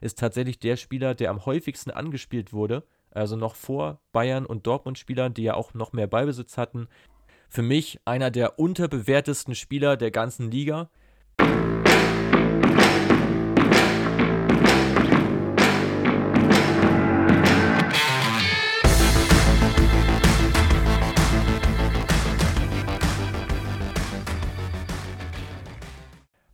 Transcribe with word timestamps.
ist 0.00 0.18
tatsächlich 0.18 0.58
der 0.58 0.76
Spieler, 0.76 1.14
der 1.14 1.30
am 1.30 1.44
häufigsten 1.44 1.90
angespielt 1.90 2.52
wurde. 2.52 2.84
Also 3.10 3.36
noch 3.36 3.54
vor 3.54 4.00
Bayern 4.12 4.46
und 4.46 4.66
Dortmund-Spielern, 4.66 5.34
die 5.34 5.42
ja 5.42 5.54
auch 5.54 5.74
noch 5.74 5.92
mehr 5.92 6.06
Ballbesitz 6.06 6.56
hatten. 6.56 6.88
Für 7.48 7.62
mich 7.62 8.00
einer 8.04 8.30
der 8.30 8.58
unterbewertesten 8.58 9.54
Spieler 9.54 9.96
der 9.96 10.10
ganzen 10.10 10.50
Liga. 10.50 10.88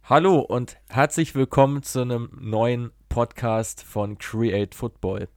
Hallo 0.09 0.39
und 0.39 0.79
herzlich 0.89 1.35
willkommen 1.35 1.83
zu 1.83 2.01
einem 2.01 2.31
neuen 2.41 2.93
Podcast 3.17 3.83
von 3.83 4.19
Create 4.19 4.75
Football. 4.75 5.29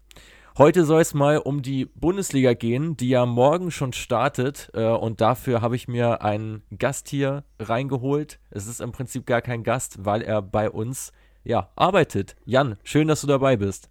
Heute 0.57 0.83
soll 0.83 0.99
es 0.99 1.13
mal 1.13 1.37
um 1.37 1.61
die 1.61 1.85
Bundesliga 1.85 2.51
gehen, 2.51 2.97
die 2.97 3.07
ja 3.07 3.25
morgen 3.25 3.71
schon 3.71 3.93
startet. 3.93 4.69
Äh, 4.73 4.83
und 4.83 5.21
dafür 5.21 5.61
habe 5.61 5.77
ich 5.77 5.87
mir 5.87 6.21
einen 6.21 6.63
Gast 6.77 7.07
hier 7.07 7.45
reingeholt. 7.57 8.41
Es 8.49 8.67
ist 8.67 8.81
im 8.81 8.91
Prinzip 8.91 9.25
gar 9.25 9.41
kein 9.41 9.63
Gast, 9.63 10.03
weil 10.03 10.23
er 10.23 10.41
bei 10.41 10.69
uns 10.69 11.13
ja, 11.45 11.71
arbeitet. 11.77 12.35
Jan, 12.43 12.77
schön, 12.83 13.07
dass 13.07 13.21
du 13.21 13.27
dabei 13.27 13.55
bist. 13.55 13.89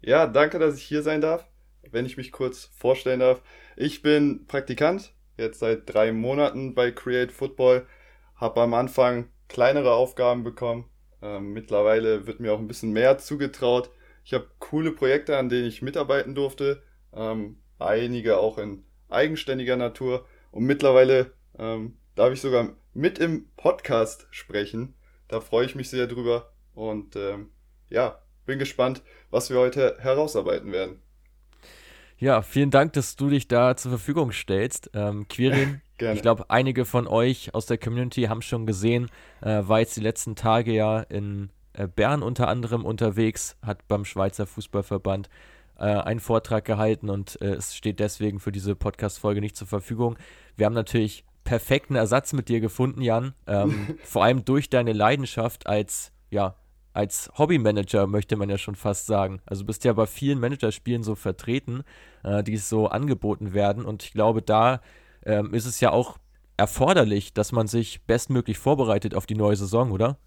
Ja, 0.00 0.28
danke, 0.28 0.60
dass 0.60 0.76
ich 0.76 0.84
hier 0.84 1.02
sein 1.02 1.20
darf. 1.20 1.48
Wenn 1.90 2.06
ich 2.06 2.16
mich 2.16 2.30
kurz 2.30 2.70
vorstellen 2.72 3.18
darf. 3.18 3.42
Ich 3.74 4.02
bin 4.02 4.46
Praktikant, 4.46 5.12
jetzt 5.36 5.58
seit 5.58 5.92
drei 5.92 6.12
Monaten 6.12 6.76
bei 6.76 6.92
Create 6.92 7.32
Football. 7.32 7.84
Habe 8.36 8.60
am 8.60 8.74
Anfang 8.74 9.28
kleinere 9.48 9.92
Aufgaben 9.92 10.44
bekommen. 10.44 10.84
Ähm, 11.22 11.52
mittlerweile 11.52 12.26
wird 12.26 12.40
mir 12.40 12.52
auch 12.52 12.58
ein 12.58 12.68
bisschen 12.68 12.92
mehr 12.92 13.18
zugetraut. 13.18 13.90
Ich 14.24 14.34
habe 14.34 14.48
coole 14.58 14.92
Projekte, 14.92 15.36
an 15.38 15.48
denen 15.48 15.66
ich 15.66 15.82
mitarbeiten 15.82 16.34
durfte. 16.34 16.82
Ähm, 17.14 17.58
einige 17.78 18.38
auch 18.38 18.58
in 18.58 18.84
eigenständiger 19.08 19.76
Natur. 19.76 20.26
Und 20.50 20.64
mittlerweile 20.64 21.32
ähm, 21.58 21.96
darf 22.14 22.32
ich 22.32 22.40
sogar 22.40 22.70
mit 22.94 23.18
im 23.18 23.46
Podcast 23.56 24.26
sprechen. 24.30 24.94
Da 25.28 25.40
freue 25.40 25.66
ich 25.66 25.74
mich 25.74 25.88
sehr 25.90 26.06
drüber. 26.06 26.52
Und 26.74 27.16
ähm, 27.16 27.50
ja, 27.88 28.20
bin 28.46 28.58
gespannt, 28.58 29.02
was 29.30 29.50
wir 29.50 29.58
heute 29.58 29.96
herausarbeiten 29.98 30.72
werden. 30.72 31.00
Ja, 32.18 32.42
vielen 32.42 32.70
Dank, 32.70 32.92
dass 32.92 33.16
du 33.16 33.30
dich 33.30 33.48
da 33.48 33.76
zur 33.76 33.90
Verfügung 33.90 34.30
stellst. 34.30 34.90
Ähm, 34.94 35.26
Quirin, 35.28 35.80
ich 35.98 36.22
glaube, 36.22 36.46
einige 36.48 36.84
von 36.84 37.06
euch 37.06 37.54
aus 37.54 37.66
der 37.66 37.78
Community 37.78 38.22
haben 38.22 38.42
schon 38.42 38.66
gesehen, 38.66 39.10
äh, 39.40 39.62
war 39.62 39.80
jetzt 39.80 39.96
die 39.96 40.00
letzten 40.00 40.34
Tage 40.34 40.72
ja 40.72 41.00
in 41.00 41.50
äh, 41.74 41.86
Bern 41.86 42.22
unter 42.22 42.48
anderem 42.48 42.84
unterwegs, 42.84 43.56
hat 43.64 43.86
beim 43.88 44.04
Schweizer 44.04 44.46
Fußballverband 44.46 45.28
äh, 45.78 45.84
einen 45.84 46.20
Vortrag 46.20 46.64
gehalten 46.64 47.08
und 47.08 47.40
äh, 47.40 47.54
es 47.54 47.74
steht 47.74 48.00
deswegen 48.00 48.40
für 48.40 48.52
diese 48.52 48.74
Podcast-Folge 48.74 49.40
nicht 49.40 49.56
zur 49.56 49.68
Verfügung. 49.68 50.16
Wir 50.56 50.66
haben 50.66 50.74
natürlich 50.74 51.24
perfekten 51.44 51.94
Ersatz 51.94 52.32
mit 52.32 52.48
dir 52.48 52.60
gefunden, 52.60 53.02
Jan. 53.02 53.34
Ähm, 53.46 53.98
vor 54.04 54.24
allem 54.24 54.44
durch 54.44 54.70
deine 54.70 54.92
Leidenschaft 54.92 55.66
als 55.66 56.12
ja, 56.30 56.56
als 56.94 57.30
Hobbymanager, 57.38 58.06
möchte 58.06 58.36
man 58.36 58.50
ja 58.50 58.58
schon 58.58 58.74
fast 58.74 59.06
sagen. 59.06 59.40
Also 59.46 59.62
du 59.62 59.66
bist 59.66 59.84
ja 59.84 59.92
bei 59.92 60.06
vielen 60.06 60.40
Managerspielen 60.40 61.02
so 61.02 61.14
vertreten, 61.14 61.84
äh, 62.22 62.42
die 62.42 62.56
so 62.56 62.88
angeboten 62.88 63.54
werden. 63.54 63.84
Und 63.84 64.02
ich 64.02 64.12
glaube, 64.12 64.42
da 64.42 64.80
ähm, 65.24 65.54
ist 65.54 65.66
es 65.66 65.80
ja 65.80 65.90
auch 65.90 66.18
erforderlich, 66.56 67.32
dass 67.32 67.52
man 67.52 67.66
sich 67.66 68.02
bestmöglich 68.04 68.58
vorbereitet 68.58 69.14
auf 69.14 69.26
die 69.26 69.34
neue 69.34 69.56
Saison, 69.56 69.90
oder? 69.90 70.18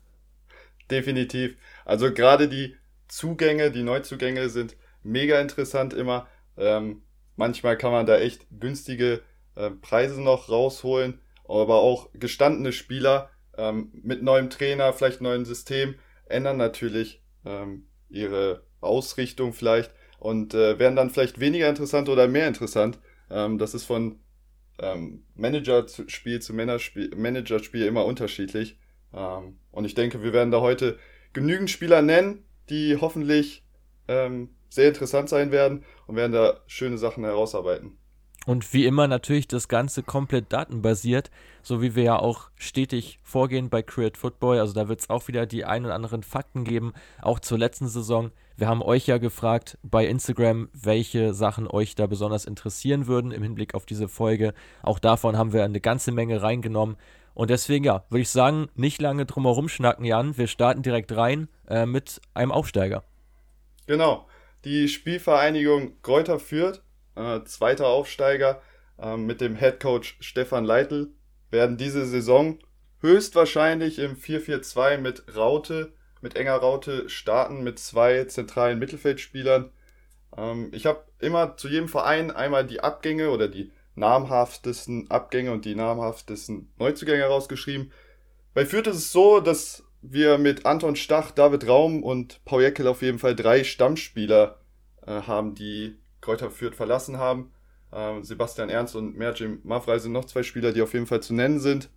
Definitiv. 0.90 1.58
Also 1.86 2.14
gerade 2.14 2.48
die 2.48 2.76
Zugänge, 3.08 3.72
die 3.72 3.84
Neuzugänge 3.84 4.50
sind 4.50 4.76
mega 5.04 5.40
interessant 5.40 5.94
immer. 5.94 6.28
Ähm, 6.58 7.04
manchmal 7.36 7.78
kann 7.78 7.92
man 7.92 8.06
da 8.06 8.18
echt 8.18 8.48
günstige 8.60 9.22
äh, 9.56 9.72
Preise 9.72 10.22
noch 10.22 10.50
rausholen, 10.50 11.20
aber 11.48 11.76
auch 11.76 12.10
gestandene 12.14 12.72
Spieler 12.72 13.30
ähm, 13.58 13.92
mit 13.94 14.24
neuem 14.24 14.50
Trainer, 14.50 14.94
vielleicht 14.94 15.22
neuem 15.22 15.46
System 15.46 15.96
ändern 16.28 16.58
natürlich 16.58 17.24
ähm, 17.46 17.88
ihre 18.10 18.64
Ausrichtung 18.82 19.54
vielleicht 19.54 19.92
und 20.20 20.54
äh, 20.54 20.80
werden 20.80 20.96
dann 20.96 21.10
vielleicht 21.10 21.40
weniger 21.40 21.70
interessant 21.70 22.10
oder 22.10 22.28
mehr 22.28 22.48
interessant. 22.48 23.00
Ähm, 23.30 23.58
das 23.58 23.74
ist 23.74 23.86
von 23.86 24.20
ähm, 24.80 25.26
Managerspiel 25.36 26.42
zu 26.42 26.54
Managerspiel 26.54 27.86
immer 27.86 28.06
unterschiedlich. 28.06 28.78
Ähm, 29.14 29.60
und 29.72 29.86
ich 29.86 29.96
denke, 29.96 30.24
wir 30.24 30.34
werden 30.34 30.52
da 30.52 30.62
heute 30.62 31.00
genügend 31.34 31.70
Spieler 31.70 32.02
nennen, 32.02 32.46
die 32.70 32.98
hoffentlich 33.00 33.66
ähm, 34.08 34.56
sehr 34.70 34.88
interessant 34.90 35.30
sein 35.30 35.52
werden 35.52 35.84
und 36.08 36.16
werden 36.16 36.32
da 36.32 36.62
schöne 36.68 36.98
Sachen 36.98 37.24
herausarbeiten. 37.24 37.98
Und 38.46 38.74
wie 38.74 38.86
immer 38.86 39.08
natürlich 39.08 39.48
das 39.48 39.68
Ganze 39.68 40.04
komplett 40.04 40.54
datenbasiert, 40.54 41.32
so 41.64 41.82
wie 41.82 41.96
wir 41.96 42.04
ja 42.04 42.20
auch 42.20 42.50
stetig 42.58 43.20
vorgehen 43.24 43.70
bei 43.70 43.82
Create 43.82 44.18
Football. 44.18 44.60
Also 44.60 44.74
da 44.74 44.88
wird 44.88 45.02
es 45.02 45.10
auch 45.10 45.28
wieder 45.28 45.46
die 45.46 45.66
ein 45.66 45.84
oder 45.84 45.96
anderen 45.96 46.22
Fakten 46.22 46.64
geben, 46.64 46.94
auch 47.22 47.40
zur 47.40 47.58
letzten 47.58 47.88
Saison. 47.88 48.32
Wir 48.56 48.68
haben 48.68 48.84
euch 48.84 49.08
ja 49.08 49.18
gefragt 49.18 49.78
bei 49.84 50.06
Instagram, 50.06 50.70
welche 50.74 51.34
Sachen 51.34 51.68
euch 51.68 51.96
da 51.96 52.06
besonders 52.06 52.46
interessieren 52.46 53.08
würden 53.08 53.32
im 53.32 53.44
Hinblick 53.44 53.74
auf 53.74 53.86
diese 53.86 54.08
Folge. 54.08 54.54
Auch 54.82 55.00
davon 55.00 55.38
haben 55.38 55.52
wir 55.52 55.66
eine 55.66 55.82
ganze 55.82 56.12
Menge 56.12 56.42
reingenommen. 56.42 56.96
Und 57.34 57.50
deswegen, 57.50 57.84
ja, 57.84 58.06
würde 58.10 58.22
ich 58.22 58.30
sagen, 58.30 58.70
nicht 58.76 59.02
lange 59.02 59.26
drum 59.26 59.44
herum 59.44 59.68
schnacken, 59.68 60.06
Jan. 60.06 60.38
Wir 60.38 60.48
starten 60.48 60.84
direkt 60.84 61.14
rein 61.18 61.50
äh, 61.68 61.86
mit 61.86 62.22
einem 62.34 62.54
Aufsteiger. 62.54 63.04
Genau. 63.88 64.26
Die 64.64 64.88
Spielvereinigung 64.88 66.02
Kräuter 66.02 66.40
führt 66.40 66.82
äh, 67.16 67.44
zweiter 67.44 67.88
Aufsteiger 67.88 68.62
äh, 69.00 69.18
mit 69.18 69.42
dem 69.42 69.56
Head 69.56 69.80
Coach 69.80 70.18
Stefan 70.20 70.66
Leitl, 70.66 71.10
werden 71.52 71.78
diese 71.78 72.06
Saison 72.06 72.60
höchstwahrscheinlich 73.02 74.00
im 74.00 74.16
4-4-2 74.16 74.98
mit 74.98 75.36
Raute, 75.36 75.94
mit 76.22 76.36
enger 76.36 76.56
Raute 76.56 77.10
starten, 77.10 77.64
mit 77.64 77.80
zwei 77.80 78.26
zentralen 78.26 78.80
Mittelfeldspielern. 78.80 79.72
Ähm, 80.36 80.70
ich 80.74 80.86
habe 80.86 81.04
immer 81.20 81.58
zu 81.58 81.68
jedem 81.68 81.88
Verein 81.88 82.32
einmal 82.32 82.66
die 82.66 82.82
Abgänge 82.82 83.30
oder 83.30 83.48
die 83.48 83.72
namhaftesten 83.96 85.10
Abgänge 85.10 85.52
und 85.52 85.66
die 85.66 85.76
namhaftesten 85.76 86.72
Neuzugänge 86.78 87.26
rausgeschrieben. 87.26 87.92
Bei 88.54 88.66
Fürth 88.66 88.88
ist 88.88 88.98
es 88.98 89.12
so, 89.12 89.40
dass 89.40 89.84
wir 90.02 90.38
mit 90.38 90.66
Anton 90.66 90.96
Stach, 90.96 91.32
David 91.32 91.68
Raum 91.68 92.04
und 92.04 92.44
Paul 92.46 92.62
Jeckel 92.62 92.88
auf 92.88 93.02
jeden 93.02 93.20
Fall 93.20 93.36
drei 93.36 93.64
Stammspieler 93.64 94.60
äh, 95.06 95.22
haben, 95.22 95.56
die 95.56 95.98
Kräuter 96.26 96.50
Fürth 96.50 96.76
verlassen 96.76 97.18
haben. 97.18 97.52
Ähm, 97.94 98.24
Sebastian 98.24 98.70
Ernst 98.70 98.96
und 98.96 99.16
Merjim 99.16 99.60
Mafrei 99.64 100.00
sind 100.00 100.12
noch 100.12 100.26
zwei 100.26 100.44
Spieler, 100.44 100.74
die 100.74 100.82
auf 100.82 100.94
jeden 100.94 101.06
Fall 101.06 101.22
zu 101.22 101.34
nennen 101.34 101.60
sind. 101.60 101.90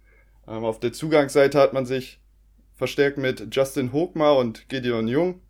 Ähm, 0.47 0.65
auf 0.65 0.79
der 0.79 0.93
Zugangsseite 0.93 1.59
hat 1.59 1.73
man 1.73 1.87
sich 1.87 2.21
verstärkt 2.77 3.19
mit 3.19 3.49
Justin 3.51 3.93
Hochmar 3.93 4.37
und 4.37 4.69
Gideon 4.69 5.09
Jung 5.09 5.41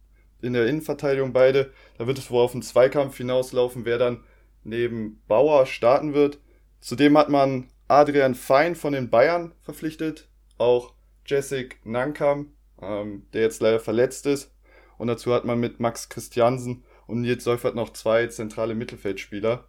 in 0.40 0.52
der 0.52 0.66
Innenverteidigung 0.66 1.32
beide. 1.32 1.72
Da 1.98 2.06
wird 2.06 2.18
es 2.18 2.30
wohl 2.30 2.42
auf 2.42 2.52
einen 2.52 2.62
Zweikampf 2.62 3.16
hinauslaufen, 3.16 3.84
wer 3.84 3.98
dann 3.98 4.22
neben 4.62 5.20
Bauer 5.26 5.66
starten 5.66 6.14
wird. 6.14 6.38
Zudem 6.80 7.18
hat 7.18 7.28
man 7.28 7.68
Adrian 7.88 8.36
Fein 8.36 8.76
von 8.76 8.92
den 8.92 9.10
Bayern 9.10 9.52
verpflichtet, 9.62 10.28
auch 10.56 10.94
Jessic 11.26 11.80
Nankam, 11.84 12.52
ähm, 12.80 13.26
der 13.32 13.42
jetzt 13.42 13.60
leider 13.60 13.80
verletzt 13.80 14.26
ist. 14.26 14.54
Und 14.98 15.08
dazu 15.08 15.34
hat 15.34 15.44
man 15.44 15.58
mit 15.58 15.80
Max 15.80 16.08
Christiansen 16.08 16.84
und 17.08 17.22
Nils 17.22 17.42
Seufert 17.42 17.74
noch 17.74 17.92
zwei 17.92 18.28
zentrale 18.28 18.76
Mittelfeldspieler. 18.76 19.66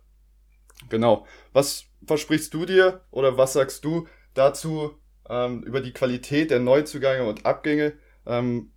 Genau. 0.90 1.26
Was 1.52 1.86
versprichst 2.06 2.54
du 2.54 2.66
dir 2.66 3.02
oder 3.10 3.38
was 3.38 3.54
sagst 3.54 3.84
du 3.84 4.08
dazu 4.34 4.92
ähm, 5.28 5.64
über 5.64 5.82
die 5.82 5.94
Qualität 5.94 6.52
der 6.52 6.60
Neuzugänge 6.60 7.28
und 7.28 7.46
Abgänge? 7.46 7.94
Ähm, 8.26 8.72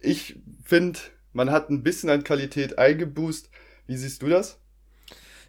ich 0.00 0.38
finde, 0.64 1.00
man 1.32 1.50
hat 1.50 1.70
ein 1.70 1.82
bisschen 1.82 2.10
an 2.10 2.24
Qualität 2.24 2.78
eingeboost. 2.78 3.50
Wie 3.86 3.96
siehst 3.96 4.22
du 4.22 4.28
das? 4.28 4.60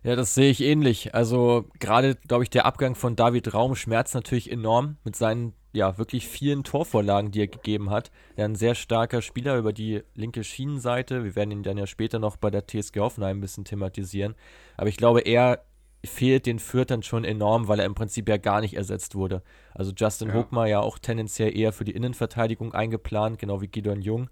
Ja, 0.04 0.16
das 0.16 0.34
sehe 0.34 0.50
ich 0.50 0.62
ähnlich. 0.62 1.14
Also 1.14 1.70
gerade, 1.80 2.16
glaube 2.16 2.44
ich, 2.44 2.50
der 2.50 2.66
Abgang 2.66 2.96
von 2.96 3.16
David 3.16 3.54
Raum 3.54 3.76
schmerzt 3.76 4.16
natürlich 4.16 4.52
enorm 4.52 4.98
mit 5.04 5.16
seinen 5.16 5.54
ja, 5.74 5.98
wirklich 5.98 6.28
vielen 6.28 6.64
Torvorlagen, 6.64 7.32
die 7.32 7.42
er 7.42 7.48
gegeben 7.48 7.90
hat. 7.90 8.12
Er 8.36 8.46
ist 8.46 8.52
ein 8.52 8.56
sehr 8.56 8.76
starker 8.76 9.22
Spieler 9.22 9.58
über 9.58 9.74
die 9.74 10.04
linke 10.16 10.44
Schienenseite. 10.44 11.24
Wir 11.24 11.36
werden 11.36 11.52
ihn 11.52 11.64
dann 11.64 11.78
ja 11.78 11.88
später 11.88 12.20
noch 12.20 12.38
bei 12.38 12.50
der 12.50 12.66
TSG 12.66 13.00
Hoffenheim 13.00 13.38
ein 13.38 13.42
bisschen 13.42 13.66
thematisieren. 13.66 14.36
Aber 14.78 14.90
ich 14.90 14.98
glaube, 14.98 15.22
er 15.22 15.64
fehlt 16.06 16.46
den 16.46 16.60
Fürtern 16.60 17.04
schon 17.04 17.24
enorm, 17.24 17.68
weil 17.68 17.80
er 17.80 17.86
im 17.86 17.96
Prinzip 17.96 18.30
ja 18.30 18.38
gar 18.38 18.62
nicht 18.62 18.76
ersetzt 18.76 19.16
wurde. 19.16 19.42
Also 19.74 19.92
Justin 19.96 20.30
ja. 20.30 20.36
Hochmar 20.36 20.68
ja 20.68 20.80
auch 20.80 21.00
tendenziell 21.00 21.56
eher 21.56 21.74
für 21.74 21.84
die 21.84 21.92
Innenverteidigung 21.92 22.74
eingeplant, 22.74 23.40
genau 23.40 23.62
wie 23.62 23.68
Gideon 23.68 24.02
Jung. 24.02 24.30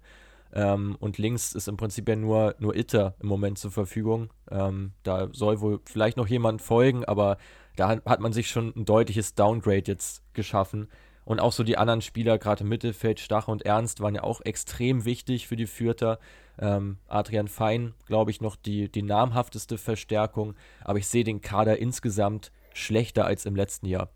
Ähm, 0.52 0.96
und 1.00 1.18
links 1.18 1.52
ist 1.52 1.68
im 1.68 1.76
Prinzip 1.76 2.08
ja 2.08 2.16
nur, 2.16 2.54
nur 2.58 2.74
Itter 2.74 3.14
im 3.20 3.28
Moment 3.28 3.58
zur 3.58 3.70
Verfügung. 3.70 4.30
Ähm, 4.50 4.92
da 5.02 5.28
soll 5.32 5.60
wohl 5.60 5.80
vielleicht 5.84 6.16
noch 6.16 6.28
jemand 6.28 6.62
folgen, 6.62 7.04
aber 7.04 7.36
da 7.76 7.88
hat, 7.88 8.04
hat 8.06 8.20
man 8.20 8.32
sich 8.32 8.48
schon 8.48 8.72
ein 8.74 8.84
deutliches 8.84 9.34
Downgrade 9.34 9.84
jetzt 9.86 10.22
geschaffen. 10.34 10.88
Und 11.26 11.40
auch 11.40 11.50
so 11.50 11.64
die 11.64 11.76
anderen 11.76 12.02
Spieler, 12.02 12.38
gerade 12.38 12.62
im 12.62 12.68
Mittelfeld, 12.68 13.18
Stach 13.18 13.48
und 13.48 13.66
Ernst, 13.66 14.00
waren 14.00 14.14
ja 14.14 14.22
auch 14.22 14.40
extrem 14.42 15.04
wichtig 15.04 15.48
für 15.48 15.56
die 15.56 15.66
Fürther. 15.66 16.20
Ähm, 16.56 16.98
Adrian 17.08 17.48
Fein, 17.48 17.94
glaube 18.06 18.30
ich, 18.30 18.40
noch 18.40 18.54
die, 18.54 18.88
die 18.88 19.02
namhafteste 19.02 19.76
Verstärkung. 19.76 20.54
Aber 20.84 21.00
ich 21.00 21.08
sehe 21.08 21.24
den 21.24 21.40
Kader 21.40 21.78
insgesamt 21.78 22.52
schlechter 22.72 23.24
als 23.24 23.44
im 23.44 23.56
letzten 23.56 23.86
Jahr. 23.86 24.08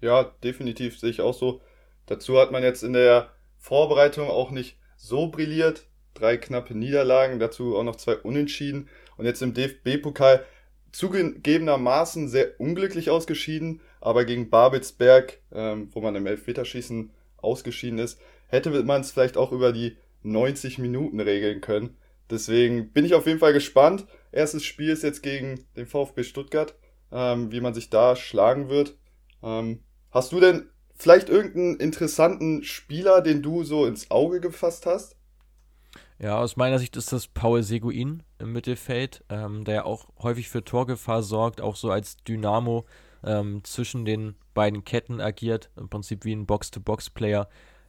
Ja, 0.00 0.30
definitiv 0.44 0.96
sehe 0.96 1.10
ich 1.10 1.20
auch 1.20 1.34
so. 1.34 1.60
Dazu 2.06 2.38
hat 2.38 2.52
man 2.52 2.62
jetzt 2.62 2.84
in 2.84 2.92
der 2.92 3.32
Vorbereitung 3.58 4.30
auch 4.30 4.52
nicht 4.52 4.78
so 4.96 5.26
brilliert. 5.26 5.88
Drei 6.14 6.36
knappe 6.36 6.78
Niederlagen, 6.78 7.40
dazu 7.40 7.76
auch 7.76 7.82
noch 7.84 7.96
zwei 7.96 8.16
Unentschieden. 8.16 8.88
Und 9.16 9.24
jetzt 9.24 9.42
im 9.42 9.54
DFB-Pokal 9.54 10.44
zugegebenermaßen 10.92 12.28
sehr 12.28 12.60
unglücklich 12.60 13.10
ausgeschieden 13.10 13.80
aber 14.00 14.24
gegen 14.24 14.50
Babelsberg, 14.50 15.40
ähm, 15.52 15.88
wo 15.92 16.00
man 16.00 16.16
im 16.16 16.26
Elfmeterschießen 16.26 17.10
ausgeschieden 17.36 17.98
ist, 17.98 18.18
hätte 18.48 18.70
man 18.82 19.00
es 19.02 19.10
vielleicht 19.10 19.36
auch 19.36 19.52
über 19.52 19.72
die 19.72 19.96
90 20.22 20.78
Minuten 20.78 21.20
regeln 21.20 21.60
können. 21.60 21.96
Deswegen 22.30 22.92
bin 22.92 23.04
ich 23.04 23.14
auf 23.14 23.26
jeden 23.26 23.38
Fall 23.38 23.52
gespannt. 23.52 24.06
Erstes 24.32 24.64
Spiel 24.64 24.90
ist 24.90 25.02
jetzt 25.02 25.22
gegen 25.22 25.66
den 25.76 25.86
VfB 25.86 26.22
Stuttgart, 26.22 26.74
ähm, 27.10 27.50
wie 27.52 27.60
man 27.60 27.74
sich 27.74 27.90
da 27.90 28.16
schlagen 28.16 28.68
wird. 28.68 28.96
Ähm, 29.42 29.82
hast 30.10 30.32
du 30.32 30.40
denn 30.40 30.68
vielleicht 30.94 31.28
irgendeinen 31.28 31.76
interessanten 31.76 32.62
Spieler, 32.62 33.20
den 33.20 33.42
du 33.42 33.64
so 33.64 33.86
ins 33.86 34.10
Auge 34.10 34.40
gefasst 34.40 34.86
hast? 34.86 35.16
Ja, 36.18 36.38
aus 36.38 36.56
meiner 36.56 36.78
Sicht 36.78 36.96
ist 36.96 37.12
das 37.12 37.26
Paul 37.26 37.62
Seguin 37.62 38.22
im 38.38 38.52
Mittelfeld, 38.52 39.24
ähm, 39.30 39.64
der 39.64 39.74
ja 39.74 39.84
auch 39.84 40.08
häufig 40.22 40.50
für 40.50 40.62
Torgefahr 40.62 41.22
sorgt, 41.22 41.60
auch 41.62 41.76
so 41.76 41.90
als 41.90 42.18
Dynamo 42.18 42.84
ähm, 43.24 43.62
zwischen 43.64 44.04
den 44.04 44.34
beiden 44.54 44.84
Ketten 44.84 45.20
agiert, 45.20 45.70
im 45.76 45.88
Prinzip 45.88 46.24
wie 46.24 46.32
ein 46.32 46.46
Box-to-Box-Player, 46.46 47.48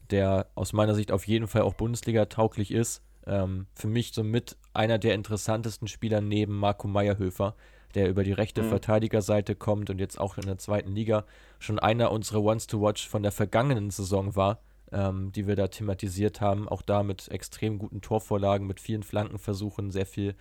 der 0.09 0.47
aus 0.55 0.73
meiner 0.73 0.95
Sicht 0.95 1.11
auf 1.11 1.27
jeden 1.27 1.47
Fall 1.47 1.61
auch 1.61 1.73
Bundesliga-tauglich 1.73 2.71
ist. 2.71 3.01
Ähm, 3.25 3.67
für 3.75 3.87
mich 3.87 4.13
somit 4.13 4.57
einer 4.73 4.97
der 4.97 5.13
interessantesten 5.13 5.87
Spieler 5.87 6.21
neben 6.21 6.57
Marco 6.57 6.87
Meyerhöfer, 6.87 7.55
der 7.95 8.09
über 8.09 8.23
die 8.23 8.33
rechte 8.33 8.63
mhm. 8.63 8.69
Verteidigerseite 8.69 9.55
kommt 9.55 9.89
und 9.89 9.99
jetzt 9.99 10.19
auch 10.19 10.37
in 10.37 10.45
der 10.45 10.57
zweiten 10.57 10.93
Liga 10.93 11.25
schon 11.59 11.79
einer 11.79 12.11
unserer 12.11 12.41
Ones 12.41 12.67
to 12.67 12.81
Watch 12.81 13.07
von 13.07 13.23
der 13.23 13.31
vergangenen 13.31 13.89
Saison 13.89 14.35
war, 14.35 14.59
ähm, 14.91 15.31
die 15.31 15.47
wir 15.47 15.55
da 15.55 15.67
thematisiert 15.67 16.41
haben. 16.41 16.67
Auch 16.67 16.81
da 16.81 17.03
mit 17.03 17.29
extrem 17.29 17.79
guten 17.79 18.01
Torvorlagen, 18.01 18.67
mit 18.67 18.79
vielen 18.79 19.03
Flankenversuchen, 19.03 19.91
sehr 19.91 20.05
viel, 20.05 20.35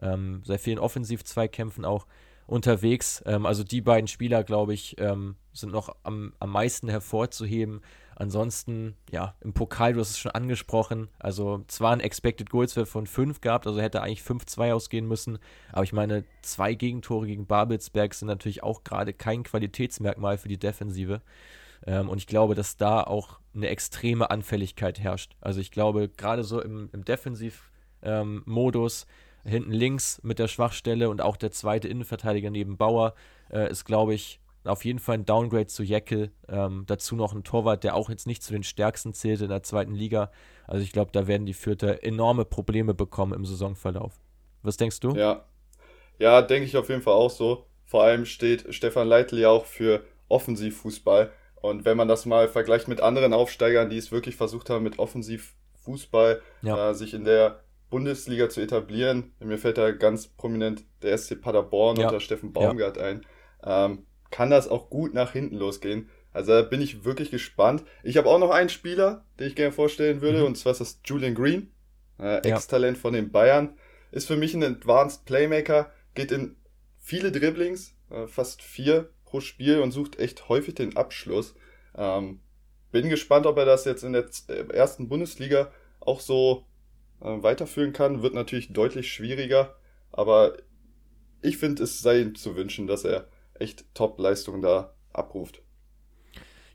ähm, 0.00 0.42
sehr 0.44 0.58
vielen 0.58 0.78
Offensiv-Zweikämpfen 0.78 1.84
auch 1.84 2.06
unterwegs. 2.46 3.22
Ähm, 3.26 3.46
also 3.46 3.64
die 3.64 3.80
beiden 3.80 4.08
Spieler, 4.08 4.44
glaube 4.44 4.74
ich, 4.74 4.96
ähm, 4.98 5.36
sind 5.52 5.72
noch 5.72 5.94
am, 6.02 6.32
am 6.38 6.50
meisten 6.50 6.88
hervorzuheben. 6.88 7.80
Ansonsten, 8.16 8.96
ja, 9.10 9.34
im 9.40 9.54
Pokal, 9.54 9.94
du 9.94 10.00
hast 10.00 10.10
es 10.10 10.18
schon 10.18 10.30
angesprochen, 10.32 11.08
also 11.18 11.64
zwar 11.66 11.92
ein 11.92 12.00
Expected 12.00 12.48
Goals 12.48 12.72
von 12.72 13.06
5 13.06 13.40
gehabt, 13.40 13.66
also 13.66 13.80
hätte 13.80 14.02
eigentlich 14.02 14.20
5-2 14.20 14.72
ausgehen 14.72 15.08
müssen, 15.08 15.38
aber 15.72 15.82
ich 15.82 15.92
meine, 15.92 16.24
zwei 16.42 16.74
Gegentore 16.74 17.26
gegen 17.26 17.46
Babelsberg 17.46 18.14
sind 18.14 18.28
natürlich 18.28 18.62
auch 18.62 18.84
gerade 18.84 19.12
kein 19.12 19.42
Qualitätsmerkmal 19.42 20.38
für 20.38 20.48
die 20.48 20.58
Defensive. 20.58 21.22
Ähm, 21.86 22.08
und 22.08 22.18
ich 22.18 22.26
glaube, 22.26 22.54
dass 22.54 22.76
da 22.76 23.02
auch 23.02 23.40
eine 23.54 23.68
extreme 23.68 24.30
Anfälligkeit 24.30 25.00
herrscht. 25.00 25.36
Also 25.40 25.60
ich 25.60 25.70
glaube, 25.70 26.08
gerade 26.08 26.44
so 26.44 26.60
im, 26.60 26.90
im 26.92 27.04
Defensivmodus, 27.04 29.02
ähm, 29.02 29.08
hinten 29.44 29.72
links 29.72 30.20
mit 30.22 30.38
der 30.38 30.48
Schwachstelle 30.48 31.08
und 31.10 31.20
auch 31.20 31.36
der 31.36 31.50
zweite 31.50 31.88
Innenverteidiger 31.88 32.50
neben 32.50 32.76
Bauer 32.76 33.14
äh, 33.50 33.70
ist, 33.70 33.84
glaube 33.84 34.14
ich, 34.14 34.40
auf 34.64 34.84
jeden 34.84 34.98
Fall 34.98 35.16
ein 35.16 35.26
Downgrade 35.26 35.66
zu 35.66 35.82
Jeckel. 35.82 36.30
Ähm, 36.48 36.84
dazu 36.86 37.16
noch 37.16 37.34
ein 37.34 37.44
Torwart, 37.44 37.84
der 37.84 37.94
auch 37.94 38.08
jetzt 38.08 38.26
nicht 38.26 38.42
zu 38.42 38.52
den 38.52 38.62
stärksten 38.62 39.12
zählt 39.12 39.42
in 39.42 39.50
der 39.50 39.62
zweiten 39.62 39.94
Liga. 39.94 40.30
Also 40.66 40.82
ich 40.82 40.92
glaube, 40.92 41.12
da 41.12 41.26
werden 41.26 41.46
die 41.46 41.54
Fürther 41.54 42.02
enorme 42.02 42.44
Probleme 42.44 42.94
bekommen 42.94 43.34
im 43.34 43.44
Saisonverlauf. 43.44 44.14
Was 44.62 44.78
denkst 44.78 45.00
du? 45.00 45.14
Ja, 45.14 45.44
ja, 46.18 46.42
denke 46.42 46.66
ich 46.66 46.76
auf 46.76 46.88
jeden 46.88 47.02
Fall 47.02 47.14
auch 47.14 47.30
so. 47.30 47.66
Vor 47.84 48.02
allem 48.04 48.24
steht 48.24 48.74
Stefan 48.74 49.08
Leitl 49.08 49.38
ja 49.38 49.50
auch 49.50 49.66
für 49.66 50.04
Offensivfußball. 50.28 51.30
Und 51.56 51.84
wenn 51.84 51.96
man 51.96 52.08
das 52.08 52.26
mal 52.26 52.48
vergleicht 52.48 52.88
mit 52.88 53.00
anderen 53.00 53.32
Aufsteigern, 53.32 53.90
die 53.90 53.98
es 53.98 54.12
wirklich 54.12 54.36
versucht 54.36 54.70
haben, 54.70 54.84
mit 54.84 54.98
Offensivfußball 54.98 56.40
ja. 56.62 56.90
äh, 56.90 56.94
sich 56.94 57.14
in 57.14 57.24
der 57.24 57.63
Bundesliga 57.94 58.48
zu 58.48 58.60
etablieren. 58.60 59.34
Mir 59.38 59.56
fällt 59.56 59.78
da 59.78 59.92
ganz 59.92 60.26
prominent 60.26 60.82
der 61.02 61.16
SC 61.16 61.40
Paderborn 61.40 61.96
ja. 61.96 62.08
unter 62.08 62.18
Steffen 62.18 62.52
Baumgart 62.52 62.96
ja. 62.96 63.04
ein. 63.04 63.26
Ähm, 63.62 64.06
kann 64.32 64.50
das 64.50 64.66
auch 64.66 64.90
gut 64.90 65.14
nach 65.14 65.30
hinten 65.30 65.54
losgehen. 65.54 66.10
Also 66.32 66.50
da 66.50 66.62
bin 66.62 66.80
ich 66.80 67.04
wirklich 67.04 67.30
gespannt. 67.30 67.84
Ich 68.02 68.16
habe 68.16 68.28
auch 68.28 68.40
noch 68.40 68.50
einen 68.50 68.68
Spieler, 68.68 69.24
den 69.38 69.46
ich 69.46 69.54
gerne 69.54 69.70
vorstellen 69.70 70.22
würde, 70.22 70.40
mhm. 70.40 70.46
und 70.46 70.58
zwar 70.58 70.72
ist 70.72 70.80
das 70.80 71.00
Julian 71.04 71.36
Green, 71.36 71.70
äh, 72.18 72.38
Ex-Talent 72.38 72.98
von 72.98 73.12
den 73.12 73.30
Bayern. 73.30 73.78
Ist 74.10 74.26
für 74.26 74.36
mich 74.36 74.54
ein 74.54 74.64
Advanced 74.64 75.24
Playmaker, 75.24 75.92
geht 76.16 76.32
in 76.32 76.56
viele 76.98 77.30
Dribblings, 77.30 77.94
äh, 78.10 78.26
fast 78.26 78.60
vier 78.60 79.08
pro 79.24 79.38
Spiel 79.38 79.78
und 79.78 79.92
sucht 79.92 80.18
echt 80.18 80.48
häufig 80.48 80.74
den 80.74 80.96
Abschluss. 80.96 81.54
Ähm, 81.96 82.40
bin 82.90 83.08
gespannt, 83.08 83.46
ob 83.46 83.56
er 83.56 83.66
das 83.66 83.84
jetzt 83.84 84.02
in 84.02 84.14
der 84.14 84.24
äh, 84.48 84.66
ersten 84.72 85.08
Bundesliga 85.08 85.70
auch 86.00 86.18
so 86.18 86.66
äh, 87.20 87.42
weiterführen 87.42 87.92
kann. 87.92 88.22
Wird 88.22 88.34
natürlich 88.34 88.72
deutlich 88.72 89.12
schwieriger, 89.12 89.74
aber 90.12 90.56
ich 91.42 91.58
finde, 91.58 91.82
es 91.82 92.00
sei 92.00 92.20
ihm 92.20 92.34
zu 92.34 92.56
wünschen, 92.56 92.86
dass 92.86 93.04
er 93.04 93.28
echt 93.54 93.84
Top-Leistungen 93.94 94.62
da 94.62 94.94
abruft. 95.12 95.62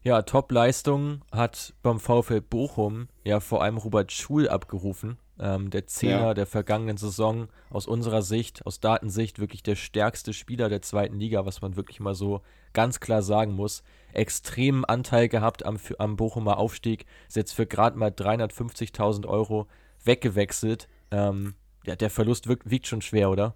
Ja, 0.01 0.21
Top-Leistungen 0.21 1.23
hat 1.31 1.73
beim 1.81 1.99
VfL 1.99 2.41
Bochum 2.41 3.09
ja 3.25 3.41
vor 3.41 3.61
allem 3.61 3.77
Robert 3.77 4.11
Schul 4.11 4.47
abgerufen. 4.47 5.17
Ähm, 5.41 5.69
der 5.69 5.87
Zehner 5.87 6.27
ja. 6.27 6.33
der 6.33 6.45
vergangenen 6.45 6.97
Saison, 6.97 7.47
aus 7.69 7.87
unserer 7.87 8.21
Sicht, 8.21 8.65
aus 8.65 8.79
Datensicht, 8.79 9.39
wirklich 9.39 9.63
der 9.63 9.75
stärkste 9.75 10.33
Spieler 10.33 10.67
der 10.67 10.81
zweiten 10.81 11.17
Liga, 11.17 11.45
was 11.45 11.61
man 11.61 11.75
wirklich 11.75 11.99
mal 11.99 12.15
so 12.15 12.41
ganz 12.73 12.99
klar 12.99 13.21
sagen 13.21 13.53
muss. 13.53 13.83
Extremen 14.13 14.83
Anteil 14.85 15.29
gehabt 15.29 15.65
am, 15.65 15.77
am 15.97 16.15
Bochumer 16.17 16.57
Aufstieg, 16.57 17.05
ist 17.27 17.37
jetzt 17.37 17.53
für 17.53 17.65
gerade 17.65 17.97
mal 17.97 18.09
350.000 18.09 19.25
Euro 19.27 19.67
weggewechselt. 20.09 20.87
Ähm, 21.11 21.53
ja, 21.85 21.95
der 21.95 22.09
Verlust 22.09 22.47
wirkt, 22.47 22.69
wiegt 22.69 22.87
schon 22.87 23.01
schwer, 23.01 23.29
oder? 23.29 23.55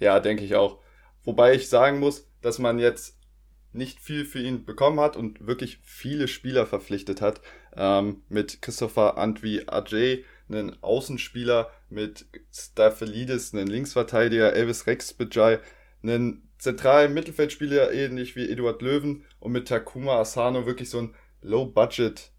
Ja, 0.00 0.18
denke 0.18 0.42
ich 0.42 0.54
auch. 0.54 0.78
Wobei 1.24 1.54
ich 1.54 1.68
sagen 1.68 2.00
muss, 2.00 2.26
dass 2.40 2.58
man 2.58 2.78
jetzt 2.78 3.18
nicht 3.72 4.00
viel 4.00 4.24
für 4.24 4.40
ihn 4.40 4.64
bekommen 4.64 4.98
hat 4.98 5.16
und 5.16 5.46
wirklich 5.46 5.78
viele 5.82 6.26
Spieler 6.26 6.66
verpflichtet 6.66 7.20
hat. 7.20 7.42
Ähm, 7.76 8.22
mit 8.30 8.62
Christopher 8.62 9.18
Antwi 9.18 9.64
Ajay, 9.66 10.24
einen 10.48 10.82
Außenspieler, 10.82 11.70
mit 11.90 12.26
Staphelidis, 12.50 13.52
einen 13.52 13.66
Linksverteidiger, 13.66 14.54
Elvis 14.54 14.86
Rex 14.86 15.12
Bejai, 15.12 15.60
einen 16.02 16.48
zentralen 16.58 17.12
Mittelfeldspieler, 17.12 17.92
ähnlich 17.92 18.36
wie 18.36 18.50
Eduard 18.50 18.80
Löwen 18.80 19.26
und 19.38 19.52
mit 19.52 19.68
Takuma 19.68 20.18
Asano 20.18 20.64
wirklich 20.64 20.88
so 20.88 21.00
ein 21.00 21.14
Low-Budget 21.42 22.32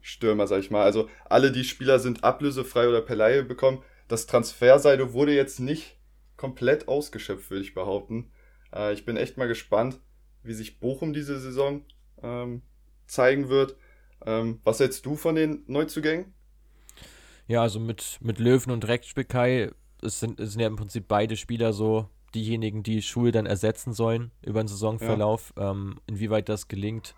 Stürmer, 0.00 0.46
sag 0.46 0.60
ich 0.60 0.70
mal. 0.70 0.82
Also 0.82 1.08
alle 1.24 1.52
die 1.52 1.64
Spieler 1.64 1.98
sind 1.98 2.24
ablösefrei 2.24 2.88
oder 2.88 3.00
per 3.00 3.16
Laie 3.16 3.44
bekommen. 3.44 3.82
Das 4.08 4.26
Transferseite 4.26 5.12
wurde 5.12 5.34
jetzt 5.34 5.60
nicht 5.60 5.96
komplett 6.36 6.88
ausgeschöpft, 6.88 7.50
würde 7.50 7.62
ich 7.62 7.74
behaupten. 7.74 8.30
Äh, 8.74 8.92
ich 8.92 9.04
bin 9.04 9.16
echt 9.16 9.38
mal 9.38 9.48
gespannt, 9.48 10.00
wie 10.42 10.54
sich 10.54 10.80
Bochum 10.80 11.12
diese 11.12 11.38
Saison 11.38 11.84
ähm, 12.22 12.62
zeigen 13.06 13.48
wird. 13.48 13.76
Ähm, 14.26 14.60
was 14.64 14.80
hältst 14.80 15.06
du 15.06 15.16
von 15.16 15.34
den 15.34 15.64
Neuzugängen? 15.66 16.34
Ja, 17.46 17.62
also 17.62 17.80
mit, 17.80 18.18
mit 18.20 18.38
Löwen 18.38 18.72
und 18.72 18.86
Rekspekei, 18.86 19.70
es 20.00 20.20
sind, 20.20 20.40
es 20.40 20.52
sind 20.52 20.60
ja 20.60 20.66
im 20.66 20.76
Prinzip 20.76 21.06
beide 21.06 21.36
Spieler 21.36 21.72
so 21.72 22.08
diejenigen, 22.34 22.82
die 22.82 23.02
Schul 23.02 23.30
dann 23.30 23.46
ersetzen 23.46 23.92
sollen 23.92 24.30
über 24.42 24.62
den 24.62 24.68
Saisonverlauf. 24.68 25.52
Ja. 25.56 25.70
Ähm, 25.70 26.00
inwieweit 26.06 26.48
das 26.48 26.68
gelingt, 26.68 27.14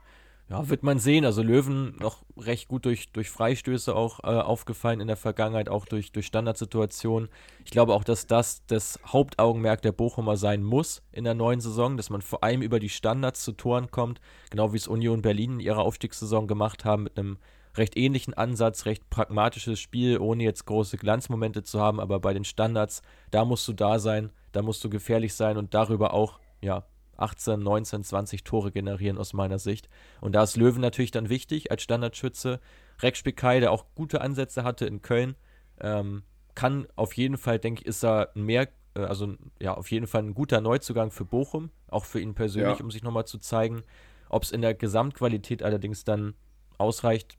ja, 0.49 0.69
wird 0.69 0.83
man 0.83 0.99
sehen. 0.99 1.25
Also 1.25 1.43
Löwen 1.43 1.97
noch 2.01 2.23
recht 2.37 2.69
gut 2.69 2.85
durch, 2.85 3.11
durch 3.13 3.31
Freistöße 3.31 3.95
auch 3.95 4.21
äh, 4.21 4.27
aufgefallen 4.27 5.01
in 5.01 5.07
der 5.07 5.17
Vergangenheit, 5.17 5.69
auch 5.69 5.87
durch, 5.87 6.13
durch 6.13 6.27
Standardsituationen. 6.27 7.29
Ich 7.65 7.71
glaube 7.71 7.95
auch, 7.95 8.05
dass 8.05 8.27
das 8.27 8.65
das 8.67 9.01
Hauptaugenmerk 9.07 9.81
der 9.83 9.93
Bochumer 9.93 10.37
sein 10.37 10.63
muss 10.63 11.03
in 11.13 11.25
der 11.25 11.35
neuen 11.35 11.61
Saison, 11.61 11.97
dass 11.97 12.11
man 12.11 12.21
vor 12.21 12.45
allem 12.45 12.63
über 12.63 12.79
die 12.79 12.91
Standards 12.91 13.43
zu 13.43 13.53
Toren 13.53 13.91
kommt, 13.91 14.21
genau 14.51 14.73
wie 14.73 14.77
es 14.77 14.87
Union 14.87 15.23
Berlin 15.23 15.55
in 15.55 15.61
ihrer 15.61 15.81
Aufstiegssaison 15.81 16.47
gemacht 16.47 16.85
haben, 16.85 17.05
mit 17.05 17.19
einem 17.19 17.39
recht 17.77 17.97
ähnlichen 17.97 18.35
Ansatz, 18.35 18.87
recht 18.87 19.09
pragmatisches 19.11 19.81
Spiel, 19.81 20.19
ohne 20.19 20.45
jetzt 20.45 20.67
große 20.67 20.97
Glanzmomente 20.97 21.65
zu 21.65 21.81
haben, 21.81 22.01
aber 22.01 22.21
bei 22.21 22.35
den 22.35 22.45
Standards, 22.45 23.03
da 23.31 23.45
musst 23.45 23.67
du 23.67 23.73
da 23.73 23.99
sein, 23.99 24.31
da 24.53 24.63
musst 24.63 24.85
du 24.85 24.91
gefährlich 24.91 25.35
sein 25.35 25.57
und 25.57 25.75
darüber 25.75 26.15
auch, 26.15 26.39
ja, 26.61 26.85
18, 27.17 27.61
19, 27.61 28.05
20 28.05 28.45
Tore 28.45 28.73
generieren 28.73 29.19
aus 29.19 29.33
meiner 29.33 29.59
Sicht. 29.59 29.89
Und 30.21 30.35
da 30.35 30.43
ist 30.43 30.57
Löwen 30.57 30.81
natürlich 30.81 31.11
dann 31.11 31.29
wichtig 31.29 31.71
als 31.71 31.83
Standardschütze. 31.83 32.61
Rex 33.01 33.19
Spikai, 33.19 33.61
der 33.61 33.73
auch 33.73 33.87
gute 33.95 34.21
Ansätze 34.21 34.65
hatte 34.65 34.87
in 34.87 35.03
Köln, 35.03 35.35
ähm, 35.81 36.23
kann 36.55 36.87
auf 36.97 37.15
jeden 37.15 37.37
Fall, 37.37 37.59
denke 37.59 37.83
ich, 37.83 37.87
ist 37.87 38.05
er 38.05 38.31
mehr, 38.35 38.69
äh, 38.95 39.01
also 39.01 39.35
ja, 39.61 39.75
auf 39.75 39.91
jeden 39.91 40.07
Fall 40.07 40.23
ein 40.23 40.35
guter 40.35 40.61
Neuzugang 40.61 41.11
für 41.11 41.25
Bochum, 41.25 41.71
auch 41.89 42.05
für 42.05 42.21
ihn 42.21 42.35
persönlich, 42.35 42.79
ja. 42.79 42.85
um 42.85 42.91
sich 42.91 43.03
nochmal 43.03 43.27
zu 43.27 43.39
zeigen. 43.39 43.83
Ob 44.29 44.45
es 44.45 44.53
in 44.53 44.63
der 44.63 44.75
Gesamtqualität 44.75 45.63
allerdings 45.63 46.05
dann 46.05 46.35
ausreicht, 46.79 47.37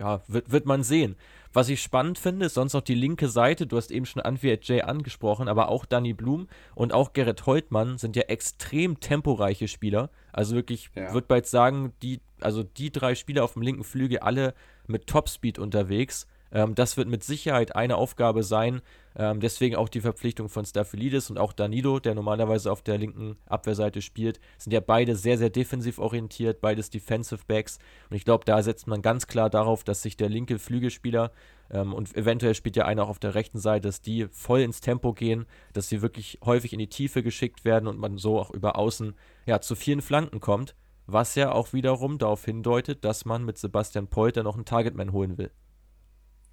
ja, 0.00 0.22
wird, 0.26 0.50
wird 0.50 0.66
man 0.66 0.82
sehen. 0.82 1.14
Was 1.52 1.68
ich 1.68 1.82
spannend 1.82 2.18
finde, 2.18 2.46
ist 2.46 2.54
sonst 2.54 2.72
noch 2.72 2.80
die 2.80 2.94
linke 2.94 3.28
Seite. 3.28 3.66
Du 3.66 3.76
hast 3.76 3.90
eben 3.90 4.06
schon 4.06 4.22
Anviet 4.22 4.66
Jay 4.66 4.82
angesprochen, 4.82 5.48
aber 5.48 5.68
auch 5.68 5.84
Danny 5.84 6.14
Blum 6.14 6.48
und 6.74 6.92
auch 6.92 7.12
Gerrit 7.12 7.44
Holtmann 7.46 7.98
sind 7.98 8.16
ja 8.16 8.22
extrem 8.22 9.00
temporeiche 9.00 9.68
Spieler. 9.68 10.10
Also 10.32 10.54
wirklich, 10.54 10.90
ja. 10.94 11.12
würde 11.12 11.26
bald 11.26 11.46
sagen, 11.46 11.92
die, 12.02 12.20
also 12.40 12.62
die 12.62 12.90
drei 12.90 13.14
Spieler 13.14 13.44
auf 13.44 13.54
dem 13.54 13.62
linken 13.62 13.84
Flügel 13.84 14.20
alle 14.20 14.54
mit 14.86 15.06
Topspeed 15.06 15.58
unterwegs. 15.58 16.26
Ähm, 16.52 16.74
das 16.74 16.96
wird 16.96 17.08
mit 17.08 17.24
Sicherheit 17.24 17.74
eine 17.76 17.96
Aufgabe 17.96 18.42
sein. 18.42 18.82
Ähm, 19.16 19.40
deswegen 19.40 19.76
auch 19.76 19.88
die 19.88 20.00
Verpflichtung 20.00 20.48
von 20.48 20.64
Staphylidis 20.64 21.30
und 21.30 21.38
auch 21.38 21.52
Danilo, 21.52 21.98
der 21.98 22.14
normalerweise 22.14 22.70
auf 22.70 22.82
der 22.82 22.98
linken 22.98 23.36
Abwehrseite 23.46 24.02
spielt, 24.02 24.40
sind 24.58 24.72
ja 24.72 24.80
beide 24.80 25.16
sehr, 25.16 25.36
sehr 25.36 25.50
defensiv 25.50 25.98
orientiert, 25.98 26.60
beides 26.60 26.90
Defensive 26.90 27.42
Backs. 27.46 27.78
Und 28.08 28.16
ich 28.16 28.24
glaube, 28.24 28.44
da 28.44 28.62
setzt 28.62 28.86
man 28.86 29.02
ganz 29.02 29.26
klar 29.26 29.50
darauf, 29.50 29.82
dass 29.84 30.02
sich 30.02 30.16
der 30.16 30.28
linke 30.28 30.58
Flügelspieler 30.58 31.32
ähm, 31.70 31.92
und 31.92 32.14
eventuell 32.16 32.54
spielt 32.54 32.76
ja 32.76 32.84
einer 32.84 33.04
auch 33.04 33.08
auf 33.08 33.18
der 33.18 33.34
rechten 33.34 33.58
Seite, 33.58 33.88
dass 33.88 34.00
die 34.00 34.26
voll 34.30 34.60
ins 34.60 34.80
Tempo 34.80 35.12
gehen, 35.12 35.46
dass 35.72 35.88
sie 35.88 36.02
wirklich 36.02 36.38
häufig 36.44 36.72
in 36.72 36.78
die 36.78 36.88
Tiefe 36.88 37.22
geschickt 37.22 37.64
werden 37.64 37.88
und 37.88 37.98
man 37.98 38.16
so 38.18 38.38
auch 38.38 38.50
über 38.50 38.76
außen 38.76 39.14
ja, 39.46 39.60
zu 39.60 39.74
vielen 39.74 40.02
Flanken 40.02 40.40
kommt. 40.40 40.74
Was 41.06 41.34
ja 41.34 41.50
auch 41.50 41.72
wiederum 41.72 42.18
darauf 42.18 42.44
hindeutet, 42.44 43.04
dass 43.04 43.24
man 43.24 43.44
mit 43.44 43.58
Sebastian 43.58 44.06
Polter 44.06 44.44
noch 44.44 44.54
einen 44.54 44.64
Targetman 44.64 45.10
holen 45.10 45.38
will. 45.38 45.50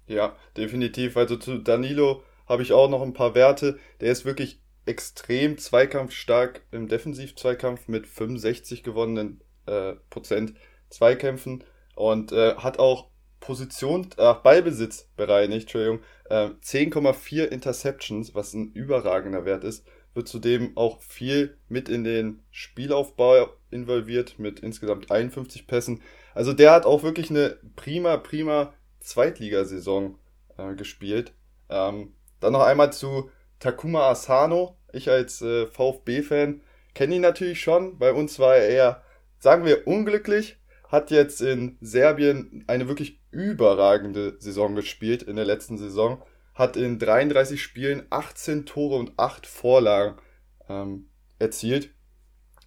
Ja, 0.08 0.36
definitiv. 0.56 1.16
Also 1.16 1.36
zu 1.36 1.58
Danilo 1.58 2.22
habe 2.46 2.62
ich 2.62 2.72
auch 2.72 2.88
noch 2.88 3.02
ein 3.02 3.12
paar 3.12 3.34
Werte. 3.34 3.78
Der 4.00 4.10
ist 4.10 4.24
wirklich 4.24 4.60
extrem 4.86 5.58
zweikampfstark 5.58 6.62
im 6.72 6.88
Defensiv-Zweikampf 6.88 7.88
mit 7.88 8.06
65 8.06 8.82
gewonnenen 8.82 9.42
äh, 9.66 9.92
Prozent 10.08 10.54
Zweikämpfen 10.88 11.62
und 11.94 12.32
äh, 12.32 12.54
hat 12.54 12.78
auch 12.78 13.10
Position, 13.40 14.08
äh, 14.16 14.34
Ballbesitz 14.42 15.10
bereinigt, 15.16 15.64
Entschuldigung, 15.64 16.00
äh, 16.30 16.48
10,4 16.62 17.44
Interceptions, 17.44 18.34
was 18.34 18.54
ein 18.54 18.72
überragender 18.72 19.44
Wert 19.44 19.62
ist, 19.62 19.86
wird 20.14 20.26
zudem 20.26 20.76
auch 20.76 21.00
viel 21.02 21.56
mit 21.68 21.90
in 21.90 22.02
den 22.02 22.42
Spielaufbau 22.50 23.48
involviert, 23.70 24.38
mit 24.38 24.60
insgesamt 24.60 25.10
51 25.10 25.66
Pässen. 25.66 26.02
Also 26.34 26.54
der 26.54 26.72
hat 26.72 26.86
auch 26.86 27.02
wirklich 27.02 27.30
eine 27.30 27.58
prima, 27.76 28.16
prima 28.16 28.72
Zweitligasaison 29.08 30.18
äh, 30.56 30.74
gespielt. 30.74 31.32
Ähm, 31.68 32.14
dann 32.40 32.52
noch 32.52 32.62
einmal 32.62 32.92
zu 32.92 33.30
Takuma 33.58 34.10
Asano. 34.10 34.76
Ich 34.92 35.10
als 35.10 35.42
äh, 35.42 35.66
VfB-Fan 35.66 36.62
kenne 36.94 37.16
ihn 37.16 37.22
natürlich 37.22 37.60
schon. 37.60 37.98
Bei 37.98 38.12
uns 38.12 38.38
war 38.38 38.56
er 38.56 38.68
eher, 38.68 39.02
sagen 39.38 39.64
wir, 39.64 39.86
unglücklich. 39.86 40.56
Hat 40.88 41.10
jetzt 41.10 41.42
in 41.42 41.76
Serbien 41.80 42.64
eine 42.66 42.88
wirklich 42.88 43.20
überragende 43.30 44.36
Saison 44.40 44.74
gespielt 44.74 45.22
in 45.22 45.36
der 45.36 45.44
letzten 45.44 45.76
Saison. 45.76 46.22
Hat 46.54 46.76
in 46.76 46.98
33 46.98 47.62
Spielen 47.62 48.06
18 48.10 48.66
Tore 48.66 48.96
und 48.96 49.12
8 49.18 49.46
Vorlagen 49.46 50.16
ähm, 50.68 51.08
erzielt. 51.38 51.90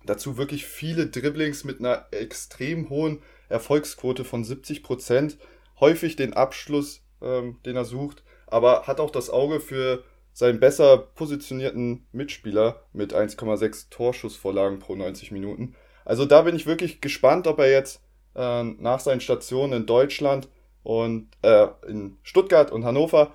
Dazu 0.06 0.38
wirklich 0.38 0.66
viele 0.66 1.08
Dribblings 1.08 1.64
mit 1.64 1.80
einer 1.80 2.08
extrem 2.12 2.90
hohen 2.90 3.22
Erfolgsquote 3.50 4.24
von 4.24 4.44
70 4.44 4.84
Prozent 4.84 5.38
häufig 5.82 6.16
den 6.16 6.34
Abschluss, 6.34 7.02
ähm, 7.22 7.58
den 7.66 7.76
er 7.76 7.86
sucht, 7.86 8.24
aber 8.48 8.88
hat 8.88 9.00
auch 9.00 9.10
das 9.10 9.30
Auge 9.30 9.60
für 9.60 10.04
seinen 10.34 10.60
besser 10.62 10.98
positionierten 10.98 12.08
Mitspieler 12.14 12.84
mit 12.94 13.14
1,6 13.14 13.90
Torschussvorlagen 13.90 14.80
pro 14.80 14.96
90 14.96 15.32
Minuten. 15.32 15.76
Also 16.06 16.26
da 16.26 16.44
bin 16.44 16.56
ich 16.56 16.66
wirklich 16.66 17.02
gespannt, 17.02 17.48
ob 17.48 17.60
er 17.60 17.70
jetzt 17.70 18.02
äh, 18.36 18.64
nach 18.64 19.02
seinen 19.02 19.22
Stationen 19.22 19.74
in 19.74 19.86
Deutschland 19.86 20.48
und 20.84 21.30
äh, 21.42 21.68
in 21.88 22.18
Stuttgart 22.24 22.72
und 22.72 22.86
Hannover 22.86 23.34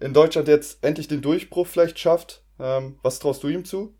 in 0.00 0.14
Deutschland 0.14 0.48
jetzt 0.48 0.82
endlich 0.82 1.06
den 1.06 1.22
Durchbruch 1.22 1.66
vielleicht 1.66 1.98
schafft. 1.98 2.42
Ähm, 2.58 2.98
was 3.02 3.18
traust 3.18 3.42
du 3.42 3.48
ihm 3.48 3.64
zu? 3.64 3.94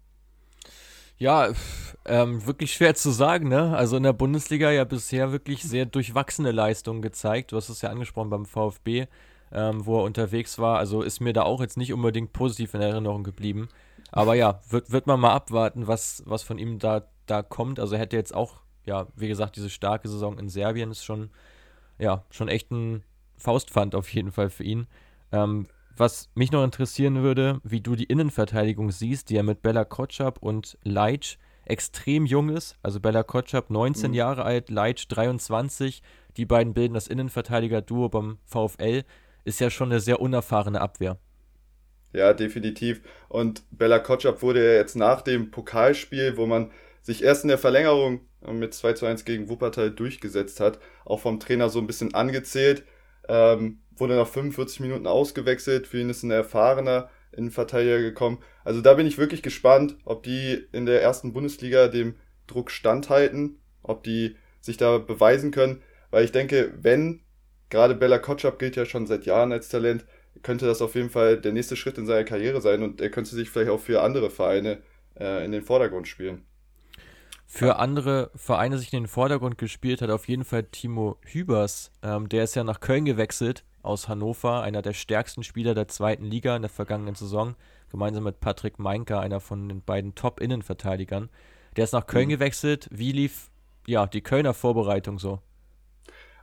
Ja, 1.23 1.53
ähm, 2.05 2.45
wirklich 2.47 2.73
schwer 2.73 2.97
zu 2.97 3.13
sagen, 3.13 3.47
ne? 3.47 3.77
Also 3.77 3.97
in 3.97 4.03
der 4.03 4.13
Bundesliga 4.13 4.73
ja 4.73 4.83
bisher 4.83 5.31
wirklich 5.31 5.63
sehr 5.63 5.87
durchwachsene 5.87 6.51
Leistungen 6.51 7.01
gezeigt. 7.01 7.53
Du 7.53 7.57
hast 7.57 7.69
es 7.69 7.81
ja 7.81 7.91
angesprochen 7.91 8.29
beim 8.29 8.45
VfB, 8.45 9.07
ähm, 9.53 9.87
wo 9.87 10.01
er 10.01 10.03
unterwegs 10.03 10.59
war. 10.59 10.79
Also 10.79 11.01
ist 11.01 11.21
mir 11.21 11.33
da 11.33 11.43
auch 11.43 11.61
jetzt 11.61 11.77
nicht 11.77 11.93
unbedingt 11.93 12.33
positiv 12.33 12.75
in 12.75 12.81
Erinnerung 12.81 13.23
geblieben. 13.23 13.69
Aber 14.11 14.35
ja, 14.35 14.59
wird, 14.69 14.91
wird 14.91 15.07
man 15.07 15.21
mal 15.21 15.33
abwarten, 15.33 15.87
was, 15.87 16.25
was 16.27 16.43
von 16.43 16.59
ihm 16.59 16.81
da, 16.81 17.07
da 17.27 17.43
kommt. 17.45 17.79
Also 17.79 17.97
hätte 17.97 18.17
jetzt 18.17 18.35
auch, 18.35 18.57
ja, 18.85 19.07
wie 19.15 19.29
gesagt, 19.29 19.55
diese 19.55 19.71
starke 19.71 20.09
Saison 20.09 20.41
in 20.41 20.49
Serbien 20.49 20.91
ist 20.91 21.05
schon, 21.05 21.31
ja, 22.01 22.25
schon 22.31 22.49
echt 22.49 22.73
ein 22.73 23.05
Faustpfand 23.37 23.95
auf 23.95 24.13
jeden 24.13 24.33
Fall 24.33 24.51
für 24.51 24.65
ihn. 24.65 24.89
Ähm, 25.31 25.69
was 25.97 26.31
mich 26.35 26.53
noch 26.53 26.65
interessieren 26.65 27.23
würde, 27.23 27.61
wie 27.65 27.81
du 27.81 27.97
die 27.97 28.05
Innenverteidigung 28.05 28.91
siehst, 28.91 29.31
die 29.31 29.35
ja 29.35 29.43
mit 29.43 29.63
Bella 29.63 29.85
Kotschap 29.85 30.39
und 30.41 30.79
Leitsch 30.83 31.37
extrem 31.65 32.27
jung 32.27 32.49
ist. 32.49 32.77
Also 32.83 33.01
Bella 33.01 33.23
Kotschap 33.23 33.71
19 33.71 34.11
mhm. 34.11 34.15
Jahre 34.15 34.45
alt, 34.45 34.71
Leitsch 34.71 35.07
23. 35.09 36.03
Die 36.37 36.47
beiden 36.47 36.75
bilden 36.75 36.95
das 36.95 37.09
Innenverteidiger-Duo 37.09 38.09
beim 38.09 38.39
VfL. 38.47 39.05
Ist 39.45 39.61
ja 39.61 39.71
schon 39.71 39.91
eine 39.91 40.01
sehr 40.01 40.21
unerfahrene 40.21 40.81
Abwehr. 40.81 41.19
Ja, 42.13 42.33
definitiv. 42.33 43.03
Und 43.29 43.65
Bella 43.71 43.99
Kotschap 43.99 44.43
wurde 44.43 44.65
ja 44.65 44.75
jetzt 44.75 44.97
nach 44.97 45.23
dem 45.23 45.51
Pokalspiel, 45.51 46.37
wo 46.37 46.47
man 46.47 46.71
sich 47.01 47.23
erst 47.23 47.45
in 47.45 47.49
der 47.49 47.59
Verlängerung 47.59 48.21
mit 48.51 48.75
2 48.75 48.93
zu 48.95 49.07
1 49.07 49.25
gegen 49.25 49.49
Wuppertal 49.49 49.91
durchgesetzt 49.91 50.61
hat, 50.61 50.79
auch 51.05 51.21
vom 51.21 51.41
Trainer 51.41 51.69
so 51.69 51.79
ein 51.79 51.87
bisschen 51.87 52.15
angezählt. 52.15 52.85
Ähm, 53.29 53.82
wurde 53.97 54.17
nach 54.17 54.27
45 54.27 54.81
Minuten 54.81 55.07
ausgewechselt. 55.07 55.87
Für 55.87 56.01
ihn 56.01 56.11
ist 56.11 56.23
ein 56.23 56.31
erfahrener 56.31 57.11
Innenverteidiger 57.33 58.01
gekommen. 58.01 58.39
Also 58.65 58.81
da 58.81 58.95
bin 58.95 59.07
ich 59.07 59.19
wirklich 59.19 59.43
gespannt, 59.43 59.97
ob 60.05 60.23
die 60.23 60.67
in 60.73 60.87
der 60.87 61.03
ersten 61.03 61.33
Bundesliga 61.33 61.89
dem 61.89 62.17
Druck 62.47 62.71
standhalten, 62.71 63.61
ob 63.83 64.05
die 64.05 64.37
sich 64.61 64.77
da 64.77 64.99
beweisen 64.99 65.51
können. 65.51 65.83
Weil 66.11 66.25
ich 66.25 66.33
denke, 66.33 66.75
wenn, 66.81 67.21
gerade 67.71 67.95
Bella 67.95 68.19
Kotschap 68.19 68.59
gilt 68.59 68.77
ja 68.77 68.85
schon 68.85 69.07
seit 69.07 69.25
Jahren 69.25 69.53
als 69.53 69.69
Talent, 69.69 70.05
könnte 70.43 70.67
das 70.67 70.83
auf 70.83 70.95
jeden 70.95 71.11
Fall 71.11 71.41
der 71.41 71.53
nächste 71.53 71.77
Schritt 71.77 71.99
in 71.99 72.07
seiner 72.07 72.25
Karriere 72.25 72.61
sein 72.61 72.83
und 72.83 73.01
er 73.01 73.11
könnte 73.11 73.35
sich 73.35 73.51
vielleicht 73.51 73.71
auch 73.71 73.81
für 73.81 74.03
andere 74.03 74.31
Vereine 74.31 74.83
äh, 75.19 75.45
in 75.45 75.53
den 75.53 75.63
Vordergrund 75.63 76.09
spielen. 76.09 76.45
Für 77.47 77.77
andere 77.77 78.31
Vereine 78.35 78.79
sich 78.79 78.93
in 78.93 79.03
den 79.03 79.09
Vordergrund 79.09 79.59
gespielt 79.59 80.01
hat 80.01 80.09
auf 80.09 80.27
jeden 80.27 80.45
Fall 80.45 80.65
Timo 80.65 81.19
Hübers. 81.23 81.93
Ähm, 82.03 82.29
der 82.31 82.45
ist 82.45 82.55
ja 82.55 82.65
nach 82.65 82.81
Köln 82.81 83.05
gewechselt 83.05 83.65
aus 83.83 84.09
Hannover, 84.09 84.63
einer 84.63 84.83
der 84.83 84.93
stärksten 84.93 85.43
Spieler 85.43 85.75
der 85.75 85.89
zweiten 85.89 86.25
Liga 86.25 86.57
in 86.57 86.63
der 86.63 86.71
vergangenen 86.71 87.15
Saison, 87.15 87.57
gemeinsam 87.91 88.25
mit 88.25 88.41
Patrick 88.41 88.79
Meinker, 88.79 89.21
einer 89.21 89.41
von 89.41 89.69
den 89.69 89.83
beiden 89.83 90.15
Top-Innenverteidigern. 90.15 91.29
Der 91.77 91.85
ist 91.85 91.93
nach 91.93 92.07
Köln 92.07 92.27
mhm. 92.27 92.33
gewechselt. 92.33 92.89
Wie 92.91 93.13
lief 93.13 93.51
ja 93.87 94.07
die 94.07 94.21
Kölner 94.21 94.55
Vorbereitung 94.55 95.19
so? 95.19 95.41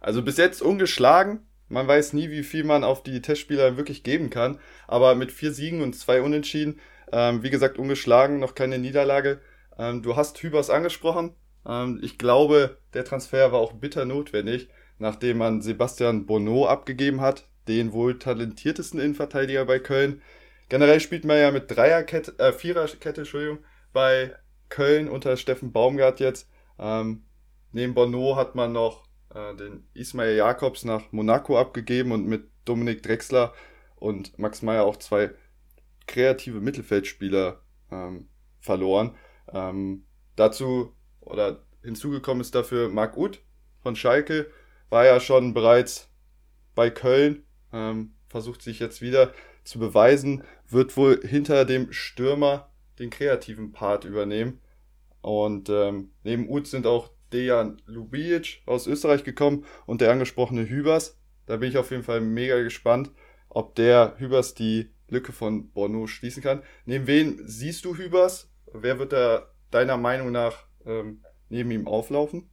Also 0.01 0.21
bis 0.21 0.37
jetzt 0.37 0.61
ungeschlagen. 0.61 1.45
Man 1.67 1.87
weiß 1.87 2.13
nie, 2.13 2.29
wie 2.31 2.43
viel 2.43 2.63
man 2.63 2.83
auf 2.83 3.03
die 3.03 3.21
Testspieler 3.21 3.77
wirklich 3.77 4.03
geben 4.03 4.29
kann. 4.29 4.59
Aber 4.87 5.15
mit 5.15 5.31
vier 5.31 5.51
Siegen 5.51 5.81
und 5.81 5.95
zwei 5.95 6.21
Unentschieden, 6.21 6.79
ähm, 7.11 7.43
wie 7.43 7.51
gesagt, 7.51 7.77
ungeschlagen, 7.77 8.39
noch 8.39 8.55
keine 8.55 8.79
Niederlage. 8.79 9.39
Ähm, 9.77 10.01
du 10.01 10.15
hast 10.15 10.41
Hübers 10.41 10.69
angesprochen. 10.69 11.35
Ähm, 11.65 11.99
ich 12.01 12.17
glaube, 12.17 12.77
der 12.93 13.05
Transfer 13.05 13.51
war 13.51 13.59
auch 13.59 13.73
bitter 13.73 14.05
notwendig 14.05 14.69
nachdem 14.99 15.37
man 15.37 15.61
Sebastian 15.61 16.25
Bonneau 16.25 16.67
abgegeben 16.67 17.21
hat, 17.21 17.47
den 17.67 17.93
wohl 17.93 18.19
talentiertesten 18.19 18.99
Innenverteidiger 18.99 19.65
bei 19.65 19.79
Köln. 19.79 20.21
Generell 20.69 20.99
spielt 20.99 21.25
man 21.25 21.37
ja 21.37 21.51
mit 21.51 21.71
Dreierkette, 21.71 22.37
äh, 22.37 22.53
Viererkette, 22.53 23.21
Entschuldigung, 23.21 23.59
bei 23.91 24.35
Köln 24.69 25.09
unter 25.09 25.35
Steffen 25.37 25.71
Baumgart 25.71 26.19
jetzt. 26.19 26.47
Ähm, 26.77 27.23
neben 27.71 27.93
Bonneau 27.93 28.35
hat 28.35 28.55
man 28.55 28.71
noch 28.71 29.05
äh, 29.33 29.55
den 29.55 29.87
Ismail 29.93 30.35
Jakobs 30.35 30.85
nach 30.85 31.11
Monaco 31.11 31.57
abgegeben 31.57 32.11
und 32.11 32.27
mit 32.27 32.49
Dominik 32.65 33.01
Drexler 33.01 33.53
und 33.95 34.37
Max 34.37 34.61
Meyer 34.61 34.83
auch 34.83 34.97
zwei 34.97 35.31
kreative 36.07 36.59
Mittelfeldspieler 36.59 37.61
ähm, 37.91 38.29
verloren. 38.59 39.15
Ähm, 39.51 40.05
dazu 40.35 40.95
oder 41.19 41.63
hinzugekommen 41.83 42.41
ist 42.41 42.55
dafür 42.55 42.89
Marc 42.89 43.17
Uth 43.17 43.41
von 43.81 43.95
Schalke, 43.95 44.51
war 44.89 45.05
ja 45.05 45.19
schon 45.19 45.53
bereits 45.53 46.09
bei 46.75 46.89
Köln, 46.89 47.43
ähm, 47.73 48.13
versucht 48.27 48.61
sich 48.61 48.79
jetzt 48.79 49.01
wieder 49.01 49.33
zu 49.63 49.79
beweisen, 49.79 50.43
wird 50.67 50.97
wohl 50.97 51.21
hinter 51.25 51.65
dem 51.65 51.91
Stürmer 51.91 52.71
den 52.99 53.09
kreativen 53.09 53.71
Part 53.71 54.05
übernehmen. 54.05 54.61
Und 55.21 55.69
ähm, 55.69 56.11
neben 56.23 56.49
Uth 56.49 56.67
sind 56.67 56.87
auch 56.87 57.11
Dejan 57.33 57.81
Lubicic 57.85 58.61
aus 58.65 58.87
Österreich 58.87 59.23
gekommen 59.23 59.65
und 59.85 60.01
der 60.01 60.11
angesprochene 60.11 60.67
Hübers. 60.67 61.19
Da 61.45 61.57
bin 61.57 61.69
ich 61.69 61.77
auf 61.77 61.91
jeden 61.91 62.03
Fall 62.03 62.21
mega 62.21 62.61
gespannt, 62.61 63.11
ob 63.49 63.75
der 63.75 64.15
Hübers 64.17 64.53
die 64.53 64.91
Lücke 65.07 65.31
von 65.31 65.71
Bono 65.71 66.07
schließen 66.07 66.43
kann. 66.43 66.63
Neben 66.85 67.07
wen 67.07 67.41
siehst 67.47 67.85
du 67.85 67.95
Hübers? 67.95 68.51
Wer 68.71 68.99
wird 68.99 69.13
da 69.13 69.51
deiner 69.71 69.97
Meinung 69.97 70.31
nach 70.31 70.65
ähm, 70.85 71.23
neben 71.49 71.71
ihm 71.71 71.87
auflaufen? 71.87 72.49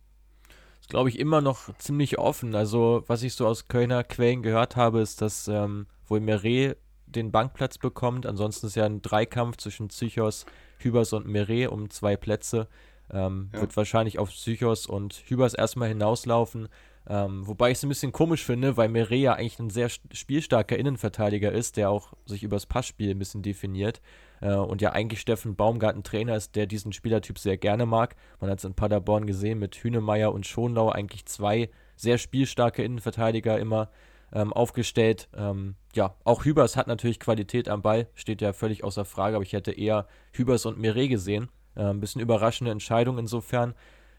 Glaube 0.89 1.09
ich, 1.09 1.19
immer 1.19 1.41
noch 1.41 1.75
ziemlich 1.79 2.19
offen. 2.19 2.55
Also, 2.55 3.05
was 3.07 3.23
ich 3.23 3.35
so 3.35 3.47
aus 3.47 3.69
Kölner 3.69 4.05
Quellen 4.05 4.43
gehört 4.43 4.77
habe, 4.77 5.01
ist, 5.01 5.21
dass 5.23 5.49
ähm, 5.49 5.87
wohl 6.07 6.21
Meret 6.21 6.77
den 7.07 7.31
Bankplatz 7.33 7.79
bekommt. 7.79 8.27
Ansonsten 8.27 8.67
ist 8.67 8.77
ja 8.77 8.85
ein 8.85 9.03
Dreikampf 9.03 9.57
zwischen 9.57 9.89
Psychos, 9.89 10.47
Hübers 10.79 11.13
und 11.13 11.27
Meret 11.27 11.71
um 11.71 11.91
zwei 11.91 12.17
Plätze. 12.17 12.69
Ähm, 13.11 13.51
ja. 13.53 13.61
Wird 13.61 13.77
wahrscheinlich 13.77 14.19
auf 14.19 14.31
Psychos 14.31 14.87
und 14.87 15.23
Hübers 15.27 15.55
erstmal 15.55 15.89
hinauslaufen. 15.89 16.69
Ähm, 17.09 17.47
wobei 17.47 17.71
ich 17.71 17.79
es 17.79 17.85
ein 17.85 17.89
bisschen 17.89 18.11
komisch 18.11 18.45
finde, 18.45 18.77
weil 18.77 18.89
Meret 18.89 19.21
ja 19.21 19.35
eigentlich 19.35 19.61
ein 19.61 19.71
sehr 19.71 19.89
spielstarker 19.89 20.77
Innenverteidiger 20.77 21.53
ist, 21.53 21.77
der 21.77 21.91
auch 21.91 22.15
sich 22.27 22.43
übers 22.43 22.67
Passspiel 22.67 23.11
ein 23.11 23.19
bisschen 23.19 23.43
definiert. 23.43 24.01
Äh, 24.41 24.55
und 24.55 24.83
ja 24.83 24.93
eigentlich 24.93 25.21
Steffen 25.21 25.57
Baumgarten 25.57 26.03
Trainer 26.03 26.37
ist, 26.37 26.57
der 26.57 26.67
diesen 26.67 26.93
Spielertyp 26.93 27.39
sehr 27.39 27.57
gerne 27.57 27.87
mag. 27.87 28.17
Man 28.41 28.51
hat 28.51 28.59
es 28.59 28.65
in 28.65 28.75
Paderborn 28.75 29.27
gesehen 29.27 29.59
mit 29.59 29.77
Hünemeyer 29.77 30.33
und 30.33 30.47
Schonlau, 30.47 30.91
eigentlich 30.91 31.27
zwei 31.27 31.71
sehr 31.97 32.19
spielstarke 32.19 32.83
Innenverteidiger 32.83 33.59
immer 33.59 33.91
ähm, 34.33 34.53
aufgestellt. 34.53 35.29
Ähm, 35.37 35.77
ja, 35.95 36.15
auch 36.25 36.45
Hübers 36.45 36.77
hat 36.77 36.87
natürlich 36.87 37.21
Qualität 37.21 37.69
am 37.69 37.83
Ball, 37.83 38.09
steht 38.15 38.43
ja 38.43 38.53
völlig 38.53 38.85
außer 38.85 39.05
Frage, 39.05 39.37
aber 39.37 39.45
ich 39.45 39.53
hätte 39.53 39.73
eher 39.73 40.07
Hübers 40.33 40.67
und 40.67 40.79
Meret 40.79 41.09
gesehen. 41.09 41.49
Äh, 41.75 41.85
ein 41.85 42.01
bisschen 42.01 42.21
überraschende 42.21 42.71
Entscheidung 42.71 43.19
insofern. 43.19 43.75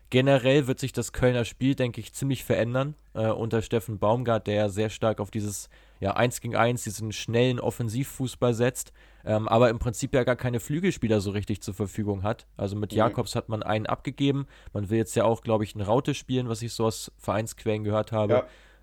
Generell 0.10 0.68
wird 0.68 0.80
sich 0.80 0.94
das 0.94 1.12
Kölner 1.12 1.44
Spiel, 1.44 1.76
denke 1.76 2.00
ich, 2.00 2.14
ziemlich 2.14 2.46
verändern 2.46 2.96
äh, 3.14 3.28
unter 3.28 3.62
Steffen 3.62 4.00
Baumgart, 4.00 4.48
der 4.48 4.56
ja 4.56 4.70
sehr 4.70 4.90
stark 4.90 5.20
auf 5.20 5.32
dieses 5.32 5.70
ja, 6.00 6.12
1 6.12 6.42
gegen 6.42 6.56
1, 6.56 6.84
diesen 6.84 7.12
schnellen 7.12 7.60
Offensivfußball 7.60 8.54
setzt, 8.54 8.94
ähm, 9.26 9.48
aber 9.48 9.70
im 9.70 9.80
Prinzip 9.80 10.14
ja 10.14 10.24
gar 10.24 10.36
keine 10.36 10.60
Flügelspieler 10.60 11.20
so 11.20 11.32
richtig 11.32 11.62
zur 11.62 11.74
Verfügung 11.74 12.24
hat. 12.24 12.48
Also 12.56 12.76
mit 12.76 12.92
mhm. 12.92 13.00
Jakobs 13.00 13.36
hat 13.36 13.50
man 13.50 13.64
einen 13.64 13.86
abgegeben. 13.86 14.48
Man 14.74 14.90
will 14.90 14.98
jetzt 14.98 15.16
ja 15.16 15.26
auch, 15.26 15.42
glaube 15.42 15.64
ich, 15.64 15.76
eine 15.76 15.86
Raute 15.86 16.14
spielen, 16.14 16.50
was 16.50 16.62
ich 16.62 16.74
so 16.74 16.86
aus 16.86 17.12
Vereinsquellen 17.18 17.84
gehört 17.84 18.12
habe. 18.12 18.34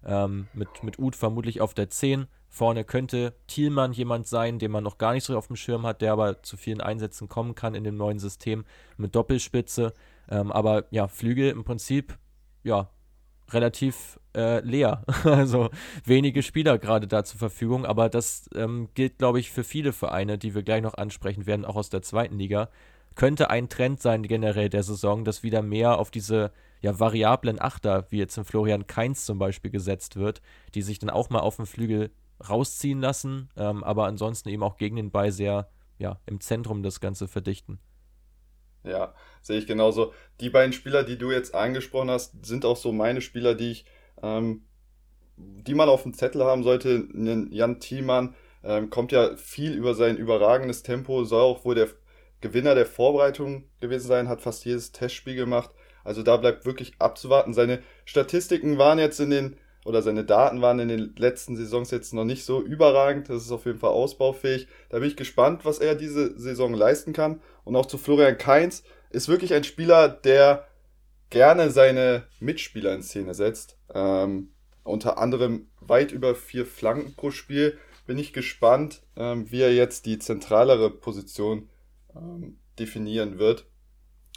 Ja. 0.05 0.25
Ähm, 0.25 0.49
mit, 0.53 0.83
mit 0.83 0.99
Uth 0.99 1.17
vermutlich 1.17 1.61
auf 1.61 1.73
der 1.73 1.89
10. 1.89 2.27
Vorne 2.51 2.85
könnte 2.85 3.35
Thielmann 3.49 3.93
jemand 3.93 4.29
sein, 4.29 4.59
den 4.59 4.71
man 4.71 4.85
noch 4.85 4.99
gar 4.99 5.13
nicht 5.13 5.25
so 5.25 5.37
auf 5.37 5.49
dem 5.49 5.57
Schirm 5.57 5.87
hat, 5.87 6.03
der 6.03 6.13
aber 6.13 6.43
zu 6.43 6.57
vielen 6.57 6.81
Einsätzen 6.81 7.29
kommen 7.29 7.55
kann 7.55 7.75
in 7.75 7.83
dem 7.83 7.97
neuen 7.97 8.19
System 8.21 8.65
mit 8.97 9.15
Doppelspitze. 9.15 9.93
Ähm, 10.31 10.53
aber 10.53 10.85
ja, 10.91 11.09
Flügel 11.09 11.51
im 11.51 11.65
Prinzip, 11.65 12.17
ja, 12.63 12.91
relativ 13.51 14.21
äh, 14.35 14.61
leer. 14.61 15.03
also 15.25 15.71
wenige 16.05 16.43
Spieler 16.43 16.79
gerade 16.79 17.07
da 17.07 17.25
zur 17.25 17.39
Verfügung, 17.39 17.87
aber 17.87 18.09
das 18.09 18.49
ähm, 18.55 18.89
gilt, 18.95 19.19
glaube 19.19 19.41
ich, 19.41 19.51
für 19.51 19.65
viele 19.65 19.93
Vereine, 19.93 20.39
die 20.39 20.55
wir 20.55 20.63
gleich 20.63 20.83
noch 20.83 20.95
ansprechen 20.95 21.47
werden, 21.47 21.65
auch 21.65 21.77
aus 21.77 21.91
der 21.91 22.03
zweiten 22.03 22.39
Liga. 22.39 22.69
Könnte 23.15 23.51
ein 23.51 23.69
Trend 23.69 24.01
sein 24.01 24.25
generell 24.25 24.69
der 24.69 24.83
Saison, 24.83 25.25
dass 25.25 25.43
wieder 25.43 25.63
mehr 25.63 25.99
auf 25.99 26.11
diese 26.11 26.53
ja, 26.81 26.99
variablen 26.99 27.61
Achter, 27.61 28.07
wie 28.11 28.19
jetzt 28.19 28.37
in 28.37 28.45
Florian 28.45 28.87
Kainz 28.87 29.25
zum 29.25 29.39
Beispiel 29.39 29.71
gesetzt 29.71 30.17
wird, 30.17 30.43
die 30.75 30.83
sich 30.83 30.99
dann 30.99 31.11
auch 31.11 31.31
mal 31.31 31.41
auf 31.41 31.57
dem 31.57 31.67
Flügel 31.67 32.11
rausziehen 32.49 33.01
lassen, 33.01 33.49
ähm, 33.57 33.85
aber 33.85 34.07
ansonsten 34.07 34.49
eben 34.49 34.63
auch 34.63 34.77
gegen 34.77 34.97
den 34.97 35.11
Ball 35.11 35.33
sehr 35.33 35.69
ja, 35.99 36.19
im 36.27 36.41
Zentrum 36.41 36.83
das 36.83 37.01
Ganze 37.01 37.29
verdichten. 37.29 37.79
Ja, 38.85 39.15
sehe 39.41 39.59
ich 39.59 39.67
genauso. 39.67 40.13
Die 40.41 40.51
beiden 40.51 40.73
Spieler, 40.73 41.05
die 41.05 41.17
du 41.17 41.33
jetzt 41.33 41.55
angesprochen 41.55 42.11
hast, 42.11 42.45
sind 42.45 42.65
auch 42.67 42.77
so 42.77 42.93
meine 42.93 43.23
Spieler, 43.23 43.55
die 43.55 43.71
ich, 43.71 43.87
ähm, 44.23 44.63
die 45.37 45.75
man 45.75 45.89
auf 45.89 46.03
dem 46.03 46.15
Zettel 46.15 46.45
haben 46.45 46.63
sollte. 46.63 47.09
Jan 47.51 47.81
Thielmann 47.81 48.35
ähm, 48.63 48.91
kommt 48.91 49.13
ja 49.13 49.37
viel 49.37 49.75
über 49.75 49.95
sein 49.95 50.17
überragendes 50.17 50.83
Tempo, 50.83 51.25
soll 51.25 51.43
auch 51.43 51.65
wohl 51.65 51.75
der 51.75 51.89
Gewinner 52.41 52.75
der 52.75 52.87
Vorbereitung 52.87 53.65
gewesen 53.81 54.07
sein, 54.07 54.29
hat 54.29 54.43
fast 54.43 54.65
jedes 54.65 54.93
Testspiel 54.93 55.35
gemacht. 55.35 55.71
Also 56.05 56.23
da 56.23 56.37
bleibt 56.37 56.67
wirklich 56.67 56.93
abzuwarten. 56.99 57.55
Seine 57.55 57.83
Statistiken 58.05 58.77
waren 58.77 58.99
jetzt 58.99 59.19
in 59.19 59.31
den, 59.31 59.57
oder 59.87 60.03
seine 60.03 60.25
Daten 60.25 60.61
waren 60.61 60.79
in 60.79 60.89
den 60.89 61.15
letzten 61.17 61.57
Saisons 61.57 61.91
jetzt 61.91 62.13
noch 62.13 62.25
nicht 62.25 62.45
so 62.45 62.63
überragend. 62.63 63.31
Das 63.31 63.43
ist 63.43 63.51
auf 63.51 63.65
jeden 63.65 63.79
Fall 63.79 63.91
ausbaufähig. 63.91 64.69
Da 64.91 64.99
bin 64.99 65.09
ich 65.09 65.17
gespannt, 65.17 65.65
was 65.65 65.79
er 65.79 65.95
diese 65.95 66.39
Saison 66.39 66.75
leisten 66.75 67.15
kann. 67.15 67.41
Und 67.65 67.77
auch 67.77 67.87
zu 67.87 67.97
Florian 67.97 68.37
Kainz 68.37 68.85
ist 69.11 69.29
wirklich 69.29 69.55
ein 69.55 69.65
Spieler, 69.65 70.09
der 70.09 70.67
gerne 71.31 71.71
seine 71.71 72.25
Mitspieler 72.41 72.95
in 72.95 73.03
Szene 73.03 73.35
setzt. 73.35 73.79
Ähm, 73.93 74.51
unter 74.83 75.19
anderem 75.19 75.69
weit 75.81 76.13
über 76.13 76.35
vier 76.35 76.67
Flanken 76.67 77.15
pro 77.15 77.31
Spiel. 77.31 77.79
Bin 78.07 78.19
ich 78.19 78.33
gespannt, 78.33 79.03
ähm, 79.17 79.51
wie 79.51 79.63
er 79.63 79.75
jetzt 79.75 80.07
die 80.07 80.19
zentralere 80.19 80.91
Position 80.91 81.71
ähm, 82.15 82.59
definieren 82.79 83.39
wird. 83.39 83.67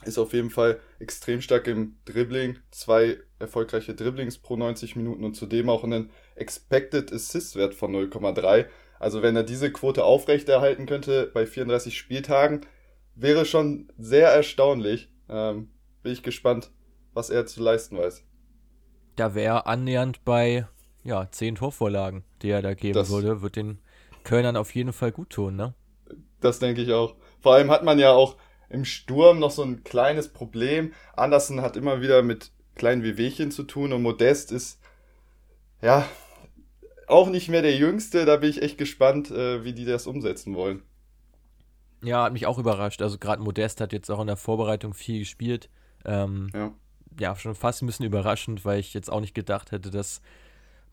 Ist 0.06 0.20
auf 0.20 0.34
jeden 0.34 0.52
Fall 0.52 0.80
extrem 1.00 1.42
stark 1.42 1.68
im 1.68 1.98
Dribbling. 2.06 2.60
Zwei 2.72 3.18
erfolgreiche 3.40 3.94
Dribblings 3.94 4.38
pro 4.38 4.56
90 4.56 4.96
Minuten 4.96 5.24
und 5.24 5.34
zudem 5.34 5.70
auch 5.70 5.84
einen 5.84 6.12
Expected 6.36 7.12
Assist 7.12 7.56
Wert 7.56 7.74
von 7.74 7.92
0,3. 7.94 8.68
Also 9.00 9.22
wenn 9.22 9.36
er 9.36 9.44
diese 9.44 9.72
Quote 9.72 10.04
aufrechterhalten 10.04 10.86
könnte 10.86 11.30
bei 11.34 11.46
34 11.46 11.98
Spieltagen, 11.98 12.62
wäre 13.16 13.46
schon 13.46 13.92
sehr 13.98 14.30
erstaunlich. 14.30 15.10
Ähm, 15.30 15.70
bin 16.04 16.14
ich 16.14 16.24
gespannt, 16.24 16.72
was 17.18 17.32
er 17.32 17.48
zu 17.48 17.62
leisten 17.62 17.98
weiß. 17.98 18.24
Da 19.16 19.34
wäre 19.34 19.66
annähernd 19.66 20.24
bei 20.24 20.68
ja, 21.04 21.30
10 21.30 21.56
Torvorlagen, 21.56 22.24
die 22.42 22.50
er 22.50 22.62
da 22.62 22.76
geben 22.76 22.94
das, 22.94 23.10
würde, 23.10 23.42
wird 23.42 23.56
den 23.56 23.80
Kölnern 24.24 24.56
auf 24.56 24.76
jeden 24.76 24.94
Fall 24.94 25.12
gut 25.12 25.32
tun, 25.32 25.56
ne? 25.56 25.74
Das 26.40 26.60
denke 26.60 26.82
ich 26.82 26.94
auch. 26.94 27.16
Vor 27.42 27.56
allem 27.56 27.72
hat 27.72 27.84
man 27.84 27.98
ja 27.98 28.12
auch 28.12 28.38
im 28.70 28.86
Sturm 28.86 29.40
noch 29.40 29.50
so 29.50 29.64
ein 29.64 29.84
kleines 29.84 30.32
Problem. 30.32 30.94
Andersen 31.16 31.62
hat 31.62 31.76
immer 31.76 32.02
wieder 32.02 32.22
mit 32.22 32.52
kleinen 32.76 33.02
Wehwehchen 33.02 33.50
zu 33.50 33.64
tun 33.64 33.94
und 33.94 34.04
Modest 34.04 34.52
ist 34.52 34.80
ja 35.82 36.06
auch 37.08 37.30
nicht 37.30 37.50
mehr 37.50 37.64
der 37.64 37.76
Jüngste. 37.76 38.26
Da 38.26 38.38
bin 38.38 38.52
ich 38.52 38.62
echt 38.62 38.78
gespannt, 38.78 39.32
äh, 39.32 39.64
wie 39.64 39.74
die 39.74 39.86
das 39.86 40.06
umsetzen 40.06 40.54
wollen. 40.54 40.84
Ja, 42.04 42.26
hat 42.26 42.34
mich 42.34 42.46
auch 42.46 42.60
überrascht. 42.60 43.02
Also 43.02 43.18
gerade 43.18 43.42
Modest 43.42 43.82
hat 43.82 43.92
jetzt 43.92 44.12
auch 44.12 44.20
in 44.20 44.28
der 44.28 44.38
Vorbereitung 44.38 44.94
viel 44.94 45.20
gespielt. 45.20 45.70
Ähm, 46.06 46.50
ja. 46.54 46.74
Ja, 47.20 47.36
schon 47.36 47.56
fast 47.56 47.82
ein 47.82 47.88
bisschen 47.88 48.06
überraschend, 48.06 48.66
weil 48.66 48.80
ich 48.80 48.94
jetzt 48.94 49.12
auch 49.12 49.22
nicht 49.22 49.34
gedacht 49.34 49.72
hätte, 49.72 49.90
dass 49.90 50.22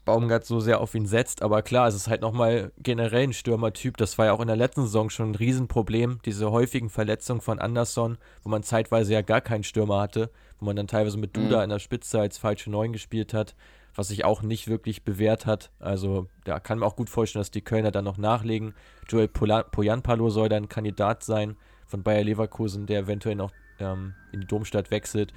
Baumgart 0.04 0.44
so 0.44 0.60
sehr 0.60 0.80
auf 0.80 0.94
ihn 0.94 1.06
setzt. 1.06 1.42
Aber 1.42 1.62
klar, 1.62 1.88
es 1.88 1.94
ist 1.94 2.08
halt 2.08 2.20
nochmal 2.20 2.72
generell 2.78 3.24
ein 3.24 3.32
Stürmertyp. 3.32 3.96
Das 3.96 4.18
war 4.18 4.26
ja 4.26 4.32
auch 4.32 4.40
in 4.40 4.48
der 4.48 4.56
letzten 4.56 4.82
Saison 4.82 5.10
schon 5.10 5.30
ein 5.30 5.34
Riesenproblem. 5.34 6.20
Diese 6.24 6.50
häufigen 6.50 6.90
Verletzungen 6.90 7.40
von 7.40 7.58
Anderson, 7.58 8.18
wo 8.42 8.50
man 8.50 8.62
zeitweise 8.62 9.12
ja 9.14 9.22
gar 9.22 9.40
keinen 9.40 9.64
Stürmer 9.64 10.00
hatte, 10.00 10.30
wo 10.58 10.66
man 10.66 10.76
dann 10.76 10.88
teilweise 10.88 11.16
mit 11.16 11.36
Duda 11.36 11.58
mhm. 11.58 11.64
in 11.64 11.70
der 11.70 11.78
Spitze 11.78 12.20
als 12.20 12.38
falsche 12.38 12.70
Neun 12.70 12.92
gespielt 12.92 13.32
hat 13.32 13.54
was 13.94 14.08
sich 14.08 14.24
auch 14.24 14.42
nicht 14.42 14.68
wirklich 14.68 15.04
bewährt 15.04 15.46
hat. 15.46 15.70
Also 15.78 16.26
da 16.44 16.60
kann 16.60 16.78
man 16.78 16.88
auch 16.88 16.96
gut 16.96 17.10
vorstellen, 17.10 17.40
dass 17.40 17.50
die 17.50 17.62
Kölner 17.62 17.90
dann 17.90 18.04
noch 18.04 18.18
nachlegen. 18.18 18.74
Joel 19.08 19.28
Poyanpalo 19.28 20.30
soll 20.30 20.48
dann 20.48 20.68
Kandidat 20.68 21.22
sein 21.22 21.56
von 21.86 22.02
Bayer 22.02 22.24
Leverkusen, 22.24 22.86
der 22.86 23.00
eventuell 23.00 23.36
noch 23.36 23.52
ähm, 23.78 24.14
in 24.32 24.40
die 24.40 24.46
Domstadt 24.46 24.90
wechselt. 24.90 25.32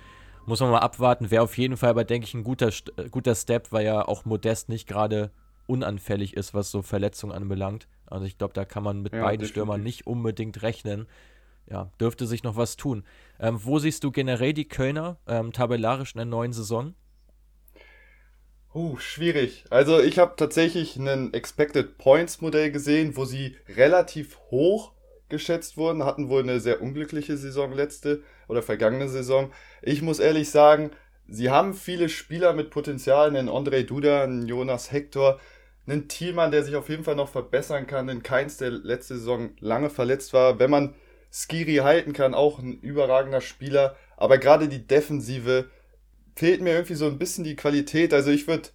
Muss 0.47 0.62
man 0.62 0.71
mal 0.71 0.79
abwarten. 0.79 1.29
Wäre 1.29 1.43
auf 1.43 1.57
jeden 1.57 1.75
Fall 1.75 1.89
aber, 1.89 2.05
denke 2.05 2.25
ich, 2.25 2.33
ein 2.33 2.45
guter, 2.45 2.69
äh, 2.95 3.10
guter 3.12 3.36
Step, 3.36 3.73
weil 3.73 3.86
ja 3.86 4.07
auch 4.07 4.23
Modest 4.23 4.69
nicht 4.69 4.88
gerade 4.88 5.29
unanfällig 5.67 6.38
ist, 6.38 6.53
was 6.53 6.71
so 6.71 6.81
Verletzungen 6.81 7.36
anbelangt. 7.36 7.89
Also 8.05 8.25
ich 8.25 8.38
glaube, 8.38 8.53
da 8.53 8.63
kann 8.63 8.81
man 8.81 9.01
mit 9.01 9.12
ja, 9.12 9.21
beiden 9.21 9.45
Stürmern 9.45 9.83
nicht 9.83 10.07
unbedingt 10.07 10.62
rechnen. 10.62 11.05
Ja, 11.69 11.91
dürfte 11.99 12.25
sich 12.25 12.43
noch 12.43 12.55
was 12.55 12.77
tun. 12.77 13.03
Ähm, 13.41 13.60
wo 13.62 13.77
siehst 13.77 14.05
du 14.05 14.12
generell 14.12 14.53
die 14.53 14.69
Kölner 14.69 15.17
ähm, 15.27 15.51
tabellarisch 15.51 16.13
in 16.13 16.19
der 16.19 16.25
neuen 16.25 16.53
Saison? 16.53 16.95
Uh, 18.73 18.95
schwierig. 18.95 19.65
Also 19.69 19.99
ich 19.99 20.17
habe 20.17 20.36
tatsächlich 20.38 20.95
ein 20.95 21.33
Expected 21.33 21.97
Points 21.97 22.39
Modell 22.39 22.71
gesehen, 22.71 23.17
wo 23.17 23.25
sie 23.25 23.57
relativ 23.67 24.39
hoch 24.49 24.93
geschätzt 25.27 25.75
wurden, 25.75 26.05
hatten 26.05 26.29
wohl 26.29 26.43
eine 26.43 26.62
sehr 26.62 26.81
unglückliche 26.81 27.36
Saison 27.36 27.73
letzte 27.73 28.23
oder 28.47 28.62
vergangene 28.62 29.10
Saison. 29.10 29.51
Ich 29.81 30.01
muss 30.01 30.19
ehrlich 30.19 30.49
sagen, 30.49 30.91
sie 31.27 31.49
haben 31.49 31.73
viele 31.73 32.10
Spieler 32.10 32.53
mit 32.53 32.69
Potenzial, 32.69 33.29
einen 33.29 33.49
André 33.49 33.83
Duda, 33.83 34.23
einen 34.23 34.47
Jonas 34.47 34.91
Hector, 34.91 35.39
einen 35.86 36.07
Thielmann, 36.07 36.51
der 36.51 36.63
sich 36.63 36.75
auf 36.75 36.89
jeden 36.89 37.03
Fall 37.03 37.15
noch 37.15 37.29
verbessern 37.29 37.88
kann, 37.88 38.10
einen 38.10 38.23
Keins, 38.23 38.57
der 38.57 38.71
letzte 38.71 39.17
Saison 39.17 39.51
lange 39.60 39.89
verletzt 39.89 40.33
war. 40.33 40.60
Wenn 40.60 40.69
man 40.71 40.95
Skiri 41.31 41.77
halten 41.77 42.13
kann, 42.13 42.33
auch 42.33 42.60
ein 42.60 42.79
überragender 42.79 43.41
Spieler. 43.41 43.95
Aber 44.15 44.38
gerade 44.38 44.67
die 44.67 44.86
Defensive 44.86 45.69
fehlt 46.36 46.62
mir 46.62 46.73
irgendwie 46.73 46.95
so 46.95 47.07
ein 47.07 47.17
bisschen 47.17 47.43
die 47.43 47.55
Qualität. 47.55 48.13
Also 48.13 48.31
ich 48.31 48.47
würde 48.47 48.69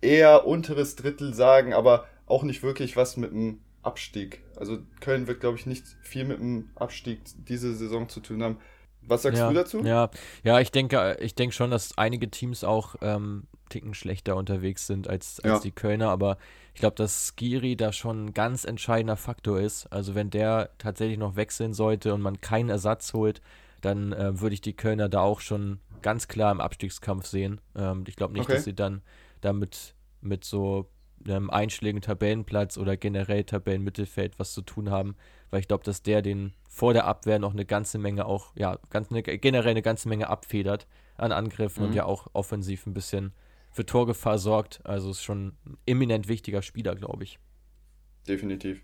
eher 0.00 0.46
unteres 0.46 0.96
Drittel 0.96 1.34
sagen, 1.34 1.72
aber 1.72 2.06
auch 2.26 2.42
nicht 2.42 2.62
wirklich 2.62 2.96
was 2.96 3.16
mit 3.16 3.32
dem 3.32 3.62
Abstieg. 3.82 4.42
Also 4.56 4.78
Köln 5.00 5.26
wird, 5.26 5.40
glaube 5.40 5.58
ich, 5.58 5.66
nicht 5.66 5.84
viel 6.02 6.24
mit 6.24 6.38
dem 6.38 6.70
Abstieg 6.76 7.20
diese 7.48 7.74
Saison 7.74 8.08
zu 8.08 8.20
tun 8.20 8.42
haben. 8.42 8.58
Was 9.06 9.22
sagst 9.22 9.38
ja, 9.38 9.48
du 9.48 9.54
dazu? 9.54 9.80
Ja, 9.80 10.10
ja, 10.44 10.60
ich 10.60 10.70
denke, 10.70 11.16
ich 11.20 11.34
denke 11.34 11.54
schon, 11.54 11.70
dass 11.70 11.98
einige 11.98 12.30
Teams 12.30 12.64
auch 12.64 12.94
ähm, 13.00 13.48
Ticken 13.68 13.94
schlechter 13.94 14.36
unterwegs 14.36 14.86
sind 14.86 15.08
als, 15.08 15.40
als 15.40 15.54
ja. 15.54 15.60
die 15.60 15.72
Kölner, 15.72 16.10
aber 16.10 16.38
ich 16.74 16.80
glaube, 16.80 16.96
dass 16.96 17.34
Skiri 17.36 17.76
da 17.76 17.92
schon 17.92 18.26
ein 18.26 18.34
ganz 18.34 18.64
entscheidender 18.64 19.16
Faktor 19.16 19.60
ist. 19.60 19.86
Also 19.86 20.14
wenn 20.14 20.30
der 20.30 20.70
tatsächlich 20.78 21.18
noch 21.18 21.36
wechseln 21.36 21.74
sollte 21.74 22.14
und 22.14 22.22
man 22.22 22.40
keinen 22.40 22.70
Ersatz 22.70 23.12
holt, 23.12 23.42
dann 23.80 24.12
äh, 24.12 24.40
würde 24.40 24.54
ich 24.54 24.60
die 24.60 24.74
Kölner 24.74 25.08
da 25.08 25.20
auch 25.20 25.40
schon 25.40 25.80
ganz 26.02 26.28
klar 26.28 26.52
im 26.52 26.60
Abstiegskampf 26.60 27.26
sehen. 27.26 27.60
Ähm, 27.74 28.04
ich 28.06 28.16
glaube 28.16 28.34
nicht, 28.34 28.44
okay. 28.44 28.54
dass 28.54 28.64
sie 28.64 28.74
dann 28.74 29.02
damit 29.40 29.94
mit 30.20 30.44
so 30.44 30.88
einem 31.24 31.50
einschlägigen 31.50 32.02
Tabellenplatz 32.02 32.78
oder 32.78 32.96
generell 32.96 33.44
Tabellenmittelfeld 33.44 34.38
was 34.38 34.52
zu 34.52 34.62
tun 34.62 34.90
haben, 34.90 35.16
weil 35.52 35.60
ich 35.60 35.68
glaube, 35.68 35.84
dass 35.84 36.02
der 36.02 36.22
den 36.22 36.54
vor 36.68 36.94
der 36.94 37.04
Abwehr 37.04 37.38
noch 37.38 37.52
eine 37.52 37.66
ganze 37.66 37.98
Menge 37.98 38.24
auch, 38.24 38.52
ja, 38.56 38.78
ganz 38.88 39.10
eine, 39.10 39.22
generell 39.22 39.70
eine 39.70 39.82
ganze 39.82 40.08
Menge 40.08 40.28
abfedert 40.28 40.86
an 41.16 41.30
Angriffen 41.30 41.82
mhm. 41.82 41.88
und 41.90 41.94
ja 41.94 42.06
auch 42.06 42.28
offensiv 42.32 42.86
ein 42.86 42.94
bisschen 42.94 43.32
für 43.70 43.84
Torgefahr 43.84 44.38
sorgt. 44.38 44.80
Also 44.84 45.10
ist 45.10 45.22
schon 45.22 45.48
ein 45.66 45.76
eminent 45.86 46.26
wichtiger 46.26 46.62
Spieler, 46.62 46.96
glaube 46.96 47.24
ich. 47.24 47.38
Definitiv. 48.26 48.80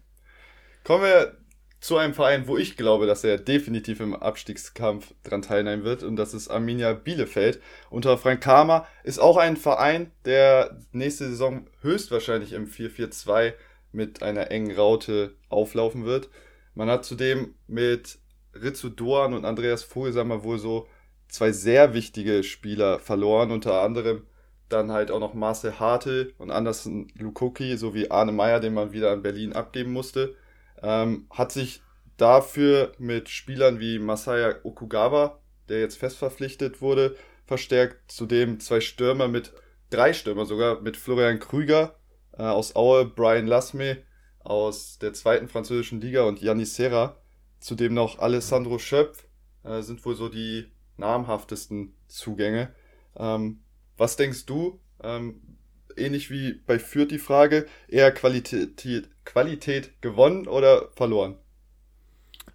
Kommen 0.84 1.04
wir 1.04 1.38
zu 1.80 1.96
einem 1.96 2.12
Verein, 2.12 2.46
wo 2.48 2.58
ich 2.58 2.76
glaube, 2.76 3.06
dass 3.06 3.24
er 3.24 3.38
definitiv 3.38 4.00
im 4.00 4.14
Abstiegskampf 4.14 5.14
dran 5.22 5.40
teilnehmen 5.40 5.84
wird. 5.84 6.02
Und 6.02 6.16
das 6.16 6.34
ist 6.34 6.48
Arminia 6.48 6.92
Bielefeld. 6.92 7.62
Unter 7.88 8.18
Frank 8.18 8.42
Kramer 8.42 8.86
ist 9.04 9.20
auch 9.20 9.38
ein 9.38 9.56
Verein, 9.56 10.10
der 10.26 10.78
nächste 10.92 11.30
Saison 11.30 11.66
höchstwahrscheinlich 11.80 12.52
im 12.52 12.66
4-4-2 12.66 13.54
mit 13.92 14.22
einer 14.22 14.50
engen 14.50 14.76
Raute 14.76 15.34
auflaufen 15.48 16.04
wird. 16.04 16.28
Man 16.78 16.88
hat 16.88 17.04
zudem 17.04 17.54
mit 17.66 18.18
Ritsu 18.54 18.88
Doan 18.88 19.34
und 19.34 19.44
Andreas 19.44 19.82
Vogelsammer 19.82 20.44
wohl 20.44 20.58
so 20.58 20.86
zwei 21.28 21.52
sehr 21.52 21.92
wichtige 21.92 22.42
Spieler 22.42 23.00
verloren. 23.00 23.50
Unter 23.50 23.82
anderem 23.82 24.26
dann 24.68 24.92
halt 24.92 25.10
auch 25.10 25.20
noch 25.20 25.34
Marcel 25.34 25.80
Hartel 25.80 26.34
und 26.38 26.50
Anderson 26.50 27.08
Lukoki 27.18 27.76
sowie 27.76 28.10
Arne 28.10 28.32
Meyer, 28.32 28.60
den 28.60 28.74
man 28.74 28.92
wieder 28.92 29.12
in 29.12 29.22
Berlin 29.22 29.52
abgeben 29.52 29.92
musste 29.92 30.36
ähm, 30.82 31.26
hat 31.30 31.52
sich 31.52 31.82
dafür 32.16 32.92
mit 32.98 33.28
Spielern 33.28 33.80
wie 33.80 33.98
Masaya 33.98 34.56
Okugawa, 34.62 35.40
der 35.68 35.80
jetzt 35.80 35.98
fest 35.98 36.18
verpflichtet 36.18 36.80
wurde, 36.80 37.16
verstärkt. 37.46 38.10
Zudem 38.10 38.60
zwei 38.60 38.80
Stürmer 38.80 39.28
mit, 39.28 39.52
drei 39.90 40.12
Stürmer 40.12 40.44
sogar, 40.46 40.80
mit 40.80 40.96
Florian 40.96 41.38
Krüger 41.38 41.96
äh, 42.36 42.42
aus 42.42 42.76
Aue, 42.76 43.06
Brian 43.06 43.46
Lasme 43.46 43.98
aus 44.48 44.98
der 44.98 45.12
zweiten 45.12 45.46
französischen 45.46 46.00
Liga 46.00 46.22
und 46.22 46.40
Yannis 46.40 46.74
Serra. 46.74 47.16
Zudem 47.60 47.92
noch 47.92 48.18
Alessandro 48.18 48.78
Schöpf, 48.78 49.26
äh, 49.62 49.82
sind 49.82 50.04
wohl 50.04 50.14
so 50.14 50.28
die 50.28 50.72
namhaftesten 50.96 51.94
Zugänge. 52.06 52.72
Ähm, 53.16 53.60
was 53.96 54.16
denkst 54.16 54.46
du? 54.46 54.80
Ähm, 55.02 55.42
ähnlich 55.96 56.30
wie 56.30 56.54
bei 56.66 56.78
Fürth 56.78 57.10
die 57.10 57.18
Frage, 57.18 57.66
eher 57.88 58.10
Qualität, 58.12 59.10
Qualität 59.24 60.00
gewonnen 60.00 60.48
oder 60.48 60.88
verloren? 60.92 61.36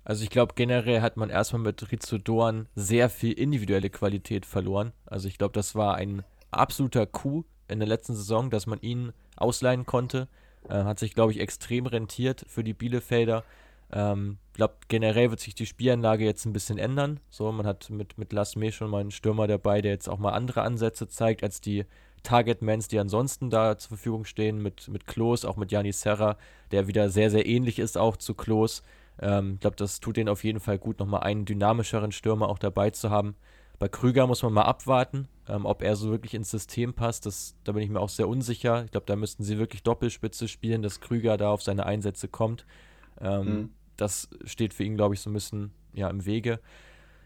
Also 0.03 0.23
ich 0.23 0.29
glaube, 0.29 0.53
generell 0.55 1.01
hat 1.01 1.15
man 1.15 1.29
erstmal 1.29 1.61
mit 1.61 1.91
Rizzo 1.91 2.17
Doan 2.17 2.67
sehr 2.75 3.09
viel 3.09 3.33
individuelle 3.33 3.89
Qualität 3.89 4.45
verloren. 4.45 4.93
Also 5.05 5.27
ich 5.27 5.37
glaube, 5.37 5.53
das 5.53 5.75
war 5.75 5.95
ein 5.95 6.23
absoluter 6.49 7.05
Coup 7.05 7.45
in 7.67 7.79
der 7.79 7.87
letzten 7.87 8.15
Saison, 8.15 8.49
dass 8.49 8.65
man 8.65 8.81
ihn 8.81 9.13
ausleihen 9.35 9.85
konnte. 9.85 10.27
Äh, 10.69 10.83
hat 10.83 10.99
sich, 10.99 11.13
glaube 11.13 11.31
ich, 11.31 11.39
extrem 11.39 11.85
rentiert 11.85 12.45
für 12.47 12.63
die 12.63 12.73
Bielefelder. 12.73 13.43
Ich 13.89 13.97
ähm, 13.97 14.37
glaube, 14.53 14.75
generell 14.87 15.29
wird 15.29 15.39
sich 15.39 15.55
die 15.55 15.65
Spielanlage 15.65 16.25
jetzt 16.25 16.45
ein 16.45 16.53
bisschen 16.53 16.77
ändern. 16.77 17.19
So, 17.29 17.51
man 17.51 17.67
hat 17.67 17.89
mit, 17.89 18.17
mit 18.17 18.33
Lasme 18.33 18.71
schon 18.71 18.89
mal 18.89 19.01
einen 19.01 19.11
Stürmer 19.11 19.47
dabei, 19.47 19.81
der 19.81 19.91
jetzt 19.91 20.09
auch 20.09 20.17
mal 20.17 20.31
andere 20.31 20.63
Ansätze 20.63 21.07
zeigt 21.07 21.43
als 21.43 21.61
die 21.61 21.85
Targetmans, 22.23 22.87
die 22.87 22.97
ansonsten 22.97 23.49
da 23.49 23.77
zur 23.77 23.89
Verfügung 23.89 24.25
stehen, 24.25 24.61
mit, 24.61 24.87
mit 24.87 25.05
Klos, 25.05 25.45
auch 25.45 25.57
mit 25.57 25.71
Janis 25.71 26.01
Serra, 26.01 26.37
der 26.71 26.87
wieder 26.87 27.09
sehr, 27.09 27.29
sehr 27.29 27.45
ähnlich 27.45 27.79
ist 27.79 27.97
auch 27.97 28.17
zu 28.17 28.33
Klos. 28.33 28.81
Ähm, 29.21 29.55
ich 29.55 29.59
glaube, 29.59 29.75
das 29.75 29.99
tut 29.99 30.17
denen 30.17 30.29
auf 30.29 30.43
jeden 30.43 30.59
Fall 30.59 30.79
gut, 30.79 30.99
nochmal 30.99 31.21
einen 31.21 31.45
dynamischeren 31.45 32.11
Stürmer 32.11 32.49
auch 32.49 32.59
dabei 32.59 32.89
zu 32.89 33.09
haben. 33.09 33.35
Bei 33.79 33.87
Krüger 33.87 34.27
muss 34.27 34.43
man 34.43 34.53
mal 34.53 34.63
abwarten, 34.63 35.27
ähm, 35.47 35.65
ob 35.65 35.81
er 35.81 35.95
so 35.95 36.09
wirklich 36.11 36.33
ins 36.33 36.51
System 36.51 36.93
passt. 36.93 37.25
Das, 37.25 37.55
da 37.63 37.71
bin 37.71 37.83
ich 37.83 37.89
mir 37.89 37.99
auch 37.99 38.09
sehr 38.09 38.27
unsicher. 38.27 38.85
Ich 38.85 38.91
glaube, 38.91 39.05
da 39.05 39.15
müssten 39.15 39.43
sie 39.43 39.57
wirklich 39.57 39.83
Doppelspitze 39.83 40.47
spielen, 40.47 40.81
dass 40.81 41.01
Krüger 41.01 41.37
da 41.37 41.49
auf 41.49 41.63
seine 41.63 41.85
Einsätze 41.85 42.27
kommt. 42.27 42.65
Ähm, 43.19 43.45
mhm. 43.45 43.69
Das 43.97 44.29
steht 44.45 44.73
für 44.73 44.83
ihn, 44.83 44.95
glaube 44.95 45.15
ich, 45.15 45.21
so 45.21 45.29
ein 45.29 45.33
bisschen 45.33 45.71
ja, 45.93 46.09
im 46.09 46.25
Wege. 46.25 46.59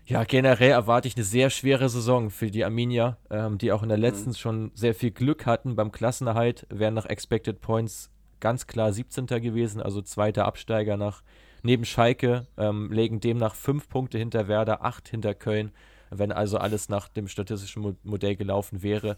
Ja, 0.06 0.24
generell 0.24 0.72
erwarte 0.72 1.10
ich 1.10 1.18
eine 1.18 1.26
sehr 1.26 1.50
schwere 1.50 1.90
Saison 1.90 2.30
für 2.30 2.50
die 2.50 2.64
Arminia, 2.64 3.18
ähm, 3.30 3.58
die 3.58 3.74
auch 3.74 3.84
in 3.84 3.90
der 3.90 3.98
letzten 3.98 4.30
mhm. 4.30 4.36
schon 4.36 4.72
sehr 4.74 4.96
viel 4.96 5.12
Glück 5.12 5.46
hatten 5.46 5.76
beim 5.76 5.92
Klassenerhalt, 5.92 6.66
wären 6.70 6.94
nach 6.94 7.06
Expected 7.06 7.60
Points 7.60 8.10
ganz 8.40 8.68
klar 8.68 8.94
17. 8.94 9.26
gewesen, 9.26 9.82
also 9.82 10.02
zweiter 10.02 10.46
Absteiger 10.46 10.96
nach 10.96 11.24
neben 11.62 11.84
Schalke, 11.84 12.48
ähm, 12.58 12.92
legen 12.92 13.20
demnach 13.20 13.56
fünf 13.56 13.90
Punkte 13.90 14.18
hinter 14.18 14.48
Werder, 14.48 14.86
acht 14.86 15.10
hinter 15.10 15.34
Köln, 15.34 15.72
wenn 16.10 16.32
also 16.32 16.58
alles 16.58 16.90
nach 16.90 17.08
dem 17.08 17.28
statistischen 17.28 17.98
Modell 18.04 18.36
gelaufen 18.36 18.84
wäre. 18.84 19.18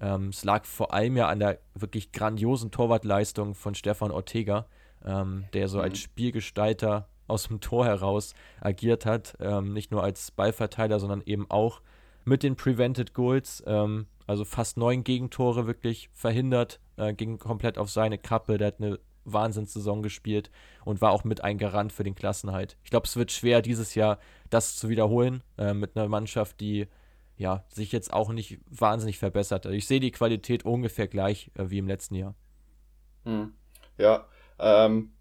Ähm, 0.00 0.28
es 0.28 0.44
lag 0.44 0.64
vor 0.64 0.92
allem 0.94 1.16
ja 1.16 1.28
an 1.28 1.40
der 1.40 1.58
wirklich 1.74 2.12
grandiosen 2.12 2.70
Torwartleistung 2.70 3.54
von 3.54 3.74
Stefan 3.74 4.10
Ortega, 4.10 4.66
ähm, 5.04 5.44
der 5.52 5.68
so 5.68 5.78
mhm. 5.78 5.84
als 5.84 5.98
Spielgestalter 5.98 7.08
aus 7.26 7.48
dem 7.48 7.60
Tor 7.60 7.84
heraus 7.84 8.34
agiert 8.60 9.06
hat. 9.06 9.36
Ähm, 9.40 9.72
nicht 9.72 9.90
nur 9.90 10.02
als 10.02 10.30
Ballverteiler, 10.30 10.98
sondern 11.00 11.22
eben 11.26 11.50
auch 11.50 11.80
mit 12.24 12.42
den 12.42 12.56
Prevented 12.56 13.14
Goals. 13.14 13.62
Ähm, 13.66 14.06
also 14.26 14.44
fast 14.44 14.76
neun 14.76 15.04
Gegentore 15.04 15.66
wirklich 15.66 16.10
verhindert, 16.12 16.80
äh, 16.96 17.14
ging 17.14 17.38
komplett 17.38 17.78
auf 17.78 17.90
seine 17.90 18.18
Kappe. 18.18 18.58
Der 18.58 18.68
hat 18.68 18.80
eine 18.80 18.98
Wahnsinnssaison 19.32 20.02
gespielt 20.02 20.50
und 20.84 21.00
war 21.00 21.12
auch 21.12 21.24
mit 21.24 21.42
ein 21.42 21.58
Garant 21.58 21.92
für 21.92 22.04
den 22.04 22.14
Klassenhalt. 22.14 22.76
Ich 22.84 22.90
glaube, 22.90 23.06
es 23.06 23.16
wird 23.16 23.32
schwer, 23.32 23.62
dieses 23.62 23.94
Jahr 23.94 24.18
das 24.50 24.76
zu 24.76 24.88
wiederholen 24.88 25.42
äh, 25.56 25.74
mit 25.74 25.96
einer 25.96 26.08
Mannschaft, 26.08 26.60
die 26.60 26.86
ja, 27.36 27.64
sich 27.68 27.92
jetzt 27.92 28.12
auch 28.12 28.30
nicht 28.30 28.58
wahnsinnig 28.68 29.18
verbessert. 29.18 29.64
Also 29.64 29.76
ich 29.76 29.86
sehe 29.86 30.00
die 30.00 30.10
Qualität 30.10 30.64
ungefähr 30.64 31.06
gleich 31.06 31.50
äh, 31.54 31.70
wie 31.70 31.78
im 31.78 31.86
letzten 31.86 32.16
Jahr. 32.16 32.34
Hm. 33.24 33.52
Ja, 33.96 34.26
ähm, 34.58 35.12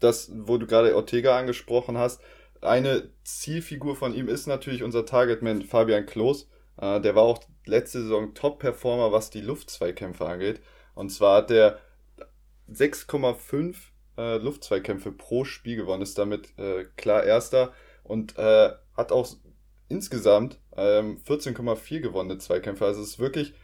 das, 0.00 0.30
wo 0.34 0.56
du 0.56 0.66
gerade 0.66 0.96
Ortega 0.96 1.38
angesprochen 1.38 1.98
hast, 1.98 2.20
eine 2.60 3.10
Zielfigur 3.24 3.94
von 3.94 4.14
ihm 4.14 4.28
ist 4.28 4.46
natürlich 4.46 4.82
unser 4.82 5.06
Targetman 5.06 5.62
Fabian 5.62 6.06
Klos. 6.06 6.48
Äh, 6.80 7.00
der 7.00 7.14
war 7.14 7.24
auch 7.24 7.40
letzte 7.66 8.02
Saison 8.02 8.34
Top-Performer, 8.34 9.12
was 9.12 9.30
die 9.30 9.40
Luftzweikämpfe 9.40 10.26
angeht. 10.26 10.60
Und 10.94 11.10
zwar 11.10 11.38
hat 11.38 11.50
der 11.50 11.78
6,5 12.72 13.74
äh, 14.16 14.36
Luftzweikämpfe 14.38 15.12
pro 15.12 15.44
Spiel 15.44 15.76
gewonnen, 15.76 16.02
ist 16.02 16.18
damit 16.18 16.58
äh, 16.58 16.84
klar 16.96 17.24
Erster 17.24 17.72
und 18.02 18.36
äh, 18.38 18.72
hat 18.96 19.12
auch 19.12 19.28
insgesamt 19.88 20.58
ähm, 20.76 21.18
14,4 21.26 22.00
gewonnene 22.00 22.38
Zweikämpfe. 22.38 22.84
Also 22.84 23.02
es 23.02 23.10
ist 23.10 23.18
wirklich 23.18 23.54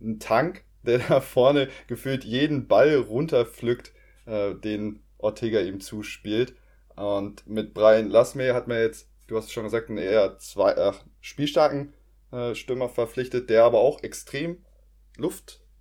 ein 0.00 0.18
Tank, 0.18 0.64
der 0.82 0.98
da 0.98 1.20
vorne 1.20 1.68
gefühlt 1.86 2.24
jeden 2.24 2.66
Ball 2.68 2.96
runterpflückt, 2.96 3.92
äh, 4.26 4.54
den 4.54 5.02
Ortega 5.18 5.60
ihm 5.60 5.80
zuspielt. 5.80 6.54
Und 6.96 7.46
mit 7.46 7.72
Brian 7.72 8.10
Lasme 8.10 8.52
hat 8.52 8.68
man 8.68 8.78
jetzt, 8.78 9.08
du 9.28 9.36
hast 9.36 9.52
schon 9.52 9.64
gesagt, 9.64 9.88
einen 9.88 9.98
eher 9.98 10.38
zwei, 10.38 10.72
äh, 10.72 10.92
spielstarken 11.20 11.94
äh, 12.32 12.54
Stürmer 12.54 12.88
verpflichtet, 12.88 13.48
der 13.48 13.64
aber 13.64 13.78
auch 13.78 14.02
extrem 14.02 14.64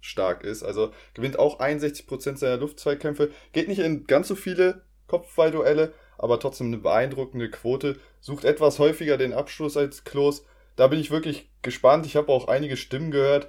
luftstark 0.02 0.44
ist. 0.44 0.64
Also 0.64 0.92
gewinnt 1.14 1.40
auch 1.40 1.60
61% 1.60 2.38
seiner 2.38 2.58
Luftzweikämpfe. 2.58 3.32
Geht 3.54 3.68
nicht 3.68 3.80
in 3.80 4.06
ganz 4.06 4.28
so 4.28 4.36
viele 4.36 4.82
Kopfballduelle, 5.08 5.94
aber 6.18 6.40
trotzdem 6.40 6.68
eine 6.68 6.78
beeindruckende 6.78 7.50
Quote. 7.50 7.98
Sucht 8.20 8.44
etwas 8.44 8.80
häufiger 8.80 9.18
den 9.18 9.34
Abschluss 9.34 9.78
als 9.78 10.04
Klos. 10.04 10.46
Da 10.76 10.88
bin 10.88 11.00
ich 11.00 11.12
wirklich 11.12 11.50
gespannt. 11.62 12.06
Ich 12.06 12.16
habe 12.16 12.32
auch 12.32 12.48
einige 12.48 12.78
Stimmen 12.78 13.12
gehört, 13.12 13.48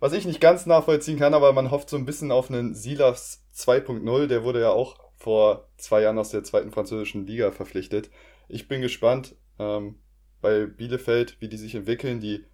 was 0.00 0.12
ich 0.12 0.26
nicht 0.26 0.40
ganz 0.40 0.66
nachvollziehen 0.66 1.18
kann, 1.18 1.34
aber 1.34 1.52
man 1.52 1.70
hofft 1.70 1.88
so 1.88 1.96
ein 1.96 2.06
bisschen 2.06 2.32
auf 2.32 2.50
einen 2.50 2.74
Silas 2.74 3.44
2.0. 3.54 4.26
Der 4.26 4.44
wurde 4.44 4.60
ja 4.60 4.70
auch 4.70 4.98
vor 5.16 5.68
zwei 5.76 6.02
Jahren 6.02 6.18
aus 6.18 6.30
der 6.30 6.42
zweiten 6.42 6.72
französischen 6.72 7.26
Liga 7.26 7.52
verpflichtet. 7.52 8.10
Ich 8.48 8.66
bin 8.66 8.82
gespannt 8.82 9.36
ähm, 9.60 10.00
bei 10.40 10.66
Bielefeld, 10.66 11.36
wie 11.40 11.48
die 11.48 11.56
sich 11.56 11.76
entwickeln. 11.76 12.18
Die 12.18 12.44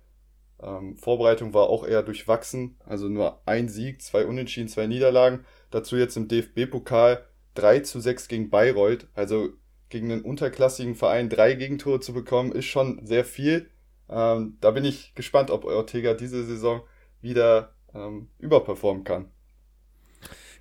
ähm, 0.63 0.97
Vorbereitung 0.97 1.55
war 1.55 1.69
auch 1.69 1.87
eher 1.87 2.03
durchwachsen. 2.03 2.77
Also 2.85 3.09
nur 3.09 3.41
ein 3.47 3.69
Sieg, 3.69 4.03
zwei 4.03 4.27
Unentschieden, 4.27 4.69
zwei 4.69 4.87
Niederlagen. 4.87 5.45
Dazu 5.71 5.97
jetzt 5.97 6.17
im 6.17 6.29
DFB-Pokal 6.29 7.25
3 7.55 7.81
zu 7.81 8.01
6 8.01 8.29
gegen 8.29 8.51
Bayreuth. 8.51 9.07
Also 9.15 9.51
gegen 9.89 10.13
einen 10.13 10.23
unterklassigen 10.23 10.95
Verein 10.95 11.29
drei 11.29 11.55
Gegentore 11.55 12.01
zu 12.01 12.13
bekommen, 12.13 12.53
ist 12.53 12.67
schon 12.67 13.05
sehr 13.07 13.25
viel. 13.25 13.71
Ähm, 14.09 14.59
da 14.61 14.71
bin 14.71 14.85
ich 14.85 15.15
gespannt, 15.15 15.51
ob 15.51 15.65
Ortega 15.65 16.15
diese 16.15 16.45
Saison 16.45 16.83
wieder 17.21 17.75
ähm, 17.95 18.29
überperformen 18.39 19.05
kann. 19.05 19.31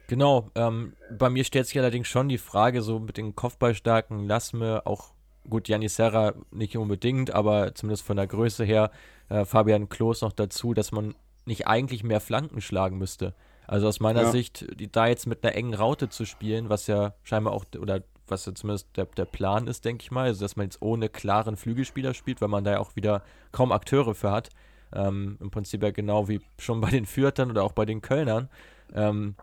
Genau, 0.07 0.49
ähm, 0.55 0.93
bei 1.17 1.29
mir 1.29 1.43
stellt 1.43 1.67
sich 1.67 1.77
allerdings 1.77 2.07
schon 2.07 2.29
die 2.29 2.37
Frage, 2.37 2.81
so 2.81 2.99
mit 2.99 3.17
den 3.17 3.35
Kopfballstarken 3.35 4.25
Lassme, 4.25 4.85
auch 4.85 5.13
gut, 5.49 5.67
Janis 5.67 5.95
Serra 5.95 6.33
nicht 6.51 6.77
unbedingt, 6.77 7.33
aber 7.33 7.73
zumindest 7.75 8.05
von 8.05 8.17
der 8.17 8.27
Größe 8.27 8.63
her, 8.63 8.91
äh, 9.29 9.45
Fabian 9.45 9.89
Klos 9.89 10.21
noch 10.21 10.33
dazu, 10.33 10.73
dass 10.73 10.91
man 10.91 11.15
nicht 11.45 11.67
eigentlich 11.67 12.03
mehr 12.03 12.19
Flanken 12.19 12.61
schlagen 12.61 12.97
müsste. 12.97 13.33
Also 13.67 13.87
aus 13.87 13.99
meiner 13.99 14.23
ja. 14.23 14.31
Sicht, 14.31 14.65
die, 14.79 14.91
da 14.91 15.07
jetzt 15.07 15.27
mit 15.27 15.43
einer 15.43 15.55
engen 15.55 15.73
Raute 15.73 16.09
zu 16.09 16.25
spielen, 16.25 16.69
was 16.69 16.87
ja 16.87 17.13
scheinbar 17.23 17.53
auch, 17.53 17.65
oder 17.79 18.01
was 18.27 18.45
ja 18.45 18.53
zumindest 18.53 18.87
der, 18.95 19.05
der 19.05 19.25
Plan 19.25 19.67
ist, 19.67 19.85
denke 19.85 20.03
ich 20.03 20.11
mal. 20.11 20.25
Also, 20.25 20.41
dass 20.41 20.55
man 20.55 20.65
jetzt 20.65 20.81
ohne 20.81 21.09
klaren 21.09 21.57
Flügelspieler 21.57 22.13
spielt, 22.13 22.41
weil 22.41 22.47
man 22.49 22.63
da 22.63 22.71
ja 22.71 22.79
auch 22.79 22.95
wieder 22.95 23.23
kaum 23.51 23.71
Akteure 23.71 24.15
für 24.15 24.31
hat. 24.31 24.49
Ähm, 24.93 25.37
Im 25.41 25.51
Prinzip 25.51 25.83
ja 25.83 25.91
genau 25.91 26.29
wie 26.29 26.41
schon 26.57 26.79
bei 26.79 26.89
den 26.89 27.05
Fürtern 27.05 27.51
oder 27.51 27.63
auch 27.63 27.73
bei 27.73 27.85
den 27.85 28.01
Kölnern. 28.01 28.49
Ähm, 28.93 29.35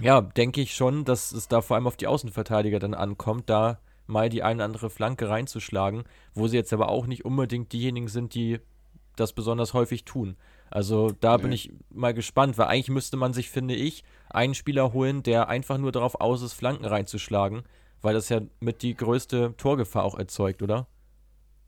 ja, 0.00 0.20
denke 0.20 0.60
ich 0.60 0.74
schon, 0.74 1.04
dass 1.04 1.32
es 1.32 1.48
da 1.48 1.60
vor 1.60 1.76
allem 1.76 1.86
auf 1.86 1.96
die 1.96 2.06
Außenverteidiger 2.06 2.78
dann 2.78 2.94
ankommt, 2.94 3.50
da 3.50 3.80
mal 4.08 4.28
die 4.28 4.42
eine 4.42 4.56
oder 4.56 4.64
andere 4.64 4.90
Flanke 4.90 5.28
reinzuschlagen, 5.28 6.04
wo 6.34 6.48
sie 6.48 6.56
jetzt 6.56 6.72
aber 6.72 6.88
auch 6.88 7.06
nicht 7.06 7.24
unbedingt 7.24 7.72
diejenigen 7.72 8.08
sind, 8.08 8.34
die 8.34 8.58
das 9.16 9.32
besonders 9.32 9.74
häufig 9.74 10.04
tun. 10.04 10.36
Also 10.70 11.10
da 11.20 11.36
nee. 11.36 11.42
bin 11.44 11.52
ich 11.52 11.72
mal 11.90 12.14
gespannt, 12.14 12.58
weil 12.58 12.66
eigentlich 12.66 12.90
müsste 12.90 13.16
man 13.16 13.32
sich, 13.32 13.50
finde 13.50 13.74
ich, 13.74 14.04
einen 14.30 14.54
Spieler 14.54 14.92
holen, 14.92 15.22
der 15.22 15.48
einfach 15.48 15.78
nur 15.78 15.92
darauf 15.92 16.20
aus 16.20 16.42
ist, 16.42 16.52
Flanken 16.52 16.84
reinzuschlagen, 16.84 17.62
weil 18.02 18.14
das 18.14 18.28
ja 18.28 18.40
mit 18.60 18.82
die 18.82 18.94
größte 18.94 19.54
Torgefahr 19.56 20.04
auch 20.04 20.18
erzeugt, 20.18 20.62
oder? 20.62 20.86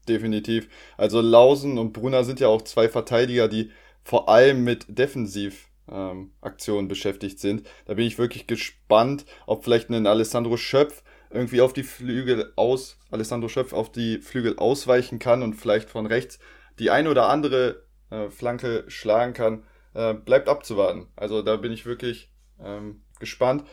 Definitiv. 0.09 0.69
Also 0.97 1.21
Lausen 1.21 1.79
und 1.79 1.93
Brunner 1.93 2.25
sind 2.25 2.41
ja 2.41 2.49
auch 2.49 2.63
zwei 2.63 2.89
Verteidiger, 2.89 3.49
die 3.49 3.71
vor 4.03 4.29
allem 4.29 4.65
mit 4.65 4.87
Defensivaktionen 4.89 6.85
ähm, 6.85 6.89
beschäftigt 6.89 7.39
sind. 7.39 7.67
Da 7.85 7.95
bin 7.95 8.07
ich 8.07 8.19
wirklich 8.19 8.47
gespannt, 8.47 9.25
ob 9.47 9.65
vielleicht 9.65 9.91
ein 9.91 10.07
Alessandro 10.07 10.57
Schöpf 10.57 11.03
irgendwie 11.31 11.61
auf 11.61 11.73
die 11.73 11.83
Flügel 11.83 12.53
aus, 12.57 12.99
Alessandro 13.11 13.49
Schöpf 13.49 13.73
auf 13.73 13.91
die 13.91 14.19
Flügel 14.19 14.59
ausweichen 14.59 15.19
kann 15.19 15.43
und 15.43 15.55
vielleicht 15.55 15.89
von 15.89 16.07
rechts 16.07 16.39
die 16.79 16.91
eine 16.91 17.11
oder 17.11 17.29
andere 17.29 17.85
äh, 18.11 18.31
Flanke 18.31 18.85
schlagen 18.89 19.35
kann, 19.35 19.65
äh, 19.95 20.15
bleibt 20.15 20.49
abzuwarten. 20.49 21.09
Also 21.17 21.43
da 21.43 21.57
bin 21.57 21.73
ich 21.73 21.87
wirklich 21.87 22.33
ähm, 22.63 23.03
gespannt. 23.19 23.65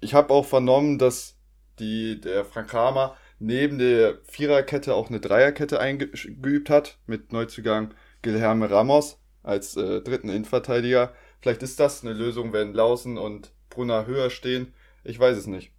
Ich 0.00 0.14
habe 0.14 0.32
auch 0.32 0.44
vernommen, 0.44 0.98
dass 0.98 1.38
die, 1.78 2.20
der 2.20 2.44
Frank 2.44 2.70
Kramer 2.70 3.16
neben 3.38 3.78
der 3.78 4.18
Viererkette 4.24 4.94
auch 4.94 5.08
eine 5.08 5.20
Dreierkette 5.20 5.80
eingeübt 5.80 6.70
hat, 6.70 6.98
mit 7.06 7.32
Neuzugang 7.32 7.94
Guilherme 8.22 8.70
Ramos 8.70 9.20
als 9.42 9.76
äh, 9.76 10.00
dritten 10.02 10.28
Innenverteidiger. 10.28 11.14
Vielleicht 11.40 11.62
ist 11.62 11.78
das 11.78 12.02
eine 12.02 12.12
Lösung, 12.12 12.52
wenn 12.52 12.74
Lausen 12.74 13.16
und 13.16 13.52
Brunner 13.70 14.06
höher 14.06 14.30
stehen. 14.30 14.74
Ich 15.04 15.18
weiß 15.18 15.36
es 15.36 15.46
nicht. 15.46 15.72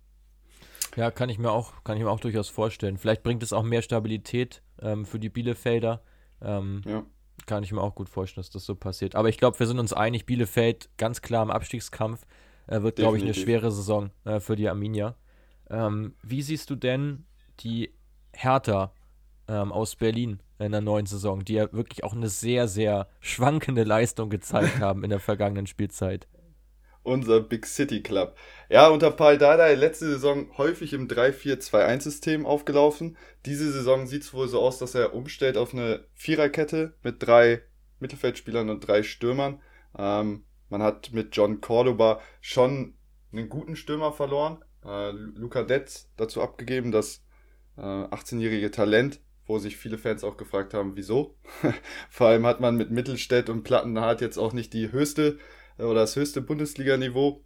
Ja, 0.99 1.11
kann 1.11 1.29
ich 1.29 1.39
mir 1.39 1.49
auch, 1.49 1.81
kann 1.85 1.95
ich 1.95 2.03
mir 2.03 2.09
auch 2.09 2.19
durchaus 2.19 2.49
vorstellen. 2.49 2.97
Vielleicht 2.97 3.23
bringt 3.23 3.41
es 3.41 3.53
auch 3.53 3.63
mehr 3.63 3.81
Stabilität 3.81 4.61
ähm, 4.81 5.05
für 5.05 5.17
die 5.17 5.29
Bielefelder. 5.29 6.01
Ähm, 6.41 6.81
ja. 6.85 7.05
Kann 7.45 7.63
ich 7.63 7.71
mir 7.71 7.79
auch 7.79 7.95
gut 7.95 8.09
vorstellen, 8.09 8.43
dass 8.43 8.49
das 8.49 8.65
so 8.65 8.75
passiert. 8.75 9.15
Aber 9.15 9.29
ich 9.29 9.37
glaube, 9.37 9.57
wir 9.57 9.65
sind 9.65 9.79
uns 9.79 9.93
einig, 9.93 10.25
Bielefeld 10.25 10.89
ganz 10.97 11.21
klar 11.21 11.43
im 11.43 11.51
Abstiegskampf. 11.51 12.25
Äh, 12.67 12.81
wird, 12.81 12.97
glaube 12.97 13.15
ich, 13.15 13.23
eine 13.23 13.33
schwere 13.33 13.71
Saison 13.71 14.09
äh, 14.25 14.41
für 14.41 14.57
die 14.57 14.67
Arminia. 14.67 15.15
Ähm, 15.69 16.15
wie 16.21 16.41
siehst 16.41 16.69
du 16.69 16.75
denn 16.75 17.25
die 17.61 17.93
Hertha 18.33 18.91
ähm, 19.47 19.71
aus 19.71 19.95
Berlin 19.95 20.41
in 20.59 20.73
der 20.73 20.81
neuen 20.81 21.05
Saison, 21.05 21.45
die 21.45 21.53
ja 21.53 21.71
wirklich 21.71 22.03
auch 22.03 22.13
eine 22.13 22.27
sehr, 22.27 22.67
sehr 22.67 23.07
schwankende 23.21 23.85
Leistung 23.85 24.29
gezeigt 24.29 24.79
haben 24.81 25.05
in 25.05 25.11
der 25.11 25.21
vergangenen 25.21 25.65
Spielzeit? 25.65 26.27
Unser 27.03 27.39
Big 27.39 27.65
City 27.65 28.01
Club. 28.01 28.35
Ja, 28.69 28.89
unter 28.89 29.11
Paul 29.11 29.37
Dardai 29.37 29.75
letzte 29.75 30.05
Saison 30.05 30.55
häufig 30.57 30.93
im 30.93 31.07
3-4-2-1-System 31.07 32.45
aufgelaufen. 32.45 33.17
Diese 33.45 33.71
Saison 33.71 34.05
sieht 34.05 34.23
es 34.23 34.33
wohl 34.33 34.47
so 34.47 34.61
aus, 34.61 34.77
dass 34.77 34.95
er 34.95 35.13
umstellt 35.13 35.57
auf 35.57 35.73
eine 35.73 36.05
Viererkette 36.13 36.93
mit 37.03 37.15
drei 37.25 37.61
Mittelfeldspielern 37.99 38.69
und 38.69 38.81
drei 38.81 39.03
Stürmern. 39.03 39.61
Ähm, 39.97 40.45
man 40.69 40.83
hat 40.83 41.11
mit 41.11 41.35
John 41.35 41.61
Cordoba 41.61 42.21
schon 42.41 42.95
einen 43.31 43.49
guten 43.49 43.75
Stürmer 43.75 44.13
verloren. 44.13 44.63
Äh, 44.85 45.11
Luca 45.11 45.63
Detz 45.63 46.09
dazu 46.15 46.41
abgegeben, 46.41 46.91
das 46.91 47.23
äh, 47.77 47.81
18-jährige 47.81 48.71
Talent, 48.71 49.19
wo 49.45 49.57
sich 49.57 49.77
viele 49.77 49.97
Fans 49.97 50.23
auch 50.23 50.37
gefragt 50.37 50.73
haben, 50.73 50.95
wieso. 50.95 51.35
Vor 52.09 52.27
allem 52.27 52.45
hat 52.45 52.59
man 52.59 52.75
mit 52.75 52.91
Mittelstädt 52.91 53.49
und 53.49 53.63
Plattenhardt 53.63 54.21
jetzt 54.21 54.37
auch 54.37 54.53
nicht 54.53 54.73
die 54.73 54.91
höchste 54.91 55.39
oder 55.79 56.01
das 56.01 56.15
höchste 56.15 56.41
Bundesliga-Niveau. 56.41 57.43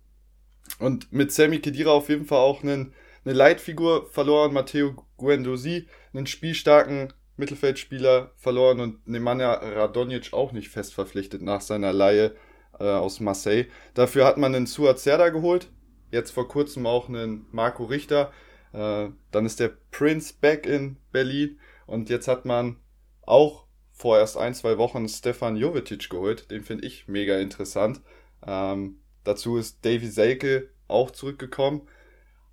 Und 0.80 1.12
mit 1.12 1.32
Sammy 1.32 1.60
Kedira 1.60 1.92
auf 1.92 2.10
jeden 2.10 2.26
Fall 2.26 2.40
auch 2.40 2.64
einen, 2.64 2.94
eine 3.26 3.34
Leitfigur 3.34 4.10
verloren, 4.10 4.54
Matteo 4.54 5.06
Guendouzi, 5.18 5.88
einen 6.14 6.28
spielstarken 6.28 7.14
Mittelfeldspieler 7.36 8.32
verloren 8.38 8.80
und 8.80 9.08
Nemanja 9.08 9.54
Radonjic 9.54 10.34
auch 10.34 10.52
nicht 10.52 10.70
fest 10.70 10.94
verpflichtet 10.94 11.42
nach 11.42 11.62
seiner 11.62 11.92
Laie 11.92 12.36
äh, 12.80 12.84
aus 12.84 13.20
Marseille. 13.20 13.66
Dafür 13.94 14.26
hat 14.26 14.38
man 14.38 14.54
einen 14.54 14.68
Suat 14.68 15.00
Serda 15.00 15.30
geholt, 15.30 15.72
jetzt 16.12 16.32
vor 16.32 16.48
kurzem 16.48 16.86
auch 16.86 17.10
einen 17.10 17.48
Marco 17.52 17.86
Richter. 17.86 18.32
Äh, 18.72 19.10
dann 19.32 19.46
ist 19.46 19.60
der 19.60 19.72
Prince 19.92 20.34
back 20.40 20.66
in 20.66 20.98
Berlin 21.12 21.60
und 21.88 22.10
jetzt 22.10 22.28
hat 22.28 22.46
man 22.46 22.78
auch 23.22 23.66
vor 23.92 24.18
erst 24.18 24.38
ein, 24.38 24.54
zwei 24.54 24.78
Wochen 24.78 25.08
Stefan 25.08 25.56
Jovetic 25.56 26.10
geholt. 26.10 26.52
Den 26.52 26.64
finde 26.64 26.86
ich 26.86 27.08
mega 27.08 27.38
interessant. 27.38 28.02
Ähm, 28.48 29.00
dazu 29.24 29.58
ist 29.58 29.86
Davy 29.86 30.08
Selke 30.08 30.70
auch 30.88 31.12
zurückgekommen. 31.12 31.88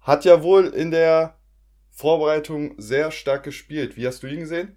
Hat 0.01 0.25
ja 0.25 0.43
wohl 0.43 0.67
in 0.67 0.91
der 0.91 1.37
Vorbereitung 1.91 2.75
sehr 2.79 3.11
stark 3.11 3.43
gespielt. 3.43 3.97
Wie 3.97 4.07
hast 4.07 4.23
du 4.23 4.27
ihn 4.27 4.41
gesehen? 4.41 4.77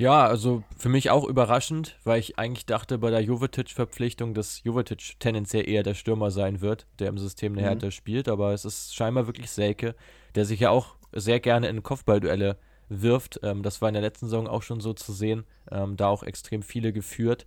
Ja, 0.00 0.26
also 0.26 0.64
für 0.78 0.88
mich 0.88 1.10
auch 1.10 1.28
überraschend, 1.28 1.98
weil 2.04 2.20
ich 2.20 2.38
eigentlich 2.38 2.64
dachte 2.64 2.96
bei 2.96 3.10
der 3.10 3.20
Jovetic-Verpflichtung, 3.20 4.32
dass 4.32 4.64
Jovetic 4.64 5.16
tendenziell 5.18 5.68
eher 5.68 5.82
der 5.82 5.92
Stürmer 5.92 6.30
sein 6.30 6.62
wird, 6.62 6.86
der 6.98 7.08
im 7.08 7.18
System 7.18 7.52
eine 7.52 7.60
mhm. 7.60 7.66
Härte 7.66 7.90
spielt, 7.90 8.26
aber 8.26 8.54
es 8.54 8.64
ist 8.64 8.94
scheinbar 8.94 9.26
wirklich 9.26 9.50
Selke, 9.50 9.94
der 10.36 10.46
sich 10.46 10.60
ja 10.60 10.70
auch 10.70 10.96
sehr 11.12 11.38
gerne 11.38 11.68
in 11.68 11.82
Kopfballduelle 11.82 12.56
wirft. 12.88 13.40
Ähm, 13.42 13.62
das 13.62 13.82
war 13.82 13.90
in 13.90 13.94
der 13.94 14.02
letzten 14.02 14.26
Saison 14.26 14.46
auch 14.46 14.62
schon 14.62 14.80
so 14.80 14.94
zu 14.94 15.12
sehen, 15.12 15.44
ähm, 15.70 15.98
da 15.98 16.08
auch 16.08 16.22
extrem 16.22 16.62
viele 16.62 16.94
geführt. 16.94 17.44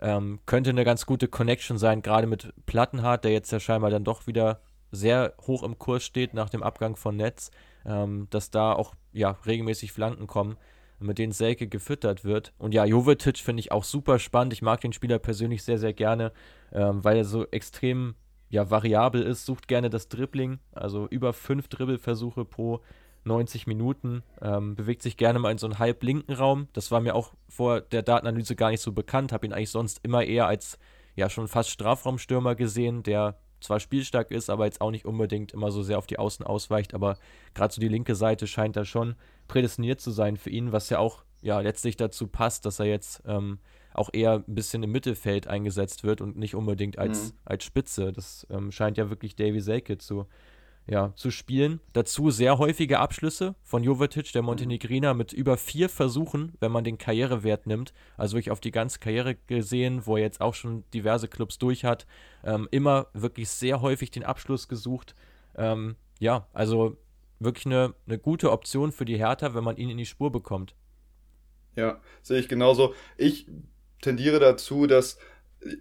Ähm, 0.00 0.40
könnte 0.46 0.70
eine 0.70 0.84
ganz 0.84 1.06
gute 1.06 1.28
Connection 1.28 1.78
sein, 1.78 2.02
gerade 2.02 2.26
mit 2.26 2.52
Plattenhardt, 2.66 3.24
der 3.24 3.32
jetzt 3.32 3.50
ja 3.50 3.60
scheinbar 3.60 3.90
dann 3.90 4.04
doch 4.04 4.26
wieder 4.26 4.60
sehr 4.90 5.34
hoch 5.46 5.62
im 5.62 5.78
Kurs 5.78 6.04
steht 6.04 6.34
nach 6.34 6.50
dem 6.50 6.62
Abgang 6.62 6.96
von 6.96 7.16
Netz, 7.16 7.50
ähm, 7.84 8.26
dass 8.30 8.50
da 8.50 8.72
auch 8.72 8.94
ja, 9.12 9.38
regelmäßig 9.46 9.92
Flanken 9.92 10.26
kommen, 10.26 10.56
mit 10.98 11.18
denen 11.18 11.32
Selke 11.32 11.66
gefüttert 11.66 12.24
wird. 12.24 12.52
Und 12.58 12.74
ja, 12.74 12.84
Jovetic 12.84 13.38
finde 13.38 13.60
ich 13.60 13.72
auch 13.72 13.84
super 13.84 14.18
spannend. 14.18 14.52
Ich 14.52 14.62
mag 14.62 14.80
den 14.80 14.92
Spieler 14.92 15.18
persönlich 15.18 15.62
sehr, 15.62 15.78
sehr 15.78 15.92
gerne, 15.92 16.32
ähm, 16.72 17.04
weil 17.04 17.16
er 17.16 17.24
so 17.24 17.46
extrem 17.46 18.14
ja, 18.48 18.70
variabel 18.70 19.22
ist, 19.22 19.44
sucht 19.44 19.68
gerne 19.68 19.90
das 19.90 20.08
Dribbling, 20.08 20.60
also 20.72 21.06
über 21.08 21.32
fünf 21.32 21.68
Dribbelversuche 21.68 22.44
pro 22.44 22.80
90 23.26 23.66
Minuten, 23.66 24.22
ähm, 24.40 24.74
bewegt 24.74 25.02
sich 25.02 25.16
gerne 25.16 25.38
mal 25.38 25.50
in 25.50 25.58
so 25.58 25.66
einen 25.66 25.78
halb 25.78 26.02
linken 26.02 26.32
Raum. 26.32 26.68
Das 26.72 26.90
war 26.90 27.00
mir 27.00 27.14
auch 27.14 27.32
vor 27.48 27.80
der 27.80 28.02
Datenanalyse 28.02 28.56
gar 28.56 28.70
nicht 28.70 28.80
so 28.80 28.92
bekannt, 28.92 29.32
habe 29.32 29.46
ihn 29.46 29.52
eigentlich 29.52 29.70
sonst 29.70 30.00
immer 30.02 30.24
eher 30.24 30.46
als 30.46 30.78
ja 31.14 31.28
schon 31.30 31.48
fast 31.48 31.70
Strafraumstürmer 31.70 32.54
gesehen, 32.54 33.02
der 33.02 33.38
zwar 33.60 33.80
spielstark 33.80 34.30
ist, 34.30 34.50
aber 34.50 34.66
jetzt 34.66 34.80
auch 34.80 34.90
nicht 34.90 35.06
unbedingt 35.06 35.52
immer 35.52 35.70
so 35.70 35.82
sehr 35.82 35.98
auf 35.98 36.06
die 36.06 36.18
Außen 36.18 36.46
ausweicht, 36.46 36.94
aber 36.94 37.16
gerade 37.54 37.72
so 37.74 37.80
die 37.80 37.88
linke 37.88 38.14
Seite 38.14 38.46
scheint 38.46 38.76
da 38.76 38.84
schon 38.84 39.16
prädestiniert 39.48 40.00
zu 40.00 40.10
sein 40.10 40.36
für 40.36 40.50
ihn, 40.50 40.72
was 40.72 40.90
ja 40.90 40.98
auch 40.98 41.24
ja 41.42 41.60
letztlich 41.60 41.96
dazu 41.96 42.26
passt, 42.26 42.66
dass 42.66 42.78
er 42.80 42.86
jetzt 42.86 43.22
ähm, 43.26 43.58
auch 43.94 44.10
eher 44.12 44.44
ein 44.46 44.54
bisschen 44.54 44.82
im 44.82 44.92
Mittelfeld 44.92 45.46
eingesetzt 45.46 46.04
wird 46.04 46.20
und 46.20 46.36
nicht 46.36 46.54
unbedingt 46.54 46.98
als, 46.98 47.32
mhm. 47.32 47.38
als 47.44 47.64
Spitze. 47.64 48.12
Das 48.12 48.46
ähm, 48.50 48.70
scheint 48.70 48.98
ja 48.98 49.08
wirklich 49.10 49.36
Davy 49.36 49.60
Selke 49.60 49.96
zu 49.96 50.26
ja, 50.88 51.12
zu 51.16 51.30
spielen. 51.30 51.80
Dazu 51.92 52.30
sehr 52.30 52.58
häufige 52.58 53.00
Abschlüsse 53.00 53.54
von 53.62 53.82
Jovetic, 53.82 54.32
der 54.32 54.42
Montenegriner, 54.42 55.14
mit 55.14 55.32
über 55.32 55.56
vier 55.56 55.88
Versuchen, 55.88 56.52
wenn 56.60 56.70
man 56.70 56.84
den 56.84 56.98
Karrierewert 56.98 57.66
nimmt. 57.66 57.92
Also 58.16 58.36
wirklich 58.36 58.52
auf 58.52 58.60
die 58.60 58.70
ganze 58.70 59.00
Karriere 59.00 59.34
gesehen, 59.34 60.06
wo 60.06 60.16
er 60.16 60.22
jetzt 60.22 60.40
auch 60.40 60.54
schon 60.54 60.84
diverse 60.94 61.28
Clubs 61.28 61.58
durch 61.58 61.84
hat. 61.84 62.06
Ähm, 62.44 62.68
immer 62.70 63.08
wirklich 63.14 63.48
sehr 63.48 63.80
häufig 63.80 64.10
den 64.10 64.24
Abschluss 64.24 64.68
gesucht. 64.68 65.14
Ähm, 65.56 65.96
ja, 66.20 66.46
also 66.52 66.96
wirklich 67.40 67.66
eine, 67.66 67.94
eine 68.06 68.18
gute 68.18 68.52
Option 68.52 68.92
für 68.92 69.04
die 69.04 69.18
Hertha, 69.18 69.54
wenn 69.54 69.64
man 69.64 69.76
ihn 69.76 69.90
in 69.90 69.98
die 69.98 70.06
Spur 70.06 70.30
bekommt. 70.30 70.74
Ja, 71.74 72.00
sehe 72.22 72.38
ich 72.38 72.48
genauso. 72.48 72.94
Ich 73.16 73.46
tendiere 74.00 74.38
dazu, 74.38 74.86
dass 74.86 75.18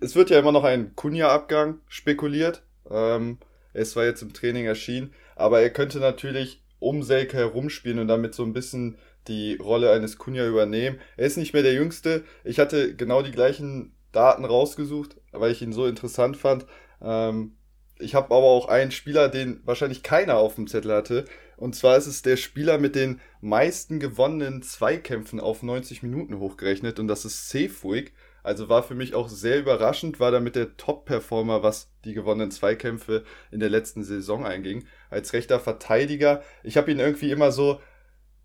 es 0.01 0.15
wird 0.15 0.29
ja 0.29 0.39
immer 0.39 0.51
noch 0.51 0.63
ein 0.63 0.95
Kunja-Abgang 0.95 1.79
spekuliert. 1.87 2.63
Ähm, 2.89 3.37
ist 3.81 3.91
zwar 3.91 4.05
jetzt 4.05 4.21
im 4.21 4.33
Training 4.33 4.65
erschienen, 4.65 5.13
aber 5.35 5.61
er 5.61 5.69
könnte 5.69 5.99
natürlich 5.99 6.63
um 6.79 7.03
Selke 7.03 7.37
herumspielen 7.37 7.99
und 7.99 8.07
damit 8.07 8.35
so 8.35 8.43
ein 8.43 8.53
bisschen 8.53 8.97
die 9.27 9.55
Rolle 9.55 9.91
eines 9.91 10.17
Kunja 10.17 10.47
übernehmen. 10.47 10.99
Er 11.17 11.25
ist 11.25 11.37
nicht 11.37 11.53
mehr 11.53 11.63
der 11.63 11.73
Jüngste. 11.73 12.23
Ich 12.43 12.59
hatte 12.59 12.95
genau 12.95 13.21
die 13.21 13.31
gleichen 13.31 13.95
Daten 14.11 14.45
rausgesucht, 14.45 15.17
weil 15.31 15.51
ich 15.51 15.61
ihn 15.61 15.73
so 15.73 15.85
interessant 15.85 16.37
fand. 16.37 16.65
Ähm, 17.01 17.57
ich 17.97 18.13
habe 18.13 18.35
aber 18.35 18.45
auch 18.45 18.67
einen 18.67 18.91
Spieler, 18.91 19.29
den 19.29 19.61
wahrscheinlich 19.65 20.03
keiner 20.03 20.37
auf 20.37 20.55
dem 20.55 20.67
Zettel 20.67 20.93
hatte. 20.93 21.25
Und 21.57 21.75
zwar 21.75 21.97
ist 21.97 22.07
es 22.07 22.21
der 22.21 22.35
Spieler 22.35 22.77
mit 22.77 22.95
den 22.95 23.21
meisten 23.41 23.99
gewonnenen 23.99 24.61
Zweikämpfen 24.61 25.39
auf 25.39 25.63
90 25.63 26.03
Minuten 26.03 26.39
hochgerechnet. 26.39 26.99
Und 26.99 27.07
das 27.07 27.23
ist 27.25 27.49
Sefuig 27.49 28.13
Also 28.45 28.69
war 28.69 28.83
für 28.83 28.93
mich 28.93 29.15
auch 29.15 29.27
sehr 29.27 29.57
überraschend, 29.57 30.19
war 30.19 30.29
damit 30.29 30.55
der 30.55 30.77
Top-Performer, 30.77 31.63
was 31.63 31.91
die 32.03 32.13
gewonnenen 32.13 32.51
Zweikämpfe 32.51 33.23
in 33.49 33.59
der 33.59 33.71
letzten 33.71 34.03
Saison 34.03 34.45
einging. 34.45 34.85
Als 35.09 35.33
rechter 35.33 35.59
Verteidiger. 35.59 36.43
Ich 36.61 36.77
habe 36.77 36.91
ihn 36.91 36.99
irgendwie 36.99 37.31
immer 37.31 37.51
so 37.51 37.81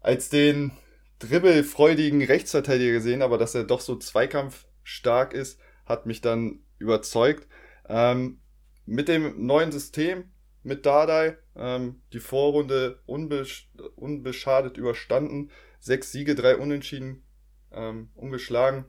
als 0.01 0.31
den 0.31 0.73
dribbelfreudigen 1.19 2.23
Rechtsverteidiger 2.23 2.93
gesehen, 2.93 3.21
aber 3.21 3.37
dass 3.37 3.55
er 3.55 3.65
doch 3.65 3.81
so 3.81 3.95
zweikampfstark 3.95 5.35
ist, 5.35 5.61
hat 5.85 6.07
mich 6.07 6.23
dann 6.23 6.61
überzeugt. 6.79 7.47
Ähm, 7.87 8.41
mit 8.87 9.07
dem 9.07 9.45
neuen 9.45 9.71
System, 9.71 10.31
mit 10.63 10.87
Dardai, 10.87 11.37
ähm, 11.55 12.01
die 12.15 12.21
Vorrunde 12.21 13.03
unbesch 13.05 13.71
unbeschadet 13.97 14.79
überstanden. 14.79 15.51
Sechs 15.79 16.11
Siege, 16.11 16.35
drei 16.35 16.57
Unentschieden, 16.57 17.23
ähm, 17.71 18.09
ungeschlagen. 18.15 18.87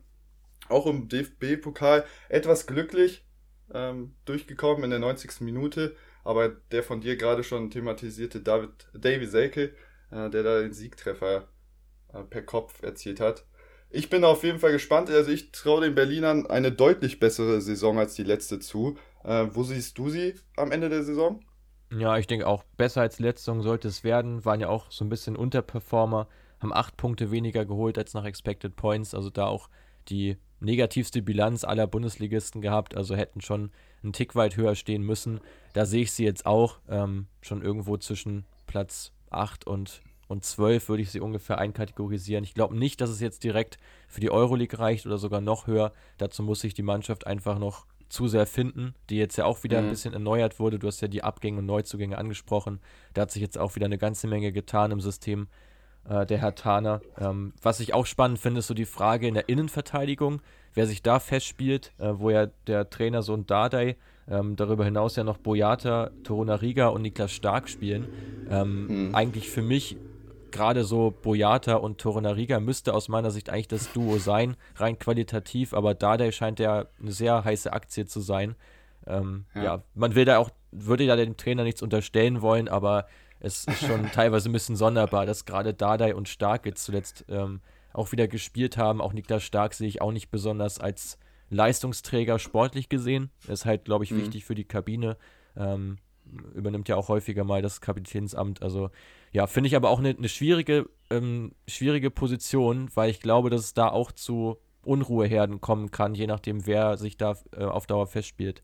Auch 0.72 0.88
im 0.88 1.08
DFB-Pokal 1.08 2.06
etwas 2.30 2.68
glücklich 2.68 3.26
ähm, 3.74 4.16
durchgekommen 4.26 4.84
in 4.84 4.90
der 4.90 5.00
90. 5.00 5.42
Minute, 5.42 5.96
aber 6.24 6.50
der 6.50 6.84
von 6.84 7.02
dir 7.02 7.16
gerade 7.16 7.44
schon 7.44 7.70
thematisierte 7.70 8.42
David, 8.42 8.90
Davy 8.94 9.26
Selke, 9.26 9.74
äh, 10.12 10.30
der 10.30 10.44
da 10.44 10.62
den 10.62 10.74
Siegtreffer 10.74 11.48
äh, 12.14 12.24
per 12.24 12.44
Kopf 12.44 12.82
erzielt 12.84 13.20
hat. 13.20 13.46
Ich 13.90 14.10
bin 14.10 14.24
auf 14.24 14.44
jeden 14.44 14.60
Fall 14.60 14.72
gespannt. 14.72 15.10
Also 15.10 15.32
ich 15.32 15.52
traue 15.52 15.82
den 15.82 15.96
Berlinern 15.96 16.48
eine 16.48 16.72
deutlich 16.72 17.20
bessere 17.20 17.60
Saison 17.60 18.00
als 18.00 18.16
die 18.16 18.24
letzte 18.24 18.60
zu. 18.60 18.98
Äh, 19.24 19.48
wo 19.52 19.64
siehst 19.64 19.98
du 19.98 20.10
sie 20.10 20.36
am 20.56 20.72
Ende 20.72 20.90
der 20.90 21.04
Saison? 21.04 21.44
Ja, 21.92 22.18
ich 22.18 22.26
denke 22.26 22.48
auch 22.48 22.64
besser 22.78 23.02
als 23.02 23.20
letzte 23.20 23.46
Saison 23.46 23.62
sollte 23.62 23.90
es 23.90 24.06
werden. 24.06 24.46
Waren 24.46 24.62
ja 24.62 24.70
auch 24.70 24.92
so 24.92 25.04
ein 25.04 25.10
bisschen 25.10 25.36
Unterperformer, 25.36 26.30
haben 26.62 26.72
acht 26.74 26.96
Punkte 26.96 27.32
weniger 27.32 27.66
geholt 27.66 27.98
als 27.98 28.14
nach 28.14 28.24
Expected 28.24 28.78
Points. 28.78 29.14
Also 29.14 29.30
da 29.30 29.48
auch 29.48 29.70
die 30.08 30.38
negativste 30.62 31.22
Bilanz 31.22 31.64
aller 31.64 31.88
Bundesligisten 31.88 32.62
gehabt. 32.62 32.96
Also 32.96 33.16
hätten 33.16 33.42
schon 33.42 33.72
einen 34.04 34.14
Tick 34.14 34.36
weit 34.36 34.56
höher 34.56 34.76
stehen 34.76 35.04
müssen. 35.04 35.42
Da 35.74 35.86
sehe 35.86 36.04
ich 36.04 36.12
sie 36.12 36.24
jetzt 36.24 36.46
auch 36.46 36.80
ähm, 36.90 37.28
schon 37.42 37.62
irgendwo 37.62 37.98
zwischen 37.98 38.46
Platz 38.68 39.12
8 39.30 39.68
und 39.68 40.02
und 40.28 40.46
12 40.46 40.88
würde 40.88 41.04
ich 41.04 41.12
sie 41.12 41.20
ungefähr 41.20 41.58
einkategorisieren. 41.58 42.46
Ich 42.46 42.54
glaube 42.54 42.78
nicht, 42.78 43.02
dass 43.02 43.10
es 43.10 43.20
jetzt 43.20 43.44
direkt 43.44 43.78
für 44.08 44.22
die 44.22 44.32
Euroleague 44.32 44.80
reicht 44.80 45.06
oder 45.06 45.18
sogar 45.18 45.42
noch 45.42 45.68
höher. 45.68 45.92
Dazu 46.20 46.42
muss 46.42 46.62
sich 46.62 46.74
die 46.74 46.84
Mannschaft 46.84 47.28
einfach 47.28 47.60
noch 47.60 47.86
zu 48.08 48.30
sehr 48.30 48.46
finden, 48.46 48.96
die 49.10 49.18
jetzt 49.18 49.36
ja 49.38 49.44
auch 49.44 49.64
wieder 49.64 49.82
mhm. 49.82 49.88
ein 49.88 49.90
bisschen 49.90 50.14
erneuert 50.14 50.58
wurde. 50.58 50.80
Du 50.80 50.88
hast 50.88 51.02
ja 51.02 51.10
die 51.10 51.22
Abgänge 51.22 51.60
und 51.60 51.66
Neuzugänge 51.66 52.18
angesprochen. 52.18 52.80
Da 53.14 53.24
hat 53.24 53.32
sich 53.32 53.42
jetzt 53.42 53.58
auch 53.58 53.76
wieder 53.76 53.88
eine 53.88 53.98
ganze 53.98 54.28
Menge 54.28 54.54
getan 54.54 54.92
im 54.92 55.02
System 55.02 55.50
äh, 56.10 56.26
der 56.26 56.38
Herr 56.40 56.56
Tana. 56.56 57.02
Ähm, 57.18 57.54
was 57.62 57.80
ich 57.80 57.94
auch 57.94 58.06
spannend 58.06 58.40
finde, 58.40 58.60
ist 58.60 58.68
so 58.68 58.74
die 58.74 58.86
Frage 58.86 59.28
in 59.28 59.34
der 59.34 59.50
Innenverteidigung, 59.50 60.42
wer 60.74 60.88
sich 60.88 61.02
da 61.02 61.20
festspielt, 61.20 61.92
äh, 61.98 62.14
wo 62.14 62.30
ja 62.30 62.48
der 62.68 62.90
Trainer 62.90 63.22
so 63.22 63.34
ein 63.34 63.46
Dardai 63.46 63.98
ähm, 64.30 64.56
darüber 64.56 64.86
hinaus 64.86 65.16
ja 65.16 65.24
noch 65.24 65.38
Boyata, 65.38 66.12
Toruna 66.24 66.56
Riga 66.56 66.88
und 66.88 67.02
Niklas 67.02 67.32
Stark 67.32 67.70
spielen. 67.70 68.08
Ähm, 68.50 69.08
mhm. 69.08 69.16
Eigentlich 69.16 69.50
für 69.50 69.62
mich 69.62 69.98
gerade 70.52 70.84
so 70.84 71.14
Boyata 71.22 71.76
und 71.76 71.98
Torunariga 71.98 72.60
müsste 72.60 72.94
aus 72.94 73.10
meiner 73.10 73.32
Sicht 73.32 73.50
eigentlich 73.50 73.70
das 73.70 73.92
Duo 73.94 74.18
sein, 74.18 74.58
rein 74.76 75.00
qualitativ, 75.00 75.74
aber 75.74 75.96
Dardai 75.96 76.32
scheint 76.32 76.60
ja 76.60 76.86
eine 77.02 77.12
sehr 77.12 77.44
heiße 77.44 77.72
Aktie 77.72 78.06
zu 78.06 78.20
sein. 78.20 78.56
Ähm, 79.08 79.46
ja. 79.56 79.64
ja. 79.64 79.84
man 79.96 80.14
will 80.14 80.26
da 80.26 80.38
auch, 80.38 80.50
würde 80.72 81.04
ja 81.04 81.16
dem 81.16 81.38
Trainer 81.38 81.64
nichts 81.64 81.82
unterstellen 81.82 82.42
wollen, 82.42 82.68
aber 82.68 83.08
es 83.42 83.66
ist 83.66 83.86
schon 83.86 84.12
teilweise 84.14 84.50
ein 84.50 84.54
bisschen 84.54 84.76
sonderbar, 84.76 85.26
dass 85.26 85.46
gerade 85.46 85.74
Dardai 85.74 86.16
und 86.16 86.30
Stark 86.30 86.66
jetzt 86.66 86.84
zuletzt 86.84 87.26
ähm, 87.28 87.62
auch 87.94 88.12
wieder 88.12 88.28
gespielt 88.28 88.78
haben. 88.78 89.02
Auch 89.02 89.14
Niklas 89.14 89.44
Stark 89.44 89.74
sehe 89.74 89.88
ich 89.88 90.02
auch 90.02 90.12
nicht 90.12 90.30
besonders 90.30 90.80
als 90.80 91.18
Leistungsträger 91.50 92.40
sportlich 92.40 92.88
gesehen. 92.88 93.30
ist 93.48 93.66
halt, 93.66 93.86
glaube 93.86 94.04
ich, 94.06 94.12
mhm. 94.12 94.22
wichtig 94.22 94.46
für 94.46 94.56
die 94.56 94.64
Kabine. 94.64 95.18
Ähm, 95.58 95.98
übernimmt 96.54 96.88
ja 96.88 96.96
auch 96.96 97.10
häufiger 97.10 97.44
mal 97.44 97.62
das 97.62 97.82
Kapitänsamt. 97.82 98.62
Also 98.62 98.90
ja, 99.32 99.48
finde 99.48 99.68
ich 99.68 99.76
aber 99.76 99.90
auch 99.90 100.00
eine, 100.00 100.10
eine 100.10 100.30
schwierige, 100.30 100.90
ähm, 101.10 101.54
schwierige 101.68 102.10
Position, 102.10 102.90
weil 102.96 103.10
ich 103.10 103.20
glaube, 103.20 103.50
dass 103.50 103.62
es 103.62 103.74
da 103.74 103.90
auch 103.90 104.12
zu 104.12 104.58
Unruheherden 104.84 105.62
kommen 105.62 105.92
kann, 105.92 106.16
je 106.16 106.28
nachdem, 106.28 106.66
wer 106.66 106.98
sich 106.98 107.18
da 107.18 107.36
äh, 107.52 107.66
auf 107.66 107.86
Dauer 107.86 108.08
festspielt. 108.08 108.64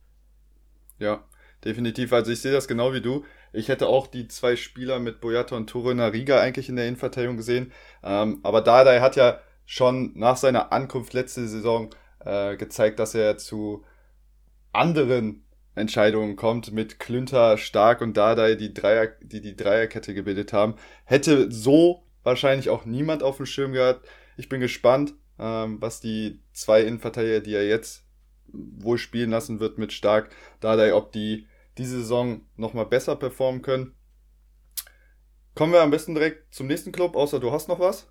Ja, 1.00 1.24
definitiv. 1.64 2.14
Also 2.14 2.32
ich 2.32 2.42
sehe 2.42 2.52
das 2.52 2.68
genau 2.68 2.94
wie 2.94 3.02
du. 3.02 3.26
Ich 3.54 3.70
hätte 3.70 3.88
auch 3.88 4.08
die 4.08 4.28
zwei 4.28 4.56
Spieler 4.56 5.00
mit 5.00 5.22
Boyata 5.22 5.56
und 5.56 5.70
Toruna 5.70 6.08
Riga 6.08 6.40
eigentlich 6.40 6.70
in 6.70 6.76
der 6.76 6.88
Innenverteidigung 6.88 7.38
gesehen. 7.38 7.72
Ähm, 8.04 8.40
aber 8.44 8.62
Dardai 8.62 9.00
hat 9.00 9.16
ja 9.16 9.40
schon 9.66 10.14
nach 10.16 10.38
seiner 10.38 10.72
Ankunft 10.72 11.14
letzte 11.14 11.48
Saison 11.48 11.90
äh, 12.24 12.56
gezeigt, 12.58 13.00
dass 13.00 13.16
er 13.16 13.38
zu 13.38 13.84
anderen 14.74 15.44
Entscheidungen 15.76 16.36
kommt 16.36 16.72
mit 16.72 17.00
Klünter, 17.00 17.58
Stark 17.58 18.02
und 18.02 18.18
Dardai, 18.18 18.56
die 18.56 18.74
Dreier, 18.74 19.08
die 19.22 19.42
die 19.42 19.56
Dreierkette 19.56 20.14
gebildet 20.14 20.54
haben. 20.54 20.76
Hätte 21.06 21.52
so 21.52 22.04
wahrscheinlich 22.24 22.70
auch 22.70 22.86
niemand 22.86 23.24
auf 23.24 23.38
dem 23.38 23.46
Schirm 23.46 23.74
gehabt. 23.74 24.08
Ich 24.38 24.50
bin 24.50 24.60
gespannt, 24.60 25.14
ähm, 25.40 25.80
was 25.80 26.00
die 26.00 26.42
zwei 26.52 26.82
Innenverteidiger, 26.82 27.42
die 27.42 27.54
er 27.54 27.68
jetzt 27.68 28.07
wohl 28.52 28.98
spielen 28.98 29.30
lassen 29.30 29.60
wird 29.60 29.78
mit 29.78 29.94
Stark, 29.94 30.30
Dardai, 30.60 30.94
ob 30.94 31.12
die 31.12 31.48
diese 31.78 32.00
Saison 32.00 32.42
nochmal 32.56 32.86
besser 32.86 33.16
performen 33.16 33.62
können. 33.62 33.94
Kommen 35.56 35.74
wir 35.74 35.82
am 35.82 35.92
besten 35.92 36.16
direkt 36.16 36.54
zum 36.54 36.68
nächsten 36.68 36.92
Club, 36.92 37.16
außer 37.16 37.40
du 37.40 37.52
hast 37.52 37.68
noch 37.68 37.80
was? 37.80 38.08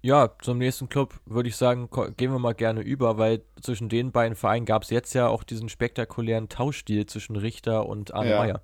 Ja, 0.00 0.36
zum 0.40 0.58
nächsten 0.58 0.88
Club 0.88 1.20
würde 1.26 1.48
ich 1.48 1.56
sagen, 1.56 1.88
gehen 2.16 2.30
wir 2.30 2.38
mal 2.38 2.54
gerne 2.54 2.82
über, 2.82 3.18
weil 3.18 3.42
zwischen 3.60 3.88
den 3.88 4.12
beiden 4.12 4.36
Vereinen 4.36 4.64
gab 4.64 4.82
es 4.84 4.90
jetzt 4.90 5.12
ja 5.14 5.26
auch 5.26 5.42
diesen 5.42 5.68
spektakulären 5.68 6.48
Tauschstil 6.48 7.06
zwischen 7.06 7.36
Richter 7.36 7.86
und 7.86 8.14
Arne 8.14 8.30
ja. 8.30 8.38
Meyer. 8.38 8.62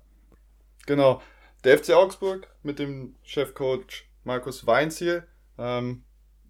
Genau. 0.85 1.21
Der 1.63 1.77
FC 1.77 1.91
Augsburg 1.91 2.47
mit 2.63 2.79
dem 2.79 3.15
Chefcoach 3.23 4.05
Markus 4.23 4.65
Weinziel 4.65 5.27
ähm, 5.57 6.03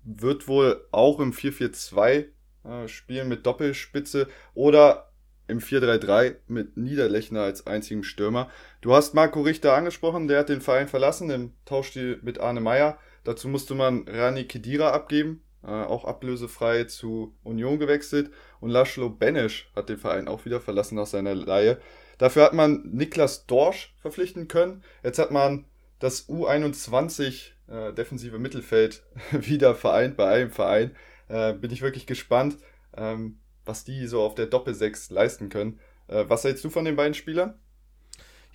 wird 0.03 0.47
wohl 0.47 0.85
auch 0.91 1.19
im 1.19 1.31
4-4-2 1.31 2.27
äh, 2.67 2.87
spielen 2.87 3.27
mit 3.27 3.45
Doppelspitze 3.45 4.27
oder 4.53 5.09
im 5.47 5.59
4-3-3 5.59 6.35
mit 6.47 6.77
Niederlechner 6.77 7.41
als 7.41 7.67
einzigem 7.67 8.03
Stürmer. 8.03 8.49
Du 8.81 8.93
hast 8.93 9.13
Marco 9.13 9.41
Richter 9.41 9.73
angesprochen, 9.73 10.27
der 10.27 10.39
hat 10.39 10.49
den 10.49 10.61
Verein 10.61 10.87
verlassen 10.87 11.29
im 11.29 11.53
Tauschstil 11.65 12.19
mit 12.23 12.39
Arne 12.39 12.61
Meyer. 12.61 12.97
Dazu 13.23 13.47
musste 13.47 13.75
man 13.75 14.07
Rani 14.07 14.45
Kedira 14.45 14.91
abgeben, 14.91 15.43
äh, 15.63 15.67
auch 15.67 16.05
ablösefrei 16.05 16.85
zu 16.85 17.35
Union 17.43 17.79
gewechselt. 17.79 18.31
Und 18.59 18.69
Laszlo 18.69 19.09
Benesch 19.09 19.71
hat 19.75 19.89
den 19.89 19.97
Verein 19.97 20.27
auch 20.27 20.45
wieder 20.45 20.61
verlassen 20.61 20.95
nach 20.95 21.07
seiner 21.07 21.35
Leihe. 21.35 21.79
Dafür 22.17 22.43
hat 22.43 22.53
man 22.53 22.89
Niklas 22.91 23.45
Dorsch 23.45 23.93
verpflichten 23.99 24.47
können. 24.47 24.83
Jetzt 25.03 25.19
hat 25.19 25.31
man 25.31 25.65
das 25.99 26.29
U21 26.29 27.51
äh, 27.67 27.93
defensive 27.93 28.39
Mittelfeld 28.39 29.03
wieder 29.31 29.75
vereint 29.75 30.17
bei 30.17 30.27
einem 30.27 30.51
Verein. 30.51 30.95
Äh, 31.27 31.53
bin 31.53 31.71
ich 31.71 31.81
wirklich 31.81 32.05
gespannt, 32.05 32.57
ähm, 32.95 33.39
was 33.65 33.83
die 33.83 34.07
so 34.07 34.21
auf 34.21 34.35
der 34.35 34.45
Doppelsechs 34.45 35.09
leisten 35.09 35.49
können. 35.49 35.79
Äh, 36.07 36.25
was 36.27 36.43
hältst 36.43 36.63
du 36.63 36.69
von 36.69 36.85
den 36.85 36.95
beiden 36.95 37.13
Spielern? 37.13 37.55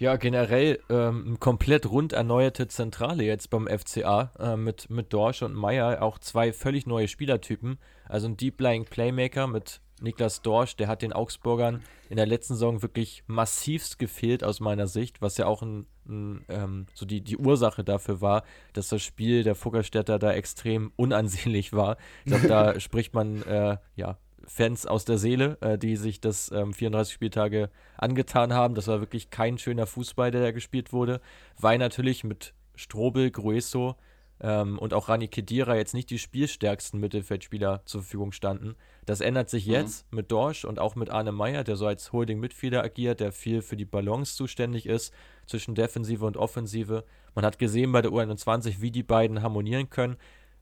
Ja, 0.01 0.17
generell 0.17 0.79
ähm, 0.89 1.37
komplett 1.41 1.85
rund 1.85 2.15
erneuerte 2.15 2.69
Zentrale 2.69 3.23
jetzt 3.23 3.51
beim 3.51 3.69
FCA 3.69 4.33
äh, 4.39 4.57
mit, 4.57 4.89
mit 4.89 5.13
Dorsch 5.13 5.43
und 5.43 5.53
Meyer. 5.55 6.03
Auch 6.03 6.19
zwei 6.19 6.55
völlig 6.55 6.87
neue 6.87 7.07
Spielertypen. 7.07 7.79
Also 8.09 8.27
ein 8.27 8.39
Deep 8.39 8.59
Lying 8.63 8.87
Playmaker 8.87 9.47
mit 9.47 9.83
Niklas 10.01 10.43
Dorsch, 10.43 10.77
der 10.77 10.89
hat 10.89 11.03
den 11.03 11.13
Augsburgern 11.13 11.83
in 12.09 12.17
der 12.17 12.27
letzten 12.27 12.55
Saison 12.55 12.83
wirklich 12.83 13.23
massivst 13.27 13.99
gefehlt 13.99 14.43
aus 14.43 14.61
meiner 14.61 14.87
Sicht, 14.87 15.23
was 15.23 15.37
ja 15.37 15.47
auch 15.47 15.63
ein, 15.63 15.87
ein, 16.09 16.45
ähm, 16.49 16.87
so 16.95 17.07
die, 17.07 17.21
die 17.21 17.37
Ursache 17.37 17.85
dafür 17.85 18.21
war, 18.21 18.43
dass 18.73 18.89
das 18.89 19.03
Spiel 19.03 19.45
der 19.45 19.55
Fuggerstädter 19.55 20.19
da 20.19 20.33
extrem 20.33 20.93
unansehnlich 20.97 21.73
war. 21.73 21.97
Ich 22.25 22.33
glaube, 22.33 22.49
da 22.49 22.81
spricht 22.81 23.15
man 23.15 23.43
äh, 23.43 23.77
ja 23.97 24.19
Fans 24.47 24.87
aus 24.87 25.05
der 25.05 25.19
Seele, 25.19 25.59
äh, 25.61 25.79
die 25.79 25.97
sich 25.97 26.21
das 26.21 26.51
ähm, 26.51 26.73
34 26.75 27.15
Spieltage 27.15 27.71
angetan 27.97 28.53
haben. 28.53 28.75
Das 28.75 28.89
war 28.89 29.01
wirklich 29.01 29.31
kein 29.31 29.59
schöner 29.59 29.87
Fußball, 29.87 30.33
der 30.33 30.43
da 30.43 30.51
gespielt 30.51 30.93
wurde, 30.93 31.21
weil 31.59 31.79
natürlich 31.79 32.25
mit 32.25 32.55
Strobel, 32.75 33.31
Grueso 33.31 33.97
ähm, 34.41 34.79
und 34.79 34.95
auch 34.95 35.09
Rani 35.09 35.29
Kedira 35.29 35.77
jetzt 35.77 35.95
nicht 35.95 36.11
die 36.11 36.19
spielstärksten 36.19 36.99
Mittelfeldspieler 37.01 37.83
zur 37.85 38.03
Verfügung 38.03 38.33
standen. 38.33 38.77
Das 39.07 39.21
ändert 39.21 39.51
sich 39.51 39.67
mhm. 39.67 39.73
jetzt 39.73 40.13
mit 40.13 40.33
Dorsch 40.33 40.65
und 40.65 40.79
auch 40.79 40.95
mit 40.95 41.11
Arne 41.11 41.33
Meyer, 41.33 41.65
der 41.65 41.77
so 41.77 41.87
als 41.87 42.13
Holding-Mitspieler 42.13 42.83
agiert, 42.83 43.21
der 43.21 43.33
viel 43.33 43.63
für 43.63 43.77
die 43.77 43.85
Balance 43.85 44.37
zuständig 44.37 44.87
ist 44.87 45.13
zwischen 45.47 45.75
Defensive 45.75 46.25
und 46.25 46.37
Offensive. 46.37 47.05
Man 47.35 47.45
hat 47.45 47.59
gesehen 47.59 47.93
bei 47.93 48.03
der 48.03 48.13
U21, 48.13 48.81
wie 48.81 48.91
die 48.91 49.03
beiden 49.03 49.43
harmonieren 49.43 49.91
können. 49.91 50.17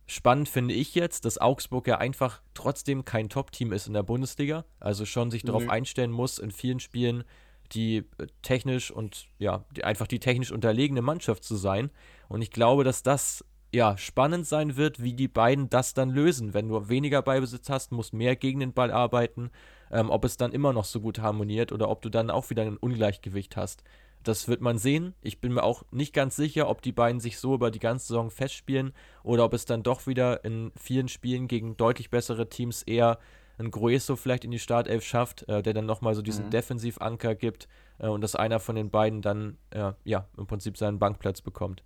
Spannend 0.06 0.48
finde 0.48 0.74
ich 0.74 0.94
jetzt, 0.94 1.26
dass 1.26 1.38
Augsburg 1.38 1.86
ja 1.86 1.98
einfach 1.98 2.40
trotzdem 2.54 3.04
kein 3.04 3.28
Top-Team 3.28 3.72
ist 3.72 3.86
in 3.86 3.92
der 3.92 4.02
Bundesliga. 4.02 4.64
Also 4.80 5.04
schon 5.04 5.30
sich 5.30 5.42
darauf 5.42 5.68
einstellen 5.68 6.10
muss, 6.10 6.38
in 6.38 6.50
vielen 6.50 6.80
Spielen 6.80 7.24
die 7.72 7.98
äh, 7.98 8.26
technisch 8.42 8.90
und 8.90 9.28
ja, 9.38 9.64
die, 9.76 9.84
einfach 9.84 10.06
die 10.06 10.20
technisch 10.20 10.52
unterlegene 10.52 11.02
Mannschaft 11.02 11.44
zu 11.44 11.56
sein. 11.56 11.90
Und 12.28 12.40
ich 12.40 12.50
glaube, 12.50 12.84
dass 12.84 13.02
das 13.02 13.44
ja, 13.72 13.96
spannend 13.98 14.46
sein 14.46 14.76
wird, 14.76 15.02
wie 15.02 15.12
die 15.12 15.28
beiden 15.28 15.68
das 15.68 15.92
dann 15.94 16.10
lösen. 16.10 16.54
Wenn 16.54 16.68
du 16.68 16.88
weniger 16.88 17.22
Ballbesitz 17.22 17.68
hast, 17.68 17.92
musst 17.92 18.14
mehr 18.14 18.34
gegen 18.36 18.60
den 18.60 18.72
Ball 18.72 18.90
arbeiten, 18.90 19.50
ähm, 19.90 20.10
ob 20.10 20.24
es 20.24 20.36
dann 20.36 20.52
immer 20.52 20.72
noch 20.72 20.84
so 20.84 21.00
gut 21.00 21.18
harmoniert 21.18 21.72
oder 21.72 21.88
ob 21.90 22.00
du 22.02 22.08
dann 22.08 22.30
auch 22.30 22.48
wieder 22.50 22.62
ein 22.62 22.78
Ungleichgewicht 22.78 23.56
hast. 23.56 23.84
Das 24.24 24.48
wird 24.48 24.60
man 24.60 24.78
sehen. 24.78 25.14
Ich 25.22 25.40
bin 25.40 25.52
mir 25.52 25.62
auch 25.62 25.84
nicht 25.90 26.12
ganz 26.12 26.34
sicher, 26.34 26.68
ob 26.68 26.82
die 26.82 26.92
beiden 26.92 27.20
sich 27.20 27.38
so 27.38 27.54
über 27.54 27.70
die 27.70 27.78
ganze 27.78 28.08
Saison 28.08 28.30
festspielen 28.30 28.92
oder 29.22 29.44
ob 29.44 29.54
es 29.54 29.64
dann 29.64 29.82
doch 29.82 30.06
wieder 30.06 30.44
in 30.44 30.72
vielen 30.76 31.08
Spielen 31.08 31.46
gegen 31.46 31.76
deutlich 31.76 32.10
bessere 32.10 32.48
Teams 32.48 32.82
eher 32.82 33.18
ein 33.58 33.70
Grueso 33.70 34.16
vielleicht 34.16 34.44
in 34.44 34.50
die 34.50 34.58
Startelf 34.58 35.04
schafft, 35.04 35.48
äh, 35.48 35.62
der 35.62 35.74
dann 35.74 35.86
nochmal 35.86 36.14
so 36.14 36.22
diesen 36.22 36.46
mhm. 36.46 36.50
Defensivanker 36.50 37.34
gibt 37.34 37.68
äh, 37.98 38.08
und 38.08 38.20
dass 38.22 38.34
einer 38.34 38.60
von 38.60 38.76
den 38.76 38.90
beiden 38.90 39.20
dann 39.20 39.58
äh, 39.70 39.92
ja 40.04 40.26
im 40.36 40.46
Prinzip 40.46 40.76
seinen 40.76 40.98
Bankplatz 40.98 41.40
bekommt. 41.40 41.82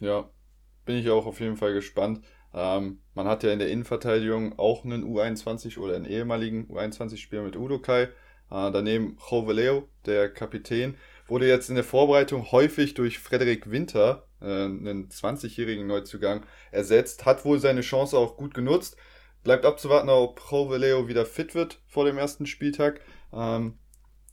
Ja, 0.00 0.28
bin 0.86 0.96
ich 0.96 1.10
auch 1.10 1.26
auf 1.26 1.40
jeden 1.40 1.56
Fall 1.56 1.74
gespannt. 1.74 2.24
Ähm, 2.54 3.00
man 3.14 3.26
hat 3.26 3.42
ja 3.42 3.52
in 3.52 3.58
der 3.58 3.68
Innenverteidigung 3.68 4.58
auch 4.58 4.84
einen 4.84 5.04
U21 5.04 5.78
oder 5.78 5.94
einen 5.94 6.06
ehemaligen 6.06 6.66
U21-Spieler 6.68 7.42
mit 7.42 7.56
Udokai. 7.56 8.04
Äh, 8.04 8.08
daneben 8.48 9.18
Joveleo, 9.30 9.88
der 10.06 10.32
Kapitän, 10.32 10.96
wurde 11.26 11.46
jetzt 11.46 11.68
in 11.68 11.74
der 11.74 11.84
Vorbereitung 11.84 12.50
häufig 12.52 12.94
durch 12.94 13.18
Frederik 13.18 13.70
Winter, 13.70 14.26
äh, 14.40 14.46
einen 14.46 15.08
20-jährigen 15.08 15.86
Neuzugang, 15.86 16.46
ersetzt. 16.70 17.26
Hat 17.26 17.44
wohl 17.44 17.58
seine 17.58 17.82
Chance 17.82 18.16
auch 18.16 18.36
gut 18.36 18.54
genutzt. 18.54 18.96
Bleibt 19.44 19.66
abzuwarten, 19.66 20.08
ob 20.08 20.40
Joveleo 20.50 21.08
wieder 21.08 21.26
fit 21.26 21.54
wird 21.54 21.80
vor 21.86 22.04
dem 22.04 22.16
ersten 22.16 22.46
Spieltag. 22.46 23.00
Ähm, 23.32 23.78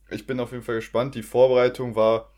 ich 0.09 0.25
bin 0.27 0.39
auf 0.39 0.51
jeden 0.51 0.63
Fall 0.63 0.75
gespannt. 0.75 1.15
Die 1.15 1.23
Vorbereitung 1.23 1.95
war 1.95 2.32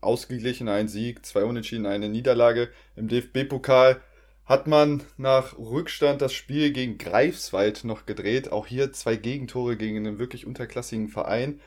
ausgeglichen, 0.00 0.68
ein 0.68 0.88
Sieg, 0.88 1.24
zwei 1.24 1.44
Unentschieden, 1.44 1.86
eine 1.86 2.08
Niederlage. 2.08 2.70
Im 2.96 3.08
DFB-Pokal 3.08 4.00
hat 4.44 4.66
man 4.66 5.02
nach 5.16 5.56
Rückstand 5.58 6.20
das 6.22 6.32
Spiel 6.32 6.72
gegen 6.72 6.98
Greifswald 6.98 7.84
noch 7.84 8.06
gedreht. 8.06 8.50
Auch 8.50 8.66
hier 8.66 8.92
zwei 8.92 9.16
Gegentore 9.16 9.76
gegen 9.76 9.96
einen 9.98 10.18
wirklich 10.18 10.46
unterklassigen 10.46 11.08
Verein. 11.08 11.60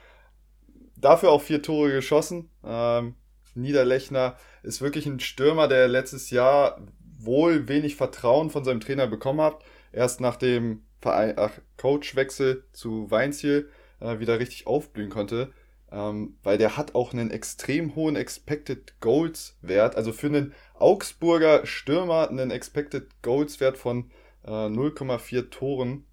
Dafür 0.97 1.31
auch 1.31 1.41
vier 1.41 1.61
Tore 1.61 1.91
geschossen. 1.91 2.49
Ähm, 2.63 3.15
Niederlechner 3.55 4.35
ist 4.63 4.81
wirklich 4.81 5.05
ein 5.05 5.19
Stürmer, 5.19 5.67
der 5.67 5.87
letztes 5.87 6.29
Jahr 6.29 6.81
wohl 7.19 7.67
wenig 7.67 7.95
Vertrauen 7.95 8.49
von 8.49 8.65
seinem 8.65 8.81
Trainer 8.81 9.07
bekommen 9.07 9.41
hat. 9.41 9.63
Erst 9.91 10.19
nach 10.19 10.35
dem 10.35 10.83
Verein, 10.99 11.35
ach, 11.37 11.51
Coachwechsel 11.77 12.65
zu 12.73 13.09
Weinziel 13.11 13.69
äh, 13.99 14.19
wieder 14.19 14.39
richtig 14.39 14.67
aufblühen 14.67 15.09
konnte 15.09 15.53
ähm, 15.93 16.37
weil 16.41 16.57
der 16.57 16.75
hat 16.75 16.95
auch 16.95 17.13
einen 17.13 17.29
extrem 17.29 17.95
hohen 17.95 18.15
Expected 18.15 18.99
Goals 18.99 19.57
Wert. 19.61 19.95
Also 19.95 20.11
für 20.11 20.27
einen 20.27 20.53
Augsburger 20.73 21.65
Stürmer 21.65 22.29
einen 22.29 22.49
Expected 22.49 23.21
Goals 23.21 23.59
Wert 23.59 23.77
von 23.77 24.09
äh, 24.43 24.49
0,4 24.49 25.51
Toren 25.51 26.05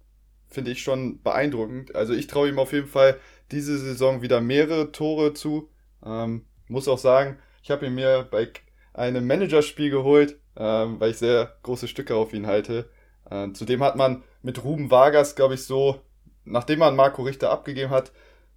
finde 0.47 0.71
ich 0.71 0.83
schon 0.83 1.21
beeindruckend. 1.23 1.95
Also 1.95 2.13
ich 2.13 2.27
traue 2.27 2.49
ihm 2.49 2.59
auf 2.59 2.73
jeden 2.73 2.87
Fall 2.87 3.17
diese 3.51 3.77
Saison 3.79 4.21
wieder 4.21 4.39
mehrere 4.39 4.91
Tore 4.91 5.33
zu. 5.33 5.69
Ähm, 6.05 6.45
muss 6.67 6.87
auch 6.87 6.99
sagen, 6.99 7.39
ich 7.63 7.71
habe 7.71 7.87
ihn 7.87 7.95
mir 7.95 8.27
bei 8.29 8.49
einem 8.93 9.25
Managerspiel 9.25 9.89
geholt, 9.89 10.37
ähm, 10.57 10.99
weil 10.99 11.11
ich 11.11 11.17
sehr 11.17 11.55
große 11.63 11.87
Stücke 11.87 12.15
auf 12.15 12.33
ihn 12.33 12.45
halte. 12.45 12.89
Äh, 13.29 13.51
zudem 13.53 13.81
hat 13.81 13.95
man 13.95 14.23
mit 14.43 14.63
Ruben 14.63 14.91
Vargas, 14.91 15.35
glaube 15.35 15.55
ich, 15.55 15.63
so, 15.63 16.01
nachdem 16.43 16.79
man 16.79 16.95
Marco 16.95 17.23
Richter 17.23 17.49
abgegeben 17.49 17.89
hat, 17.89 18.11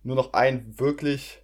nur 0.05 0.17
noch 0.17 0.33
einen 0.35 0.79
wirklich 0.79 1.43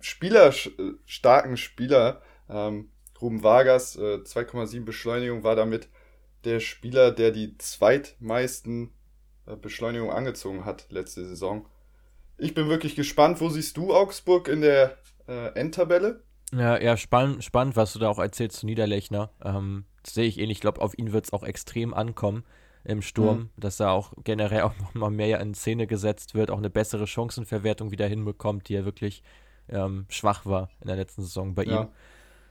spielerstarken 0.00 1.56
Spieler. 1.56 2.22
Ähm, 2.48 2.90
Ruben 3.20 3.42
Vargas, 3.42 3.96
äh, 3.96 4.22
2,7 4.22 4.84
Beschleunigung, 4.84 5.44
war 5.44 5.56
damit 5.56 5.88
der 6.44 6.60
Spieler, 6.60 7.10
der 7.10 7.30
die 7.30 7.56
zweitmeisten 7.58 8.92
äh, 9.46 9.56
Beschleunigung 9.56 10.10
angezogen 10.10 10.64
hat 10.64 10.86
letzte 10.90 11.24
Saison. 11.26 11.66
Ich 12.36 12.54
bin 12.54 12.68
wirklich 12.68 12.96
gespannt. 12.96 13.40
Wo 13.40 13.48
siehst 13.48 13.76
du 13.76 13.94
Augsburg 13.94 14.48
in 14.48 14.60
der 14.60 14.98
äh, 15.26 15.54
Endtabelle? 15.54 16.22
Ja, 16.52 16.80
ja, 16.80 16.96
spannend, 16.96 17.42
spannend, 17.42 17.76
was 17.76 17.92
du 17.94 17.98
da 17.98 18.08
auch 18.08 18.18
erzählst 18.18 18.58
zu 18.58 18.66
Niederlechner. 18.66 19.30
Ähm, 19.42 19.86
sehe 20.06 20.26
ich 20.26 20.38
ähnlich. 20.38 20.58
Ich 20.58 20.60
glaube, 20.60 20.82
auf 20.82 20.96
ihn 20.98 21.12
wird 21.12 21.24
es 21.26 21.32
auch 21.32 21.42
extrem 21.42 21.94
ankommen 21.94 22.44
im 22.84 23.02
Sturm, 23.02 23.38
mhm. 23.38 23.50
dass 23.56 23.80
er 23.80 23.92
auch 23.92 24.12
generell 24.22 24.62
auch 24.62 24.76
noch 24.78 24.94
mal 24.94 25.10
mehr 25.10 25.40
in 25.40 25.54
Szene 25.54 25.86
gesetzt 25.86 26.34
wird, 26.34 26.50
auch 26.50 26.58
eine 26.58 26.70
bessere 26.70 27.06
Chancenverwertung 27.06 27.90
wieder 27.90 28.06
hinbekommt, 28.06 28.68
die 28.68 28.74
er 28.74 28.84
wirklich 28.84 29.22
ähm, 29.68 30.06
schwach 30.08 30.44
war 30.46 30.68
in 30.80 30.88
der 30.88 30.96
letzten 30.96 31.22
Saison 31.22 31.54
bei 31.54 31.64
ja. 31.64 31.82
ihm. 31.82 31.88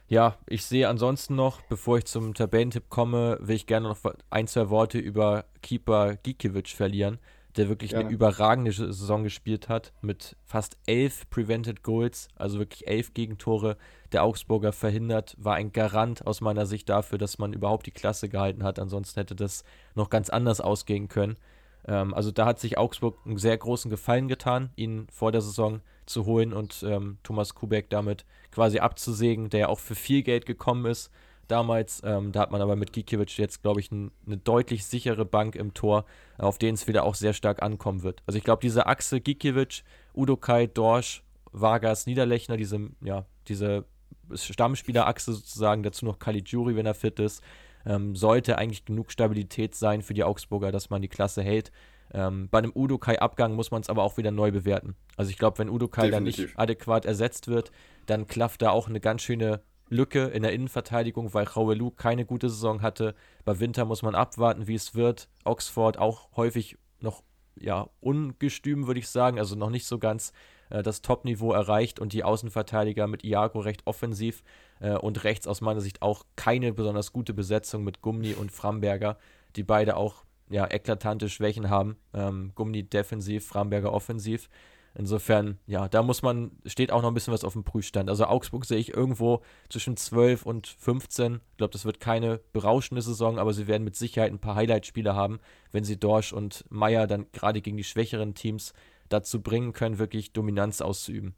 Ja, 0.10 0.38
ich 0.48 0.66
sehe 0.66 0.90
ansonsten 0.90 1.36
noch, 1.36 1.62
bevor 1.62 1.98
ich 1.98 2.06
zum 2.06 2.34
Tabellentipp 2.34 2.90
komme, 2.90 3.38
will 3.42 3.56
ich 3.56 3.68
gerne 3.68 3.88
noch 3.88 3.98
ein, 4.30 4.48
zwei 4.48 4.70
Worte 4.70 5.00
über 5.00 5.46
Keeper 5.62 6.18
Gikiewicz 6.18 6.72
verlieren 6.72 7.20
der 7.58 7.70
wirklich 7.70 7.92
Gerne. 7.92 8.06
eine 8.06 8.14
überragende 8.14 8.72
Saison 8.72 9.24
gespielt 9.24 9.70
hat, 9.70 9.94
mit 10.02 10.36
fast 10.46 10.78
elf 10.86 11.30
Prevented 11.30 11.84
Goals, 11.84 12.28
also 12.36 12.60
wirklich 12.60 12.88
elf 12.88 13.14
Gegentore 13.14 13.78
der 14.12 14.24
Augsburger 14.24 14.74
verhindert, 14.74 15.36
war 15.38 15.56
ein 15.56 15.72
Garant 15.72 16.26
aus 16.26 16.42
meiner 16.42 16.66
Sicht 16.66 16.90
dafür, 16.90 17.18
dass 17.18 17.38
man 17.38 17.54
überhaupt 17.54 17.86
die 17.86 17.92
Klasse 17.92 18.30
gehalten 18.30 18.64
hat. 18.64 18.80
Ansonsten 18.80 19.20
hätte 19.20 19.36
das 19.36 19.64
noch 19.96 20.10
ganz 20.10 20.30
anders 20.30 20.62
ausgehen 20.62 21.08
können. 21.08 21.38
Ähm, 21.86 22.14
also 22.14 22.32
da 22.32 22.46
hat 22.46 22.60
sich 22.60 22.78
Augsburg 22.78 23.20
einen 23.26 23.38
sehr 23.38 23.58
großen 23.58 23.92
Gefallen 23.92 24.28
getan, 24.28 24.72
ihn 24.76 25.08
vor 25.12 25.32
der 25.32 25.42
Saison 25.42 25.82
zu 26.06 26.26
holen 26.26 26.54
und 26.54 26.84
ähm, 26.88 27.18
Thomas 27.24 27.56
Kubek 27.56 27.90
damit 27.90 28.26
quasi 28.52 28.80
abzusägen, 28.80 29.50
der 29.50 29.60
ja 29.62 29.68
auch 29.68 29.80
für 29.80 29.96
viel 29.96 30.24
Geld 30.24 30.46
gekommen 30.46 30.86
ist 30.86 31.12
damals. 31.48 32.02
Ähm, 32.04 32.32
da 32.32 32.42
hat 32.42 32.52
man 32.52 32.62
aber 32.62 32.76
mit 32.76 32.94
Gikiewicz 32.94 33.38
jetzt, 33.38 33.62
glaube 33.62 33.80
ich, 33.80 33.92
ein, 33.92 34.12
eine 34.26 34.38
deutlich 34.38 34.86
sichere 34.86 35.26
Bank 35.26 35.56
im 35.56 35.74
Tor, 35.74 36.06
auf 36.38 36.58
den 36.58 36.76
es 36.76 36.88
wieder 36.88 37.04
auch 37.04 37.16
sehr 37.16 37.34
stark 37.34 37.62
ankommen 37.62 38.04
wird. 38.04 38.22
Also 38.26 38.38
ich 38.38 38.44
glaube, 38.44 38.62
diese 38.62 38.88
Achse 38.88 39.22
Gikiewicz, 39.22 39.84
Udokai, 40.14 40.68
Dorsch, 40.68 41.24
Vargas, 41.52 42.06
Niederlechner, 42.06 42.58
diese, 42.58 42.90
ja, 43.02 43.26
diese 43.48 43.86
Stammspielerachse 44.34 45.34
sozusagen, 45.34 45.84
dazu 45.84 46.06
noch 46.06 46.20
Caligiuri, 46.20 46.76
wenn 46.76 46.86
er 46.86 46.94
fit 46.94 47.20
ist, 47.20 47.44
ähm, 47.86 48.16
sollte 48.16 48.58
eigentlich 48.58 48.86
genug 48.86 49.12
Stabilität 49.12 49.76
sein 49.76 50.02
für 50.02 50.14
die 50.14 50.24
Augsburger, 50.24 50.72
dass 50.72 50.90
man 50.90 51.02
die 51.02 51.10
Klasse 51.10 51.44
hält. 51.44 51.72
Ähm, 52.14 52.48
bei 52.50 52.60
einem 52.60 52.72
Udokai-Abgang 52.74 53.54
muss 53.54 53.72
man 53.72 53.82
es 53.82 53.90
aber 53.90 54.04
auch 54.04 54.18
wieder 54.18 54.32
neu 54.32 54.52
bewerten. 54.52 54.96
Also 55.18 55.32
ich 55.32 55.38
glaube, 55.38 55.60
wenn 55.60 55.70
Udokai 55.70 56.10
dann 56.10 56.24
nicht 56.24 56.58
adäquat 56.58 57.06
ersetzt 57.06 57.48
wird, 57.48 57.72
dann 58.06 58.28
klafft 58.28 58.62
da 58.62 58.70
auch 58.72 58.88
eine 58.88 59.00
ganz 59.00 59.22
schöne 59.22 59.62
Lücke 59.90 60.26
in 60.26 60.44
der 60.44 60.54
Innenverteidigung, 60.54 61.34
weil 61.34 61.46
Raoulou 61.46 61.92
keine 61.92 62.26
gute 62.26 62.50
Saison 62.50 62.82
hatte. 62.82 63.16
Bei 63.46 63.60
Winter 63.60 63.86
muss 63.86 64.02
man 64.02 64.16
abwarten, 64.16 64.68
wie 64.68 64.76
es 64.76 64.96
wird. 64.96 65.30
Oxford 65.44 65.98
auch 65.98 66.30
häufig 66.36 66.78
noch 67.00 67.24
ja, 67.56 67.90
ungestüm, 68.00 68.88
würde 68.88 69.00
ich 69.00 69.10
sagen, 69.10 69.38
also 69.38 69.56
noch 69.56 69.70
nicht 69.70 69.86
so 69.86 70.00
ganz 70.00 70.34
äh, 70.70 70.84
das 70.84 71.02
Top-Niveau 71.02 71.52
erreicht 71.52 72.00
und 72.00 72.14
die 72.14 72.24
Außenverteidiger 72.24 73.08
mit 73.08 73.24
Iago 73.24 73.60
recht 73.60 73.86
offensiv 73.86 74.44
äh, 74.80 74.94
und 74.94 75.24
rechts 75.24 75.48
aus 75.48 75.62
meiner 75.62 75.82
Sicht 75.82 76.02
auch 76.02 76.26
keine 76.36 76.74
besonders 76.74 77.14
gute 77.14 77.34
Besetzung 77.34 77.84
mit 77.84 78.02
Gumni 78.02 78.34
und 78.34 78.52
Framberger, 78.52 79.18
die 79.56 79.64
beide 79.64 79.98
auch 79.98 80.26
ja, 80.50 80.68
eklatante 80.70 81.30
Schwächen 81.30 81.70
haben. 81.70 81.98
Ähm, 82.14 82.52
Gumni 82.56 82.84
defensiv, 82.84 83.48
Framberger 83.48 83.94
offensiv. 83.94 84.50
Insofern, 84.96 85.58
ja, 85.66 85.90
da 85.90 86.04
muss 86.04 86.22
man, 86.22 86.52
steht 86.66 86.92
auch 86.92 87.02
noch 87.02 87.10
ein 87.10 87.16
bisschen 87.16 87.34
was 87.34 87.44
auf 87.44 87.54
dem 87.54 87.64
Prüfstand. 87.64 88.10
Also 88.10 88.26
Augsburg 88.26 88.66
sehe 88.66 88.78
ich 88.78 88.94
irgendwo 88.94 89.42
zwischen 89.70 89.98
12 89.98 90.46
und 90.46 90.68
15. 90.68 91.42
Ich 91.52 91.58
glaube, 91.58 91.74
das 91.74 91.86
wird 91.86 92.00
keine 92.00 92.40
berauschende 92.54 93.02
Saison, 93.02 93.40
aber 93.40 93.54
sie 93.54 93.68
werden 93.68 93.84
mit 93.84 93.96
Sicherheit 93.96 94.32
ein 94.32 94.40
paar 94.40 94.56
Highlight-Spiele 94.56 95.16
haben, 95.16 95.40
wenn 95.72 95.84
sie 95.84 96.00
Dorsch 96.00 96.32
und 96.32 96.66
Meier 96.70 97.08
dann 97.08 97.26
gerade 97.32 97.62
gegen 97.62 97.78
die 97.78 97.84
schwächeren 97.84 98.36
Teams 98.36 98.74
dazu 99.10 99.42
bringen 99.42 99.74
können, 99.74 99.98
wirklich 99.98 100.32
Dominanz 100.32 100.80
auszuüben. 100.80 101.34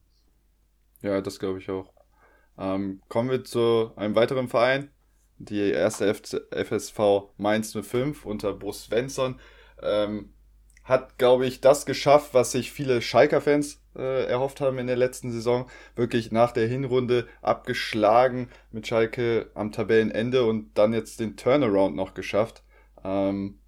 Ja, 1.02 1.22
das 1.22 1.40
glaube 1.40 1.60
ich 1.60 1.70
auch. 1.70 1.94
Ähm, 2.58 3.02
kommen 3.08 3.30
wir 3.30 3.44
zu 3.46 3.92
einem 3.96 4.16
weiteren 4.16 4.50
Verein, 4.50 4.90
die 5.38 5.60
erste 5.60 6.14
FSV 6.14 7.00
Mainz 7.38 7.74
05 7.74 8.26
unter 8.26 8.54
Bruce 8.54 8.86
Svensson. 8.86 9.40
Ähm, 9.82 10.34
hat, 10.86 11.18
glaube 11.18 11.48
ich, 11.48 11.62
das 11.62 11.86
geschafft, 11.86 12.34
was 12.34 12.52
sich 12.52 12.72
viele 12.72 13.02
Schalker-Fans 13.02 13.82
äh, 13.96 14.26
erhofft 14.26 14.62
haben 14.62 14.78
in 14.78 14.88
der 14.88 14.96
letzten 14.96 15.32
Saison. 15.32 15.68
Wirklich 15.96 16.32
nach 16.32 16.52
der 16.52 16.68
Hinrunde 16.68 17.28
abgeschlagen 17.42 18.50
mit 18.72 18.88
Schalke 18.88 19.50
am 19.56 19.72
Tabellenende 19.72 20.46
und 20.46 20.78
dann 20.78 20.94
jetzt 20.94 21.20
den 21.20 21.38
Turnaround 21.38 21.96
noch 21.96 22.14
geschafft. 22.14 22.64
Ähm, 23.04 23.60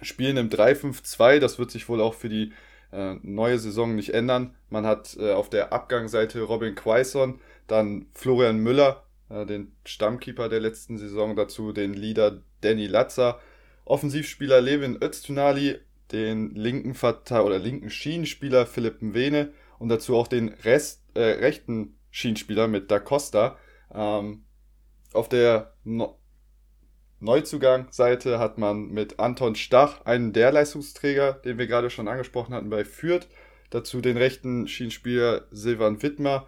spielen 0.00 0.36
im 0.36 0.48
3-5-2, 0.48 1.40
das 1.40 1.58
wird 1.58 1.72
sich 1.72 1.88
wohl 1.88 2.00
auch 2.00 2.14
für 2.14 2.28
die 2.28 2.52
äh, 2.92 3.16
neue 3.22 3.58
Saison 3.58 3.96
nicht 3.96 4.14
ändern. 4.14 4.54
Man 4.70 4.86
hat 4.86 5.16
äh, 5.18 5.32
auf 5.32 5.50
der 5.50 5.72
Abgangsseite 5.72 6.42
Robin 6.42 6.76
Quaison, 6.76 7.40
dann 7.66 8.06
Florian 8.14 8.58
Müller, 8.58 9.04
äh, 9.28 9.44
den 9.44 9.72
Stammkeeper 9.84 10.48
der 10.48 10.60
letzten 10.60 10.98
Saison, 10.98 11.34
dazu 11.34 11.72
den 11.72 11.94
Leader 11.94 12.42
Danny 12.60 12.86
Latzer, 12.86 13.40
Offensivspieler 13.84 14.60
Levin 14.60 14.98
Öztunali 15.02 15.78
den 16.12 16.54
linken 16.54 16.94
Verteidiger 16.94 17.44
oder 17.44 17.58
linken 17.58 17.90
Schienenspieler 17.90 18.66
Philipp 18.66 19.02
Mwene 19.02 19.52
und 19.78 19.88
dazu 19.88 20.16
auch 20.16 20.28
den 20.28 20.48
Rest, 20.48 21.02
äh, 21.14 21.20
rechten 21.20 21.98
Schienenspieler 22.10 22.68
mit 22.68 22.90
Da 22.90 22.98
Costa. 22.98 23.58
Ähm, 23.92 24.44
auf 25.12 25.28
der 25.28 25.74
no 25.84 26.18
Neuzugang-Seite 27.20 28.38
hat 28.38 28.58
man 28.58 28.90
mit 28.90 29.18
Anton 29.18 29.56
Stach 29.56 30.04
einen 30.04 30.32
der 30.32 30.52
Leistungsträger, 30.52 31.32
den 31.32 31.58
wir 31.58 31.66
gerade 31.66 31.90
schon 31.90 32.06
angesprochen 32.06 32.54
hatten, 32.54 32.70
bei 32.70 32.84
Fürth. 32.84 33.26
Dazu 33.70 34.00
den 34.00 34.16
rechten 34.16 34.68
Schienenspieler 34.68 35.46
Silvan 35.50 36.00
Wittmer 36.00 36.46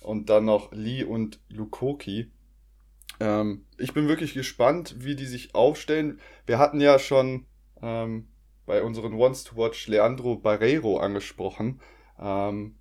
und 0.00 0.30
dann 0.30 0.46
noch 0.46 0.72
Lee 0.72 1.04
und 1.04 1.40
Lukoki. 1.50 2.30
Ähm, 3.20 3.66
ich 3.76 3.92
bin 3.92 4.08
wirklich 4.08 4.32
gespannt, 4.32 4.96
wie 5.00 5.16
die 5.16 5.26
sich 5.26 5.54
aufstellen. 5.54 6.18
Wir 6.46 6.58
hatten 6.58 6.80
ja 6.80 6.98
schon 6.98 7.44
ähm, 7.82 8.28
bei 8.66 8.82
unseren 8.82 9.14
Ones 9.14 9.44
to 9.44 9.56
Watch 9.56 9.86
Leandro 9.86 10.36
Barreiro 10.36 10.98
angesprochen. 10.98 11.80
Ähm, 12.20 12.76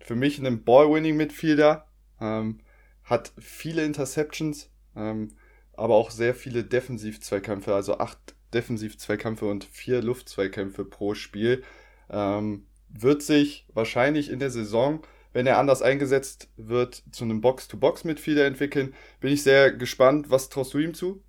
für 0.00 0.14
mich 0.14 0.38
ein 0.38 0.64
Ball-Winning-Midfielder. 0.64 1.86
Ähm, 2.20 2.60
hat 3.04 3.32
viele 3.38 3.84
Interceptions, 3.84 4.70
ähm, 4.94 5.32
aber 5.72 5.96
auch 5.96 6.10
sehr 6.10 6.34
viele 6.34 6.62
Defensiv-Zweikämpfe, 6.62 7.74
also 7.74 7.98
acht 7.98 8.34
Defensiv-Zweikämpfe 8.54 9.46
und 9.46 9.64
vier 9.64 10.02
Luft-Zweikämpfe 10.02 10.84
pro 10.84 11.14
Spiel. 11.14 11.64
Ähm, 12.08 12.66
wird 12.88 13.22
sich 13.22 13.66
wahrscheinlich 13.72 14.30
in 14.30 14.38
der 14.38 14.50
Saison, 14.50 15.02
wenn 15.32 15.46
er 15.46 15.58
anders 15.58 15.80
eingesetzt 15.82 16.48
wird, 16.56 17.02
zu 17.12 17.24
einem 17.24 17.40
Box-to-Box-Midfielder 17.40 18.46
entwickeln. 18.46 18.94
Bin 19.20 19.32
ich 19.32 19.42
sehr 19.42 19.72
gespannt. 19.72 20.30
Was 20.30 20.48
traust 20.48 20.74
du 20.74 20.78
ihm 20.78 20.94
zu? 20.94 21.22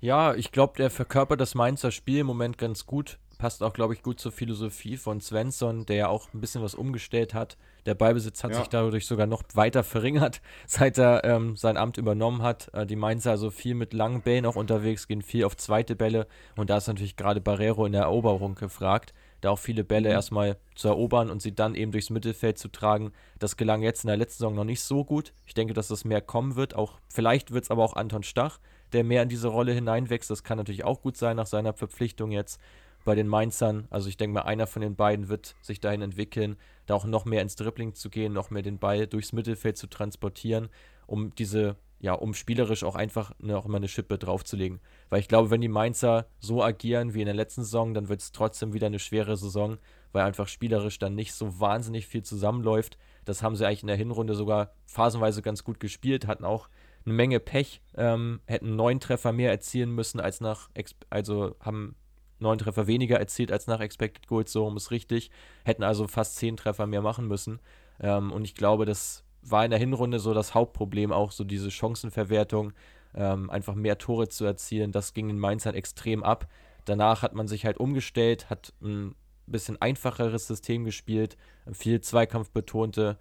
Ja, 0.00 0.34
ich 0.34 0.52
glaube, 0.52 0.74
der 0.76 0.90
verkörpert 0.90 1.40
das 1.40 1.54
Mainzer 1.54 1.90
Spiel 1.90 2.18
im 2.18 2.26
Moment 2.26 2.56
ganz 2.56 2.86
gut. 2.86 3.18
Passt 3.38 3.62
auch, 3.62 3.72
glaube 3.72 3.94
ich, 3.94 4.02
gut 4.02 4.18
zur 4.18 4.32
Philosophie 4.32 4.96
von 4.96 5.20
Svensson, 5.20 5.86
der 5.86 5.96
ja 5.96 6.08
auch 6.08 6.32
ein 6.34 6.40
bisschen 6.40 6.62
was 6.62 6.74
umgestellt 6.74 7.34
hat. 7.34 7.56
Der 7.86 7.94
Ballbesitz 7.94 8.42
hat 8.42 8.50
ja. 8.50 8.58
sich 8.58 8.68
dadurch 8.68 9.06
sogar 9.06 9.26
noch 9.26 9.42
weiter 9.54 9.84
verringert, 9.84 10.40
seit 10.66 10.98
er 10.98 11.24
ähm, 11.24 11.56
sein 11.56 11.76
Amt 11.76 11.98
übernommen 11.98 12.42
hat. 12.42 12.68
Äh, 12.74 12.86
die 12.86 12.96
Mainzer 12.96 13.30
also 13.30 13.50
viel 13.50 13.74
mit 13.74 13.92
langen 13.92 14.22
Bällen 14.22 14.46
auch 14.46 14.56
unterwegs, 14.56 15.06
gehen 15.06 15.22
viel 15.22 15.44
auf 15.44 15.56
zweite 15.56 15.94
Bälle. 15.94 16.26
Und 16.56 16.70
da 16.70 16.78
ist 16.78 16.88
natürlich 16.88 17.16
gerade 17.16 17.40
Barrero 17.40 17.86
in 17.86 17.92
der 17.92 18.02
Eroberung 18.02 18.56
gefragt 18.56 19.14
da 19.40 19.50
auch 19.50 19.58
viele 19.58 19.84
Bälle 19.84 20.08
mhm. 20.08 20.14
erstmal 20.14 20.56
zu 20.74 20.88
erobern 20.88 21.30
und 21.30 21.42
sie 21.42 21.54
dann 21.54 21.74
eben 21.74 21.92
durchs 21.92 22.10
Mittelfeld 22.10 22.58
zu 22.58 22.68
tragen. 22.68 23.12
Das 23.38 23.56
gelang 23.56 23.82
jetzt 23.82 24.04
in 24.04 24.08
der 24.08 24.16
letzten 24.16 24.38
Saison 24.38 24.54
noch 24.54 24.64
nicht 24.64 24.80
so 24.80 25.04
gut. 25.04 25.32
Ich 25.46 25.54
denke, 25.54 25.74
dass 25.74 25.88
das 25.88 26.04
mehr 26.04 26.20
kommen 26.20 26.56
wird. 26.56 26.74
Auch 26.74 26.98
vielleicht 27.08 27.52
wird 27.52 27.64
es 27.64 27.70
aber 27.70 27.84
auch 27.84 27.94
Anton 27.94 28.22
Stach, 28.22 28.58
der 28.92 29.04
mehr 29.04 29.22
in 29.22 29.28
diese 29.28 29.48
Rolle 29.48 29.72
hineinwächst. 29.72 30.30
Das 30.30 30.44
kann 30.44 30.58
natürlich 30.58 30.84
auch 30.84 31.02
gut 31.02 31.16
sein 31.16 31.36
nach 31.36 31.46
seiner 31.46 31.72
Verpflichtung 31.72 32.30
jetzt 32.30 32.60
bei 33.04 33.14
den 33.14 33.28
Mainzern. 33.28 33.86
Also 33.90 34.08
ich 34.08 34.16
denke 34.16 34.34
mal, 34.34 34.42
einer 34.42 34.66
von 34.66 34.82
den 34.82 34.96
beiden 34.96 35.28
wird 35.28 35.54
sich 35.62 35.80
dahin 35.80 36.02
entwickeln, 36.02 36.56
da 36.86 36.94
auch 36.94 37.04
noch 37.04 37.24
mehr 37.24 37.42
ins 37.42 37.56
Dribbling 37.56 37.94
zu 37.94 38.10
gehen, 38.10 38.32
noch 38.32 38.50
mehr 38.50 38.62
den 38.62 38.78
Ball 38.78 39.06
durchs 39.06 39.32
Mittelfeld 39.32 39.76
zu 39.76 39.86
transportieren, 39.86 40.68
um 41.06 41.34
diese 41.34 41.76
ja, 42.00 42.12
um 42.12 42.32
spielerisch 42.32 42.84
auch 42.84 42.94
einfach 42.94 43.32
noch 43.38 43.66
immer 43.66 43.78
eine 43.78 43.88
Schippe 43.88 44.18
draufzulegen. 44.18 44.80
Weil 45.08 45.20
ich 45.20 45.28
glaube, 45.28 45.50
wenn 45.50 45.60
die 45.60 45.68
Mainzer 45.68 46.26
so 46.38 46.62
agieren 46.62 47.14
wie 47.14 47.20
in 47.20 47.26
der 47.26 47.34
letzten 47.34 47.64
Saison, 47.64 47.92
dann 47.92 48.08
wird 48.08 48.20
es 48.20 48.32
trotzdem 48.32 48.72
wieder 48.72 48.86
eine 48.86 49.00
schwere 49.00 49.36
Saison, 49.36 49.78
weil 50.12 50.24
einfach 50.24 50.48
spielerisch 50.48 50.98
dann 50.98 51.14
nicht 51.14 51.34
so 51.34 51.58
wahnsinnig 51.58 52.06
viel 52.06 52.22
zusammenläuft. 52.22 52.98
Das 53.24 53.42
haben 53.42 53.56
sie 53.56 53.66
eigentlich 53.66 53.82
in 53.82 53.88
der 53.88 53.96
Hinrunde 53.96 54.34
sogar 54.34 54.70
phasenweise 54.86 55.42
ganz 55.42 55.64
gut 55.64 55.80
gespielt, 55.80 56.26
hatten 56.26 56.44
auch 56.44 56.68
eine 57.04 57.14
Menge 57.14 57.40
Pech, 57.40 57.80
ähm, 57.96 58.40
hätten 58.46 58.76
neun 58.76 59.00
Treffer 59.00 59.32
mehr 59.32 59.50
erzielen 59.50 59.94
müssen 59.94 60.20
als 60.20 60.40
nach, 60.40 60.68
also 61.10 61.56
haben 61.60 61.96
neun 62.38 62.58
Treffer 62.58 62.86
weniger 62.86 63.18
erzielt 63.18 63.50
als 63.50 63.66
nach 63.66 63.80
Expected 63.80 64.26
Goals, 64.26 64.52
so 64.52 64.66
um 64.66 64.76
es 64.76 64.90
richtig, 64.90 65.30
hätten 65.64 65.82
also 65.82 66.06
fast 66.06 66.36
zehn 66.36 66.56
Treffer 66.56 66.86
mehr 66.86 67.02
machen 67.02 67.26
müssen. 67.26 67.60
Ähm, 68.00 68.32
und 68.32 68.44
ich 68.44 68.54
glaube, 68.54 68.84
dass 68.84 69.24
war 69.42 69.64
in 69.64 69.70
der 69.70 69.80
Hinrunde 69.80 70.18
so 70.18 70.34
das 70.34 70.54
Hauptproblem, 70.54 71.12
auch 71.12 71.30
so 71.30 71.44
diese 71.44 71.70
Chancenverwertung, 71.70 72.72
ähm, 73.14 73.50
einfach 73.50 73.74
mehr 73.74 73.98
Tore 73.98 74.28
zu 74.28 74.44
erzielen. 74.44 74.92
Das 74.92 75.14
ging 75.14 75.30
in 75.30 75.38
Mainz 75.38 75.66
halt 75.66 75.76
extrem 75.76 76.22
ab. 76.22 76.48
Danach 76.84 77.22
hat 77.22 77.34
man 77.34 77.48
sich 77.48 77.64
halt 77.64 77.78
umgestellt, 77.78 78.50
hat 78.50 78.72
ein 78.82 79.14
bisschen 79.46 79.80
einfacheres 79.80 80.46
System 80.46 80.84
gespielt, 80.84 81.36
viel 81.72 82.00
Zweikampf 82.00 82.50
betonte, 82.50 83.18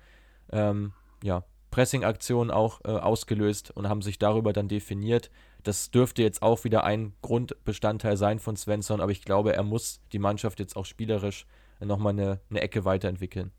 ähm, 0.51 0.93
ja, 1.23 1.43
Pressing-Aktionen 1.71 2.51
auch 2.51 2.81
äh, 2.85 2.89
ausgelöst 2.89 3.71
und 3.71 3.89
haben 3.89 4.01
sich 4.01 4.19
darüber 4.19 4.53
dann 4.53 4.67
definiert. 4.67 5.29
Das 5.63 5.91
dürfte 5.91 6.21
jetzt 6.21 6.41
auch 6.41 6.63
wieder 6.63 6.83
ein 6.83 7.13
Grundbestandteil 7.21 8.17
sein 8.17 8.39
von 8.39 8.55
Svensson, 8.55 9.01
aber 9.01 9.11
ich 9.11 9.23
glaube, 9.23 9.53
er 9.53 9.63
muss 9.63 10.01
die 10.13 10.19
Mannschaft 10.19 10.59
jetzt 10.59 10.75
auch 10.75 10.85
spielerisch 10.85 11.45
nochmal 11.79 12.13
eine, 12.13 12.39
eine 12.49 12.61
Ecke 12.61 12.85
weiterentwickeln. 12.85 13.51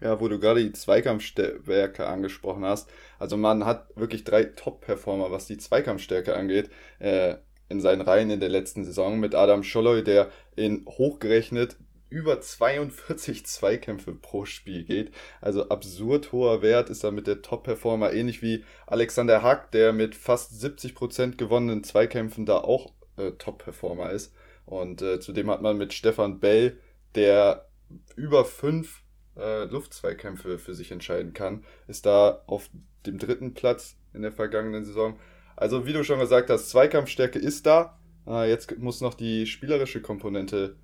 Ja, 0.00 0.20
wo 0.20 0.28
du 0.28 0.38
gerade 0.38 0.62
die 0.62 0.72
Zweikampfstärke 0.72 2.06
angesprochen 2.06 2.64
hast. 2.64 2.90
Also 3.18 3.36
man 3.36 3.64
hat 3.64 3.96
wirklich 3.96 4.24
drei 4.24 4.44
Top-Performer, 4.44 5.30
was 5.30 5.46
die 5.46 5.56
Zweikampfstärke 5.56 6.36
angeht, 6.36 6.70
äh, 6.98 7.36
in 7.68 7.80
seinen 7.80 8.02
Reihen 8.02 8.30
in 8.30 8.40
der 8.40 8.48
letzten 8.48 8.84
Saison 8.84 9.18
mit 9.18 9.34
Adam 9.34 9.62
Scholloy, 9.62 10.02
der 10.02 10.30
in 10.56 10.84
hochgerechnet 10.86 11.76
über 12.14 12.40
42 12.40 13.44
Zweikämpfe 13.44 14.14
pro 14.14 14.44
Spiel 14.44 14.84
geht. 14.84 15.12
Also 15.40 15.68
absurd 15.68 16.30
hoher 16.30 16.62
Wert 16.62 16.88
ist 16.88 17.02
er 17.02 17.10
mit 17.10 17.26
der 17.26 17.42
Top-Performer, 17.42 18.12
ähnlich 18.12 18.40
wie 18.40 18.64
Alexander 18.86 19.42
Hack, 19.42 19.72
der 19.72 19.92
mit 19.92 20.14
fast 20.14 20.52
70% 20.52 21.36
gewonnenen 21.36 21.82
Zweikämpfen 21.82 22.46
da 22.46 22.58
auch 22.58 22.92
äh, 23.16 23.32
Top-Performer 23.32 24.10
ist. 24.10 24.32
Und 24.64 25.02
äh, 25.02 25.18
zudem 25.18 25.50
hat 25.50 25.60
man 25.60 25.76
mit 25.76 25.92
Stefan 25.92 26.38
Bell, 26.38 26.78
der 27.16 27.68
über 28.14 28.44
fünf 28.44 29.02
äh, 29.36 29.64
Luftzweikämpfe 29.64 30.60
für 30.60 30.74
sich 30.74 30.92
entscheiden 30.92 31.32
kann, 31.32 31.64
ist 31.88 32.06
da 32.06 32.44
auf 32.46 32.70
dem 33.06 33.18
dritten 33.18 33.54
Platz 33.54 33.96
in 34.12 34.22
der 34.22 34.30
vergangenen 34.30 34.84
Saison. 34.84 35.18
Also 35.56 35.84
wie 35.84 35.92
du 35.92 36.04
schon 36.04 36.20
gesagt 36.20 36.48
hast, 36.48 36.70
Zweikampfstärke 36.70 37.40
ist 37.40 37.66
da. 37.66 37.98
Äh, 38.24 38.48
jetzt 38.48 38.78
muss 38.78 39.00
noch 39.00 39.14
die 39.14 39.46
spielerische 39.46 40.00
Komponente 40.00 40.76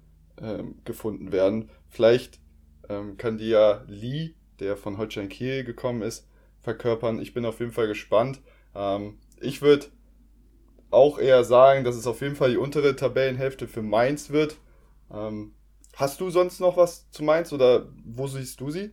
ähm, 0.43 0.77
gefunden 0.85 1.33
werden. 1.33 1.71
Vielleicht 1.89 2.41
ähm, 2.89 3.17
kann 3.17 3.39
die 3.39 3.49
ja 3.49 3.85
Lee, 3.87 4.35
der 4.59 4.77
von 4.77 4.99
Holstein 4.99 5.29
Kiel 5.29 5.65
gekommen 5.65 6.03
ist, 6.03 6.29
verkörpern. 6.61 7.21
Ich 7.21 7.35
bin 7.35 7.45
auf 7.45 7.61
jeden 7.61 7.73
Fall 7.73 7.89
gespannt. 7.89 8.41
Ähm, 8.75 9.19
ich 9.41 9.63
würde 9.63 9.87
auch 10.91 11.19
eher 11.19 11.45
sagen, 11.45 11.85
dass 11.85 11.97
es 11.97 12.07
auf 12.07 12.21
jeden 12.21 12.37
Fall 12.37 12.51
die 12.51 12.57
untere 12.57 12.97
Tabellenhälfte 12.97 13.69
für 13.69 13.83
Mainz 13.83 14.31
wird. 14.31 14.57
Ähm, 15.13 15.53
Hast 16.01 16.21
du 16.21 16.31
sonst 16.31 16.61
noch 16.61 16.77
was 16.77 17.11
zu 17.11 17.23
Mainz 17.23 17.53
oder 17.53 17.87
wo 18.05 18.27
siehst 18.27 18.61
du 18.61 18.71
sie? 18.71 18.91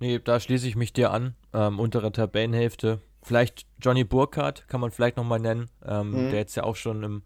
Nee, 0.00 0.18
da 0.18 0.40
schließe 0.40 0.66
ich 0.66 0.76
mich 0.76 0.92
dir 0.92 1.10
an. 1.10 1.34
Ähm, 1.52 1.78
untere 1.78 2.12
Tabellenhälfte. 2.12 3.00
Vielleicht 3.22 3.66
Johnny 3.80 4.04
Burkhardt 4.04 4.66
kann 4.68 4.80
man 4.80 4.90
vielleicht 4.90 5.16
nochmal 5.16 5.40
nennen, 5.40 5.70
ähm, 5.84 6.10
mhm. 6.10 6.30
der 6.30 6.40
jetzt 6.40 6.54
ja 6.54 6.64
auch 6.64 6.76
schon 6.76 7.02
im, 7.02 7.22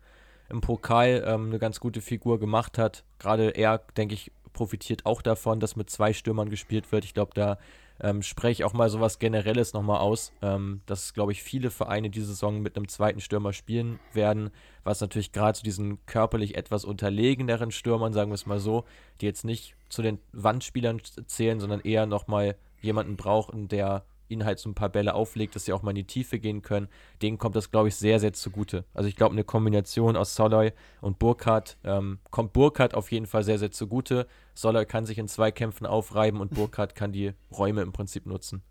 im 0.48 0.60
Pokal 0.60 1.24
ähm, 1.26 1.46
eine 1.46 1.58
ganz 1.58 1.80
gute 1.80 2.00
Figur 2.00 2.38
gemacht 2.38 2.78
hat. 2.78 3.04
Gerade 3.18 3.50
er, 3.50 3.78
denke 3.96 4.14
ich, 4.14 4.32
profitiert 4.52 5.06
auch 5.06 5.22
davon, 5.22 5.60
dass 5.60 5.76
mit 5.76 5.90
zwei 5.90 6.12
Stürmern 6.12 6.50
gespielt 6.50 6.90
wird. 6.90 7.04
Ich 7.04 7.14
glaube, 7.14 7.32
da 7.34 7.58
ähm, 8.00 8.22
spreche 8.22 8.62
ich 8.62 8.64
auch 8.64 8.72
mal 8.72 8.88
sowas 8.90 9.18
Generelles 9.18 9.72
nochmal 9.72 9.98
aus, 9.98 10.32
ähm, 10.42 10.82
dass, 10.86 11.14
glaube 11.14 11.32
ich, 11.32 11.42
viele 11.42 11.70
Vereine 11.70 12.10
diese 12.10 12.26
Saison 12.26 12.60
mit 12.60 12.76
einem 12.76 12.88
zweiten 12.88 13.20
Stürmer 13.20 13.52
spielen 13.52 13.98
werden, 14.12 14.50
was 14.84 15.00
natürlich 15.00 15.32
gerade 15.32 15.58
zu 15.58 15.64
diesen 15.64 16.04
körperlich 16.06 16.56
etwas 16.56 16.84
unterlegeneren 16.84 17.70
Stürmern, 17.70 18.12
sagen 18.12 18.30
wir 18.30 18.36
es 18.36 18.46
mal 18.46 18.60
so, 18.60 18.84
die 19.20 19.26
jetzt 19.26 19.44
nicht 19.44 19.74
zu 19.88 20.02
den 20.02 20.18
Wandspielern 20.32 21.00
zählen, 21.26 21.60
sondern 21.60 21.80
eher 21.80 22.06
nochmal 22.06 22.56
jemanden 22.80 23.16
brauchen, 23.16 23.68
der 23.68 24.04
ihnen 24.28 24.44
halt 24.44 24.58
so 24.58 24.68
ein 24.68 24.74
paar 24.74 24.88
Bälle 24.88 25.14
auflegt, 25.14 25.54
dass 25.54 25.64
sie 25.64 25.72
auch 25.72 25.82
mal 25.82 25.90
in 25.90 25.96
die 25.96 26.06
Tiefe 26.06 26.38
gehen 26.38 26.62
können. 26.62 26.88
Denen 27.22 27.38
kommt 27.38 27.56
das, 27.56 27.70
glaube 27.70 27.88
ich, 27.88 27.96
sehr, 27.96 28.20
sehr 28.20 28.32
zugute. 28.32 28.84
Also 28.94 29.08
ich 29.08 29.16
glaube, 29.16 29.32
eine 29.32 29.44
Kombination 29.44 30.16
aus 30.16 30.34
Soloy 30.34 30.72
und 31.00 31.18
Burkhardt 31.18 31.78
ähm, 31.84 32.18
kommt 32.30 32.52
Burkhardt 32.52 32.94
auf 32.94 33.10
jeden 33.10 33.26
Fall 33.26 33.44
sehr, 33.44 33.58
sehr 33.58 33.70
zugute. 33.70 34.26
Soloy 34.54 34.86
kann 34.86 35.06
sich 35.06 35.18
in 35.18 35.28
zwei 35.28 35.50
Kämpfen 35.50 35.86
aufreiben 35.86 36.40
und 36.40 36.54
Burkhardt 36.54 36.94
kann 36.94 37.12
die 37.12 37.32
Räume 37.50 37.82
im 37.82 37.92
Prinzip 37.92 38.26
nutzen. 38.26 38.62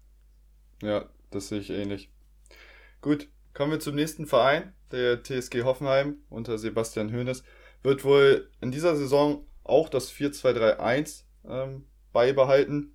Ja, 0.81 1.05
das 1.31 1.49
sehe 1.49 1.59
ich 1.59 1.69
ähnlich. 1.69 2.11
Gut, 3.01 3.29
kommen 3.53 3.71
wir 3.71 3.79
zum 3.79 3.95
nächsten 3.95 4.27
Verein, 4.27 4.73
der 4.91 5.23
TSG 5.23 5.63
Hoffenheim 5.63 6.17
unter 6.29 6.57
Sebastian 6.57 7.11
Hoeneß. 7.11 7.43
Wird 7.83 8.03
wohl 8.03 8.49
in 8.61 8.71
dieser 8.71 8.95
Saison 8.95 9.45
auch 9.63 9.89
das 9.89 10.11
4-2-3-1 10.11 11.23
ähm, 11.47 11.85
beibehalten. 12.13 12.93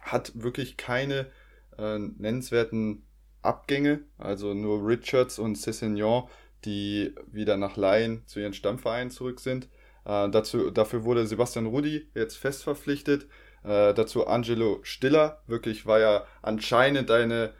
Hat 0.00 0.32
wirklich 0.34 0.76
keine 0.76 1.30
äh, 1.78 1.98
nennenswerten 1.98 3.04
Abgänge, 3.42 4.00
also 4.18 4.54
nur 4.54 4.86
Richards 4.86 5.38
und 5.38 5.56
Cessignon, 5.56 6.28
die 6.64 7.14
wieder 7.26 7.56
nach 7.56 7.76
Laien 7.76 8.22
zu 8.26 8.40
ihren 8.40 8.54
Stammvereinen 8.54 9.10
zurück 9.10 9.40
sind. 9.40 9.68
Äh, 10.04 10.30
dazu, 10.30 10.70
dafür 10.70 11.04
wurde 11.04 11.26
Sebastian 11.26 11.66
Rudi 11.66 12.08
jetzt 12.14 12.36
fest 12.36 12.62
verpflichtet. 12.62 13.26
Äh, 13.64 13.94
dazu 13.94 14.26
Angelo 14.26 14.80
Stiller, 14.82 15.42
wirklich 15.46 15.86
war 15.86 16.00
ja 16.00 16.26
anscheinend 16.40 17.10
eine 17.10 17.54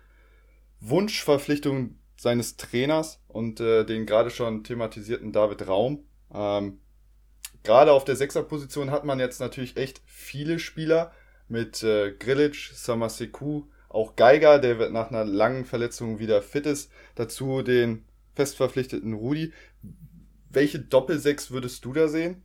Wunschverpflichtung 0.81 1.97
seines 2.17 2.57
Trainers 2.57 3.21
und 3.29 3.61
äh, 3.61 3.85
den 3.85 4.07
gerade 4.07 4.31
schon 4.31 4.65
thematisierten 4.65 5.33
David 5.33 5.67
Raum. 5.67 6.05
Ähm, 6.33 6.81
gerade 7.63 7.93
auf 7.93 8.05
der 8.05 8.17
Sechserposition 8.17 8.91
hat 8.91 9.05
man 9.05 9.21
jetzt 9.21 9.41
natürlich 9.41 9.77
echt 9.77 10.01
viele 10.07 10.59
Spieler 10.59 11.13
mit 11.49 11.83
äh, 11.83 12.13
Grilic, 12.13 12.71
Samaseku, 12.75 13.65
auch 13.93 14.17
Geiger, 14.17 14.59
der 14.59 14.91
nach 14.91 15.11
einer 15.11 15.25
langen 15.25 15.65
Verletzung 15.65 16.19
wieder 16.19 16.43
fit 16.43 16.67
ist. 16.67 16.91
Dazu 17.15 17.63
den 17.63 18.05
festverpflichteten 18.35 19.13
Rudi. 19.13 19.53
Welche 20.51 20.81
Doppelsechs 20.81 21.51
würdest 21.51 21.85
du 21.85 21.93
da 21.93 22.09
sehen? 22.09 22.43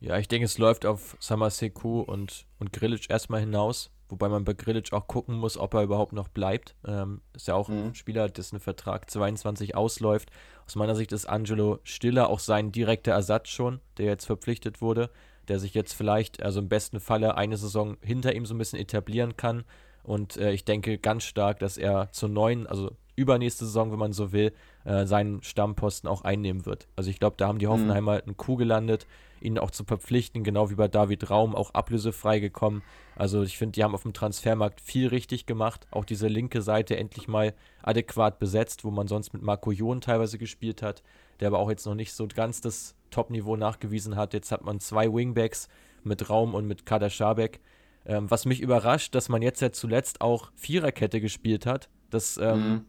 Ja, 0.00 0.18
ich 0.18 0.28
denke, 0.28 0.44
es 0.44 0.58
läuft 0.58 0.86
auf 0.86 1.16
Samaseku 1.20 2.00
und, 2.00 2.46
und 2.58 2.72
Grilic 2.72 3.10
erstmal 3.10 3.40
hinaus. 3.40 3.90
Wobei 4.08 4.28
man 4.28 4.44
bei 4.44 4.54
Grilic 4.54 4.92
auch 4.92 5.06
gucken 5.06 5.36
muss, 5.36 5.58
ob 5.58 5.74
er 5.74 5.82
überhaupt 5.82 6.14
noch 6.14 6.28
bleibt. 6.28 6.74
Ähm, 6.86 7.20
ist 7.34 7.48
ja 7.48 7.54
auch 7.54 7.68
mhm. 7.68 7.88
ein 7.88 7.94
Spieler, 7.94 8.28
dessen 8.28 8.58
Vertrag 8.58 9.10
22 9.10 9.74
ausläuft. 9.74 10.30
Aus 10.66 10.76
meiner 10.76 10.94
Sicht 10.94 11.12
ist 11.12 11.26
Angelo 11.26 11.78
Stiller 11.82 12.30
auch 12.30 12.38
sein 12.38 12.72
direkter 12.72 13.12
Ersatz 13.12 13.48
schon, 13.48 13.80
der 13.98 14.06
jetzt 14.06 14.24
verpflichtet 14.24 14.80
wurde, 14.80 15.10
der 15.48 15.58
sich 15.58 15.74
jetzt 15.74 15.92
vielleicht, 15.92 16.42
also 16.42 16.60
im 16.60 16.68
besten 16.68 17.00
Falle, 17.00 17.36
eine 17.36 17.58
Saison 17.58 17.98
hinter 18.00 18.34
ihm 18.34 18.46
so 18.46 18.54
ein 18.54 18.58
bisschen 18.58 18.78
etablieren 18.78 19.36
kann. 19.36 19.64
Und 20.08 20.38
äh, 20.38 20.52
ich 20.52 20.64
denke 20.64 20.96
ganz 20.96 21.24
stark, 21.24 21.58
dass 21.58 21.76
er 21.76 22.08
zur 22.12 22.30
neuen, 22.30 22.66
also 22.66 22.92
übernächste 23.14 23.66
Saison, 23.66 23.92
wenn 23.92 23.98
man 23.98 24.14
so 24.14 24.32
will, 24.32 24.54
äh, 24.84 25.04
seinen 25.04 25.42
Stammposten 25.42 26.08
auch 26.08 26.22
einnehmen 26.22 26.64
wird. 26.64 26.88
Also 26.96 27.10
ich 27.10 27.20
glaube, 27.20 27.36
da 27.36 27.46
haben 27.46 27.58
die 27.58 27.66
mhm. 27.66 27.72
Hoffenheimer 27.72 28.14
mhm. 28.14 28.22
einen 28.24 28.36
Coup 28.38 28.56
gelandet, 28.56 29.06
ihn 29.42 29.58
auch 29.58 29.70
zu 29.70 29.84
verpflichten, 29.84 30.44
genau 30.44 30.70
wie 30.70 30.76
bei 30.76 30.88
David 30.88 31.28
Raum, 31.28 31.54
auch 31.54 31.74
ablösefrei 31.74 32.40
gekommen. 32.40 32.82
Also 33.16 33.42
ich 33.42 33.58
finde, 33.58 33.72
die 33.72 33.84
haben 33.84 33.94
auf 33.94 34.04
dem 34.04 34.14
Transfermarkt 34.14 34.80
viel 34.80 35.08
richtig 35.08 35.44
gemacht. 35.44 35.86
Auch 35.90 36.06
diese 36.06 36.26
linke 36.26 36.62
Seite 36.62 36.96
endlich 36.96 37.28
mal 37.28 37.52
adäquat 37.82 38.38
besetzt, 38.38 38.84
wo 38.84 38.90
man 38.90 39.08
sonst 39.08 39.34
mit 39.34 39.42
Marco 39.42 39.72
Jon 39.72 40.00
teilweise 40.00 40.38
gespielt 40.38 40.80
hat, 40.80 41.02
der 41.40 41.48
aber 41.48 41.58
auch 41.58 41.68
jetzt 41.68 41.84
noch 41.84 41.94
nicht 41.94 42.14
so 42.14 42.26
ganz 42.28 42.62
das 42.62 42.94
Top-Niveau 43.10 43.56
nachgewiesen 43.56 44.16
hat. 44.16 44.32
Jetzt 44.32 44.52
hat 44.52 44.64
man 44.64 44.80
zwei 44.80 45.12
Wingbacks 45.12 45.68
mit 46.02 46.30
Raum 46.30 46.54
und 46.54 46.66
mit 46.66 46.86
Kader 46.86 47.10
Schabek. 47.10 47.60
Ähm, 48.08 48.30
was 48.30 48.46
mich 48.46 48.60
überrascht, 48.60 49.14
dass 49.14 49.28
man 49.28 49.42
jetzt 49.42 49.60
ja 49.60 49.70
zuletzt 49.70 50.20
auch 50.20 50.50
Viererkette 50.56 51.20
gespielt 51.20 51.66
hat. 51.66 51.88
Das 52.10 52.38
ähm, 52.38 52.68
mhm 52.68 52.84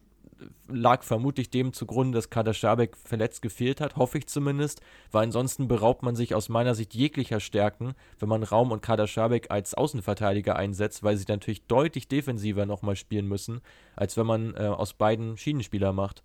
lag 0.67 1.03
vermutlich 1.03 1.49
dem 1.49 1.73
zugrunde, 1.73 2.17
dass 2.17 2.29
Kader 2.29 2.53
Schabek 2.53 2.95
verletzt 2.97 3.41
gefehlt 3.41 3.81
hat, 3.81 3.95
hoffe 3.95 4.17
ich 4.17 4.27
zumindest, 4.27 4.81
weil 5.11 5.23
ansonsten 5.23 5.67
beraubt 5.67 6.03
man 6.03 6.15
sich 6.15 6.35
aus 6.35 6.49
meiner 6.49 6.75
Sicht 6.75 6.93
jeglicher 6.93 7.39
Stärken, 7.39 7.93
wenn 8.19 8.29
man 8.29 8.43
Raum 8.43 8.71
und 8.71 8.81
Kader 8.81 9.07
Schabek 9.07 9.51
als 9.51 9.73
Außenverteidiger 9.73 10.55
einsetzt, 10.55 11.03
weil 11.03 11.17
sie 11.17 11.25
natürlich 11.27 11.65
deutlich 11.67 12.07
defensiver 12.07 12.65
nochmal 12.65 12.95
spielen 12.95 13.27
müssen, 13.27 13.61
als 13.95 14.17
wenn 14.17 14.25
man 14.25 14.55
äh, 14.55 14.59
aus 14.59 14.93
beiden 14.93 15.37
Schienenspieler 15.37 15.93
macht. 15.93 16.23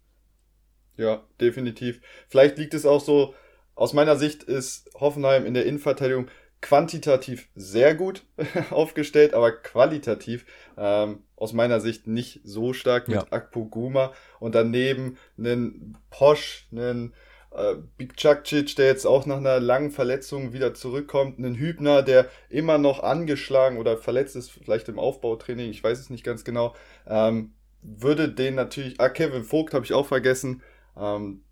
Ja, 0.97 1.25
definitiv. 1.41 2.01
Vielleicht 2.29 2.59
liegt 2.59 2.75
es 2.75 2.87
auch 2.87 3.01
so, 3.01 3.35
aus 3.75 3.93
meiner 3.93 4.17
Sicht 4.17 4.45
ist 4.45 4.89
Hoffenheim 4.95 5.45
in 5.45 5.55
der 5.55 5.67
Innenverteidigung 5.67 6.29
quantitativ 6.65 7.49
sehr 7.55 7.95
gut 7.95 8.25
aufgestellt, 8.71 9.35
aber 9.35 9.53
qualitativ 9.53 10.47
ähm, 10.79 11.23
aus 11.37 11.53
meiner 11.53 11.79
Sicht 11.79 12.07
nicht 12.07 12.41
so 12.43 12.73
stark 12.73 13.07
mit 13.07 13.19
ja. 13.19 13.27
Akpo 13.31 13.67
Guma 13.67 14.15
und 14.41 14.55
daneben 14.55 15.19
einen 15.37 15.99
Posch, 16.09 16.67
einen 16.73 17.13
äh, 17.51 17.75
Bikcakcic, 17.99 18.77
der 18.77 18.87
jetzt 18.87 19.07
auch 19.07 19.27
nach 19.27 19.37
einer 19.37 19.61
langen 19.61 19.91
Verletzung 19.91 20.55
wieder 20.55 20.73
zurückkommt, 20.73 21.39
einen 21.39 21.55
Hübner, 21.55 22.03
der 22.03 22.31
immer 22.49 22.79
noch 22.79 23.03
angeschlagen 23.03 23.77
oder 23.77 23.99
verletzt 23.99 24.35
ist, 24.35 24.51
vielleicht 24.51 24.89
im 24.89 24.99
Aufbautraining, 24.99 25.69
ich 25.69 25.85
weiß 25.85 25.99
es 26.01 26.09
nicht 26.09 26.25
ganz 26.25 26.45
genau, 26.45 26.75
ähm, 27.07 27.53
würde 27.83 28.31
den 28.31 28.55
natürlich, 28.55 28.99
ah, 29.01 29.11
Kevin 29.11 29.45
Vogt 29.45 29.75
habe 29.75 29.85
ich 29.85 29.93
auch 29.93 30.07
vergessen, 30.07 30.63
ähm, 30.97 31.45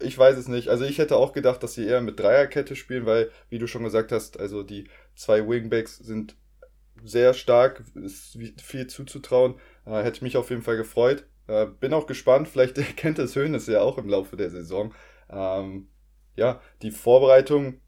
ich 0.00 0.16
weiß 0.18 0.36
es 0.36 0.48
nicht. 0.48 0.68
Also 0.68 0.84
ich 0.84 0.98
hätte 0.98 1.16
auch 1.16 1.32
gedacht, 1.32 1.62
dass 1.62 1.74
sie 1.74 1.86
eher 1.86 2.00
mit 2.00 2.18
Dreierkette 2.18 2.76
spielen, 2.76 3.06
weil, 3.06 3.30
wie 3.48 3.58
du 3.58 3.66
schon 3.66 3.84
gesagt 3.84 4.12
hast, 4.12 4.38
also 4.38 4.62
die 4.62 4.88
zwei 5.14 5.46
Wingbacks 5.46 5.96
sind 5.98 6.36
sehr 7.02 7.34
stark, 7.34 7.84
ist 7.94 8.38
viel 8.62 8.86
zuzutrauen. 8.86 9.56
Äh, 9.86 10.02
hätte 10.02 10.24
mich 10.24 10.36
auf 10.36 10.50
jeden 10.50 10.62
Fall 10.62 10.76
gefreut. 10.76 11.26
Äh, 11.46 11.66
bin 11.66 11.92
auch 11.92 12.06
gespannt, 12.06 12.48
vielleicht 12.48 12.76
kennt 12.96 13.18
es 13.18 13.36
Höhnes 13.36 13.66
ja 13.66 13.82
auch 13.82 13.98
im 13.98 14.08
Laufe 14.08 14.36
der 14.36 14.50
Saison. 14.50 14.94
Ähm, 15.30 15.88
ja, 16.36 16.60
die 16.82 16.90
Vorbereitung 16.90 17.80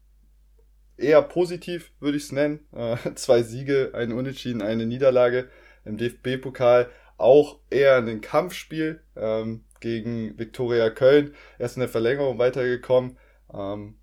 eher 0.97 1.21
positiv, 1.21 1.91
würde 1.99 2.17
ich 2.17 2.23
es 2.23 2.31
nennen. 2.31 2.59
Äh, 2.73 2.97
zwei 3.15 3.43
Siege, 3.43 3.91
ein 3.93 4.11
Unentschieden, 4.11 4.61
eine 4.61 4.85
Niederlage 4.85 5.49
im 5.85 5.97
DFB-Pokal. 5.97 6.89
Auch 7.17 7.59
eher 7.69 7.97
ein 7.97 8.21
Kampfspiel. 8.21 9.01
Ähm, 9.15 9.63
gegen 9.79 10.37
Viktoria 10.37 10.89
Köln. 10.89 11.33
Erst 11.59 11.77
in 11.77 11.81
der 11.81 11.89
Verlängerung 11.89 12.37
weitergekommen. 12.39 13.17
Ähm, 13.53 13.95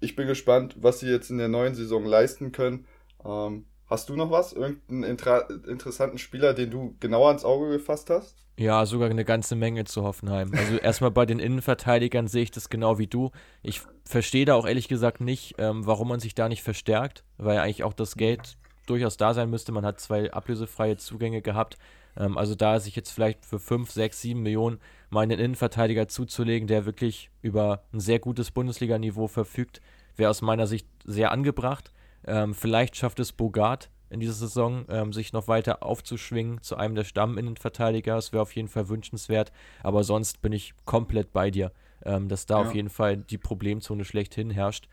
ich 0.00 0.16
bin 0.16 0.26
gespannt, 0.26 0.76
was 0.80 1.00
sie 1.00 1.08
jetzt 1.08 1.30
in 1.30 1.38
der 1.38 1.48
neuen 1.48 1.74
Saison 1.74 2.04
leisten 2.04 2.52
können. 2.52 2.86
Ähm, 3.24 3.66
hast 3.86 4.08
du 4.08 4.16
noch 4.16 4.30
was? 4.30 4.52
Irgendeinen 4.52 5.04
inter 5.04 5.48
interessanten 5.66 6.18
Spieler, 6.18 6.54
den 6.54 6.70
du 6.70 6.96
genauer 7.00 7.28
ans 7.28 7.44
Auge 7.44 7.70
gefasst 7.70 8.10
hast? 8.10 8.44
Ja, 8.56 8.86
sogar 8.86 9.10
eine 9.10 9.24
ganze 9.24 9.56
Menge 9.56 9.84
zu 9.84 10.04
Hoffenheim. 10.04 10.52
Also 10.56 10.76
erstmal 10.76 11.10
bei 11.10 11.26
den 11.26 11.40
Innenverteidigern 11.40 12.28
sehe 12.28 12.44
ich 12.44 12.52
das 12.52 12.68
genau 12.68 12.98
wie 12.98 13.08
du. 13.08 13.32
Ich 13.62 13.82
verstehe 14.04 14.44
da 14.44 14.54
auch 14.54 14.66
ehrlich 14.66 14.86
gesagt 14.86 15.20
nicht, 15.20 15.54
ähm, 15.58 15.86
warum 15.86 16.08
man 16.08 16.20
sich 16.20 16.34
da 16.34 16.48
nicht 16.48 16.62
verstärkt, 16.62 17.24
weil 17.36 17.58
eigentlich 17.58 17.82
auch 17.82 17.94
das 17.94 18.14
Geld 18.14 18.56
durchaus 18.86 19.16
da 19.16 19.34
sein 19.34 19.50
müsste. 19.50 19.72
Man 19.72 19.84
hat 19.84 19.98
zwei 20.00 20.32
ablösefreie 20.32 20.96
Zugänge 20.96 21.42
gehabt. 21.42 21.78
Ähm, 22.16 22.38
also 22.38 22.54
da 22.54 22.80
sich 22.80 22.96
jetzt 22.96 23.10
vielleicht 23.10 23.44
für 23.44 23.58
5, 23.58 23.90
6, 23.90 24.20
7 24.20 24.42
Millionen 24.42 24.78
mal 25.10 25.22
einen 25.22 25.38
Innenverteidiger 25.38 26.08
zuzulegen, 26.08 26.68
der 26.68 26.86
wirklich 26.86 27.30
über 27.42 27.82
ein 27.92 28.00
sehr 28.00 28.18
gutes 28.18 28.50
Bundesliga-Niveau 28.50 29.28
verfügt, 29.28 29.80
wäre 30.16 30.30
aus 30.30 30.42
meiner 30.42 30.66
Sicht 30.66 30.86
sehr 31.04 31.30
angebracht. 31.32 31.92
Ähm, 32.26 32.54
vielleicht 32.54 32.96
schafft 32.96 33.20
es 33.20 33.32
Bogart 33.32 33.90
in 34.10 34.20
dieser 34.20 34.32
Saison, 34.32 34.84
ähm, 34.88 35.12
sich 35.12 35.32
noch 35.32 35.48
weiter 35.48 35.82
aufzuschwingen 35.82 36.62
zu 36.62 36.76
einem 36.76 36.94
der 36.94 37.04
Stamminnenverteidiger. 37.04 38.14
Das 38.14 38.32
wäre 38.32 38.42
auf 38.42 38.54
jeden 38.54 38.68
Fall 38.68 38.88
wünschenswert. 38.88 39.52
Aber 39.82 40.04
sonst 40.04 40.40
bin 40.40 40.52
ich 40.52 40.74
komplett 40.84 41.32
bei 41.32 41.50
dir, 41.50 41.72
ähm, 42.04 42.28
dass 42.28 42.46
da 42.46 42.60
ja. 42.60 42.66
auf 42.66 42.74
jeden 42.74 42.90
Fall 42.90 43.16
die 43.16 43.38
Problemzone 43.38 44.04
schlechthin 44.04 44.50
herrscht. 44.50 44.88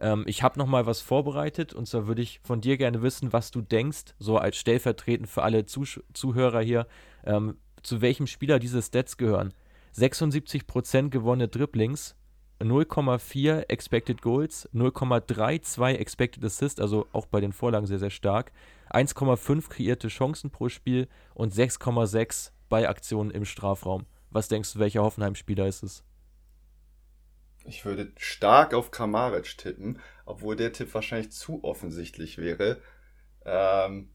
Ähm, 0.00 0.24
ich 0.26 0.42
habe 0.42 0.58
noch 0.58 0.66
mal 0.66 0.86
was 0.86 1.00
vorbereitet 1.00 1.72
und 1.72 1.86
zwar 1.86 2.06
würde 2.06 2.22
ich 2.22 2.40
von 2.42 2.60
dir 2.60 2.76
gerne 2.76 3.02
wissen, 3.02 3.32
was 3.32 3.50
du 3.50 3.60
denkst, 3.60 4.14
so 4.18 4.38
als 4.38 4.56
stellvertretend 4.56 5.28
für 5.28 5.42
alle 5.42 5.66
Zuh 5.66 5.84
Zuhörer 6.12 6.60
hier, 6.60 6.86
ähm, 7.24 7.56
zu 7.82 8.00
welchem 8.00 8.26
Spieler 8.26 8.58
diese 8.58 8.82
Stats 8.82 9.16
gehören. 9.16 9.52
76% 9.94 11.08
gewonnene 11.08 11.48
Dribblings, 11.48 12.14
0,4 12.60 13.68
Expected 13.68 14.22
Goals, 14.22 14.68
0,32 14.74 15.94
Expected 15.96 16.44
Assists, 16.44 16.80
also 16.80 17.06
auch 17.12 17.26
bei 17.26 17.40
den 17.40 17.52
Vorlagen 17.52 17.86
sehr, 17.86 17.98
sehr 17.98 18.10
stark, 18.10 18.52
1,5 18.90 19.68
kreierte 19.68 20.08
Chancen 20.08 20.50
pro 20.50 20.68
Spiel 20.68 21.08
und 21.34 21.54
6,6 21.54 22.50
bei 22.68 22.88
Aktionen 22.88 23.30
im 23.30 23.44
Strafraum. 23.44 24.06
Was 24.30 24.48
denkst 24.48 24.74
du, 24.74 24.78
welcher 24.78 25.02
Hoffenheim-Spieler 25.02 25.66
ist 25.66 25.82
es? 25.82 26.04
Ich 27.66 27.84
würde 27.84 28.12
stark 28.16 28.74
auf 28.74 28.90
Kramaric 28.90 29.58
tippen, 29.58 29.98
obwohl 30.24 30.56
der 30.56 30.72
Tipp 30.72 30.94
wahrscheinlich 30.94 31.32
zu 31.32 31.64
offensichtlich 31.64 32.38
wäre. 32.38 32.80
Ähm, 33.44 34.10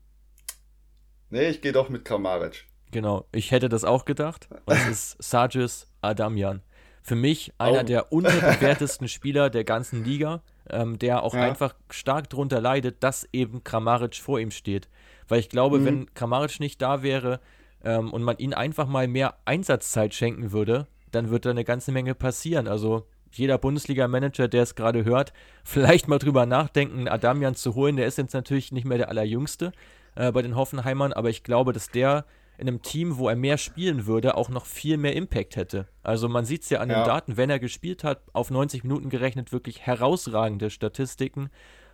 nee, 1.30 1.50
ich 1.50 1.62
gehe 1.62 1.72
doch 1.72 1.90
mit 1.90 2.06
Kramaric. 2.06 2.66
Genau, 2.92 3.26
ich 3.32 3.52
hätte 3.52 3.70
das 3.70 3.84
auch 3.84 4.06
gedacht. 4.06 4.48
Und 4.66 4.76
es 4.76 4.88
ist 4.88 5.16
Sargis 5.24 5.88
Adamian. 6.02 6.62
Für 7.04 7.16
mich 7.16 7.54
einer 7.58 7.82
oh. 7.82 7.84
der 7.84 8.12
unterbewertesten 8.12 9.08
Spieler 9.10 9.50
der 9.50 9.64
ganzen 9.64 10.04
Liga, 10.04 10.44
ähm, 10.70 11.00
der 11.00 11.24
auch 11.24 11.34
ja. 11.34 11.42
einfach 11.42 11.74
stark 11.90 12.30
darunter 12.30 12.62
leidet, 12.62 13.04
dass 13.04 13.28
eben 13.34 13.64
Kramaric 13.64 14.16
vor 14.16 14.40
ihm 14.40 14.52
steht. 14.52 14.88
Weil 15.28 15.40
ich 15.40 15.50
glaube, 15.50 15.80
mhm. 15.80 15.86
wenn 15.86 16.14
Kramaric 16.14 16.60
nicht 16.60 16.82
da 16.82 17.02
wäre 17.02 17.40
ähm, 17.84 18.12
und 18.12 18.24
man 18.24 18.38
ihm 18.38 18.54
einfach 18.54 18.88
mal 18.88 19.08
mehr 19.08 19.38
Einsatzzeit 19.46 20.14
schenken 20.14 20.52
würde, 20.52 20.88
dann 21.12 21.30
würde 21.30 21.42
da 21.42 21.50
eine 21.52 21.64
ganze 21.64 21.92
Menge 21.92 22.14
passieren. 22.14 22.68
Also 22.68 23.08
jeder 23.38 23.58
Bundesliga-Manager, 23.58 24.48
der 24.48 24.64
es 24.64 24.76
gerade 24.76 25.06
hört, 25.06 25.34
vielleicht 25.64 26.08
mal 26.08 26.20
drüber 26.20 26.46
nachdenken, 26.46 27.08
Adamian 27.08 27.56
zu 27.56 27.76
holen. 27.76 27.96
Der 27.96 28.08
ist 28.08 28.18
jetzt 28.18 28.34
natürlich 28.34 28.72
nicht 28.72 28.86
mehr 28.86 28.98
der 28.98 29.10
allerjüngste 29.10 29.72
äh, 30.16 30.32
bei 30.32 30.42
den 30.42 30.56
Hoffenheimern, 30.56 31.14
aber 31.14 31.30
ich 31.30 31.44
glaube, 31.44 31.74
dass 31.74 31.90
der 31.90 32.26
in 32.58 32.68
einem 32.68 32.82
Team, 32.84 33.18
wo 33.18 33.28
er 33.28 33.36
mehr 33.36 33.58
spielen 33.58 34.06
würde, 34.06 34.36
auch 34.36 34.50
noch 34.50 34.66
viel 34.68 34.98
mehr 34.98 35.16
Impact 35.16 35.56
hätte. 35.56 35.88
Also 36.04 36.30
man 36.30 36.46
sieht 36.46 36.62
es 36.62 36.70
ja 36.70 36.80
an 36.80 36.90
ja. 36.90 37.02
den 37.02 37.08
Daten, 37.08 37.38
wenn 37.38 37.50
er 37.50 37.58
gespielt 37.58 38.04
hat, 38.04 38.22
auf 38.34 38.52
90 38.52 38.84
Minuten 38.84 39.10
gerechnet, 39.10 39.52
wirklich 39.52 39.82
herausragende 39.82 40.70
Statistiken 40.70 41.50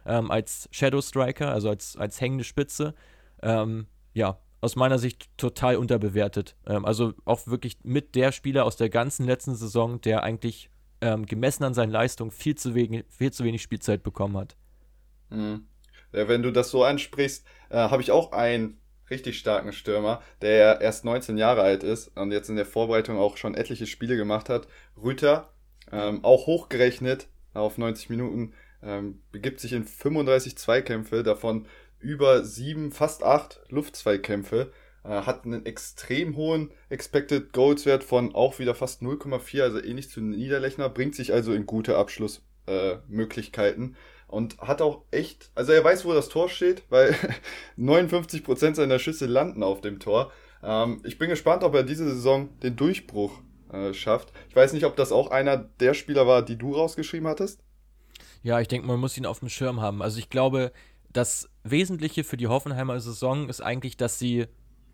ähm, 0.06 0.30
als 0.30 0.68
Shadow 0.72 1.02
Striker, 1.02 1.52
also 1.52 1.70
als, 1.70 1.96
als 1.96 2.20
hängende 2.20 2.44
Spitze. 2.44 2.96
Ähm, 3.42 3.88
ja, 4.14 4.40
aus 4.60 4.76
meiner 4.76 4.98
Sicht 4.98 5.30
total 5.38 5.78
unterbewertet. 5.78 6.56
Ähm, 6.66 6.86
also 6.86 7.14
auch 7.26 7.48
wirklich 7.48 7.78
mit 7.84 8.16
der 8.16 8.32
Spieler 8.32 8.66
aus 8.66 8.76
der 8.76 8.90
ganzen 8.90 9.26
letzten 9.26 9.56
Saison, 9.56 10.02
der 10.02 10.24
eigentlich 10.24 10.70
ähm, 11.02 11.26
gemessen 11.26 11.64
an 11.64 11.74
seinen 11.74 11.92
Leistungen 11.92 12.32
viel 12.32 12.56
zu, 12.56 12.76
wenig, 12.76 13.06
viel 13.10 13.32
zu 13.32 13.44
wenig 13.44 13.62
Spielzeit 13.62 14.04
bekommen 14.04 14.38
hat. 14.38 14.56
Mhm. 15.30 15.68
Ja, 16.14 16.28
wenn 16.28 16.42
du 16.42 16.52
das 16.52 16.72
so 16.72 16.84
ansprichst, 16.84 17.46
äh, 17.70 17.76
habe 17.76 18.02
ich 18.02 18.12
auch 18.12 18.32
einen 18.32 18.80
richtig 19.10 19.40
starken 19.40 19.74
Stürmer, 19.74 20.22
der 20.42 20.82
erst 20.82 21.06
19 21.06 21.38
Jahre 21.38 21.62
alt 21.62 21.84
ist 21.84 22.16
und 22.18 22.32
jetzt 22.32 22.50
in 22.50 22.56
der 22.56 22.66
Vorbereitung 22.66 23.18
auch 23.18 23.38
schon 23.38 23.56
etliche 23.56 23.88
Spiele 23.88 24.18
gemacht 24.18 24.50
hat. 24.50 24.68
Rüter, 25.02 25.54
ähm, 25.92 26.24
auch 26.24 26.48
hochgerechnet 26.48 27.28
auf 27.54 27.78
90 27.78 28.10
Minuten, 28.10 28.54
ähm, 28.84 29.22
begibt 29.32 29.60
sich 29.60 29.74
in 29.74 29.86
35 29.86 30.58
Zweikämpfe, 30.58 31.24
davon 31.24 31.66
über 32.00 32.44
sieben, 32.44 32.92
fast 32.92 33.24
acht 33.24 33.60
Luftzweikämpfe. 33.70 34.72
Äh, 35.08 35.22
hat 35.22 35.46
einen 35.46 35.66
extrem 35.66 36.36
hohen 36.36 36.72
Expected 36.90 37.54
Goals 37.54 37.86
Wert 37.86 38.04
von 38.04 38.36
auch 38.36 38.60
wieder 38.60 38.76
fast 38.76 39.02
0,4, 39.02 39.62
also 39.62 39.82
ähnlich 39.82 40.10
zu 40.10 40.22
Niederlechner, 40.22 40.90
bringt 40.90 41.16
sich 41.16 41.34
also 41.34 41.54
in 41.54 41.66
gute 41.66 41.98
Abschlussmöglichkeiten. 41.98 43.94
Äh, 43.94 43.96
und 44.28 44.58
hat 44.60 44.82
auch 44.82 45.04
echt, 45.12 45.52
also 45.56 45.72
er 45.72 45.84
weiß, 45.84 46.04
wo 46.04 46.14
das 46.14 46.28
Tor 46.28 46.50
steht, 46.50 46.84
weil 46.90 47.16
59% 47.78 48.76
seiner 48.76 49.00
Schüsse 49.00 49.26
landen 49.26 49.64
auf 49.64 49.80
dem 49.82 50.00
Tor. 50.00 50.32
Ähm, 50.62 51.02
ich 51.06 51.18
bin 51.18 51.30
gespannt, 51.30 51.64
ob 51.64 51.74
er 51.74 51.84
diese 51.84 52.06
Saison 52.06 52.50
den 52.60 52.76
Durchbruch 52.76 53.40
äh, 53.72 53.94
schafft. 53.94 54.34
Ich 54.50 54.56
weiß 54.56 54.74
nicht, 54.74 54.86
ob 54.86 54.98
das 54.98 55.12
auch 55.12 55.32
einer 55.32 55.58
der 55.58 55.94
Spieler 55.94 56.28
war, 56.28 56.42
die 56.42 56.58
du 56.58 56.74
rausgeschrieben 56.74 57.28
hattest. 57.28 57.62
Ja, 58.44 58.60
ich 58.60 58.68
denke, 58.68 58.88
man 58.88 59.00
muss 59.00 59.18
ihn 59.18 59.26
auf 59.26 59.40
dem 59.40 59.50
Schirm 59.50 59.82
haben. 59.82 60.02
Also 60.02 60.20
ich 60.20 60.30
glaube, 60.30 60.72
das 61.12 61.50
Wesentliche 61.64 62.24
für 62.24 62.38
die 62.38 62.48
Hoffenheimer 62.48 63.00
Saison 63.00 63.50
ist 63.50 63.62
eigentlich, 63.62 63.98
dass 63.98 64.20
sie 64.20 64.48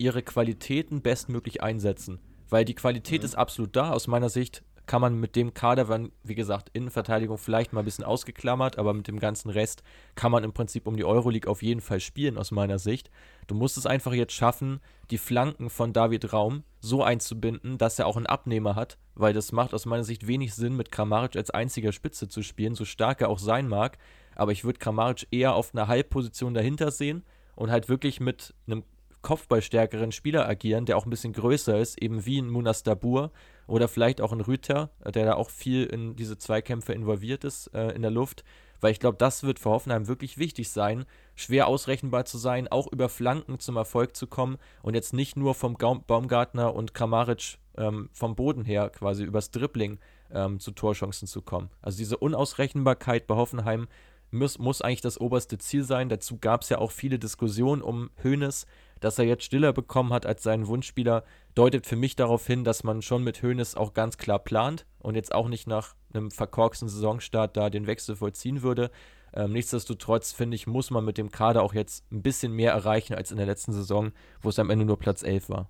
ihre 0.04 0.22
Qualitäten 0.22 1.02
bestmöglich 1.02 1.64
einsetzen. 1.64 2.20
Weil 2.50 2.66
die 2.66 2.76
Qualität 2.76 3.22
mhm. 3.22 3.26
ist 3.26 3.36
absolut 3.36 3.76
da. 3.76 3.92
Aus 3.92 4.08
meiner 4.08 4.30
Sicht 4.30 4.64
kann 4.86 5.00
man 5.00 5.18
mit 5.18 5.38
dem 5.38 5.54
Kader, 5.54 5.88
wenn, 5.88 6.12
wie 6.24 6.36
gesagt, 6.36 6.70
Innenverteidigung 6.74 7.38
vielleicht 7.38 7.72
mal 7.72 7.80
ein 7.80 7.86
bisschen 7.86 8.04
ausgeklammert, 8.04 8.78
aber 8.78 8.94
mit 8.94 9.08
dem 9.08 9.18
ganzen 9.18 9.50
Rest 9.50 9.82
kann 10.16 10.30
man 10.30 10.44
im 10.44 10.52
Prinzip 10.52 10.88
um 10.88 10.98
die 10.98 11.06
Euroleague 11.06 11.50
auf 11.50 11.64
jeden 11.64 11.80
Fall 11.80 12.02
spielen, 12.02 12.38
aus 12.38 12.52
meiner 12.52 12.80
Sicht. 12.80 13.10
Du 13.48 13.56
musst 13.56 13.78
es 13.78 13.86
einfach 13.86 14.12
jetzt 14.12 14.34
schaffen, 14.34 14.82
die 15.10 15.18
Flanken 15.18 15.70
von 15.70 15.94
David 15.94 16.34
Raum 16.34 16.64
so 16.82 17.02
einzubinden, 17.02 17.78
dass 17.78 17.98
er 17.98 18.08
auch 18.08 18.18
einen 18.18 18.26
Abnehmer 18.26 18.76
hat, 18.76 18.98
weil 19.16 19.32
das 19.32 19.54
macht 19.54 19.74
aus 19.74 19.86
meiner 19.86 20.04
Sicht 20.04 20.28
wenig 20.28 20.54
Sinn, 20.54 20.76
mit 20.76 20.92
Kramaric 20.92 21.38
als 21.38 21.50
einziger 21.50 21.94
Spitze 21.94 22.28
zu 22.28 22.42
spielen, 22.42 22.76
so 22.76 22.84
stark 22.84 23.22
er 23.22 23.30
auch 23.30 23.40
sein 23.40 23.70
mag. 23.70 23.98
Aber 24.36 24.52
ich 24.52 24.66
würde 24.66 24.80
Kramaric 24.80 25.28
eher 25.32 25.56
auf 25.56 25.74
einer 25.74 25.88
Halbposition 25.88 26.54
dahinter 26.54 26.92
sehen 26.92 27.24
und 27.56 27.72
halt 27.72 27.88
wirklich 27.88 28.20
mit 28.20 28.54
einem 28.68 28.84
kopfballstärkeren 29.24 30.12
Spieler 30.12 30.48
agieren, 30.48 30.86
der 30.86 30.98
auch 30.98 31.06
ein 31.06 31.10
bisschen 31.10 31.34
größer 31.34 31.80
ist, 31.80 32.00
eben 32.00 32.26
wie 32.26 32.40
ein 32.40 32.50
Munas 32.50 32.84
Dabur, 32.84 33.32
oder 33.66 33.88
vielleicht 33.88 34.22
auch 34.22 34.32
ein 34.32 34.42
Rüter, 34.42 34.92
der 35.04 35.26
da 35.26 35.34
auch 35.36 35.50
viel 35.50 35.86
in 35.86 36.16
diese 36.16 36.38
Zweikämpfe 36.38 36.94
involviert 36.94 37.44
ist 37.44 37.68
äh, 37.74 37.92
in 37.92 38.02
der 38.02 38.12
Luft. 38.12 38.44
Weil 38.82 38.92
ich 38.92 39.00
glaube, 39.00 39.18
das 39.18 39.44
wird 39.44 39.60
für 39.60 39.70
Hoffenheim 39.70 40.10
wirklich 40.10 40.38
wichtig 40.38 40.70
sein, 40.70 41.06
schwer 41.36 41.68
ausrechenbar 41.68 42.26
zu 42.26 42.38
sein, 42.38 42.68
auch 42.68 42.92
über 42.92 43.08
Flanken 43.08 43.58
zum 43.60 43.78
Erfolg 43.78 44.16
zu 44.16 44.28
kommen 44.28 44.58
und 44.82 44.94
jetzt 44.94 45.14
nicht 45.14 45.38
nur 45.38 45.56
vom 45.56 45.76
Baumgartner 45.78 46.76
und 46.76 46.94
Kramaric 46.94 47.60
ähm, 47.78 48.10
vom 48.12 48.36
Boden 48.36 48.66
her 48.66 48.90
quasi 48.90 49.24
übers 49.24 49.52
Dribbling 49.52 50.00
ähm, 50.34 50.60
zu 50.60 50.72
Torchancen 50.72 51.30
zu 51.30 51.42
kommen. 51.42 51.70
Also 51.82 51.98
diese 51.98 52.18
Unausrechenbarkeit 52.18 53.26
bei 53.26 53.36
Hoffenheim 53.36 53.88
muss, 54.32 54.58
muss 54.58 54.82
eigentlich 54.82 55.02
das 55.02 55.20
oberste 55.20 55.58
Ziel 55.58 55.84
sein. 55.84 56.10
Dazu 56.10 56.38
gab 56.40 56.64
es 56.64 56.70
ja 56.70 56.80
auch 56.80 56.92
viele 56.92 57.20
Diskussionen 57.20 57.82
um 57.82 58.10
Hoeneß, 58.22 58.66
dass 59.04 59.20
er 59.20 59.26
jetzt 59.26 59.44
stiller 59.44 59.74
bekommen 59.74 60.14
hat 60.14 60.26
als 60.26 60.44
seinen 60.44 60.68
Wunschspieler, 60.68 61.24
deutet 61.56 61.86
für 61.86 61.98
mich 61.98 62.16
darauf 62.16 62.48
hin, 62.48 62.64
dass 62.64 62.84
man 62.84 63.02
schon 63.02 63.24
mit 63.24 63.44
Hoeneß 63.44 63.76
auch 63.76 63.94
ganz 63.94 64.18
klar 64.18 64.40
plant 64.40 64.86
und 65.00 65.16
jetzt 65.16 65.36
auch 65.36 65.50
nicht 65.50 65.68
nach 65.68 65.96
einem 66.14 66.32
verkorksten 66.32 66.88
Saisonstart 66.88 67.58
da 67.58 67.70
den 67.70 67.86
Wechsel 67.86 68.16
vollziehen 68.16 68.62
würde. 68.62 68.92
Ähm, 69.34 69.52
nichtsdestotrotz 69.52 70.32
finde 70.32 70.56
ich, 70.56 70.68
muss 70.68 70.90
man 70.90 71.04
mit 71.04 71.18
dem 71.18 71.32
Kader 71.32 71.64
auch 71.64 71.74
jetzt 71.74 72.10
ein 72.12 72.22
bisschen 72.22 72.54
mehr 72.54 72.72
erreichen 72.72 73.14
als 73.14 73.32
in 73.32 73.38
der 73.38 73.46
letzten 73.46 73.74
Saison, 73.74 74.14
wo 74.42 74.50
es 74.50 74.60
am 74.60 74.70
Ende 74.70 74.86
nur 74.86 74.98
Platz 74.98 75.22
11 75.24 75.50
war. 75.50 75.70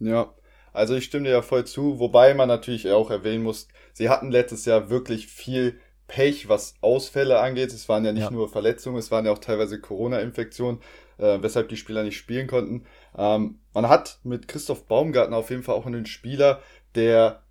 Ja, 0.00 0.34
also 0.72 0.96
ich 0.96 1.04
stimme 1.04 1.24
dir 1.24 1.32
ja 1.32 1.42
voll 1.42 1.64
zu, 1.64 2.00
wobei 2.00 2.34
man 2.34 2.48
natürlich 2.48 2.90
auch 2.90 3.10
erwähnen 3.10 3.44
muss, 3.44 3.68
sie 3.92 4.08
hatten 4.08 4.32
letztes 4.32 4.64
Jahr 4.64 4.90
wirklich 4.90 5.28
viel 5.28 5.78
Pech, 6.08 6.48
was 6.48 6.74
Ausfälle 6.80 7.38
angeht. 7.38 7.72
Es 7.72 7.88
waren 7.88 8.04
ja 8.04 8.12
nicht 8.12 8.24
ja. 8.24 8.30
nur 8.30 8.48
Verletzungen, 8.48 8.98
es 8.98 9.10
waren 9.10 9.24
ja 9.26 9.32
auch 9.32 9.38
teilweise 9.38 9.80
Corona-Infektionen 9.80 10.80
äh, 11.22 11.40
weshalb 11.40 11.68
die 11.68 11.76
Spieler 11.76 12.02
nicht 12.02 12.16
spielen 12.16 12.48
konnten. 12.48 12.84
Ähm, 13.16 13.60
man 13.72 13.88
hat 13.88 14.18
mit 14.24 14.48
Christoph 14.48 14.86
Baumgartner 14.86 15.36
auf 15.36 15.50
jeden 15.50 15.62
Fall 15.62 15.76
auch 15.76 15.86
einen 15.86 16.06
Spieler, 16.06 16.60
der, 16.94 17.44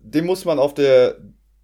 den 0.00 0.24
muss 0.24 0.44
man 0.44 0.58
auf 0.58 0.74
der 0.74 1.18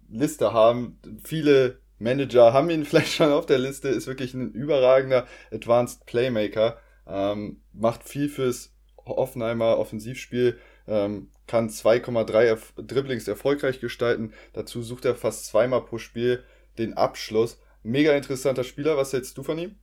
Liste 0.09 0.51
haben. 0.51 0.99
Viele 1.23 1.79
Manager 1.97 2.51
haben 2.53 2.69
ihn 2.69 2.85
vielleicht 2.85 3.13
schon 3.13 3.31
auf 3.31 3.45
der 3.45 3.59
Liste, 3.59 3.87
ist 3.87 4.07
wirklich 4.07 4.33
ein 4.33 4.51
überragender 4.51 5.25
Advanced 5.51 6.05
Playmaker, 6.05 6.77
ähm, 7.07 7.61
macht 7.73 8.03
viel 8.03 8.27
fürs 8.27 8.75
Offenheimer 8.97 9.79
Offensivspiel, 9.79 10.59
ähm, 10.87 11.29
kann 11.47 11.69
2,3 11.69 12.43
Erf 12.43 12.73
Dribblings 12.75 13.27
erfolgreich 13.27 13.79
gestalten. 13.79 14.33
Dazu 14.53 14.83
sucht 14.83 15.05
er 15.05 15.15
fast 15.15 15.45
zweimal 15.47 15.81
pro 15.81 15.97
Spiel 15.97 16.43
den 16.77 16.93
Abschluss. 16.93 17.59
Mega 17.83 18.13
interessanter 18.13 18.63
Spieler. 18.63 18.95
Was 18.95 19.11
hältst 19.11 19.37
du 19.37 19.43
von 19.43 19.57
ihm? 19.57 19.75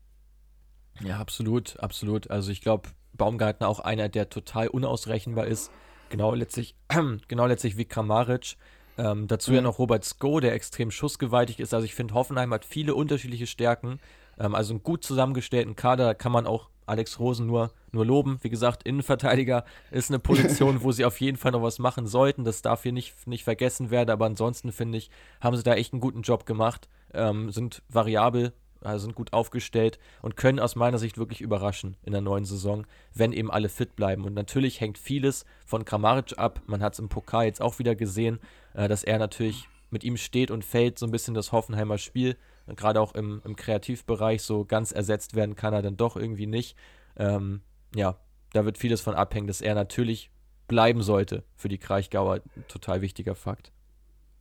Ja, 1.00 1.18
absolut, 1.18 1.78
absolut. 1.80 2.30
Also 2.30 2.50
ich 2.50 2.60
glaube, 2.60 2.88
Baumgartner 3.14 3.68
auch 3.68 3.80
einer, 3.80 4.08
der 4.08 4.30
total 4.30 4.68
unausrechenbar 4.68 5.46
ist. 5.46 5.70
Genau 6.10 6.34
letztlich, 6.34 6.74
genau 7.28 7.46
letztlich 7.46 7.76
wie 7.76 7.84
Kramaric. 7.84 8.56
Ähm, 8.96 9.28
dazu 9.28 9.50
mhm. 9.50 9.56
ja 9.56 9.62
noch 9.62 9.78
Robert 9.78 10.04
Sko, 10.04 10.40
der 10.40 10.54
extrem 10.54 10.90
schussgewaltig 10.90 11.60
ist. 11.60 11.72
Also 11.72 11.84
ich 11.84 11.94
finde, 11.94 12.14
Hoffenheim 12.14 12.52
hat 12.52 12.64
viele 12.64 12.94
unterschiedliche 12.94 13.46
Stärken. 13.46 14.00
Ähm, 14.38 14.54
also 14.54 14.72
einen 14.72 14.82
gut 14.82 15.04
zusammengestellten 15.04 15.76
Kader, 15.76 16.06
da 16.06 16.14
kann 16.14 16.32
man 16.32 16.46
auch 16.46 16.68
Alex 16.86 17.20
Rosen 17.20 17.46
nur, 17.46 17.70
nur 17.92 18.06
loben. 18.06 18.38
Wie 18.42 18.48
gesagt, 18.48 18.82
Innenverteidiger 18.82 19.64
ist 19.90 20.10
eine 20.10 20.18
Position, 20.18 20.82
wo 20.82 20.90
sie 20.90 21.04
auf 21.04 21.20
jeden 21.20 21.36
Fall 21.36 21.52
noch 21.52 21.62
was 21.62 21.78
machen 21.78 22.06
sollten. 22.06 22.44
Das 22.44 22.62
darf 22.62 22.82
hier 22.82 22.92
nicht, 22.92 23.26
nicht 23.26 23.44
vergessen 23.44 23.90
werden. 23.90 24.10
Aber 24.10 24.26
ansonsten 24.26 24.72
finde 24.72 24.98
ich, 24.98 25.10
haben 25.40 25.56
sie 25.56 25.62
da 25.62 25.74
echt 25.74 25.92
einen 25.92 26.00
guten 26.00 26.22
Job 26.22 26.46
gemacht. 26.46 26.88
Ähm, 27.14 27.50
sind 27.50 27.82
variabel, 27.88 28.52
also 28.80 29.04
sind 29.04 29.14
gut 29.14 29.32
aufgestellt 29.32 29.98
und 30.22 30.36
können 30.36 30.60
aus 30.60 30.76
meiner 30.76 30.98
Sicht 30.98 31.18
wirklich 31.18 31.40
überraschen 31.40 31.96
in 32.04 32.12
der 32.12 32.20
neuen 32.20 32.44
Saison, 32.44 32.86
wenn 33.14 33.32
eben 33.32 33.50
alle 33.50 33.68
fit 33.68 33.96
bleiben. 33.96 34.24
Und 34.24 34.34
natürlich 34.34 34.80
hängt 34.80 34.98
vieles 34.98 35.44
von 35.66 35.84
Kramaric 35.84 36.38
ab. 36.38 36.60
Man 36.66 36.82
hat 36.82 36.94
es 36.94 36.98
im 36.98 37.08
Pokal 37.08 37.46
jetzt 37.46 37.62
auch 37.62 37.78
wieder 37.78 37.94
gesehen, 37.94 38.38
äh, 38.74 38.88
dass 38.88 39.04
er 39.04 39.18
natürlich 39.18 39.68
mit 39.90 40.04
ihm 40.04 40.16
steht 40.16 40.50
und 40.50 40.64
fällt 40.64 40.98
so 40.98 41.06
ein 41.06 41.10
bisschen 41.10 41.34
das 41.34 41.52
Hoffenheimer 41.52 41.98
Spiel. 41.98 42.36
Gerade 42.76 43.00
auch 43.00 43.14
im, 43.14 43.40
im 43.44 43.56
Kreativbereich 43.56 44.42
so 44.42 44.64
ganz 44.64 44.92
ersetzt 44.92 45.34
werden 45.34 45.56
kann 45.56 45.72
er 45.72 45.82
dann 45.82 45.96
doch 45.96 46.16
irgendwie 46.16 46.46
nicht. 46.46 46.76
Ähm, 47.16 47.62
ja, 47.94 48.18
da 48.52 48.64
wird 48.64 48.76
vieles 48.76 49.00
von 49.00 49.14
abhängen, 49.14 49.46
dass 49.46 49.62
er 49.62 49.74
natürlich 49.74 50.30
bleiben 50.66 51.02
sollte 51.02 51.44
für 51.56 51.68
die 51.68 51.78
Kraichgauer. 51.78 52.40
Total 52.68 53.00
wichtiger 53.00 53.34
Fakt 53.34 53.72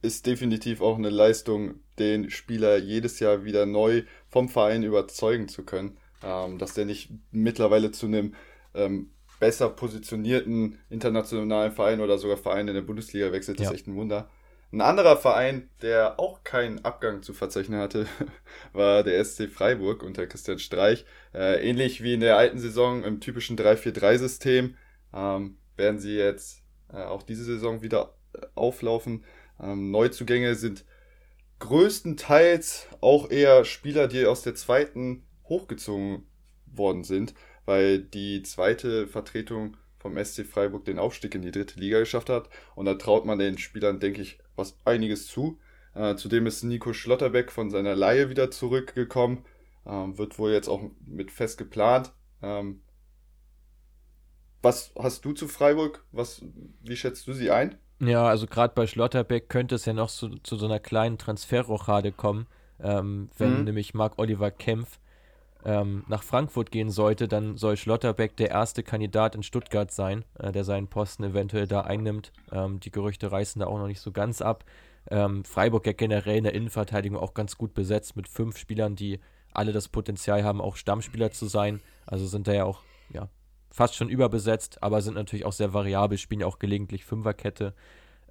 ist 0.01 0.25
definitiv 0.25 0.81
auch 0.81 0.97
eine 0.97 1.09
Leistung, 1.09 1.79
den 1.99 2.29
Spieler 2.29 2.77
jedes 2.77 3.19
Jahr 3.19 3.43
wieder 3.43 3.65
neu 3.65 4.03
vom 4.27 4.49
Verein 4.49 4.83
überzeugen 4.83 5.47
zu 5.47 5.63
können. 5.63 5.97
Ähm, 6.23 6.57
dass 6.57 6.73
der 6.73 6.85
nicht 6.85 7.11
mittlerweile 7.31 7.91
zu 7.91 8.07
einem 8.07 8.33
ähm, 8.73 9.11
besser 9.39 9.69
positionierten 9.69 10.79
internationalen 10.89 11.71
Verein 11.71 12.01
oder 12.01 12.17
sogar 12.17 12.37
Verein 12.37 12.67
in 12.67 12.73
der 12.73 12.81
Bundesliga 12.81 13.31
wechselt, 13.31 13.59
ja. 13.59 13.67
ist 13.67 13.75
echt 13.75 13.87
ein 13.87 13.95
Wunder. 13.95 14.29
Ein 14.71 14.81
anderer 14.81 15.15
Verein, 15.15 15.69
der 15.81 16.19
auch 16.19 16.43
keinen 16.43 16.83
Abgang 16.83 17.21
zu 17.21 17.33
verzeichnen 17.33 17.79
hatte, 17.79 18.05
war 18.73 19.03
der 19.03 19.23
SC 19.23 19.49
Freiburg 19.49 20.03
unter 20.03 20.27
Christian 20.27 20.59
Streich. 20.59 21.05
Äh, 21.33 21.67
ähnlich 21.67 22.03
wie 22.03 22.13
in 22.13 22.19
der 22.19 22.37
alten 22.37 22.59
Saison 22.59 23.03
im 23.03 23.21
typischen 23.21 23.57
3-4-3-System 23.57 24.75
ähm, 25.13 25.57
werden 25.77 25.99
sie 25.99 26.17
jetzt 26.17 26.63
äh, 26.91 26.97
auch 26.97 27.23
diese 27.23 27.45
Saison 27.45 27.81
wieder 27.81 28.15
äh, 28.33 28.45
auflaufen. 28.55 29.23
Ähm, 29.59 29.91
Neuzugänge 29.91 30.55
sind 30.55 30.85
größtenteils 31.59 32.87
auch 33.01 33.29
eher 33.29 33.65
Spieler, 33.65 34.07
die 34.07 34.25
aus 34.25 34.41
der 34.43 34.55
zweiten 34.55 35.23
hochgezogen 35.45 36.23
worden 36.65 37.03
sind, 37.03 37.33
weil 37.65 37.99
die 37.99 38.43
zweite 38.43 39.07
Vertretung 39.07 39.77
vom 39.97 40.23
SC 40.23 40.45
Freiburg 40.45 40.85
den 40.85 40.99
Aufstieg 40.99 41.35
in 41.35 41.41
die 41.41 41.51
dritte 41.51 41.79
Liga 41.79 41.99
geschafft 41.99 42.29
hat. 42.29 42.49
Und 42.75 42.85
da 42.85 42.95
traut 42.95 43.25
man 43.25 43.39
den 43.39 43.57
Spielern, 43.57 43.99
denke 43.99 44.21
ich, 44.21 44.39
was 44.55 44.77
einiges 44.85 45.27
zu. 45.27 45.59
Äh, 45.95 46.15
zudem 46.15 46.45
ist 46.45 46.63
Nico 46.63 46.93
Schlotterbeck 46.93 47.51
von 47.51 47.69
seiner 47.71 47.95
Laie 47.95 48.29
wieder 48.29 48.51
zurückgekommen. 48.51 49.43
Ähm, 49.85 50.17
wird 50.17 50.37
wohl 50.37 50.51
jetzt 50.51 50.69
auch 50.69 50.91
mit 51.05 51.31
fest 51.31 51.57
geplant. 51.57 52.13
Ähm, 52.41 52.81
was 54.61 54.93
hast 54.97 55.25
du 55.25 55.33
zu 55.33 55.47
Freiburg? 55.47 56.05
Was, 56.11 56.43
wie 56.81 56.95
schätzt 56.95 57.27
du 57.27 57.33
sie 57.33 57.51
ein? 57.51 57.77
Ja, 57.99 58.27
also 58.27 58.45
gerade 58.45 58.73
bei 58.75 58.85
Schlotterbeck 58.85 59.49
könnte 59.49 59.75
es 59.75 59.85
ja 59.85 59.93
noch 59.93 60.09
zu, 60.09 60.37
zu 60.39 60.55
so 60.55 60.65
einer 60.65 60.79
kleinen 60.79 61.17
Transferrochade 61.17 62.11
kommen. 62.11 62.47
Ähm, 62.79 63.29
wenn 63.37 63.59
mhm. 63.59 63.63
nämlich 63.63 63.93
Marc 63.95 64.19
Oliver 64.19 64.51
Kempf 64.51 64.99
ähm, 65.65 66.03
nach 66.07 66.21
Frankfurt 66.21 66.71
gehen 66.71 66.91
sollte, 66.91 67.27
dann 67.27 67.57
soll 67.57 67.75
Schlotterbeck 67.75 68.37
der 68.37 68.51
erste 68.51 68.83
Kandidat 68.83 69.33
in 69.33 69.41
Stuttgart 69.41 69.91
sein, 69.91 70.25
äh, 70.37 70.51
der 70.51 70.63
seinen 70.63 70.87
Posten 70.87 71.23
eventuell 71.23 71.65
da 71.65 71.81
einnimmt. 71.81 72.31
Ähm, 72.51 72.79
die 72.79 72.91
Gerüchte 72.91 73.31
reißen 73.31 73.59
da 73.59 73.67
auch 73.67 73.79
noch 73.79 73.87
nicht 73.87 74.01
so 74.01 74.11
ganz 74.11 74.41
ab. 74.41 74.63
Ähm, 75.09 75.43
Freiburg 75.43 75.87
ja 75.87 75.93
generell 75.93 76.37
in 76.37 76.43
der 76.43 76.53
Innenverteidigung 76.53 77.17
auch 77.17 77.33
ganz 77.33 77.57
gut 77.57 77.73
besetzt 77.73 78.15
mit 78.15 78.27
fünf 78.27 78.57
Spielern, 78.57 78.95
die 78.95 79.19
alle 79.53 79.71
das 79.71 79.87
Potenzial 79.87 80.43
haben, 80.43 80.61
auch 80.61 80.75
Stammspieler 80.75 81.31
zu 81.31 81.47
sein. 81.47 81.81
Also 82.05 82.27
sind 82.27 82.47
da 82.47 82.53
ja 82.53 82.65
auch 82.65 82.83
ja, 83.11 83.27
fast 83.69 83.95
schon 83.95 84.09
überbesetzt, 84.09 84.81
aber 84.81 85.01
sind 85.01 85.15
natürlich 85.15 85.45
auch 85.45 85.53
sehr 85.53 85.73
variabel, 85.73 86.17
spielen 86.17 86.41
ja 86.41 86.47
auch 86.47 86.59
gelegentlich 86.59 87.05
Fünferkette. 87.05 87.73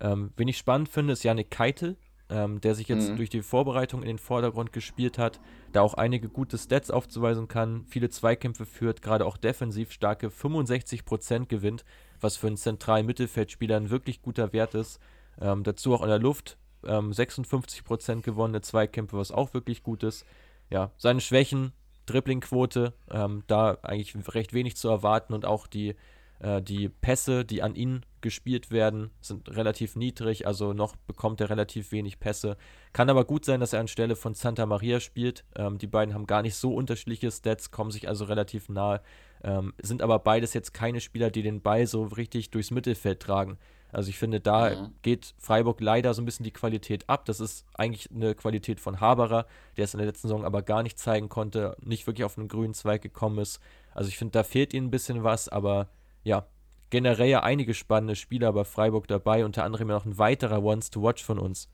Ähm, 0.01 0.33
wen 0.37 0.49
ich 0.49 0.59
spannend 0.59 0.89
finde, 0.89 1.13
ist 1.13 1.23
Janik 1.23 1.51
Keitel, 1.51 1.97
ähm, 2.29 2.61
der 2.61 2.75
sich 2.75 2.89
jetzt 2.89 3.11
mhm. 3.11 3.17
durch 3.17 3.31
die 3.31 3.43
Vorbereitung 3.43 4.03
in 4.03 4.09
den 4.09 4.19
Vordergrund 4.19 4.73
gespielt 4.73 5.19
hat, 5.19 5.41
da 5.73 5.83
auch 5.83 5.95
einige 5.95 6.29
gute 6.29 6.59
Stats 6.59 6.91
aufzuweisen 6.91 7.49
kann, 7.49 7.85
viele 7.87 8.11
Zweikämpfe 8.11 8.67
führt, 8.67 9.03
gerade 9.03 9.27
auch 9.27 9.37
defensiv 9.37 9.93
starke 9.93 10.29
65% 10.29 11.47
gewinnt, 11.47 11.85
was 12.21 12.37
für 12.37 12.49
einen 12.49 12.57
zentralen 12.57 13.07
Mittelfeldspieler 13.07 13.77
ein 13.77 13.91
wirklich 13.91 14.23
guter 14.23 14.53
Wert 14.53 14.75
ist. 14.75 15.01
Ähm, 15.41 15.63
dazu 15.63 15.95
auch 15.95 16.03
in 16.03 16.09
der 16.09 16.19
Luft 16.19 16.59
ähm, 16.85 17.11
56% 17.11 18.23
gewonnene 18.23 18.63
Zweikämpfe, 18.63 19.17
was 19.17 19.33
auch 19.33 19.55
wirklich 19.55 19.83
gut 19.83 20.03
ist. 20.03 20.25
Ja, 20.71 20.91
seine 20.97 21.21
Schwächen, 21.21 21.73
Dribblingquote, 22.07 22.95
ähm, 23.11 23.43
da 23.47 23.79
eigentlich 23.83 24.15
recht 24.35 24.53
wenig 24.53 24.77
zu 24.77 24.89
erwarten 24.89 25.35
und 25.35 25.45
auch 25.45 25.67
die 25.67 25.95
äh, 26.41 26.63
die 26.63 26.89
Pässe, 26.89 27.45
die 27.45 27.63
an 27.63 27.75
ihn 27.75 28.05
gespielt 28.21 28.71
werden, 28.71 29.11
sind 29.21 29.55
relativ 29.57 29.97
niedrig, 29.97 30.47
also 30.47 30.73
noch 30.73 30.97
bekommt 30.97 31.41
er 31.41 31.51
relativ 31.51 31.93
wenig 31.93 32.19
Pässe. 32.19 32.57
Kann 32.93 33.11
aber 33.11 33.25
gut 33.25 33.45
sein, 33.45 33.61
dass 33.61 33.73
er 33.73 33.81
anstelle 33.81 34.17
von 34.17 34.35
Santa 34.35 34.67
Maria 34.67 35.01
spielt. 35.01 35.45
Ähm, 35.55 35.79
die 35.79 35.87
beiden 35.87 36.15
haben 36.15 36.27
gar 36.27 36.43
nicht 36.43 36.57
so 36.57 36.75
unterschiedliche 36.75 37.31
Stats, 37.31 37.71
kommen 37.71 37.91
sich 37.91 38.09
also 38.09 38.25
relativ 38.25 38.69
nahe, 38.69 39.01
ähm, 39.45 39.75
sind 39.81 40.03
aber 40.03 40.19
beides 40.19 40.55
jetzt 40.55 40.75
keine 40.75 41.01
Spieler, 41.01 41.31
die 41.31 41.43
den 41.43 41.63
Ball 41.63 41.87
so 41.87 42.05
richtig 42.05 42.51
durchs 42.51 42.71
Mittelfeld 42.71 43.21
tragen. 43.21 43.59
Also 43.97 44.11
ich 44.11 44.19
finde, 44.19 44.41
da 44.41 44.69
mhm. 44.69 44.95
geht 45.01 45.33
Freiburg 45.39 45.81
leider 45.81 46.13
so 46.13 46.21
ein 46.21 46.27
bisschen 46.27 46.45
die 46.45 46.53
Qualität 46.53 47.09
ab. 47.09 47.25
Das 47.25 47.41
ist 47.41 47.65
eigentlich 47.73 48.11
eine 48.15 48.35
Qualität 48.35 48.79
von 48.79 49.01
Haberer, 49.01 49.47
der 49.79 49.85
es 49.85 49.95
in 49.95 49.99
der 49.99 50.07
letzten 50.07 50.29
Saison 50.29 50.45
aber 50.45 50.61
gar 50.61 50.83
nicht 50.83 50.99
zeigen 50.99 51.31
konnte, 51.31 51.79
nicht 51.81 52.07
wirklich 52.07 52.27
auf 52.27 52.37
einen 52.37 52.49
grünen 52.49 52.75
Zweig 52.75 53.01
gekommen 53.01 53.39
ist. 53.39 53.59
Also 53.95 54.09
ich 54.11 54.19
finde, 54.19 54.33
da 54.33 54.43
fehlt 54.43 54.75
ihnen 54.75 54.89
ein 54.89 54.91
bisschen 54.91 55.25
was, 55.25 55.49
aber 55.49 55.89
ja, 56.25 56.47
generell 56.91 57.31
ja 57.31 57.43
einige 57.43 57.73
spannende 57.73 58.17
Spieler 58.17 58.53
bei 58.53 58.65
Freiburg 58.65 59.09
dabei, 59.09 59.47
unter 59.47 59.65
anderem 59.65 59.89
ja 59.89 59.95
noch 59.95 60.05
ein 60.05 60.19
weiterer 60.19 60.63
Ones 60.63 60.91
to 60.91 61.03
Watch 61.03 61.25
von 61.25 61.39
uns. 61.39 61.71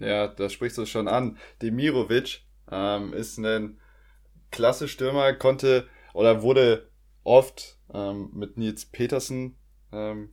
Ja, 0.00 0.28
da 0.28 0.50
sprichst 0.50 0.76
du 0.76 0.84
schon 0.84 1.08
an. 1.08 1.38
Demirovic 1.62 2.42
ähm, 2.70 3.14
ist 3.14 3.38
ein 3.38 3.80
klasse 4.50 4.86
Stürmer, 4.86 5.32
konnte 5.32 5.88
oder 6.12 6.42
wurde 6.42 6.90
oft 7.24 7.78
ähm, 7.94 8.28
mit 8.34 8.58
Nils 8.58 8.84
Petersen 8.84 9.56
ähm, 9.92 10.28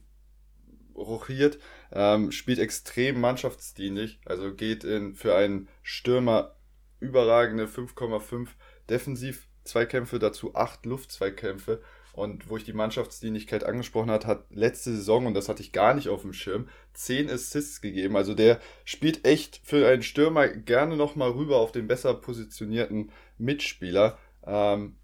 rochiert, 0.94 1.58
ähm, 1.92 2.32
spielt 2.32 2.58
extrem 2.58 3.20
mannschaftsdienlich, 3.20 4.20
also 4.24 4.54
geht 4.54 4.84
in 4.84 5.14
für 5.14 5.34
einen 5.34 5.68
Stürmer 5.82 6.56
überragende 7.00 7.66
5,5 7.66 8.48
Defensiv-Zweikämpfe, 8.88 10.18
dazu 10.18 10.54
8 10.54 10.86
Luft-Zweikämpfe 10.86 11.80
und 12.12 12.50
wo 12.50 12.56
ich 12.56 12.64
die 12.64 12.72
Mannschaftsdienlichkeit 12.72 13.64
angesprochen 13.64 14.10
hat, 14.10 14.26
hat 14.26 14.44
letzte 14.50 14.94
Saison, 14.94 15.26
und 15.26 15.34
das 15.34 15.48
hatte 15.48 15.62
ich 15.62 15.72
gar 15.72 15.94
nicht 15.94 16.08
auf 16.08 16.22
dem 16.22 16.32
Schirm, 16.32 16.68
10 16.94 17.30
Assists 17.30 17.80
gegeben. 17.80 18.16
Also 18.16 18.34
der 18.34 18.60
spielt 18.84 19.24
echt 19.24 19.60
für 19.64 19.86
einen 19.88 20.02
Stürmer 20.02 20.48
gerne 20.48 20.96
nochmal 20.96 21.30
rüber 21.30 21.58
auf 21.58 21.72
den 21.72 21.86
besser 21.86 22.14
positionierten 22.14 23.12
Mitspieler. 23.38 24.18
Ähm, 24.44 24.96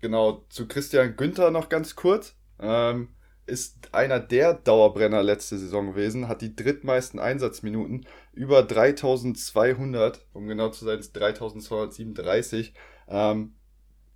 genau, 0.00 0.46
zu 0.48 0.68
Christian 0.68 1.16
Günther 1.16 1.50
noch 1.50 1.68
ganz 1.68 1.96
kurz. 1.96 2.36
Ähm, 2.60 3.08
ist 3.48 3.92
einer 3.92 4.20
der 4.20 4.54
Dauerbrenner 4.54 5.22
letzte 5.22 5.58
Saison 5.58 5.88
gewesen, 5.88 6.28
hat 6.28 6.42
die 6.42 6.54
drittmeisten 6.54 7.18
Einsatzminuten, 7.18 8.06
über 8.32 8.62
3200, 8.62 10.26
um 10.32 10.46
genau 10.46 10.68
zu 10.68 10.84
sein, 10.84 10.98
ist 10.98 11.16
3237. 11.16 12.74
Ähm, 13.08 13.54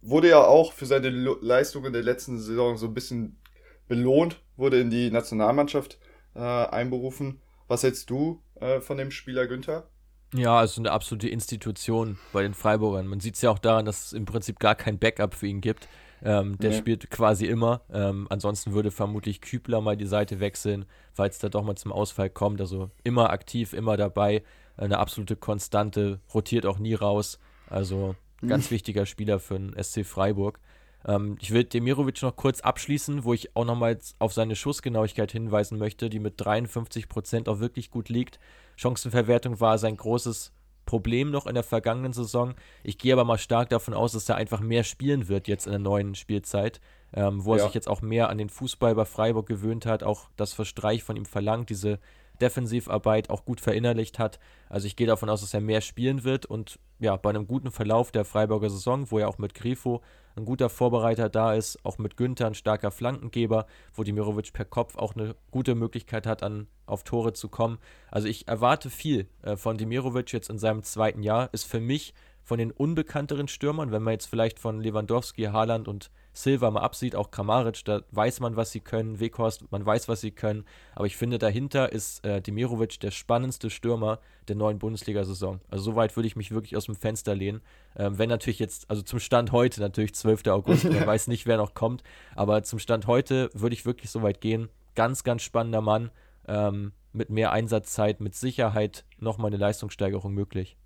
wurde 0.03 0.29
ja 0.29 0.45
auch 0.45 0.73
für 0.73 0.87
seine 0.87 1.11
Leistungen 1.11 1.93
der 1.93 2.03
letzten 2.03 2.39
Saison 2.39 2.77
so 2.77 2.87
ein 2.87 2.95
bisschen 2.95 3.41
belohnt, 3.89 4.41
wurde 4.57 4.81
in 4.81 4.91
die 4.91 5.11
Nationalmannschaft 5.11 5.99
äh, 6.35 6.41
einberufen. 6.41 7.41
Was 7.69 7.83
hältst 7.83 8.11
du 8.11 8.43
äh, 8.57 8.81
von 8.81 8.99
dem 8.99 9.11
Spieler 9.11 9.47
Günther? 9.47 9.89
Ja, 10.35 10.59
also 10.59 10.81
eine 10.81 10.91
absolute 10.91 11.29
Institution 11.29 12.19
bei 12.33 12.43
den 12.43 12.55
Freiburgern. 12.55 13.07
Man 13.07 13.21
sieht 13.21 13.35
es 13.35 13.43
ja 13.43 13.51
auch 13.51 13.59
daran, 13.59 13.85
dass 13.85 14.07
es 14.07 14.13
im 14.13 14.25
Prinzip 14.25 14.59
gar 14.59 14.75
kein 14.75 14.99
Backup 14.99 15.35
für 15.35 15.47
ihn 15.47 15.61
gibt. 15.61 15.89
Ähm, 16.25 16.57
der 16.59 16.71
nee. 16.71 16.77
spielt 16.77 17.11
quasi 17.11 17.47
immer. 17.47 17.81
Ähm, 17.93 18.27
ansonsten 18.31 18.73
würde 18.73 18.91
vermutlich 18.91 19.41
Kübler 19.41 19.81
mal 19.81 19.97
die 19.97 20.07
Seite 20.07 20.39
wechseln, 20.41 20.85
falls 21.13 21.39
da 21.39 21.49
doch 21.49 21.65
mal 21.65 21.77
zum 21.77 21.93
Ausfall 21.93 22.31
kommt. 22.31 22.61
Also 22.61 22.91
immer 23.03 23.31
aktiv, 23.31 23.73
immer 23.73 23.97
dabei. 23.97 24.43
Eine 24.77 24.99
absolute 24.99 25.37
Konstante, 25.37 26.21
rotiert 26.33 26.65
auch 26.65 26.79
nie 26.79 26.95
raus. 26.95 27.39
Also 27.69 28.15
Ganz 28.47 28.71
mhm. 28.71 28.75
wichtiger 28.75 29.07
Spieler 29.07 29.39
für 29.39 29.59
den 29.59 29.75
SC 29.81 30.05
Freiburg. 30.05 30.59
Ähm, 31.07 31.37
ich 31.41 31.53
will 31.53 31.65
Demirovic 31.65 32.23
noch 32.23 32.37
kurz 32.37 32.61
abschließen, 32.61 33.25
wo 33.25 33.33
ich 33.33 33.57
auch 33.57 33.65
nochmal 33.65 33.99
auf 34.19 34.33
seine 34.33 34.57
Schussgenauigkeit 34.57 35.33
hinweisen 35.33 35.79
möchte, 35.79 36.11
die 36.11 36.19
mit 36.19 36.35
53 36.37 37.09
Prozent 37.09 37.49
auch 37.49 37.61
wirklich 37.61 37.91
gut 37.91 38.09
liegt. 38.09 38.41
Chancenverwertung 38.77 39.61
war 39.61 39.79
sein 39.79 39.97
großes 39.97 40.53
Problem 40.87 41.31
noch 41.31 41.47
in 41.47 41.55
der 41.55 41.63
vergangenen 41.63 42.13
Saison. 42.13 42.55
Ich 42.83 42.99
gehe 42.99 43.13
aber 43.13 43.25
mal 43.25 43.39
stark 43.39 43.71
davon 43.71 43.95
aus, 43.95 44.13
dass 44.13 44.29
er 44.29 44.37
einfach 44.37 44.61
mehr 44.61 44.85
spielen 44.85 45.29
wird 45.29 45.49
jetzt 45.49 45.67
in 45.67 45.73
der 45.73 45.79
neuen 45.79 46.15
Spielzeit, 46.15 46.81
ähm, 47.15 47.45
wo 47.45 47.53
er 47.53 47.59
ja. 47.59 47.65
sich 47.65 47.75
jetzt 47.75 47.89
auch 47.89 48.03
mehr 48.03 48.29
an 48.29 48.39
den 48.39 48.49
Fußball 48.49 48.95
bei 48.95 49.05
Freiburg 49.05 49.47
gewöhnt 49.47 49.87
hat, 49.87 50.03
auch 50.03 50.29
das 50.37 50.53
Verstreich 50.53 51.03
von 51.03 51.17
ihm 51.17 51.27
verlangt, 51.27 51.71
diese 51.71 51.99
Defensivarbeit 52.43 53.31
auch 53.31 53.45
gut 53.45 53.61
verinnerlicht 53.61 54.19
hat. 54.19 54.39
Also 54.69 54.87
ich 54.87 54.97
gehe 54.97 55.07
davon 55.07 55.31
aus, 55.31 55.41
dass 55.41 55.55
er 55.55 55.61
mehr 55.61 55.81
spielen 55.81 56.25
wird 56.25 56.45
und 56.45 56.79
ja, 56.99 57.17
bei 57.17 57.31
einem 57.31 57.47
guten 57.47 57.71
Verlauf 57.71 58.13
der 58.13 58.25
Freiburger 58.25 58.69
Saison, 58.69 59.11
wo 59.11 59.19
er 59.19 59.29
auch 59.29 59.39
mit 59.39 59.55
Grifo 59.55 60.03
ein 60.37 60.45
guter 60.45 60.69
Vorbereiter 60.69 61.29
da 61.29 61.55
ist, 61.55 61.85
auch 61.85 61.99
mit 61.99 62.17
Günther 62.17 62.47
ein 62.47 62.55
starker 62.55 62.91
Flankengeber, 62.91 63.67
wo 63.95 64.03
Dimirovic 64.03 64.53
per 64.53 64.65
Kopf 64.65 64.97
auch 64.97 65.15
eine 65.15 65.37
gute 65.51 65.75
Möglichkeit 65.75 66.27
hat, 66.27 66.43
an, 66.43 66.67
auf 66.87 67.05
Tore 67.05 67.33
zu 67.33 67.49
kommen. 67.49 67.79
Also 68.11 68.29
ich 68.29 68.49
erwarte 68.49 68.91
viel 68.91 69.29
äh, 69.43 69.57
von 69.57 69.79
Dimirovic 69.79 70.33
jetzt 70.33 70.51
in 70.51 70.59
seinem 70.59 70.83
zweiten 70.83 71.23
Jahr. 71.23 71.49
Ist 71.53 71.65
für 71.65 71.81
mich 71.81 72.15
von 72.43 72.59
den 72.59 72.71
unbekannteren 72.71 73.49
Stürmern, 73.49 73.93
wenn 73.93 74.03
man 74.03 74.13
jetzt 74.13 74.27
vielleicht 74.27 74.59
von 74.59 74.81
Lewandowski, 74.81 75.45
Haaland 75.45 75.87
und 75.89 76.11
Silva 76.33 76.71
mal 76.71 76.81
absieht, 76.81 77.15
auch 77.15 77.31
Kramaric, 77.31 77.85
da 77.85 78.03
weiß 78.11 78.41
man, 78.41 78.57
was 78.57 78.71
sie 78.71 78.81
können, 78.81 79.21
Weghorst, 79.21 79.71
man 79.71 79.85
weiß, 79.85 80.09
was 80.09 80.21
sie 80.21 80.31
können, 80.31 80.65
aber 80.95 81.07
ich 81.07 81.17
finde, 81.17 81.39
dahinter 81.39 81.93
ist 81.93 82.25
äh, 82.25 82.41
Demirovic 82.41 83.01
der 83.01 83.11
spannendste 83.11 83.69
Stürmer 83.69 84.19
der 84.49 84.57
neuen 84.57 84.79
Bundesliga-Saison. 84.79 85.61
Also 85.69 85.85
soweit 85.85 86.17
würde 86.17 86.27
ich 86.27 86.37
mich 86.37 86.51
wirklich 86.51 86.77
aus 86.77 86.87
dem 86.87 86.97
Fenster 86.97 87.35
lehnen. 87.35 87.61
Ähm, 87.97 88.19
wenn 88.19 88.29
natürlich 88.29 88.59
jetzt, 88.59 88.89
also 88.89 89.03
zum 89.03 89.21
Stand 89.21 89.53
heute, 89.53 89.81
natürlich 89.81 90.15
12. 90.15 90.47
August, 90.47 90.85
man 90.85 91.07
weiß 91.07 91.29
nicht, 91.29 91.47
wer 91.47 91.59
noch 91.59 91.75
kommt, 91.75 92.03
aber 92.35 92.63
zum 92.63 92.79
Stand 92.79 93.07
heute 93.07 93.51
würde 93.53 93.75
ich 93.75 93.85
wirklich 93.85 94.11
so 94.11 94.23
weit 94.23 94.41
gehen. 94.41 94.69
Ganz, 94.95 95.25
ganz 95.25 95.43
spannender 95.43 95.81
Mann, 95.81 96.11
ähm, 96.49 96.93
mit 97.13 97.31
mehr 97.31 97.53
Einsatzzeit, 97.53 98.21
mit 98.21 98.35
Sicherheit 98.35 99.05
nochmal 99.19 99.49
eine 99.49 99.59
Leistungssteigerung 99.59 100.33
möglich. 100.33 100.77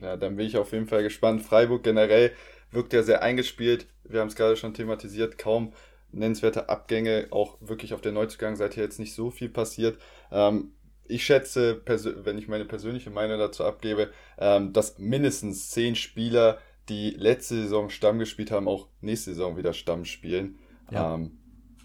Ja, 0.00 0.16
dann 0.16 0.36
bin 0.36 0.46
ich 0.46 0.56
auf 0.56 0.72
jeden 0.72 0.86
Fall 0.86 1.02
gespannt. 1.02 1.42
Freiburg 1.42 1.82
generell 1.82 2.32
wirkt 2.74 2.92
ja 2.92 3.02
sehr 3.02 3.22
eingespielt. 3.22 3.86
Wir 4.04 4.20
haben 4.20 4.28
es 4.28 4.36
gerade 4.36 4.56
schon 4.56 4.74
thematisiert, 4.74 5.38
kaum 5.38 5.72
nennenswerte 6.12 6.68
Abgänge, 6.68 7.28
auch 7.30 7.56
wirklich 7.60 7.94
auf 7.94 8.00
der 8.00 8.12
Neuzugangsseite 8.12 8.80
jetzt 8.80 8.98
nicht 8.98 9.14
so 9.14 9.30
viel 9.30 9.48
passiert. 9.48 9.98
Ähm, 10.30 10.72
ich 11.06 11.24
schätze, 11.24 11.82
wenn 11.86 12.38
ich 12.38 12.48
meine 12.48 12.64
persönliche 12.64 13.10
Meinung 13.10 13.38
dazu 13.38 13.64
abgebe, 13.64 14.10
ähm, 14.38 14.72
dass 14.72 14.98
mindestens 14.98 15.70
zehn 15.70 15.96
Spieler, 15.96 16.58
die 16.88 17.10
letzte 17.10 17.56
Saison 17.62 17.90
Stamm 17.90 18.18
gespielt 18.18 18.50
haben, 18.50 18.68
auch 18.68 18.88
nächste 19.00 19.30
Saison 19.30 19.56
wieder 19.56 19.72
Stamm 19.72 20.04
spielen. 20.04 20.58
Ja. 20.90 21.14
Ähm, 21.14 21.38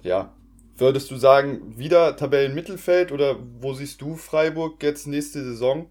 ja. 0.03 0.35
Würdest 0.77 1.11
du 1.11 1.17
sagen, 1.17 1.77
wieder 1.77 2.15
Tabellenmittelfeld 2.15 3.11
oder 3.11 3.37
wo 3.59 3.73
siehst 3.73 4.01
du 4.01 4.15
Freiburg 4.15 4.81
jetzt 4.81 5.07
nächste 5.07 5.43
Saison? 5.43 5.89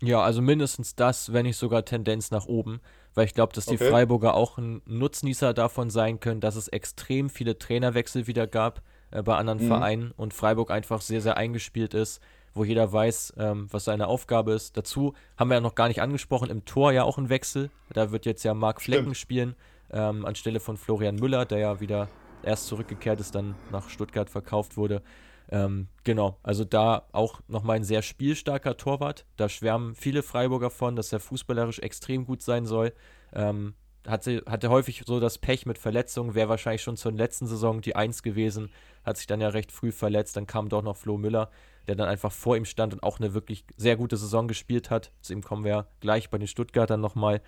Ja, 0.00 0.22
also 0.22 0.42
mindestens 0.42 0.94
das, 0.94 1.32
wenn 1.32 1.44
nicht 1.44 1.56
sogar 1.56 1.84
Tendenz 1.84 2.30
nach 2.30 2.46
oben 2.46 2.80
weil 3.18 3.26
ich 3.26 3.34
glaube, 3.34 3.52
dass 3.52 3.66
die 3.66 3.74
okay. 3.74 3.90
Freiburger 3.90 4.34
auch 4.34 4.58
ein 4.58 4.80
Nutznießer 4.86 5.52
davon 5.52 5.90
sein 5.90 6.20
können, 6.20 6.40
dass 6.40 6.54
es 6.54 6.68
extrem 6.68 7.28
viele 7.30 7.58
Trainerwechsel 7.58 8.28
wieder 8.28 8.46
gab 8.46 8.80
äh, 9.10 9.24
bei 9.24 9.34
anderen 9.34 9.60
mhm. 9.60 9.66
Vereinen 9.66 10.14
und 10.16 10.32
Freiburg 10.32 10.70
einfach 10.70 11.00
sehr, 11.00 11.20
sehr 11.20 11.36
eingespielt 11.36 11.94
ist, 11.94 12.22
wo 12.54 12.62
jeder 12.62 12.92
weiß, 12.92 13.34
ähm, 13.36 13.66
was 13.72 13.86
seine 13.86 14.06
Aufgabe 14.06 14.52
ist. 14.52 14.76
Dazu 14.76 15.14
haben 15.36 15.50
wir 15.50 15.56
ja 15.56 15.60
noch 15.60 15.74
gar 15.74 15.88
nicht 15.88 16.00
angesprochen, 16.00 16.48
im 16.48 16.64
Tor 16.64 16.92
ja 16.92 17.02
auch 17.02 17.18
ein 17.18 17.28
Wechsel. 17.28 17.70
Da 17.92 18.12
wird 18.12 18.24
jetzt 18.24 18.44
ja 18.44 18.54
Marc 18.54 18.80
Flecken 18.80 19.06
Stimmt. 19.06 19.16
spielen, 19.16 19.56
ähm, 19.90 20.24
anstelle 20.24 20.60
von 20.60 20.76
Florian 20.76 21.16
Müller, 21.16 21.44
der 21.44 21.58
ja 21.58 21.80
wieder 21.80 22.06
erst 22.44 22.68
zurückgekehrt 22.68 23.18
ist, 23.18 23.34
dann 23.34 23.56
nach 23.72 23.88
Stuttgart 23.88 24.30
verkauft 24.30 24.76
wurde. 24.76 25.02
Ähm, 25.50 25.88
genau, 26.04 26.38
also 26.42 26.64
da 26.64 27.06
auch 27.12 27.40
nochmal 27.48 27.76
ein 27.76 27.84
sehr 27.84 28.02
spielstarker 28.02 28.76
Torwart. 28.76 29.24
Da 29.36 29.48
schwärmen 29.48 29.94
viele 29.94 30.22
Freiburger 30.22 30.70
von, 30.70 30.96
dass 30.96 31.12
er 31.12 31.20
fußballerisch 31.20 31.78
extrem 31.78 32.26
gut 32.26 32.42
sein 32.42 32.66
soll. 32.66 32.92
Ähm, 33.32 33.74
hatte, 34.06 34.42
hatte 34.46 34.70
häufig 34.70 35.02
so 35.06 35.20
das 35.20 35.38
Pech 35.38 35.66
mit 35.66 35.78
Verletzungen, 35.78 36.34
wäre 36.34 36.48
wahrscheinlich 36.48 36.82
schon 36.82 36.96
zur 36.96 37.12
letzten 37.12 37.46
Saison 37.46 37.80
die 37.80 37.96
Eins 37.96 38.22
gewesen, 38.22 38.70
hat 39.04 39.16
sich 39.16 39.26
dann 39.26 39.40
ja 39.40 39.48
recht 39.48 39.72
früh 39.72 39.92
verletzt. 39.92 40.36
Dann 40.36 40.46
kam 40.46 40.68
doch 40.68 40.82
noch 40.82 40.96
Flo 40.96 41.16
Müller, 41.16 41.50
der 41.86 41.94
dann 41.94 42.08
einfach 42.08 42.32
vor 42.32 42.56
ihm 42.56 42.64
stand 42.64 42.92
und 42.92 43.02
auch 43.02 43.18
eine 43.18 43.34
wirklich 43.34 43.64
sehr 43.76 43.96
gute 43.96 44.16
Saison 44.16 44.48
gespielt 44.48 44.90
hat. 44.90 45.12
Zu 45.20 45.32
ihm 45.32 45.42
kommen 45.42 45.64
wir 45.64 45.88
gleich 46.00 46.30
bei 46.30 46.38
den 46.38 46.46
Stuttgartern 46.46 47.00
nochmal. 47.00 47.40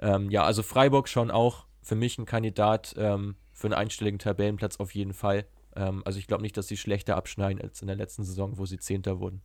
Ähm, 0.00 0.30
ja, 0.30 0.44
also 0.44 0.62
Freiburg 0.62 1.08
schon 1.08 1.30
auch 1.30 1.66
für 1.82 1.96
mich 1.96 2.18
ein 2.18 2.26
Kandidat 2.26 2.94
ähm, 2.98 3.36
für 3.52 3.66
einen 3.66 3.74
einstelligen 3.74 4.18
Tabellenplatz 4.18 4.76
auf 4.76 4.94
jeden 4.94 5.14
Fall. 5.14 5.44
Ähm, 5.78 6.02
also 6.04 6.18
ich 6.18 6.26
glaube 6.26 6.42
nicht, 6.42 6.56
dass 6.56 6.66
sie 6.66 6.76
schlechter 6.76 7.16
abschneiden 7.16 7.62
als 7.62 7.80
in 7.80 7.86
der 7.86 7.96
letzten 7.96 8.24
Saison, 8.24 8.58
wo 8.58 8.66
sie 8.66 8.78
Zehnter 8.78 9.20
wurden. 9.20 9.42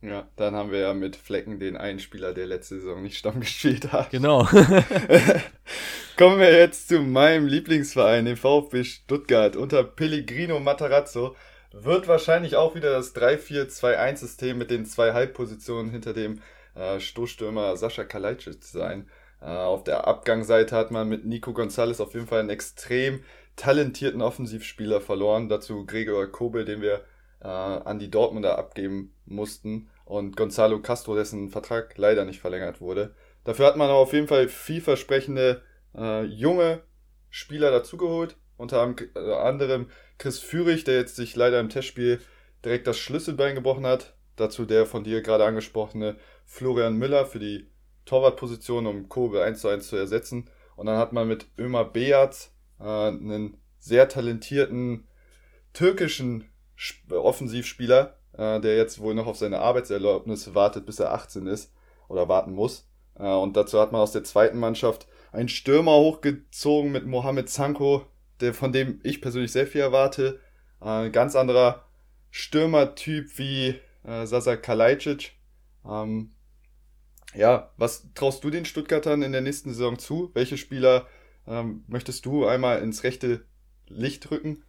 Ja, 0.00 0.28
dann 0.36 0.54
haben 0.54 0.70
wir 0.70 0.80
ja 0.80 0.94
mit 0.94 1.16
Flecken 1.16 1.58
den 1.58 1.76
einen 1.76 1.98
Spieler, 1.98 2.34
der 2.34 2.46
letzte 2.46 2.80
Saison 2.80 3.02
nicht 3.02 3.16
Stamm 3.16 3.40
gespielt 3.40 3.92
hat. 3.92 4.10
Genau. 4.10 4.44
Kommen 6.16 6.38
wir 6.38 6.52
jetzt 6.52 6.88
zu 6.88 7.00
meinem 7.00 7.46
Lieblingsverein, 7.46 8.24
dem 8.24 8.36
VfB 8.36 8.84
Stuttgart. 8.84 9.56
Unter 9.56 9.84
Pellegrino 9.84 10.60
Matarazzo 10.60 11.34
wird 11.72 12.06
wahrscheinlich 12.06 12.56
auch 12.56 12.74
wieder 12.74 12.92
das 12.92 13.14
3-4-2-1-System 13.16 14.56
mit 14.56 14.70
den 14.70 14.86
zwei 14.86 15.12
Halbpositionen 15.12 15.90
hinter 15.90 16.12
dem 16.12 16.40
äh, 16.74 17.00
Stoßstürmer 17.00 17.76
Sascha 17.76 18.04
Kalajdzic 18.04 18.62
sein. 18.62 19.08
Äh, 19.40 19.46
auf 19.46 19.84
der 19.84 20.06
Abgangsseite 20.06 20.76
hat 20.76 20.90
man 20.90 21.08
mit 21.08 21.24
Nico 21.24 21.52
Gonzalez 21.52 22.00
auf 22.00 22.14
jeden 22.14 22.26
Fall 22.26 22.40
einen 22.40 22.50
extrem 22.50 23.20
talentierten 23.56 24.22
Offensivspieler 24.22 25.00
verloren. 25.00 25.48
Dazu 25.48 25.86
Gregor 25.86 26.26
Kobel, 26.26 26.64
den 26.64 26.80
wir 26.80 27.04
äh, 27.40 27.48
an 27.48 27.98
die 27.98 28.10
Dortmunder 28.10 28.58
abgeben 28.58 29.14
mussten 29.26 29.88
und 30.04 30.36
Gonzalo 30.36 30.80
Castro, 30.80 31.14
dessen 31.14 31.50
Vertrag 31.50 31.96
leider 31.96 32.24
nicht 32.24 32.40
verlängert 32.40 32.80
wurde. 32.80 33.14
Dafür 33.44 33.66
hat 33.66 33.76
man 33.76 33.90
auf 33.90 34.12
jeden 34.12 34.28
Fall 34.28 34.48
vielversprechende 34.48 35.62
äh, 35.94 36.24
junge 36.24 36.82
Spieler 37.30 37.70
dazugeholt, 37.70 38.36
unter 38.56 38.94
äh, 39.14 39.32
anderem 39.34 39.88
Chris 40.18 40.38
Führig, 40.38 40.84
der 40.84 40.96
jetzt 40.96 41.16
sich 41.16 41.36
leider 41.36 41.60
im 41.60 41.68
Testspiel 41.68 42.20
direkt 42.64 42.86
das 42.86 42.98
Schlüsselbein 42.98 43.54
gebrochen 43.54 43.86
hat. 43.86 44.14
Dazu 44.36 44.64
der 44.64 44.86
von 44.86 45.04
dir 45.04 45.22
gerade 45.22 45.44
angesprochene 45.44 46.16
Florian 46.44 46.96
Müller 46.96 47.26
für 47.26 47.38
die 47.38 47.68
Torwartposition, 48.04 48.86
um 48.86 49.08
Kobe 49.08 49.42
1 49.42 49.60
zu 49.60 49.68
1 49.68 49.88
zu 49.88 49.96
ersetzen. 49.96 50.50
Und 50.76 50.86
dann 50.86 50.98
hat 50.98 51.12
man 51.12 51.28
mit 51.28 51.46
Ömer 51.58 51.84
Beyaz 51.84 52.53
äh, 52.80 52.84
einen 52.84 53.56
sehr 53.78 54.08
talentierten 54.08 55.06
türkischen 55.72 56.50
Offensivspieler 57.10 58.16
äh, 58.36 58.60
der 58.60 58.76
jetzt 58.76 59.00
wohl 59.00 59.14
noch 59.14 59.26
auf 59.26 59.36
seine 59.36 59.60
Arbeitserlaubnis 59.60 60.54
wartet, 60.54 60.86
bis 60.86 60.98
er 60.98 61.12
18 61.12 61.46
ist 61.46 61.72
oder 62.08 62.28
warten 62.28 62.52
muss. 62.52 62.88
Äh, 63.16 63.28
und 63.28 63.56
dazu 63.56 63.80
hat 63.80 63.92
man 63.92 64.00
aus 64.00 64.12
der 64.12 64.24
zweiten 64.24 64.58
Mannschaft 64.58 65.06
einen 65.32 65.48
Stürmer 65.48 65.92
hochgezogen 65.92 66.90
mit 66.90 67.06
Mohamed 67.06 67.48
Sanko, 67.48 68.06
der, 68.40 68.52
von 68.54 68.72
dem 68.72 69.00
ich 69.04 69.20
persönlich 69.20 69.52
sehr 69.52 69.66
viel 69.66 69.82
erwarte. 69.82 70.40
Äh, 70.80 71.06
ein 71.06 71.12
ganz 71.12 71.36
anderer 71.36 71.84
Stürmertyp 72.30 73.38
wie 73.38 73.76
Sasa 74.06 74.56
Kalajdzic. 74.56 75.32
Ähm, 75.88 76.32
ja, 77.34 77.70
was 77.78 78.12
traust 78.14 78.44
du 78.44 78.50
den 78.50 78.66
Stuttgartern 78.66 79.22
in 79.22 79.32
der 79.32 79.40
nächsten 79.40 79.70
Saison 79.70 79.98
zu? 79.98 80.30
Welche 80.34 80.58
Spieler 80.58 81.06
ähm, 81.46 81.84
möchtest 81.86 82.26
du 82.26 82.46
einmal 82.46 82.80
ins 82.80 83.04
rechte 83.04 83.44
Licht 83.88 84.30
rücken? 84.30 84.62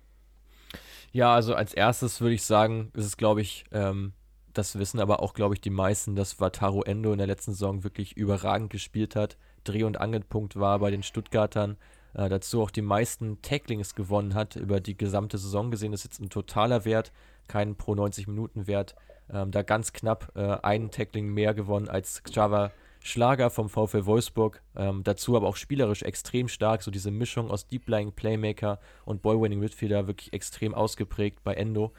Ja, 1.12 1.34
also 1.34 1.56
als 1.56 1.74
erstes 1.74 2.20
würde 2.20 2.36
ich 2.36 2.44
sagen, 2.44 2.92
ist 2.94 3.06
es, 3.06 3.18
glaube 3.18 3.42
ich, 3.42 3.66
ähm, 3.72 4.14
das 4.54 4.78
wissen 4.80 5.00
aber 5.00 5.22
auch, 5.22 5.34
glaube 5.34 5.54
ich, 5.54 5.62
die 5.62 5.70
meisten, 5.70 6.16
dass 6.16 6.40
Wataru 6.40 6.82
Endo 6.82 7.12
in 7.12 7.18
der 7.18 7.28
letzten 7.28 7.52
Saison 7.52 7.84
wirklich 7.84 8.18
überragend 8.18 8.70
gespielt 8.70 9.16
hat. 9.16 9.38
Dreh- 9.64 9.84
und 9.84 10.00
Angelpunkt 10.00 10.56
war 10.58 10.80
bei 10.80 10.92
den 10.92 11.04
Stuttgartern. 11.04 11.78
Äh, 12.14 12.30
dazu 12.30 12.62
auch 12.62 12.72
die 12.72 12.82
meisten 12.82 13.42
Tacklings 13.42 13.96
gewonnen 13.96 14.34
hat 14.34 14.56
über 14.56 14.80
die 14.80 14.98
gesamte 14.98 15.38
Saison 15.38 15.72
gesehen. 15.72 15.92
Das 15.92 16.02
ist 16.02 16.06
jetzt 16.06 16.22
ein 16.22 16.30
totaler 16.30 16.86
Wert, 16.86 17.12
kein 17.48 17.76
pro 17.76 17.96
90 17.96 18.28
Minuten 18.28 18.68
Wert. 18.68 18.96
Ähm, 19.30 19.52
da 19.52 19.62
ganz 19.62 19.92
knapp 19.92 20.32
äh, 20.36 20.58
einen 20.64 20.92
Tackling 20.92 21.28
mehr 21.28 21.54
gewonnen 21.54 21.90
als 21.90 22.24
Xaver 22.24 22.72
Schlager 23.06 23.52
vom 23.52 23.70
VfL 23.70 24.08
Wolfsburg. 24.08 24.64
Ähm, 24.76 25.04
dazu 25.04 25.38
aber 25.38 25.48
auch 25.48 25.58
spielerisch 25.58 26.02
extrem 26.02 26.48
stark. 26.48 26.82
So 26.82 26.90
diese 26.90 27.12
Mischung 27.12 27.52
aus 27.52 27.68
Deep 27.68 27.88
Lying 27.88 28.12
Playmaker 28.12 28.80
und 29.06 29.22
Ball-Winning 29.22 29.60
Midfielder 29.60 30.08
wirklich 30.08 30.34
extrem 30.34 30.74
ausgeprägt 30.74 31.44
bei 31.44 31.54
Endo. 31.54 31.94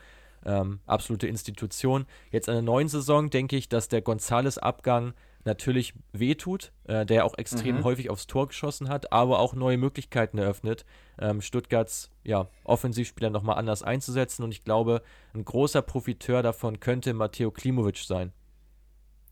Ähm, 0.45 0.81
absolute 0.85 1.29
Institution. 1.29 2.07
Jetzt 2.33 2.49
in 2.49 2.55
der 2.55 2.63
neuen 2.63 2.89
Saison 2.89 3.31
denke 3.31 3.57
ich, 3.57 3.69
dass 3.69 3.87
der 3.87 4.03
Gonzales-Abgang 4.03 5.15
natürlich 5.45 5.95
wehtut, 6.11 6.73
äh, 6.89 7.07
der 7.07 7.25
auch 7.25 7.39
extrem 7.39 7.77
mhm. 7.77 7.85
häufig 7.85 8.11
aufs 8.11 8.27
Tor 8.27 8.49
geschossen 8.49 8.89
hat, 8.89 9.13
aber 9.13 9.39
auch 9.39 9.55
neue 9.55 9.79
Möglichkeiten 9.79 10.39
eröffnet, 10.39 10.85
ähm, 11.21 11.41
Stuttgarts 11.41 12.11
ja, 12.25 12.49
Offensivspieler 12.65 13.31
nochmal 13.31 13.59
anders 13.59 13.85
einzusetzen. 13.85 14.43
Und 14.43 14.51
ich 14.51 14.65
glaube, 14.65 15.03
ein 15.35 15.45
großer 15.45 15.83
Profiteur 15.83 16.43
davon 16.43 16.81
könnte 16.81 17.15
Matteo 17.15 17.53
Klimovic 17.53 17.99
sein 17.99 18.33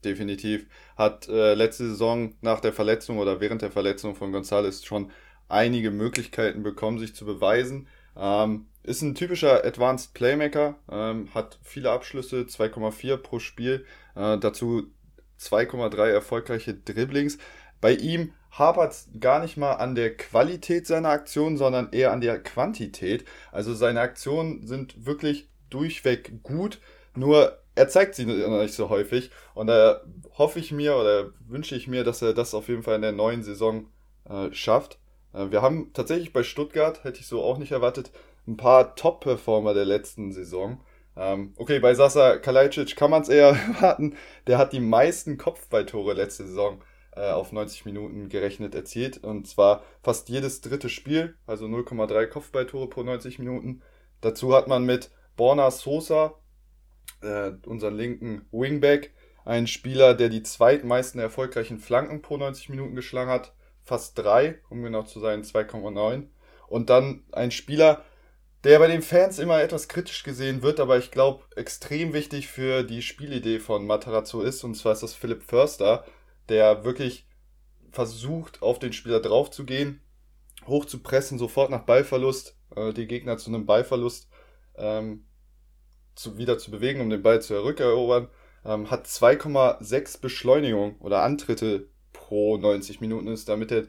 definitiv. 0.05 0.67
Hat 0.97 1.29
äh, 1.29 1.55
letzte 1.55 1.89
Saison 1.89 2.35
nach 2.41 2.61
der 2.61 2.73
Verletzung 2.73 3.19
oder 3.19 3.41
während 3.41 3.63
der 3.63 3.71
Verletzung 3.71 4.15
von 4.15 4.35
González 4.35 4.85
schon 4.85 5.11
einige 5.49 5.91
Möglichkeiten 5.91 6.63
bekommen, 6.63 6.99
sich 6.99 7.15
zu 7.15 7.25
beweisen. 7.25 7.89
Ähm, 8.17 8.67
ist 8.83 9.03
ein 9.03 9.15
typischer 9.15 9.65
Advanced 9.65 10.15
Playmaker, 10.15 10.77
ähm, 10.91 11.29
hat 11.35 11.59
viele 11.63 11.91
Abschlüsse, 11.91 12.47
2,4 12.47 13.17
pro 13.17 13.39
Spiel, 13.39 13.87
äh, 14.15 14.39
dazu 14.39 14.85
2,3 15.41 16.11
erfolgreiche 16.11 16.75
Dribblings. 16.75 17.39
Bei 17.81 17.93
ihm 17.93 18.33
hapert 18.51 18.93
es 18.93 19.09
gar 19.19 19.41
nicht 19.41 19.57
mal 19.57 19.73
an 19.73 19.95
der 19.95 20.17
Qualität 20.17 20.87
seiner 20.87 21.09
Aktionen, 21.09 21.57
sondern 21.57 21.93
eher 21.93 22.13
an 22.13 22.21
der 22.21 22.43
Quantität. 22.43 23.25
Also 23.53 23.75
seine 23.75 24.01
Aktionen 24.01 24.67
sind 24.67 25.07
wirklich 25.07 25.49
durchweg 25.71 26.43
gut, 26.43 26.81
nur 27.17 27.59
er 27.75 27.89
zeigt 27.89 28.15
sie 28.15 28.25
noch 28.25 28.61
nicht 28.61 28.75
so 28.75 28.89
häufig. 28.89 29.31
Und 29.55 29.67
da 29.67 30.03
hoffe 30.39 30.59
ich 30.59 30.73
mir 30.73 30.97
oder 30.97 31.31
wünsche 31.47 31.77
ich 31.77 31.89
mir, 31.89 32.05
dass 32.05 32.23
er 32.23 32.35
das 32.35 32.55
auf 32.55 32.69
jeden 32.69 32.83
Fall 32.83 32.97
in 32.97 33.03
der 33.03 33.13
neuen 33.13 33.43
Saison 33.43 33.89
äh, 34.29 34.53
schafft. 34.53 34.99
Äh, 35.33 35.51
wir 35.51 35.63
haben 35.63 35.93
tatsächlich 35.93 36.33
bei 36.33 36.43
Stuttgart, 36.43 37.05
hätte 37.05 37.21
ich 37.21 37.27
so 37.27 37.43
auch 37.43 37.59
nicht 37.59 37.73
erwartet, 37.73 38.13
ein 38.47 38.57
paar 38.57 38.95
Top-Performer 38.95 39.75
der 39.75 39.85
letzten 39.85 40.33
Saison. 40.33 40.81
Ähm, 41.17 41.55
okay, 41.57 41.79
bei 41.79 41.95
Sasa 41.95 42.39
Kalajdzic 42.39 42.97
kann 42.97 43.11
man 43.11 43.23
es 43.23 43.29
eher 43.29 43.49
erwarten. 43.77 44.17
Der 44.47 44.59
hat 44.59 44.73
die 44.73 44.81
meisten 44.81 45.39
Kopfballtore 45.39 46.15
letzte 46.15 46.47
Saison 46.47 46.83
äh, 47.17 47.31
auf 47.31 47.53
90 47.53 47.85
Minuten 47.85 48.29
gerechnet 48.29 48.75
erzielt. 48.75 49.23
Und 49.23 49.47
zwar 49.49 49.83
fast 50.03 50.29
jedes 50.29 50.61
dritte 50.61 50.89
Spiel, 50.89 51.37
also 51.47 51.67
0,3 51.67 52.27
Kopfballtore 52.27 52.89
pro 52.89 53.03
90 53.03 53.39
Minuten. 53.39 53.83
Dazu 54.21 54.55
hat 54.55 54.69
man 54.69 54.85
mit 54.85 55.11
Borna 55.37 55.71
Sosa 55.71 56.35
äh, 57.25 57.53
unseren 57.67 57.97
linken 57.97 58.47
Wingback, 58.53 59.13
ein 59.45 59.67
Spieler, 59.67 60.15
der 60.15 60.29
die 60.29 60.43
zweitmeisten 60.43 61.21
erfolgreichen 61.21 61.79
Flanken 61.79 62.23
pro 62.23 62.37
90 62.37 62.69
Minuten 62.71 62.95
geschlagen 62.95 63.31
hat, 63.31 63.53
fast 63.85 64.19
drei, 64.19 64.59
um 64.71 64.83
genau 64.83 65.03
zu 65.03 65.21
sein, 65.21 65.43
2,9. 65.43 66.29
Und 66.69 66.91
dann 66.91 67.25
ein 67.33 67.51
Spieler, 67.51 68.05
der 68.65 68.79
bei 68.79 68.87
den 68.87 69.03
Fans 69.03 69.39
immer 69.39 69.61
etwas 69.61 69.89
kritisch 69.89 70.23
gesehen 70.23 70.63
wird, 70.63 70.81
aber 70.81 70.97
ich 70.97 71.11
glaube 71.11 71.45
extrem 71.55 72.15
wichtig 72.15 72.49
für 72.49 72.83
die 72.83 73.03
Spielidee 73.03 73.61
von 73.61 73.87
Matarazzo 73.87 74.41
ist, 74.41 74.65
und 74.65 74.75
zwar 74.75 74.93
ist 74.93 75.03
das 75.03 75.15
Philipp 75.15 75.43
Förster, 75.43 76.07
der 76.49 76.85
wirklich 76.85 77.29
versucht, 77.93 78.63
auf 78.63 78.79
den 78.79 78.95
Spieler 78.95 79.21
drauf 79.21 79.51
zu 79.51 79.67
gehen, 79.67 80.01
hoch 80.67 80.87
zu 80.87 81.03
pressen, 81.03 81.39
sofort 81.39 81.71
nach 81.71 81.85
Ballverlust, 81.85 82.57
äh, 82.75 82.95
die 82.95 83.07
Gegner 83.07 83.37
zu 83.37 83.51
einem 83.51 83.67
Ballverlust 83.67 84.31
ähm, 84.77 85.27
zu, 86.15 86.39
wieder 86.39 86.59
zu 86.59 86.71
bewegen, 86.71 87.01
um 87.01 87.11
den 87.11 87.23
Ball 87.23 87.43
zu 87.43 87.63
rückerobern. 87.63 88.29
Ähm, 88.65 88.91
hat 88.91 89.07
2,6 89.07 90.21
Beschleunigung 90.21 90.97
oder 91.01 91.23
Antritte 91.23 91.89
pro 92.13 92.57
90 92.57 93.01
Minuten, 93.01 93.29
ist 93.29 93.49
damit 93.49 93.71
der 93.71 93.85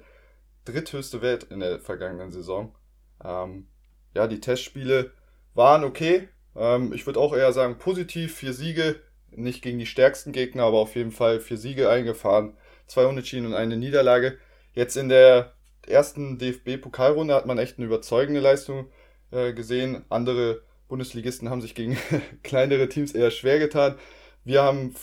dritthöchste 0.65 1.21
Wert 1.21 1.45
in 1.45 1.59
der 1.59 1.79
vergangenen 1.79 2.31
Saison. 2.31 2.75
Ähm, 3.23 3.67
ja, 4.13 4.27
die 4.27 4.39
Testspiele 4.39 5.11
waren 5.53 5.83
okay. 5.83 6.27
Ähm, 6.55 6.93
ich 6.93 7.05
würde 7.05 7.19
auch 7.19 7.33
eher 7.33 7.53
sagen 7.53 7.77
positiv. 7.77 8.35
Vier 8.35 8.53
Siege, 8.53 9.01
nicht 9.31 9.61
gegen 9.61 9.79
die 9.79 9.85
stärksten 9.85 10.31
Gegner, 10.31 10.63
aber 10.63 10.79
auf 10.79 10.95
jeden 10.95 11.11
Fall 11.11 11.39
vier 11.39 11.57
Siege 11.57 11.89
eingefahren. 11.89 12.57
Zwei 12.87 13.05
Unentschieden 13.05 13.47
und 13.47 13.53
eine 13.53 13.77
Niederlage. 13.77 14.37
Jetzt 14.73 14.97
in 14.97 15.09
der 15.09 15.53
ersten 15.87 16.37
DFB-Pokalrunde 16.37 17.33
hat 17.33 17.45
man 17.45 17.57
echt 17.57 17.77
eine 17.77 17.85
überzeugende 17.85 18.41
Leistung 18.41 18.89
äh, 19.31 19.53
gesehen. 19.53 20.03
Andere 20.09 20.61
Bundesligisten 20.87 21.49
haben 21.49 21.61
sich 21.61 21.75
gegen 21.75 21.97
kleinere 22.43 22.89
Teams 22.89 23.13
eher 23.13 23.31
schwer 23.31 23.59
getan. 23.59 23.95
Wir 24.43 24.63
haben 24.63 24.93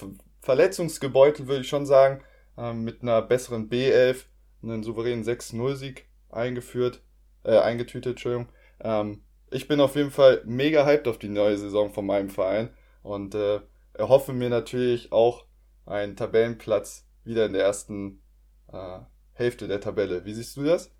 verletzungsgebeutelt, 0.40 1.48
würde 1.48 1.62
ich 1.62 1.68
schon 1.68 1.86
sagen, 1.86 2.22
ähm, 2.56 2.84
mit 2.84 3.02
einer 3.02 3.22
besseren 3.22 3.68
B11 3.68 4.24
einen 4.62 4.82
souveränen 4.82 5.24
6-0-Sieg 5.24 6.06
eingeführt, 6.30 7.02
äh, 7.44 7.58
eingetütet, 7.58 8.12
Entschuldigung. 8.12 8.48
Ähm, 8.80 9.22
ich 9.50 9.68
bin 9.68 9.80
auf 9.80 9.96
jeden 9.96 10.10
Fall 10.10 10.42
mega 10.44 10.86
hyped 10.86 11.08
auf 11.08 11.18
die 11.18 11.28
neue 11.28 11.58
Saison 11.58 11.92
von 11.92 12.06
meinem 12.06 12.30
Verein 12.30 12.70
und 13.02 13.34
äh, 13.34 13.60
erhoffe 13.94 14.32
mir 14.32 14.48
natürlich 14.48 15.12
auch 15.12 15.44
einen 15.84 16.16
Tabellenplatz 16.16 17.06
wieder 17.24 17.46
in 17.46 17.52
der 17.52 17.64
ersten 17.64 18.22
äh, 18.72 19.00
Hälfte 19.34 19.68
der 19.68 19.80
Tabelle. 19.80 20.24
Wie 20.24 20.34
siehst 20.34 20.56
du 20.56 20.64
das? 20.64 20.90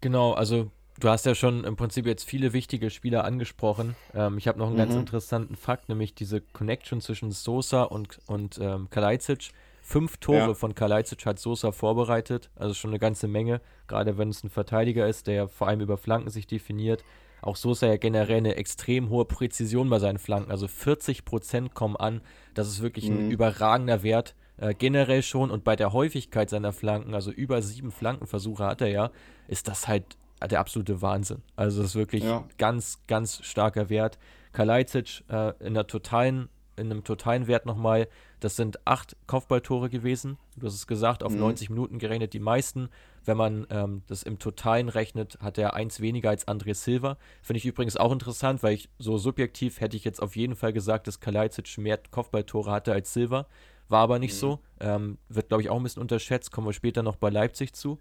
Genau, 0.00 0.32
also 0.32 0.70
Du 1.00 1.08
hast 1.08 1.24
ja 1.24 1.34
schon 1.34 1.64
im 1.64 1.76
Prinzip 1.76 2.04
jetzt 2.04 2.24
viele 2.24 2.52
wichtige 2.52 2.90
Spieler 2.90 3.24
angesprochen. 3.24 3.96
Ähm, 4.14 4.36
ich 4.36 4.46
habe 4.46 4.58
noch 4.58 4.66
einen 4.66 4.74
mhm. 4.74 4.80
ganz 4.80 4.94
interessanten 4.94 5.56
Fakt, 5.56 5.88
nämlich 5.88 6.14
diese 6.14 6.42
Connection 6.42 7.00
zwischen 7.00 7.30
Sosa 7.30 7.84
und, 7.84 8.18
und 8.26 8.58
ähm, 8.60 8.88
Kalajdzic. 8.90 9.52
Fünf 9.80 10.18
Tore 10.18 10.38
ja. 10.38 10.54
von 10.54 10.74
Kalajdzic 10.74 11.24
hat 11.24 11.38
Sosa 11.38 11.72
vorbereitet, 11.72 12.50
also 12.54 12.74
schon 12.74 12.90
eine 12.90 12.98
ganze 12.98 13.28
Menge, 13.28 13.62
gerade 13.88 14.18
wenn 14.18 14.28
es 14.28 14.44
ein 14.44 14.50
Verteidiger 14.50 15.08
ist, 15.08 15.26
der 15.26 15.34
ja 15.34 15.46
vor 15.48 15.68
allem 15.68 15.80
über 15.80 15.96
Flanken 15.96 16.28
sich 16.28 16.46
definiert. 16.46 17.02
Auch 17.40 17.56
Sosa 17.56 17.86
ja 17.86 17.96
generell 17.96 18.36
eine 18.36 18.56
extrem 18.56 19.08
hohe 19.08 19.24
Präzision 19.24 19.88
bei 19.88 19.98
seinen 19.98 20.18
Flanken, 20.18 20.50
also 20.50 20.68
40 20.68 21.24
Prozent 21.24 21.72
kommen 21.72 21.96
an. 21.96 22.20
Das 22.52 22.68
ist 22.68 22.82
wirklich 22.82 23.08
mhm. 23.08 23.16
ein 23.16 23.30
überragender 23.30 24.02
Wert. 24.02 24.34
Äh, 24.58 24.74
generell 24.74 25.22
schon 25.22 25.50
und 25.50 25.64
bei 25.64 25.76
der 25.76 25.94
Häufigkeit 25.94 26.50
seiner 26.50 26.74
Flanken, 26.74 27.14
also 27.14 27.30
über 27.30 27.62
sieben 27.62 27.90
Flankenversuche 27.90 28.64
hat 28.64 28.82
er 28.82 28.88
ja, 28.88 29.10
ist 29.48 29.66
das 29.66 29.88
halt 29.88 30.04
der 30.48 30.60
absolute 30.60 31.02
Wahnsinn. 31.02 31.42
Also 31.56 31.82
das 31.82 31.90
ist 31.90 31.96
wirklich 31.96 32.24
ja. 32.24 32.44
ganz, 32.58 33.00
ganz 33.06 33.44
starker 33.44 33.90
Wert. 33.90 34.18
Kalajdzic 34.52 35.24
äh, 35.28 35.52
in 35.64 35.74
der 35.74 35.86
totalen, 35.86 36.48
in 36.76 36.90
einem 36.90 37.04
totalen 37.04 37.46
Wert 37.46 37.66
nochmal, 37.66 38.08
das 38.40 38.56
sind 38.56 38.86
acht 38.86 39.16
Kopfballtore 39.26 39.90
gewesen. 39.90 40.38
Du 40.56 40.66
hast 40.66 40.74
es 40.74 40.86
gesagt, 40.86 41.22
auf 41.22 41.32
mhm. 41.32 41.40
90 41.40 41.70
Minuten 41.70 41.98
gerechnet 41.98 42.32
die 42.32 42.40
meisten. 42.40 42.88
Wenn 43.24 43.36
man 43.36 43.66
ähm, 43.70 44.02
das 44.06 44.22
im 44.22 44.38
Totalen 44.38 44.88
rechnet, 44.88 45.38
hat 45.40 45.58
er 45.58 45.74
eins 45.74 46.00
weniger 46.00 46.30
als 46.30 46.48
André 46.48 46.74
Silva. 46.74 47.18
Finde 47.42 47.58
ich 47.58 47.66
übrigens 47.66 47.98
auch 47.98 48.12
interessant, 48.12 48.62
weil 48.62 48.74
ich 48.74 48.88
so 48.98 49.18
subjektiv 49.18 49.80
hätte 49.80 49.96
ich 49.96 50.04
jetzt 50.04 50.22
auf 50.22 50.36
jeden 50.36 50.56
Fall 50.56 50.72
gesagt, 50.72 51.06
dass 51.06 51.20
Kalajdzic 51.20 51.76
mehr 51.76 52.00
Kopfballtore 52.10 52.70
hatte 52.70 52.92
als 52.92 53.12
Silva. 53.12 53.46
War 53.88 54.00
aber 54.00 54.18
nicht 54.18 54.34
mhm. 54.34 54.38
so. 54.38 54.58
Ähm, 54.80 55.18
wird, 55.28 55.48
glaube 55.48 55.62
ich, 55.62 55.68
auch 55.68 55.76
ein 55.76 55.82
bisschen 55.82 56.00
unterschätzt. 56.00 56.50
Kommen 56.50 56.66
wir 56.66 56.72
später 56.72 57.02
noch 57.02 57.16
bei 57.16 57.28
Leipzig 57.28 57.74
zu. 57.74 57.98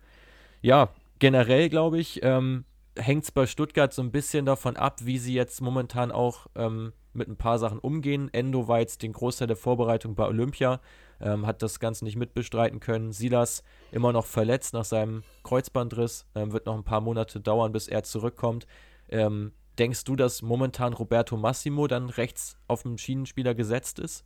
Ja, 0.62 0.90
generell, 1.20 1.70
glaube 1.70 2.00
ich, 2.00 2.22
ähm, 2.24 2.66
hängt 2.98 3.24
es 3.24 3.32
bei 3.32 3.46
Stuttgart 3.46 3.94
so 3.94 4.02
ein 4.02 4.12
bisschen 4.12 4.46
davon 4.46 4.76
ab, 4.76 5.00
wie 5.04 5.18
sie 5.18 5.34
jetzt 5.34 5.62
momentan 5.62 6.12
auch 6.12 6.48
ähm, 6.56 6.94
mit 7.14 7.28
ein 7.28 7.38
paar 7.38 7.60
Sachen 7.60 7.80
umgehen. 7.80 8.30
Endo 8.34 8.68
war 8.68 8.80
jetzt 8.80 9.04
den 9.04 9.14
Großteil 9.14 9.48
der 9.48 9.58
Vorbereitung 9.58 10.16
bei 10.16 10.26
Olympia, 10.26 10.82
ähm, 11.22 11.46
hat 11.46 11.62
das 11.62 11.80
Ganze 11.80 12.06
nicht 12.06 12.16
mitbestreiten 12.16 12.80
können. 12.80 13.12
Silas 13.12 13.64
immer 13.92 14.14
noch 14.14 14.26
verletzt 14.26 14.74
nach 14.74 14.86
seinem 14.86 15.24
Kreuzbandriss, 15.44 16.26
ähm, 16.36 16.52
wird 16.52 16.66
noch 16.66 16.76
ein 16.76 16.84
paar 16.84 17.02
Monate 17.02 17.40
dauern, 17.40 17.72
bis 17.72 17.88
er 17.88 18.04
zurückkommt. 18.04 18.68
Ähm, 19.10 19.54
denkst 19.78 20.04
du, 20.04 20.16
dass 20.16 20.42
momentan 20.42 20.94
Roberto 20.94 21.38
Massimo 21.38 21.88
dann 21.88 22.10
rechts 22.10 22.58
auf 22.68 22.84
den 22.84 22.98
Schienenspieler 22.98 23.56
gesetzt 23.56 24.00
ist? 24.00 24.26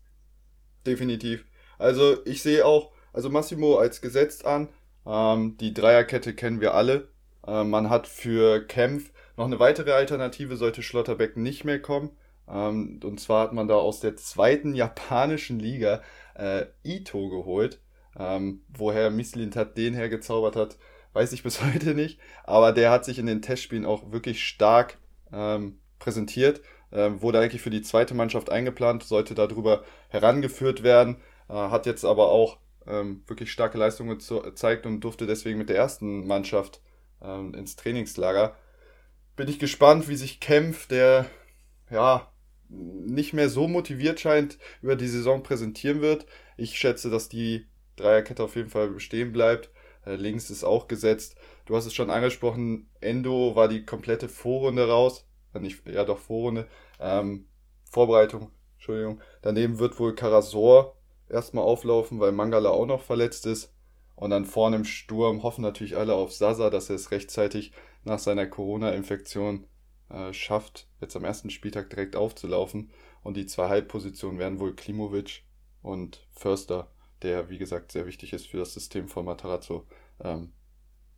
Definitiv. 0.85 1.45
Also 1.77 2.17
ich 2.25 2.41
sehe 2.41 2.65
auch, 2.65 2.91
also 3.13 3.29
Massimo 3.29 3.77
als 3.77 4.01
gesetzt 4.01 4.45
an. 4.45 4.69
Ähm, 5.05 5.57
die 5.57 5.73
Dreierkette 5.73 6.33
kennen 6.33 6.61
wir 6.61 6.73
alle. 6.73 7.09
Äh, 7.45 7.63
man 7.63 7.89
hat 7.89 8.07
für 8.07 8.65
Kempf 8.65 9.11
noch 9.37 9.45
eine 9.45 9.59
weitere 9.59 9.91
Alternative, 9.91 10.57
sollte 10.57 10.83
Schlotterbeck 10.83 11.37
nicht 11.37 11.63
mehr 11.63 11.81
kommen. 11.81 12.11
Ähm, 12.47 12.99
und 13.03 13.19
zwar 13.19 13.43
hat 13.43 13.53
man 13.53 13.67
da 13.67 13.75
aus 13.75 13.99
der 13.99 14.15
zweiten 14.15 14.75
japanischen 14.75 15.59
Liga 15.59 16.01
äh, 16.35 16.65
Ito 16.83 17.29
geholt. 17.29 17.79
Ähm, 18.17 18.61
woher 18.69 19.09
Mislintat 19.09 19.75
den 19.77 19.95
hergezaubert 19.95 20.55
hat, 20.55 20.77
weiß 21.13 21.33
ich 21.33 21.43
bis 21.43 21.63
heute 21.63 21.95
nicht. 21.95 22.19
Aber 22.43 22.71
der 22.71 22.91
hat 22.91 23.05
sich 23.05 23.19
in 23.19 23.25
den 23.25 23.41
Testspielen 23.41 23.85
auch 23.85 24.11
wirklich 24.11 24.43
stark 24.43 24.97
ähm, 25.31 25.79
präsentiert. 25.99 26.61
Ähm, 26.91 27.21
wurde 27.23 27.39
eigentlich 27.39 27.61
für 27.61 27.71
die 27.71 27.81
zweite 27.81 28.13
Mannschaft 28.13 28.51
eingeplant, 28.51 29.03
sollte 29.03 29.33
darüber 29.33 29.83
herangeführt 30.09 30.83
werden. 30.83 31.17
Äh, 31.49 31.53
hat 31.53 31.87
jetzt 31.87 32.05
aber 32.05 32.29
auch 32.29 32.59
ähm, 32.87 33.23
wirklich 33.27 33.51
starke 33.51 33.77
Leistungen 33.77 34.17
gezeigt 34.17 34.85
und 34.85 35.01
durfte 35.01 35.27
deswegen 35.27 35.57
mit 35.57 35.69
der 35.69 35.77
ersten 35.77 36.27
Mannschaft 36.27 36.81
ähm, 37.21 37.53
ins 37.53 37.75
Trainingslager. 37.75 38.55
Bin 39.35 39.47
ich 39.47 39.59
gespannt, 39.59 40.07
wie 40.07 40.15
sich 40.15 40.39
Kempf, 40.39 40.87
der 40.87 41.25
ja 41.89 42.31
nicht 42.69 43.33
mehr 43.33 43.49
so 43.49 43.67
motiviert 43.67 44.19
scheint, 44.19 44.57
über 44.81 44.95
die 44.95 45.07
Saison 45.07 45.43
präsentieren 45.43 46.01
wird. 46.01 46.25
Ich 46.57 46.77
schätze, 46.77 47.09
dass 47.09 47.29
die 47.29 47.67
Dreierkette 47.95 48.43
auf 48.43 48.55
jeden 48.55 48.69
Fall 48.69 48.89
bestehen 48.89 49.31
bleibt. 49.31 49.69
Äh, 50.05 50.15
links 50.15 50.49
ist 50.49 50.63
auch 50.63 50.87
gesetzt. 50.87 51.35
Du 51.65 51.75
hast 51.75 51.85
es 51.85 51.93
schon 51.93 52.09
angesprochen, 52.09 52.89
Endo 52.99 53.55
war 53.55 53.67
die 53.67 53.85
komplette 53.85 54.27
Vorrunde 54.29 54.87
raus. 54.87 55.25
Äh, 55.53 55.59
nicht, 55.59 55.87
ja 55.87 56.03
doch, 56.03 56.19
Vorrunde. 56.19 56.67
Ähm, 56.99 57.45
Vorbereitung, 57.89 58.51
Entschuldigung. 58.75 59.21
Daneben 59.41 59.79
wird 59.79 59.99
wohl 59.99 60.15
Karasor 60.15 60.97
erstmal 61.29 61.63
auflaufen, 61.63 62.19
weil 62.19 62.31
Mangala 62.31 62.69
auch 62.69 62.85
noch 62.85 63.01
verletzt 63.01 63.45
ist. 63.45 63.73
Und 64.15 64.29
dann 64.29 64.45
vorne 64.45 64.75
im 64.75 64.85
Sturm 64.85 65.43
hoffen 65.43 65.61
natürlich 65.61 65.97
alle 65.97 66.13
auf 66.13 66.31
Sasa, 66.31 66.69
dass 66.69 66.89
er 66.89 66.95
es 66.95 67.11
rechtzeitig 67.11 67.71
nach 68.03 68.19
seiner 68.19 68.45
Corona-Infektion 68.45 69.65
äh, 70.09 70.33
schafft, 70.33 70.87
jetzt 71.01 71.15
am 71.15 71.23
ersten 71.23 71.49
Spieltag 71.49 71.89
direkt 71.89 72.15
aufzulaufen. 72.15 72.91
Und 73.23 73.37
die 73.37 73.45
zwei 73.45 73.69
Halbpositionen 73.69 74.37
werden 74.39 74.59
wohl 74.59 74.75
Klimovic 74.75 75.43
und 75.81 76.27
Förster, 76.31 76.91
der 77.21 77.49
wie 77.49 77.57
gesagt 77.57 77.91
sehr 77.91 78.05
wichtig 78.05 78.33
ist 78.33 78.47
für 78.47 78.57
das 78.57 78.73
System 78.73 79.07
von 79.07 79.25
Matarazzo, 79.25 79.87
ähm, 80.23 80.53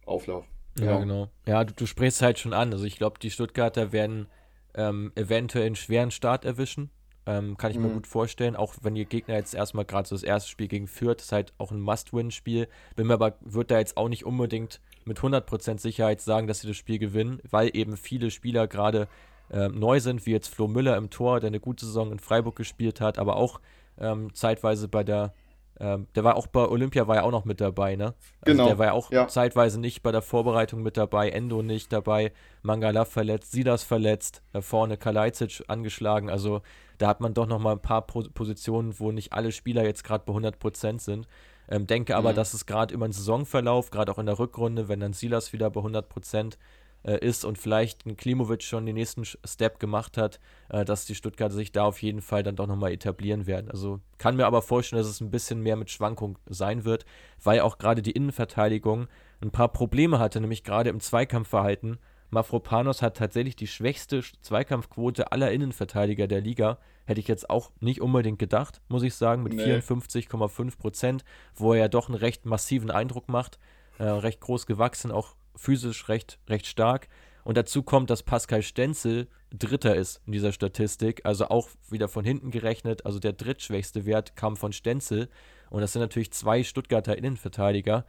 auflaufen. 0.06 0.50
Genau. 0.76 0.92
Ja, 0.92 1.00
genau. 1.00 1.30
Ja, 1.48 1.64
du, 1.64 1.74
du 1.74 1.86
sprichst 1.86 2.22
halt 2.22 2.40
schon 2.40 2.54
an. 2.54 2.72
Also 2.72 2.86
ich 2.86 2.98
glaube, 2.98 3.20
die 3.20 3.32
Stuttgarter 3.32 3.92
werden 3.92 4.28
ähm, 4.74 5.12
eventuell 5.16 5.66
einen 5.66 5.76
schweren 5.76 6.12
Start 6.12 6.46
erwischen. 6.46 6.92
Ähm, 7.28 7.58
kann 7.58 7.72
ich 7.72 7.78
mhm. 7.78 7.88
mir 7.88 7.94
gut 7.94 8.08
vorstellen, 8.08 8.56
auch 8.56 8.76
wenn 8.82 8.96
ihr 8.96 9.06
Gegner 9.06 9.36
jetzt 9.36 9.56
erstmal 9.56 9.86
gerade 9.86 10.08
so 10.08 10.16
das 10.16 10.24
erste 10.24 10.50
Spiel 10.50 10.68
gegen 10.68 10.88
Fürth, 10.88 11.22
ist 11.22 11.32
halt 11.32 11.54
auch 11.58 11.72
ein 11.72 11.80
Must-Win-Spiel. 11.80 12.68
Bin 12.96 13.08
mir 13.08 13.16
aber, 13.16 13.34
wird 13.42 13.72
da 13.72 13.80
jetzt 13.80 13.98
auch 13.98 14.10
nicht 14.10 14.26
unbedingt 14.26 14.80
mit 15.06 15.20
100% 15.20 15.80
Sicherheit 15.80 16.22
sagen, 16.22 16.48
dass 16.48 16.62
sie 16.62 16.68
das 16.68 16.78
Spiel 16.78 17.00
gewinnen, 17.00 17.40
weil 17.50 17.72
eben 17.74 17.98
viele 17.98 18.30
Spieler 18.30 18.68
gerade 18.68 19.08
äh, 19.52 19.70
neu 19.70 20.00
sind, 20.00 20.26
wie 20.26 20.32
jetzt 20.32 20.54
Flo 20.54 20.68
Müller 20.68 20.98
im 20.98 21.10
Tor, 21.10 21.40
der 21.40 21.48
eine 21.48 21.60
gute 21.60 21.86
Saison 21.86 22.12
in 22.12 22.20
Freiburg 22.20 22.56
gespielt 22.56 23.02
hat, 23.02 23.18
aber 23.18 23.36
auch 23.36 23.60
ähm, 24.00 24.34
zeitweise 24.34 24.88
bei 24.88 25.04
der 25.04 25.34
ähm, 25.80 26.08
der 26.16 26.24
war 26.24 26.38
auch 26.38 26.48
bei 26.48 26.66
Olympia 26.68 27.08
war 27.08 27.18
ja 27.18 27.24
auch 27.24 27.32
noch 27.32 27.44
mit 27.44 27.60
dabei, 27.60 27.96
ne? 27.96 28.14
Also 28.42 28.46
genau. 28.46 28.68
Der 28.68 28.78
war 28.78 28.86
ja 28.88 28.92
auch 28.94 29.12
ja. 29.12 29.28
zeitweise 29.28 29.80
nicht 29.80 30.04
bei 30.04 30.12
der 30.12 30.22
Vorbereitung 30.22 30.82
mit 30.82 30.96
dabei, 30.96 31.30
Endo 31.30 31.62
nicht 31.62 31.92
dabei, 31.92 32.32
Mangala 32.62 33.04
verletzt, 33.04 33.52
Silas 33.52 33.84
verletzt, 33.84 34.42
da 34.54 34.62
vorne 34.62 34.96
Kalajdzic 34.98 35.64
angeschlagen. 35.68 36.30
Also 36.30 36.62
da 36.98 37.08
hat 37.08 37.20
man 37.20 37.34
doch 37.34 37.46
noch 37.46 37.60
mal 37.60 37.74
ein 37.74 37.82
paar 37.82 38.06
Positionen, 38.06 39.00
wo 39.00 39.12
nicht 39.12 39.34
alle 39.34 39.52
Spieler 39.52 39.84
jetzt 39.84 40.04
gerade 40.04 40.24
bei 40.26 40.34
100% 40.34 41.02
sind. 41.02 41.28
Ähm, 41.68 41.88
denke 41.88 42.16
aber, 42.16 42.32
mhm. 42.32 42.36
dass 42.36 42.54
es 42.54 42.66
gerade 42.66 42.94
über 42.94 43.08
den 43.08 43.12
Saisonverlauf, 43.12 43.90
gerade 43.90 44.12
auch 44.12 44.20
in 44.20 44.28
der 44.28 44.40
Rückrunde, 44.40 44.88
wenn 44.88 45.00
dann 45.00 45.14
Silas 45.14 45.52
wieder 45.52 45.70
bei 45.70 45.82
100% 45.82 46.58
äh, 47.06 47.18
ist 47.20 47.46
und 47.46 47.58
vielleicht 47.58 48.06
ein 48.06 48.18
Klimovic 48.18 48.64
schon 48.64 48.86
den 48.86 48.96
nächsten 48.96 49.24
Step 49.26 49.80
gemacht 49.80 50.18
hat, 50.18 50.40
äh, 50.70 50.84
dass 50.84 51.06
die 51.06 51.16
Stuttgarter 51.16 51.54
sich 51.54 51.72
da 51.72 51.86
auf 51.86 52.02
jeden 52.02 52.22
Fall 52.22 52.44
dann 52.44 52.56
doch 52.56 52.68
nochmal 52.68 52.92
etablieren 52.92 53.48
werden. 53.48 53.70
Also 53.70 54.00
kann 54.18 54.36
mir 54.36 54.46
aber 54.46 54.62
vorstellen, 54.62 55.02
dass 55.02 55.10
es 55.10 55.22
ein 55.22 55.32
bisschen 55.32 55.62
mehr 55.62 55.76
mit 55.76 55.92
Schwankung 55.92 56.38
sein 56.48 56.84
wird, 56.84 57.06
weil 57.44 57.62
auch 57.62 57.78
gerade 57.78 58.02
die 58.02 58.12
Innenverteidigung 58.12 59.08
ein 59.42 59.52
paar 59.52 59.70
Probleme 59.70 60.20
hatte, 60.20 60.42
nämlich 60.42 60.64
gerade 60.64 60.90
im 60.90 61.00
Zweikampfverhalten. 61.00 62.00
Mafropanos 62.32 63.02
hat 63.02 63.18
tatsächlich 63.18 63.56
die 63.56 63.68
schwächste 63.68 64.22
Zweikampfquote 64.42 65.32
aller 65.32 65.52
Innenverteidiger 65.52 66.28
der 66.28 66.42
Liga. 66.42 66.80
Hätte 67.06 67.20
ich 67.20 67.28
jetzt 67.28 67.50
auch 67.50 67.72
nicht 67.80 68.02
unbedingt 68.02 68.40
gedacht, 68.40 68.82
muss 68.88 69.04
ich 69.04 69.14
sagen, 69.14 69.44
mit 69.44 69.54
nee. 69.54 69.64
54,5 69.64 70.78
Prozent, 70.78 71.24
wo 71.54 71.74
er 71.74 71.82
ja 71.82 71.88
doch 71.88 72.10
einen 72.10 72.18
recht 72.18 72.46
massiven 72.46 72.90
Eindruck 72.90 73.30
macht. 73.30 73.60
Äh, 74.00 74.06
recht 74.06 74.42
groß 74.42 74.66
gewachsen, 74.66 75.12
auch 75.12 75.36
physisch 75.56 76.08
recht, 76.10 76.40
recht 76.50 76.66
stark. 76.68 77.08
Und 77.44 77.58
dazu 77.58 77.84
kommt, 77.84 78.10
dass 78.10 78.24
Pascal 78.24 78.62
Stenzel 78.62 79.28
Dritter 79.52 79.96
ist 79.96 80.22
in 80.26 80.34
dieser 80.34 80.52
Statistik, 80.52 81.22
also 81.26 81.48
auch 81.48 81.70
wieder 81.90 82.08
von 82.08 82.26
hinten 82.26 82.52
gerechnet. 82.52 83.06
Also 83.06 83.20
der 83.20 83.34
drittschwächste 83.34 84.06
Wert 84.06 84.36
kam 84.36 84.58
von 84.58 84.74
Stenzel. 84.74 85.30
Und 85.70 85.82
das 85.82 85.94
sind 85.94 86.02
natürlich 86.02 86.32
zwei 86.32 86.64
Stuttgarter 86.64 87.18
Innenverteidiger. 87.18 88.06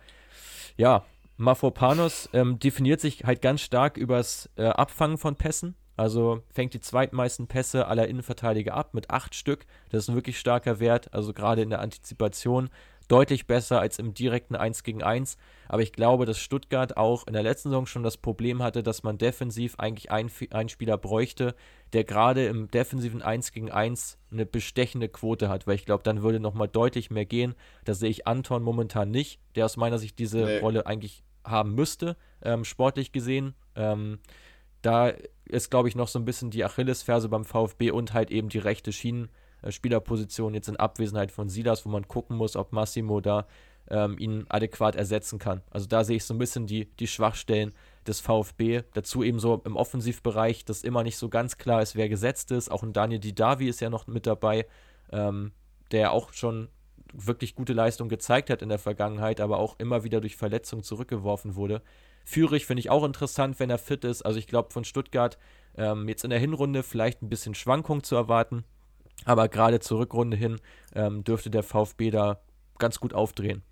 Ja, 0.77 1.05
Mafropanos 1.37 2.31
ähm, 2.33 2.59
definiert 2.59 3.01
sich 3.01 3.25
halt 3.25 3.43
ganz 3.43 3.61
stark 3.61 3.97
übers 3.97 4.51
äh, 4.57 4.65
Abfangen 4.65 5.19
von 5.19 5.37
Pässen. 5.37 5.75
Also 5.97 6.43
fängt 6.51 6.75
die 6.75 6.81
zweitmeisten 6.81 7.47
Pässe 7.47 7.87
aller 7.87 8.09
Innenverteidiger 8.09 8.75
ab 8.75 8.93
mit 8.93 9.11
acht 9.11 9.35
Stück. 9.35 9.67
Das 9.91 10.05
ist 10.05 10.09
ein 10.09 10.15
wirklich 10.15 10.39
starker 10.39 10.79
Wert. 10.79 11.13
Also 11.15 11.33
gerade 11.33 11.63
in 11.63 11.71
der 11.71 11.81
Antizipation 11.81 12.69
deutlich 13.09 13.47
besser 13.47 13.81
als 13.81 13.99
im 13.99 14.15
direkten 14.15 14.57
1 14.57 14.83
gegen 14.83 15.03
1. 15.03 15.37
Aber 15.69 15.83
ich 15.83 15.93
glaube, 15.93 16.27
dass 16.27 16.39
Stuttgart 16.39 16.97
auch 16.97 17.27
in 17.27 17.33
der 17.33 17.43
letzten 17.43 17.71
Saison 17.71 17.87
schon 17.87 18.03
das 18.03 18.17
Problem 18.17 18.63
hatte, 18.63 18.83
dass 18.83 19.03
man 19.03 19.19
defensiv 19.19 19.77
eigentlich 19.79 20.11
einen, 20.11 20.31
einen 20.51 20.69
Spieler 20.69 20.97
bräuchte, 20.99 21.55
der 21.93 22.05
gerade 22.05 22.47
im 22.47 22.71
defensiven 22.71 23.23
1 23.23 23.53
gegen 23.53 23.71
1 23.71 24.19
eine 24.31 24.47
bestechende 24.47 25.09
Quote 25.09 25.49
hat, 25.49 25.67
weil 25.67 25.77
ich 25.77 25.85
glaube, 25.85 26.03
dann 26.03 26.23
würde 26.23 26.41
nochmal 26.41 26.69
deutlich 26.69 27.11
mehr 27.11 27.27
gehen. 27.27 27.55
Da 27.85 27.95
sehe 27.95 28.11
ich 28.11 28.27
Anton 28.27 28.63
momentan 28.63 29.11
nicht, 29.11 29.41
der 29.55 29.65
aus 29.65 29.77
meiner 29.77 29.99
Sicht 29.99 30.19
diese 30.19 30.39
nee. 30.39 30.59
Rolle 30.59 30.87
eigentlich 30.87 31.23
haben 31.45 31.75
müsste, 31.75 32.17
ähm, 32.43 32.65
sportlich 32.65 33.13
gesehen. 33.13 33.55
Ähm, 33.77 34.19
da 34.83 35.13
ist, 35.45 35.71
glaube 35.71 35.89
ich, 35.89 35.97
noch 35.97 36.09
so 36.09 36.19
ein 36.19 36.25
bisschen 36.25 36.51
die 36.51 36.65
Achillesferse 36.65 37.29
beim 37.29 37.45
VfB 37.45 37.91
und 37.91 38.15
halt 38.15 38.31
eben 38.31 38.49
die 38.49 38.59
rechte 38.59 38.93
Schienen. 38.93 39.31
Äh, 39.67 39.73
Spielerposition 39.73 40.55
jetzt 40.55 40.69
in 40.69 40.77
Abwesenheit 40.77 41.33
von 41.33 41.49
Silas, 41.49 41.85
wo 41.85 41.91
man 41.91 42.09
gucken 42.09 42.37
muss, 42.37 42.57
ob 42.57 42.73
Massimo 42.73 43.21
da 43.21 43.47
ähm, 43.89 44.19
ihn 44.19 44.47
adäquat 44.49 44.97
ersetzen 44.97 45.39
kann. 45.39 45.63
Also 45.71 45.87
da 45.87 46.05
sehe 46.05 46.17
ich 46.17 46.25
so 46.25 46.35
ein 46.35 46.39
bisschen 46.39 46.67
die, 46.67 46.87
die 46.97 47.07
Schwachstellen 47.07 47.73
des 48.07 48.21
VfB. 48.21 48.83
Dazu 48.95 49.23
eben 49.23 49.39
so 49.39 49.63
im 49.65 49.77
Offensivbereich, 49.77 50.65
dass 50.65 50.83
immer 50.83 51.03
nicht 51.03 51.19
so 51.19 51.29
ganz 51.29 51.57
klar 51.57 51.83
ist, 51.83 51.97
wer 51.97 52.09
gesetzt 52.09 52.51
ist. 52.51 52.71
Auch 52.71 52.83
ein 52.83 52.93
Daniel 52.93 53.21
Didavi 53.21 53.69
ist 53.69 53.81
ja 53.81 53.91
noch 53.91 54.07
mit 54.07 54.27
dabei, 54.27 54.67
ähm, 55.13 55.53
der 55.93 56.13
auch 56.13 56.33
schon 56.33 56.69
wirklich 57.13 57.55
gute 57.55 57.73
Leistung 57.73 58.09
gezeigt 58.09 58.51
hat 58.51 58.63
in 58.63 58.69
der 58.69 58.79
Vergangenheit, 58.79 59.41
aber 59.41 59.59
auch 59.59 59.79
immer 59.79 60.03
wieder 60.03 60.21
durch 60.21 60.37
Verletzungen 60.37 60.83
zurückgeworfen 60.83 61.55
wurde. 61.55 61.83
Führig 62.25 62.67
finde 62.67 62.81
ich 62.81 62.91
auch 62.91 63.05
interessant, 63.05 63.61
wenn 63.61 63.71
er 63.71 63.79
fit 63.79 64.05
ist. 64.05 64.23
Also 64.23 64.41
ich 64.41 64.49
glaube 64.49 64.73
von 64.73 64.85
Stuttgart 64.85 65.39
ähm, 65.77 66.09
jetzt 66.09 66.25
in 66.25 66.31
der 66.31 66.41
Hinrunde 66.41 66.83
vielleicht 66.83 67.23
ein 67.23 67.29
bisschen 67.29 67.55
Schwankung 67.55 68.03
zu 68.03 68.17
erwarten. 68.17 68.65
Aber 69.25 69.49
gerade 69.49 69.81
zur 69.81 70.01
Rückrunde 70.01 70.37
hin 70.37 70.61
ähm, 70.95 71.25
dürfte 71.25 71.51
der 71.51 71.63
VfB 71.63 72.11
da 72.11 72.41
ganz 72.79 73.01
gut 73.01 73.15
aufdrehen. 73.15 73.63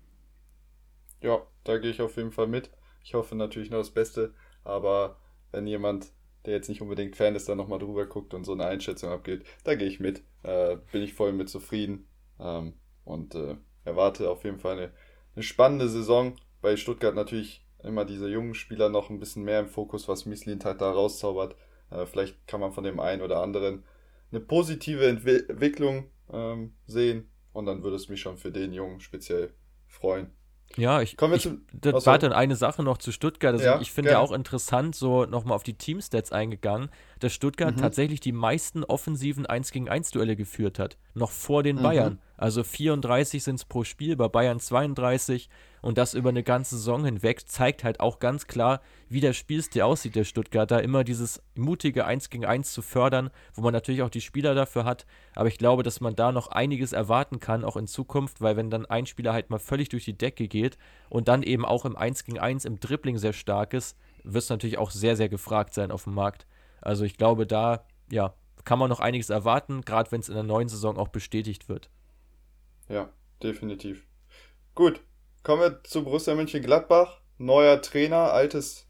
Ja, 1.21 1.41
da 1.63 1.77
gehe 1.77 1.91
ich 1.91 2.01
auf 2.01 2.17
jeden 2.17 2.31
Fall 2.31 2.47
mit. 2.47 2.69
Ich 3.03 3.13
hoffe 3.13 3.35
natürlich 3.35 3.69
nur 3.69 3.79
das 3.79 3.91
Beste, 3.91 4.33
aber 4.63 5.17
wenn 5.51 5.67
jemand, 5.67 6.11
der 6.45 6.53
jetzt 6.53 6.69
nicht 6.69 6.81
unbedingt 6.81 7.15
Fan 7.15 7.35
ist, 7.35 7.47
da 7.47 7.55
nochmal 7.55 7.79
drüber 7.79 8.05
guckt 8.05 8.33
und 8.33 8.43
so 8.43 8.53
eine 8.53 8.65
Einschätzung 8.65 9.11
abgibt, 9.11 9.47
da 9.63 9.75
gehe 9.75 9.87
ich 9.87 9.99
mit. 9.99 10.23
Äh, 10.43 10.77
bin 10.91 11.01
ich 11.01 11.13
voll 11.13 11.31
mit 11.31 11.49
zufrieden 11.49 12.07
ähm, 12.39 12.73
und 13.03 13.35
äh, 13.35 13.55
erwarte 13.85 14.29
auf 14.29 14.43
jeden 14.43 14.59
Fall 14.59 14.77
eine, 14.77 14.91
eine 15.35 15.43
spannende 15.43 15.87
Saison. 15.87 16.35
Bei 16.61 16.75
Stuttgart 16.77 17.15
natürlich 17.15 17.65
immer 17.83 18.05
diese 18.05 18.27
jungen 18.27 18.55
Spieler 18.55 18.89
noch 18.89 19.09
ein 19.09 19.19
bisschen 19.19 19.43
mehr 19.43 19.59
im 19.59 19.67
Fokus, 19.67 20.07
was 20.07 20.25
Mislint 20.25 20.65
halt 20.65 20.81
da 20.81 20.91
rauszaubert. 20.91 21.55
Äh, 21.91 22.05
vielleicht 22.05 22.47
kann 22.47 22.59
man 22.59 22.73
von 22.73 22.83
dem 22.83 22.99
einen 22.99 23.21
oder 23.21 23.41
anderen 23.41 23.83
eine 24.35 24.43
positive 24.43 25.07
Entwicklung 25.07 26.09
ähm, 26.31 26.73
sehen 26.85 27.29
und 27.53 27.65
dann 27.65 27.83
würde 27.83 27.95
es 27.95 28.09
mich 28.09 28.19
schon 28.19 28.37
für 28.37 28.51
den 28.51 28.73
Jungen 28.73 28.99
speziell 28.99 29.53
freuen. 29.87 30.31
Ja, 30.77 31.01
ich, 31.01 31.15
Kommen 31.15 31.33
wir 31.33 31.37
ich 31.37 31.43
zu, 31.43 31.59
das 31.71 32.05
war 32.05 32.17
dann 32.17 32.33
eine 32.33 32.55
Sache 32.55 32.83
noch 32.83 32.97
zu 32.97 33.11
Stuttgart. 33.11 33.53
Also 33.53 33.65
ja, 33.65 33.81
ich 33.81 33.91
finde 33.91 34.11
ja 34.11 34.19
auch 34.19 34.31
interessant, 34.31 34.95
so 34.95 35.25
nochmal 35.25 35.55
auf 35.55 35.63
die 35.63 35.75
Teamstats 35.77 36.31
eingegangen, 36.31 36.89
dass 37.19 37.33
Stuttgart 37.33 37.75
mhm. 37.75 37.79
tatsächlich 37.79 38.19
die 38.19 38.33
meisten 38.33 38.83
offensiven 38.83 39.45
1 39.45 39.71
gegen 39.71 39.87
1 39.87 40.11
Duelle 40.11 40.35
geführt 40.35 40.79
hat. 40.79 40.97
Noch 41.13 41.31
vor 41.31 41.63
den 41.63 41.77
mhm. 41.77 41.83
Bayern. 41.83 42.21
Also 42.35 42.63
34 42.63 43.41
sind 43.41 43.55
es 43.55 43.65
pro 43.65 43.85
Spiel, 43.85 44.17
bei 44.17 44.27
Bayern 44.27 44.59
32 44.59 45.49
und 45.85 45.99
das 45.99 46.15
über 46.15 46.29
eine 46.29 46.41
ganze 46.41 46.77
Saison 46.77 47.05
hinweg 47.05 47.47
zeigt 47.47 47.83
halt 47.83 47.99
auch 47.99 48.17
ganz 48.17 48.47
klar, 48.47 48.81
wie 49.07 49.19
der 49.19 49.33
Spielstil 49.33 49.83
aussieht, 49.83 50.15
der 50.15 50.23
Stuttgarter. 50.23 50.81
Immer 50.81 51.03
dieses 51.03 51.43
mutige 51.53 52.05
1 52.05 52.31
gegen 52.31 52.43
1 52.43 52.73
zu 52.73 52.81
fördern, 52.81 53.29
wo 53.53 53.61
man 53.61 53.71
natürlich 53.71 54.01
auch 54.01 54.09
die 54.09 54.21
Spieler 54.21 54.55
dafür 54.55 54.83
hat. 54.83 55.05
Aber 55.35 55.47
ich 55.47 55.59
glaube, 55.59 55.83
dass 55.83 56.01
man 56.01 56.15
da 56.15 56.31
noch 56.31 56.47
einiges 56.47 56.91
erwarten 56.91 57.39
kann, 57.39 57.63
auch 57.63 57.77
in 57.77 57.85
Zukunft, 57.85 58.41
weil 58.41 58.57
wenn 58.57 58.71
dann 58.71 58.87
ein 58.87 59.05
Spieler 59.05 59.31
halt 59.31 59.51
mal 59.51 59.59
völlig 59.59 59.89
durch 59.89 60.05
die 60.05 60.17
Decke 60.17 60.47
geht 60.47 60.79
und 61.07 61.27
dann 61.27 61.43
eben 61.43 61.65
auch 61.65 61.85
im 61.85 61.95
1 61.95 62.23
gegen 62.23 62.39
1 62.39 62.65
im 62.65 62.79
Dribbling 62.79 63.19
sehr 63.19 63.33
stark 63.33 63.75
ist, 63.75 63.95
wird 64.23 64.43
es 64.43 64.49
natürlich 64.49 64.79
auch 64.79 64.89
sehr, 64.89 65.15
sehr 65.15 65.29
gefragt 65.29 65.75
sein 65.75 65.91
auf 65.91 66.05
dem 66.05 66.15
Markt. 66.15 66.47
Also 66.81 67.03
ich 67.03 67.15
glaube, 67.15 67.45
da, 67.45 67.85
ja, 68.11 68.33
kann 68.63 68.79
man 68.79 68.89
noch 68.89 69.01
einiges 69.01 69.29
erwarten, 69.29 69.81
gerade 69.81 70.11
wenn 70.11 70.21
es 70.21 70.29
in 70.29 70.33
der 70.33 70.41
neuen 70.41 70.67
Saison 70.67 70.97
auch 70.97 71.09
bestätigt 71.09 71.69
wird. 71.69 71.91
Ja, 72.89 73.09
definitiv. 73.43 74.07
Gut, 74.73 74.99
Kommen 75.45 75.61
wir 75.61 75.83
zu 75.83 76.03
Borussia 76.03 76.33
Mönchengladbach. 76.33 77.21
Neuer 77.37 77.79
Trainer, 77.79 78.33
altes 78.33 78.87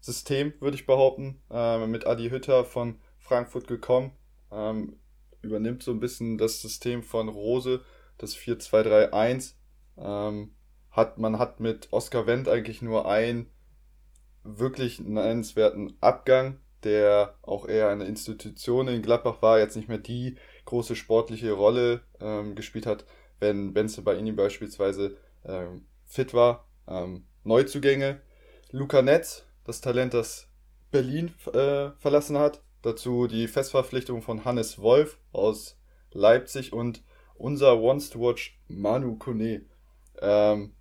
System, 0.00 0.54
würde 0.58 0.76
ich 0.78 0.86
behaupten. 0.86 1.42
Ähm, 1.50 1.90
mit 1.90 2.06
Adi 2.06 2.30
Hütter 2.30 2.64
von 2.64 2.98
Frankfurt 3.18 3.66
gekommen. 3.66 4.12
Ähm, 4.50 4.96
übernimmt 5.42 5.82
so 5.82 5.90
ein 5.90 6.00
bisschen 6.00 6.38
das 6.38 6.62
System 6.62 7.02
von 7.02 7.28
Rose, 7.28 7.82
das 8.16 8.34
4-2-3-1. 8.34 9.56
Ähm, 9.98 10.54
hat, 10.90 11.18
man 11.18 11.38
hat 11.38 11.60
mit 11.60 11.92
Oskar 11.92 12.26
Wendt 12.26 12.48
eigentlich 12.48 12.80
nur 12.80 13.06
einen 13.06 13.50
wirklich 14.42 15.00
nennenswerten 15.00 15.98
Abgang, 16.00 16.60
der 16.82 17.36
auch 17.42 17.68
eher 17.68 17.90
eine 17.90 18.06
Institution 18.06 18.88
in 18.88 19.02
Gladbach 19.02 19.42
war, 19.42 19.58
jetzt 19.58 19.76
nicht 19.76 19.90
mehr 19.90 19.98
die 19.98 20.38
große 20.64 20.96
sportliche 20.96 21.52
Rolle 21.52 22.00
ähm, 22.20 22.54
gespielt 22.54 22.86
hat, 22.86 23.04
wenn 23.38 23.74
Benze 23.74 24.00
bei 24.00 24.16
Ihnen 24.16 24.34
beispielsweise 24.34 25.18
ähm, 25.44 25.86
fit 26.04 26.34
war. 26.34 26.68
Ähm, 26.86 27.26
Neuzugänge. 27.44 28.20
Luca 28.70 29.02
Netz, 29.02 29.46
das 29.64 29.80
Talent, 29.80 30.14
das 30.14 30.48
Berlin 30.90 31.34
äh, 31.52 31.90
verlassen 31.98 32.38
hat. 32.38 32.62
Dazu 32.82 33.26
die 33.26 33.48
Festverpflichtung 33.48 34.20
von 34.20 34.44
Hannes 34.44 34.78
Wolf 34.78 35.18
aus 35.32 35.78
Leipzig 36.12 36.72
und 36.72 37.02
unser 37.34 37.82
Wants 37.82 38.10
to 38.10 38.20
Watch 38.20 38.60
Manu 38.68 39.16
Kone. 39.16 39.62
Ähm, 40.20 40.74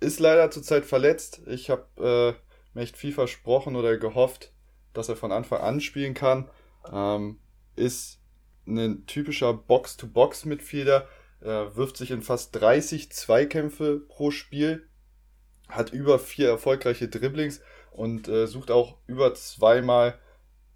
ist 0.00 0.20
leider 0.20 0.50
zurzeit 0.50 0.84
verletzt. 0.84 1.42
Ich 1.46 1.70
habe 1.70 1.86
äh, 1.98 2.76
mir 2.76 2.82
echt 2.82 2.96
viel 2.96 3.12
versprochen 3.12 3.76
oder 3.76 3.96
gehofft, 3.96 4.52
dass 4.92 5.08
er 5.08 5.16
von 5.16 5.32
Anfang 5.32 5.60
an 5.60 5.80
spielen 5.80 6.14
kann. 6.14 6.50
Ähm, 6.92 7.38
ist 7.76 8.20
ein 8.66 9.06
typischer 9.06 9.52
Box-to-Box-Mitglieder, 9.52 11.08
er 11.44 11.76
wirft 11.76 11.96
sich 11.96 12.10
in 12.10 12.22
fast 12.22 12.54
30 12.56 13.12
Zweikämpfe 13.12 14.00
pro 14.08 14.30
Spiel, 14.30 14.88
hat 15.68 15.92
über 15.92 16.18
vier 16.18 16.48
erfolgreiche 16.48 17.08
Dribblings 17.08 17.60
und 17.92 18.28
äh, 18.28 18.46
sucht 18.46 18.70
auch 18.70 18.98
über 19.06 19.34
zweimal 19.34 20.18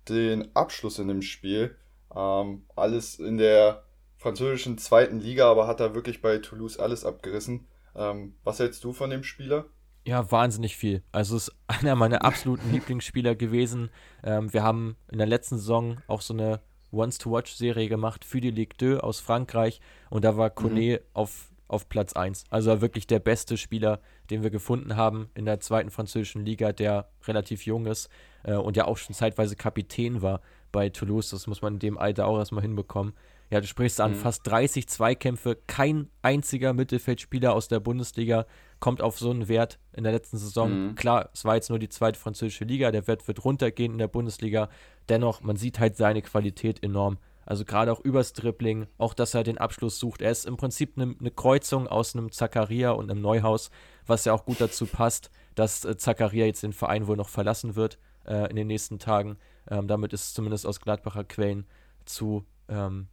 den 0.08 0.54
Abschluss 0.54 0.98
in 0.98 1.08
dem 1.08 1.22
Spiel. 1.22 1.76
Ähm, 2.14 2.66
alles 2.76 3.18
in 3.18 3.38
der 3.38 3.84
französischen 4.16 4.78
zweiten 4.78 5.20
Liga, 5.20 5.50
aber 5.50 5.66
hat 5.66 5.80
er 5.80 5.94
wirklich 5.94 6.20
bei 6.20 6.38
Toulouse 6.38 6.78
alles 6.78 7.04
abgerissen. 7.04 7.66
Ähm, 7.94 8.34
was 8.44 8.58
hältst 8.58 8.84
du 8.84 8.92
von 8.92 9.10
dem 9.10 9.22
Spieler? 9.22 9.66
Ja, 10.04 10.30
wahnsinnig 10.30 10.76
viel. 10.76 11.02
Also 11.12 11.36
ist 11.36 11.52
einer 11.66 11.94
meiner 11.94 12.24
absoluten 12.24 12.70
Lieblingsspieler 12.72 13.34
gewesen. 13.34 13.90
Ähm, 14.22 14.52
wir 14.52 14.62
haben 14.62 14.96
in 15.10 15.18
der 15.18 15.26
letzten 15.26 15.56
Saison 15.56 15.98
auch 16.06 16.20
so 16.20 16.34
eine 16.34 16.60
Once-to-Watch-Serie 16.92 17.88
gemacht 17.88 18.24
für 18.24 18.40
die 18.40 18.50
Ligue 18.50 18.76
2 18.78 19.00
aus 19.00 19.20
Frankreich 19.20 19.80
und 20.10 20.24
da 20.24 20.36
war 20.36 20.50
Kone 20.50 21.00
mhm. 21.00 21.06
auf, 21.14 21.50
auf 21.68 21.88
Platz 21.88 22.14
1. 22.14 22.44
Also 22.50 22.80
wirklich 22.80 23.06
der 23.06 23.18
beste 23.18 23.56
Spieler, 23.56 24.00
den 24.30 24.42
wir 24.42 24.50
gefunden 24.50 24.96
haben 24.96 25.30
in 25.34 25.44
der 25.44 25.60
zweiten 25.60 25.90
französischen 25.90 26.44
Liga, 26.44 26.72
der 26.72 27.08
relativ 27.26 27.66
jung 27.66 27.86
ist 27.86 28.08
äh, 28.44 28.54
und 28.54 28.76
ja 28.76 28.86
auch 28.86 28.96
schon 28.96 29.14
zeitweise 29.14 29.56
Kapitän 29.56 30.22
war 30.22 30.40
bei 30.72 30.88
Toulouse. 30.88 31.30
Das 31.30 31.46
muss 31.46 31.62
man 31.62 31.74
in 31.74 31.80
dem 31.80 31.98
Alter 31.98 32.26
auch 32.26 32.38
erstmal 32.38 32.62
hinbekommen. 32.62 33.14
Ja, 33.50 33.60
du 33.60 33.66
sprichst 33.66 34.00
an, 34.00 34.12
mhm. 34.12 34.16
fast 34.16 34.46
30 34.46 34.88
Zweikämpfe, 34.88 35.56
kein 35.66 36.10
einziger 36.20 36.74
Mittelfeldspieler 36.74 37.54
aus 37.54 37.68
der 37.68 37.80
Bundesliga 37.80 38.46
kommt 38.78 39.00
auf 39.00 39.18
so 39.18 39.30
einen 39.30 39.48
Wert 39.48 39.78
in 39.94 40.04
der 40.04 40.12
letzten 40.12 40.36
Saison. 40.36 40.88
Mhm. 40.88 40.94
Klar, 40.96 41.30
es 41.32 41.44
war 41.44 41.54
jetzt 41.54 41.70
nur 41.70 41.78
die 41.78 41.88
zweite 41.88 42.18
französische 42.18 42.64
Liga, 42.64 42.90
der 42.90 43.06
Wert 43.06 43.26
wird 43.26 43.44
runtergehen 43.44 43.92
in 43.92 43.98
der 43.98 44.08
Bundesliga. 44.08 44.68
Dennoch, 45.08 45.42
man 45.42 45.56
sieht 45.56 45.78
halt 45.78 45.96
seine 45.96 46.22
Qualität 46.22 46.82
enorm. 46.82 47.18
Also 47.46 47.64
gerade 47.64 47.92
auch 47.92 48.00
übers 48.00 48.34
Dribbling, 48.34 48.88
auch 48.98 49.14
dass 49.14 49.32
er 49.32 49.42
den 49.42 49.56
Abschluss 49.56 49.98
sucht. 49.98 50.20
Er 50.20 50.30
ist 50.30 50.44
im 50.44 50.58
Prinzip 50.58 50.92
eine 50.96 51.14
ne 51.18 51.30
Kreuzung 51.30 51.88
aus 51.88 52.14
einem 52.14 52.30
Zakaria 52.30 52.90
und 52.90 53.10
einem 53.10 53.22
Neuhaus, 53.22 53.70
was 54.06 54.26
ja 54.26 54.34
auch 54.34 54.44
gut 54.44 54.60
dazu 54.60 54.84
passt, 54.86 55.30
dass 55.54 55.84
äh, 55.84 55.96
Zakaria 55.96 56.44
jetzt 56.44 56.62
den 56.62 56.74
Verein 56.74 57.06
wohl 57.06 57.16
noch 57.16 57.30
verlassen 57.30 57.74
wird 57.74 57.98
äh, 58.26 58.50
in 58.50 58.56
den 58.56 58.66
nächsten 58.66 58.98
Tagen. 58.98 59.38
Ähm, 59.70 59.88
damit 59.88 60.12
ist 60.12 60.34
zumindest 60.34 60.66
aus 60.66 60.80
Gladbacher 60.80 61.24
Quellen 61.24 61.66
zu 62.04 62.44
ähm, 62.68 63.08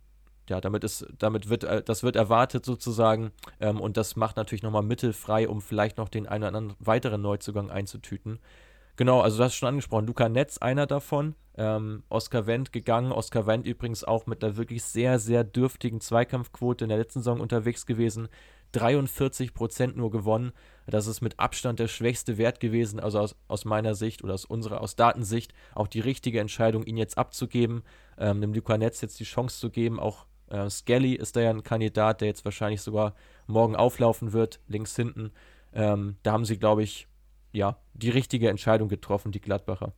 ja, 0.50 0.62
damit 0.62 0.84
ist, 0.84 1.08
damit 1.18 1.50
wird, 1.50 1.64
äh, 1.64 1.82
das 1.82 2.04
wird 2.04 2.16
erwartet 2.16 2.66
sozusagen 2.66 3.32
ähm, 3.60 3.82
und 3.82 3.98
das 3.98 4.16
macht 4.16 4.38
natürlich 4.38 4.64
nochmal 4.64 4.84
Mittel 4.84 5.14
frei, 5.14 5.48
um 5.50 5.62
vielleicht 5.62 5.98
noch 5.98 6.10
den 6.10 6.28
einen 6.28 6.44
oder 6.44 6.56
anderen 6.56 6.78
weiteren 6.80 7.22
Neuzugang 7.22 7.72
einzutüten. 7.72 8.40
Genau, 8.98 9.22
also 9.22 9.38
du 9.38 9.44
hast 9.44 9.56
schon 9.56 9.70
angesprochen, 9.70 10.08
Luca 10.08 10.30
Netz, 10.30 10.58
einer 10.58 10.88
davon, 10.88 11.36
ähm, 11.58 12.04
Oscar 12.10 12.48
Wendt 12.48 12.72
gegangen, 12.72 13.12
Oscar 13.12 13.46
Wendt 13.46 13.66
übrigens 13.66 14.04
auch 14.04 14.26
mit 14.26 14.44
einer 14.44 14.56
wirklich 14.56 14.84
sehr, 14.84 15.20
sehr 15.20 15.44
dürftigen 15.44 16.00
Zweikampfquote 16.00 16.86
in 16.86 16.90
der 16.90 16.98
letzten 16.98 17.20
Saison 17.20 17.42
unterwegs 17.42 17.86
gewesen, 17.86 18.30
43 18.72 19.54
Prozent 19.54 19.96
nur 19.96 20.12
gewonnen. 20.12 20.52
Das 20.88 21.08
ist 21.08 21.22
mit 21.22 21.40
Abstand 21.40 21.80
der 21.80 21.88
schwächste 21.88 22.38
Wert 22.38 22.60
gewesen, 22.60 23.00
also 23.00 23.20
aus, 23.20 23.36
aus 23.48 23.66
meiner 23.66 23.96
Sicht 23.96 24.24
oder 24.24 24.34
aus 24.34 24.46
unserer, 24.46 24.82
aus 24.82 24.96
Datensicht 24.96 25.54
auch 25.74 25.88
die 25.88 26.02
richtige 26.02 26.40
Entscheidung, 26.40 26.84
ihn 26.84 26.98
jetzt 26.98 27.18
abzugeben, 27.18 27.84
ähm, 28.18 28.42
dem 28.42 28.54
Luca 28.54 28.78
Netz 28.78 29.02
jetzt 29.02 29.20
die 29.20 29.26
Chance 29.26 29.60
zu 29.60 29.70
geben, 29.70 30.00
auch 30.00 30.26
äh, 30.50 30.70
Skelly 30.70 31.14
ist 31.14 31.36
da 31.36 31.42
ja 31.42 31.50
ein 31.50 31.64
Kandidat, 31.64 32.22
der 32.22 32.28
jetzt 32.28 32.46
wahrscheinlich 32.46 32.82
sogar 32.82 33.14
morgen 33.48 33.76
auflaufen 33.76 34.34
wird, 34.34 34.60
links 34.68 34.96
hinten. 34.96 35.32
Ähm, 35.74 36.18
da 36.24 36.32
haben 36.32 36.46
sie, 36.46 36.58
glaube 36.58 36.84
ich, 36.84 37.08
ja, 37.56 37.78
die 37.94 38.10
richtige 38.10 38.50
Entscheidung 38.50 38.90
getroffen, 38.90 39.32
die 39.32 39.42
Gladbacher. 39.42 39.94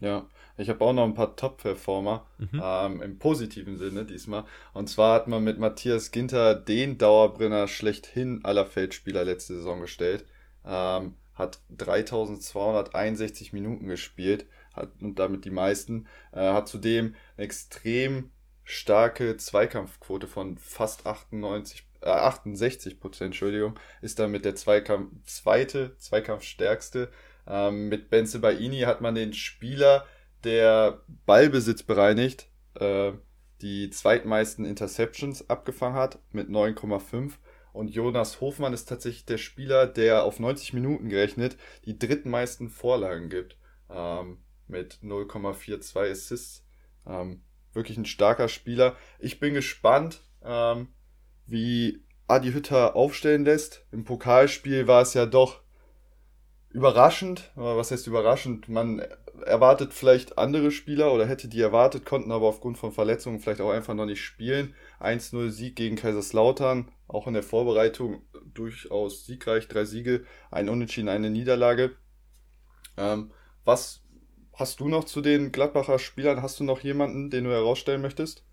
Ja, 0.00 0.26
ich 0.56 0.68
habe 0.68 0.84
auch 0.84 0.92
noch 0.92 1.04
ein 1.04 1.14
paar 1.14 1.36
Top-Performer 1.36 2.26
mhm. 2.38 2.60
ähm, 2.62 3.02
im 3.02 3.18
positiven 3.18 3.78
Sinne 3.78 4.04
diesmal. 4.04 4.44
Und 4.72 4.88
zwar 4.88 5.14
hat 5.14 5.28
man 5.28 5.42
mit 5.42 5.58
Matthias 5.58 6.10
Ginter 6.10 6.54
den 6.54 6.98
Dauerbrenner 6.98 7.68
schlechthin 7.68 8.44
aller 8.44 8.66
Feldspieler 8.66 9.24
letzte 9.24 9.56
Saison 9.56 9.80
gestellt. 9.80 10.26
Ähm, 10.64 11.14
hat 11.34 11.60
3261 11.76 13.52
Minuten 13.52 13.86
gespielt 13.86 14.46
hat, 14.72 14.90
und 15.00 15.18
damit 15.18 15.44
die 15.44 15.50
meisten. 15.50 16.06
Äh, 16.32 16.52
hat 16.52 16.68
zudem 16.68 17.14
extrem 17.36 18.30
starke 18.64 19.36
Zweikampfquote 19.36 20.26
von 20.26 20.58
fast 20.58 21.06
98, 21.06 21.80
äh, 21.80 21.84
68 22.02 23.00
Prozent, 23.00 23.28
Entschuldigung, 23.28 23.78
ist 24.02 24.18
damit 24.18 24.44
der 24.44 24.54
Zweikampf, 24.54 25.12
zweite 25.24 25.96
Zweikampfstärkste. 25.98 27.10
Ähm, 27.46 27.88
mit 27.88 28.10
Benze 28.10 28.38
Baini 28.40 28.80
hat 28.80 29.00
man 29.00 29.14
den 29.14 29.32
Spieler, 29.32 30.06
der 30.44 31.02
Ballbesitz 31.26 31.82
bereinigt, 31.82 32.48
äh, 32.74 33.12
die 33.60 33.90
zweitmeisten 33.90 34.64
Interceptions 34.64 35.50
abgefangen 35.50 35.96
hat 35.96 36.18
mit 36.30 36.48
9,5. 36.48 37.32
Und 37.72 37.88
Jonas 37.90 38.40
Hofmann 38.40 38.72
ist 38.72 38.88
tatsächlich 38.88 39.24
der 39.24 39.38
Spieler, 39.38 39.86
der 39.86 40.24
auf 40.24 40.40
90 40.40 40.72
Minuten 40.72 41.08
gerechnet 41.08 41.56
die 41.84 41.98
drittmeisten 41.98 42.70
Vorlagen 42.70 43.28
gibt. 43.28 43.56
Ähm, 43.90 44.38
mit 44.68 44.98
0,42 45.02 46.10
Assists. 46.10 46.64
Ähm, 47.06 47.42
wirklich 47.72 47.96
ein 47.96 48.04
starker 48.04 48.48
Spieler. 48.48 48.96
Ich 49.18 49.40
bin 49.40 49.54
gespannt, 49.54 50.22
ähm, 50.42 50.88
wie 51.48 52.04
Adi 52.28 52.52
Hütter 52.52 52.94
aufstellen 52.94 53.44
lässt. 53.44 53.86
Im 53.90 54.04
Pokalspiel 54.04 54.86
war 54.86 55.02
es 55.02 55.14
ja 55.14 55.26
doch 55.26 55.62
überraschend. 56.70 57.50
Was 57.54 57.90
heißt 57.90 58.06
überraschend? 58.06 58.68
Man 58.68 59.02
erwartet 59.44 59.94
vielleicht 59.94 60.38
andere 60.38 60.70
Spieler 60.70 61.12
oder 61.12 61.26
hätte 61.26 61.48
die 61.48 61.60
erwartet, 61.60 62.04
konnten 62.04 62.32
aber 62.32 62.46
aufgrund 62.46 62.76
von 62.76 62.92
Verletzungen 62.92 63.40
vielleicht 63.40 63.60
auch 63.60 63.70
einfach 63.70 63.94
noch 63.94 64.06
nicht 64.06 64.22
spielen. 64.22 64.74
1-0 65.00 65.50
Sieg 65.50 65.76
gegen 65.76 65.96
Kaiserslautern, 65.96 66.90
auch 67.06 67.26
in 67.26 67.34
der 67.34 67.42
Vorbereitung 67.42 68.22
durchaus 68.52 69.26
siegreich, 69.26 69.68
drei 69.68 69.84
Siege, 69.84 70.24
ein 70.50 70.68
Unentschieden, 70.68 71.08
eine 71.08 71.30
Niederlage. 71.30 71.96
Ähm, 72.96 73.32
was 73.64 74.02
hast 74.54 74.80
du 74.80 74.88
noch 74.88 75.04
zu 75.04 75.20
den 75.20 75.52
Gladbacher 75.52 75.98
Spielern? 75.98 76.42
Hast 76.42 76.60
du 76.60 76.64
noch 76.64 76.80
jemanden, 76.80 77.30
den 77.30 77.44
du 77.44 77.50
herausstellen 77.50 78.02
möchtest? 78.02 78.44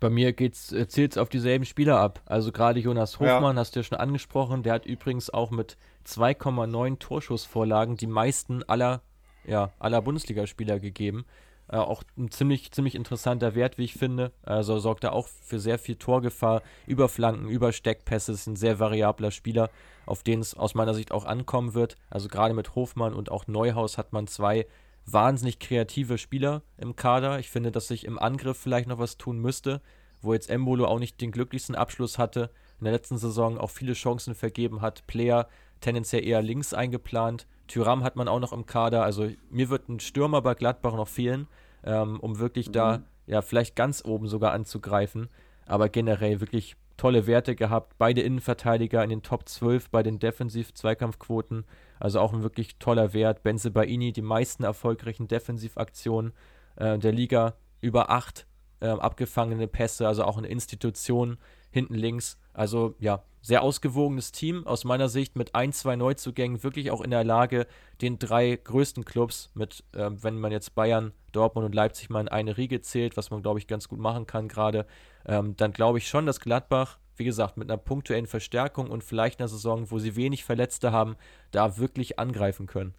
Bei 0.00 0.10
mir 0.10 0.32
geht's, 0.32 0.72
äh, 0.72 0.88
zählt 0.88 1.12
es 1.12 1.18
auf 1.18 1.28
dieselben 1.28 1.64
Spieler 1.64 1.98
ab. 1.98 2.20
Also 2.26 2.52
gerade 2.52 2.80
Jonas 2.80 3.20
Hofmann 3.20 3.56
ja. 3.56 3.60
hast 3.60 3.74
du 3.74 3.80
ja 3.80 3.84
schon 3.84 3.98
angesprochen. 3.98 4.62
Der 4.62 4.74
hat 4.74 4.86
übrigens 4.86 5.30
auch 5.30 5.50
mit 5.50 5.76
2,9 6.06 6.98
Torschussvorlagen 6.98 7.96
die 7.96 8.06
meisten 8.06 8.62
aller, 8.64 9.02
ja, 9.44 9.72
aller 9.78 10.02
Bundesligaspieler 10.02 10.78
gegeben. 10.78 11.24
Äh, 11.68 11.76
auch 11.76 12.02
ein 12.18 12.30
ziemlich, 12.30 12.70
ziemlich 12.72 12.94
interessanter 12.94 13.54
Wert, 13.54 13.78
wie 13.78 13.84
ich 13.84 13.94
finde. 13.94 14.32
Also 14.42 14.78
sorgt 14.78 15.04
er 15.04 15.12
auch 15.12 15.26
für 15.26 15.58
sehr 15.58 15.78
viel 15.78 15.96
Torgefahr, 15.96 16.62
über 16.86 17.08
Flanken, 17.08 17.48
über 17.48 17.72
Steckpässe. 17.72 18.32
Ist 18.32 18.46
ein 18.46 18.56
sehr 18.56 18.78
variabler 18.78 19.30
Spieler, 19.30 19.70
auf 20.04 20.22
den 20.22 20.40
es 20.40 20.54
aus 20.54 20.74
meiner 20.74 20.94
Sicht 20.94 21.12
auch 21.12 21.24
ankommen 21.24 21.74
wird. 21.74 21.96
Also 22.10 22.28
gerade 22.28 22.54
mit 22.54 22.74
Hofmann 22.74 23.14
und 23.14 23.30
auch 23.30 23.46
Neuhaus 23.46 23.96
hat 23.96 24.12
man 24.12 24.26
zwei 24.26 24.66
wahnsinnig 25.06 25.58
kreative 25.58 26.18
Spieler 26.18 26.62
im 26.78 26.96
Kader. 26.96 27.38
Ich 27.38 27.50
finde, 27.50 27.72
dass 27.72 27.88
sich 27.88 28.04
im 28.04 28.18
Angriff 28.18 28.58
vielleicht 28.58 28.88
noch 28.88 28.98
was 28.98 29.18
tun 29.18 29.38
müsste, 29.38 29.80
wo 30.20 30.32
jetzt 30.32 30.50
Embolo 30.50 30.86
auch 30.86 30.98
nicht 30.98 31.20
den 31.20 31.32
glücklichsten 31.32 31.74
Abschluss 31.74 32.18
hatte, 32.18 32.50
in 32.78 32.84
der 32.84 32.92
letzten 32.92 33.18
Saison 33.18 33.58
auch 33.58 33.70
viele 33.70 33.92
Chancen 33.92 34.34
vergeben 34.34 34.80
hat. 34.80 35.06
Player 35.06 35.48
tendenziell 35.80 36.24
eher 36.24 36.42
links 36.42 36.74
eingeplant. 36.74 37.46
Tyram 37.68 38.04
hat 38.04 38.16
man 38.16 38.28
auch 38.28 38.40
noch 38.40 38.52
im 38.52 38.66
Kader. 38.66 39.04
Also 39.04 39.30
mir 39.50 39.70
wird 39.70 39.88
ein 39.88 40.00
Stürmer 40.00 40.42
bei 40.42 40.54
Gladbach 40.54 40.94
noch 40.94 41.08
fehlen, 41.08 41.46
ähm, 41.84 42.20
um 42.20 42.38
wirklich 42.38 42.68
mhm. 42.68 42.72
da 42.72 43.02
ja 43.26 43.42
vielleicht 43.42 43.76
ganz 43.76 44.04
oben 44.04 44.28
sogar 44.28 44.52
anzugreifen. 44.52 45.28
Aber 45.66 45.88
generell 45.88 46.40
wirklich 46.40 46.76
tolle 46.96 47.26
Werte 47.26 47.54
gehabt. 47.54 47.94
Beide 47.98 48.20
Innenverteidiger 48.20 49.02
in 49.02 49.10
den 49.10 49.22
Top 49.22 49.48
12 49.48 49.90
bei 49.90 50.02
den 50.02 50.18
Defensiv-Zweikampfquoten. 50.18 51.64
Also 52.02 52.18
auch 52.18 52.32
ein 52.32 52.42
wirklich 52.42 52.78
toller 52.78 53.12
Wert. 53.12 53.44
Benze 53.44 53.70
Baini, 53.70 54.12
die 54.12 54.22
meisten 54.22 54.64
erfolgreichen 54.64 55.28
Defensivaktionen 55.28 56.32
äh, 56.74 56.98
der 56.98 57.12
Liga, 57.12 57.54
über 57.80 58.10
acht 58.10 58.48
äh, 58.80 58.88
abgefangene 58.88 59.68
Pässe, 59.68 60.08
also 60.08 60.24
auch 60.24 60.36
eine 60.36 60.48
Institution 60.48 61.38
hinten 61.70 61.94
links. 61.94 62.40
Also 62.54 62.96
ja, 62.98 63.22
sehr 63.40 63.62
ausgewogenes 63.62 64.32
Team 64.32 64.66
aus 64.66 64.82
meiner 64.82 65.08
Sicht 65.08 65.36
mit 65.36 65.54
ein, 65.54 65.72
zwei 65.72 65.94
Neuzugängen 65.94 66.64
wirklich 66.64 66.90
auch 66.90 67.02
in 67.02 67.12
der 67.12 67.22
Lage, 67.22 67.68
den 68.00 68.18
drei 68.18 68.56
größten 68.56 69.04
Clubs 69.04 69.52
mit, 69.54 69.84
äh, 69.92 70.10
wenn 70.10 70.40
man 70.40 70.50
jetzt 70.50 70.74
Bayern, 70.74 71.12
Dortmund 71.30 71.66
und 71.66 71.74
Leipzig 71.74 72.10
mal 72.10 72.22
in 72.22 72.28
eine 72.28 72.56
Riege 72.56 72.80
zählt, 72.80 73.16
was 73.16 73.30
man 73.30 73.42
glaube 73.42 73.60
ich 73.60 73.68
ganz 73.68 73.86
gut 73.86 74.00
machen 74.00 74.26
kann 74.26 74.48
gerade, 74.48 74.86
ähm, 75.24 75.56
dann 75.56 75.72
glaube 75.72 75.98
ich 75.98 76.08
schon, 76.08 76.26
dass 76.26 76.40
Gladbach 76.40 76.98
wie 77.16 77.24
gesagt, 77.24 77.56
mit 77.56 77.70
einer 77.70 77.78
punktuellen 77.78 78.26
Verstärkung 78.26 78.90
und 78.90 79.04
vielleicht 79.04 79.40
einer 79.40 79.48
Saison, 79.48 79.90
wo 79.90 79.98
sie 79.98 80.16
wenig 80.16 80.44
Verletzte 80.44 80.92
haben, 80.92 81.16
da 81.50 81.78
wirklich 81.78 82.18
angreifen 82.18 82.66
können. 82.66 82.94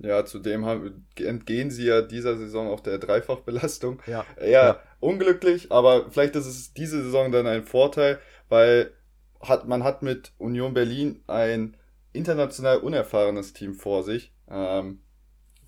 Ja, 0.00 0.24
zudem 0.24 0.64
haben, 0.64 1.06
entgehen 1.16 1.70
sie 1.70 1.86
ja 1.86 2.02
dieser 2.02 2.36
Saison 2.36 2.68
auch 2.68 2.80
der 2.80 2.98
Dreifachbelastung. 2.98 4.00
Ja. 4.06 4.24
Eher 4.36 4.64
ja. 4.64 4.80
unglücklich, 5.00 5.72
aber 5.72 6.10
vielleicht 6.10 6.36
ist 6.36 6.46
es 6.46 6.72
diese 6.72 7.02
Saison 7.02 7.32
dann 7.32 7.46
ein 7.46 7.64
Vorteil, 7.64 8.20
weil 8.48 8.92
hat, 9.40 9.66
man 9.66 9.84
hat 9.84 10.02
mit 10.02 10.32
Union 10.38 10.74
Berlin 10.74 11.22
ein 11.26 11.76
international 12.12 12.78
unerfahrenes 12.78 13.52
Team 13.52 13.74
vor 13.74 14.02
sich. 14.02 14.32
Ähm, 14.48 15.00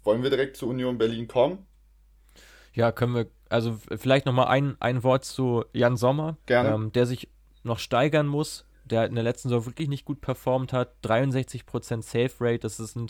wollen 0.02 0.22
wir 0.22 0.30
direkt 0.30 0.56
zu 0.56 0.68
Union 0.68 0.98
Berlin 0.98 1.28
kommen? 1.28 1.66
Ja, 2.72 2.92
können 2.92 3.14
wir. 3.14 3.26
Also 3.48 3.78
vielleicht 3.96 4.26
nochmal 4.26 4.46
ein, 4.46 4.76
ein 4.78 5.02
Wort 5.02 5.24
zu 5.24 5.64
Jan 5.72 5.96
Sommer, 5.96 6.36
ähm, 6.48 6.92
der 6.92 7.06
sich 7.06 7.28
noch 7.62 7.78
steigern 7.78 8.26
muss, 8.26 8.66
der 8.84 9.06
in 9.06 9.14
der 9.14 9.24
letzten 9.24 9.48
Saison 9.48 9.66
wirklich 9.66 9.88
nicht 9.88 10.04
gut 10.04 10.20
performt 10.20 10.72
hat. 10.72 10.94
63% 11.04 12.02
Save 12.02 12.32
Rate, 12.40 12.60
das 12.60 12.80
ist, 12.80 12.96
ein, 12.96 13.06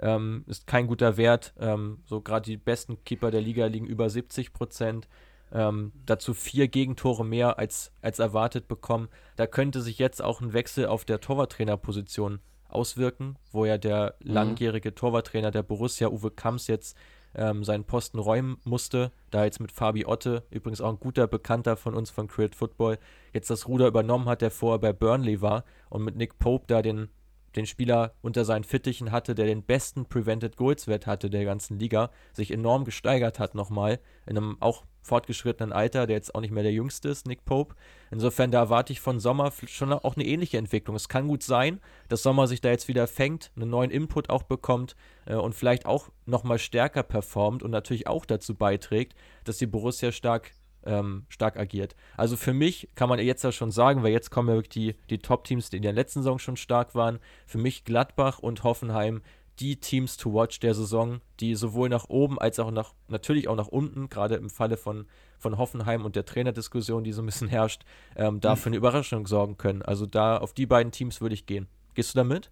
ähm, 0.00 0.44
ist 0.46 0.66
kein 0.66 0.86
guter 0.86 1.16
Wert. 1.16 1.52
Ähm, 1.58 1.98
so 2.06 2.20
gerade 2.20 2.44
die 2.50 2.56
besten 2.56 3.02
Keeper 3.04 3.30
der 3.30 3.40
Liga 3.40 3.66
liegen 3.66 3.86
über 3.86 4.06
70%. 4.06 5.04
Ähm, 5.50 5.92
dazu 6.04 6.34
vier 6.34 6.68
Gegentore 6.68 7.24
mehr 7.24 7.58
als, 7.58 7.92
als 8.02 8.18
erwartet 8.18 8.68
bekommen. 8.68 9.08
Da 9.36 9.46
könnte 9.46 9.80
sich 9.80 9.98
jetzt 9.98 10.22
auch 10.22 10.40
ein 10.40 10.52
Wechsel 10.52 10.86
auf 10.86 11.04
der 11.04 11.20
Torwarttrainerposition 11.20 12.40
auswirken, 12.68 13.36
wo 13.50 13.64
ja 13.64 13.78
der 13.78 14.14
mhm. 14.20 14.32
langjährige 14.32 14.94
Torwarttrainer 14.94 15.50
der 15.50 15.62
Borussia, 15.62 16.08
Uwe 16.08 16.30
Kamps, 16.30 16.66
jetzt 16.66 16.96
ähm, 17.38 17.64
seinen 17.64 17.84
Posten 17.84 18.18
räumen 18.18 18.58
musste, 18.64 19.12
da 19.30 19.44
jetzt 19.44 19.60
mit 19.60 19.72
Fabi 19.72 20.04
Otte, 20.04 20.44
übrigens 20.50 20.80
auch 20.80 20.90
ein 20.90 21.00
guter 21.00 21.26
Bekannter 21.26 21.76
von 21.76 21.94
uns 21.94 22.10
von 22.10 22.28
Create 22.28 22.54
Football, 22.54 22.98
jetzt 23.32 23.48
das 23.48 23.68
Ruder 23.68 23.86
übernommen 23.86 24.28
hat, 24.28 24.42
der 24.42 24.50
vorher 24.50 24.78
bei 24.78 24.92
Burnley 24.92 25.40
war 25.40 25.64
und 25.88 26.04
mit 26.04 26.16
Nick 26.16 26.38
Pope 26.38 26.64
da 26.66 26.82
den 26.82 27.08
den 27.56 27.66
Spieler 27.66 28.14
unter 28.20 28.44
seinen 28.44 28.64
Fittichen 28.64 29.10
hatte, 29.10 29.34
der 29.34 29.46
den 29.46 29.62
besten 29.62 30.06
Prevented 30.06 30.56
Goals 30.56 30.86
Wert 30.86 31.06
hatte 31.06 31.30
der 31.30 31.44
ganzen 31.44 31.78
Liga, 31.78 32.10
sich 32.32 32.50
enorm 32.50 32.84
gesteigert 32.84 33.38
hat 33.38 33.54
nochmal, 33.54 34.00
in 34.26 34.36
einem 34.36 34.56
auch 34.60 34.84
fortgeschrittenen 35.08 35.72
Alter, 35.72 36.06
der 36.06 36.16
jetzt 36.16 36.34
auch 36.34 36.40
nicht 36.40 36.52
mehr 36.52 36.62
der 36.62 36.72
jüngste 36.72 37.08
ist, 37.08 37.26
Nick 37.26 37.44
Pope. 37.44 37.74
Insofern, 38.10 38.50
da 38.50 38.60
erwarte 38.60 38.92
ich 38.92 39.00
von 39.00 39.18
Sommer 39.18 39.52
schon 39.66 39.92
auch 39.92 40.16
eine 40.16 40.24
ähnliche 40.24 40.58
Entwicklung. 40.58 40.94
Es 40.94 41.08
kann 41.08 41.28
gut 41.28 41.42
sein, 41.42 41.80
dass 42.08 42.22
Sommer 42.22 42.46
sich 42.46 42.60
da 42.60 42.70
jetzt 42.70 42.88
wieder 42.88 43.06
fängt, 43.06 43.50
einen 43.56 43.70
neuen 43.70 43.90
Input 43.90 44.30
auch 44.30 44.44
bekommt 44.44 44.94
äh, 45.26 45.34
und 45.34 45.54
vielleicht 45.54 45.86
auch 45.86 46.10
nochmal 46.26 46.58
stärker 46.58 47.02
performt 47.02 47.62
und 47.62 47.70
natürlich 47.70 48.06
auch 48.06 48.24
dazu 48.24 48.54
beiträgt, 48.54 49.14
dass 49.44 49.58
die 49.58 49.66
Borussia 49.66 50.12
stark 50.12 50.52
ähm, 50.84 51.26
stark 51.28 51.58
agiert. 51.58 51.96
Also 52.16 52.36
für 52.36 52.54
mich 52.54 52.88
kann 52.94 53.08
man 53.08 53.18
jetzt 53.18 53.44
ja 53.44 53.52
schon 53.52 53.70
sagen, 53.70 54.02
weil 54.02 54.12
jetzt 54.12 54.30
kommen 54.30 54.48
ja 54.48 54.54
wirklich 54.54 54.94
die, 54.94 54.96
die 55.10 55.18
Top-Teams, 55.18 55.70
die 55.70 55.76
in 55.76 55.82
der 55.82 55.92
letzten 55.92 56.20
Saison 56.20 56.38
schon 56.38 56.56
stark 56.56 56.94
waren. 56.94 57.18
Für 57.46 57.58
mich 57.58 57.84
Gladbach 57.84 58.38
und 58.38 58.64
Hoffenheim 58.64 59.22
die 59.60 59.76
Teams 59.76 60.16
to 60.16 60.32
watch 60.32 60.60
der 60.60 60.74
Saison, 60.74 61.20
die 61.40 61.54
sowohl 61.54 61.88
nach 61.88 62.08
oben 62.08 62.38
als 62.38 62.58
auch 62.58 62.70
nach, 62.70 62.94
natürlich 63.08 63.48
auch 63.48 63.56
nach 63.56 63.68
unten, 63.68 64.08
gerade 64.08 64.36
im 64.36 64.50
Falle 64.50 64.76
von, 64.76 65.06
von 65.38 65.58
Hoffenheim 65.58 66.04
und 66.04 66.16
der 66.16 66.24
Trainerdiskussion, 66.24 67.04
die 67.04 67.12
so 67.12 67.22
ein 67.22 67.26
bisschen 67.26 67.48
herrscht, 67.48 67.82
ähm, 68.16 68.40
da 68.40 68.56
für 68.56 68.68
eine 68.68 68.76
Überraschung 68.76 69.26
sorgen 69.26 69.56
können. 69.56 69.82
Also 69.82 70.06
da 70.06 70.38
auf 70.38 70.52
die 70.52 70.66
beiden 70.66 70.92
Teams 70.92 71.20
würde 71.20 71.34
ich 71.34 71.46
gehen. 71.46 71.66
Gehst 71.94 72.14
du 72.14 72.18
damit? 72.18 72.50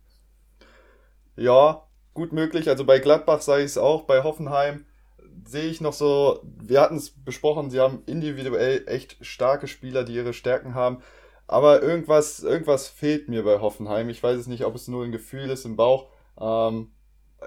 Ja, 1.37 1.83
gut 2.15 2.33
möglich. 2.33 2.69
Also 2.69 2.85
bei 2.85 2.99
Gladbach 2.99 3.41
sage 3.41 3.63
ich 3.63 3.71
es 3.71 3.79
auch, 3.79 4.03
bei 4.03 4.23
Hoffenheim 4.23 4.87
sehe 5.45 5.69
ich 5.71 5.81
noch 5.81 5.93
so, 5.93 6.41
wir 6.43 6.81
hatten 6.81 6.97
es 6.97 7.11
besprochen, 7.11 7.71
sie 7.71 7.81
haben 7.81 8.03
individuell 8.07 8.85
echt 8.87 9.17
starke 9.21 9.69
Spieler, 9.69 10.05
die 10.05 10.15
ihre 10.15 10.33
Stärken 10.33 10.75
haben. 10.75 11.03
Aber 11.47 11.83
irgendwas, 11.83 12.43
irgendwas 12.43 12.89
fehlt 12.89 13.29
mir 13.29 13.45
bei 13.45 13.61
Hoffenheim. 13.61 14.09
Ich 14.09 14.23
weiß 14.23 14.39
es 14.39 14.47
nicht, 14.49 14.65
ob 14.65 14.75
es 14.75 14.89
nur 14.89 15.05
ein 15.05 15.13
Gefühl 15.13 15.51
ist 15.51 15.65
im 15.65 15.77
Bauch. 15.77 16.09
Ähm, 16.41 16.91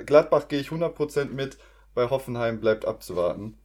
Gladbach 0.05 0.47
gehe 0.47 0.59
ich 0.59 0.69
100% 0.69 1.25
mit, 1.31 1.57
bei 1.93 2.09
Hoffenheim 2.09 2.59
bleibt 2.59 2.85
abzuwarten. 2.85 3.57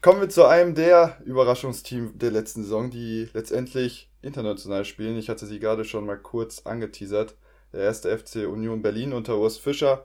Kommen 0.00 0.20
wir 0.20 0.28
zu 0.28 0.44
einem 0.44 0.74
der 0.74 1.16
Überraschungsteams 1.24 2.12
der 2.16 2.30
letzten 2.30 2.62
Saison, 2.62 2.90
die 2.90 3.28
letztendlich 3.32 4.10
international 4.20 4.84
spielen. 4.84 5.16
Ich 5.16 5.28
hatte 5.28 5.46
sie 5.46 5.60
gerade 5.60 5.84
schon 5.84 6.04
mal 6.04 6.18
kurz 6.18 6.66
angeteasert. 6.66 7.36
Der 7.72 7.80
erste 7.80 8.16
FC 8.16 8.46
Union 8.46 8.82
Berlin 8.82 9.12
unter 9.12 9.38
Urs 9.38 9.56
Fischer 9.56 10.04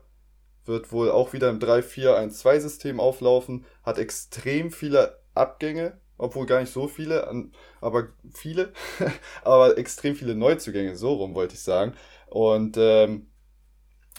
wird 0.66 0.92
wohl 0.92 1.12
auch 1.12 1.34
wieder 1.34 1.50
im 1.50 1.60
3-4-1-2-System 1.60 3.00
auflaufen, 3.00 3.66
hat 3.84 3.98
extrem 3.98 4.72
viele 4.72 5.20
Abgänge, 5.34 6.00
obwohl 6.18 6.46
gar 6.46 6.62
nicht 6.62 6.72
so 6.72 6.88
viele, 6.88 7.28
aber 7.82 8.10
viele, 8.32 8.72
aber 9.44 9.78
extrem 9.78 10.16
viele 10.16 10.36
Neuzugänge, 10.36 10.96
so 10.96 11.14
rum 11.14 11.36
wollte 11.36 11.56
ich 11.56 11.62
sagen. 11.62 11.94
Und 12.28 12.78
ähm, 12.78 13.29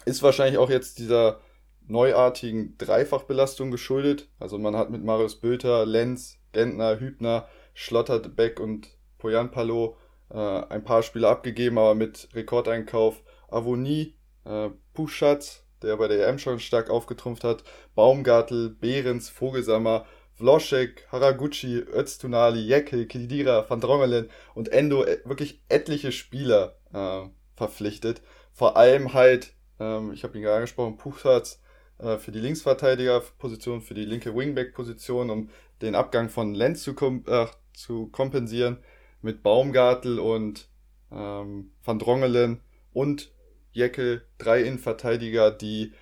ist 0.04 0.22
wahrscheinlich 0.22 0.58
auch 0.58 0.70
jetzt 0.70 0.98
dieser 0.98 1.40
neuartigen 1.86 2.76
Dreifachbelastung 2.78 3.70
geschuldet. 3.70 4.28
Also 4.38 4.58
man 4.58 4.76
hat 4.76 4.90
mit 4.90 5.04
Marius 5.04 5.40
Bülter, 5.40 5.84
Lenz, 5.86 6.38
Gentner, 6.52 7.00
Hübner, 7.00 7.48
Schlotterbeck 7.74 8.60
und 8.60 8.88
Poyan 9.18 9.50
Palo 9.50 9.96
äh, 10.30 10.36
ein 10.38 10.84
paar 10.84 11.02
Spiele 11.02 11.28
abgegeben, 11.28 11.78
aber 11.78 11.94
mit 11.94 12.28
Rekordeinkauf 12.34 13.22
Avonie, 13.48 14.14
äh, 14.44 14.70
Puschatz, 14.94 15.64
der 15.82 15.96
bei 15.96 16.08
der 16.08 16.28
EM 16.28 16.38
schon 16.38 16.60
stark 16.60 16.90
aufgetrumpft 16.90 17.44
hat, 17.44 17.64
Baumgartel, 17.94 18.70
Behrens, 18.70 19.28
Vogelsammer, 19.28 20.06
Vloschek, 20.34 21.06
Haraguchi, 21.10 21.84
Öztunali, 21.92 22.60
Jekyll, 22.60 23.06
Kidira, 23.06 23.68
Van 23.68 23.80
Drongelen 23.80 24.30
und 24.54 24.70
Endo 24.70 25.04
äh, 25.04 25.18
wirklich 25.24 25.62
etliche 25.68 26.12
Spieler 26.12 26.76
äh, 26.92 27.28
verpflichtet. 27.56 28.22
Vor 28.52 28.76
allem 28.76 29.12
halt, 29.12 29.52
ähm, 29.80 30.12
ich 30.12 30.22
habe 30.22 30.36
ihn 30.36 30.42
gerade 30.42 30.56
angesprochen, 30.56 30.96
Puchtatz 30.96 31.60
äh, 31.98 32.18
für 32.18 32.30
die 32.30 32.38
Linksverteidigerposition, 32.38 33.82
für 33.82 33.94
die 33.94 34.04
linke 34.04 34.34
Wingback-Position, 34.36 35.30
um 35.30 35.50
den 35.82 35.94
Abgang 35.94 36.28
von 36.28 36.54
Lenz 36.54 36.82
zu, 36.82 36.94
kom 36.94 37.24
äh, 37.26 37.46
zu 37.72 38.06
kompensieren 38.08 38.78
mit 39.22 39.42
Baumgartel 39.42 40.18
und 40.18 40.68
ähm, 41.10 41.72
Van 41.82 41.98
Drongelen 41.98 42.60
und 42.92 43.32
Jeckel, 43.72 44.24
drei 44.38 44.62
Innenverteidiger, 44.62 45.50
die 45.50 45.92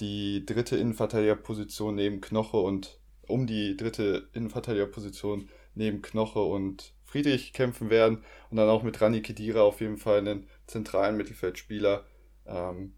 die 0.00 0.46
dritte 0.46 0.76
Innenverteidigerposition 0.76 1.94
neben 1.94 2.20
Knoche 2.20 2.56
und 2.56 2.98
um 3.26 3.46
die 3.46 3.76
dritte 3.76 4.28
Innenverteidigerposition 4.32 5.48
neben 5.74 6.02
Knoche 6.02 6.40
und 6.40 6.94
Friedrich 7.04 7.52
kämpfen 7.52 7.90
werden. 7.90 8.24
Und 8.50 8.58
dann 8.58 8.68
auch 8.68 8.82
mit 8.82 9.00
Rani 9.00 9.22
Kedira 9.22 9.62
auf 9.62 9.80
jeden 9.80 9.96
Fall 9.96 10.18
einen 10.18 10.46
zentralen 10.66 11.16
Mittelfeldspieler, 11.16 12.04
ähm, 12.46 12.94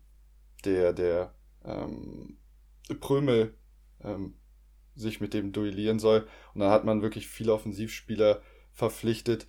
der, 0.63 0.93
der 0.93 1.35
ähm, 1.65 2.39
Prömel 3.01 3.55
ähm, 4.03 4.35
sich 4.95 5.21
mit 5.21 5.35
dem 5.35 5.53
duellieren 5.53 5.99
soll. 5.99 6.27
Und 6.55 6.61
dann 6.61 6.71
hat 6.71 6.85
man 6.85 7.03
wirklich 7.03 7.29
viele 7.29 7.53
Offensivspieler 7.53 8.43
verpflichtet. 8.73 9.47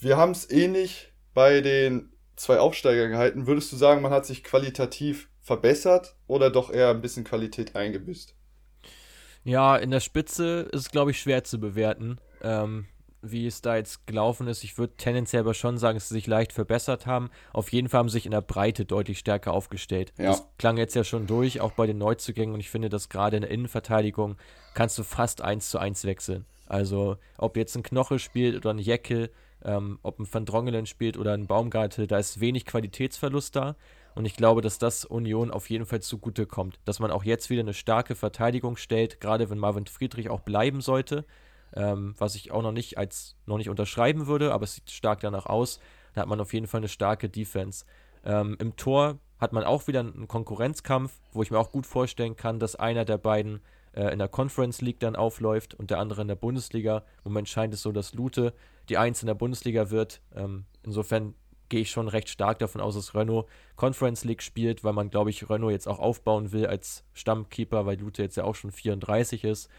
Wir 0.00 0.16
haben 0.16 0.32
es 0.32 0.50
ähnlich 0.50 1.12
bei 1.34 1.60
den 1.60 2.12
zwei 2.36 2.58
Aufsteigern 2.58 3.10
gehalten. 3.10 3.46
Würdest 3.46 3.70
du 3.72 3.76
sagen, 3.76 4.02
man 4.02 4.12
hat 4.12 4.26
sich 4.26 4.42
qualitativ 4.42 5.28
verbessert 5.40 6.16
oder 6.26 6.50
doch 6.50 6.70
eher 6.70 6.90
ein 6.90 7.02
bisschen 7.02 7.24
Qualität 7.24 7.76
eingebüßt? 7.76 8.34
Ja, 9.44 9.76
in 9.76 9.90
der 9.90 10.00
Spitze 10.00 10.68
ist 10.72 10.80
es, 10.82 10.90
glaube 10.90 11.10
ich, 11.12 11.20
schwer 11.20 11.44
zu 11.44 11.58
bewerten, 11.58 12.20
ähm, 12.42 12.86
wie 13.22 13.46
es 13.46 13.60
da 13.60 13.76
jetzt 13.76 14.06
gelaufen 14.06 14.46
ist. 14.48 14.64
Ich 14.64 14.78
würde 14.78 14.94
tendenziell 14.96 15.40
aber 15.40 15.54
schon 15.54 15.78
sagen, 15.78 15.96
dass 15.96 16.08
sie 16.08 16.14
sich 16.14 16.26
leicht 16.26 16.52
verbessert 16.52 17.06
haben. 17.06 17.30
Auf 17.52 17.70
jeden 17.72 17.88
Fall 17.88 17.98
haben 18.00 18.08
sie 18.08 18.14
sich 18.14 18.26
in 18.26 18.32
der 18.32 18.40
Breite 18.40 18.84
deutlich 18.84 19.18
stärker 19.18 19.52
aufgestellt. 19.52 20.12
Ja. 20.18 20.26
Das 20.26 20.46
klang 20.58 20.76
jetzt 20.76 20.94
ja 20.94 21.04
schon 21.04 21.26
durch, 21.26 21.60
auch 21.60 21.72
bei 21.72 21.86
den 21.86 21.98
Neuzugängen. 21.98 22.54
Und 22.54 22.60
ich 22.60 22.70
finde, 22.70 22.88
dass 22.88 23.08
gerade 23.08 23.36
in 23.36 23.42
der 23.42 23.50
Innenverteidigung 23.50 24.36
kannst 24.74 24.98
du 24.98 25.02
fast 25.02 25.42
eins 25.42 25.70
zu 25.70 25.78
eins 25.78 26.04
wechseln. 26.04 26.46
Also, 26.66 27.16
ob 27.36 27.56
jetzt 27.56 27.76
ein 27.76 27.82
Knoche 27.82 28.18
spielt 28.18 28.56
oder 28.56 28.70
ein 28.70 28.78
Jeckel, 28.78 29.30
ähm, 29.64 29.98
ob 30.02 30.18
ein 30.18 30.32
Van 30.32 30.46
Drongelen 30.46 30.86
spielt 30.86 31.18
oder 31.18 31.34
ein 31.34 31.46
Baumgartel, 31.46 32.06
da 32.06 32.18
ist 32.18 32.40
wenig 32.40 32.64
Qualitätsverlust 32.64 33.56
da. 33.56 33.76
Und 34.14 34.24
ich 34.24 34.36
glaube, 34.36 34.60
dass 34.60 34.78
das 34.78 35.04
Union 35.04 35.50
auf 35.50 35.70
jeden 35.70 35.86
Fall 35.86 36.00
zugute 36.00 36.46
kommt. 36.46 36.80
Dass 36.84 36.98
man 36.98 37.10
auch 37.10 37.24
jetzt 37.24 37.50
wieder 37.50 37.60
eine 37.60 37.74
starke 37.74 38.14
Verteidigung 38.14 38.76
stellt, 38.76 39.20
gerade 39.20 39.50
wenn 39.50 39.58
Marvin 39.58 39.86
Friedrich 39.86 40.30
auch 40.30 40.40
bleiben 40.40 40.80
sollte. 40.80 41.24
Ähm, 41.74 42.14
was 42.18 42.34
ich 42.34 42.50
auch 42.50 42.62
noch 42.62 42.72
nicht 42.72 42.98
als 42.98 43.36
noch 43.46 43.58
nicht 43.58 43.70
unterschreiben 43.70 44.26
würde, 44.26 44.52
aber 44.52 44.64
es 44.64 44.74
sieht 44.74 44.90
stark 44.90 45.20
danach 45.20 45.46
aus. 45.46 45.78
Da 46.14 46.22
hat 46.22 46.28
man 46.28 46.40
auf 46.40 46.52
jeden 46.52 46.66
Fall 46.66 46.80
eine 46.80 46.88
starke 46.88 47.28
Defense. 47.28 47.84
Ähm, 48.24 48.56
Im 48.58 48.76
Tor 48.76 49.18
hat 49.38 49.52
man 49.52 49.64
auch 49.64 49.86
wieder 49.86 50.00
einen 50.00 50.28
Konkurrenzkampf, 50.28 51.12
wo 51.32 51.42
ich 51.42 51.50
mir 51.50 51.58
auch 51.58 51.70
gut 51.70 51.86
vorstellen 51.86 52.36
kann, 52.36 52.58
dass 52.58 52.76
einer 52.76 53.04
der 53.04 53.18
beiden 53.18 53.60
äh, 53.92 54.12
in 54.12 54.18
der 54.18 54.28
Conference 54.28 54.80
League 54.80 55.00
dann 55.00 55.16
aufläuft 55.16 55.74
und 55.74 55.90
der 55.90 55.98
andere 55.98 56.22
in 56.22 56.28
der 56.28 56.34
Bundesliga. 56.34 56.98
Im 57.24 57.32
Moment 57.32 57.48
scheint 57.48 57.72
es 57.74 57.82
so, 57.82 57.92
dass 57.92 58.14
Lute 58.14 58.52
die 58.88 58.98
Eins 58.98 59.22
in 59.22 59.26
der 59.26 59.34
Bundesliga 59.34 59.90
wird. 59.90 60.20
Ähm, 60.34 60.64
insofern 60.82 61.34
gehe 61.68 61.80
ich 61.80 61.90
schon 61.90 62.08
recht 62.08 62.28
stark 62.28 62.58
davon 62.58 62.80
aus, 62.80 62.96
dass 62.96 63.14
Renault 63.14 63.46
Conference 63.76 64.24
League 64.24 64.42
spielt, 64.42 64.84
weil 64.84 64.92
man, 64.92 65.08
glaube 65.08 65.30
ich, 65.30 65.48
Renault 65.48 65.72
jetzt 65.72 65.88
auch 65.88 66.00
aufbauen 66.00 66.52
will 66.52 66.66
als 66.66 67.04
Stammkeeper, 67.14 67.86
weil 67.86 67.98
Lute 67.98 68.22
jetzt 68.22 68.36
ja 68.36 68.44
auch 68.44 68.56
schon 68.56 68.72
34 68.72 69.44
ist. 69.44 69.70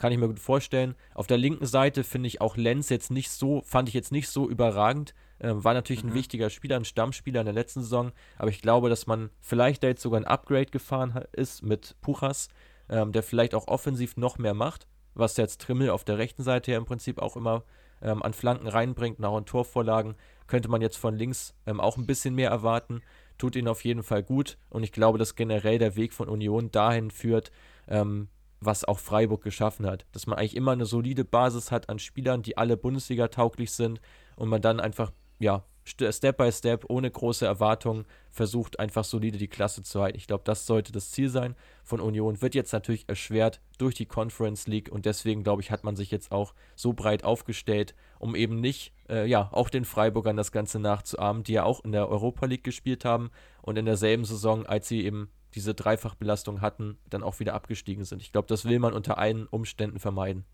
Kann 0.00 0.12
ich 0.12 0.18
mir 0.18 0.28
gut 0.28 0.40
vorstellen. 0.40 0.94
Auf 1.12 1.26
der 1.26 1.36
linken 1.36 1.66
Seite 1.66 2.04
finde 2.04 2.26
ich 2.26 2.40
auch 2.40 2.56
Lenz 2.56 2.88
jetzt 2.88 3.10
nicht 3.10 3.30
so, 3.30 3.60
fand 3.66 3.86
ich 3.86 3.94
jetzt 3.94 4.12
nicht 4.12 4.28
so 4.28 4.48
überragend. 4.48 5.14
Ähm, 5.40 5.62
war 5.62 5.74
natürlich 5.74 6.02
mhm. 6.02 6.10
ein 6.10 6.14
wichtiger 6.14 6.48
Spieler, 6.48 6.76
ein 6.76 6.86
Stammspieler 6.86 7.40
in 7.40 7.44
der 7.44 7.54
letzten 7.54 7.82
Saison, 7.82 8.10
aber 8.38 8.48
ich 8.48 8.62
glaube, 8.62 8.88
dass 8.88 9.06
man 9.06 9.28
vielleicht 9.40 9.82
da 9.82 9.88
jetzt 9.88 10.00
sogar 10.00 10.18
ein 10.18 10.26
Upgrade 10.26 10.70
gefahren 10.70 11.22
ist 11.32 11.62
mit 11.62 11.96
Puchas, 12.00 12.48
ähm, 12.88 13.12
der 13.12 13.22
vielleicht 13.22 13.54
auch 13.54 13.68
offensiv 13.68 14.16
noch 14.16 14.38
mehr 14.38 14.54
macht, 14.54 14.86
was 15.12 15.36
jetzt 15.36 15.60
Trimmel 15.60 15.90
auf 15.90 16.04
der 16.04 16.16
rechten 16.16 16.42
Seite 16.42 16.72
ja 16.72 16.78
im 16.78 16.86
Prinzip 16.86 17.18
auch 17.18 17.36
immer 17.36 17.64
ähm, 18.00 18.22
an 18.22 18.32
Flanken 18.32 18.68
reinbringt, 18.68 19.18
nach 19.18 19.32
an 19.32 19.44
Torvorlagen 19.44 20.14
könnte 20.46 20.70
man 20.70 20.80
jetzt 20.80 20.96
von 20.96 21.14
links 21.14 21.54
ähm, 21.66 21.78
auch 21.78 21.98
ein 21.98 22.06
bisschen 22.06 22.34
mehr 22.34 22.48
erwarten. 22.48 23.02
Tut 23.36 23.54
ihnen 23.54 23.68
auf 23.68 23.84
jeden 23.84 24.02
Fall 24.02 24.22
gut 24.22 24.56
und 24.70 24.82
ich 24.82 24.92
glaube, 24.92 25.18
dass 25.18 25.34
generell 25.34 25.78
der 25.78 25.94
Weg 25.96 26.14
von 26.14 26.30
Union 26.30 26.70
dahin 26.70 27.10
führt, 27.10 27.52
ähm, 27.86 28.28
was 28.60 28.84
auch 28.84 28.98
Freiburg 28.98 29.42
geschaffen 29.42 29.86
hat. 29.86 30.06
Dass 30.12 30.26
man 30.26 30.38
eigentlich 30.38 30.56
immer 30.56 30.72
eine 30.72 30.86
solide 30.86 31.24
Basis 31.24 31.70
hat 31.70 31.88
an 31.88 31.98
Spielern, 31.98 32.42
die 32.42 32.56
alle 32.56 32.76
Bundesliga 32.76 33.28
tauglich 33.28 33.72
sind 33.72 34.00
und 34.36 34.48
man 34.48 34.62
dann 34.62 34.80
einfach 34.80 35.12
ja, 35.40 35.64
Step 35.84 36.36
by 36.36 36.52
Step, 36.52 36.84
ohne 36.88 37.10
große 37.10 37.44
Erwartungen, 37.44 38.04
versucht 38.30 38.78
einfach 38.78 39.04
solide 39.04 39.38
die 39.38 39.48
Klasse 39.48 39.82
zu 39.82 40.00
halten. 40.00 40.18
Ich 40.18 40.26
glaube, 40.26 40.44
das 40.44 40.66
sollte 40.66 40.92
das 40.92 41.10
Ziel 41.10 41.28
sein 41.28 41.56
von 41.82 42.00
Union. 42.00 42.42
Wird 42.42 42.54
jetzt 42.54 42.72
natürlich 42.72 43.08
erschwert 43.08 43.60
durch 43.78 43.94
die 43.94 44.06
Conference 44.06 44.66
League 44.68 44.92
und 44.92 45.06
deswegen, 45.06 45.42
glaube 45.42 45.62
ich, 45.62 45.70
hat 45.70 45.82
man 45.82 45.96
sich 45.96 46.10
jetzt 46.10 46.30
auch 46.30 46.54
so 46.76 46.92
breit 46.92 47.24
aufgestellt, 47.24 47.94
um 48.18 48.36
eben 48.36 48.60
nicht, 48.60 48.92
äh, 49.08 49.26
ja, 49.26 49.48
auch 49.52 49.70
den 49.70 49.84
Freiburgern 49.84 50.36
das 50.36 50.52
Ganze 50.52 50.78
nachzuahmen, 50.78 51.42
die 51.42 51.54
ja 51.54 51.64
auch 51.64 51.82
in 51.84 51.92
der 51.92 52.08
Europa 52.08 52.46
League 52.46 52.64
gespielt 52.64 53.04
haben 53.04 53.30
und 53.62 53.76
in 53.76 53.86
derselben 53.86 54.24
Saison, 54.24 54.66
als 54.66 54.86
sie 54.86 55.04
eben 55.04 55.30
diese 55.54 55.74
Dreifachbelastung 55.74 56.60
hatten, 56.60 56.98
dann 57.08 57.22
auch 57.22 57.40
wieder 57.40 57.54
abgestiegen 57.54 58.04
sind. 58.04 58.22
Ich 58.22 58.32
glaube, 58.32 58.48
das 58.48 58.64
will 58.64 58.78
man 58.78 58.92
unter 58.94 59.18
allen 59.18 59.46
Umständen 59.46 59.98
vermeiden. 59.98 60.44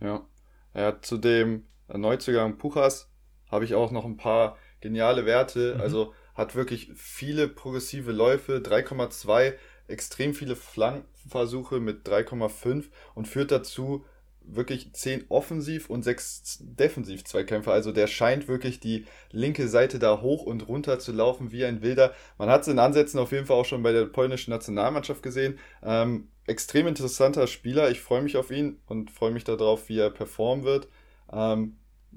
Ja, 0.00 0.26
ja 0.74 1.00
zu 1.00 1.18
dem 1.18 1.64
Neuzugang 1.88 2.58
Puchas 2.58 3.10
habe 3.50 3.64
ich 3.64 3.74
auch 3.74 3.90
noch 3.90 4.04
ein 4.04 4.16
paar 4.16 4.56
geniale 4.80 5.26
Werte. 5.26 5.74
Mhm. 5.74 5.80
Also 5.80 6.14
hat 6.34 6.54
wirklich 6.54 6.90
viele 6.94 7.48
progressive 7.48 8.12
Läufe, 8.12 8.58
3,2, 8.58 9.54
extrem 9.88 10.34
viele 10.34 10.54
Flankenversuche 10.54 11.80
mit 11.80 12.06
3,5 12.06 12.84
und 13.14 13.26
führt 13.26 13.50
dazu 13.50 14.04
wirklich 14.54 14.92
10 14.92 15.26
offensiv 15.28 15.90
und 15.90 16.02
6 16.02 16.58
defensiv 16.60 17.24
Zweikämpfe. 17.24 17.72
Also 17.72 17.92
der 17.92 18.06
scheint 18.06 18.48
wirklich 18.48 18.80
die 18.80 19.06
linke 19.30 19.68
Seite 19.68 19.98
da 19.98 20.20
hoch 20.20 20.44
und 20.44 20.68
runter 20.68 20.98
zu 20.98 21.12
laufen 21.12 21.52
wie 21.52 21.64
ein 21.64 21.82
Wilder. 21.82 22.14
Man 22.38 22.48
hat 22.48 22.62
es 22.62 22.68
in 22.68 22.78
Ansätzen 22.78 23.20
auf 23.20 23.32
jeden 23.32 23.46
Fall 23.46 23.56
auch 23.56 23.64
schon 23.64 23.82
bei 23.82 23.92
der 23.92 24.06
polnischen 24.06 24.50
Nationalmannschaft 24.50 25.22
gesehen. 25.22 25.58
Ähm, 25.82 26.28
extrem 26.46 26.86
interessanter 26.86 27.46
Spieler. 27.46 27.90
Ich 27.90 28.00
freue 28.00 28.22
mich 28.22 28.36
auf 28.36 28.50
ihn 28.50 28.78
und 28.86 29.10
freue 29.10 29.32
mich 29.32 29.44
darauf, 29.44 29.88
wie 29.88 29.98
er 29.98 30.10
performen 30.10 30.64
wird. 30.64 30.88
Ähm, 31.32 31.76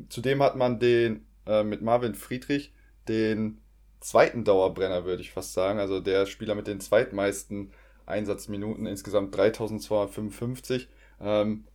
Zudem 0.09 0.41
hat 0.41 0.55
man 0.55 0.79
den 0.79 1.25
äh, 1.45 1.63
mit 1.63 1.81
Marvin 1.81 2.15
Friedrich 2.15 2.73
den 3.07 3.59
zweiten 3.99 4.43
Dauerbrenner, 4.43 5.05
würde 5.05 5.21
ich 5.21 5.31
fast 5.31 5.53
sagen. 5.53 5.79
Also 5.79 5.99
der 5.99 6.25
Spieler 6.25 6.55
mit 6.55 6.67
den 6.67 6.79
zweitmeisten 6.79 7.71
Einsatzminuten, 8.05 8.85
insgesamt 8.85 9.35
3255. 9.35 10.89
Ähm, 11.19 11.65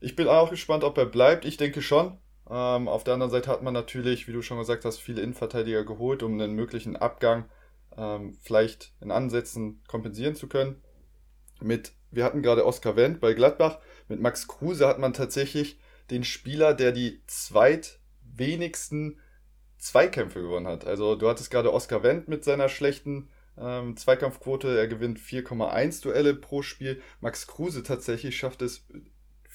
ich 0.00 0.16
bin 0.16 0.28
auch 0.28 0.50
gespannt, 0.50 0.84
ob 0.84 0.98
er 0.98 1.06
bleibt. 1.06 1.44
Ich 1.44 1.56
denke 1.56 1.82
schon. 1.82 2.18
Ähm, 2.48 2.88
auf 2.88 3.04
der 3.04 3.14
anderen 3.14 3.30
Seite 3.30 3.50
hat 3.50 3.62
man 3.62 3.74
natürlich, 3.74 4.28
wie 4.28 4.32
du 4.32 4.42
schon 4.42 4.58
gesagt 4.58 4.84
hast, 4.84 4.98
viele 4.98 5.22
Innenverteidiger 5.22 5.84
geholt, 5.84 6.22
um 6.22 6.34
einen 6.34 6.54
möglichen 6.54 6.96
Abgang 6.96 7.48
ähm, 7.96 8.36
vielleicht 8.42 8.92
in 9.00 9.10
Ansätzen 9.10 9.82
kompensieren 9.88 10.36
zu 10.36 10.48
können. 10.48 10.82
Mit, 11.60 11.92
wir 12.10 12.24
hatten 12.24 12.42
gerade 12.42 12.66
Oskar 12.66 12.96
Wendt 12.96 13.20
bei 13.20 13.32
Gladbach. 13.32 13.78
Mit 14.08 14.20
Max 14.20 14.46
Kruse 14.46 14.86
hat 14.86 14.98
man 14.98 15.12
tatsächlich 15.12 15.80
den 16.10 16.22
Spieler, 16.22 16.74
der 16.74 16.92
die 16.92 17.22
zweitwenigsten 17.26 19.18
Zweikämpfe 19.78 20.40
gewonnen 20.40 20.66
hat. 20.66 20.86
Also 20.86 21.16
du 21.16 21.28
hattest 21.28 21.50
gerade 21.50 21.72
Oscar 21.72 22.02
Wendt 22.02 22.28
mit 22.28 22.44
seiner 22.44 22.68
schlechten 22.68 23.28
ähm, 23.58 23.96
Zweikampfquote. 23.96 24.78
Er 24.78 24.88
gewinnt 24.88 25.18
4,1 25.18 26.02
Duelle 26.02 26.34
pro 26.34 26.62
Spiel. 26.62 27.02
Max 27.20 27.46
Kruse 27.46 27.82
tatsächlich 27.82 28.36
schafft 28.36 28.62
es 28.62 28.86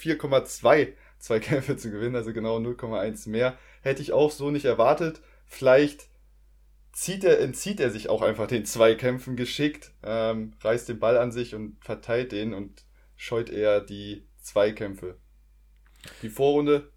4,2 0.01 0.93
Zweikämpfe 1.19 1.77
zu 1.77 1.91
gewinnen, 1.91 2.15
also 2.15 2.33
genau 2.33 2.57
0,1 2.57 3.29
mehr. 3.29 3.57
Hätte 3.81 4.01
ich 4.01 4.13
auch 4.13 4.31
so 4.31 4.49
nicht 4.51 4.65
erwartet. 4.65 5.21
Vielleicht 5.45 6.07
zieht 6.91 7.23
er, 7.23 7.39
entzieht 7.39 7.79
er 7.79 7.91
sich 7.91 8.09
auch 8.09 8.21
einfach 8.21 8.47
den 8.47 8.65
Zweikämpfen 8.65 9.35
geschickt, 9.35 9.91
ähm, 10.03 10.53
reißt 10.61 10.89
den 10.89 10.99
Ball 10.99 11.17
an 11.17 11.31
sich 11.31 11.55
und 11.55 11.77
verteilt 11.83 12.31
den 12.31 12.53
und 12.53 12.83
scheut 13.15 13.49
eher 13.49 13.81
die 13.81 14.27
Zweikämpfe. 14.41 15.17
Die 16.21 16.29
Vorrunde, 16.29 16.91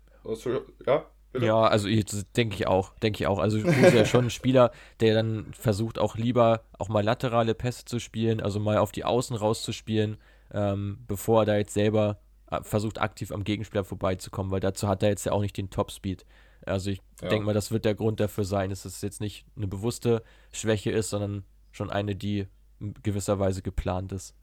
ja, 0.87 1.07
Bitte? 1.35 1.47
Ja, 1.47 1.63
also 1.63 1.89
denke 2.37 2.55
ich 2.55 2.69
auch, 2.69 2.97
denke 3.01 3.25
ich 3.25 3.27
auch. 3.27 3.41
Also 3.41 3.61
Kruse 3.61 3.87
ist 3.89 3.95
ja 3.95 4.05
schon 4.05 4.27
ein 4.27 4.31
Spieler, 4.31 4.71
der 5.01 5.15
dann 5.15 5.53
versucht 5.53 5.99
auch 5.99 6.17
lieber 6.17 6.63
auch 6.79 6.89
mal 6.89 7.03
laterale 7.03 7.55
Pässe 7.55 7.85
zu 7.85 7.99
spielen, 7.99 8.41
also 8.41 8.61
mal 8.61 8.79
auf 8.79 8.93
die 8.93 9.03
Außen 9.03 9.35
rauszuspielen, 9.35 10.17
ähm, 10.53 10.99
bevor 11.09 11.43
er 11.43 11.47
da 11.47 11.57
jetzt 11.57 11.75
selber 11.75 12.21
versucht 12.63 13.01
aktiv 13.01 13.33
am 13.33 13.45
Gegenspieler 13.45 13.85
vorbeizukommen, 13.85 14.53
weil 14.53 14.61
dazu 14.61 14.89
hat 14.89 15.03
er 15.03 15.11
jetzt 15.11 15.25
ja 15.27 15.33
auch 15.33 15.41
nicht 15.41 15.57
den 15.57 15.71
Topspeed. 15.71 16.25
Also 16.67 16.91
ich 16.91 17.01
ja. 17.21 17.29
denke 17.29 17.47
mal, 17.47 17.55
das 17.55 17.71
wird 17.71 17.85
der 17.85 17.95
Grund 17.95 18.21
dafür 18.21 18.45
sein, 18.45 18.71
dass 18.71 18.85
es 18.85 19.03
jetzt 19.03 19.21
nicht 19.21 19.45
eine 19.57 19.67
bewusste 19.67 20.23
Schwäche 20.53 20.91
ist, 20.91 21.11
sondern 21.11 21.45
schon 21.73 21.91
eine, 21.91 22.17
die 22.17 22.47
in 22.81 22.95
gewisser 23.03 23.39
Weise 23.39 23.63
geplant 23.63 24.13
ist. 24.13 24.35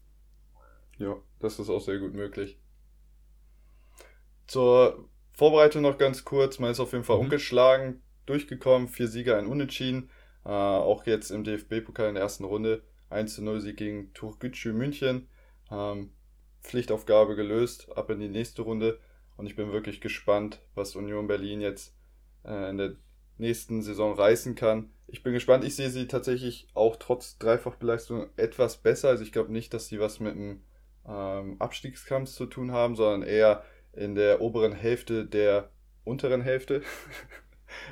Ja, 0.98 1.16
das 1.40 1.58
ist 1.58 1.70
auch 1.70 1.80
sehr 1.80 1.98
gut 1.98 2.14
möglich. 2.14 2.58
zur 4.46 5.08
Vorbereitung 5.32 5.82
noch 5.82 5.98
ganz 5.98 6.24
kurz. 6.24 6.58
Man 6.58 6.70
ist 6.70 6.80
auf 6.80 6.92
jeden 6.92 7.04
Fall 7.04 7.16
mhm. 7.16 7.24
ungeschlagen 7.24 8.02
durchgekommen. 8.26 8.88
Vier 8.88 9.08
Sieger, 9.08 9.38
ein 9.38 9.46
Unentschieden. 9.46 10.10
Äh, 10.44 10.50
auch 10.50 11.06
jetzt 11.06 11.30
im 11.30 11.44
DFB-Pokal 11.44 12.08
in 12.08 12.14
der 12.14 12.22
ersten 12.22 12.44
Runde. 12.44 12.82
1-0 13.10 13.60
Sieg 13.60 13.76
gegen 13.76 14.12
Turgücü 14.14 14.72
München. 14.72 15.28
Ähm, 15.70 16.12
Pflichtaufgabe 16.62 17.36
gelöst, 17.36 17.88
ab 17.96 18.10
in 18.10 18.20
die 18.20 18.28
nächste 18.28 18.62
Runde. 18.62 18.98
Und 19.36 19.46
ich 19.46 19.56
bin 19.56 19.72
wirklich 19.72 20.00
gespannt, 20.00 20.60
was 20.74 20.96
Union 20.96 21.26
Berlin 21.26 21.60
jetzt 21.60 21.94
äh, 22.44 22.70
in 22.70 22.78
der 22.78 22.92
nächsten 23.38 23.82
Saison 23.82 24.14
reißen 24.14 24.54
kann. 24.54 24.90
Ich 25.06 25.22
bin 25.22 25.32
gespannt. 25.32 25.64
Ich 25.64 25.76
sehe 25.76 25.90
sie 25.90 26.06
tatsächlich 26.06 26.68
auch 26.74 26.96
trotz 26.96 27.38
Dreifachbeleistung 27.38 28.30
etwas 28.36 28.76
besser. 28.76 29.08
Also 29.08 29.24
ich 29.24 29.32
glaube 29.32 29.52
nicht, 29.52 29.74
dass 29.74 29.88
sie 29.88 29.98
was 30.00 30.20
mit 30.20 30.34
einem 30.34 30.62
ähm, 31.06 31.56
Abstiegskampf 31.58 32.30
zu 32.30 32.46
tun 32.46 32.72
haben, 32.72 32.94
sondern 32.94 33.22
eher 33.22 33.64
in 33.92 34.14
der 34.14 34.40
oberen 34.40 34.72
Hälfte 34.72 35.26
der 35.26 35.70
unteren 36.04 36.42
Hälfte. 36.42 36.82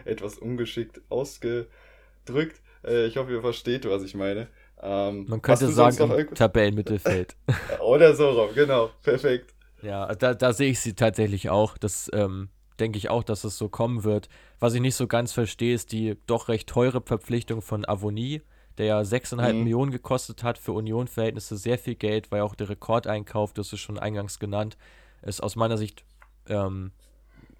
etwas 0.04 0.38
ungeschickt 0.38 1.00
ausgedrückt. 1.08 2.60
Äh, 2.84 3.06
ich 3.06 3.16
hoffe, 3.16 3.32
ihr 3.32 3.40
versteht, 3.40 3.88
was 3.88 4.02
ich 4.02 4.14
meine. 4.14 4.48
Ähm, 4.82 5.26
Man 5.28 5.42
könnte 5.42 5.68
sagen, 5.68 6.26
Tabellenmittelfeld. 6.34 7.36
Oder 7.84 8.14
so 8.14 8.30
rum, 8.30 8.50
genau. 8.54 8.90
Perfekt. 9.02 9.54
Ja, 9.82 10.14
da, 10.14 10.34
da 10.34 10.52
sehe 10.52 10.70
ich 10.70 10.80
sie 10.80 10.94
tatsächlich 10.94 11.50
auch. 11.50 11.78
Das 11.78 12.10
ähm, 12.12 12.48
denke 12.78 12.98
ich 12.98 13.10
auch, 13.10 13.22
dass 13.22 13.44
es 13.44 13.58
so 13.58 13.68
kommen 13.68 14.04
wird. 14.04 14.28
Was 14.58 14.74
ich 14.74 14.80
nicht 14.80 14.94
so 14.94 15.06
ganz 15.06 15.32
verstehe, 15.32 15.74
ist 15.74 15.92
die 15.92 16.16
doch 16.26 16.48
recht 16.48 16.68
teure 16.68 17.00
Verpflichtung 17.02 17.62
von 17.62 17.86
Avonie, 17.86 18.42
der 18.78 18.86
ja 18.86 19.00
6,5 19.00 19.52
mhm. 19.52 19.58
Millionen 19.64 19.90
gekostet 19.90 20.42
hat. 20.42 20.58
Für 20.58 20.72
Union-Verhältnisse 20.72 21.56
sehr 21.56 21.78
viel 21.78 21.94
Geld, 21.94 22.28
ja 22.32 22.42
auch 22.42 22.54
der 22.54 22.68
Rekordeinkauf, 22.68 23.52
das 23.52 23.72
ist 23.72 23.80
schon 23.80 23.98
eingangs 23.98 24.38
genannt. 24.38 24.76
Ist 25.22 25.42
aus 25.42 25.56
meiner 25.56 25.76
Sicht 25.76 26.04
ähm, 26.48 26.92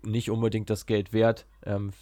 nicht 0.02 0.30
unbedingt 0.30 0.70
das 0.70 0.86
Geld 0.86 1.12
wert. 1.12 1.46
Ähm, 1.64 1.92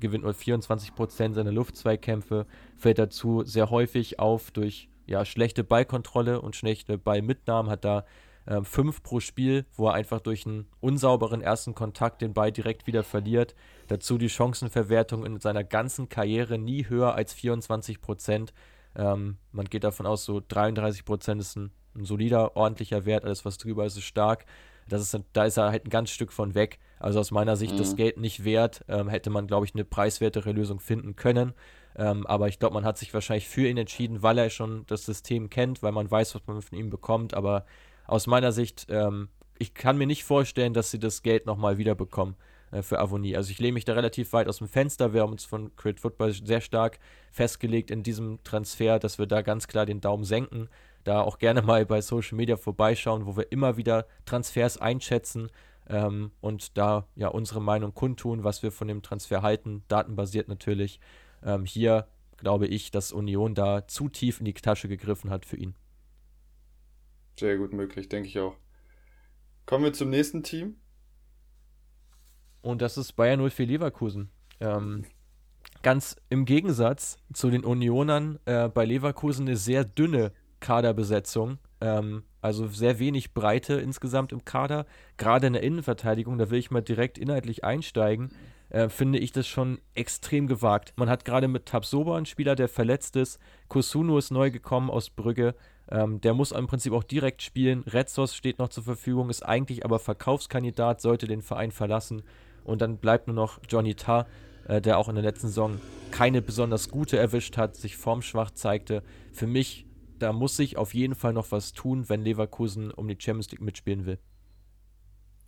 gewinnt 0.00 0.24
nur 0.24 0.32
24% 0.32 1.34
seiner 1.34 1.52
Luftzweikämpfe, 1.52 2.46
fällt 2.76 2.98
dazu 2.98 3.42
sehr 3.44 3.70
häufig 3.70 4.18
auf 4.18 4.50
durch 4.50 4.88
ja, 5.06 5.24
schlechte 5.24 5.64
Ballkontrolle 5.64 6.40
und 6.40 6.56
schlechte 6.56 6.98
Ballmitnahmen, 6.98 7.70
hat 7.70 7.84
da 7.84 8.04
äh, 8.46 8.62
fünf 8.62 9.02
pro 9.02 9.20
Spiel, 9.20 9.66
wo 9.74 9.88
er 9.88 9.94
einfach 9.94 10.20
durch 10.20 10.46
einen 10.46 10.66
unsauberen 10.80 11.40
ersten 11.40 11.74
Kontakt 11.74 12.22
den 12.22 12.32
Ball 12.32 12.52
direkt 12.52 12.86
wieder 12.86 13.02
verliert. 13.02 13.54
Dazu 13.88 14.18
die 14.18 14.28
Chancenverwertung 14.28 15.26
in 15.26 15.40
seiner 15.40 15.64
ganzen 15.64 16.08
Karriere 16.08 16.58
nie 16.58 16.88
höher 16.88 17.14
als 17.14 17.34
24 17.34 18.00
Prozent. 18.00 18.54
Ähm, 18.94 19.38
man 19.52 19.66
geht 19.66 19.84
davon 19.84 20.06
aus, 20.06 20.24
so 20.24 20.40
33 20.46 21.04
Prozent 21.04 21.40
ist 21.40 21.56
ein, 21.56 21.70
ein, 21.94 22.04
solider, 22.04 22.56
ordentlicher 22.56 23.04
Wert. 23.04 23.24
Alles, 23.24 23.44
was 23.44 23.58
drüber 23.58 23.84
ist, 23.84 23.96
ist 23.96 24.04
stark. 24.04 24.46
Das 24.88 25.02
ist, 25.02 25.20
da 25.32 25.44
ist 25.44 25.56
er 25.56 25.70
halt 25.70 25.84
ein 25.84 25.90
ganz 25.90 26.10
Stück 26.10 26.32
von 26.32 26.54
weg. 26.54 26.78
Also 26.98 27.20
aus 27.20 27.30
meiner 27.30 27.56
Sicht 27.56 27.74
mhm. 27.74 27.78
das 27.78 27.96
Geld 27.96 28.18
nicht 28.18 28.44
wert. 28.44 28.84
Ähm, 28.88 29.08
hätte 29.08 29.30
man, 29.30 29.46
glaube 29.46 29.66
ich, 29.66 29.74
eine 29.74 29.84
preiswertere 29.84 30.52
Lösung 30.52 30.80
finden 30.80 31.16
können. 31.16 31.54
Ähm, 31.96 32.26
aber 32.26 32.48
ich 32.48 32.58
glaube, 32.58 32.74
man 32.74 32.84
hat 32.84 32.98
sich 32.98 33.12
wahrscheinlich 33.14 33.48
für 33.48 33.68
ihn 33.68 33.78
entschieden, 33.78 34.22
weil 34.22 34.38
er 34.38 34.50
schon 34.50 34.84
das 34.86 35.04
System 35.04 35.50
kennt, 35.50 35.82
weil 35.82 35.92
man 35.92 36.10
weiß, 36.10 36.34
was 36.34 36.42
man 36.46 36.60
von 36.60 36.78
ihm 36.78 36.90
bekommt. 36.90 37.34
Aber 37.34 37.64
aus 38.06 38.26
meiner 38.26 38.52
Sicht, 38.52 38.86
ähm, 38.90 39.28
ich 39.58 39.74
kann 39.74 39.96
mir 39.96 40.06
nicht 40.06 40.24
vorstellen, 40.24 40.74
dass 40.74 40.90
sie 40.90 40.98
das 40.98 41.22
Geld 41.22 41.46
nochmal 41.46 41.78
wiederbekommen 41.78 42.36
äh, 42.70 42.82
für 42.82 42.98
Avonie. 42.98 43.36
Also 43.36 43.50
ich 43.50 43.58
lehne 43.58 43.72
mich 43.72 43.84
da 43.84 43.94
relativ 43.94 44.32
weit 44.32 44.48
aus 44.48 44.58
dem 44.58 44.68
Fenster. 44.68 45.12
Wir 45.14 45.22
haben 45.22 45.32
uns 45.32 45.44
von 45.44 45.74
Crit 45.76 46.00
Football 46.00 46.32
sehr 46.32 46.60
stark 46.60 46.98
festgelegt 47.30 47.90
in 47.90 48.02
diesem 48.02 48.42
Transfer, 48.44 48.98
dass 48.98 49.18
wir 49.18 49.26
da 49.26 49.42
ganz 49.42 49.66
klar 49.66 49.86
den 49.86 50.00
Daumen 50.00 50.24
senken. 50.24 50.68
Da 51.04 51.20
auch 51.20 51.38
gerne 51.38 51.62
mal 51.62 51.86
bei 51.86 52.00
Social 52.00 52.36
Media 52.36 52.56
vorbeischauen, 52.56 53.26
wo 53.26 53.36
wir 53.36 53.52
immer 53.52 53.76
wieder 53.76 54.06
Transfers 54.24 54.78
einschätzen 54.78 55.50
ähm, 55.88 56.32
und 56.40 56.76
da 56.76 57.06
ja 57.14 57.28
unsere 57.28 57.60
Meinung 57.60 57.94
kundtun, 57.94 58.44
was 58.44 58.62
wir 58.62 58.72
von 58.72 58.88
dem 58.88 59.02
Transfer 59.02 59.42
halten, 59.42 59.84
datenbasiert 59.88 60.48
natürlich. 60.48 61.00
Ähm, 61.42 61.64
hier 61.64 62.06
glaube 62.36 62.66
ich, 62.66 62.90
dass 62.90 63.12
Union 63.12 63.54
da 63.54 63.86
zu 63.86 64.08
tief 64.08 64.40
in 64.40 64.44
die 64.44 64.54
Tasche 64.54 64.88
gegriffen 64.88 65.30
hat 65.30 65.46
für 65.46 65.56
ihn. 65.56 65.74
Sehr 67.38 67.56
gut 67.56 67.72
möglich, 67.72 68.08
denke 68.08 68.28
ich 68.28 68.38
auch. 68.38 68.56
Kommen 69.66 69.84
wir 69.84 69.92
zum 69.92 70.10
nächsten 70.10 70.42
Team. 70.42 70.76
Und 72.62 72.82
das 72.82 72.96
ist 72.96 73.12
Bayern 73.12 73.48
04 73.48 73.66
Leverkusen. 73.66 74.30
Ähm, 74.60 75.04
ganz 75.82 76.16
im 76.30 76.44
Gegensatz 76.44 77.18
zu 77.32 77.50
den 77.50 77.64
Unionern 77.64 78.38
äh, 78.44 78.68
bei 78.68 78.84
Leverkusen 78.84 79.46
eine 79.46 79.56
sehr 79.56 79.84
dünne 79.84 80.32
Kaderbesetzung. 80.60 81.58
Ähm, 81.86 82.24
also 82.42 82.66
sehr 82.66 82.98
wenig 82.98 83.32
Breite 83.32 83.74
insgesamt 83.74 84.32
im 84.32 84.44
Kader. 84.44 84.86
Gerade 85.16 85.46
in 85.46 85.52
der 85.52 85.62
Innenverteidigung, 85.62 86.38
da 86.38 86.50
will 86.50 86.58
ich 86.58 86.70
mal 86.70 86.80
direkt 86.80 87.18
inhaltlich 87.18 87.64
einsteigen, 87.64 88.30
äh, 88.70 88.88
finde 88.88 89.18
ich 89.18 89.32
das 89.32 89.46
schon 89.46 89.78
extrem 89.94 90.48
gewagt. 90.48 90.92
Man 90.96 91.08
hat 91.08 91.24
gerade 91.24 91.48
mit 91.48 91.66
Tabsoba 91.66 92.16
einen 92.16 92.26
Spieler, 92.26 92.56
der 92.56 92.68
verletzt 92.68 93.16
ist. 93.16 93.38
Kosunu 93.68 94.18
ist 94.18 94.30
neu 94.30 94.50
gekommen 94.50 94.90
aus 94.90 95.10
Brügge. 95.10 95.54
Ähm, 95.88 96.20
der 96.20 96.34
muss 96.34 96.50
im 96.50 96.66
Prinzip 96.66 96.92
auch 96.92 97.04
direkt 97.04 97.42
spielen. 97.42 97.84
Retzos 97.84 98.34
steht 98.34 98.58
noch 98.58 98.68
zur 98.68 98.82
Verfügung, 98.82 99.30
ist 99.30 99.44
eigentlich 99.44 99.84
aber 99.84 100.00
Verkaufskandidat, 100.00 101.00
sollte 101.00 101.28
den 101.28 101.42
Verein 101.42 101.70
verlassen. 101.70 102.22
Und 102.64 102.80
dann 102.80 102.98
bleibt 102.98 103.28
nur 103.28 103.36
noch 103.36 103.60
Johnny 103.68 103.94
Tarr, 103.94 104.26
äh, 104.66 104.80
der 104.80 104.98
auch 104.98 105.08
in 105.08 105.14
der 105.14 105.22
letzten 105.22 105.46
Saison 105.46 105.80
keine 106.10 106.42
besonders 106.42 106.88
gute 106.88 107.16
erwischt 107.18 107.56
hat, 107.56 107.76
sich 107.76 107.96
formschwach 107.96 108.50
zeigte. 108.50 109.04
Für 109.32 109.46
mich, 109.46 109.85
da 110.18 110.32
muss 110.32 110.56
sich 110.56 110.76
auf 110.76 110.94
jeden 110.94 111.14
Fall 111.14 111.32
noch 111.32 111.50
was 111.52 111.72
tun, 111.72 112.08
wenn 112.08 112.22
Leverkusen 112.22 112.90
um 112.90 113.08
die 113.08 113.16
Champions 113.18 113.50
League 113.50 113.60
mitspielen 113.60 114.06
will. 114.06 114.18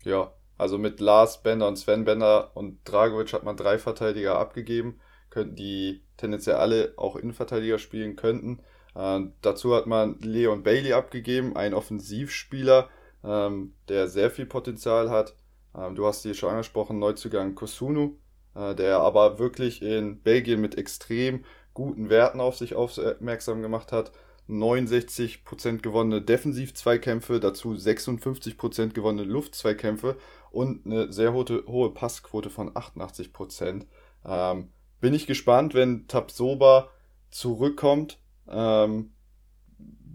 Ja, 0.04 0.32
also 0.56 0.78
mit 0.78 1.00
Lars 1.00 1.42
Bender 1.42 1.68
und 1.68 1.76
Sven 1.76 2.04
Bender 2.04 2.56
und 2.56 2.78
Dragovic 2.84 3.32
hat 3.32 3.44
man 3.44 3.56
drei 3.56 3.78
Verteidiger 3.78 4.38
abgegeben, 4.38 5.00
könnten 5.30 5.54
die 5.56 6.02
tendenziell 6.16 6.56
alle 6.56 6.94
auch 6.96 7.16
Innenverteidiger 7.16 7.78
spielen 7.78 8.16
könnten. 8.16 8.60
Äh, 8.94 9.20
dazu 9.42 9.74
hat 9.74 9.86
man 9.86 10.18
Leon 10.20 10.62
Bailey 10.62 10.92
abgegeben, 10.92 11.56
ein 11.56 11.74
Offensivspieler, 11.74 12.88
ähm, 13.24 13.74
der 13.88 14.08
sehr 14.08 14.30
viel 14.30 14.46
Potenzial 14.46 15.10
hat. 15.10 15.36
Ähm, 15.76 15.94
du 15.94 16.06
hast 16.06 16.24
die 16.24 16.34
schon 16.34 16.50
angesprochen, 16.50 16.98
Neuzugang 16.98 17.54
Kosunu, 17.54 18.16
äh, 18.54 18.74
der 18.74 18.98
aber 18.98 19.38
wirklich 19.38 19.82
in 19.82 20.22
Belgien 20.22 20.60
mit 20.60 20.76
extrem 20.76 21.44
guten 21.74 22.10
Werten 22.10 22.40
auf 22.40 22.56
sich 22.56 22.74
aufmerksam 22.74 23.62
gemacht 23.62 23.92
hat. 23.92 24.10
69% 24.48 25.78
gewonnene 25.78 26.22
Defensiv-Zweikämpfe, 26.22 27.40
dazu 27.40 27.72
56% 27.72 28.92
gewonnene 28.92 29.24
Luft-Zweikämpfe 29.24 30.16
und 30.50 30.86
eine 30.86 31.12
sehr 31.12 31.32
hohe, 31.32 31.64
hohe 31.66 31.92
Passquote 31.92 32.50
von 32.50 32.70
88%. 32.70 33.86
Ähm, 34.24 34.68
bin 35.00 35.14
ich 35.14 35.26
gespannt, 35.26 35.74
wenn 35.74 36.08
Tabsoba 36.08 36.90
zurückkommt 37.30 38.18
ähm, 38.48 39.12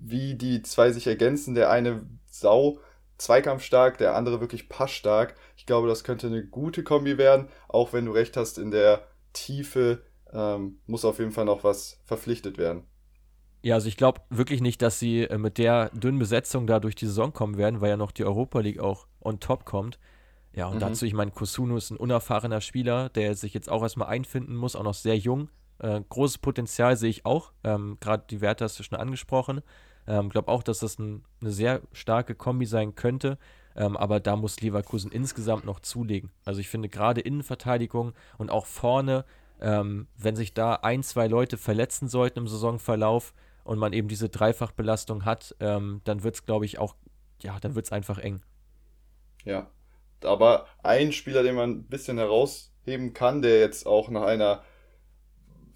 wie 0.05 0.35
die 0.35 0.61
zwei 0.61 0.91
sich 0.91 1.07
ergänzen. 1.07 1.55
Der 1.55 1.69
eine 1.69 2.05
sau 2.25 2.79
zweikampfstark, 3.17 3.97
der 3.97 4.15
andere 4.15 4.41
wirklich 4.41 4.69
passstark. 4.69 5.35
Ich 5.55 5.65
glaube, 5.65 5.87
das 5.87 6.03
könnte 6.03 6.27
eine 6.27 6.45
gute 6.45 6.83
Kombi 6.83 7.17
werden, 7.17 7.47
auch 7.69 7.93
wenn 7.93 8.05
du 8.05 8.11
recht 8.11 8.35
hast, 8.35 8.57
in 8.57 8.71
der 8.71 9.07
Tiefe 9.31 10.03
ähm, 10.31 10.79
muss 10.87 11.05
auf 11.05 11.19
jeden 11.19 11.31
Fall 11.31 11.45
noch 11.45 11.63
was 11.63 12.01
verpflichtet 12.03 12.57
werden. 12.57 12.83
Ja, 13.63 13.75
also 13.75 13.87
ich 13.87 13.95
glaube 13.95 14.21
wirklich 14.29 14.61
nicht, 14.61 14.81
dass 14.81 14.99
sie 14.99 15.23
äh, 15.23 15.37
mit 15.37 15.57
der 15.57 15.89
dünnen 15.89 16.19
Besetzung 16.19 16.67
da 16.67 16.79
durch 16.81 16.95
die 16.95 17.05
Saison 17.05 17.31
kommen 17.31 17.57
werden, 17.57 17.79
weil 17.79 17.89
ja 17.89 17.97
noch 17.97 18.11
die 18.11 18.25
Europa 18.25 18.59
League 18.59 18.79
auch 18.79 19.07
on 19.21 19.39
top 19.39 19.63
kommt. 19.63 19.99
Ja, 20.53 20.67
und 20.67 20.75
mhm. 20.75 20.81
dazu, 20.81 21.05
ich 21.05 21.13
meine, 21.13 21.31
Kosunu 21.31 21.77
ist 21.77 21.89
ein 21.89 21.97
unerfahrener 21.97 22.59
Spieler, 22.59 23.09
der 23.09 23.35
sich 23.35 23.53
jetzt 23.53 23.69
auch 23.69 23.81
erstmal 23.81 24.09
einfinden 24.09 24.55
muss, 24.55 24.75
auch 24.75 24.83
noch 24.83 24.93
sehr 24.93 25.17
jung. 25.17 25.49
Äh, 25.79 26.01
großes 26.07 26.39
Potenzial 26.39 26.97
sehe 26.97 27.09
ich 27.09 27.25
auch. 27.25 27.53
Ähm, 27.63 27.97
Gerade 28.01 28.25
die 28.29 28.41
Werte 28.41 28.65
hast 28.65 28.77
du 28.79 28.83
schon 28.83 28.99
angesprochen. 28.99 29.61
Ähm, 30.07 30.27
glaube 30.29 30.51
auch, 30.51 30.61
dass 30.61 30.79
das 30.79 30.99
ein, 30.99 31.23
eine 31.41 31.51
sehr 31.51 31.81
starke 31.93 32.35
Kombi 32.35 32.65
sein 32.65 32.95
könnte. 32.95 33.37
Ähm, 33.77 33.95
aber 33.95 34.19
da 34.19 34.35
muss 34.35 34.59
Leverkusen 34.59 35.09
insgesamt 35.09 35.63
noch 35.63 35.79
zulegen. 35.79 36.31
Also 36.43 36.59
ich 36.59 36.67
finde 36.67 36.89
gerade 36.89 37.21
Innenverteidigung 37.21 38.13
und 38.37 38.51
auch 38.51 38.65
vorne, 38.65 39.23
ähm, 39.61 40.07
wenn 40.17 40.35
sich 40.35 40.53
da 40.53 40.75
ein, 40.75 41.01
zwei 41.01 41.27
Leute 41.27 41.57
verletzen 41.57 42.09
sollten 42.09 42.39
im 42.39 42.47
Saisonverlauf 42.47 43.33
und 43.63 43.79
man 43.79 43.93
eben 43.93 44.07
diese 44.07 44.29
Dreifachbelastung 44.29 45.25
hat, 45.25 45.55
ähm, 45.59 46.01
dann 46.03 46.23
wird 46.23 46.35
es, 46.35 46.45
glaube 46.45 46.65
ich, 46.65 46.79
auch, 46.79 46.95
ja, 47.41 47.59
dann 47.59 47.75
wird 47.75 47.85
es 47.85 47.91
einfach 47.91 48.17
eng. 48.17 48.41
Ja, 49.45 49.67
aber 50.23 50.67
ein 50.83 51.11
Spieler, 51.11 51.43
den 51.43 51.55
man 51.55 51.71
ein 51.71 51.83
bisschen 51.87 52.17
herausheben 52.17 53.13
kann, 53.13 53.41
der 53.41 53.59
jetzt 53.59 53.85
auch 53.85 54.09
nach 54.09 54.23
einer 54.23 54.63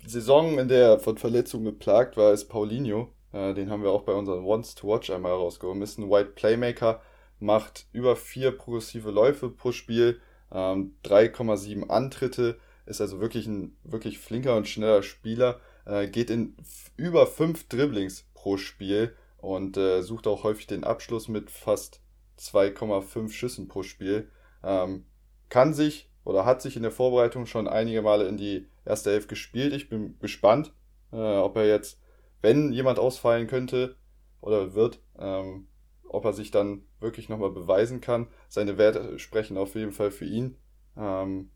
Saison, 0.05 0.57
in 0.57 0.67
der 0.67 0.87
er 0.87 0.99
von 0.99 1.17
Verletzungen 1.17 1.65
geplagt 1.65 2.17
war, 2.17 2.33
ist 2.33 2.45
Paulinho. 2.45 3.13
Äh, 3.33 3.53
den 3.53 3.69
haben 3.69 3.83
wir 3.83 3.91
auch 3.91 4.03
bei 4.03 4.13
unseren 4.13 4.45
Wants 4.45 4.75
to 4.75 4.87
Watch 4.87 5.09
einmal 5.09 5.33
rausgeholt. 5.33 5.81
Ist 5.81 5.97
ein 5.97 6.09
White 6.09 6.31
Playmaker, 6.31 7.01
macht 7.39 7.87
über 7.91 8.15
vier 8.15 8.51
progressive 8.51 9.11
Läufe 9.11 9.49
pro 9.49 9.71
Spiel, 9.71 10.21
ähm, 10.51 10.95
3,7 11.03 11.89
Antritte, 11.89 12.57
ist 12.85 13.01
also 13.01 13.19
wirklich 13.19 13.47
ein 13.47 13.75
wirklich 13.83 14.19
flinker 14.19 14.55
und 14.55 14.67
schneller 14.67 15.03
Spieler, 15.03 15.59
äh, 15.87 16.07
geht 16.07 16.29
in 16.29 16.55
über 16.95 17.25
fünf 17.25 17.67
Dribblings 17.69 18.27
pro 18.33 18.57
Spiel 18.57 19.15
und 19.37 19.77
äh, 19.77 20.01
sucht 20.01 20.27
auch 20.27 20.43
häufig 20.43 20.67
den 20.67 20.83
Abschluss 20.83 21.27
mit 21.27 21.49
fast 21.49 22.01
2,5 22.39 23.31
Schüssen 23.31 23.67
pro 23.67 23.83
Spiel. 23.83 24.29
Ähm, 24.63 25.05
kann 25.49 25.73
sich 25.73 26.11
oder 26.23 26.45
hat 26.45 26.61
sich 26.61 26.75
in 26.75 26.83
der 26.83 26.91
Vorbereitung 26.91 27.45
schon 27.45 27.67
einige 27.67 28.01
Male 28.01 28.27
in 28.27 28.37
die 28.37 28.67
erste 28.85 29.11
Elf 29.11 29.27
gespielt. 29.27 29.73
Ich 29.73 29.89
bin 29.89 30.19
gespannt, 30.19 30.73
äh, 31.11 31.37
ob 31.37 31.55
er 31.55 31.67
jetzt, 31.67 32.01
wenn 32.41 32.73
jemand 32.73 32.99
ausfallen 32.99 33.47
könnte 33.47 33.95
oder 34.41 34.73
wird, 34.73 34.99
ähm, 35.17 35.67
ob 36.09 36.25
er 36.25 36.33
sich 36.33 36.51
dann 36.51 36.83
wirklich 36.99 37.29
nochmal 37.29 37.51
beweisen 37.51 38.01
kann. 38.01 38.27
Seine 38.49 38.77
Werte 38.77 39.19
sprechen 39.19 39.57
auf 39.57 39.75
jeden 39.75 39.91
Fall 39.93 40.11
für 40.11 40.25
ihn. 40.25 40.57
Ähm, 40.97 41.51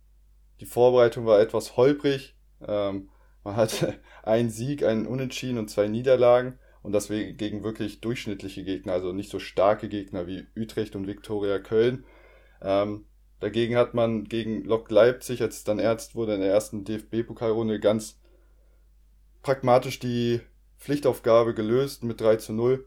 die 0.60 0.66
Vorbereitung 0.66 1.26
war 1.26 1.40
etwas 1.40 1.76
holprig. 1.76 2.36
Ähm, 2.66 3.10
man 3.44 3.56
hatte 3.56 3.96
einen 4.24 4.50
Sieg, 4.50 4.84
einen 4.84 5.08
Unentschieden 5.08 5.58
und 5.58 5.70
zwei 5.70 5.88
Niederlagen 5.88 6.60
und 6.84 6.94
das 6.94 7.10
gegen 7.10 7.64
wirklich 7.64 8.02
durchschnittliche 8.02 8.64
Gegner, 8.64 8.94
also 8.94 9.14
nicht 9.14 9.30
so 9.30 9.40
starke 9.40 9.90
Gegner 9.90 10.28
wie 10.28 10.48
Utrecht 10.56 10.96
und 10.96 11.08
Viktoria 11.08 11.60
Köln. 11.60 12.06
Ähm, 12.62 13.06
dagegen 13.40 13.76
hat 13.76 13.94
man 13.94 14.26
gegen 14.26 14.64
Lok 14.64 14.90
Leipzig, 14.90 15.42
als 15.42 15.58
es 15.58 15.64
dann 15.64 15.80
ernst 15.80 16.16
wurde 16.16 16.36
in 16.36 16.42
der 16.42 16.52
ersten 16.52 16.84
DFB-Pokalrunde, 16.84 17.80
ganz 17.80 18.20
pragmatisch 19.42 20.00
die 20.00 20.42
Pflichtaufgabe 20.80 21.54
gelöst 21.54 22.04
mit 22.04 22.22
3 22.22 22.38
zu 22.38 22.54
0. 22.54 22.86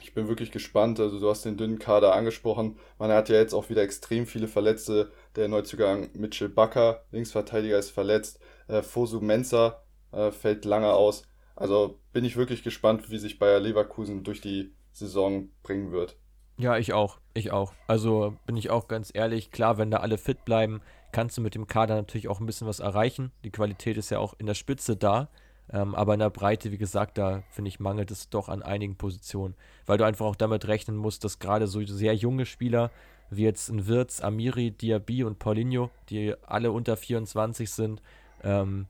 Ich 0.00 0.14
bin 0.14 0.28
wirklich 0.28 0.50
gespannt. 0.50 0.98
Also 0.98 1.20
du 1.20 1.28
hast 1.28 1.44
den 1.44 1.56
dünnen 1.56 1.78
Kader 1.78 2.14
angesprochen. 2.14 2.78
Man 2.98 3.10
hat 3.10 3.28
ja 3.28 3.36
jetzt 3.36 3.54
auch 3.54 3.70
wieder 3.70 3.82
extrem 3.82 4.26
viele 4.26 4.48
Verletzte. 4.48 5.12
Der 5.36 5.48
Neuzugang 5.48 6.10
Mitchell 6.14 6.48
Bakker, 6.48 7.04
Linksverteidiger, 7.10 7.78
ist 7.78 7.90
verletzt. 7.90 8.40
Äh, 8.68 8.82
Fosu 8.82 9.20
Mensa 9.20 9.82
äh, 10.12 10.30
fällt 10.30 10.64
lange 10.64 10.92
aus. 10.92 11.24
Also 11.56 11.98
bin 12.12 12.24
ich 12.24 12.36
wirklich 12.36 12.62
gespannt, 12.62 13.10
wie 13.10 13.18
sich 13.18 13.38
Bayer 13.38 13.60
Leverkusen 13.60 14.24
durch 14.24 14.40
die 14.40 14.72
Saison 14.92 15.48
bringen 15.62 15.92
wird. 15.92 16.16
Ja, 16.58 16.76
ich 16.76 16.92
auch. 16.92 17.18
Ich 17.34 17.50
auch. 17.50 17.72
Also 17.86 18.36
bin 18.46 18.56
ich 18.56 18.70
auch 18.70 18.88
ganz 18.88 19.10
ehrlich, 19.12 19.50
klar, 19.50 19.78
wenn 19.78 19.90
da 19.90 19.98
alle 19.98 20.18
fit 20.18 20.44
bleiben, 20.44 20.80
kannst 21.12 21.36
du 21.36 21.42
mit 21.42 21.54
dem 21.54 21.66
Kader 21.66 21.94
natürlich 21.94 22.28
auch 22.28 22.40
ein 22.40 22.46
bisschen 22.46 22.66
was 22.66 22.80
erreichen. 22.80 23.32
Die 23.44 23.50
Qualität 23.50 23.96
ist 23.96 24.10
ja 24.10 24.18
auch 24.18 24.34
in 24.38 24.46
der 24.46 24.54
Spitze 24.54 24.96
da. 24.96 25.28
Ähm, 25.70 25.94
aber 25.94 26.14
in 26.14 26.20
der 26.20 26.30
Breite, 26.30 26.70
wie 26.70 26.78
gesagt, 26.78 27.18
da 27.18 27.42
finde 27.50 27.68
ich, 27.68 27.80
mangelt 27.80 28.10
es 28.10 28.28
doch 28.28 28.48
an 28.48 28.62
einigen 28.62 28.96
Positionen. 28.96 29.54
Weil 29.86 29.98
du 29.98 30.04
einfach 30.04 30.26
auch 30.26 30.36
damit 30.36 30.66
rechnen 30.68 30.96
musst, 30.96 31.24
dass 31.24 31.38
gerade 31.38 31.66
so 31.66 31.84
sehr 31.84 32.14
junge 32.14 32.46
Spieler 32.46 32.90
wie 33.30 33.44
jetzt 33.44 33.70
ein 33.70 33.86
Wirtz, 33.86 34.20
Amiri, 34.20 34.72
Diaby 34.72 35.24
und 35.24 35.38
Paulinho, 35.38 35.90
die 36.10 36.34
alle 36.46 36.70
unter 36.70 36.96
24 36.96 37.70
sind, 37.70 38.02
ähm, 38.42 38.86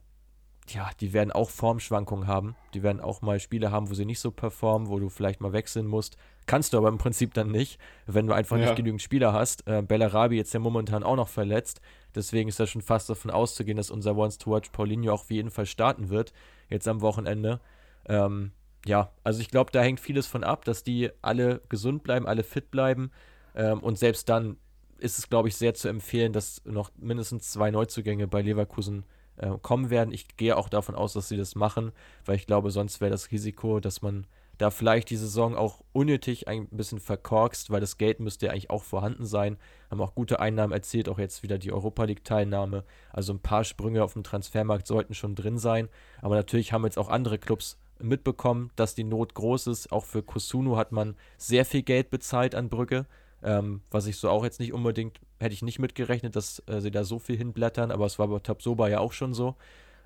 ja, 0.69 0.89
die 0.99 1.13
werden 1.13 1.31
auch 1.31 1.49
Formschwankungen 1.49 2.27
haben. 2.27 2.55
Die 2.73 2.83
werden 2.83 3.01
auch 3.01 3.21
mal 3.21 3.39
Spiele 3.39 3.71
haben, 3.71 3.89
wo 3.89 3.93
sie 3.93 4.05
nicht 4.05 4.19
so 4.19 4.31
performen, 4.31 4.87
wo 4.87 4.99
du 4.99 5.09
vielleicht 5.09 5.41
mal 5.41 5.53
wechseln 5.53 5.87
musst. 5.87 6.17
Kannst 6.45 6.73
du 6.73 6.77
aber 6.77 6.89
im 6.89 6.97
Prinzip 6.97 7.33
dann 7.33 7.51
nicht, 7.51 7.79
wenn 8.05 8.27
du 8.27 8.33
einfach 8.33 8.57
ja. 8.57 8.65
nicht 8.65 8.75
genügend 8.75 9.01
Spieler 9.01 9.33
hast. 9.33 9.67
Äh, 9.67 9.81
Bellarabi 9.81 10.37
jetzt 10.37 10.53
ja 10.53 10.59
momentan 10.59 11.03
auch 11.03 11.15
noch 11.15 11.27
verletzt. 11.27 11.81
Deswegen 12.15 12.49
ist 12.49 12.59
da 12.59 12.67
schon 12.67 12.81
fast 12.81 13.09
davon 13.09 13.31
auszugehen, 13.31 13.77
dass 13.77 13.91
unser 13.91 14.15
Once 14.15 14.37
to 14.37 14.51
Watch 14.51 14.69
Paulinho 14.69 15.13
auch 15.13 15.21
auf 15.21 15.31
jeden 15.31 15.51
Fall 15.51 15.65
starten 15.65 16.09
wird, 16.09 16.33
jetzt 16.69 16.87
am 16.87 17.01
Wochenende. 17.01 17.59
Ähm, 18.07 18.51
ja, 18.85 19.11
also 19.23 19.41
ich 19.41 19.49
glaube, 19.49 19.71
da 19.71 19.81
hängt 19.81 19.99
vieles 19.99 20.27
von 20.27 20.43
ab, 20.43 20.65
dass 20.65 20.83
die 20.83 21.09
alle 21.21 21.61
gesund 21.69 22.03
bleiben, 22.03 22.27
alle 22.27 22.43
fit 22.43 22.71
bleiben. 22.71 23.11
Ähm, 23.55 23.79
und 23.79 23.97
selbst 23.97 24.29
dann 24.29 24.57
ist 24.97 25.17
es, 25.17 25.29
glaube 25.29 25.49
ich, 25.49 25.55
sehr 25.55 25.73
zu 25.73 25.87
empfehlen, 25.87 26.33
dass 26.33 26.63
noch 26.65 26.91
mindestens 26.97 27.51
zwei 27.51 27.71
Neuzugänge 27.71 28.27
bei 28.27 28.41
Leverkusen 28.41 28.99
äh, 28.99 29.22
kommen 29.61 29.89
werden. 29.89 30.13
Ich 30.13 30.37
gehe 30.37 30.57
auch 30.57 30.69
davon 30.69 30.95
aus, 30.95 31.13
dass 31.13 31.29
sie 31.29 31.37
das 31.37 31.55
machen, 31.55 31.91
weil 32.25 32.35
ich 32.35 32.47
glaube, 32.47 32.71
sonst 32.71 33.01
wäre 33.01 33.11
das 33.11 33.31
Risiko, 33.31 33.79
dass 33.79 34.01
man 34.01 34.25
da 34.57 34.69
vielleicht 34.69 35.09
die 35.09 35.17
Saison 35.17 35.55
auch 35.55 35.81
unnötig 35.93 36.47
ein 36.47 36.67
bisschen 36.67 36.99
verkorkst, 36.99 37.71
weil 37.71 37.81
das 37.81 37.97
Geld 37.97 38.19
müsste 38.19 38.45
ja 38.45 38.51
eigentlich 38.51 38.69
auch 38.69 38.83
vorhanden 38.83 39.25
sein. 39.25 39.57
Haben 39.89 40.01
auch 40.01 40.13
gute 40.15 40.39
Einnahmen 40.39 40.73
erzielt, 40.73 41.09
auch 41.09 41.17
jetzt 41.17 41.43
wieder 41.43 41.57
die 41.57 41.71
Europa 41.71 42.03
League-Teilnahme. 42.03 42.83
Also 43.11 43.33
ein 43.33 43.39
paar 43.39 43.63
Sprünge 43.63 44.03
auf 44.03 44.13
dem 44.13 44.23
Transfermarkt 44.23 44.85
sollten 44.85 45.15
schon 45.15 45.35
drin 45.35 45.57
sein. 45.57 45.89
Aber 46.21 46.35
natürlich 46.35 46.71
haben 46.71 46.85
jetzt 46.85 46.99
auch 46.99 47.09
andere 47.09 47.39
Clubs 47.39 47.79
mitbekommen, 47.99 48.71
dass 48.75 48.95
die 48.95 49.03
Not 49.03 49.33
groß 49.33 49.67
ist. 49.67 49.91
Auch 49.91 50.05
für 50.05 50.21
Kusunu 50.21 50.77
hat 50.77 50.91
man 50.91 51.15
sehr 51.37 51.65
viel 51.65 51.81
Geld 51.81 52.11
bezahlt 52.11 52.53
an 52.53 52.69
Brücke. 52.69 53.07
Ähm, 53.41 53.81
was 53.91 54.05
ich 54.05 54.17
so 54.17 54.29
auch 54.29 54.43
jetzt 54.43 54.59
nicht 54.59 54.71
unbedingt, 54.71 55.19
hätte 55.43 55.53
ich 55.53 55.61
nicht 55.61 55.79
mitgerechnet, 55.79 56.35
dass 56.35 56.63
äh, 56.67 56.81
sie 56.81 56.91
da 56.91 57.03
so 57.03 57.19
viel 57.19 57.37
hinblättern, 57.37 57.91
aber 57.91 58.05
es 58.05 58.17
war 58.17 58.27
bei 58.27 58.39
Tabsoba 58.39 58.87
ja 58.87 58.99
auch 58.99 59.13
schon 59.13 59.33
so. 59.33 59.55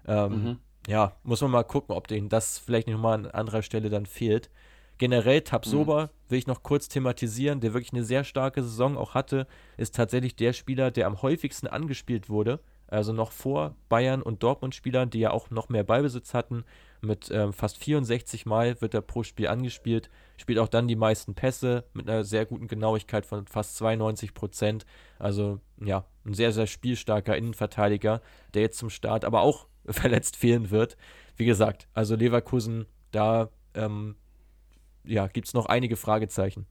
Ähm, 0.07 0.31
mhm. 0.31 0.57
Ja, 0.87 1.13
muss 1.23 1.41
man 1.41 1.51
mal 1.51 1.63
gucken, 1.63 1.95
ob 1.95 2.07
denen 2.07 2.29
das 2.29 2.57
vielleicht 2.57 2.87
nochmal 2.87 3.13
an 3.13 3.25
anderer 3.27 3.61
Stelle 3.61 3.89
dann 3.89 4.05
fehlt. 4.05 4.49
Generell 4.97 5.41
Tabsoba 5.41 6.05
mhm. 6.05 6.09
will 6.29 6.39
ich 6.39 6.47
noch 6.47 6.63
kurz 6.63 6.87
thematisieren, 6.87 7.59
der 7.59 7.73
wirklich 7.73 7.93
eine 7.93 8.03
sehr 8.03 8.23
starke 8.23 8.63
Saison 8.63 8.97
auch 8.97 9.13
hatte, 9.13 9.47
ist 9.77 9.95
tatsächlich 9.95 10.35
der 10.35 10.53
Spieler, 10.53 10.91
der 10.91 11.07
am 11.07 11.21
häufigsten 11.21 11.67
angespielt 11.67 12.29
wurde. 12.29 12.59
Also 12.87 13.11
noch 13.11 13.31
vor 13.31 13.75
Bayern 13.89 14.21
und 14.21 14.43
Dortmund-Spielern, 14.43 15.09
die 15.09 15.19
ja 15.19 15.31
auch 15.31 15.49
noch 15.49 15.69
mehr 15.69 15.83
Ballbesitz 15.83 16.33
hatten. 16.33 16.63
Mit 17.01 17.29
ähm, 17.31 17.53
fast 17.53 17.77
64 17.77 18.45
Mal 18.45 18.81
wird 18.81 18.93
er 18.93 19.01
pro 19.01 19.23
Spiel 19.23 19.47
angespielt. 19.47 20.09
Spielt 20.37 20.59
auch 20.59 20.67
dann 20.67 20.87
die 20.87 20.95
meisten 20.95 21.35
Pässe 21.35 21.83
mit 21.93 22.09
einer 22.09 22.23
sehr 22.23 22.45
guten 22.45 22.67
Genauigkeit 22.67 23.25
von 23.25 23.45
fast 23.47 23.77
92 23.77 24.33
Prozent. 24.33 24.85
Also 25.19 25.59
ja, 25.79 26.05
ein 26.25 26.33
sehr, 26.33 26.51
sehr 26.51 26.67
spielstarker 26.67 27.37
Innenverteidiger, 27.37 28.21
der 28.53 28.63
jetzt 28.63 28.77
zum 28.77 28.89
Start 28.89 29.25
aber 29.25 29.41
auch 29.41 29.67
verletzt 29.85 30.35
fehlen 30.35 30.71
wird. 30.71 30.97
Wie 31.35 31.45
gesagt, 31.45 31.87
also 31.93 32.15
Leverkusen, 32.15 32.87
da 33.11 33.49
ähm, 33.73 34.15
ja, 35.03 35.27
gibt 35.27 35.47
es 35.47 35.53
noch 35.53 35.67
einige 35.67 35.95
Fragezeichen. 35.95 36.65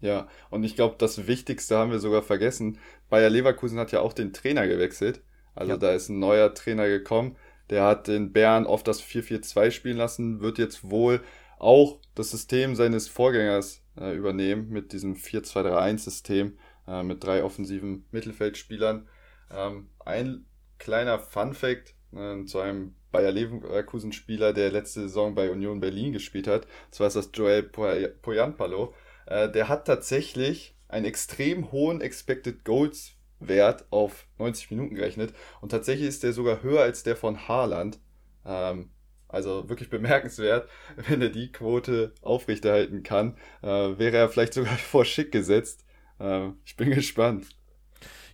Ja, 0.00 0.26
und 0.50 0.64
ich 0.64 0.74
glaube, 0.74 0.96
das 0.98 1.26
Wichtigste 1.26 1.78
haben 1.78 1.92
wir 1.92 2.00
sogar 2.00 2.22
vergessen. 2.22 2.78
Bayer 3.08 3.30
Leverkusen 3.30 3.78
hat 3.78 3.92
ja 3.92 4.00
auch 4.00 4.12
den 4.12 4.32
Trainer 4.32 4.66
gewechselt. 4.66 5.22
Also 5.54 5.72
ja. 5.72 5.78
da 5.78 5.92
ist 5.92 6.08
ein 6.08 6.18
neuer 6.18 6.54
Trainer 6.54 6.88
gekommen. 6.88 7.36
Der 7.72 7.84
hat 7.84 8.06
den 8.06 8.34
Bären 8.34 8.66
oft 8.66 8.86
das 8.86 9.02
4-4-2 9.02 9.70
spielen 9.70 9.96
lassen, 9.96 10.42
wird 10.42 10.58
jetzt 10.58 10.90
wohl 10.90 11.22
auch 11.58 12.00
das 12.14 12.30
System 12.30 12.76
seines 12.76 13.08
Vorgängers 13.08 13.82
äh, 13.98 14.14
übernehmen 14.14 14.68
mit 14.68 14.92
diesem 14.92 15.14
4-2-3-1-System 15.14 16.58
äh, 16.86 17.02
mit 17.02 17.24
drei 17.24 17.42
offensiven 17.42 18.04
Mittelfeldspielern. 18.10 19.08
Ähm, 19.50 19.88
ein 20.04 20.44
kleiner 20.78 21.18
Fun-Fact 21.18 21.94
äh, 22.14 22.44
zu 22.44 22.60
einem 22.60 22.94
Bayer 23.10 23.32
Leverkusen-Spieler, 23.32 24.52
der 24.52 24.70
letzte 24.70 25.00
Saison 25.00 25.34
bei 25.34 25.50
Union 25.50 25.80
Berlin 25.80 26.12
gespielt 26.12 26.48
hat. 26.48 26.66
Zwar 26.90 27.06
ist 27.06 27.16
das 27.16 27.30
Joel 27.32 27.62
Poyanpalo. 27.62 28.92
Äh, 29.24 29.50
der 29.50 29.70
hat 29.70 29.86
tatsächlich 29.86 30.76
einen 30.88 31.06
extrem 31.06 31.72
hohen 31.72 32.02
Expected 32.02 32.66
Goals 32.66 33.14
Wert 33.48 33.86
auf 33.90 34.26
90 34.38 34.70
Minuten 34.70 34.94
gerechnet 34.94 35.34
und 35.60 35.70
tatsächlich 35.70 36.08
ist 36.08 36.22
der 36.22 36.32
sogar 36.32 36.62
höher 36.62 36.82
als 36.82 37.02
der 37.02 37.16
von 37.16 37.48
Haaland. 37.48 37.98
Ähm, 38.44 38.90
also 39.28 39.68
wirklich 39.68 39.88
bemerkenswert, 39.88 40.68
wenn 41.08 41.22
er 41.22 41.30
die 41.30 41.50
Quote 41.50 42.12
aufrechterhalten 42.20 43.02
kann, 43.02 43.36
äh, 43.62 43.66
wäre 43.66 44.16
er 44.16 44.28
vielleicht 44.28 44.54
sogar 44.54 44.76
vor 44.76 45.04
Schick 45.04 45.32
gesetzt. 45.32 45.84
Äh, 46.20 46.50
ich 46.64 46.76
bin 46.76 46.90
gespannt. 46.94 47.46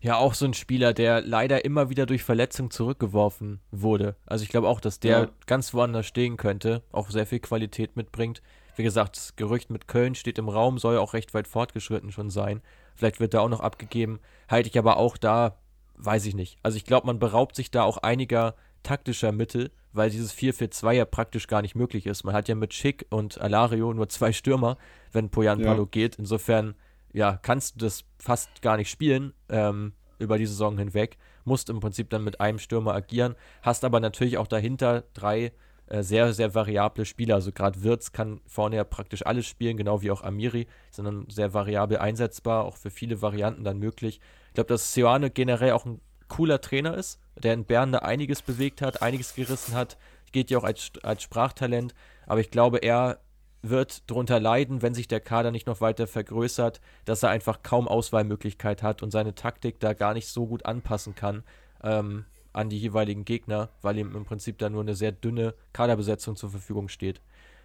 Ja, 0.01 0.17
auch 0.17 0.35
so 0.35 0.45
ein 0.45 0.55
Spieler, 0.55 0.93
der 0.95 1.23
leider 1.23 1.65
immer 1.65 1.91
wieder 1.91 2.07
durch 2.07 2.23
Verletzung 2.23 2.71
zurückgeworfen 2.71 3.61
wurde. 3.73 4.17
Also 4.27 4.45
ich 4.45 4.49
glaube 4.49 4.69
auch, 4.69 4.81
dass 4.81 5.01
der 5.01 5.19
ja. 5.19 5.31
ganz 5.47 5.75
woanders 5.75 6.07
stehen 6.07 6.37
könnte, 6.37 6.83
auch 6.93 7.11
sehr 7.11 7.27
viel 7.27 7.41
Qualität 7.41 7.97
mitbringt. 7.97 8.41
Wie 8.79 8.85
gesagt, 8.85 9.17
das 9.17 9.35
Gerücht 9.35 9.71
mit 9.71 9.89
Köln 9.89 10.15
steht 10.15 10.39
im 10.39 10.49
Raum, 10.49 10.79
soll 10.79 10.99
auch 10.99 11.13
recht 11.13 11.35
weit 11.35 11.49
fortgeschritten 11.49 12.13
schon 12.13 12.31
sein. 12.31 12.63
Vielleicht 12.95 13.19
wird 13.19 13.35
er 13.35 13.43
auch 13.43 13.49
noch 13.49 13.59
abgegeben. 13.59 14.21
Halte 14.49 14.69
ich 14.69 14.79
aber 14.79 14.99
auch 14.99 15.17
da, 15.17 15.59
weiß 15.97 16.27
ich 16.27 16.37
nicht. 16.37 16.59
Also 16.63 16.77
ich 16.77 16.85
glaube, 16.85 17.09
man 17.09 17.19
beraubt 17.19 17.57
sich 17.57 17.73
da 17.73 17.83
auch 17.83 17.97
einiger 17.97 18.55
taktischer 18.85 19.33
Mittel, 19.33 19.73
weil 19.93 20.11
dieses 20.11 20.33
4-4-2 20.33 20.93
ja 20.93 21.05
praktisch 21.07 21.49
gar 21.49 21.61
nicht 21.61 21.75
möglich 21.75 22.07
ist. 22.07 22.23
Man 22.23 22.37
hat 22.37 22.47
ja 22.47 22.55
mit 22.55 22.73
Schick 22.73 23.05
und 23.11 23.41
Alario 23.41 23.93
nur 23.93 24.09
zwei 24.09 24.33
Stürmer, 24.33 24.79
wenn 25.11 25.29
Poyan 25.29 25.61
Palo 25.61 25.83
ja. 25.83 25.89
geht. 25.91 26.15
Insofern, 26.15 26.77
ja, 27.13 27.37
kannst 27.43 27.75
du 27.75 27.85
das 27.85 28.05
fast 28.21 28.63
gar 28.63 28.77
nicht 28.77 28.91
spielen 28.91 29.33
ähm, 29.49 29.93
über 30.21 30.39
die 30.39 30.47
Saison 30.47 30.79
hinweg. 30.79 31.19
Musst 31.45 31.69
im 31.69 31.81
Prinzip 31.81 32.11
dann 32.11 32.23
mit 32.23 32.41
einem 32.41 32.61
Stürmer 32.61 32.95
agieren, 32.95 33.35
hast 33.63 33.83
aber 33.83 33.99
natürlich 33.99 34.39
auch 34.39 34.47
dahinter 34.47 35.03
drei 35.15 35.51
äh, 35.89 36.03
sehr, 36.03 36.33
sehr 36.33 36.55
variable 36.55 37.05
Spieler. 37.05 37.37
Also 37.37 37.53
gerade 37.53 37.83
Wirtz 37.83 38.13
kann 38.13 38.41
vorne 38.47 38.77
ja 38.77 38.85
praktisch 38.85 39.25
alles 39.25 39.47
spielen, 39.47 39.77
genau 39.77 40.03
wie 40.03 40.11
auch 40.11 40.23
Amiri, 40.23 40.67
sondern 40.91 41.27
sehr 41.31 41.55
variabel 41.55 41.99
einsetzbar, 41.99 42.65
auch 42.65 42.77
für 42.77 42.91
viele 42.91 43.23
Varianten 43.23 43.65
dann 43.65 43.79
möglich. 43.79 44.21
Ich 44.49 44.55
glaube, 44.55 44.69
dass 44.69 44.93
Seoane 44.93 45.31
generell 45.31 45.73
auch 45.73 45.87
ein 45.87 46.01
cooler 46.29 46.61
Trainer 46.61 46.95
ist, 46.95 47.21
der 47.37 47.55
in 47.55 47.65
Bern 47.65 47.93
da 47.93 48.01
einiges 48.01 48.43
bewegt 48.43 48.83
hat, 48.83 49.03
einiges 49.03 49.35
gerissen 49.35 49.75
hat. 49.75 49.97
Geht 50.33 50.51
ja 50.51 50.59
auch 50.59 50.65
als, 50.65 50.93
als 51.03 51.23
Sprachtalent, 51.23 51.95
aber 52.27 52.41
ich 52.41 52.51
glaube, 52.51 52.79
er 52.79 53.21
wird 53.63 54.09
darunter 54.11 54.39
leiden, 54.39 54.83
wenn 54.83 54.95
sich 54.95 55.09
der 55.09 55.21
Kader 55.21 55.51
nicht 55.51 55.67
noch 55.67 55.81
weiter 55.81 56.07
vergrößert, 56.07 56.81
dass 57.07 57.23
er 57.23 57.31
einfach 57.31 57.63
kaum 57.63 57.89
Auswahlmöglichkeit 57.89 58.83
hat 58.83 59.03
und 59.03 59.11
seine 59.11 59.35
Taktik 59.35 59.81
da 59.81 59.95
gar 59.95 60.15
nicht 60.15 60.29
so 60.29 60.47
gut 60.47 60.67
anpassen 60.67 61.15
kann. 61.15 61.43
Ähm, 61.83 62.25
an 62.59 62.69
die 62.69 62.79
jeweiligen 62.79 63.25
Gegner, 63.25 63.71
weil 63.83 63.99
ihm 63.99 64.17
im 64.17 64.25
Prinzip 64.25 64.59
da 64.59 64.69
nur 64.69 64.81
eine 64.81 64.97
sehr 64.97 65.13
dünne 65.13 65.55
Kaderbesetzung 65.73 66.35
zur 66.35 66.51
Verfügung 66.51 66.89
steht. 66.89 67.21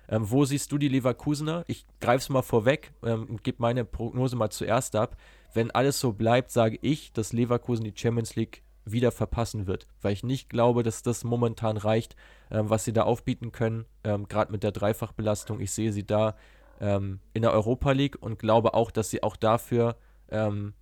Ähm, 0.08 0.30
wo 0.30 0.46
siehst 0.46 0.72
du 0.72 0.78
die 0.78 0.88
Leverkusener? 0.88 1.64
Ich 1.68 1.86
greife 2.00 2.20
es 2.20 2.30
mal 2.30 2.44
vorweg 2.44 2.94
ähm, 3.04 3.26
und 3.28 3.44
gebe 3.44 3.58
meine 3.60 3.86
Prognose 3.86 4.36
mal 4.36 4.52
zuerst 4.52 4.96
ab. 4.96 5.18
wenn 5.56 5.72
alles 5.72 6.00
so 6.00 6.14
bleibt, 6.14 6.50
sage 6.52 6.80
ich, 6.82 7.14
dass 7.14 7.32
Leverkusen 7.32 7.84
die 7.84 7.94
Champions 7.96 8.36
League 8.36 8.64
wieder 8.86 9.12
verpassen 9.12 9.68
wird, 9.68 9.88
weil 10.02 10.14
ich 10.14 10.24
nicht 10.24 10.50
glaube, 10.50 10.82
dass 10.84 11.04
das 11.04 11.24
momentan 11.24 11.78
reicht, 11.78 12.16
ähm, 12.52 12.70
was 12.70 12.86
sie 12.86 12.94
da 12.94 13.04
aufbieten 13.04 13.52
können, 13.52 13.86
ähm, 14.04 14.28
gerade 14.28 14.52
mit 14.52 14.64
der 14.64 14.72
Dreifachbelastung. 14.72 15.60
Ich 15.60 15.72
sehe 15.72 15.92
sie 15.92 16.06
da 16.06 16.36
ähm, 16.80 17.20
in 17.34 17.44
der 17.44 17.52
Europa 17.52 17.92
League 17.92 18.18
und 18.20 18.40
glaube 18.40 18.74
auch, 18.74 18.92
dass 18.92 19.10
sie 19.10 19.24
auch 19.24 19.36
dafür 19.36 19.96
ähm, 20.30 20.74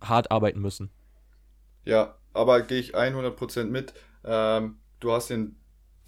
hart 0.00 0.30
arbeiten 0.30 0.60
müssen. 0.60 0.90
Ja, 1.84 2.14
aber 2.34 2.62
gehe 2.62 2.78
ich 2.78 2.94
100% 2.94 3.64
mit. 3.64 3.94
Ähm, 4.24 4.78
du 5.00 5.12
hast 5.12 5.30
den 5.30 5.56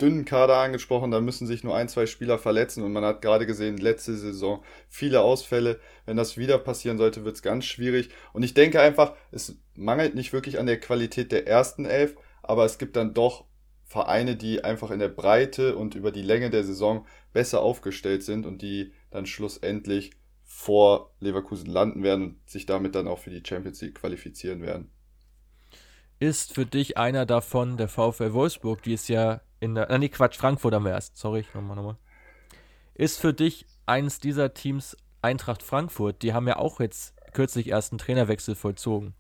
dünnen 0.01 0.25
Kader 0.25 0.59
angesprochen, 0.59 1.11
da 1.11 1.21
müssen 1.21 1.47
sich 1.47 1.65
nur 1.65 1.75
ein, 1.75 1.89
zwei 1.89 2.07
Spieler 2.07 2.39
verletzen 2.39 2.83
und 2.83 2.93
man 2.93 3.05
hat 3.05 3.23
gerade 3.23 3.47
gesehen, 3.47 3.79
letzte 3.79 4.15
Saison 4.15 4.63
viele 4.89 5.23
Ausfälle. 5.23 5.81
Wenn 6.05 6.17
das 6.17 6.37
wieder 6.37 6.59
passieren 6.59 6.99
sollte, 6.99 7.25
wird 7.25 7.37
es 7.37 7.43
ganz 7.43 7.65
schwierig. 7.65 8.11
Und 8.33 8.43
ich 8.43 8.53
denke 8.53 8.81
einfach, 8.81 9.15
es 9.31 9.57
mangelt 9.75 10.15
nicht 10.15 10.33
wirklich 10.33 10.59
an 10.59 10.67
der 10.67 10.81
Qualität 10.81 11.33
der 11.33 11.47
ersten 11.47 11.87
Elf, 11.87 12.17
aber 12.43 12.65
es 12.65 12.79
gibt 12.79 12.97
dann 12.97 13.15
doch 13.15 13.47
Vereine, 13.85 14.37
die 14.37 14.65
einfach 14.65 14.91
in 14.91 14.99
der 14.99 15.09
Breite 15.09 15.77
und 15.77 15.95
über 15.95 16.11
die 16.11 16.23
Länge 16.23 16.51
der 16.51 16.65
Saison 16.65 17.07
besser 17.33 17.63
aufgestellt 17.63 18.23
sind 18.23 18.45
und 18.45 18.61
die 18.61 18.93
dann 19.11 19.27
schlussendlich 19.27 20.11
vor 20.43 21.15
Leverkusen 21.21 21.67
landen 21.67 22.03
werden 22.03 22.25
und 22.25 22.51
sich 22.51 22.67
damit 22.67 22.95
dann 22.95 23.09
auch 23.09 23.19
für 23.19 23.31
die 23.31 23.43
Champions 23.47 23.81
League 23.81 23.97
qualifizieren 23.97 24.63
werden. 24.63 24.91
Ist 26.19 26.55
für 26.55 26.65
dich 26.65 26.97
einer 26.97 27.27
davon 27.27 27.77
der 27.77 27.89
VfL 27.89 28.33
Wolfsburg, 28.33 28.83
die 28.83 28.95
ist 28.95 29.09
ja 29.09 29.41
in 29.61 29.75
der. 29.75 29.89
Nein, 29.91 30.11
Quatsch, 30.11 30.37
Frankfurt 30.37 30.75
haben 30.75 30.85
wir 30.85 30.93
erst. 30.93 31.17
Sorry, 31.17 31.45
nochmal, 31.53 31.77
nochmal. 31.77 31.97
Ist 32.95 33.21
für 33.21 33.35
dich 33.35 33.67
eines 33.85 34.19
dieser 34.21 34.55
Teams 34.55 34.97
Eintracht 35.21 35.63
Frankfurt? 35.63 36.23
Die 36.23 36.33
haben 36.33 36.49
ja 36.49 36.57
auch 36.57 36.81
jetzt 36.81 37.15
kürzlich 37.33 37.69
erst 37.69 37.93
einen 37.93 37.99
Trainerwechsel 37.99 38.55
vollzogen. 38.55 39.15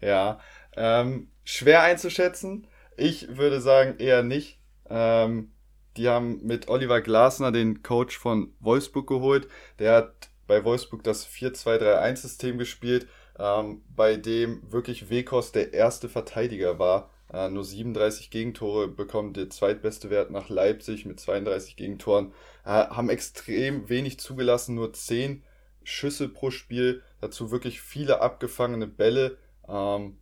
Ja, 0.00 0.38
ähm, 0.76 1.30
schwer 1.44 1.82
einzuschätzen. 1.82 2.68
Ich 2.96 3.36
würde 3.36 3.60
sagen 3.60 3.98
eher 3.98 4.22
nicht. 4.22 4.60
Ähm, 4.88 5.52
die 5.96 6.08
haben 6.08 6.44
mit 6.44 6.68
Oliver 6.68 7.00
Glasner 7.00 7.50
den 7.50 7.82
Coach 7.82 8.16
von 8.16 8.54
Wolfsburg 8.60 9.08
geholt. 9.08 9.48
Der 9.78 9.94
hat 9.94 10.30
bei 10.46 10.64
Wolfsburg 10.64 11.02
das 11.02 11.26
4-2-3-1-System 11.26 12.58
gespielt, 12.58 13.08
ähm, 13.38 13.82
bei 13.94 14.16
dem 14.16 14.62
wirklich 14.70 15.10
Wekos 15.10 15.52
der 15.52 15.72
erste 15.72 16.08
Verteidiger 16.08 16.78
war. 16.78 17.10
Äh, 17.32 17.48
nur 17.48 17.64
37 17.64 18.30
Gegentore 18.30 18.88
bekommt 18.88 19.36
der 19.36 19.50
zweitbeste 19.50 20.10
Wert 20.10 20.30
nach 20.30 20.48
Leipzig 20.48 21.06
mit 21.06 21.18
32 21.20 21.76
Gegentoren. 21.76 22.32
Äh, 22.64 22.68
haben 22.68 23.10
extrem 23.10 23.88
wenig 23.88 24.18
zugelassen, 24.20 24.74
nur 24.74 24.92
10 24.92 25.42
Schüsse 25.82 26.28
pro 26.28 26.50
Spiel. 26.50 27.02
Dazu 27.20 27.50
wirklich 27.50 27.80
viele 27.80 28.20
abgefangene 28.20 28.86
Bälle. 28.86 29.38
Ähm, 29.68 30.18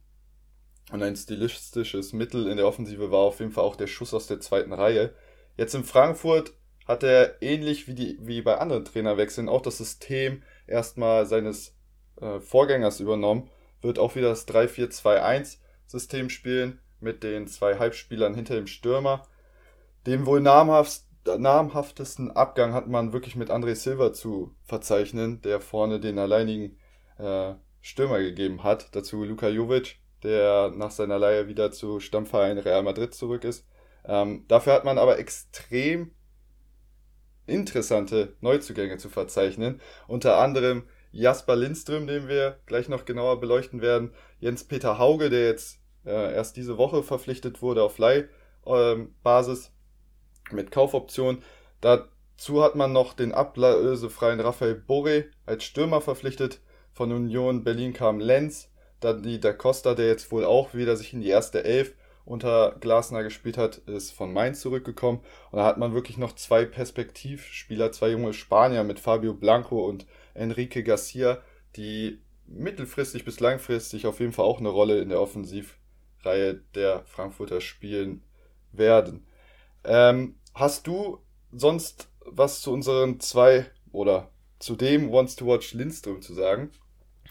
und 0.92 1.02
ein 1.02 1.16
stilistisches 1.16 2.12
Mittel 2.12 2.46
in 2.46 2.56
der 2.56 2.66
Offensive 2.66 3.10
war 3.10 3.20
auf 3.20 3.40
jeden 3.40 3.52
Fall 3.52 3.64
auch 3.64 3.76
der 3.76 3.86
Schuss 3.86 4.12
aus 4.12 4.26
der 4.26 4.40
zweiten 4.40 4.72
Reihe. 4.72 5.14
Jetzt 5.56 5.74
in 5.74 5.84
Frankfurt 5.84 6.52
hat 6.86 7.02
er 7.02 7.40
ähnlich 7.42 7.88
wie, 7.88 7.94
die, 7.94 8.18
wie 8.20 8.42
bei 8.42 8.58
anderen 8.58 8.84
Trainerwechseln 8.84 9.48
auch 9.48 9.62
das 9.62 9.78
System 9.78 10.42
erstmal 10.66 11.26
seines 11.26 11.73
äh, 12.20 12.40
Vorgängers 12.40 13.00
übernommen, 13.00 13.50
wird 13.80 13.98
auch 13.98 14.14
wieder 14.14 14.30
das 14.30 14.48
3-4-2-1 14.48 15.58
System 15.86 16.30
spielen 16.30 16.80
mit 17.00 17.22
den 17.22 17.46
zwei 17.46 17.78
Halbspielern 17.78 18.34
hinter 18.34 18.54
dem 18.54 18.66
Stürmer. 18.66 19.26
Dem 20.06 20.26
wohl 20.26 20.40
namhaft, 20.40 21.02
namhaftesten 21.26 22.30
Abgang 22.30 22.72
hat 22.72 22.88
man 22.88 23.12
wirklich 23.12 23.36
mit 23.36 23.50
André 23.50 23.74
Silva 23.74 24.12
zu 24.12 24.54
verzeichnen, 24.62 25.40
der 25.42 25.60
vorne 25.60 26.00
den 26.00 26.18
alleinigen 26.18 26.78
äh, 27.18 27.54
Stürmer 27.80 28.18
gegeben 28.18 28.64
hat. 28.64 28.94
Dazu 28.94 29.24
Luka 29.24 29.48
Jovic, 29.48 29.98
der 30.22 30.72
nach 30.74 30.90
seiner 30.90 31.18
Leihe 31.18 31.48
wieder 31.48 31.70
zu 31.70 32.00
Stammverein 32.00 32.58
Real 32.58 32.82
Madrid 32.82 33.14
zurück 33.14 33.44
ist. 33.44 33.66
Ähm, 34.06 34.44
dafür 34.48 34.74
hat 34.74 34.84
man 34.84 34.98
aber 34.98 35.18
extrem 35.18 36.12
interessante 37.46 38.36
Neuzugänge 38.40 38.96
zu 38.96 39.08
verzeichnen. 39.08 39.80
Unter 40.06 40.38
anderem 40.38 40.84
Jasper 41.14 41.54
Lindström, 41.54 42.06
den 42.06 42.28
wir 42.28 42.58
gleich 42.66 42.88
noch 42.88 43.04
genauer 43.04 43.40
beleuchten 43.40 43.80
werden. 43.80 44.12
Jens-Peter 44.40 44.98
Hauge, 44.98 45.30
der 45.30 45.46
jetzt 45.46 45.78
äh, 46.04 46.34
erst 46.34 46.56
diese 46.56 46.76
Woche 46.76 47.02
verpflichtet 47.02 47.62
wurde 47.62 47.82
auf 47.82 47.98
Leihbasis 47.98 49.72
ähm, 50.50 50.56
mit 50.56 50.72
Kaufoption. 50.72 51.38
Dazu 51.80 52.62
hat 52.62 52.74
man 52.74 52.92
noch 52.92 53.14
den 53.14 53.32
ablösefreien 53.32 54.40
Raphael 54.40 54.74
Borre 54.74 55.26
als 55.46 55.64
Stürmer 55.64 56.00
verpflichtet. 56.00 56.60
Von 56.92 57.12
Union 57.12 57.62
Berlin 57.62 57.92
kam 57.92 58.18
Lenz. 58.18 58.70
Dann 58.98 59.22
die 59.22 59.38
Da 59.38 59.52
Costa, 59.52 59.94
der 59.94 60.08
jetzt 60.08 60.32
wohl 60.32 60.44
auch 60.44 60.74
wieder 60.74 60.96
sich 60.96 61.12
in 61.12 61.20
die 61.20 61.28
erste 61.28 61.62
Elf 61.62 61.94
unter 62.24 62.74
Glasner 62.80 63.22
gespielt 63.22 63.58
hat, 63.58 63.76
ist 63.78 64.10
von 64.12 64.32
Mainz 64.32 64.60
zurückgekommen. 64.60 65.20
Und 65.50 65.58
da 65.58 65.64
hat 65.64 65.78
man 65.78 65.94
wirklich 65.94 66.16
noch 66.16 66.34
zwei 66.34 66.64
Perspektivspieler, 66.64 67.92
zwei 67.92 68.10
junge 68.10 68.32
Spanier 68.32 68.82
mit 68.82 68.98
Fabio 68.98 69.34
Blanco 69.34 69.86
und 69.86 70.06
Enrique 70.34 70.82
Garcia, 70.82 71.38
die 71.76 72.20
mittelfristig 72.46 73.24
bis 73.24 73.40
langfristig 73.40 74.06
auf 74.06 74.20
jeden 74.20 74.32
Fall 74.32 74.44
auch 74.44 74.60
eine 74.60 74.68
Rolle 74.68 75.00
in 75.00 75.08
der 75.08 75.20
Offensivreihe 75.20 76.60
der 76.74 77.04
Frankfurter 77.06 77.60
spielen 77.60 78.22
werden. 78.72 79.26
Ähm, 79.84 80.36
hast 80.54 80.86
du 80.86 81.18
sonst 81.52 82.08
was 82.24 82.60
zu 82.60 82.72
unseren 82.72 83.20
zwei 83.20 83.66
oder 83.92 84.30
zu 84.58 84.76
dem 84.76 85.12
Wants 85.12 85.36
to 85.36 85.46
Watch 85.46 85.74
Lindström 85.74 86.22
zu 86.22 86.34
sagen? 86.34 86.70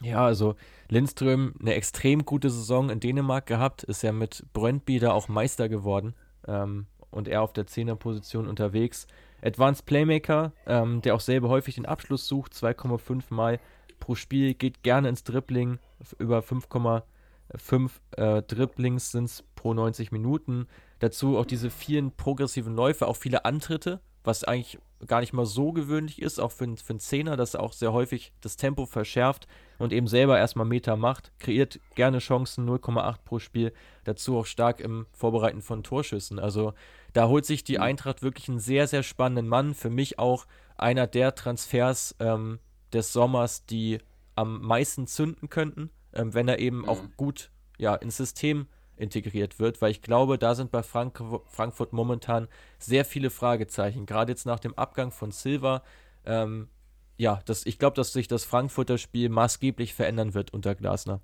Ja, 0.01 0.25
also 0.25 0.55
Lindström 0.89 1.55
eine 1.59 1.75
extrem 1.75 2.25
gute 2.25 2.49
Saison 2.49 2.89
in 2.89 2.99
Dänemark 2.99 3.45
gehabt, 3.45 3.83
ist 3.83 4.03
ja 4.03 4.11
mit 4.11 4.45
Brøndby 4.53 4.99
da 4.99 5.11
auch 5.11 5.27
Meister 5.27 5.69
geworden 5.69 6.15
ähm, 6.47 6.87
und 7.09 7.27
er 7.27 7.41
auf 7.41 7.53
der 7.53 7.67
Zehnerposition 7.67 8.47
unterwegs. 8.47 9.07
Advanced 9.43 9.85
Playmaker, 9.85 10.53
ähm, 10.65 11.01
der 11.01 11.15
auch 11.15 11.19
selber 11.19 11.49
häufig 11.49 11.75
den 11.75 11.85
Abschluss 11.85 12.27
sucht, 12.27 12.53
2,5 12.53 13.23
Mal 13.29 13.59
pro 13.99 14.15
Spiel, 14.15 14.53
geht 14.53 14.83
gerne 14.83 15.09
ins 15.09 15.23
Dribbling, 15.23 15.79
über 16.17 16.39
5,5 16.39 17.91
äh, 18.11 18.41
Dribblings 18.43 19.11
sind 19.11 19.25
es 19.25 19.43
pro 19.55 19.73
90 19.73 20.11
Minuten. 20.11 20.67
Dazu 20.99 21.37
auch 21.37 21.45
diese 21.45 21.69
vielen 21.69 22.11
progressiven 22.11 22.75
Läufe, 22.75 23.07
auch 23.07 23.17
viele 23.17 23.45
Antritte, 23.45 23.99
was 24.23 24.43
eigentlich 24.43 24.79
gar 25.07 25.19
nicht 25.19 25.33
mal 25.33 25.45
so 25.45 25.73
gewöhnlich 25.73 26.21
ist, 26.21 26.39
auch 26.39 26.51
für, 26.51 26.65
für 26.77 26.91
einen 26.91 26.99
Zehner, 26.99 27.35
dass 27.35 27.55
er 27.55 27.61
auch 27.61 27.73
sehr 27.73 27.91
häufig 27.91 28.31
das 28.39 28.55
Tempo 28.55 28.85
verschärft 28.85 29.47
und 29.77 29.91
eben 29.91 30.07
selber 30.07 30.37
erstmal 30.37 30.65
Meter 30.65 30.95
macht, 30.95 31.33
kreiert 31.39 31.79
gerne 31.95 32.19
Chancen, 32.19 32.69
0,8 32.69 33.17
pro 33.25 33.39
Spiel, 33.39 33.73
dazu 34.05 34.37
auch 34.37 34.45
stark 34.45 34.79
im 34.79 35.05
Vorbereiten 35.11 35.61
von 35.61 35.83
Torschüssen. 35.83 36.39
Also 36.39 36.73
da 37.13 37.27
holt 37.27 37.45
sich 37.45 37.63
die. 37.63 37.79
Eintracht 37.79 38.21
wirklich 38.21 38.49
einen 38.49 38.59
sehr, 38.59 38.87
sehr 38.87 39.03
spannenden 39.03 39.47
Mann. 39.47 39.73
Für 39.73 39.89
mich 39.89 40.19
auch 40.19 40.45
einer 40.75 41.07
der 41.07 41.35
Transfers 41.35 42.15
ähm, 42.19 42.59
des 42.91 43.13
Sommers, 43.13 43.65
die 43.65 43.99
am 44.35 44.61
meisten 44.61 45.07
zünden 45.07 45.49
könnten, 45.49 45.89
ähm, 46.13 46.33
wenn 46.33 46.47
er 46.47 46.59
eben 46.59 46.79
mhm. 46.79 46.89
auch 46.89 47.01
gut 47.17 47.51
ja, 47.77 47.95
ins 47.95 48.17
System 48.17 48.67
integriert 48.95 49.59
wird, 49.59 49.81
weil 49.81 49.91
ich 49.91 50.01
glaube, 50.01 50.37
da 50.37 50.53
sind 50.55 50.71
bei 50.71 50.83
Frank 50.83 51.21
Frankfurt 51.47 51.93
momentan 51.93 52.47
sehr 52.77 53.05
viele 53.05 53.29
Fragezeichen. 53.29 54.05
Gerade 54.05 54.31
jetzt 54.31 54.45
nach 54.45 54.59
dem 54.59 54.77
Abgang 54.77 55.11
von 55.11 55.31
Silva. 55.31 55.83
Ähm, 56.25 56.69
ja, 57.17 57.41
das, 57.45 57.65
ich 57.65 57.79
glaube, 57.79 57.95
dass 57.95 58.13
sich 58.13 58.27
das 58.27 58.43
Frankfurter 58.43 58.97
Spiel 58.97 59.29
maßgeblich 59.29 59.93
verändern 59.93 60.33
wird 60.33 60.53
unter 60.53 60.75
Glasner. 60.75 61.21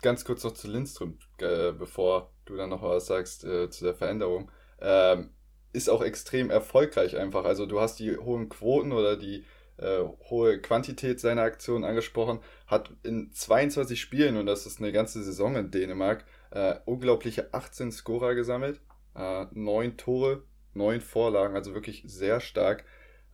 Ganz 0.00 0.24
kurz 0.24 0.44
noch 0.44 0.52
zu 0.52 0.70
Lindström, 0.70 1.18
äh, 1.42 1.72
bevor 1.72 2.32
du 2.44 2.56
dann 2.56 2.70
noch 2.70 2.82
was 2.82 3.06
sagst 3.06 3.44
äh, 3.44 3.70
zu 3.70 3.84
der 3.84 3.94
Veränderung. 3.94 4.50
Ähm, 4.80 5.30
ist 5.72 5.90
auch 5.90 6.02
extrem 6.02 6.50
erfolgreich 6.50 7.16
einfach. 7.16 7.44
Also 7.44 7.66
du 7.66 7.80
hast 7.80 7.98
die 7.98 8.16
hohen 8.16 8.48
Quoten 8.48 8.92
oder 8.92 9.16
die 9.16 9.44
äh, 9.76 10.00
hohe 10.30 10.60
Quantität 10.60 11.20
seiner 11.20 11.42
Aktionen 11.42 11.84
angesprochen, 11.84 12.40
hat 12.66 12.90
in 13.02 13.32
22 13.32 14.00
Spielen, 14.00 14.36
und 14.36 14.46
das 14.46 14.66
ist 14.66 14.80
eine 14.80 14.92
ganze 14.92 15.22
Saison 15.22 15.56
in 15.56 15.70
Dänemark, 15.70 16.24
äh, 16.50 16.74
unglaubliche 16.84 17.52
18 17.54 17.92
Scorer 17.92 18.34
gesammelt, 18.34 18.80
äh, 19.14 19.46
9 19.52 19.96
Tore, 19.96 20.42
9 20.74 21.00
Vorlagen, 21.00 21.54
also 21.54 21.74
wirklich 21.74 22.02
sehr 22.06 22.40
stark. 22.40 22.84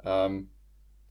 Ähm, 0.04 0.50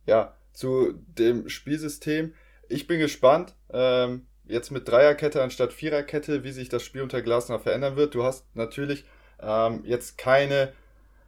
ja, 0.06 0.36
zu 0.52 0.94
dem 0.94 1.50
Spielsystem. 1.50 2.34
Ich 2.70 2.88
bin 2.88 3.00
gespannt, 3.00 3.56
ähm, 3.72 4.28
jetzt 4.46 4.72
mit 4.72 4.88
Dreierkette 4.88 5.42
anstatt 5.42 5.74
Viererkette, 5.74 6.44
wie 6.44 6.52
sich 6.52 6.70
das 6.70 6.84
Spiel 6.84 7.02
unter 7.02 7.22
Glasner 7.22 7.60
verändern 7.60 7.96
wird. 7.96 8.16
Du 8.16 8.24
hast 8.24 8.46
natürlich 8.56 9.06
ähm, 9.42 9.84
jetzt 9.86 10.18
keine 10.18 10.74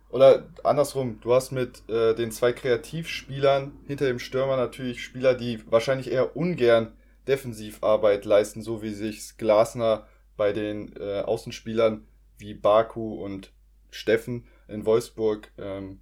oder 0.09 0.47
andersrum, 0.63 1.19
du 1.21 1.33
hast 1.33 1.51
mit 1.51 1.87
äh, 1.89 2.13
den 2.13 2.31
zwei 2.31 2.53
Kreativspielern 2.53 3.73
hinter 3.87 4.05
dem 4.05 4.19
Stürmer 4.19 4.55
natürlich 4.55 5.03
Spieler, 5.03 5.33
die 5.33 5.59
wahrscheinlich 5.69 6.11
eher 6.11 6.37
ungern 6.37 6.93
Defensivarbeit 7.27 8.23
leisten, 8.23 8.61
so 8.61 8.81
wie 8.81 8.93
sich 8.93 9.37
Glasner 9.37 10.07
bei 10.37 10.53
den 10.53 10.95
äh, 10.97 11.21
Außenspielern 11.21 12.07
wie 12.37 12.53
Baku 12.53 13.15
und 13.15 13.51
Steffen 13.89 14.45
in 14.67 14.85
Wolfsburg 14.85 15.51
ähm, 15.57 15.99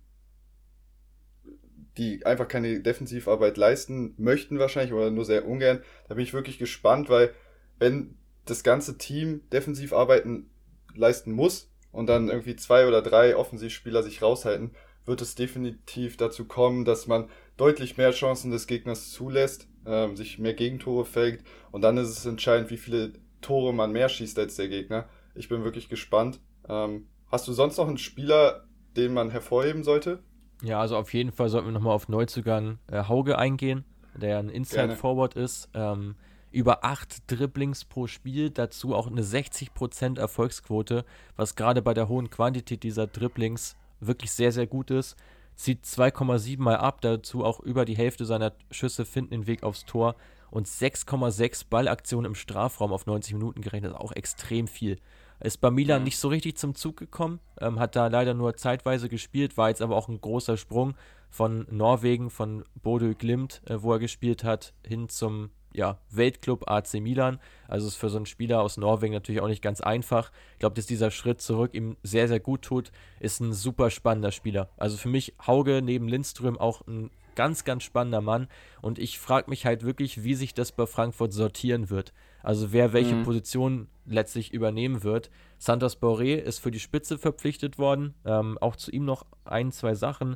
die 1.98 2.26
einfach 2.26 2.48
keine 2.48 2.80
Defensivarbeit 2.80 3.58
leisten 3.58 4.16
möchten 4.18 4.60
wahrscheinlich 4.60 4.94
oder 4.94 5.12
nur 5.12 5.26
sehr 5.26 5.48
ungern. 5.48 5.82
Da 6.08 6.16
bin 6.16 6.24
ich 6.24 6.34
wirklich 6.34 6.58
gespannt, 6.58 7.10
weil 7.10 7.34
wenn 7.80 8.18
das 8.46 8.64
ganze 8.64 8.98
Team 8.98 9.42
Defensivarbeiten 9.52 10.50
leisten 10.96 11.32
muss 11.32 11.72
und 11.92 12.08
dann 12.08 12.30
irgendwie 12.30 12.56
zwei 12.56 12.88
oder 12.88 13.02
drei 13.02 13.36
Offensivspieler 13.36 14.04
sich 14.04 14.22
raushalten, 14.22 14.72
wird 15.06 15.22
es 15.22 15.36
definitiv 15.36 16.18
dazu 16.18 16.46
kommen, 16.46 16.86
dass 16.86 17.08
man 17.08 17.30
deutlich 17.58 17.98
mehr 17.98 18.12
Chancen 18.12 18.52
des 18.52 18.68
Gegners 18.68 19.12
zulässt, 19.12 19.68
ähm, 19.86 20.16
sich 20.16 20.40
mehr 20.40 20.54
Gegentore 20.54 21.06
fängt 21.06 21.44
und 21.72 21.82
dann 21.82 21.98
ist 21.98 22.10
es 22.10 22.26
entscheidend, 22.26 22.72
wie 22.72 22.78
viele 22.78 23.14
Tore 23.42 23.74
man 23.74 23.92
mehr 23.92 24.10
schießt 24.10 24.40
als 24.40 24.56
der 24.56 24.70
Gegner. 24.70 25.10
Ich 25.36 25.50
bin 25.50 25.64
wirklich 25.64 25.90
gespannt. 25.90 26.40
Ähm, 26.68 27.08
hast 27.28 27.48
du 27.48 27.54
sonst 27.54 27.78
noch 27.78 27.88
einen 27.88 27.98
Spieler, 27.98 28.66
den 28.96 29.14
man 29.14 29.30
hervorheben 29.30 29.84
sollte? 29.84 30.24
Ja, 30.64 30.80
also 30.80 30.98
auf 30.98 31.14
jeden 31.14 31.32
Fall 31.32 31.50
sollten 31.50 31.68
wir 31.68 31.74
nochmal 31.74 31.94
auf 31.94 32.08
Neuzugang 32.08 32.80
äh, 32.88 33.04
Hauge 33.04 33.38
eingehen, 33.38 33.84
der 34.16 34.40
ein 34.40 34.50
Inside 34.50 34.96
Forward 34.96 35.36
ist. 35.36 35.70
Ähm, 35.74 36.16
über 36.52 36.86
acht 36.86 37.30
Dribblings 37.32 37.84
pro 37.84 38.08
Spiel, 38.08 38.50
dazu 38.50 38.96
auch 38.96 39.08
eine 39.08 39.24
60% 39.24 40.20
Erfolgsquote, 40.20 41.04
was 41.36 41.56
gerade 41.56 41.82
bei 41.82 41.94
der 41.94 42.08
hohen 42.08 42.30
Quantität 42.30 42.84
dieser 42.84 43.08
Dribblings 43.08 43.76
wirklich 44.00 44.32
sehr, 44.32 44.52
sehr 44.52 44.68
gut 44.68 44.92
ist. 44.92 45.18
Zieht 45.56 45.84
2,7 45.84 46.62
mal 46.62 46.78
ab, 46.78 47.02
dazu 47.02 47.44
auch 47.44 47.60
über 47.60 47.86
die 47.86 47.98
Hälfte 47.98 48.26
seiner 48.26 48.54
Schüsse 48.72 49.06
finden 49.06 49.32
den 49.32 49.48
Weg 49.48 49.64
aufs 49.64 49.86
Tor 49.86 50.16
und 50.50 50.68
6,6 50.68 51.66
Ballaktionen 51.70 52.32
im 52.32 52.36
Strafraum 52.36 52.94
auf 52.94 53.06
90 53.06 53.34
Minuten 53.34 53.62
gerechnet, 53.62 53.96
auch 53.96 54.12
extrem 54.12 54.68
viel. 54.68 54.98
Ist 55.44 55.60
bei 55.60 55.70
Milan 55.72 56.00
mhm. 56.00 56.06
nicht 56.06 56.18
so 56.18 56.30
richtig 56.30 56.58
zum 56.58 56.74
Zug 56.74 56.98
gekommen, 56.98 57.40
ähm, 57.60 57.80
hat 57.80 57.96
da 57.96 58.08
leider 58.08 58.34
nur 58.34 58.56
zeitweise 58.56 59.10
gespielt, 59.10 59.58
war 59.58 59.70
jetzt 59.70 59.82
aber 59.82 59.96
auch 59.96 60.08
ein 60.08 60.22
großer 60.22 60.58
Sprung 60.58 60.96
von 61.30 61.68
Norwegen, 61.70 62.30
von 62.30 62.64
Bodø 62.82 63.14
Glimt, 63.14 63.62
äh, 63.68 63.82
wo 63.82 63.92
er 63.92 64.00
gespielt 64.00 64.44
hat, 64.44 64.74
hin 64.88 65.10
zum 65.10 65.50
ja, 65.74 65.98
Weltclub 66.12 66.70
AC 66.70 66.96
Milan. 67.02 67.40
Also 67.68 67.88
ist 67.88 67.96
für 67.96 68.10
so 68.10 68.18
einen 68.18 68.26
Spieler 68.26 68.62
aus 68.62 68.78
Norwegen 68.78 69.14
natürlich 69.14 69.42
auch 69.42 69.48
nicht 69.48 69.62
ganz 69.62 69.82
einfach. 69.82 70.32
Ich 70.54 70.60
glaube, 70.60 70.76
dass 70.76 70.86
dieser 70.86 71.12
Schritt 71.12 71.42
zurück 71.42 71.74
ihm 71.74 71.98
sehr, 72.04 72.28
sehr 72.28 72.40
gut 72.40 72.62
tut. 72.62 72.92
Ist 73.20 73.42
ein 73.42 73.54
super 73.54 73.90
spannender 73.90 74.32
Spieler. 74.32 74.70
Also 74.78 74.98
für 74.98 75.10
mich 75.10 75.34
Hauge 75.46 75.82
neben 75.84 76.08
Lindström 76.08 76.58
auch 76.58 76.86
ein 76.88 77.10
ganz, 77.36 77.64
ganz 77.64 77.84
spannender 77.84 78.22
Mann. 78.22 78.48
Und 78.82 79.00
ich 79.00 79.20
frage 79.20 79.50
mich 79.50 79.66
halt 79.66 79.84
wirklich, 79.84 80.24
wie 80.24 80.36
sich 80.36 80.54
das 80.54 80.72
bei 80.72 80.86
Frankfurt 80.86 81.34
sortieren 81.34 81.90
wird. 81.90 82.14
Also 82.44 82.72
wer 82.72 82.94
welche 82.94 83.16
mhm. 83.16 83.24
Position 83.24 83.88
letztlich 84.06 84.54
übernehmen 84.54 85.04
wird. 85.04 85.32
Santos 85.58 86.00
Boré 86.00 86.36
ist 86.36 86.60
für 86.60 86.72
die 86.72 86.80
Spitze 86.80 87.18
verpflichtet 87.18 87.78
worden. 87.78 88.14
Ähm, 88.26 88.58
auch 88.60 88.76
zu 88.76 88.92
ihm 88.92 89.06
noch 89.06 89.26
ein, 89.46 89.72
zwei 89.72 89.96
Sachen. 89.96 90.36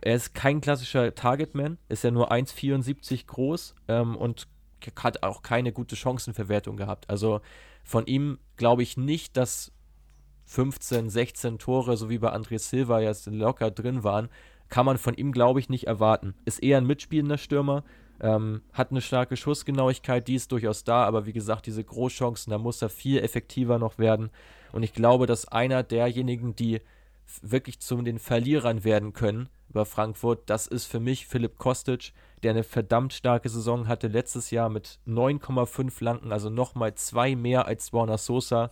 Er 0.00 0.14
ist 0.14 0.34
kein 0.34 0.60
klassischer 0.60 1.14
Targetman, 1.14 1.76
ist 1.88 2.04
ja 2.04 2.10
nur 2.10 2.32
1,74 2.32 3.26
groß 3.26 3.74
ähm, 3.88 4.16
und 4.16 4.48
hat 4.96 5.22
auch 5.22 5.42
keine 5.42 5.72
gute 5.72 5.96
Chancenverwertung 5.96 6.76
gehabt. 6.76 7.10
Also 7.10 7.40
von 7.84 8.06
ihm 8.06 8.38
glaube 8.56 8.82
ich 8.82 8.96
nicht, 8.96 9.36
dass 9.36 9.72
15, 10.46 11.10
16 11.10 11.58
Tore, 11.58 11.96
so 11.96 12.08
wie 12.08 12.18
bei 12.18 12.32
André 12.32 12.58
Silva 12.58 13.00
jetzt 13.00 13.26
locker 13.26 13.70
drin 13.70 14.04
waren, 14.04 14.28
kann 14.68 14.86
man 14.86 14.98
von 14.98 15.14
ihm, 15.14 15.32
glaube 15.32 15.60
ich, 15.60 15.68
nicht 15.68 15.86
erwarten. 15.86 16.34
Ist 16.44 16.62
eher 16.62 16.78
ein 16.78 16.86
mitspielender 16.86 17.38
Stürmer, 17.38 17.84
ähm, 18.20 18.62
hat 18.72 18.90
eine 18.90 19.00
starke 19.00 19.36
Schussgenauigkeit, 19.36 20.28
die 20.28 20.34
ist 20.34 20.52
durchaus 20.52 20.84
da, 20.84 21.04
aber 21.04 21.26
wie 21.26 21.32
gesagt, 21.32 21.66
diese 21.66 21.84
Großchancen, 21.84 22.50
da 22.50 22.58
muss 22.58 22.82
er 22.82 22.88
viel 22.88 23.18
effektiver 23.20 23.78
noch 23.78 23.98
werden. 23.98 24.30
Und 24.72 24.82
ich 24.82 24.92
glaube, 24.92 25.26
dass 25.26 25.48
einer 25.48 25.82
derjenigen, 25.82 26.54
die 26.54 26.80
wirklich 27.42 27.80
zu 27.80 27.96
den 28.02 28.18
Verlierern 28.18 28.84
werden 28.84 29.12
können 29.12 29.48
über 29.68 29.86
Frankfurt, 29.86 30.50
das 30.50 30.66
ist 30.66 30.86
für 30.86 31.00
mich 31.00 31.26
Philipp 31.26 31.58
Kostic, 31.58 32.12
der 32.42 32.50
eine 32.50 32.64
verdammt 32.64 33.12
starke 33.12 33.48
Saison 33.48 33.86
hatte 33.86 34.08
letztes 34.08 34.50
Jahr 34.50 34.68
mit 34.68 34.98
9,5 35.06 35.90
Flanken, 35.90 36.32
also 36.32 36.50
nochmal 36.50 36.94
zwei 36.94 37.36
mehr 37.36 37.66
als 37.66 37.92
Warner 37.92 38.18
Sosa. 38.18 38.70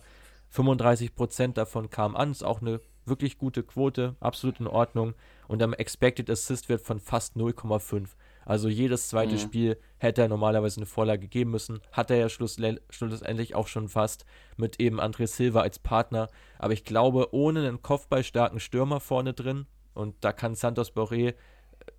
35% 0.53 1.53
davon 1.53 1.89
kamen 1.89 2.15
an, 2.15 2.31
ist 2.31 2.43
auch 2.43 2.61
eine 2.61 2.81
wirklich 3.05 3.37
gute 3.37 3.63
Quote, 3.63 4.15
absolut 4.19 4.59
in 4.59 4.67
Ordnung. 4.67 5.13
Und 5.47 5.61
am 5.61 5.73
Expected 5.73 6.29
Assist 6.29 6.69
wird 6.69 6.81
von 6.81 6.99
fast 6.99 7.35
0,5. 7.35 8.09
Also 8.49 8.67
jedes 8.67 9.09
zweite 9.09 9.33
mhm. 9.33 9.37
Spiel 9.37 9.77
hätte 9.99 10.23
er 10.23 10.27
normalerweise 10.27 10.77
eine 10.77 10.87
Vorlage 10.87 11.27
geben 11.27 11.51
müssen. 11.51 11.81
Hat 11.91 12.09
er 12.09 12.17
ja 12.17 12.29
schlussendlich 12.29 13.53
auch 13.53 13.67
schon 13.67 13.89
fast 13.89 14.25
mit 14.57 14.79
eben 14.79 14.99
André 14.99 15.27
Silva 15.27 15.61
als 15.61 15.77
Partner. 15.77 16.29
Aber 16.57 16.73
ich 16.73 16.83
glaube, 16.83 17.31
ohne 17.31 17.59
einen 17.59 17.83
kopfballstarken 17.83 18.59
Stürmer 18.59 19.01
vorne 19.01 19.33
drin, 19.33 19.67
und 19.93 20.15
da 20.21 20.31
kann 20.31 20.55
Santos 20.55 20.95
Boré 20.95 21.35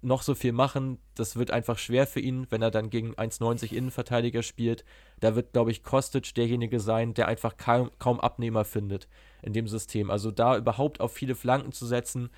noch 0.02 0.22
so 0.22 0.35
viel 0.35 0.51
machen. 0.51 0.98
Das 1.14 1.36
wird 1.36 1.52
einfach 1.52 1.78
schwer 1.78 2.09
für 2.09 2.18
ihn, 2.18 2.48
wenn 2.51 2.62
er 2.62 2.72
dann 2.72 2.90
gegen 2.90 3.14
1,90 3.14 3.72
Innenverteidiger 3.72 4.43
spielt. 4.43 4.85
Da 5.20 5.36
wird, 5.36 5.52
glaube 5.52 5.70
ich, 5.70 5.85
Kostic 5.85 6.35
derjenige 6.35 6.81
sein, 6.81 7.14
der 7.14 7.28
einfach 7.28 7.59
kaum, 7.59 7.93
kaum 8.01 8.18
Abnehmer 8.18 8.64
findet 8.64 9.06
in 9.43 9.52
dem 9.52 9.68
System. 9.68 10.10
Also 10.10 10.32
da 10.32 10.56
überhaupt 10.56 10.98
auf 10.98 11.12
viele 11.12 11.36
Flanken 11.36 11.70
zu 11.70 11.86
setzen, 11.86 12.28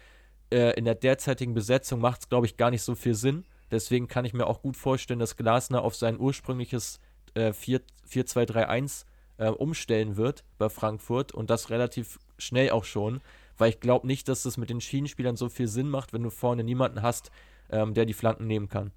äh, 0.52 0.76
in 0.76 0.84
der 0.84 0.96
derzeitigen 0.96 1.54
Besetzung 1.54 1.98
macht 2.00 2.20
es, 2.20 2.28
glaube 2.28 2.44
ich, 2.44 2.58
gar 2.58 2.70
nicht 2.70 2.82
so 2.82 2.94
viel 2.94 3.14
Sinn. 3.14 3.46
Deswegen 3.72 4.06
kann 4.06 4.24
ich 4.24 4.34
mir 4.34 4.46
auch 4.46 4.62
gut 4.62 4.76
vorstellen, 4.76 5.18
dass 5.18 5.36
Glasner 5.36 5.82
auf 5.82 5.96
sein 5.96 6.20
ursprüngliches 6.20 7.00
äh, 7.34 7.50
4-2-3-1 7.50 9.06
äh, 9.38 9.48
umstellen 9.48 10.16
wird 10.16 10.44
bei 10.58 10.68
Frankfurt 10.68 11.32
und 11.32 11.50
das 11.50 11.70
relativ 11.70 12.20
schnell 12.38 12.70
auch 12.70 12.84
schon 12.84 13.20
weil 13.58 13.70
ich 13.70 13.80
glaube 13.80 14.06
nicht, 14.06 14.28
dass 14.28 14.42
das 14.42 14.56
mit 14.56 14.70
den 14.70 14.80
Schienenspielern 14.80 15.36
so 15.36 15.48
viel 15.48 15.68
Sinn 15.68 15.88
macht, 15.88 16.12
wenn 16.12 16.22
du 16.22 16.30
vorne 16.30 16.64
niemanden 16.64 17.02
hast, 17.02 17.30
ähm, 17.70 17.94
der 17.94 18.06
die 18.06 18.12
Flanken 18.12 18.46
nehmen 18.46 18.68
kann. 18.68 18.90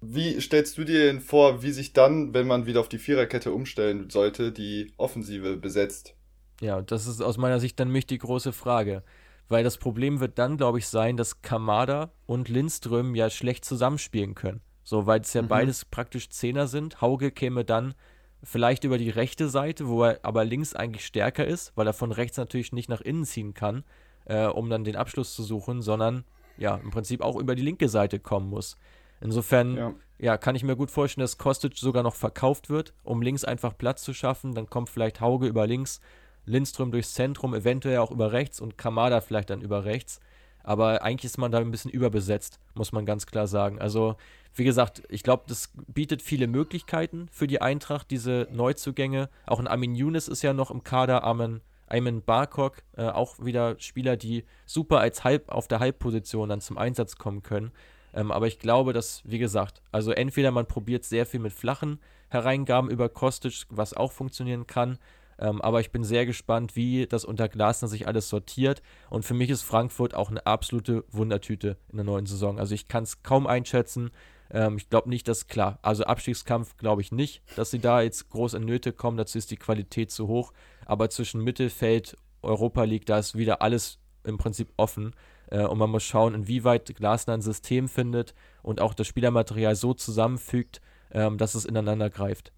Wie 0.00 0.40
stellst 0.40 0.78
du 0.78 0.84
dir 0.84 1.06
denn 1.06 1.20
vor, 1.20 1.62
wie 1.62 1.72
sich 1.72 1.92
dann, 1.92 2.32
wenn 2.32 2.46
man 2.46 2.66
wieder 2.66 2.80
auf 2.80 2.88
die 2.88 2.98
Viererkette 2.98 3.52
umstellen 3.52 4.10
sollte, 4.10 4.52
die 4.52 4.92
Offensive 4.96 5.56
besetzt? 5.56 6.14
Ja, 6.60 6.80
das 6.82 7.06
ist 7.06 7.20
aus 7.20 7.36
meiner 7.36 7.60
Sicht 7.60 7.78
dann 7.78 7.90
mich 7.90 8.06
die 8.06 8.18
große 8.18 8.52
Frage. 8.52 9.02
Weil 9.48 9.64
das 9.64 9.78
Problem 9.78 10.20
wird 10.20 10.38
dann, 10.38 10.56
glaube 10.56 10.78
ich, 10.78 10.88
sein, 10.88 11.16
dass 11.16 11.42
Kamada 11.42 12.10
und 12.26 12.48
Lindström 12.48 13.14
ja 13.14 13.30
schlecht 13.30 13.64
zusammenspielen 13.64 14.34
können. 14.34 14.60
So, 14.84 15.06
weil 15.06 15.20
es 15.20 15.32
ja 15.32 15.42
mhm. 15.42 15.48
beides 15.48 15.84
praktisch 15.84 16.30
Zehner 16.30 16.66
sind. 16.66 17.00
Hauge 17.00 17.30
käme 17.30 17.64
dann 17.64 17.94
Vielleicht 18.42 18.84
über 18.84 18.98
die 18.98 19.10
rechte 19.10 19.48
Seite, 19.48 19.88
wo 19.88 20.04
er 20.04 20.20
aber 20.22 20.44
links 20.44 20.74
eigentlich 20.74 21.04
stärker 21.04 21.44
ist, 21.44 21.72
weil 21.74 21.88
er 21.88 21.92
von 21.92 22.12
rechts 22.12 22.36
natürlich 22.36 22.72
nicht 22.72 22.88
nach 22.88 23.00
innen 23.00 23.24
ziehen 23.24 23.52
kann, 23.52 23.82
äh, 24.26 24.46
um 24.46 24.70
dann 24.70 24.84
den 24.84 24.94
Abschluss 24.94 25.34
zu 25.34 25.42
suchen, 25.42 25.82
sondern 25.82 26.24
ja, 26.56 26.76
im 26.76 26.90
Prinzip 26.90 27.20
auch 27.20 27.36
über 27.36 27.56
die 27.56 27.62
linke 27.62 27.88
Seite 27.88 28.20
kommen 28.20 28.48
muss. 28.48 28.76
Insofern, 29.20 29.76
ja. 29.76 29.94
ja. 30.18 30.38
kann 30.38 30.54
ich 30.54 30.62
mir 30.62 30.76
gut 30.76 30.92
vorstellen, 30.92 31.24
dass 31.24 31.36
Kostic 31.36 31.76
sogar 31.76 32.04
noch 32.04 32.14
verkauft 32.14 32.70
wird, 32.70 32.94
um 33.02 33.22
links 33.22 33.44
einfach 33.44 33.76
Platz 33.76 34.04
zu 34.04 34.14
schaffen. 34.14 34.54
Dann 34.54 34.70
kommt 34.70 34.88
vielleicht 34.88 35.20
Hauge 35.20 35.48
über 35.48 35.66
links, 35.66 36.00
Lindström 36.48 36.90
durchs 36.90 37.14
Zentrum, 37.14 37.54
eventuell 37.54 37.98
auch 37.98 38.10
über 38.10 38.32
rechts 38.32 38.60
und 38.60 38.78
Kamada 38.78 39.20
vielleicht 39.20 39.50
dann 39.50 39.60
über 39.60 39.84
rechts. 39.84 40.20
Aber 40.62 41.02
eigentlich 41.02 41.24
ist 41.24 41.38
man 41.38 41.52
da 41.52 41.58
ein 41.58 41.70
bisschen 41.70 41.90
überbesetzt, 41.90 42.60
muss 42.74 42.92
man 42.92 43.06
ganz 43.06 43.26
klar 43.26 43.46
sagen. 43.46 43.80
Also 43.80 44.16
wie 44.54 44.64
gesagt, 44.64 45.02
ich 45.08 45.22
glaube, 45.22 45.44
das 45.46 45.70
bietet 45.86 46.20
viele 46.20 46.46
Möglichkeiten 46.46 47.28
für 47.30 47.46
die 47.46 47.62
Eintracht, 47.62 48.10
diese 48.10 48.48
Neuzugänge. 48.50 49.30
Auch 49.46 49.60
ein 49.60 49.68
Armin 49.68 49.94
Younes 49.94 50.28
ist 50.28 50.42
ja 50.42 50.52
noch 50.52 50.70
im 50.70 50.82
Kader, 50.82 51.22
Armin, 51.22 51.60
Ayman 51.86 52.22
Barkok, 52.22 52.82
äh, 52.96 53.06
auch 53.06 53.36
wieder 53.38 53.76
Spieler, 53.78 54.16
die 54.16 54.44
super 54.66 55.00
als 55.00 55.24
Halb 55.24 55.48
auf 55.48 55.68
der 55.68 55.80
Halbposition 55.80 56.48
dann 56.48 56.60
zum 56.60 56.76
Einsatz 56.76 57.16
kommen 57.16 57.42
können. 57.42 57.72
Ähm, 58.12 58.30
aber 58.30 58.46
ich 58.46 58.58
glaube, 58.58 58.92
dass, 58.92 59.22
wie 59.24 59.38
gesagt, 59.38 59.82
also 59.92 60.12
entweder 60.12 60.50
man 60.50 60.66
probiert 60.66 61.04
sehr 61.04 61.26
viel 61.26 61.40
mit 61.40 61.52
flachen 61.52 62.00
Hereingaben 62.30 62.90
über 62.90 63.08
Kostic, 63.08 63.64
was 63.70 63.94
auch 63.94 64.12
funktionieren 64.12 64.66
kann, 64.66 64.98
ähm, 65.38 65.60
aber 65.60 65.80
ich 65.80 65.90
bin 65.92 66.04
sehr 66.04 66.26
gespannt, 66.26 66.74
wie 66.76 67.06
das 67.06 67.24
unter 67.24 67.48
Glasner 67.48 67.88
sich 67.88 68.06
alles 68.06 68.28
sortiert. 68.28 68.82
Und 69.08 69.24
für 69.24 69.34
mich 69.34 69.50
ist 69.50 69.62
Frankfurt 69.62 70.14
auch 70.14 70.30
eine 70.30 70.44
absolute 70.46 71.04
Wundertüte 71.10 71.76
in 71.88 71.96
der 71.96 72.04
neuen 72.04 72.26
Saison. 72.26 72.58
Also 72.58 72.74
ich 72.74 72.88
kann 72.88 73.04
es 73.04 73.22
kaum 73.22 73.46
einschätzen. 73.46 74.10
Ähm, 74.50 74.76
ich 74.76 74.88
glaube 74.90 75.08
nicht, 75.08 75.28
dass 75.28 75.46
klar, 75.46 75.78
also 75.82 76.04
Abstiegskampf 76.04 76.76
glaube 76.76 77.02
ich 77.02 77.12
nicht, 77.12 77.42
dass 77.56 77.70
sie 77.70 77.78
da 77.78 78.00
jetzt 78.00 78.30
groß 78.30 78.54
in 78.54 78.64
Nöte 78.64 78.92
kommen. 78.92 79.16
Dazu 79.16 79.38
ist 79.38 79.50
die 79.50 79.56
Qualität 79.56 80.10
zu 80.10 80.26
hoch. 80.26 80.52
Aber 80.86 81.08
zwischen 81.10 81.42
Mittelfeld, 81.44 82.16
Europa 82.42 82.82
League, 82.84 83.06
da 83.06 83.18
ist 83.18 83.36
wieder 83.36 83.62
alles 83.62 83.98
im 84.24 84.38
Prinzip 84.38 84.72
offen. 84.76 85.14
Äh, 85.50 85.64
und 85.64 85.78
man 85.78 85.90
muss 85.90 86.02
schauen, 86.02 86.34
inwieweit 86.34 86.94
Glasner 86.96 87.34
ein 87.34 87.42
System 87.42 87.88
findet 87.88 88.34
und 88.62 88.80
auch 88.80 88.94
das 88.94 89.06
Spielermaterial 89.06 89.76
so 89.76 89.94
zusammenfügt, 89.94 90.80
ähm, 91.12 91.38
dass 91.38 91.54
es 91.54 91.64
ineinander 91.64 92.10
greift. 92.10 92.52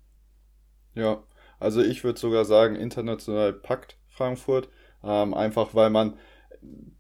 Ja, 0.95 1.23
also 1.61 1.83
ich 1.83 2.03
würde 2.03 2.19
sogar 2.19 2.45
sagen, 2.45 2.75
international 2.77 3.53
packt 3.53 3.97
Frankfurt. 4.09 4.69
Ähm, 5.03 5.33
einfach 5.33 5.75
weil 5.75 5.91
man 5.91 6.15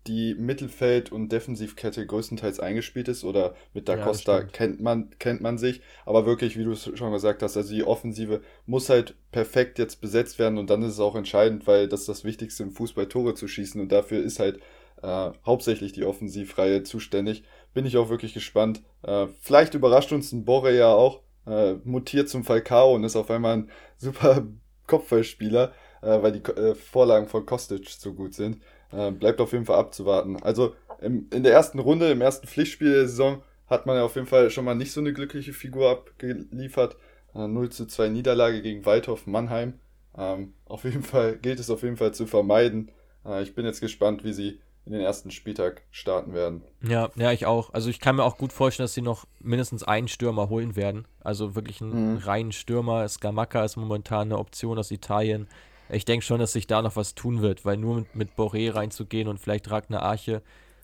die 0.06 0.34
Mittelfeld- 0.34 1.12
und 1.12 1.30
Defensivkette 1.30 2.06
größtenteils 2.06 2.60
eingespielt 2.60 3.08
ist 3.08 3.24
oder 3.24 3.54
mit 3.74 3.88
Da 3.88 3.96
Costa 3.98 4.42
kennt 4.42 4.80
man, 4.80 5.10
kennt 5.18 5.42
man 5.42 5.58
sich. 5.58 5.82
Aber 6.06 6.24
wirklich, 6.24 6.56
wie 6.58 6.64
du 6.64 6.72
es 6.72 6.90
schon 6.94 7.12
gesagt 7.12 7.42
hast, 7.42 7.56
also 7.56 7.74
die 7.74 7.84
Offensive 7.84 8.40
muss 8.64 8.88
halt 8.88 9.16
perfekt 9.32 9.78
jetzt 9.78 10.00
besetzt 10.00 10.38
werden 10.38 10.56
und 10.56 10.70
dann 10.70 10.82
ist 10.82 10.94
es 10.94 11.00
auch 11.00 11.14
entscheidend, 11.14 11.66
weil 11.66 11.88
das 11.88 12.00
ist 12.00 12.08
das 12.08 12.24
Wichtigste 12.24 12.62
im 12.62 12.72
Fußball, 12.72 13.06
Tore 13.08 13.34
zu 13.34 13.48
schießen 13.48 13.80
und 13.80 13.92
dafür 13.92 14.22
ist 14.22 14.40
halt 14.40 14.60
äh, 15.02 15.30
hauptsächlich 15.44 15.92
die 15.92 16.04
Offensivreihe 16.04 16.82
zuständig. 16.82 17.44
bin 17.74 17.84
ich 17.84 17.98
auch 17.98 18.08
wirklich 18.08 18.32
gespannt. 18.34 18.82
Äh, 19.02 19.26
vielleicht 19.40 19.74
überrascht 19.74 20.12
uns 20.12 20.32
ein 20.32 20.44
Borre 20.46 20.74
ja 20.74 20.88
auch, 20.88 21.20
äh, 21.46 21.74
mutiert 21.84 22.28
zum 22.28 22.44
Falcao 22.44 22.94
und 22.94 23.04
ist 23.04 23.16
auf 23.16 23.30
einmal 23.30 23.58
ein 23.58 23.70
super 23.96 24.46
Kopfballspieler, 24.86 25.72
äh, 26.02 26.22
weil 26.22 26.32
die 26.32 26.50
äh, 26.50 26.74
Vorlagen 26.74 27.28
von 27.28 27.46
Kostic 27.46 27.88
so 27.88 28.14
gut 28.14 28.34
sind. 28.34 28.58
Äh, 28.92 29.12
bleibt 29.12 29.40
auf 29.40 29.52
jeden 29.52 29.66
Fall 29.66 29.78
abzuwarten. 29.78 30.42
Also 30.42 30.74
im, 31.00 31.28
in 31.32 31.42
der 31.42 31.52
ersten 31.52 31.78
Runde, 31.78 32.10
im 32.10 32.20
ersten 32.20 32.46
Pflichtspiel 32.46 32.92
der 32.92 33.08
Saison, 33.08 33.42
hat 33.66 33.86
man 33.86 33.96
ja 33.96 34.04
auf 34.04 34.16
jeden 34.16 34.26
Fall 34.26 34.50
schon 34.50 34.64
mal 34.64 34.74
nicht 34.74 34.92
so 34.92 35.00
eine 35.00 35.12
glückliche 35.12 35.52
Figur 35.52 35.90
abgeliefert. 35.90 36.96
Äh, 37.34 37.46
0 37.46 37.70
zu 37.70 37.86
2 37.86 38.08
Niederlage 38.08 38.62
gegen 38.62 38.84
Waldhof 38.84 39.26
Mannheim. 39.26 39.74
Ähm, 40.16 40.54
auf 40.64 40.84
jeden 40.84 41.02
Fall 41.02 41.36
gilt 41.36 41.60
es 41.60 41.70
auf 41.70 41.82
jeden 41.82 41.96
Fall 41.96 42.12
zu 42.12 42.26
vermeiden. 42.26 42.90
Äh, 43.24 43.42
ich 43.42 43.54
bin 43.54 43.64
jetzt 43.64 43.80
gespannt, 43.80 44.24
wie 44.24 44.32
sie 44.32 44.60
in 44.90 44.98
den 44.98 45.06
ersten 45.06 45.30
Spieltag 45.30 45.82
starten 45.92 46.34
werden. 46.34 46.62
Ja, 46.82 47.10
ja, 47.14 47.30
ich 47.30 47.46
auch. 47.46 47.72
Also 47.72 47.90
ich 47.90 48.00
kann 48.00 48.16
mir 48.16 48.24
auch 48.24 48.36
gut 48.36 48.52
vorstellen, 48.52 48.86
dass 48.86 48.94
sie 48.94 49.02
noch 49.02 49.24
mindestens 49.38 49.84
einen 49.84 50.08
Stürmer 50.08 50.48
holen 50.48 50.74
werden. 50.74 51.06
Also 51.20 51.54
wirklich 51.54 51.80
einen 51.80 52.14
mhm. 52.14 52.18
reinen 52.18 52.50
Stürmer. 52.50 53.08
Skamaka 53.08 53.64
ist 53.64 53.76
momentan 53.76 54.22
eine 54.22 54.38
Option 54.38 54.78
aus 54.78 54.90
Italien. 54.90 55.46
Ich 55.90 56.04
denke 56.04 56.26
schon, 56.26 56.40
dass 56.40 56.52
sich 56.52 56.66
da 56.66 56.82
noch 56.82 56.96
was 56.96 57.14
tun 57.14 57.40
wird, 57.40 57.64
weil 57.64 57.76
nur 57.76 58.00
mit, 58.00 58.16
mit 58.16 58.30
Boré 58.36 58.74
reinzugehen 58.74 59.28
und 59.28 59.38
vielleicht 59.38 59.70
Ragnar 59.70 60.02
Arche, 60.02 60.42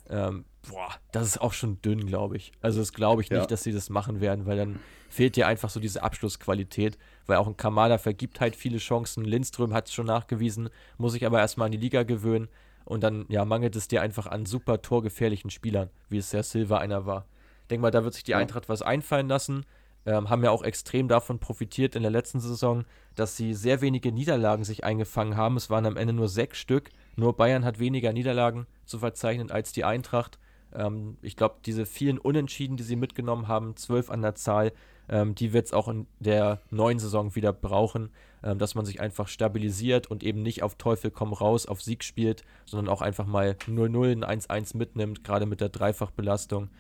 ähm, 0.09 0.45
boah, 0.71 0.91
das 1.11 1.27
ist 1.27 1.41
auch 1.41 1.53
schon 1.53 1.83
dünn, 1.83 2.07
glaube 2.07 2.37
ich. 2.37 2.53
Also 2.61 2.79
das 2.79 2.93
glaube 2.93 3.23
ich 3.23 3.29
ja. 3.29 3.39
nicht, 3.39 3.51
dass 3.51 3.65
sie 3.65 3.73
das 3.73 3.91
machen 3.91 4.21
werden, 4.21 4.47
weil 4.47 4.57
dann 4.57 4.79
fehlt 5.09 5.35
dir 5.35 5.49
einfach 5.49 5.71
so 5.71 5.81
diese 5.81 6.05
Abschlussqualität, 6.05 6.97
weil 7.27 7.39
auch 7.39 7.49
ein 7.49 7.57
Kamada 7.57 7.99
vergibt 7.99 8.41
halt 8.41 8.55
viele 8.55 8.79
Chancen. 8.79 9.25
Lindström 9.25 9.75
hat 9.75 9.89
es 9.89 9.95
schon 9.95 10.07
nachgewiesen, 10.07 10.69
muss 10.97 11.13
sich 11.13 11.27
aber 11.27 11.41
erstmal 11.41 11.67
an 11.67 11.73
die 11.73 11.79
Liga 11.79 12.05
gewöhnen. 12.05 12.49
Und 12.87 13.03
dann 13.03 13.27
ja, 13.29 13.45
mangelt 13.45 13.77
es 13.77 13.89
dir 13.89 14.01
einfach 14.01 14.27
an 14.27 14.47
super 14.47 14.81
torgefährlichen 14.81 15.51
Spielern, 15.51 15.91
wie 16.09 16.19
es 16.19 16.31
der 16.31 16.45
Silva 16.45 16.79
einer 16.79 17.05
war. 17.05 17.27
Ich 17.63 17.69
denke 17.69 17.83
mal, 17.83 17.91
da 17.91 18.05
wird 18.05 18.15
sich 18.15 18.23
die 18.23 18.37
Eintracht 18.37 18.69
was 18.69 18.81
einfallen 18.81 19.29
lassen. 19.29 19.67
Ähm, 20.07 20.31
haben 20.31 20.45
ja 20.45 20.53
auch 20.53 20.63
extrem 20.63 21.09
davon 21.09 21.41
profitiert 21.41 21.97
in 21.97 22.03
der 22.03 22.13
letzten 22.13 22.39
Saison, 22.39 22.85
dass 23.17 23.37
sie 23.37 23.55
sehr 23.55 23.81
wenige 23.81 24.13
Niederlagen 24.13 24.63
sich 24.63 24.85
eingefangen 24.85 25.37
haben. 25.37 25.57
Es 25.57 25.69
waren 25.69 25.85
am 25.85 25.97
Ende 25.97 26.13
nur 26.13 26.29
sechs 26.29 26.59
Stück. 26.59 26.91
Nur 27.17 27.37
Bayern 27.37 27.65
hat 27.65 27.81
weniger 27.81 28.13
Niederlagen 28.13 28.69
zu 28.85 29.01
verzeichnen 29.01 29.51
als 29.51 29.73
die 29.73 29.83
Eintracht. 29.83 30.39
Ähm, 30.73 31.17
ich 31.23 31.37
glaube, 31.37 31.57
diese 31.67 31.87
vielen 31.87 32.19
Unentschieden, 32.19 32.77
die 32.77 32.85
sie 32.85 32.95
mitgenommen 32.95 33.49
haben, 33.49 33.75
zwölf 33.77 34.09
an 34.09 34.23
der 34.23 34.37
Zahl, 34.37 34.73
ähm, 35.09 35.35
die 35.35 35.53
wird 35.53 35.67
es 35.67 35.73
auch 35.73 35.89
in 35.89 36.07
der 36.21 36.61
neuen 36.71 37.01
Saison 37.01 37.35
wieder 37.35 37.53
brauchen, 37.53 38.11
ähm, 38.47 38.59
dass 38.59 38.77
man 38.77 38.87
sich 38.87 39.01
einfach 39.01 39.27
stabilisiert 39.27 40.07
und 40.07 40.23
eben 40.23 40.41
nicht 40.41 40.63
auf 40.63 40.77
Teufel 40.77 41.11
komm 41.11 41.33
raus 41.33 41.67
auf 41.67 41.83
Sieg 41.83 42.05
spielt, 42.05 42.45
sondern 42.65 42.89
auch 42.89 43.03
einfach 43.03 43.27
mal 43.27 43.57
0-0, 43.67 44.25
ein 44.25 44.41
1-1 44.41 44.77
mitnimmt. 44.77 45.25
Gerade 45.25 45.47
mit 45.47 45.61
der 45.61 45.69
Dreifachbelastung 45.69 46.71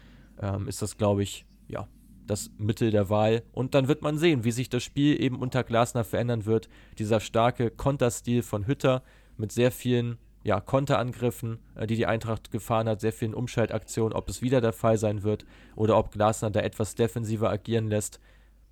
ähm, 0.40 0.68
ist 0.68 0.80
das, 0.80 0.97
glaube 0.97 1.24
ich, 1.24 1.44
ja, 1.66 1.88
das 2.24 2.52
Mittel 2.56 2.93
der 2.93 3.10
Wahl. 3.10 3.43
Und 3.52 3.74
dann 3.74 3.88
wird 3.88 4.01
man 4.01 4.16
sehen, 4.16 4.44
wie 4.44 4.52
sich 4.52 4.68
das 4.68 4.84
Spiel 4.84 5.20
eben 5.20 5.40
unter 5.40 5.64
Glasner 5.64 6.05
verändern 6.05 6.47
wird. 6.47 6.68
Dieser 7.01 7.18
starke 7.18 7.72
Konterstil 7.72 8.44
von 8.44 8.68
Hütter 8.68 9.02
mit 9.36 9.51
sehr 9.51 9.72
vielen 9.72 10.18
ja, 10.44 10.60
Konterangriffen, 10.60 11.59
äh, 11.74 11.88
die 11.88 11.97
die 11.97 12.06
Eintracht 12.06 12.52
gefahren 12.52 12.88
hat, 12.88 13.01
sehr 13.01 13.12
vielen 13.12 13.34
Umschaltaktionen, 13.34 14.12
ob 14.12 14.28
es 14.28 14.40
wieder 14.40 14.60
der 14.60 14.72
Fall 14.72 14.98
sein 14.98 15.24
wird 15.24 15.44
oder 15.74 15.98
ob 15.98 16.12
Glasner 16.12 16.51
da 16.51 16.60
etwas 16.60 16.94
defensiver 16.94 17.51
agieren 17.51 17.88
lässt, 17.88 18.20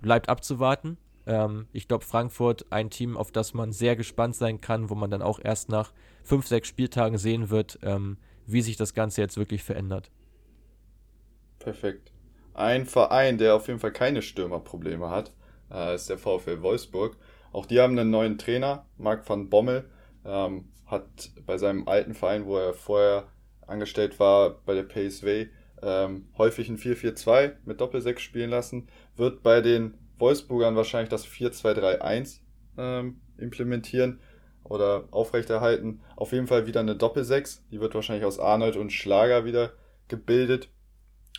bleibt 0.00 0.28
abzuwarten. 0.28 0.96
Ähm, 1.26 1.66
ich 1.72 1.88
glaube, 1.88 2.04
Frankfurt 2.04 2.66
ein 2.70 2.90
Team, 2.90 3.16
auf 3.16 3.32
das 3.32 3.54
man 3.54 3.72
sehr 3.72 3.96
gespannt 3.96 4.36
sein 4.36 4.60
kann, 4.60 4.90
wo 4.90 4.94
man 4.94 5.10
dann 5.10 5.22
auch 5.22 5.40
erst 5.42 5.68
nach 5.68 5.92
fünf, 6.22 6.46
sechs 6.46 6.68
Spieltagen 6.68 7.18
sehen 7.18 7.50
wird, 7.50 7.78
ähm, 7.82 8.18
wie 8.46 8.62
sich 8.62 8.76
das 8.76 8.94
Ganze 8.94 9.20
jetzt 9.20 9.36
wirklich 9.36 9.62
verändert. 9.62 10.10
Perfekt. 11.58 12.12
Ein 12.52 12.86
Verein, 12.86 13.38
der 13.38 13.54
auf 13.56 13.68
jeden 13.68 13.80
Fall 13.80 13.92
keine 13.92 14.22
Stürmerprobleme 14.22 15.10
hat, 15.10 15.32
äh, 15.70 15.94
ist 15.94 16.08
der 16.08 16.18
VfL 16.18 16.62
Wolfsburg. 16.62 17.16
Auch 17.52 17.66
die 17.66 17.80
haben 17.80 17.98
einen 17.98 18.10
neuen 18.10 18.38
Trainer, 18.38 18.86
Marc 18.96 19.28
van 19.28 19.48
Bommel. 19.48 19.88
Ähm, 20.24 20.68
hat 20.86 21.30
bei 21.46 21.58
seinem 21.58 21.88
alten 21.88 22.14
Verein, 22.14 22.46
wo 22.46 22.56
er 22.58 22.74
vorher 22.74 23.28
angestellt 23.66 24.20
war, 24.20 24.60
bei 24.66 24.74
der 24.74 24.84
PSV, 24.84 25.48
ähm, 25.82 26.28
häufig 26.38 26.68
ein 26.68 26.78
4-4-2 26.78 27.54
mit 27.64 27.80
Doppel-6 27.80 28.18
spielen 28.18 28.50
lassen. 28.50 28.88
Wird 29.16 29.42
bei 29.42 29.60
den 29.60 29.94
Wolfsburgern 30.18 30.76
wahrscheinlich 30.76 31.10
das 31.10 31.26
4-2-3-1 31.26 32.40
ähm, 32.78 33.20
implementieren 33.38 34.20
oder 34.62 35.08
aufrechterhalten. 35.10 36.00
Auf 36.16 36.32
jeden 36.32 36.46
Fall 36.46 36.66
wieder 36.66 36.80
eine 36.80 36.96
Doppel-6. 36.96 37.60
Die 37.70 37.80
wird 37.80 37.94
wahrscheinlich 37.94 38.24
aus 38.24 38.38
Arnold 38.38 38.76
und 38.76 38.92
Schlager 38.92 39.44
wieder 39.44 39.72
gebildet. 40.08 40.68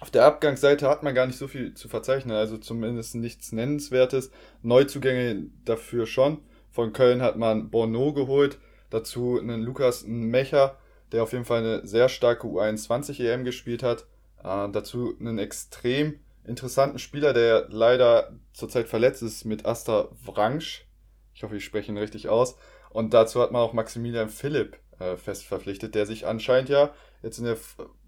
Auf 0.02 0.11
der 0.11 0.26
Abgangsseite 0.26 0.89
hat 0.89 1.03
man 1.03 1.15
gar 1.15 1.26
nicht 1.26 1.38
so 1.38 1.47
viel 1.47 1.73
zu 1.73 1.88
verzeichnen, 1.88 2.35
also 2.35 2.57
zumindest 2.57 3.15
nichts 3.15 3.52
Nennenswertes. 3.52 4.30
Neuzugänge 4.61 5.47
dafür 5.64 6.06
schon. 6.06 6.39
Von 6.69 6.91
Köln 6.91 7.22
hat 7.22 7.38
man 7.38 7.69
Bono 7.69 8.14
geholt, 8.14 8.60
Dazu 8.89 9.39
einen 9.39 9.61
Lukas 9.61 10.06
Mecher, 10.06 10.77
der 11.11 11.23
auf 11.23 11.34
jeden 11.34 11.45
Fall 11.45 11.60
eine 11.60 11.85
sehr 11.85 12.07
starke 12.07 12.47
U21 12.47 13.19
EM 13.19 13.43
gespielt 13.43 13.84
hat. 13.84 14.06
Äh, 14.43 14.69
dazu 14.72 15.15
einen 15.19 15.39
extrem 15.39 16.19
interessanten 16.45 16.99
Spieler, 16.99 17.34
der 17.34 17.67
leider 17.69 18.34
zurzeit 18.53 18.88
verletzt 18.88 19.22
ist 19.22 19.45
mit 19.45 19.65
Asta 19.65 20.09
Wransch. 20.23 20.88
Ich 21.34 21.43
hoffe, 21.43 21.57
ich 21.57 21.65
spreche 21.65 21.91
ihn 21.91 21.97
richtig 21.97 22.30
aus. 22.30 22.57
Und 22.89 23.13
dazu 23.13 23.41
hat 23.41 23.51
man 23.51 23.61
auch 23.61 23.73
Maximilian 23.73 24.30
Philipp 24.30 24.80
äh, 24.99 25.17
fest 25.17 25.45
verpflichtet, 25.45 25.95
der 25.95 26.05
sich 26.05 26.26
anscheinend 26.26 26.69
ja 26.69 26.93
jetzt 27.22 27.39
in 27.39 27.45
der 27.45 27.57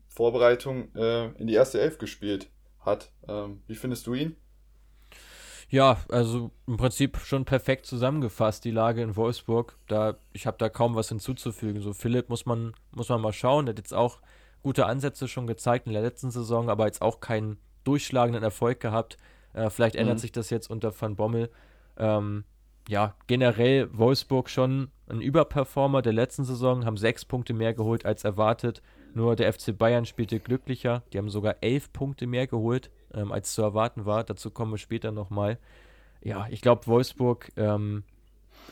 Vorbereitung 0.07 0.95
äh, 0.95 1.27
in 1.33 1.47
die 1.47 1.53
erste 1.53 1.81
Elf 1.81 1.97
gespielt 1.97 2.49
hat. 2.79 3.11
Ähm, 3.27 3.61
wie 3.67 3.75
findest 3.75 4.07
du 4.07 4.13
ihn? 4.13 4.37
Ja, 5.69 5.97
also 6.09 6.51
im 6.65 6.77
Prinzip 6.77 7.17
schon 7.17 7.43
perfekt 7.43 7.85
zusammengefasst, 7.85 8.63
die 8.63 8.71
Lage 8.71 9.01
in 9.01 9.17
Wolfsburg. 9.17 9.77
Da, 9.87 10.17
ich 10.31 10.47
habe 10.47 10.57
da 10.57 10.69
kaum 10.69 10.95
was 10.95 11.09
hinzuzufügen. 11.09 11.81
So 11.81 11.91
Philipp 11.91 12.29
muss 12.29 12.45
man, 12.45 12.73
muss 12.95 13.09
man 13.09 13.19
mal 13.19 13.33
schauen. 13.33 13.65
Der 13.65 13.73
hat 13.73 13.79
jetzt 13.79 13.93
auch 13.93 14.21
gute 14.63 14.85
Ansätze 14.85 15.27
schon 15.27 15.47
gezeigt 15.47 15.87
in 15.87 15.93
der 15.93 16.01
letzten 16.01 16.31
Saison, 16.31 16.69
aber 16.69 16.85
jetzt 16.85 17.01
auch 17.01 17.19
keinen 17.19 17.57
durchschlagenden 17.87 18.43
Erfolg 18.43 18.79
gehabt. 18.79 19.17
Äh, 19.53 19.69
vielleicht 19.69 19.95
mhm. 19.95 20.01
ändert 20.01 20.19
sich 20.19 20.31
das 20.31 20.49
jetzt 20.49 20.69
unter 20.69 20.93
Van 20.99 21.15
Bommel. 21.15 21.49
Ähm, 21.97 22.43
ja, 22.87 23.15
generell 23.27 23.89
Wolfsburg 23.91 24.49
schon 24.49 24.91
ein 25.09 25.21
Überperformer 25.21 26.01
der 26.01 26.13
letzten 26.13 26.43
Saison, 26.43 26.85
haben 26.85 26.97
sechs 26.97 27.25
Punkte 27.25 27.53
mehr 27.53 27.73
geholt 27.73 28.05
als 28.05 28.23
erwartet. 28.23 28.81
Nur 29.13 29.35
der 29.35 29.51
FC 29.51 29.77
Bayern 29.77 30.05
spielte 30.05 30.39
glücklicher. 30.39 31.03
Die 31.11 31.17
haben 31.17 31.29
sogar 31.29 31.57
elf 31.61 31.91
Punkte 31.91 32.27
mehr 32.27 32.47
geholt 32.47 32.91
ähm, 33.13 33.31
als 33.31 33.53
zu 33.53 33.61
erwarten 33.61 34.05
war. 34.05 34.23
Dazu 34.23 34.51
kommen 34.51 34.71
wir 34.71 34.77
später 34.77 35.11
nochmal. 35.11 35.57
Ja, 36.21 36.47
ich 36.49 36.61
glaube, 36.61 36.87
Wolfsburg 36.87 37.51
ähm, 37.57 38.03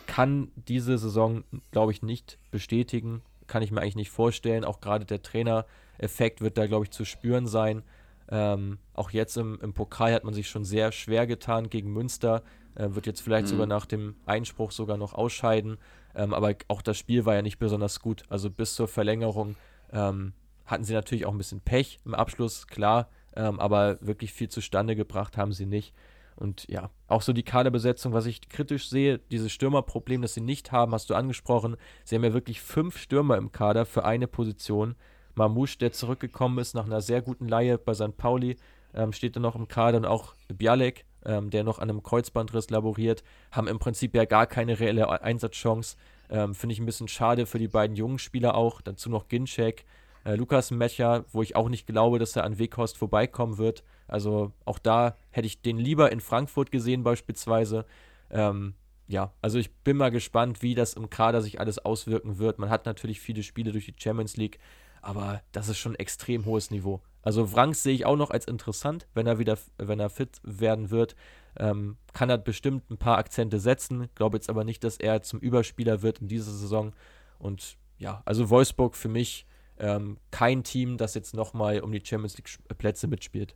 kann 0.08 0.52
diese 0.56 0.98
Saison, 0.98 1.44
glaube 1.72 1.92
ich, 1.92 2.02
nicht 2.02 2.38
bestätigen. 2.52 3.22
Kann 3.48 3.64
ich 3.64 3.72
mir 3.72 3.82
eigentlich 3.82 3.96
nicht 3.96 4.12
vorstellen. 4.12 4.66
Auch 4.66 4.82
gerade 4.82 5.06
der 5.06 5.22
Trainereffekt 5.22 6.42
wird 6.42 6.58
da, 6.58 6.68
glaube 6.68 6.86
ich, 6.86 6.92
zu 6.92 7.06
spüren 7.06 7.48
sein. 7.48 7.84
Ähm, 8.30 8.80
auch 8.94 9.12
jetzt 9.12 9.38
im, 9.38 9.60
im, 9.62 9.74
Pokal 9.74 10.14
hat 10.14 10.24
man 10.24 10.34
sich 10.34 10.50
schon 10.50 10.66
sehr 10.66 10.92
schwer 10.92 11.28
getan 11.28 11.70
gegen 11.70 11.94
Münster. 11.94 12.44
Äh, 12.76 12.90
wird 12.92 13.06
jetzt 13.06 13.22
vielleicht 13.22 13.46
mhm. 13.46 13.50
sogar 13.50 13.68
nach 13.68 13.86
dem 13.86 14.16
Einspruch 14.26 14.72
sogar 14.72 14.98
noch 14.98 15.14
ausscheiden. 15.14 15.78
Ähm, 16.16 16.34
aber 16.34 16.56
auch 16.68 16.82
das 16.82 16.98
Spiel 16.98 17.26
war 17.26 17.36
ja 17.36 17.42
nicht 17.42 17.60
besonders 17.60 18.00
gut. 18.00 18.24
Also 18.30 18.50
bis 18.50 18.76
zur 18.76 18.88
Verlängerung 18.88 19.56
ähm, 19.92 20.34
hatten 20.66 20.84
sie 20.84 20.94
natürlich 20.94 21.26
auch 21.26 21.32
ein 21.32 21.38
bisschen 21.38 21.62
Pech 21.62 22.00
im 22.06 22.16
Abschluss, 22.16 22.68
klar 22.68 23.10
ähm, 23.36 23.60
aber 23.60 23.98
wirklich 24.02 24.34
viel 24.34 24.50
zustande 24.50 24.96
gebracht 24.96 25.38
haben 25.38 25.52
sie 25.52 25.66
nicht. 25.66 25.94
Und 26.36 26.68
ja, 26.68 26.90
auch 27.08 27.22
so 27.22 27.32
die 27.32 27.44
Kaderbesetzung, 27.44 28.12
was 28.12 28.26
ich 28.26 28.50
kritisch 28.50 28.90
sehe, 28.90 29.20
dieses 29.20 29.52
Stürmerproblem, 29.54 30.22
das 30.22 30.34
sie 30.34 30.42
nicht 30.42 30.72
haben, 30.72 30.94
hast 30.94 31.10
du 31.10 31.16
angesprochen. 31.16 31.78
Sie 32.04 32.16
haben 32.16 32.24
ja 32.24 32.34
wirklich 32.34 32.62
fünf 32.62 32.98
Stürmer 32.98 33.38
im 33.38 33.52
Kader 33.52 33.86
für 33.86 34.04
eine 34.04 34.28
Position. 34.28 34.96
Mamouche, 35.36 35.78
der 35.78 35.92
zurückgekommen 35.92 36.60
ist 36.60 36.74
nach 36.74 36.86
einer 36.86 37.02
sehr 37.02 37.22
guten 37.22 37.48
Laie 37.48 37.78
bei 37.78 37.94
St. 37.94 38.18
Pauli, 38.18 38.58
ähm, 38.94 39.14
steht 39.14 39.36
da 39.36 39.40
noch 39.40 39.56
im 39.56 39.68
Kader 39.68 39.98
und 39.98 40.06
auch 40.06 40.36
Bialek, 40.48 41.06
ähm, 41.26 41.50
der 41.50 41.64
noch 41.64 41.80
an 41.80 41.90
einem 41.90 42.04
Kreuzbandriss 42.04 42.70
laboriert, 42.70 43.24
haben 43.52 43.68
im 43.68 43.80
Prinzip 43.80 44.16
ja 44.16 44.26
gar 44.26 44.48
keine 44.48 44.80
reelle 44.80 45.22
Einsatzchance. 45.22 45.98
Ähm, 46.30 46.56
Finde 46.56 46.74
ich 46.74 46.80
ein 46.80 46.86
bisschen 46.86 47.08
schade 47.08 47.46
für 47.46 47.60
die 47.60 47.68
beiden 47.68 47.96
jungen 47.96 48.20
Spieler 48.20 48.56
auch. 48.56 48.82
Dazu 48.82 49.10
noch 49.10 49.28
Ginczek, 49.28 49.86
äh, 50.24 50.36
Lukas 50.36 50.72
Mecher, 50.72 51.26
wo 51.32 51.42
ich 51.42 51.56
auch 51.56 51.70
nicht 51.70 51.88
glaube, 51.88 52.20
dass 52.20 52.36
er 52.36 52.44
an 52.44 52.58
Weghorst 52.58 52.98
vorbeikommen 52.98 53.58
wird. 53.58 53.84
Also 54.08 54.52
auch 54.66 54.80
da 54.80 55.16
hätte 55.32 55.48
ich 55.48 55.62
den 55.62 55.78
lieber 55.78 56.12
in 56.12 56.20
Frankfurt 56.20 56.72
gesehen 56.72 57.04
beispielsweise. 57.04 57.86
Ähm, 58.30 58.76
ja, 59.08 59.34
also 59.42 59.60
ich 59.60 59.72
bin 59.72 59.98
mal 59.98 60.10
gespannt, 60.10 60.64
wie 60.64 60.74
das 60.74 60.96
im 60.96 61.10
Kader 61.10 61.42
sich 61.42 61.60
alles 61.60 61.78
auswirken 61.80 62.40
wird. 62.40 62.58
Man 62.58 62.70
hat 62.70 62.86
natürlich 62.88 63.20
viele 63.20 63.44
Spiele 63.44 63.72
durch 63.72 63.86
die 63.86 63.96
Champions 63.98 64.36
League, 64.36 64.60
aber 65.06 65.42
das 65.52 65.70
ist 65.70 65.78
schon 65.78 65.94
ein 65.94 66.00
extrem 66.00 66.46
hohes 66.46 66.72
Niveau. 66.72 67.02
Also 67.22 67.54
Wrangs 67.54 67.84
sehe 67.84 67.94
ich 67.94 68.06
auch 68.06 68.16
noch 68.16 68.32
als 68.32 68.48
interessant, 68.48 69.08
wenn 69.14 69.28
er 69.28 69.40
wieder, 69.40 69.58
wenn 69.78 70.00
er 70.00 70.10
fit 70.10 70.40
werden 70.44 70.90
wird. 70.90 71.16
Ähm, 71.58 71.98
kann 72.14 72.30
er 72.30 72.38
bestimmt 72.38 72.90
ein 72.90 72.98
paar 72.98 73.18
Akzente 73.18 73.60
setzen. 73.60 74.10
Glaube 74.16 74.38
jetzt 74.38 74.50
aber 74.50 74.64
nicht, 74.64 74.84
dass 74.84 74.98
er 74.98 75.22
zum 75.22 75.40
Überspieler 75.40 76.02
wird 76.02 76.20
in 76.20 76.28
dieser 76.28 76.52
Saison. 76.52 76.94
Und 77.40 77.78
ja, 77.98 78.22
also 78.26 78.50
Wolfsburg 78.50 78.96
für 78.96 79.08
mich 79.08 79.46
ähm, 79.78 80.18
kein 80.32 80.64
Team, 80.64 80.98
das 80.98 81.14
jetzt 81.14 81.36
nochmal 81.36 81.82
um 81.82 81.92
die 81.92 82.04
Champions 82.04 82.38
League-Plätze 82.38 83.08
mitspielt. 83.08 83.56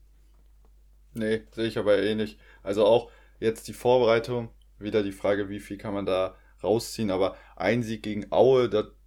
Nee, 1.14 1.42
sehe 1.52 1.66
ich 1.66 1.78
aber 1.78 1.98
eh 1.98 2.16
nicht. 2.16 2.40
Also 2.62 2.86
auch 2.86 3.12
jetzt 3.40 3.68
die 3.68 3.74
Vorbereitung, 3.74 4.50
wieder 4.78 5.02
die 5.04 5.12
Frage, 5.12 5.50
wie 5.50 5.60
viel 5.60 5.78
kann 5.78 5.94
man 5.94 6.06
da 6.06 6.36
rausziehen, 6.64 7.10
aber 7.10 7.36
ein 7.56 7.84
Sieg 7.84 8.04
gegen 8.04 8.32
Aue, 8.32 8.70
dagegen 8.70 8.99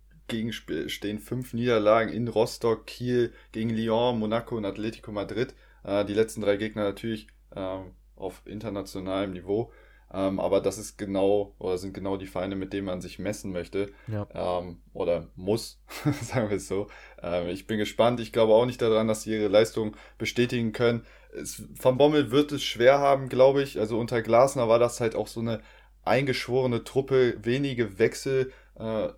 stehen 0.87 1.19
fünf 1.19 1.55
Niederlagen 1.55 2.13
in 2.13 2.29
Rostock, 2.29 2.87
Kiel, 2.87 3.33
gegen 3.53 3.71
Lyon, 3.71 4.19
Monaco 4.19 4.57
und 4.57 4.65
Atletico 4.65 5.13
Madrid. 5.13 5.55
Äh, 5.85 6.05
die 6.05 6.15
letzten 6.15 6.41
drei 6.41 6.57
Gegner 6.57 6.85
natürlich 6.85 7.29
ähm, 7.55 7.93
auf 8.17 8.43
internationalem 8.45 9.33
Niveau. 9.33 9.73
Ähm, 10.15 10.41
aber 10.41 10.61
das 10.61 10.77
ist 10.77 10.99
genau, 10.99 11.55
oder 11.59 11.79
sind 11.79 11.95
genau 11.95 12.17
die 12.17 12.27
Feinde, 12.27 12.55
mit 12.55 12.73
denen 12.73 12.87
man 12.87 13.01
sich 13.01 13.19
messen 13.19 13.53
möchte. 13.53 13.91
Ja. 14.09 14.27
Ähm, 14.35 14.83
oder 14.93 15.29
muss, 15.37 15.81
sagen 16.23 16.51
wir 16.51 16.59
es 16.59 16.69
so. 16.69 16.89
Ähm, 17.23 17.49
ich 17.49 17.67
bin 17.67 17.79
gespannt. 17.79 18.21
Ich 18.21 18.33
glaube 18.33 18.53
auch 18.53 18.67
nicht 18.67 18.83
daran, 18.83 19.09
dass 19.09 19.23
sie 19.23 19.33
ihre 19.33 19.49
Leistung 19.49 19.97
bestätigen 20.19 20.73
können. 20.73 21.07
Es, 21.35 21.63
Van 21.81 21.97
Bommel 21.97 22.31
wird 22.31 22.53
es 22.53 22.63
schwer 22.63 22.99
haben, 22.99 23.31
glaube 23.31 23.63
ich. 23.63 23.81
Also 23.81 23.99
unter 23.99 24.21
Glasner 24.21 24.69
war 24.69 24.79
das 24.79 25.01
halt 25.01 25.15
auch 25.15 25.29
so 25.29 25.41
eine 25.41 25.63
eingeschworene 26.05 26.85
Truppe, 26.85 27.39
wenige 27.43 27.99
Wechsel 27.99 28.53
äh, 28.79 29.09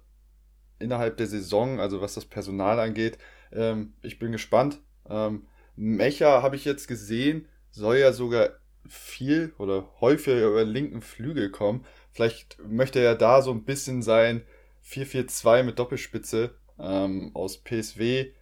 innerhalb 0.84 1.16
der 1.16 1.26
Saison, 1.26 1.80
also 1.80 2.00
was 2.00 2.14
das 2.14 2.26
Personal 2.26 2.78
angeht. 2.78 3.18
Ähm, 3.52 3.94
ich 4.02 4.18
bin 4.18 4.32
gespannt. 4.32 4.80
Ähm, 5.08 5.46
Mecha 5.76 6.42
habe 6.42 6.56
ich 6.56 6.64
jetzt 6.64 6.86
gesehen, 6.86 7.48
soll 7.70 7.96
ja 7.96 8.12
sogar 8.12 8.50
viel 8.86 9.54
oder 9.58 9.88
häufiger 10.00 10.46
über 10.46 10.64
den 10.64 10.72
linken 10.72 11.00
Flügel 11.00 11.50
kommen. 11.50 11.84
Vielleicht 12.12 12.58
möchte 12.64 13.00
er 13.00 13.14
da 13.14 13.42
so 13.42 13.50
ein 13.50 13.64
bisschen 13.64 14.02
sein 14.02 14.42
4-4-2 14.84 15.62
mit 15.62 15.78
Doppelspitze 15.78 16.54
ähm, 16.78 17.30
aus 17.34 17.58
PSW 17.58 18.32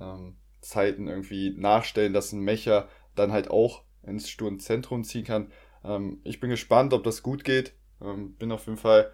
ähm, 0.00 0.36
irgendwie 0.76 1.54
nachstellen, 1.56 2.12
dass 2.12 2.32
ein 2.32 2.40
Mecher 2.40 2.88
dann 3.14 3.32
halt 3.32 3.50
auch 3.50 3.84
ins 4.02 4.28
Sturmzentrum 4.28 5.04
ziehen 5.04 5.24
kann. 5.24 5.52
Ähm, 5.84 6.20
ich 6.24 6.40
bin 6.40 6.50
gespannt, 6.50 6.92
ob 6.92 7.04
das 7.04 7.22
gut 7.22 7.44
geht. 7.44 7.74
Ähm, 8.00 8.34
bin 8.34 8.52
auf 8.52 8.66
jeden 8.66 8.78
Fall, 8.78 9.12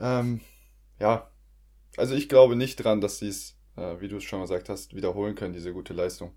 ähm, 0.00 0.40
ja, 1.00 1.30
also 1.98 2.14
ich 2.14 2.28
glaube 2.28 2.56
nicht 2.56 2.76
dran, 2.76 3.00
dass 3.00 3.18
sie 3.18 3.28
es, 3.28 3.56
äh, 3.76 4.00
wie 4.00 4.08
du 4.08 4.16
es 4.16 4.24
schon 4.24 4.40
gesagt 4.40 4.68
hast, 4.68 4.94
wiederholen 4.94 5.34
können, 5.34 5.52
diese 5.52 5.72
gute 5.72 5.92
Leistung. 5.92 6.32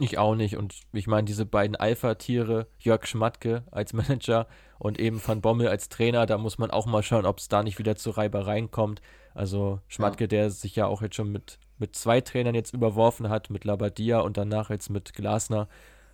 Ich 0.00 0.18
auch 0.18 0.34
nicht. 0.34 0.56
Und 0.56 0.80
ich 0.92 1.06
meine, 1.06 1.24
diese 1.24 1.44
beiden 1.44 1.76
Alpha-Tiere, 1.76 2.66
Jörg 2.78 3.06
Schmatke 3.06 3.64
als 3.70 3.92
Manager 3.92 4.46
und 4.78 4.98
eben 4.98 5.20
Van 5.24 5.40
Bommel 5.40 5.68
als 5.68 5.88
Trainer, 5.88 6.26
da 6.26 6.38
muss 6.38 6.58
man 6.58 6.70
auch 6.70 6.86
mal 6.86 7.02
schauen, 7.02 7.26
ob 7.26 7.38
es 7.38 7.48
da 7.48 7.62
nicht 7.62 7.78
wieder 7.78 7.96
zu 7.96 8.10
Reibereien 8.10 8.70
kommt. 8.70 9.02
Also 9.34 9.80
Schmatke, 9.88 10.24
ja. 10.24 10.28
der 10.28 10.50
sich 10.50 10.76
ja 10.76 10.86
auch 10.86 11.02
jetzt 11.02 11.16
schon 11.16 11.30
mit, 11.30 11.58
mit 11.78 11.94
zwei 11.94 12.20
Trainern 12.20 12.54
jetzt 12.54 12.74
überworfen 12.74 13.28
hat, 13.28 13.50
mit 13.50 13.64
Labadia 13.64 14.20
und 14.20 14.36
danach 14.36 14.70
jetzt 14.70 14.88
mit 14.88 15.14
Glasner, 15.14 15.68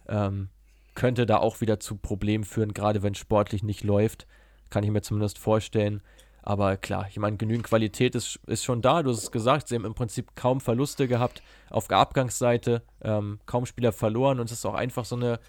ähm, 0.08 0.48
könnte 0.94 1.26
da 1.26 1.38
auch 1.38 1.60
wieder 1.60 1.78
zu 1.78 1.96
Problemen 1.96 2.44
führen, 2.44 2.74
gerade 2.74 3.02
wenn 3.02 3.14
sportlich 3.14 3.62
nicht 3.62 3.84
läuft. 3.84 4.26
Kann 4.70 4.84
ich 4.84 4.90
mir 4.90 5.02
zumindest 5.02 5.38
vorstellen. 5.38 6.02
Aber 6.48 6.78
klar, 6.78 7.06
ich 7.10 7.18
meine, 7.18 7.36
genügend 7.36 7.66
Qualität 7.66 8.14
ist, 8.14 8.40
ist 8.46 8.64
schon 8.64 8.80
da. 8.80 9.02
Du 9.02 9.10
hast 9.10 9.22
es 9.22 9.30
gesagt, 9.30 9.68
sie 9.68 9.74
haben 9.74 9.84
im 9.84 9.92
Prinzip 9.92 10.34
kaum 10.34 10.62
Verluste 10.62 11.06
gehabt 11.06 11.42
auf 11.68 11.88
der 11.88 11.98
Abgangsseite, 11.98 12.80
ähm, 13.02 13.38
kaum 13.44 13.66
Spieler 13.66 13.92
verloren 13.92 14.40
und 14.40 14.46
es 14.46 14.52
ist 14.52 14.64
auch 14.64 14.72
einfach 14.72 15.04
so 15.04 15.14
eine 15.14 15.40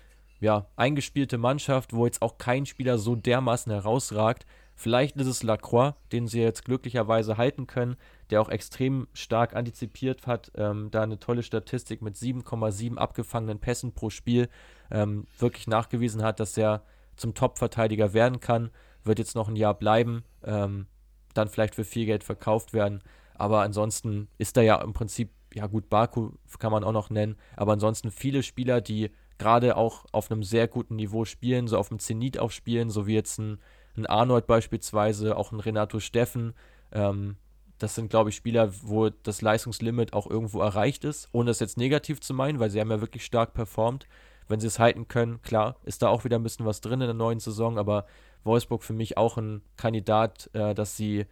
ja, 0.41 0.65
eingespielte 0.75 1.37
Mannschaft, 1.37 1.93
wo 1.93 2.05
jetzt 2.05 2.21
auch 2.21 2.37
kein 2.37 2.65
Spieler 2.65 2.97
so 2.97 3.15
dermaßen 3.15 3.71
herausragt. 3.71 4.45
Vielleicht 4.75 5.15
ist 5.15 5.27
es 5.27 5.41
Lacroix, 5.41 5.93
den 6.11 6.27
sie 6.27 6.41
jetzt 6.41 6.65
glücklicherweise 6.65 7.37
halten 7.37 7.65
können, 7.65 7.95
der 8.29 8.41
auch 8.41 8.49
extrem 8.49 9.07
stark 9.13 9.55
antizipiert 9.55 10.27
hat, 10.27 10.51
ähm, 10.55 10.89
da 10.91 11.01
eine 11.01 11.17
tolle 11.17 11.43
Statistik 11.43 12.01
mit 12.01 12.17
7,7 12.17 12.97
abgefangenen 12.97 13.59
Pässen 13.59 13.93
pro 13.93 14.09
Spiel 14.09 14.49
ähm, 14.91 15.27
wirklich 15.37 15.65
nachgewiesen 15.65 16.23
hat, 16.23 16.41
dass 16.41 16.57
er 16.57 16.83
zum 17.15 17.35
Top-Verteidiger 17.35 18.13
werden 18.13 18.41
kann 18.41 18.69
wird 19.03 19.19
jetzt 19.19 19.35
noch 19.35 19.47
ein 19.47 19.55
Jahr 19.55 19.73
bleiben, 19.73 20.23
ähm, 20.43 20.87
dann 21.33 21.47
vielleicht 21.47 21.75
für 21.75 21.83
viel 21.83 22.05
Geld 22.05 22.23
verkauft 22.23 22.73
werden. 22.73 23.01
Aber 23.35 23.61
ansonsten 23.61 24.27
ist 24.37 24.57
da 24.57 24.61
ja 24.61 24.81
im 24.81 24.93
Prinzip, 24.93 25.31
ja 25.53 25.67
gut, 25.67 25.89
Baku 25.89 26.31
kann 26.59 26.71
man 26.71 26.83
auch 26.83 26.91
noch 26.91 27.09
nennen, 27.09 27.37
aber 27.55 27.73
ansonsten 27.73 28.11
viele 28.11 28.43
Spieler, 28.43 28.81
die 28.81 29.11
gerade 29.37 29.77
auch 29.77 30.05
auf 30.11 30.29
einem 30.29 30.43
sehr 30.43 30.67
guten 30.67 30.97
Niveau 30.97 31.25
spielen, 31.25 31.67
so 31.67 31.77
auf 31.77 31.89
dem 31.89 31.99
Zenit 31.99 32.37
aufspielen, 32.37 32.89
so 32.89 33.07
wie 33.07 33.15
jetzt 33.15 33.39
ein, 33.39 33.59
ein 33.95 34.05
Arnold 34.05 34.45
beispielsweise, 34.45 35.37
auch 35.37 35.51
ein 35.51 35.59
Renato 35.59 35.99
Steffen. 35.99 36.53
Ähm, 36.91 37.37
das 37.79 37.95
sind, 37.95 38.09
glaube 38.09 38.29
ich, 38.29 38.35
Spieler, 38.35 38.71
wo 38.83 39.09
das 39.09 39.41
Leistungslimit 39.41 40.13
auch 40.13 40.29
irgendwo 40.29 40.59
erreicht 40.61 41.05
ist, 41.05 41.29
ohne 41.31 41.51
es 41.51 41.59
jetzt 41.59 41.77
negativ 41.77 42.19
zu 42.19 42.33
meinen, 42.33 42.59
weil 42.59 42.69
sie 42.69 42.79
haben 42.79 42.91
ja 42.91 43.01
wirklich 43.01 43.23
stark 43.23 43.53
performt. 43.53 44.05
Wenn 44.49 44.59
sie 44.59 44.67
es 44.67 44.79
halten 44.79 45.07
können, 45.07 45.41
klar, 45.41 45.77
ist 45.83 46.01
da 46.01 46.09
auch 46.09 46.25
wieder 46.25 46.37
ein 46.37 46.43
bisschen 46.43 46.65
was 46.65 46.81
drin 46.81 47.01
in 47.01 47.07
der 47.07 47.13
neuen 47.13 47.39
Saison, 47.39 47.77
aber 47.77 48.05
Wolfsburg 48.43 48.83
für 48.83 48.93
mich 48.93 49.17
auch 49.17 49.37
ein 49.37 49.61
Kandidat, 49.77 50.49
äh, 50.53 50.73
dass 50.73 50.97
sie 50.97 51.25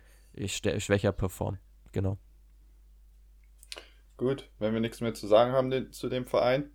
schwächer 0.45 1.11
performen. 1.11 1.59
Genau. 1.91 2.17
Gut, 4.17 4.49
wenn 4.59 4.73
wir 4.73 4.79
nichts 4.79 5.01
mehr 5.01 5.13
zu 5.13 5.27
sagen 5.27 5.51
haben 5.51 5.69
den, 5.69 5.91
zu 5.91 6.09
dem 6.09 6.25
Verein, 6.25 6.71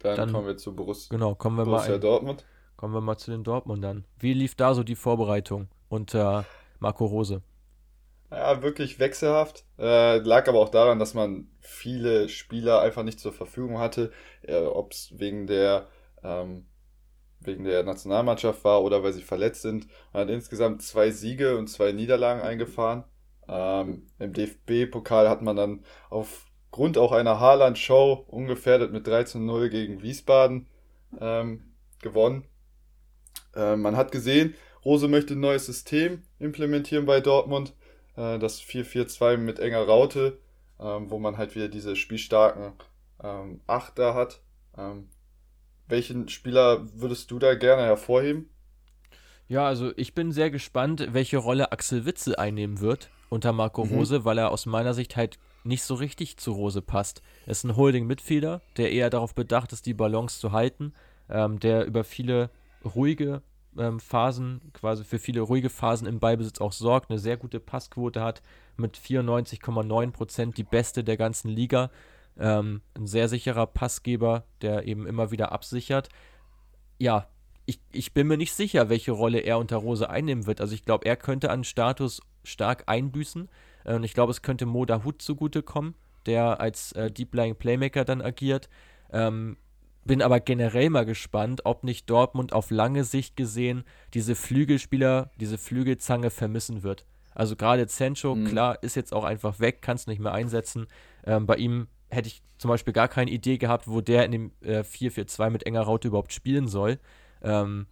dann, 0.00 0.16
dann, 0.16 0.32
kommen 0.32 0.46
wir 0.46 0.56
zu 0.56 0.74
Borussia, 0.74 1.08
genau, 1.10 1.34
kommen 1.34 1.56
wir 1.56 1.64
Borussia 1.64 1.92
mal 1.92 2.00
Dortmund. 2.00 2.44
Kommen 2.76 2.94
wir 2.94 3.00
mal 3.00 3.16
zu 3.16 3.32
den 3.32 3.42
Dortmundern. 3.42 4.04
Wie 4.18 4.32
lief 4.32 4.54
da 4.54 4.72
so 4.74 4.84
die 4.84 4.94
Vorbereitung 4.94 5.68
unter 5.88 6.44
Marco 6.78 7.06
Rose? 7.06 7.42
Ja, 8.30 8.62
wirklich 8.62 9.00
wechselhaft. 9.00 9.64
Äh, 9.78 10.18
lag 10.18 10.46
aber 10.48 10.60
auch 10.60 10.68
daran, 10.68 10.98
dass 10.98 11.14
man 11.14 11.48
viele 11.60 12.28
Spieler 12.28 12.80
einfach 12.80 13.02
nicht 13.02 13.18
zur 13.18 13.32
Verfügung 13.32 13.78
hatte. 13.78 14.12
Äh, 14.42 14.60
Ob 14.60 14.92
es 14.92 15.18
wegen 15.18 15.46
der 15.46 15.88
ähm, 16.22 16.66
wegen 17.40 17.64
der 17.64 17.82
Nationalmannschaft 17.82 18.64
war 18.64 18.82
oder 18.82 19.02
weil 19.02 19.12
sie 19.12 19.22
verletzt 19.22 19.62
sind. 19.62 19.86
Man 20.12 20.22
hat 20.22 20.30
insgesamt 20.30 20.82
zwei 20.82 21.10
Siege 21.10 21.56
und 21.56 21.68
zwei 21.68 21.92
Niederlagen 21.92 22.42
eingefahren. 22.42 23.04
Ähm, 23.48 24.06
Im 24.18 24.32
DFB-Pokal 24.32 25.28
hat 25.28 25.42
man 25.42 25.56
dann 25.56 25.84
aufgrund 26.10 26.98
auch 26.98 27.12
einer 27.12 27.40
Haaland-Show 27.40 28.24
ungefährdet 28.28 28.92
mit 28.92 29.06
3 29.06 29.24
zu 29.24 29.38
0 29.38 29.70
gegen 29.70 30.02
Wiesbaden 30.02 30.66
ähm, 31.20 31.72
gewonnen. 32.02 32.44
Äh, 33.54 33.76
man 33.76 33.96
hat 33.96 34.12
gesehen, 34.12 34.54
Rose 34.84 35.08
möchte 35.08 35.34
ein 35.34 35.40
neues 35.40 35.66
System 35.66 36.22
implementieren 36.38 37.06
bei 37.06 37.20
Dortmund. 37.20 37.74
Äh, 38.16 38.38
das 38.38 38.60
4-4-2 38.60 39.36
mit 39.38 39.58
enger 39.58 39.82
Raute, 39.82 40.38
ähm, 40.78 41.10
wo 41.10 41.18
man 41.18 41.38
halt 41.38 41.54
wieder 41.54 41.68
diese 41.68 41.96
spielstarken 41.96 42.72
ähm, 43.22 43.60
Achter 43.66 44.14
hat. 44.14 44.42
Ähm, 44.76 45.08
welchen 45.88 46.28
Spieler 46.28 46.86
würdest 46.94 47.30
du 47.30 47.38
da 47.38 47.54
gerne 47.54 47.82
hervorheben? 47.82 48.50
Ja, 49.48 49.66
also 49.66 49.92
ich 49.96 50.14
bin 50.14 50.30
sehr 50.30 50.50
gespannt, 50.50 51.08
welche 51.12 51.38
Rolle 51.38 51.72
Axel 51.72 52.04
Witze 52.04 52.38
einnehmen 52.38 52.80
wird 52.80 53.10
unter 53.30 53.52
Marco 53.52 53.84
mhm. 53.84 53.94
Rose, 53.94 54.24
weil 54.24 54.38
er 54.38 54.50
aus 54.50 54.66
meiner 54.66 54.94
Sicht 54.94 55.16
halt 55.16 55.38
nicht 55.64 55.82
so 55.82 55.94
richtig 55.94 56.36
zu 56.36 56.52
Rose 56.52 56.82
passt. 56.82 57.22
Er 57.46 57.52
ist 57.52 57.64
ein 57.64 57.76
Holding-Mitfielder, 57.76 58.62
der 58.76 58.92
eher 58.92 59.10
darauf 59.10 59.34
bedacht 59.34 59.72
ist, 59.72 59.86
die 59.86 59.94
Balance 59.94 60.40
zu 60.40 60.52
halten, 60.52 60.92
ähm, 61.28 61.58
der 61.58 61.84
über 61.84 62.04
viele 62.04 62.50
ruhige 62.84 63.42
ähm, 63.76 64.00
Phasen, 64.00 64.60
quasi 64.72 65.04
für 65.04 65.18
viele 65.18 65.40
ruhige 65.40 65.68
Phasen 65.70 66.06
im 66.06 66.20
Ballbesitz 66.20 66.60
auch 66.60 66.72
sorgt, 66.72 67.10
eine 67.10 67.18
sehr 67.18 67.36
gute 67.36 67.60
Passquote 67.60 68.22
hat, 68.22 68.42
mit 68.76 68.96
94,9 68.96 70.10
Prozent 70.12 70.56
die 70.56 70.64
beste 70.64 71.04
der 71.04 71.16
ganzen 71.16 71.48
Liga. 71.48 71.90
Ähm, 72.38 72.82
ein 72.96 73.06
sehr 73.06 73.28
sicherer 73.28 73.66
Passgeber, 73.66 74.44
der 74.62 74.86
eben 74.86 75.06
immer 75.06 75.30
wieder 75.30 75.52
absichert. 75.52 76.08
Ja, 76.98 77.28
ich, 77.66 77.80
ich 77.92 78.14
bin 78.14 78.26
mir 78.26 78.36
nicht 78.36 78.54
sicher, 78.54 78.88
welche 78.88 79.12
Rolle 79.12 79.40
er 79.40 79.58
unter 79.58 79.76
Rose 79.76 80.08
einnehmen 80.08 80.46
wird. 80.46 80.60
Also 80.60 80.74
ich 80.74 80.84
glaube, 80.84 81.06
er 81.06 81.16
könnte 81.16 81.50
an 81.50 81.64
Status 81.64 82.22
stark 82.42 82.84
einbüßen. 82.86 83.48
Äh, 83.84 83.94
und 83.94 84.04
ich 84.04 84.14
glaube, 84.14 84.30
es 84.30 84.42
könnte 84.42 84.66
Moda 84.66 85.04
Hut 85.04 85.20
zugutekommen, 85.20 85.94
der 86.26 86.60
als 86.60 86.92
äh, 86.92 87.10
Deep 87.10 87.34
Lying 87.34 87.56
Playmaker 87.56 88.04
dann 88.04 88.22
agiert. 88.22 88.68
Ähm, 89.12 89.56
bin 90.04 90.22
aber 90.22 90.40
generell 90.40 90.88
mal 90.88 91.04
gespannt, 91.04 91.62
ob 91.64 91.84
nicht 91.84 92.08
Dortmund 92.08 92.54
auf 92.54 92.70
lange 92.70 93.04
Sicht 93.04 93.36
gesehen 93.36 93.84
diese 94.14 94.34
Flügelspieler, 94.34 95.30
diese 95.36 95.58
Flügelzange 95.58 96.30
vermissen 96.30 96.82
wird. 96.82 97.04
Also 97.34 97.54
gerade 97.54 97.86
Sancho, 97.86 98.34
mhm. 98.34 98.46
klar, 98.46 98.82
ist 98.82 98.96
jetzt 98.96 99.12
auch 99.12 99.24
einfach 99.24 99.60
weg, 99.60 99.82
kann 99.82 99.96
es 99.96 100.06
nicht 100.06 100.20
mehr 100.20 100.32
einsetzen. 100.32 100.86
Ähm, 101.26 101.46
bei 101.46 101.56
ihm 101.56 101.88
hätte 102.10 102.28
ich 102.28 102.42
zum 102.58 102.68
Beispiel 102.68 102.92
gar 102.92 103.08
keine 103.08 103.30
Idee 103.30 103.58
gehabt, 103.58 103.88
wo 103.88 104.00
der 104.00 104.24
in 104.24 104.32
dem 104.32 104.52
äh, 104.62 104.80
4-4-2 104.80 105.50
mit 105.50 105.66
enger 105.66 105.82
Raute 105.82 106.08
überhaupt 106.08 106.32
spielen 106.32 106.66
soll. 106.66 106.98
Ähm, 107.42 107.86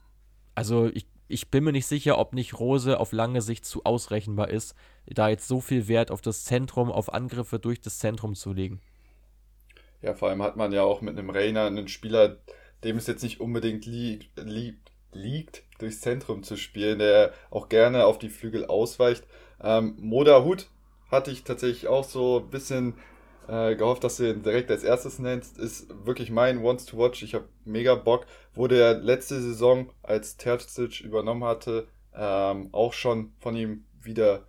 also 0.55 0.87
ich, 0.87 1.07
ich 1.29 1.51
bin 1.51 1.65
mir 1.65 1.73
nicht 1.73 1.87
sicher, 1.87 2.19
ob 2.19 2.33
nicht 2.33 2.59
Rose 2.59 2.99
auf 2.99 3.13
lange 3.13 3.43
Sicht 3.43 3.65
zu 3.65 3.85
ausrechenbar 3.85 4.49
ist, 4.49 4.75
da 5.07 5.29
jetzt 5.29 5.47
so 5.47 5.61
viel 5.61 5.89
Wert 5.89 6.11
auf 6.11 6.21
das 6.21 6.45
Zentrum, 6.45 6.91
auf 6.91 7.13
Angriffe 7.13 7.59
durch 7.59 7.81
das 7.81 7.99
Zentrum 7.99 8.35
zu 8.35 8.53
legen. 8.53 8.81
Ja, 10.03 10.15
vor 10.15 10.29
allem 10.29 10.43
hat 10.43 10.57
man 10.57 10.73
ja 10.73 10.83
auch 10.83 11.01
mit 11.01 11.19
einem 11.19 11.31
Rainer 11.31 11.67
einen 11.67 11.89
Spieler, 11.89 12.39
dem 12.85 12.97
es 12.97 13.07
jetzt 13.07 13.23
nicht 13.23 13.41
unbedingt 13.41 13.87
liegt, 13.87 14.39
liegt, 14.39 14.93
liegt 15.13 15.63
durchs 15.79 16.01
Zentrum 16.01 16.43
zu 16.43 16.57
spielen, 16.57 16.99
der 16.99 17.33
auch 17.51 17.69
gerne 17.69 18.07
auf 18.07 18.19
die 18.19 18.29
Flügel 18.29 18.67
ausweicht. 18.67 19.25
Ähm, 19.61 19.97
Moda 19.99 20.45
Hut 20.45 20.69
hatte 21.11 21.31
ich 21.31 21.45
tatsächlich 21.45 21.89
auch 21.89 22.05
so 22.05 22.41
ein 22.41 22.51
bisschen 22.51 22.95
äh, 23.49 23.77
gehofft, 23.77 24.05
dass 24.05 24.17
du 24.17 24.29
ihn 24.31 24.43
direkt 24.43 24.71
als 24.71 24.85
erstes 24.85 25.19
nennst. 25.19 25.59
Ist 25.59 25.89
wirklich 26.05 26.31
mein 26.31 26.63
Wants 26.63 26.87
to 26.87 26.99
Watch. 26.99 27.23
Ich 27.23 27.35
habe 27.35 27.49
mega 27.65 27.95
Bock. 27.95 28.27
Wurde 28.55 28.81
er 28.81 28.95
letzte 28.95 29.41
Saison, 29.41 29.93
als 30.03 30.37
Terzic 30.37 31.01
übernommen 31.01 31.45
hatte, 31.45 31.89
ähm, 32.15 32.71
auch 32.73 32.93
schon 32.93 33.33
von 33.39 33.57
ihm 33.57 33.85
wieder 34.01 34.47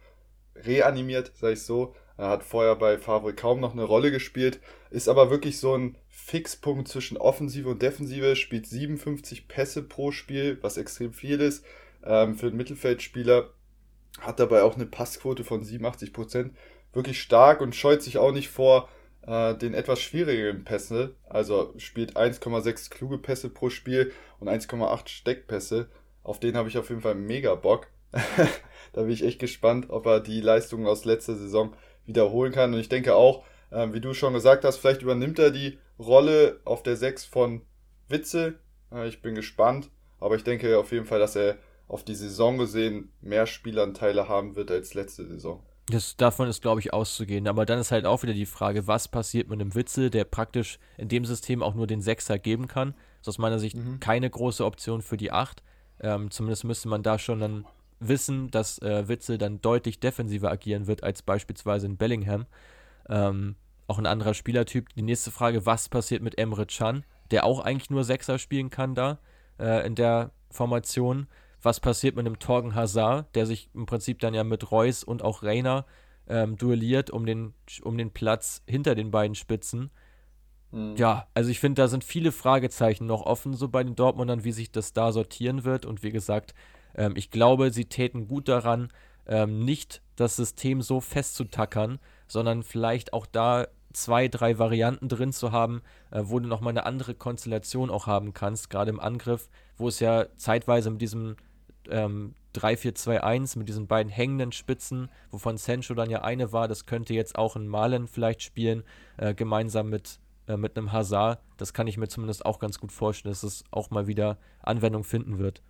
reanimiert, 0.56 1.32
sag 1.36 1.54
ich 1.54 1.64
so. 1.64 1.94
Er 2.18 2.30
hat 2.30 2.44
vorher 2.44 2.76
bei 2.76 2.98
Favre 2.98 3.34
kaum 3.34 3.60
noch 3.60 3.74
eine 3.74 3.84
Rolle 3.84 4.10
gespielt, 4.10 4.60
ist 4.90 5.08
aber 5.08 5.30
wirklich 5.30 5.60
so 5.60 5.76
ein 5.76 5.98
Fixpunkt 6.08 6.88
zwischen 6.88 7.18
Offensive 7.18 7.70
und 7.70 7.82
Defensive, 7.82 8.36
spielt 8.36 8.66
57 8.66 9.48
Pässe 9.48 9.84
pro 9.84 10.12
Spiel, 10.12 10.58
was 10.62 10.78
extrem 10.78 11.14
viel 11.14 11.40
ist 11.40 11.64
ähm, 12.04 12.36
für 12.36 12.48
einen 12.48 12.58
Mittelfeldspieler, 12.58 13.52
hat 14.20 14.40
dabei 14.40 14.64
auch 14.64 14.76
eine 14.76 14.88
Passquote 14.88 15.44
von 15.44 15.64
87 15.64 16.12
Prozent 16.12 16.56
wirklich 16.98 17.22
stark 17.22 17.62
und 17.62 17.76
scheut 17.76 18.02
sich 18.02 18.18
auch 18.18 18.34
nicht 18.34 18.50
vor 18.50 18.90
äh, 19.26 19.56
den 19.56 19.74
etwas 19.74 20.02
schwierigeren 20.02 20.66
Pässe. 20.66 21.16
Also 21.30 21.74
spielt 21.78 22.18
1,6 22.18 22.90
kluge 22.90 23.18
Pässe 23.18 23.50
pro 23.50 23.70
Spiel 23.70 24.12
und 24.40 24.50
1,8 24.50 25.08
Steckpässe. 25.08 25.88
Auf 26.24 26.42
den 26.42 26.58
habe 26.58 26.68
ich 26.68 26.78
auf 26.78 26.90
jeden 26.90 27.02
Fall 27.02 27.16
mega 27.16 27.56
Bock. 27.56 27.88
da 28.94 29.02
bin 29.04 29.12
ich 29.12 29.24
echt 29.24 29.40
gespannt, 29.40 29.90
ob 29.90 30.06
er 30.06 30.20
die 30.20 30.42
Leistungen 30.42 30.88
aus 30.88 31.06
letzter 31.06 31.36
Saison 31.36 31.74
wiederholen 32.06 32.52
kann. 32.52 32.74
Und 32.74 32.80
ich 32.80 32.90
denke 32.90 33.16
auch, 33.16 33.46
äh, 33.72 33.88
wie 33.94 34.02
du 34.02 34.14
schon 34.14 34.34
gesagt 34.34 34.66
hast, 34.66 34.78
vielleicht 34.78 35.04
übernimmt 35.04 35.40
er 35.40 35.52
die 35.52 35.78
Rolle 36.00 36.60
auf 36.66 36.84
der 36.84 36.98
6 36.98 37.26
von 37.26 37.62
Witze. 38.10 38.60
Äh, 38.92 39.08
ich 39.08 39.22
bin 39.22 39.36
gespannt. 39.36 39.90
Aber 40.20 40.36
ich 40.36 40.44
denke 40.44 40.80
auf 40.80 40.92
jeden 40.92 41.06
Fall, 41.06 41.20
dass 41.20 41.36
er 41.36 41.58
auf 41.88 42.04
die 42.04 42.16
Saison 42.16 42.58
gesehen 42.58 43.14
mehr 43.22 43.46
Spielanteile 43.46 44.28
haben 44.28 44.56
wird 44.56 44.72
als 44.72 44.94
letzte 44.94 45.26
Saison. 45.26 45.64
Das, 45.90 46.18
davon 46.18 46.50
ist, 46.50 46.62
glaube 46.62 46.82
ich, 46.82 46.94
auszugehen. 46.94 47.48
Aber 47.48 47.66
dann 47.66 47.80
ist 47.80 47.92
halt 47.92 48.06
auch 48.06 48.24
wieder 48.24 48.34
die 48.34 48.46
Frage, 48.46 48.88
was 48.88 49.08
passiert 49.08 49.50
mit 49.50 49.62
einem 49.62 49.74
Witzel, 49.74 50.10
der 50.10 50.26
praktisch 50.26 50.80
in 50.98 51.08
dem 51.08 51.24
System 51.24 51.64
auch 51.64 51.76
nur 51.76 51.88
den 51.88 52.02
Sechser 52.02 52.38
geben 52.38 52.68
kann. 52.68 52.94
Das 53.20 53.22
ist 53.22 53.28
aus 53.30 53.38
meiner 53.38 53.60
Sicht 53.60 53.78
mhm. 53.78 54.00
keine 54.00 54.30
große 54.30 54.66
Option 54.66 55.02
für 55.02 55.16
die 55.16 55.32
Acht. 55.32 55.64
Ähm, 56.02 56.30
zumindest 56.30 56.66
müsste 56.66 56.90
man 56.90 57.04
da 57.04 57.18
schon 57.18 57.40
dann 57.40 57.66
wissen, 58.00 58.52
dass 58.52 58.80
äh, 58.80 59.08
Witzel 59.08 59.38
dann 59.38 59.62
deutlich 59.62 60.00
defensiver 60.00 60.52
agieren 60.52 60.88
wird 60.88 61.04
als 61.04 61.22
beispielsweise 61.22 61.88
in 61.88 61.98
Bellingham. 61.98 62.46
Ähm, 63.10 63.56
auch 63.88 63.98
ein 63.98 64.06
anderer 64.06 64.34
Spielertyp. 64.34 64.94
Die 64.96 65.02
nächste 65.02 65.32
Frage, 65.32 65.66
was 65.66 65.88
passiert 65.88 66.22
mit 66.22 66.38
Emre 66.38 66.66
Can, 66.66 67.06
der 67.32 67.46
auch 67.46 67.62
eigentlich 67.62 67.90
nur 67.90 68.04
Sechser 68.04 68.38
spielen 68.40 68.70
kann 68.70 68.94
da 68.94 69.20
äh, 69.60 69.86
in 69.88 69.96
der 69.96 70.32
Formation 70.52 71.28
was 71.68 71.82
passiert 71.82 72.16
mit 72.16 72.26
einem 72.26 72.40
Torgen 72.40 72.76
Hazard, 72.76 73.36
der 73.36 73.46
sich 73.46 73.70
im 73.74 73.86
Prinzip 73.86 74.20
dann 74.20 74.34
ja 74.34 74.46
mit 74.46 74.72
Reus 74.72 75.04
und 75.04 75.22
auch 75.22 75.44
Reiner 75.44 75.86
ähm, 76.30 76.58
duelliert 76.58 77.10
um 77.10 77.26
den, 77.26 77.54
um 77.84 77.98
den 77.98 78.12
Platz 78.12 78.64
hinter 78.66 78.96
den 78.96 79.12
beiden 79.12 79.36
Spitzen. 79.36 79.92
Mhm. 80.72 80.96
Ja, 80.96 81.28
also 81.34 81.50
ich 81.50 81.60
finde, 81.60 81.82
da 81.82 81.90
sind 81.90 82.06
viele 82.06 82.32
Fragezeichen 82.32 83.06
noch 83.06 83.26
offen, 83.26 83.54
so 83.54 83.68
bei 83.68 83.84
den 83.84 83.96
Dortmundern, 83.96 84.46
wie 84.46 84.54
sich 84.54 84.72
das 84.72 84.94
da 84.94 85.12
sortieren 85.12 85.66
wird. 85.66 85.86
Und 85.86 86.04
wie 86.04 86.12
gesagt, 86.12 86.56
ähm, 86.96 87.14
ich 87.18 87.32
glaube, 87.32 87.72
sie 87.72 87.86
täten 87.86 88.30
gut 88.30 88.48
daran, 88.48 88.90
ähm, 89.26 89.66
nicht 89.66 90.02
das 90.16 90.38
System 90.38 90.82
so 90.82 91.02
festzutackern, 91.02 92.00
sondern 92.30 92.64
vielleicht 92.64 93.12
auch 93.12 93.26
da 93.26 93.68
zwei, 93.92 94.30
drei 94.30 94.58
Varianten 94.58 95.10
drin 95.10 95.34
zu 95.34 95.52
haben, 95.52 95.82
äh, 96.12 96.22
wo 96.24 96.40
du 96.40 96.48
nochmal 96.48 96.72
eine 96.72 96.86
andere 96.86 97.14
Konstellation 97.14 97.90
auch 97.90 98.08
haben 98.08 98.34
kannst, 98.34 98.70
gerade 98.70 98.90
im 98.90 99.02
Angriff, 99.02 99.50
wo 99.78 99.88
es 99.90 100.00
ja 100.00 100.28
zeitweise 100.38 100.92
mit 100.92 101.02
diesem 101.02 101.36
ähm, 101.90 102.34
3-4-2-1 102.56 103.58
mit 103.58 103.70
diesen 103.70 103.88
beiden 103.88 104.12
hängenden 104.12 104.52
Spitzen, 104.52 105.10
wovon 105.32 105.58
Sancho 105.58 105.94
dann 105.94 106.10
ja 106.10 106.22
eine 106.22 106.52
war, 106.52 106.68
das 106.68 106.86
könnte 106.86 107.14
jetzt 107.14 107.38
auch 107.38 107.56
ein 107.56 107.68
Malen 107.68 108.08
vielleicht 108.08 108.42
spielen, 108.42 108.84
äh, 109.18 109.34
gemeinsam 109.34 109.90
mit, 109.90 110.20
äh, 110.48 110.58
mit 110.58 110.78
einem 110.78 110.92
Hazard. 110.92 111.40
Das 111.58 111.74
kann 111.74 111.88
ich 111.88 111.98
mir 111.98 112.08
zumindest 112.08 112.46
auch 112.46 112.60
ganz 112.60 112.80
gut 112.80 112.92
vorstellen, 112.92 113.32
dass 113.32 113.44
es 113.44 113.64
auch 113.72 113.90
mal 113.90 114.08
wieder 114.08 114.38
Anwendung 114.62 115.04
finden 115.04 115.40
wird. 115.40 115.62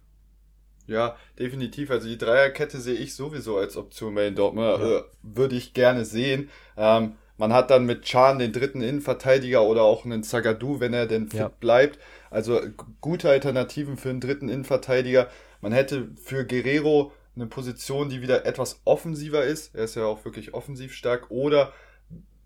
Ja, 0.88 1.18
definitiv. 1.38 1.92
Also 1.92 2.08
die 2.08 2.18
Dreierkette 2.18 2.80
sehe 2.80 2.96
ich 2.96 3.14
sowieso 3.14 3.58
als 3.58 3.76
Option 3.76 4.16
bei 4.16 4.24
den 4.24 4.36
Dortmund. 4.36 4.80
Ja. 4.80 5.00
Äh, 5.00 5.04
würde 5.22 5.56
ich 5.56 5.74
gerne 5.74 6.06
sehen. 6.06 6.50
Ähm, 6.78 7.16
man 7.38 7.54
hat 7.54 7.70
dann 7.70 7.86
mit 7.86 8.04
Chan 8.04 8.40
den 8.40 8.52
dritten 8.52 8.82
Innenverteidiger 8.82 9.64
oder 9.64 9.84
auch 9.84 10.06
einen 10.06 10.24
Zagadou, 10.24 10.80
wenn 10.80 10.94
er 10.94 11.06
denn 11.06 11.28
fit 11.28 11.40
ja. 11.40 11.48
bleibt. 11.50 12.00
Also 12.32 12.60
gute 13.00 13.30
Alternativen 13.30 13.98
für 13.98 14.10
einen 14.10 14.22
dritten 14.22 14.50
Innenverteidiger. 14.50 15.30
Man 15.62 15.72
hätte 15.72 16.10
für 16.16 16.46
Guerrero 16.46 17.12
eine 17.36 17.48
Position, 17.48 18.10
die 18.10 18.22
wieder 18.22 18.46
etwas 18.46 18.82
offensiver 18.86 19.44
ist. 19.44 19.76
Er 19.76 19.84
ist 19.84 19.96
ja 19.96 20.06
auch 20.06 20.26
wirklich 20.26 20.54
offensiv 20.54 20.94
stark. 20.94 21.30
Oder 21.30 21.72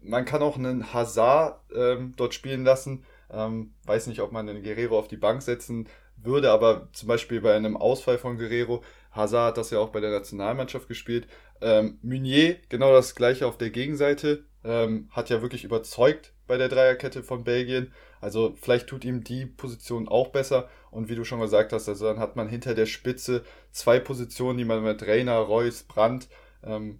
man 0.01 0.25
kann 0.25 0.41
auch 0.41 0.57
einen 0.57 0.93
Hazard 0.93 1.59
ähm, 1.73 2.13
dort 2.17 2.33
spielen 2.33 2.63
lassen. 2.63 3.05
Ähm, 3.31 3.73
weiß 3.85 4.07
nicht, 4.07 4.21
ob 4.21 4.31
man 4.31 4.49
einen 4.49 4.63
Guerrero 4.63 4.99
auf 4.99 5.07
die 5.07 5.17
Bank 5.17 5.41
setzen 5.41 5.87
würde, 6.17 6.51
aber 6.51 6.89
zum 6.93 7.07
Beispiel 7.07 7.41
bei 7.41 7.55
einem 7.55 7.77
Ausfall 7.77 8.17
von 8.17 8.37
Guerrero, 8.37 8.83
Hazard 9.11 9.49
hat 9.49 9.57
das 9.57 9.71
ja 9.71 9.79
auch 9.79 9.89
bei 9.89 9.99
der 9.99 10.11
Nationalmannschaft 10.11 10.87
gespielt. 10.87 11.27
Ähm, 11.61 11.99
Meunier, 12.01 12.57
genau 12.69 12.91
das 12.91 13.15
gleiche 13.15 13.47
auf 13.47 13.57
der 13.57 13.69
Gegenseite, 13.69 14.45
ähm, 14.63 15.09
hat 15.11 15.29
ja 15.29 15.41
wirklich 15.41 15.63
überzeugt 15.63 16.33
bei 16.47 16.57
der 16.57 16.69
Dreierkette 16.69 17.23
von 17.23 17.43
Belgien. 17.43 17.93
Also 18.19 18.55
vielleicht 18.61 18.87
tut 18.87 19.05
ihm 19.05 19.23
die 19.23 19.45
Position 19.45 20.07
auch 20.07 20.29
besser. 20.29 20.69
Und 20.91 21.09
wie 21.09 21.15
du 21.15 21.23
schon 21.23 21.39
gesagt 21.39 21.73
hast, 21.73 21.87
also 21.89 22.05
dann 22.05 22.19
hat 22.19 22.35
man 22.35 22.49
hinter 22.49 22.75
der 22.75 22.85
Spitze 22.85 23.43
zwei 23.71 23.99
Positionen, 23.99 24.57
die 24.57 24.65
man 24.65 24.83
mit 24.83 25.07
Reiner, 25.07 25.37
Reus, 25.37 25.83
Brandt 25.83 26.27
ähm, 26.63 26.99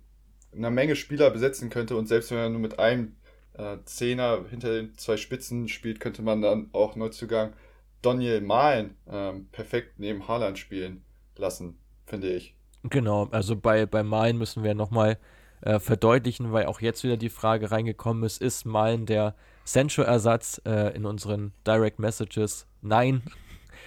eine 0.55 0.71
Menge 0.71 0.95
Spieler 0.95 1.29
besetzen 1.29 1.69
könnte. 1.69 1.95
Und 1.95 2.07
selbst 2.07 2.31
wenn 2.31 2.37
man 2.37 2.51
nur 2.53 2.61
mit 2.61 2.79
einem 2.79 3.17
äh, 3.53 3.77
Zehner 3.85 4.45
hinter 4.49 4.73
den 4.73 4.97
zwei 4.97 5.17
Spitzen 5.17 5.67
spielt, 5.67 5.99
könnte 5.99 6.21
man 6.21 6.41
dann 6.41 6.69
auch 6.71 6.95
Neuzugang 6.95 7.53
Daniel 8.01 8.41
Mahlen 8.41 8.95
ähm, 9.09 9.47
perfekt 9.51 9.99
neben 9.99 10.27
Haaland 10.27 10.57
spielen 10.57 11.03
lassen, 11.35 11.77
finde 12.05 12.33
ich. 12.33 12.55
Genau, 12.83 13.27
also 13.31 13.55
bei, 13.55 13.85
bei 13.85 14.03
Malen 14.03 14.37
müssen 14.37 14.63
wir 14.63 14.73
nochmal 14.73 15.19
äh, 15.61 15.79
verdeutlichen, 15.79 16.51
weil 16.51 16.65
auch 16.65 16.81
jetzt 16.81 17.03
wieder 17.03 17.17
die 17.17 17.29
Frage 17.29 17.71
reingekommen 17.71 18.23
ist, 18.23 18.41
ist 18.41 18.65
Malen 18.65 19.05
der 19.05 19.35
Sancho-Ersatz 19.65 20.61
äh, 20.65 20.95
in 20.95 21.05
unseren 21.05 21.53
Direct 21.67 21.99
Messages. 21.99 22.65
Nein, 22.81 23.21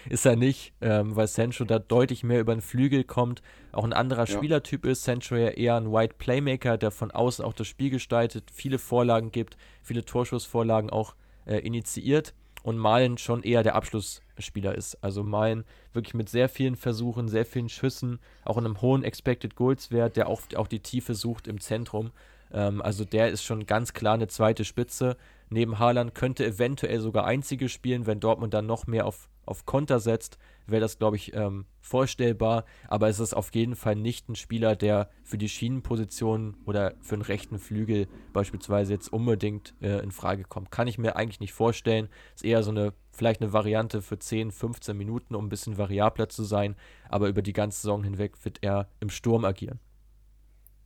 ist 0.09 0.27
er 0.27 0.37
nicht, 0.37 0.73
ähm, 0.81 1.17
weil 1.17 1.27
Sancho 1.27 1.65
da 1.65 1.79
deutlich 1.79 2.23
mehr 2.25 2.41
über 2.41 2.55
den 2.55 2.61
Flügel 2.61 3.05
kommt, 3.05 3.43
auch 3.73 3.85
ein 3.85 3.93
anderer 3.93 4.27
ja. 4.27 4.37
Spielertyp 4.37 4.85
ist. 4.85 5.05
Sancho 5.05 5.37
ja 5.37 5.49
eher 5.49 5.77
ein 5.77 5.93
White 5.93 6.15
Playmaker, 6.19 6.79
der 6.79 6.91
von 6.91 7.11
außen 7.11 7.45
auch 7.45 7.53
das 7.53 7.67
Spiel 7.67 7.91
gestaltet, 7.91 8.51
viele 8.53 8.79
Vorlagen 8.79 9.33
gibt, 9.33 9.57
viele 9.83 10.05
Torschussvorlagen 10.05 10.91
auch 10.91 11.15
äh, 11.47 11.59
initiiert 11.59 12.35
und 12.65 12.79
Malen 12.79 13.19
schon 13.19 13.43
eher 13.43 13.63
der 13.63 13.75
Abschlussspieler 13.75 14.75
ist. 14.75 15.03
Also 15.03 15.23
Malen 15.23 15.65
wirklich 15.93 16.15
mit 16.15 16.31
sehr 16.31 16.49
vielen 16.49 16.77
Versuchen, 16.77 17.29
sehr 17.29 17.45
vielen 17.45 17.69
Schüssen, 17.69 18.21
auch 18.45 18.57
in 18.57 18.65
einem 18.65 18.81
hohen 18.81 19.05
Expected 19.05 19.55
Goals 19.55 19.91
Wert, 19.91 20.17
der 20.17 20.29
auch, 20.29 20.41
auch 20.57 20.67
die 20.67 20.81
Tiefe 20.81 21.15
sucht 21.15 21.47
im 21.47 21.61
Zentrum. 21.61 22.11
Ähm, 22.55 22.81
also 22.81 23.05
der 23.05 23.29
ist 23.29 23.43
schon 23.43 23.67
ganz 23.67 23.93
klar 23.93 24.15
eine 24.15 24.29
zweite 24.29 24.65
Spitze. 24.65 25.17
Neben 25.51 25.79
Haaland 25.79 26.15
könnte 26.15 26.47
eventuell 26.47 27.01
sogar 27.01 27.27
einzige 27.27 27.69
spielen, 27.69 28.07
wenn 28.07 28.21
Dortmund 28.21 28.55
dann 28.55 28.67
noch 28.67 28.87
mehr 28.87 29.07
auf, 29.07 29.29
auf 29.45 29.67
Konter 29.67 30.01
setzt, 30.01 30.39
wäre 30.67 30.81
das, 30.81 30.99
glaube 30.99 31.17
ich, 31.17 31.35
ähm, 31.35 31.67
vorstellbar. 31.81 32.65
Aber 32.89 33.09
es 33.09 33.21
ist 33.21 33.35
auf 33.35 33.55
jeden 33.55 33.77
Fall 33.77 33.97
nicht 33.97 34.29
ein 34.29 34.37
Spieler, 34.37 34.75
der 34.77 35.11
für 35.23 35.37
die 35.37 35.49
Schienenposition 35.49 36.57
oder 36.65 36.95
für 37.03 37.17
den 37.17 37.23
rechten 37.23 37.59
Flügel 37.59 38.09
beispielsweise 38.33 38.95
jetzt 38.95 39.13
unbedingt 39.13 39.75
äh, 39.83 40.03
in 40.03 40.13
Frage 40.13 40.45
kommt. 40.45 40.71
Kann 40.71 40.89
ich 40.89 40.97
mir 40.97 41.17
eigentlich 41.17 41.41
nicht 41.41 41.53
vorstellen. 41.53 42.09
Ist 42.35 42.45
eher 42.45 42.63
so 42.63 42.71
eine, 42.71 42.95
vielleicht 43.11 43.43
eine 43.43 43.53
Variante 43.53 44.01
für 44.01 44.19
10, 44.19 44.51
15 44.51 44.97
Minuten, 44.97 45.35
um 45.35 45.47
ein 45.47 45.51
bisschen 45.51 45.77
variabler 45.77 46.29
zu 46.29 46.45
sein. 46.45 46.77
Aber 47.09 47.29
über 47.29 47.43
die 47.43 47.53
ganze 47.53 47.83
Saison 47.83 48.03
hinweg 48.03 48.45
wird 48.45 48.59
er 48.63 48.89
im 49.01 49.11
Sturm 49.11 49.45
agieren. 49.45 49.81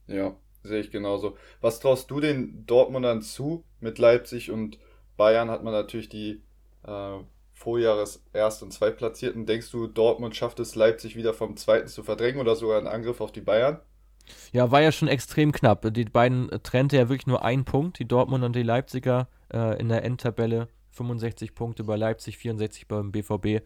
Ja, 0.08 0.34
Sehe 0.62 0.80
ich 0.80 0.90
genauso. 0.90 1.36
Was 1.60 1.80
traust 1.80 2.10
du 2.10 2.20
den 2.20 2.66
Dortmundern 2.66 3.22
zu? 3.22 3.64
Mit 3.80 3.98
Leipzig 3.98 4.50
und 4.50 4.78
Bayern 5.16 5.50
hat 5.50 5.62
man 5.62 5.72
natürlich 5.72 6.08
die 6.08 6.42
äh, 6.84 7.18
Vorjahres 7.52 8.24
Erst- 8.32 8.62
und 8.62 8.72
Zweitplatzierten. 8.72 9.46
Denkst 9.46 9.70
du, 9.70 9.86
Dortmund 9.86 10.36
schafft 10.36 10.60
es, 10.60 10.74
Leipzig 10.74 11.16
wieder 11.16 11.34
vom 11.34 11.56
Zweiten 11.56 11.88
zu 11.88 12.02
verdrängen 12.02 12.40
oder 12.40 12.54
sogar 12.54 12.78
einen 12.78 12.86
Angriff 12.86 13.20
auf 13.20 13.32
die 13.32 13.40
Bayern? 13.40 13.80
Ja, 14.52 14.70
war 14.70 14.82
ja 14.82 14.92
schon 14.92 15.08
extrem 15.08 15.52
knapp. 15.52 15.92
Die 15.92 16.04
beiden 16.04 16.50
trennte 16.62 16.96
ja 16.96 17.08
wirklich 17.08 17.26
nur 17.26 17.44
ein 17.44 17.64
Punkt, 17.64 17.98
die 17.98 18.06
Dortmund 18.06 18.44
und 18.44 18.54
die 18.54 18.62
Leipziger 18.62 19.28
äh, 19.52 19.78
in 19.80 19.88
der 19.88 20.04
Endtabelle. 20.04 20.68
65 20.90 21.54
Punkte 21.54 21.84
bei 21.84 21.96
Leipzig, 21.96 22.38
64 22.38 22.88
beim 22.88 23.12
BVB. 23.12 23.64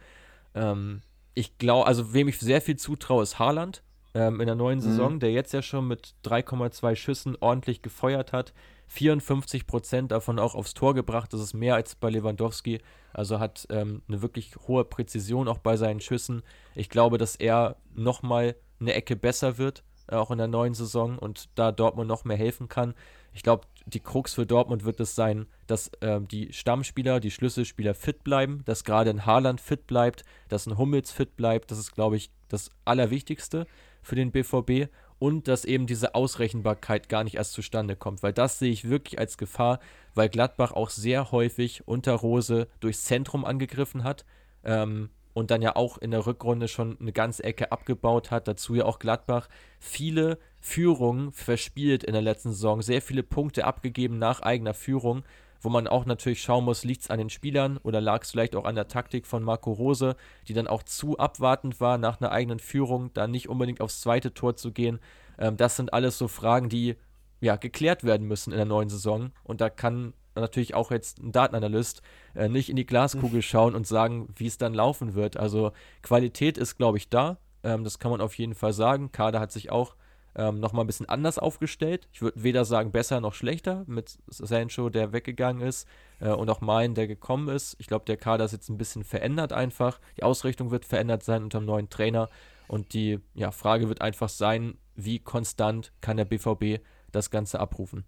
Ähm, 0.54 1.00
ich 1.34 1.58
glaube, 1.58 1.86
also 1.86 2.12
wem 2.12 2.28
ich 2.28 2.38
sehr 2.38 2.60
viel 2.60 2.76
zutraue, 2.76 3.22
ist 3.22 3.38
Haaland 3.38 3.82
ähm, 4.14 4.40
in 4.40 4.46
der 4.46 4.54
neuen 4.54 4.78
mhm. 4.78 4.82
Saison, 4.82 5.20
der 5.20 5.32
jetzt 5.32 5.52
ja 5.52 5.62
schon 5.62 5.88
mit 5.88 6.14
3,2 6.24 6.96
Schüssen 6.96 7.36
ordentlich 7.40 7.82
gefeuert 7.82 8.32
hat. 8.32 8.52
54 8.88 9.66
Prozent 9.66 10.12
davon 10.12 10.38
auch 10.38 10.54
aufs 10.54 10.74
Tor 10.74 10.94
gebracht. 10.94 11.32
Das 11.32 11.40
ist 11.40 11.54
mehr 11.54 11.74
als 11.74 11.94
bei 11.94 12.10
Lewandowski. 12.10 12.80
Also 13.12 13.38
hat 13.40 13.66
ähm, 13.70 14.02
eine 14.08 14.20
wirklich 14.20 14.54
hohe 14.68 14.84
Präzision 14.84 15.48
auch 15.48 15.58
bei 15.58 15.76
seinen 15.76 16.00
Schüssen. 16.00 16.42
Ich 16.74 16.90
glaube, 16.90 17.16
dass 17.16 17.36
er 17.36 17.76
nochmal 17.94 18.54
eine 18.80 18.94
Ecke 18.94 19.16
besser 19.16 19.58
wird 19.58 19.82
auch 20.12 20.30
in 20.30 20.38
der 20.38 20.48
neuen 20.48 20.74
Saison 20.74 21.18
und 21.18 21.48
da 21.54 21.72
Dortmund 21.72 22.08
noch 22.08 22.24
mehr 22.24 22.36
helfen 22.36 22.68
kann. 22.68 22.94
Ich 23.32 23.42
glaube, 23.42 23.66
die 23.86 24.00
Krux 24.00 24.34
für 24.34 24.46
Dortmund 24.46 24.84
wird 24.84 25.00
es 25.00 25.14
sein, 25.14 25.46
dass 25.66 25.88
äh, 26.00 26.20
die 26.20 26.52
Stammspieler, 26.52 27.18
die 27.18 27.30
Schlüsselspieler 27.30 27.94
fit 27.94 28.24
bleiben, 28.24 28.62
dass 28.64 28.84
gerade 28.84 29.10
ein 29.10 29.26
Haaland 29.26 29.60
fit 29.60 29.86
bleibt, 29.86 30.24
dass 30.48 30.66
ein 30.66 30.76
Hummels 30.76 31.10
fit 31.10 31.36
bleibt. 31.36 31.70
Das 31.70 31.78
ist, 31.78 31.92
glaube 31.92 32.16
ich, 32.16 32.30
das 32.48 32.70
Allerwichtigste 32.84 33.66
für 34.02 34.16
den 34.16 34.32
BVB 34.32 34.88
und 35.18 35.46
dass 35.46 35.64
eben 35.64 35.86
diese 35.86 36.16
Ausrechenbarkeit 36.16 37.08
gar 37.08 37.22
nicht 37.22 37.36
erst 37.36 37.52
zustande 37.52 37.94
kommt, 37.94 38.24
weil 38.24 38.32
das 38.32 38.58
sehe 38.58 38.72
ich 38.72 38.88
wirklich 38.88 39.20
als 39.20 39.38
Gefahr, 39.38 39.78
weil 40.14 40.28
Gladbach 40.28 40.72
auch 40.72 40.90
sehr 40.90 41.30
häufig 41.30 41.86
unter 41.86 42.14
Rose 42.14 42.66
durchs 42.80 43.04
Zentrum 43.04 43.44
angegriffen 43.44 44.02
hat 44.02 44.24
ähm, 44.64 45.10
und 45.32 45.52
dann 45.52 45.62
ja 45.62 45.76
auch 45.76 45.98
in 45.98 46.10
der 46.10 46.26
Rückrunde 46.26 46.66
schon 46.66 46.98
eine 47.00 47.12
ganze 47.12 47.44
Ecke 47.44 47.70
abgebaut 47.70 48.32
hat. 48.32 48.48
Dazu 48.48 48.74
ja 48.74 48.84
auch 48.84 48.98
Gladbach 48.98 49.48
viele 49.78 50.38
Führungen 50.60 51.30
verspielt 51.30 52.02
in 52.02 52.14
der 52.14 52.22
letzten 52.22 52.50
Saison, 52.50 52.82
sehr 52.82 53.00
viele 53.00 53.22
Punkte 53.22 53.64
abgegeben 53.64 54.18
nach 54.18 54.40
eigener 54.40 54.74
Führung 54.74 55.22
wo 55.62 55.68
man 55.68 55.86
auch 55.86 56.04
natürlich 56.04 56.42
schauen 56.42 56.64
muss, 56.64 56.84
liegt 56.84 57.02
es 57.02 57.10
an 57.10 57.18
den 57.18 57.30
Spielern 57.30 57.78
oder 57.78 58.00
lag 58.00 58.22
es 58.22 58.32
vielleicht 58.32 58.56
auch 58.56 58.64
an 58.64 58.74
der 58.74 58.88
Taktik 58.88 59.26
von 59.26 59.42
Marco 59.42 59.72
Rose, 59.72 60.16
die 60.48 60.54
dann 60.54 60.66
auch 60.66 60.82
zu 60.82 61.18
abwartend 61.18 61.80
war, 61.80 61.98
nach 61.98 62.20
einer 62.20 62.32
eigenen 62.32 62.58
Führung 62.58 63.12
da 63.14 63.26
nicht 63.26 63.48
unbedingt 63.48 63.80
aufs 63.80 64.00
zweite 64.00 64.34
Tor 64.34 64.56
zu 64.56 64.72
gehen. 64.72 64.98
Ähm, 65.38 65.56
das 65.56 65.76
sind 65.76 65.94
alles 65.94 66.18
so 66.18 66.28
Fragen, 66.28 66.68
die 66.68 66.96
ja 67.40 67.56
geklärt 67.56 68.04
werden 68.04 68.26
müssen 68.26 68.52
in 68.52 68.56
der 68.56 68.66
neuen 68.66 68.88
Saison. 68.88 69.30
Und 69.44 69.60
da 69.60 69.70
kann 69.70 70.14
natürlich 70.34 70.74
auch 70.74 70.90
jetzt 70.90 71.18
ein 71.18 71.32
Datenanalyst 71.32 72.02
äh, 72.34 72.48
nicht 72.48 72.70
in 72.70 72.76
die 72.76 72.86
Glaskugel 72.86 73.38
mhm. 73.38 73.42
schauen 73.42 73.74
und 73.74 73.86
sagen, 73.86 74.28
wie 74.36 74.46
es 74.46 74.58
dann 74.58 74.74
laufen 74.74 75.14
wird. 75.14 75.36
Also 75.36 75.72
Qualität 76.02 76.58
ist, 76.58 76.76
glaube 76.76 76.98
ich, 76.98 77.08
da. 77.08 77.38
Ähm, 77.62 77.84
das 77.84 77.98
kann 77.98 78.10
man 78.10 78.20
auf 78.20 78.38
jeden 78.38 78.54
Fall 78.54 78.72
sagen. 78.72 79.12
Kader 79.12 79.40
hat 79.40 79.52
sich 79.52 79.70
auch 79.70 79.94
ähm, 80.34 80.60
nochmal 80.60 80.84
ein 80.84 80.86
bisschen 80.86 81.08
anders 81.08 81.38
aufgestellt. 81.38 82.08
Ich 82.12 82.22
würde 82.22 82.42
weder 82.42 82.64
sagen 82.64 82.90
besser 82.90 83.20
noch 83.20 83.34
schlechter 83.34 83.84
mit 83.86 84.18
Sancho, 84.28 84.88
der 84.88 85.12
weggegangen 85.12 85.66
ist 85.66 85.86
äh, 86.20 86.30
und 86.30 86.48
auch 86.48 86.60
Malen, 86.60 86.94
der 86.94 87.06
gekommen 87.06 87.48
ist. 87.48 87.76
Ich 87.78 87.86
glaube, 87.86 88.04
der 88.06 88.16
Kader 88.16 88.44
ist 88.44 88.52
jetzt 88.52 88.68
ein 88.70 88.78
bisschen 88.78 89.04
verändert 89.04 89.52
einfach. 89.52 90.00
Die 90.16 90.22
Ausrichtung 90.22 90.70
wird 90.70 90.84
verändert 90.84 91.22
sein 91.22 91.42
unter 91.44 91.60
dem 91.60 91.66
neuen 91.66 91.90
Trainer. 91.90 92.28
Und 92.68 92.94
die 92.94 93.20
ja, 93.34 93.50
Frage 93.50 93.88
wird 93.88 94.00
einfach 94.00 94.30
sein, 94.30 94.78
wie 94.94 95.18
konstant 95.18 95.92
kann 96.00 96.16
der 96.16 96.24
BVB 96.24 96.82
das 97.10 97.30
Ganze 97.30 97.60
abrufen. 97.60 98.04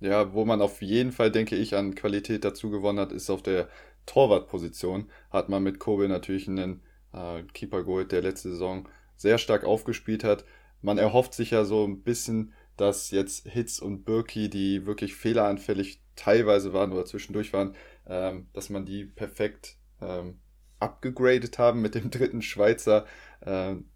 Ja, 0.00 0.32
wo 0.32 0.44
man 0.44 0.60
auf 0.60 0.82
jeden 0.82 1.12
Fall, 1.12 1.30
denke 1.30 1.54
ich, 1.54 1.76
an 1.76 1.94
Qualität 1.94 2.44
dazu 2.44 2.70
gewonnen 2.70 2.98
hat, 2.98 3.12
ist 3.12 3.30
auf 3.30 3.42
der 3.42 3.68
Torwartposition. 4.06 5.08
Hat 5.30 5.48
man 5.48 5.62
mit 5.62 5.78
Kobe 5.78 6.08
natürlich 6.08 6.48
einen 6.48 6.82
äh, 7.12 7.42
Keeper 7.52 7.84
geholt, 7.84 8.10
der 8.10 8.22
letzte 8.22 8.50
Saison 8.50 8.88
sehr 9.16 9.38
stark 9.38 9.64
aufgespielt 9.64 10.24
hat 10.24 10.44
man 10.84 10.98
erhofft 10.98 11.32
sich 11.32 11.50
ja 11.50 11.64
so 11.64 11.84
ein 11.84 12.02
bisschen, 12.02 12.52
dass 12.76 13.10
jetzt 13.10 13.48
Hitz 13.48 13.78
und 13.78 14.04
Birki, 14.04 14.50
die 14.50 14.84
wirklich 14.84 15.14
fehleranfällig 15.14 16.02
teilweise 16.14 16.74
waren 16.74 16.92
oder 16.92 17.06
zwischendurch 17.06 17.54
waren, 17.54 17.74
ähm, 18.06 18.48
dass 18.52 18.68
man 18.68 18.84
die 18.84 19.04
perfekt 19.04 19.78
ähm, 20.02 20.40
abgegradet 20.80 21.58
haben 21.58 21.80
mit 21.80 21.94
dem 21.94 22.10
dritten 22.10 22.42
Schweizer 22.42 23.06
ähm, 23.42 23.88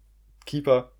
Keeper. 0.47 0.91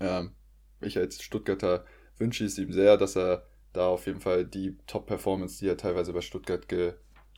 Ähm, 0.00 0.34
ich 0.80 0.98
als 0.98 1.22
Stuttgarter 1.22 1.86
wünsche 2.18 2.44
es 2.44 2.58
ihm 2.58 2.72
sehr, 2.72 2.98
dass 2.98 3.16
er 3.16 3.46
da 3.72 3.88
auf 3.88 4.06
jeden 4.06 4.20
Fall 4.20 4.44
die 4.44 4.76
Top-Performance, 4.86 5.60
die 5.60 5.68
er 5.68 5.78
teilweise 5.78 6.12
bei 6.12 6.20
Stuttgart 6.20 6.66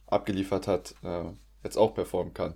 abgeliefert 0.07 0.67
hat, 0.67 0.97
äh, 1.05 1.31
jetzt 1.63 1.77
auch 1.77 1.95
performen 1.95 2.35
kann. 2.35 2.55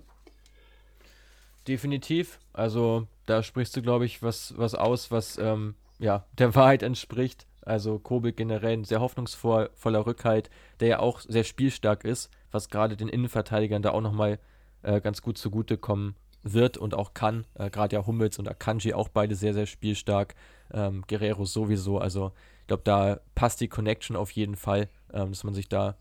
Definitiv. 1.65 2.39
Also 2.51 3.07
da 3.25 3.43
sprichst 3.43 3.75
du, 3.75 3.81
glaube 3.81 4.05
ich, 4.05 4.21
was, 4.21 4.57
was 4.57 4.75
aus, 4.75 5.11
was 5.11 5.37
ähm, 5.37 5.75
ja, 5.99 6.25
der 6.37 6.55
Wahrheit 6.55 6.83
entspricht. 6.83 7.47
Also 7.61 7.97
Kobe 7.97 8.33
generell 8.33 8.73
ein 8.73 8.83
sehr 8.83 8.99
hoffnungsvoller 8.99 10.05
Rückhalt, 10.05 10.49
der 10.79 10.87
ja 10.87 10.99
auch 10.99 11.21
sehr 11.21 11.45
spielstark 11.45 12.03
ist, 12.03 12.29
was 12.51 12.69
gerade 12.69 12.97
den 12.97 13.07
Innenverteidigern 13.07 13.81
da 13.81 13.91
auch 13.91 14.01
nochmal 14.01 14.39
äh, 14.81 14.99
ganz 14.99 15.21
gut 15.21 15.37
zugutekommen 15.37 16.15
wird 16.43 16.77
und 16.77 16.93
auch 16.93 17.13
kann. 17.13 17.45
Äh, 17.55 17.69
gerade 17.69 17.95
ja 17.95 18.05
Hummels 18.05 18.37
und 18.37 18.49
Akanji 18.49 18.93
auch 18.93 19.07
beide 19.07 19.35
sehr, 19.35 19.53
sehr 19.53 19.65
spielstark. 19.65 20.35
Ähm, 20.73 21.03
Guerrero 21.07 21.45
sowieso. 21.45 21.99
Also 21.99 22.33
ich 22.61 22.67
glaube, 22.67 22.83
da 22.83 23.19
passt 23.33 23.61
die 23.61 23.69
Connection 23.69 24.17
auf 24.17 24.31
jeden 24.31 24.55
Fall, 24.55 24.89
ähm, 25.13 25.29
dass 25.29 25.43
man 25.45 25.53
sich 25.53 25.69
da 25.69 25.97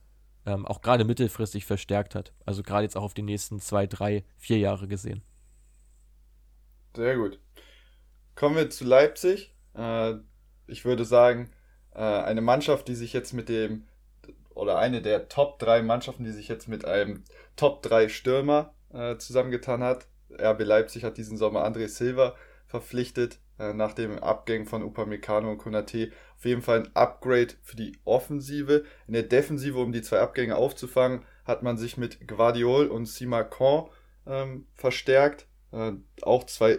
ähm, 0.47 0.67
auch 0.67 0.81
gerade 0.81 1.05
mittelfristig 1.05 1.65
verstärkt 1.65 2.15
hat. 2.15 2.33
Also 2.45 2.63
gerade 2.63 2.83
jetzt 2.83 2.97
auch 2.97 3.05
auf 3.05 3.15
die 3.15 3.23
nächsten 3.23 3.61
zwei, 3.61 3.87
drei, 3.87 4.25
vier 4.37 4.59
Jahre 4.59 4.89
gesehen. 4.89 5.23
Sehr 6.95 7.17
gut. 7.17 7.39
Kommen 8.35 8.57
wir 8.57 8.71
zu 8.71 8.85
Leipzig. 8.85 9.55
Äh, 9.75 10.15
ich 10.67 10.85
würde 10.85 11.05
sagen, 11.05 11.51
äh, 11.95 12.01
eine 12.01 12.43
Mannschaft, 12.43 12.89
die 12.89 12.95
sich 12.95 13.13
jetzt 13.13 13.33
mit 13.33 13.49
dem, 13.49 13.87
oder 14.55 14.79
eine 14.79 15.01
der 15.01 15.29
Top 15.29 15.59
3 15.59 15.83
Mannschaften, 15.83 16.25
die 16.25 16.33
sich 16.33 16.49
jetzt 16.49 16.69
mit 16.69 16.85
einem 16.85 17.25
Top 17.57 17.83
3 17.83 18.09
Stürmer 18.09 18.75
äh, 18.93 19.17
zusammengetan 19.17 19.83
hat. 19.83 20.07
RB 20.31 20.63
Leipzig 20.65 21.05
hat 21.05 21.17
diesen 21.17 21.37
Sommer 21.37 21.67
André 21.67 21.89
Silva 21.89 22.35
verpflichtet, 22.67 23.39
nach 23.59 23.93
dem 23.93 24.19
Abgängen 24.19 24.67
von 24.67 24.83
Upamecano 24.83 25.51
und 25.51 25.59
Konate. 25.59 26.11
Auf 26.37 26.47
jeden 26.47 26.63
Fall 26.63 26.81
ein 26.81 26.97
Upgrade 26.97 27.55
für 27.63 27.77
die 27.77 27.97
Offensive. 28.05 28.85
In 29.07 29.13
der 29.13 29.23
Defensive, 29.23 29.79
um 29.79 29.93
die 29.93 30.03
zwei 30.03 30.21
Abgänge 30.21 30.57
aufzufangen, 30.57 31.23
hat 31.45 31.63
man 31.63 31.77
sich 31.77 31.99
mit 31.99 32.27
Guardiol 32.27 32.87
und 32.87 33.07
Simakon 33.07 33.91
ähm, 34.27 34.67
verstärkt. 34.75 35.47
Äh, 35.73 35.93
auch 36.23 36.45
zwei 36.45 36.79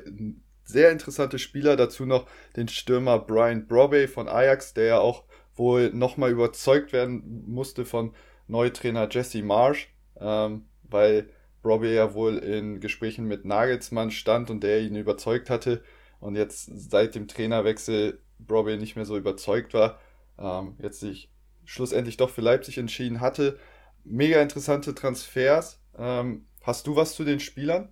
sehr 0.66 0.92
interessante 0.92 1.40
Spieler. 1.40 1.76
Dazu 1.76 2.06
noch 2.06 2.28
den 2.56 2.68
Stürmer 2.68 3.20
Brian 3.20 3.68
Brobey 3.68 4.08
von 4.08 4.28
Ajax, 4.28 4.74
der 4.74 4.86
ja 4.86 5.00
auch 5.00 5.24
wohl 5.56 5.92
nochmal 5.92 6.32
überzeugt 6.32 6.94
werden 6.94 7.44
musste 7.48 7.86
von 7.86 8.14
Neutrainer 8.48 9.08
Jesse 9.10 9.44
Marsh, 9.44 9.94
ähm, 10.20 10.66
weil 10.84 11.30
Brobey 11.62 11.94
ja 11.94 12.14
wohl 12.14 12.38
in 12.38 12.80
Gesprächen 12.80 13.26
mit 13.26 13.46
Nagelsmann 13.46 14.12
stand 14.12 14.50
und 14.50 14.64
der 14.64 14.82
ihn 14.82 14.96
überzeugt 14.96 15.50
hatte 15.50 15.84
und 16.20 16.36
jetzt 16.36 16.70
seit 16.74 17.16
dem 17.16 17.28
Trainerwechsel 17.28 18.20
Brobey 18.40 18.78
nicht 18.78 18.96
mehr 18.96 19.06
so 19.06 19.18
überzeugt 19.18 19.74
war, 19.74 20.00
ähm, 20.38 20.76
jetzt 20.82 21.00
sich 21.00 21.32
schlussendlich 21.66 22.18
doch 22.18 22.30
für 22.30 22.42
Leipzig 22.42 22.78
entschieden 22.78 23.22
hatte. 23.22 23.58
Mega 24.04 24.42
interessante 24.42 24.94
Transfers. 24.94 25.80
Ähm, 25.98 26.46
hast 26.62 26.88
du 26.88 26.96
was 26.96 27.16
zu 27.16 27.24
den 27.24 27.40
Spielern? 27.40 27.90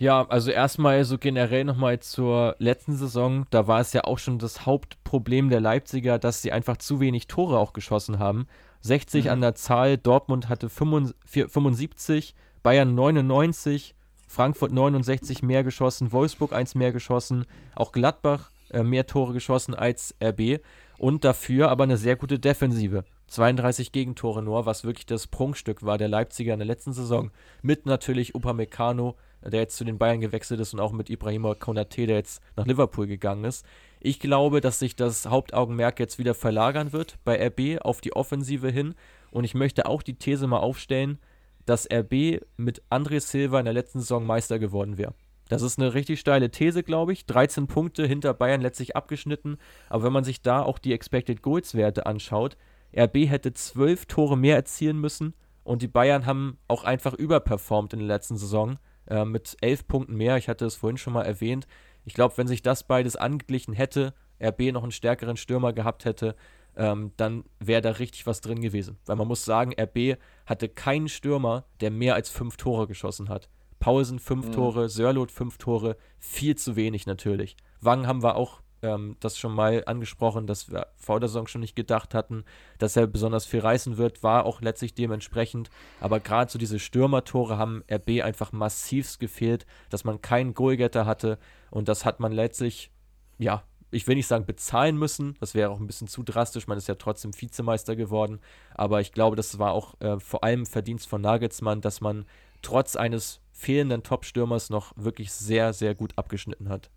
Ja, 0.00 0.24
also 0.28 0.52
erstmal 0.52 1.04
so 1.04 1.18
generell 1.18 1.64
nochmal 1.64 1.98
zur 1.98 2.54
letzten 2.58 2.96
Saison. 2.96 3.46
Da 3.50 3.66
war 3.66 3.80
es 3.80 3.92
ja 3.92 4.04
auch 4.04 4.18
schon 4.18 4.38
das 4.38 4.64
Hauptproblem 4.64 5.50
der 5.50 5.60
Leipziger, 5.60 6.20
dass 6.20 6.40
sie 6.40 6.52
einfach 6.52 6.76
zu 6.76 7.00
wenig 7.00 7.26
Tore 7.26 7.58
auch 7.58 7.72
geschossen 7.72 8.20
haben. 8.20 8.46
60 8.82 9.24
mhm. 9.24 9.30
an 9.32 9.40
der 9.40 9.56
Zahl, 9.56 9.98
Dortmund 9.98 10.48
hatte 10.48 10.68
75, 10.68 12.36
Bayern 12.62 12.94
99, 12.94 13.96
Frankfurt 14.28 14.70
69 14.70 15.42
mehr 15.42 15.64
geschossen, 15.64 16.12
Wolfsburg 16.12 16.52
1 16.52 16.76
mehr 16.76 16.92
geschossen, 16.92 17.44
auch 17.74 17.90
Gladbach 17.90 18.50
äh, 18.70 18.84
mehr 18.84 19.06
Tore 19.06 19.32
geschossen 19.32 19.74
als 19.74 20.14
RB 20.22 20.60
und 20.96 21.24
dafür 21.24 21.70
aber 21.70 21.84
eine 21.84 21.96
sehr 21.96 22.14
gute 22.14 22.38
Defensive. 22.38 23.04
32 23.28 23.92
Gegentore 23.92 24.42
nur, 24.42 24.64
was 24.64 24.84
wirklich 24.84 25.06
das 25.06 25.26
Prunkstück 25.26 25.82
war 25.82 25.98
der 25.98 26.08
Leipziger 26.08 26.52
in 26.52 26.60
der 26.60 26.66
letzten 26.66 26.92
Saison. 26.92 27.30
Mit 27.62 27.84
natürlich 27.84 28.34
Upamecano, 28.34 29.16
der 29.50 29.60
jetzt 29.60 29.76
zu 29.76 29.84
den 29.84 29.98
Bayern 29.98 30.20
gewechselt 30.20 30.60
ist 30.60 30.74
und 30.74 30.80
auch 30.80 30.92
mit 30.92 31.10
Ibrahima 31.10 31.54
Konate, 31.54 32.06
der 32.06 32.16
jetzt 32.16 32.42
nach 32.56 32.66
Liverpool 32.66 33.06
gegangen 33.06 33.44
ist. 33.44 33.64
Ich 34.00 34.20
glaube, 34.20 34.60
dass 34.60 34.78
sich 34.78 34.96
das 34.96 35.26
Hauptaugenmerk 35.26 35.98
jetzt 35.98 36.18
wieder 36.18 36.34
verlagern 36.34 36.92
wird 36.92 37.18
bei 37.24 37.44
RB 37.46 37.80
auf 37.80 38.00
die 38.00 38.14
Offensive 38.14 38.70
hin. 38.70 38.94
Und 39.30 39.44
ich 39.44 39.54
möchte 39.54 39.86
auch 39.86 40.02
die 40.02 40.14
These 40.14 40.46
mal 40.46 40.60
aufstellen, 40.60 41.18
dass 41.66 41.88
RB 41.90 42.40
mit 42.56 42.82
André 42.90 43.20
Silva 43.20 43.58
in 43.58 43.64
der 43.64 43.74
letzten 43.74 44.00
Saison 44.00 44.24
Meister 44.24 44.58
geworden 44.58 44.96
wäre. 44.96 45.14
Das 45.48 45.62
ist 45.62 45.78
eine 45.78 45.94
richtig 45.94 46.20
steile 46.20 46.50
These, 46.50 46.82
glaube 46.82 47.12
ich. 47.12 47.26
13 47.26 47.66
Punkte 47.66 48.06
hinter 48.06 48.34
Bayern 48.34 48.60
letztlich 48.60 48.96
abgeschnitten. 48.96 49.58
Aber 49.88 50.04
wenn 50.04 50.12
man 50.12 50.24
sich 50.24 50.42
da 50.42 50.62
auch 50.62 50.78
die 50.78 50.92
Expected 50.92 51.42
Goals 51.42 51.74
Werte 51.74 52.06
anschaut, 52.06 52.56
RB 52.96 53.28
hätte 53.28 53.52
12 53.52 54.06
Tore 54.06 54.36
mehr 54.36 54.56
erzielen 54.56 54.98
müssen 54.98 55.34
und 55.68 55.82
die 55.82 55.88
Bayern 55.88 56.24
haben 56.24 56.58
auch 56.66 56.84
einfach 56.84 57.12
überperformt 57.12 57.92
in 57.92 57.98
der 57.98 58.08
letzten 58.08 58.38
Saison 58.38 58.78
äh, 59.08 59.24
mit 59.24 59.56
elf 59.60 59.86
Punkten 59.86 60.16
mehr. 60.16 60.36
Ich 60.36 60.48
hatte 60.48 60.64
es 60.64 60.76
vorhin 60.76 60.98
schon 60.98 61.12
mal 61.12 61.24
erwähnt. 61.24 61.66
Ich 62.04 62.14
glaube, 62.14 62.36
wenn 62.36 62.46
sich 62.46 62.62
das 62.62 62.84
beides 62.84 63.16
angeglichen 63.16 63.74
hätte, 63.74 64.14
RB 64.42 64.72
noch 64.72 64.82
einen 64.82 64.92
stärkeren 64.92 65.36
Stürmer 65.36 65.72
gehabt 65.72 66.04
hätte, 66.04 66.36
ähm, 66.76 67.12
dann 67.16 67.44
wäre 67.58 67.82
da 67.82 67.90
richtig 67.90 68.26
was 68.26 68.40
drin 68.40 68.62
gewesen. 68.62 68.98
Weil 69.06 69.16
man 69.16 69.28
muss 69.28 69.44
sagen, 69.44 69.74
RB 69.78 70.18
hatte 70.46 70.68
keinen 70.68 71.08
Stürmer, 71.08 71.64
der 71.80 71.90
mehr 71.90 72.14
als 72.14 72.30
fünf 72.30 72.56
Tore 72.56 72.86
geschossen 72.86 73.28
hat. 73.28 73.48
Paulsen 73.80 74.18
fünf 74.18 74.46
mhm. 74.48 74.52
Tore, 74.52 74.88
Sörlot 74.88 75.30
fünf 75.30 75.58
Tore, 75.58 75.96
viel 76.18 76.56
zu 76.56 76.76
wenig 76.76 77.06
natürlich. 77.06 77.56
Wang 77.80 78.06
haben 78.06 78.22
wir 78.22 78.36
auch 78.36 78.60
ähm, 78.82 79.16
das 79.20 79.38
schon 79.38 79.54
mal 79.54 79.82
angesprochen, 79.86 80.46
dass 80.46 80.70
wir 80.70 80.86
vor 80.96 81.20
der 81.20 81.28
Saison 81.28 81.46
schon 81.46 81.60
nicht 81.60 81.76
gedacht 81.76 82.14
hatten, 82.14 82.44
dass 82.78 82.96
er 82.96 83.06
besonders 83.06 83.46
viel 83.46 83.60
reißen 83.60 83.96
wird, 83.96 84.22
war 84.22 84.46
auch 84.46 84.60
letztlich 84.60 84.94
dementsprechend. 84.94 85.70
Aber 86.00 86.20
gerade 86.20 86.50
so 86.50 86.58
diese 86.58 86.78
Stürmertore 86.78 87.58
haben 87.58 87.82
RB 87.90 88.22
einfach 88.22 88.52
massivst 88.52 89.20
gefehlt, 89.20 89.66
dass 89.90 90.04
man 90.04 90.22
keinen 90.22 90.54
Goalgetter 90.54 91.06
hatte 91.06 91.38
und 91.70 91.88
das 91.88 92.04
hat 92.04 92.20
man 92.20 92.32
letztlich 92.32 92.90
ja, 93.38 93.62
ich 93.90 94.06
will 94.06 94.16
nicht 94.16 94.26
sagen 94.26 94.44
bezahlen 94.44 94.98
müssen, 94.98 95.36
das 95.40 95.54
wäre 95.54 95.70
auch 95.70 95.80
ein 95.80 95.86
bisschen 95.86 96.08
zu 96.08 96.22
drastisch, 96.22 96.66
man 96.66 96.76
ist 96.76 96.88
ja 96.88 96.96
trotzdem 96.96 97.32
Vizemeister 97.38 97.96
geworden, 97.96 98.40
aber 98.74 99.00
ich 99.00 99.12
glaube, 99.12 99.36
das 99.36 99.58
war 99.58 99.72
auch 99.72 99.98
äh, 100.00 100.20
vor 100.20 100.44
allem 100.44 100.66
Verdienst 100.66 101.08
von 101.08 101.22
Nagelsmann, 101.22 101.80
dass 101.80 102.00
man 102.00 102.26
trotz 102.60 102.96
eines 102.96 103.40
fehlenden 103.52 104.02
Top-Stürmers 104.02 104.70
noch 104.70 104.92
wirklich 104.96 105.32
sehr, 105.32 105.72
sehr 105.72 105.94
gut 105.94 106.12
abgeschnitten 106.16 106.68
hat. 106.68 106.90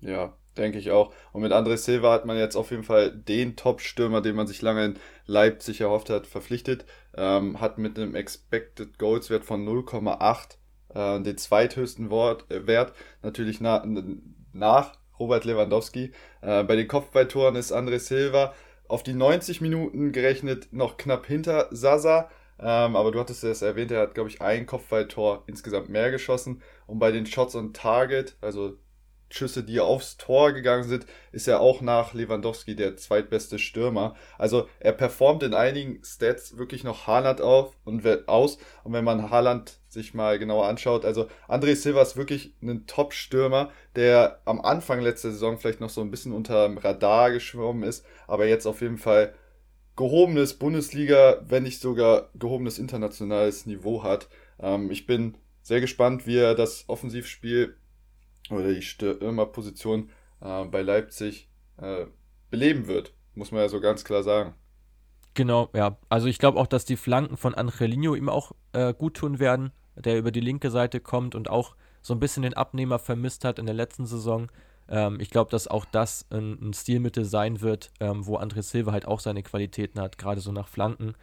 Ja, 0.00 0.36
denke 0.58 0.78
ich 0.78 0.90
auch. 0.90 1.12
Und 1.32 1.42
mit 1.42 1.52
André 1.52 1.76
Silva 1.76 2.12
hat 2.12 2.26
man 2.26 2.36
jetzt 2.36 2.56
auf 2.56 2.70
jeden 2.70 2.84
Fall 2.84 3.10
den 3.10 3.56
Top-Stürmer, 3.56 4.20
den 4.20 4.36
man 4.36 4.46
sich 4.46 4.62
lange 4.62 4.84
in 4.84 4.94
Leipzig 5.26 5.80
erhofft 5.80 6.10
hat, 6.10 6.26
verpflichtet. 6.26 6.84
Ähm, 7.16 7.60
hat 7.60 7.78
mit 7.78 7.98
einem 7.98 8.14
Expected 8.14 8.98
Goals 8.98 9.30
Wert 9.30 9.44
von 9.44 9.66
0,8 9.66 10.56
äh, 10.94 11.22
den 11.22 11.38
zweithöchsten 11.38 12.10
Wort, 12.10 12.50
äh, 12.50 12.66
Wert, 12.66 12.92
natürlich 13.22 13.60
na, 13.60 13.84
nach 14.52 14.98
Robert 15.18 15.44
Lewandowski. 15.44 16.12
Äh, 16.42 16.64
bei 16.64 16.76
den 16.76 16.88
Kopfballtoren 16.88 17.56
ist 17.56 17.72
André 17.72 17.98
Silva 17.98 18.54
auf 18.88 19.02
die 19.02 19.14
90 19.14 19.60
Minuten 19.60 20.12
gerechnet 20.12 20.68
noch 20.72 20.96
knapp 20.96 21.26
hinter 21.26 21.68
Sasa. 21.70 22.30
Ähm, 22.60 22.96
aber 22.96 23.12
du 23.12 23.20
hattest 23.20 23.44
es 23.44 23.62
erwähnt, 23.62 23.92
er 23.92 24.00
hat, 24.00 24.14
glaube 24.14 24.30
ich, 24.30 24.42
ein 24.42 24.66
Kopfballtor 24.66 25.44
insgesamt 25.46 25.90
mehr 25.90 26.10
geschossen. 26.10 26.62
Und 26.86 26.98
bei 26.98 27.12
den 27.12 27.26
Shots 27.26 27.54
on 27.54 27.72
Target, 27.72 28.36
also 28.40 28.76
Schüsse, 29.30 29.62
die 29.62 29.80
aufs 29.80 30.16
Tor 30.16 30.52
gegangen 30.52 30.84
sind, 30.84 31.06
ist 31.32 31.48
er 31.48 31.60
auch 31.60 31.80
nach 31.80 32.14
Lewandowski 32.14 32.74
der 32.74 32.96
zweitbeste 32.96 33.58
Stürmer. 33.58 34.14
Also 34.38 34.68
er 34.80 34.92
performt 34.92 35.42
in 35.42 35.54
einigen 35.54 36.02
Stats 36.04 36.56
wirklich 36.56 36.84
noch 36.84 37.06
Haaland 37.06 37.40
auf 37.40 37.74
und 37.84 38.06
aus. 38.28 38.58
Und 38.84 38.92
wenn 38.92 39.04
man 39.04 39.30
Haaland 39.30 39.78
sich 39.88 40.14
mal 40.14 40.38
genauer 40.38 40.66
anschaut, 40.66 41.04
also 41.04 41.28
André 41.48 41.76
Silva 41.76 42.02
ist 42.02 42.16
wirklich 42.16 42.54
ein 42.62 42.86
Top-Stürmer, 42.86 43.70
der 43.96 44.40
am 44.44 44.60
Anfang 44.60 45.00
letzter 45.00 45.30
Saison 45.30 45.58
vielleicht 45.58 45.80
noch 45.80 45.90
so 45.90 46.00
ein 46.00 46.10
bisschen 46.10 46.32
unter 46.32 46.66
dem 46.66 46.78
Radar 46.78 47.30
geschwommen 47.30 47.82
ist, 47.82 48.04
aber 48.26 48.46
jetzt 48.46 48.66
auf 48.66 48.80
jeden 48.80 48.98
Fall 48.98 49.34
gehobenes 49.96 50.54
Bundesliga, 50.54 51.42
wenn 51.46 51.64
nicht 51.64 51.80
sogar 51.80 52.30
gehobenes 52.34 52.78
internationales 52.78 53.66
Niveau 53.66 54.04
hat. 54.04 54.28
Ähm, 54.60 54.90
ich 54.90 55.06
bin 55.06 55.36
sehr 55.62 55.80
gespannt, 55.80 56.26
wie 56.26 56.36
er 56.36 56.54
das 56.54 56.84
Offensivspiel 56.86 57.76
oder 58.50 58.72
die 58.72 58.82
Stürmerposition 58.82 60.10
äh, 60.40 60.64
bei 60.64 60.82
Leipzig 60.82 61.48
äh, 61.76 62.06
beleben 62.50 62.86
wird, 62.86 63.14
muss 63.34 63.52
man 63.52 63.62
ja 63.62 63.68
so 63.68 63.80
ganz 63.80 64.04
klar 64.04 64.22
sagen. 64.22 64.54
Genau, 65.34 65.70
ja. 65.74 65.96
Also 66.08 66.26
ich 66.26 66.38
glaube 66.38 66.58
auch, 66.58 66.66
dass 66.66 66.84
die 66.84 66.96
Flanken 66.96 67.36
von 67.36 67.54
Angelino 67.54 68.14
ihm 68.14 68.28
auch 68.28 68.52
äh, 68.72 68.92
gut 68.92 69.14
tun 69.14 69.38
werden, 69.38 69.72
der 69.94 70.18
über 70.18 70.32
die 70.32 70.40
linke 70.40 70.70
Seite 70.70 71.00
kommt 71.00 71.34
und 71.34 71.48
auch 71.48 71.76
so 72.02 72.14
ein 72.14 72.20
bisschen 72.20 72.42
den 72.42 72.54
Abnehmer 72.54 72.98
vermisst 72.98 73.44
hat 73.44 73.58
in 73.58 73.66
der 73.66 73.74
letzten 73.74 74.06
Saison. 74.06 74.50
Ähm, 74.88 75.20
ich 75.20 75.30
glaube, 75.30 75.50
dass 75.50 75.68
auch 75.68 75.84
das 75.84 76.26
ein, 76.30 76.58
ein 76.60 76.72
Stilmittel 76.72 77.24
sein 77.24 77.60
wird, 77.60 77.92
ähm, 78.00 78.26
wo 78.26 78.38
André 78.38 78.62
Silva 78.62 78.92
halt 78.92 79.06
auch 79.06 79.20
seine 79.20 79.42
Qualitäten 79.42 80.00
hat, 80.00 80.18
gerade 80.18 80.40
so 80.40 80.50
nach 80.50 80.68
Flanken. 80.68 81.14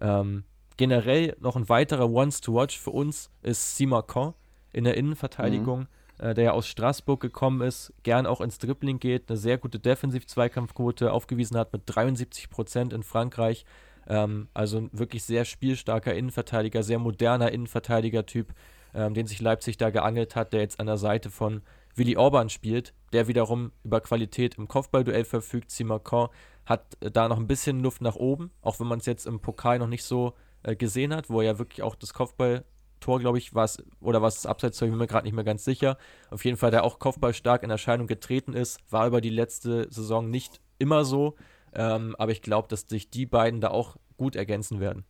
Ähm, 0.00 0.44
generell 0.76 1.36
noch 1.40 1.56
ein 1.56 1.68
weiterer 1.68 2.08
Once 2.08 2.40
to 2.40 2.54
Watch 2.54 2.78
für 2.78 2.90
uns 2.90 3.30
ist 3.42 3.76
Simakon 3.76 4.34
in 4.72 4.84
der 4.84 4.96
Innenverteidigung. 4.96 5.80
Mhm 5.80 5.88
äh, 6.18 6.34
der 6.34 6.44
ja 6.44 6.52
aus 6.52 6.66
Straßburg 6.66 7.20
gekommen 7.20 7.60
ist, 7.62 7.92
gern 8.02 8.26
auch 8.26 8.40
ins 8.40 8.58
Dribbling 8.58 8.98
geht, 8.98 9.28
eine 9.28 9.36
sehr 9.36 9.58
gute 9.58 9.78
Defensiv-Zweikampfquote 9.78 11.12
aufgewiesen 11.12 11.56
hat 11.56 11.72
mit 11.72 11.82
73 11.86 12.50
Prozent 12.50 12.92
in 12.92 13.02
Frankreich. 13.02 13.64
Ähm, 14.06 14.48
also 14.54 14.78
ein 14.78 14.90
wirklich 14.92 15.24
sehr 15.24 15.44
spielstarker 15.44 16.14
Innenverteidiger, 16.14 16.82
sehr 16.82 16.98
moderner 16.98 17.52
Innenverteidiger-Typ, 17.52 18.54
ähm, 18.94 19.14
den 19.14 19.26
sich 19.26 19.40
Leipzig 19.40 19.76
da 19.76 19.90
geangelt 19.90 20.34
hat, 20.34 20.52
der 20.52 20.60
jetzt 20.60 20.80
an 20.80 20.86
der 20.86 20.98
Seite 20.98 21.30
von 21.30 21.62
Willi 21.94 22.16
Orban 22.16 22.48
spielt, 22.48 22.94
der 23.12 23.28
wiederum 23.28 23.72
über 23.84 24.00
Qualität 24.00 24.56
im 24.56 24.68
Kopfballduell 24.68 25.24
verfügt. 25.24 25.70
Simacon 25.70 26.28
hat 26.64 26.96
äh, 27.00 27.10
da 27.10 27.28
noch 27.28 27.38
ein 27.38 27.46
bisschen 27.46 27.80
Luft 27.80 28.00
nach 28.00 28.16
oben, 28.16 28.50
auch 28.62 28.80
wenn 28.80 28.86
man 28.86 28.98
es 29.00 29.06
jetzt 29.06 29.26
im 29.26 29.40
Pokal 29.40 29.78
noch 29.78 29.88
nicht 29.88 30.04
so 30.04 30.34
äh, 30.62 30.74
gesehen 30.74 31.14
hat, 31.14 31.30
wo 31.30 31.40
er 31.40 31.52
ja 31.52 31.58
wirklich 31.58 31.82
auch 31.82 31.94
das 31.94 32.14
Kopfball 32.14 32.64
Tor, 33.00 33.20
glaube 33.20 33.38
ich, 33.38 33.54
war 33.54 33.64
es, 33.64 33.82
oder 34.00 34.22
was 34.22 34.36
das 34.36 34.46
Abseits, 34.46 34.80
ich 34.80 34.88
bin 34.88 34.98
mir 34.98 35.06
gerade 35.06 35.26
nicht 35.26 35.34
mehr 35.34 35.44
ganz 35.44 35.64
sicher. 35.64 35.98
Auf 36.30 36.44
jeden 36.44 36.56
Fall, 36.56 36.70
der 36.70 36.84
auch 36.84 36.98
kopfballstark 36.98 37.62
in 37.62 37.70
Erscheinung 37.70 38.06
getreten 38.06 38.52
ist, 38.52 38.80
war 38.90 39.06
über 39.06 39.20
die 39.20 39.30
letzte 39.30 39.86
Saison 39.90 40.30
nicht 40.30 40.60
immer 40.78 41.04
so. 41.04 41.36
Ähm, 41.74 42.16
aber 42.18 42.32
ich 42.32 42.42
glaube, 42.42 42.68
dass 42.68 42.82
sich 42.88 43.10
die 43.10 43.26
beiden 43.26 43.60
da 43.60 43.68
auch 43.68 43.96
gut 44.16 44.36
ergänzen 44.36 44.80
werden. 44.80 45.04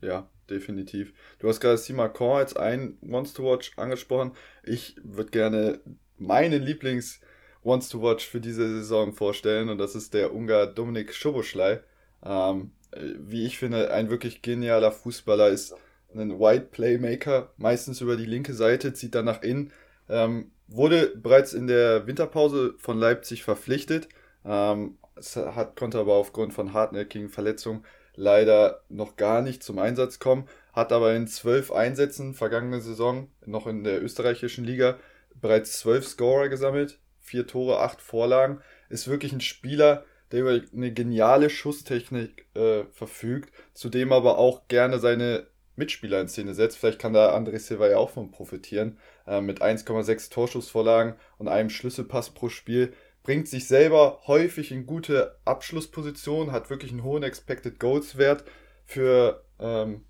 Ja, 0.00 0.28
definitiv. 0.50 1.12
Du 1.38 1.48
hast 1.48 1.60
gerade 1.60 1.78
Sima 1.78 2.08
Korn 2.08 2.38
als 2.38 2.56
ein 2.56 2.98
Monster 3.00 3.44
Watch 3.44 3.72
angesprochen. 3.76 4.32
Ich 4.64 4.96
würde 5.02 5.30
gerne 5.30 5.80
meinen 6.18 6.62
Lieblings 6.62 7.20
Wants 7.62 7.88
to 7.88 8.02
Watch 8.02 8.26
für 8.26 8.40
diese 8.40 8.68
Saison 8.68 9.12
vorstellen 9.12 9.68
und 9.68 9.78
das 9.78 9.94
ist 9.94 10.14
der 10.14 10.34
Ungar 10.34 10.66
Dominik 10.66 11.14
Schoboschlei. 11.14 11.80
Ähm, 12.24 12.72
wie 12.96 13.46
ich 13.46 13.58
finde, 13.58 13.92
ein 13.92 14.10
wirklich 14.10 14.42
genialer 14.42 14.92
Fußballer 14.92 15.48
ist 15.48 15.74
einen 16.14 16.38
White 16.38 16.68
Playmaker, 16.70 17.52
meistens 17.56 18.00
über 18.00 18.16
die 18.16 18.26
linke 18.26 18.54
Seite, 18.54 18.92
zieht 18.92 19.14
dann 19.14 19.24
nach 19.24 19.42
innen. 19.42 19.72
Ähm, 20.08 20.50
wurde 20.68 21.12
bereits 21.16 21.52
in 21.52 21.66
der 21.66 22.06
Winterpause 22.06 22.74
von 22.78 22.98
Leipzig 22.98 23.42
verpflichtet. 23.42 24.08
Ähm, 24.44 24.98
hat, 25.36 25.76
konnte 25.76 25.98
aber 25.98 26.14
aufgrund 26.14 26.52
von 26.52 26.72
hartnäckigen 26.72 27.28
Verletzungen 27.28 27.84
leider 28.14 28.82
noch 28.88 29.16
gar 29.16 29.42
nicht 29.42 29.62
zum 29.62 29.78
Einsatz 29.78 30.18
kommen. 30.18 30.48
Hat 30.72 30.92
aber 30.92 31.14
in 31.14 31.26
zwölf 31.26 31.70
Einsätzen 31.70 32.34
vergangene 32.34 32.80
Saison, 32.80 33.28
noch 33.44 33.66
in 33.66 33.84
der 33.84 34.02
österreichischen 34.02 34.64
Liga, 34.64 34.98
bereits 35.34 35.78
zwölf 35.78 36.06
Scorer 36.06 36.48
gesammelt. 36.48 36.98
Vier 37.20 37.46
Tore, 37.46 37.80
acht 37.80 38.00
Vorlagen. 38.00 38.60
Ist 38.88 39.08
wirklich 39.08 39.32
ein 39.32 39.40
Spieler, 39.40 40.04
der 40.32 40.40
über 40.40 40.60
eine 40.74 40.92
geniale 40.92 41.50
Schusstechnik 41.50 42.46
äh, 42.54 42.84
verfügt, 42.92 43.52
zudem 43.74 44.12
aber 44.12 44.38
auch 44.38 44.66
gerne 44.68 44.98
seine 44.98 45.46
Mitspieler 45.76 46.20
in 46.20 46.28
Szene 46.28 46.54
setzt. 46.54 46.78
Vielleicht 46.78 46.98
kann 46.98 47.12
da 47.12 47.36
André 47.36 47.58
Silva 47.58 47.88
ja 47.88 47.98
auch 47.98 48.10
von 48.10 48.30
profitieren. 48.30 48.98
Äh, 49.26 49.40
mit 49.40 49.62
1,6 49.62 50.30
Torschussvorlagen 50.30 51.14
und 51.38 51.48
einem 51.48 51.70
Schlüsselpass 51.70 52.30
pro 52.30 52.48
Spiel. 52.48 52.92
Bringt 53.22 53.48
sich 53.48 53.68
selber 53.68 54.22
häufig 54.26 54.72
in 54.72 54.84
gute 54.84 55.38
Abschlusspositionen, 55.44 56.52
hat 56.52 56.70
wirklich 56.70 56.90
einen 56.90 57.04
hohen 57.04 57.22
Expected 57.22 57.78
Goals 57.78 58.18
Wert 58.18 58.44
für 58.84 59.44
ähm, 59.60 60.04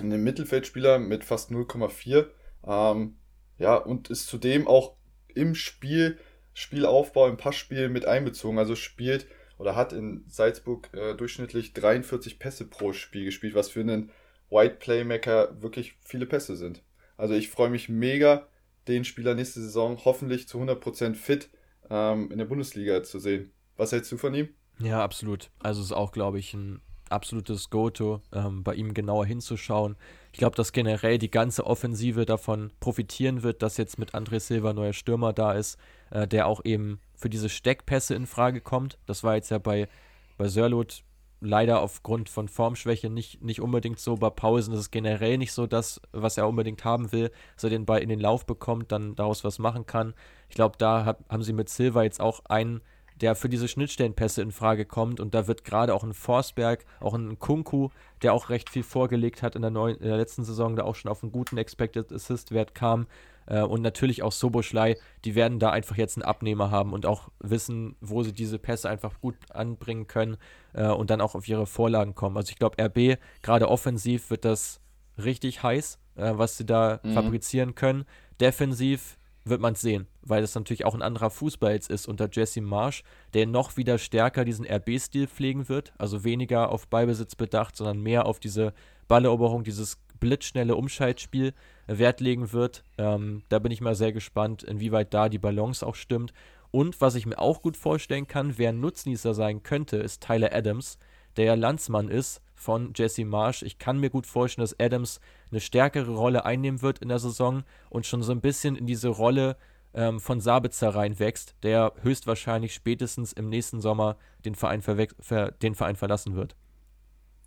einen 0.00 0.22
Mittelfeldspieler 0.22 0.98
mit 0.98 1.24
fast 1.24 1.50
0,4. 1.50 2.26
Ähm, 2.66 3.16
ja, 3.58 3.76
und 3.76 4.10
ist 4.10 4.26
zudem 4.26 4.66
auch 4.66 4.96
im 5.28 5.54
Spiel, 5.54 6.18
Spielaufbau, 6.52 7.28
im 7.28 7.36
Passspiel 7.36 7.88
mit 7.88 8.06
einbezogen. 8.06 8.58
Also 8.58 8.74
spielt 8.74 9.26
oder 9.58 9.76
hat 9.76 9.92
in 9.92 10.24
Salzburg 10.28 10.90
äh, 10.92 11.14
durchschnittlich 11.14 11.72
43 11.72 12.38
Pässe 12.38 12.66
pro 12.66 12.92
Spiel 12.92 13.24
gespielt, 13.24 13.54
was 13.54 13.70
für 13.70 13.80
einen 13.80 14.10
White 14.50 14.76
Playmaker 14.76 15.60
wirklich 15.62 15.96
viele 16.00 16.26
Pässe 16.26 16.56
sind. 16.56 16.82
Also 17.16 17.34
ich 17.34 17.48
freue 17.48 17.70
mich 17.70 17.88
mega, 17.88 18.46
den 18.88 19.04
Spieler 19.04 19.34
nächste 19.34 19.60
Saison 19.60 19.98
hoffentlich 20.04 20.48
zu 20.48 20.58
100% 20.58 21.14
fit 21.14 21.50
ähm, 21.90 22.30
in 22.30 22.38
der 22.38 22.44
Bundesliga 22.44 23.02
zu 23.02 23.18
sehen. 23.18 23.52
Was 23.76 23.92
hältst 23.92 24.12
du 24.12 24.16
von 24.16 24.34
ihm? 24.34 24.48
Ja, 24.78 25.02
absolut. 25.02 25.50
Also 25.60 25.82
ist 25.82 25.92
auch, 25.92 26.12
glaube 26.12 26.38
ich, 26.38 26.54
ein 26.54 26.80
absolutes 27.10 27.70
Go-To, 27.70 28.20
ähm, 28.32 28.62
bei 28.64 28.74
ihm 28.74 28.94
genauer 28.94 29.26
hinzuschauen. 29.26 29.96
Ich 30.32 30.38
glaube, 30.38 30.56
dass 30.56 30.72
generell 30.72 31.18
die 31.18 31.30
ganze 31.30 31.66
Offensive 31.66 32.24
davon 32.24 32.72
profitieren 32.80 33.42
wird, 33.42 33.62
dass 33.62 33.76
jetzt 33.76 33.98
mit 33.98 34.14
André 34.14 34.40
Silva 34.40 34.72
neuer 34.72 34.92
Stürmer 34.92 35.32
da 35.32 35.52
ist, 35.52 35.78
äh, 36.10 36.26
der 36.26 36.46
auch 36.46 36.64
eben 36.64 37.00
für 37.14 37.30
diese 37.30 37.48
Steckpässe 37.48 38.14
in 38.14 38.26
Frage 38.26 38.60
kommt. 38.60 38.98
Das 39.06 39.22
war 39.22 39.36
jetzt 39.36 39.50
ja 39.50 39.58
bei, 39.58 39.88
bei 40.36 40.48
Sörlot 40.48 41.04
leider 41.44 41.80
aufgrund 41.80 42.28
von 42.28 42.48
Formschwäche 42.48 43.10
nicht, 43.10 43.42
nicht 43.42 43.60
unbedingt 43.60 44.00
so. 44.00 44.16
Bei 44.16 44.30
Pausen 44.30 44.74
ist 44.74 44.80
es 44.80 44.90
generell 44.90 45.38
nicht 45.38 45.52
so 45.52 45.66
das, 45.66 46.00
was 46.12 46.36
er 46.36 46.48
unbedingt 46.48 46.84
haben 46.84 47.12
will, 47.12 47.30
dass 47.54 47.64
er 47.64 47.70
den 47.70 47.86
Ball 47.86 48.02
in 48.02 48.08
den 48.08 48.20
Lauf 48.20 48.46
bekommt, 48.46 48.90
dann 48.92 49.14
daraus 49.14 49.44
was 49.44 49.58
machen 49.58 49.86
kann. 49.86 50.14
Ich 50.48 50.54
glaube, 50.54 50.76
da 50.78 51.04
hat, 51.04 51.18
haben 51.28 51.42
sie 51.42 51.52
mit 51.52 51.68
Silva 51.68 52.02
jetzt 52.02 52.20
auch 52.20 52.40
einen, 52.46 52.80
der 53.20 53.34
für 53.36 53.48
diese 53.48 53.68
Schnittstellenpässe 53.68 54.42
in 54.42 54.50
Frage 54.50 54.84
kommt 54.84 55.20
und 55.20 55.34
da 55.34 55.46
wird 55.46 55.64
gerade 55.64 55.94
auch 55.94 56.02
ein 56.02 56.14
Forsberg, 56.14 56.84
auch 57.00 57.14
ein 57.14 57.38
Kunku, 57.38 57.90
der 58.22 58.32
auch 58.32 58.50
recht 58.50 58.70
viel 58.70 58.82
vorgelegt 58.82 59.42
hat 59.42 59.54
in 59.54 59.62
der, 59.62 59.70
neuen, 59.70 59.96
in 59.96 60.08
der 60.08 60.16
letzten 60.16 60.44
Saison, 60.44 60.74
der 60.74 60.84
auch 60.84 60.96
schon 60.96 61.10
auf 61.10 61.22
einen 61.22 61.30
guten 61.30 61.56
Expected 61.56 62.12
Assist 62.12 62.50
Wert 62.50 62.74
kam, 62.74 63.06
äh, 63.46 63.62
und 63.62 63.82
natürlich 63.82 64.22
auch 64.22 64.32
Soboschlei, 64.32 64.96
die 65.24 65.34
werden 65.34 65.58
da 65.58 65.70
einfach 65.70 65.96
jetzt 65.96 66.16
einen 66.16 66.24
Abnehmer 66.24 66.70
haben 66.70 66.92
und 66.92 67.06
auch 67.06 67.28
wissen, 67.40 67.96
wo 68.00 68.22
sie 68.22 68.32
diese 68.32 68.58
Pässe 68.58 68.88
einfach 68.88 69.20
gut 69.20 69.36
anbringen 69.50 70.06
können 70.06 70.36
äh, 70.72 70.88
und 70.88 71.10
dann 71.10 71.20
auch 71.20 71.34
auf 71.34 71.48
ihre 71.48 71.66
Vorlagen 71.66 72.14
kommen. 72.14 72.36
Also 72.36 72.50
ich 72.50 72.58
glaube, 72.58 72.82
RB, 72.82 73.18
gerade 73.42 73.68
offensiv, 73.68 74.30
wird 74.30 74.44
das 74.44 74.80
richtig 75.22 75.62
heiß, 75.62 75.98
äh, 76.16 76.32
was 76.34 76.56
sie 76.56 76.66
da 76.66 77.00
mhm. 77.02 77.12
fabrizieren 77.12 77.74
können. 77.74 78.04
Defensiv 78.40 79.18
wird 79.44 79.60
man 79.60 79.74
es 79.74 79.82
sehen, 79.82 80.06
weil 80.22 80.40
das 80.40 80.54
natürlich 80.54 80.86
auch 80.86 80.94
ein 80.94 81.02
anderer 81.02 81.30
Fußball 81.30 81.72
jetzt 81.72 81.90
ist 81.90 82.08
unter 82.08 82.28
Jesse 82.32 82.62
Marsch, 82.62 83.04
der 83.34 83.46
noch 83.46 83.76
wieder 83.76 83.98
stärker 83.98 84.44
diesen 84.44 84.66
RB-Stil 84.66 85.26
pflegen 85.26 85.68
wird, 85.68 85.92
also 85.98 86.24
weniger 86.24 86.70
auf 86.70 86.88
Ballbesitz 86.88 87.34
bedacht, 87.34 87.76
sondern 87.76 88.00
mehr 88.00 88.24
auf 88.24 88.40
diese 88.40 88.72
Balleroberung, 89.06 89.62
dieses 89.62 89.98
blitzschnelle 90.18 90.74
Umschaltspiel 90.76 91.52
Wert 91.86 92.20
legen 92.20 92.52
wird. 92.52 92.84
Ähm, 92.98 93.42
da 93.48 93.58
bin 93.58 93.72
ich 93.72 93.80
mal 93.80 93.94
sehr 93.94 94.12
gespannt, 94.12 94.62
inwieweit 94.62 95.12
da 95.14 95.28
die 95.28 95.38
Balance 95.38 95.86
auch 95.86 95.94
stimmt. 95.94 96.32
Und 96.70 97.00
was 97.00 97.14
ich 97.14 97.26
mir 97.26 97.38
auch 97.38 97.62
gut 97.62 97.76
vorstellen 97.76 98.26
kann, 98.26 98.58
wer 98.58 98.70
ein 98.70 98.80
Nutznießer 98.80 99.34
sein 99.34 99.62
könnte, 99.62 99.96
ist 99.98 100.22
Tyler 100.22 100.52
Adams, 100.52 100.98
der 101.36 101.44
ja 101.44 101.54
Landsmann 101.54 102.08
ist 102.08 102.42
von 102.54 102.92
Jesse 102.96 103.24
Marsh. 103.24 103.62
Ich 103.62 103.78
kann 103.78 104.00
mir 104.00 104.10
gut 104.10 104.26
vorstellen, 104.26 104.64
dass 104.64 104.80
Adams 104.80 105.20
eine 105.50 105.60
stärkere 105.60 106.12
Rolle 106.12 106.44
einnehmen 106.44 106.82
wird 106.82 106.98
in 106.98 107.08
der 107.08 107.18
Saison 107.18 107.62
und 107.90 108.06
schon 108.06 108.22
so 108.22 108.32
ein 108.32 108.40
bisschen 108.40 108.76
in 108.76 108.86
diese 108.86 109.08
Rolle 109.08 109.56
ähm, 109.94 110.20
von 110.20 110.40
Sabitzer 110.40 110.94
reinwächst, 110.94 111.54
der 111.62 111.92
höchstwahrscheinlich 112.02 112.74
spätestens 112.74 113.32
im 113.32 113.48
nächsten 113.48 113.80
Sommer 113.80 114.16
den 114.44 114.54
Verein, 114.54 114.82
ver 114.82 115.52
den 115.52 115.74
Verein 115.74 115.96
verlassen 115.96 116.34
wird. 116.34 116.56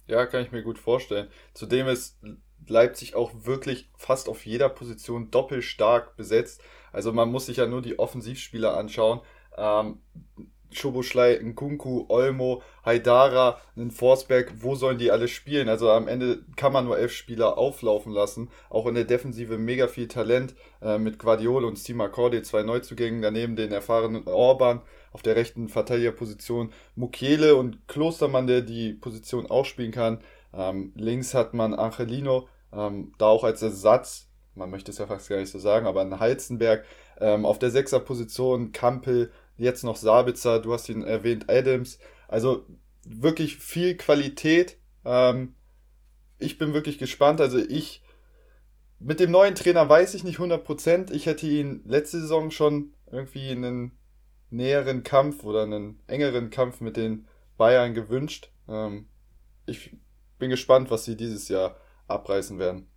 Ja, 0.08 0.26
kann 0.26 0.42
ich 0.42 0.52
mir 0.52 0.64
gut 0.64 0.80
vorstellen. 0.80 1.28
Zudem 1.54 1.88
ist 1.88 2.18
Leipzig 2.68 3.16
auch 3.16 3.32
wirklich 3.44 3.90
fast 3.96 4.30
auf 4.30 4.46
jeder 4.46 4.70
Position 4.70 5.32
doppelt 5.32 5.64
stark 5.64 6.16
besetzt. 6.18 6.62
Also 6.92 7.14
man 7.14 7.32
muss 7.32 7.46
sich 7.46 7.58
ja 7.58 7.68
nur 7.68 7.82
die 7.82 8.00
Offensivspieler 8.00 8.76
anschauen. 8.76 9.22
Ähm, 9.58 10.00
Schoboschlei, 10.72 11.40
Nkunku, 11.42 12.06
Olmo, 12.10 12.62
Haidara, 12.86 13.60
Forsberg, 13.90 14.54
wo 14.60 14.76
sollen 14.76 14.98
die 14.98 15.12
alle 15.12 15.28
spielen? 15.28 15.70
Also 15.70 15.90
am 15.92 16.08
Ende 16.08 16.44
kann 16.56 16.74
man 16.74 16.86
nur 16.86 16.98
elf 16.98 17.14
Spieler 17.14 17.58
auflaufen 17.58 18.12
lassen. 18.12 18.50
Auch 18.70 18.86
in 18.88 18.96
der 18.96 19.06
Defensive 19.06 19.58
mega 19.58 19.88
viel 19.88 20.08
Talent 20.08 20.56
äh, 20.82 20.98
mit 20.98 21.20
Guardiol 21.20 21.64
und 21.64 21.78
Steve 21.78 22.04
Accordi, 22.04 22.42
zwei 22.44 22.64
Neuzugängen, 22.64 23.22
daneben 23.22 23.56
den 23.56 23.72
erfahrenen 23.72 24.28
Orban 24.28 24.82
auf 25.12 25.22
der 25.22 25.36
rechten 25.36 25.70
Verteidigerposition, 25.70 26.74
Mukiele 26.96 27.56
und 27.56 27.88
Klostermann, 27.88 28.46
der 28.46 28.62
die 28.62 28.94
Position 28.94 29.50
auch 29.50 29.66
spielen 29.66 29.92
kann. 29.92 30.20
Ähm, 30.54 30.94
links 30.96 31.34
hat 31.34 31.54
man 31.54 31.74
Angelino, 31.74 32.48
ähm, 32.72 33.14
da 33.18 33.28
auch 33.28 33.44
als 33.44 33.62
Ersatz, 33.62 34.28
man 34.56 34.70
möchte 34.70 34.92
es 34.92 34.98
ja 34.98 35.08
fast 35.08 35.30
gar 35.30 35.38
nicht 35.38 35.52
so 35.52 35.60
sagen, 35.60 35.86
aber 35.86 36.02
ein 36.02 36.20
Heizenberg. 36.20 36.86
Ähm, 37.20 37.46
auf 37.46 37.60
der 37.60 37.72
Sechserposition 37.72 38.72
Kampel, 38.72 39.32
jetzt 39.58 39.84
noch 39.84 39.96
Sabitzer, 39.96 40.60
du 40.60 40.74
hast 40.74 40.90
ihn 40.90 41.04
erwähnt, 41.04 41.50
Adams. 41.50 42.00
Also 42.28 42.66
wirklich 43.06 43.58
viel 43.58 43.96
Qualität. 43.96 44.78
Ähm, 45.06 45.56
ich 46.40 46.58
bin 46.58 46.74
wirklich 46.74 46.98
gespannt. 46.98 47.42
Also 47.42 47.58
ich, 47.58 48.04
mit 49.00 49.20
dem 49.20 49.32
neuen 49.32 49.56
Trainer 49.56 49.88
weiß 49.88 50.14
ich 50.14 50.24
nicht 50.24 50.40
100%. 50.40 51.12
Ich 51.12 51.26
hätte 51.26 51.48
ihn 51.48 51.82
letzte 51.86 52.20
Saison 52.20 52.52
schon 52.52 52.94
irgendwie 53.12 53.50
einen 53.50 53.92
näheren 54.50 55.04
Kampf 55.04 55.44
oder 55.44 55.64
einen 55.64 56.00
engeren 56.08 56.50
Kampf 56.50 56.82
mit 56.82 56.98
den 56.98 57.28
Bayern 57.58 57.94
gewünscht. 57.94 58.52
Ähm, 58.68 59.08
ich 59.66 59.96
bin 60.38 60.50
gespannt, 60.50 60.92
was 60.92 61.06
sie 61.06 61.16
dieses 61.16 61.50
Jahr 61.50 61.78
abreißen 62.08 62.60
werden. 62.60 62.88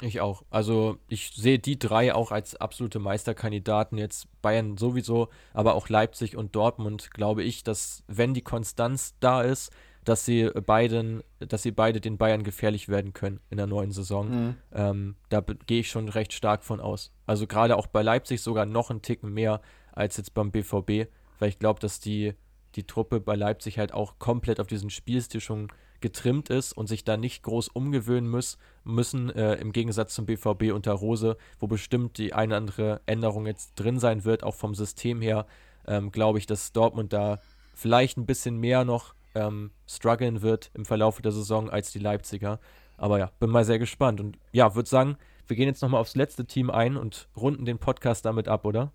Ich 0.00 0.20
auch. 0.20 0.44
Also 0.48 0.98
ich 1.08 1.32
sehe 1.34 1.58
die 1.58 1.78
drei 1.78 2.14
auch 2.14 2.30
als 2.30 2.54
absolute 2.54 3.00
Meisterkandidaten. 3.00 3.98
Jetzt 3.98 4.28
Bayern 4.42 4.76
sowieso, 4.76 5.28
aber 5.52 5.74
auch 5.74 5.88
Leipzig 5.88 6.36
und 6.36 6.54
Dortmund, 6.54 7.10
glaube 7.12 7.42
ich, 7.42 7.64
dass 7.64 8.04
wenn 8.06 8.32
die 8.32 8.42
Konstanz 8.42 9.16
da 9.18 9.42
ist, 9.42 9.72
dass 10.04 10.24
sie 10.24 10.50
beiden, 10.64 11.22
dass 11.40 11.64
sie 11.64 11.72
beide 11.72 12.00
den 12.00 12.16
Bayern 12.16 12.44
gefährlich 12.44 12.88
werden 12.88 13.12
können 13.12 13.40
in 13.50 13.56
der 13.56 13.66
neuen 13.66 13.90
Saison. 13.90 14.28
Mhm. 14.30 14.54
Ähm, 14.72 15.16
da 15.28 15.40
gehe 15.66 15.80
ich 15.80 15.90
schon 15.90 16.08
recht 16.08 16.32
stark 16.32 16.64
von 16.64 16.80
aus. 16.80 17.12
Also 17.26 17.46
gerade 17.46 17.76
auch 17.76 17.88
bei 17.88 18.02
Leipzig 18.02 18.40
sogar 18.40 18.66
noch 18.66 18.90
einen 18.90 19.02
Ticken 19.02 19.34
mehr 19.34 19.60
als 19.92 20.16
jetzt 20.16 20.32
beim 20.32 20.52
BVB, 20.52 21.10
weil 21.40 21.48
ich 21.48 21.58
glaube, 21.58 21.80
dass 21.80 21.98
die, 21.98 22.34
die 22.76 22.86
Truppe 22.86 23.20
bei 23.20 23.34
Leipzig 23.34 23.78
halt 23.78 23.92
auch 23.92 24.18
komplett 24.18 24.60
auf 24.60 24.68
diesen 24.68 24.90
Spielstil 24.90 25.40
schon 25.40 25.68
getrimmt 26.00 26.50
ist 26.50 26.72
und 26.72 26.86
sich 26.86 27.04
da 27.04 27.16
nicht 27.16 27.42
groß 27.42 27.68
umgewöhnen 27.68 28.30
muss, 28.30 28.58
müssen, 28.84 29.30
äh, 29.30 29.54
im 29.56 29.72
Gegensatz 29.72 30.14
zum 30.14 30.26
BVB 30.26 30.72
unter 30.72 30.92
Rose, 30.92 31.36
wo 31.58 31.66
bestimmt 31.66 32.18
die 32.18 32.32
eine 32.32 32.56
andere 32.56 33.00
Änderung 33.06 33.46
jetzt 33.46 33.74
drin 33.74 33.98
sein 33.98 34.24
wird, 34.24 34.42
auch 34.42 34.54
vom 34.54 34.74
System 34.74 35.20
her, 35.20 35.46
ähm, 35.86 36.10
glaube 36.10 36.38
ich, 36.38 36.46
dass 36.46 36.72
Dortmund 36.72 37.12
da 37.12 37.40
vielleicht 37.74 38.18
ein 38.18 38.26
bisschen 38.26 38.58
mehr 38.58 38.84
noch 38.84 39.14
ähm, 39.34 39.70
strugglen 39.86 40.42
wird 40.42 40.70
im 40.74 40.84
Verlauf 40.84 41.20
der 41.20 41.32
Saison 41.32 41.70
als 41.70 41.92
die 41.92 41.98
Leipziger. 41.98 42.60
Aber 42.96 43.18
ja, 43.18 43.30
bin 43.38 43.50
mal 43.50 43.64
sehr 43.64 43.78
gespannt 43.78 44.20
und 44.20 44.38
ja, 44.52 44.74
würde 44.74 44.88
sagen, 44.88 45.16
wir 45.46 45.56
gehen 45.56 45.68
jetzt 45.68 45.82
nochmal 45.82 46.00
aufs 46.00 46.16
letzte 46.16 46.44
Team 46.44 46.70
ein 46.70 46.96
und 46.96 47.28
runden 47.36 47.64
den 47.64 47.78
Podcast 47.78 48.24
damit 48.24 48.48
ab, 48.48 48.64
oder? 48.64 48.92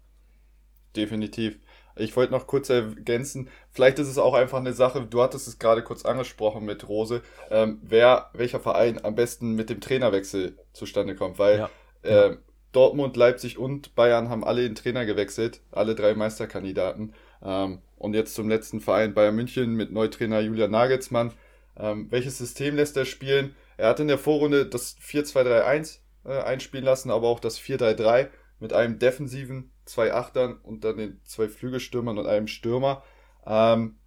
Definitiv. 0.95 1.59
Ich 1.95 2.15
wollte 2.15 2.33
noch 2.33 2.47
kurz 2.47 2.69
ergänzen, 2.69 3.49
vielleicht 3.71 3.99
ist 3.99 4.07
es 4.07 4.17
auch 4.17 4.33
einfach 4.33 4.59
eine 4.59 4.73
Sache, 4.73 5.05
du 5.05 5.21
hattest 5.21 5.47
es 5.47 5.59
gerade 5.59 5.83
kurz 5.83 6.05
angesprochen 6.05 6.65
mit 6.65 6.87
Rose, 6.87 7.21
ähm, 7.51 7.79
wer, 7.83 8.29
welcher 8.33 8.59
Verein 8.59 9.03
am 9.03 9.15
besten 9.15 9.53
mit 9.53 9.69
dem 9.69 9.81
Trainerwechsel 9.81 10.57
zustande 10.73 11.15
kommt, 11.15 11.39
weil 11.39 11.59
ja. 11.59 11.69
äh, 12.01 12.37
Dortmund, 12.71 13.15
Leipzig 13.15 13.57
und 13.57 13.95
Bayern 13.95 14.29
haben 14.29 14.43
alle 14.43 14.63
den 14.63 14.75
Trainer 14.75 15.05
gewechselt, 15.05 15.61
alle 15.71 15.95
drei 15.95 16.15
Meisterkandidaten. 16.15 17.13
Ähm, 17.43 17.79
und 17.97 18.15
jetzt 18.15 18.33
zum 18.33 18.49
letzten 18.49 18.81
Verein 18.81 19.13
Bayern 19.13 19.35
München 19.35 19.75
mit 19.75 19.91
Neutrainer 19.91 20.41
Julian 20.41 20.71
Nagelsmann. 20.71 21.31
Ähm, 21.77 22.07
welches 22.09 22.37
System 22.37 22.75
lässt 22.75 22.97
er 22.97 23.05
spielen? 23.05 23.55
Er 23.77 23.89
hat 23.89 23.99
in 23.99 24.07
der 24.07 24.17
Vorrunde 24.17 24.65
das 24.65 24.97
4-2-3-1 24.97 25.99
äh, 26.25 26.41
einspielen 26.41 26.85
lassen, 26.85 27.11
aber 27.11 27.27
auch 27.27 27.39
das 27.39 27.59
4-3-3 27.59 28.27
mit 28.59 28.73
einem 28.73 28.99
defensiven 28.99 29.71
zwei 29.85 30.13
Achtern 30.13 30.57
und 30.63 30.83
dann 30.83 30.97
den 30.97 31.21
zwei 31.23 31.47
Flügelstürmern 31.47 32.17
und 32.17 32.27
einem 32.27 32.47
Stürmer. 32.47 33.03
Ähm, 33.45 33.97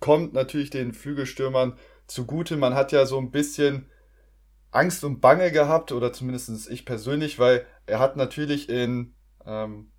kommt 0.00 0.32
natürlich 0.34 0.70
den 0.70 0.92
Flügelstürmern 0.92 1.78
zugute. 2.06 2.56
Man 2.56 2.74
hat 2.74 2.92
ja 2.92 3.06
so 3.06 3.18
ein 3.18 3.30
bisschen 3.30 3.86
Angst 4.70 5.04
und 5.04 5.20
Bange 5.20 5.52
gehabt, 5.52 5.92
oder 5.92 6.12
zumindest 6.12 6.70
ich 6.70 6.84
persönlich, 6.84 7.38
weil 7.38 7.66
er 7.86 7.98
hat 7.98 8.16
natürlich 8.16 8.68
in, 8.68 9.14
ähm, 9.46 9.92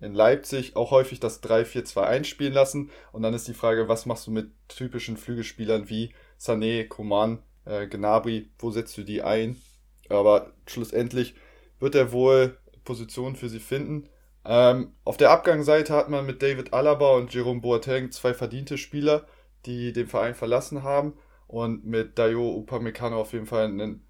in 0.00 0.14
Leipzig 0.14 0.76
auch 0.76 0.90
häufig 0.90 1.18
das 1.18 1.42
3-4-2-1 1.42 2.24
spielen 2.24 2.52
lassen. 2.52 2.90
Und 3.12 3.22
dann 3.22 3.34
ist 3.34 3.48
die 3.48 3.54
Frage, 3.54 3.88
was 3.88 4.06
machst 4.06 4.26
du 4.26 4.30
mit 4.30 4.50
typischen 4.68 5.16
Flügelspielern 5.16 5.88
wie 5.88 6.14
Sané, 6.38 6.86
Coman, 6.86 7.42
äh, 7.64 7.86
Gnabry, 7.86 8.50
wo 8.58 8.70
setzt 8.70 8.96
du 8.96 9.02
die 9.02 9.22
ein? 9.22 9.60
Aber 10.08 10.52
schlussendlich 10.66 11.34
wird 11.78 11.94
er 11.94 12.12
wohl 12.12 12.58
Positionen 12.84 13.36
für 13.36 13.48
sie 13.48 13.60
finden. 13.60 14.08
Ähm, 14.50 14.94
auf 15.04 15.16
der 15.16 15.30
Abgangsseite 15.30 15.94
hat 15.94 16.08
man 16.08 16.26
mit 16.26 16.42
David 16.42 16.74
Alaba 16.74 17.14
und 17.14 17.32
Jerome 17.32 17.60
Boateng 17.60 18.10
zwei 18.10 18.34
verdiente 18.34 18.78
Spieler, 18.78 19.28
die 19.64 19.92
den 19.92 20.08
Verein 20.08 20.34
verlassen 20.34 20.82
haben 20.82 21.14
und 21.46 21.86
mit 21.86 22.18
Dayo 22.18 22.56
Upamecano 22.56 23.20
auf 23.20 23.32
jeden 23.32 23.46
Fall 23.46 23.66
einen 23.66 24.04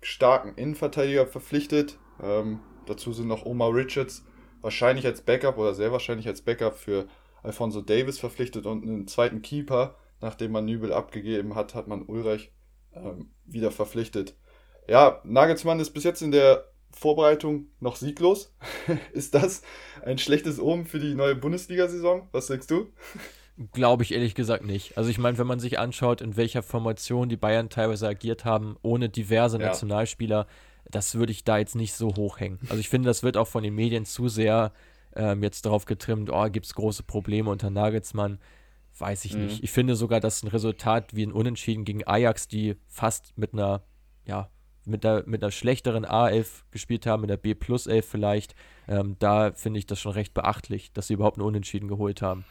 starken 0.00 0.54
Innenverteidiger 0.54 1.26
verpflichtet. 1.26 1.98
Ähm, 2.22 2.60
dazu 2.86 3.12
sind 3.12 3.26
noch 3.26 3.44
Omar 3.44 3.74
Richards 3.74 4.24
wahrscheinlich 4.60 5.04
als 5.04 5.22
Backup 5.22 5.58
oder 5.58 5.74
sehr 5.74 5.90
wahrscheinlich 5.90 6.28
als 6.28 6.42
Backup 6.42 6.76
für 6.76 7.08
Alfonso 7.42 7.80
Davis 7.80 8.20
verpflichtet 8.20 8.66
und 8.66 8.84
einen 8.84 9.08
zweiten 9.08 9.42
Keeper, 9.42 9.96
nachdem 10.20 10.52
man 10.52 10.64
Nübel 10.64 10.92
abgegeben 10.92 11.56
hat, 11.56 11.74
hat 11.74 11.88
man 11.88 12.02
Ulreich 12.02 12.52
ähm, 12.94 13.32
wieder 13.46 13.72
verpflichtet. 13.72 14.36
Ja, 14.86 15.20
Nagelsmann 15.24 15.80
ist 15.80 15.90
bis 15.90 16.04
jetzt 16.04 16.22
in 16.22 16.30
der 16.30 16.71
Vorbereitung 16.92 17.66
noch 17.80 17.96
sieglos. 17.96 18.54
ist 19.12 19.34
das 19.34 19.62
ein 20.04 20.18
schlechtes 20.18 20.60
Omen 20.60 20.86
für 20.86 20.98
die 20.98 21.14
neue 21.14 21.34
Bundesliga-Saison? 21.34 22.28
Was 22.32 22.46
sagst 22.46 22.70
du? 22.70 22.92
Glaube 23.72 24.02
ich 24.02 24.12
ehrlich 24.12 24.34
gesagt 24.34 24.64
nicht. 24.64 24.96
Also 24.96 25.10
ich 25.10 25.18
meine, 25.18 25.38
wenn 25.38 25.46
man 25.46 25.60
sich 25.60 25.78
anschaut, 25.78 26.20
in 26.20 26.36
welcher 26.36 26.62
Formation 26.62 27.28
die 27.28 27.36
Bayern 27.36 27.68
teilweise 27.68 28.08
agiert 28.08 28.44
haben, 28.44 28.76
ohne 28.82 29.08
diverse 29.08 29.58
ja. 29.58 29.66
Nationalspieler, 29.66 30.46
das 30.90 31.14
würde 31.14 31.32
ich 31.32 31.44
da 31.44 31.58
jetzt 31.58 31.76
nicht 31.76 31.92
so 31.92 32.14
hochhängen. 32.16 32.58
Also 32.68 32.78
ich 32.78 32.88
finde, 32.88 33.08
das 33.08 33.22
wird 33.22 33.36
auch 33.36 33.48
von 33.48 33.62
den 33.62 33.74
Medien 33.74 34.04
zu 34.04 34.28
sehr 34.28 34.72
ähm, 35.14 35.42
jetzt 35.42 35.66
darauf 35.66 35.84
getrimmt, 35.84 36.30
oh, 36.32 36.48
gibt 36.50 36.66
es 36.66 36.74
große 36.74 37.02
Probleme 37.02 37.50
unter 37.50 37.70
Nagelsmann. 37.70 38.38
Weiß 38.98 39.24
ich 39.24 39.34
mhm. 39.34 39.46
nicht. 39.46 39.62
Ich 39.62 39.70
finde 39.70 39.96
sogar, 39.96 40.20
dass 40.20 40.42
ein 40.42 40.48
Resultat 40.48 41.14
wie 41.14 41.24
ein 41.24 41.32
Unentschieden 41.32 41.84
gegen 41.84 42.06
Ajax, 42.06 42.48
die 42.48 42.76
fast 42.88 43.36
mit 43.36 43.52
einer, 43.52 43.82
ja, 44.24 44.50
mit, 44.84 45.04
der, 45.04 45.24
mit 45.26 45.42
einer 45.42 45.50
schlechteren 45.50 46.04
A11 46.04 46.62
gespielt 46.70 47.06
haben, 47.06 47.22
mit 47.22 47.30
der 47.30 47.36
B 47.36 47.54
plus 47.54 47.86
11 47.86 48.06
vielleicht, 48.06 48.54
ähm, 48.88 49.16
da 49.18 49.52
finde 49.52 49.78
ich 49.78 49.86
das 49.86 50.00
schon 50.00 50.12
recht 50.12 50.34
beachtlich, 50.34 50.92
dass 50.92 51.06
sie 51.06 51.14
überhaupt 51.14 51.38
einen 51.38 51.46
Unentschieden 51.46 51.88
geholt 51.88 52.22
haben. 52.22 52.44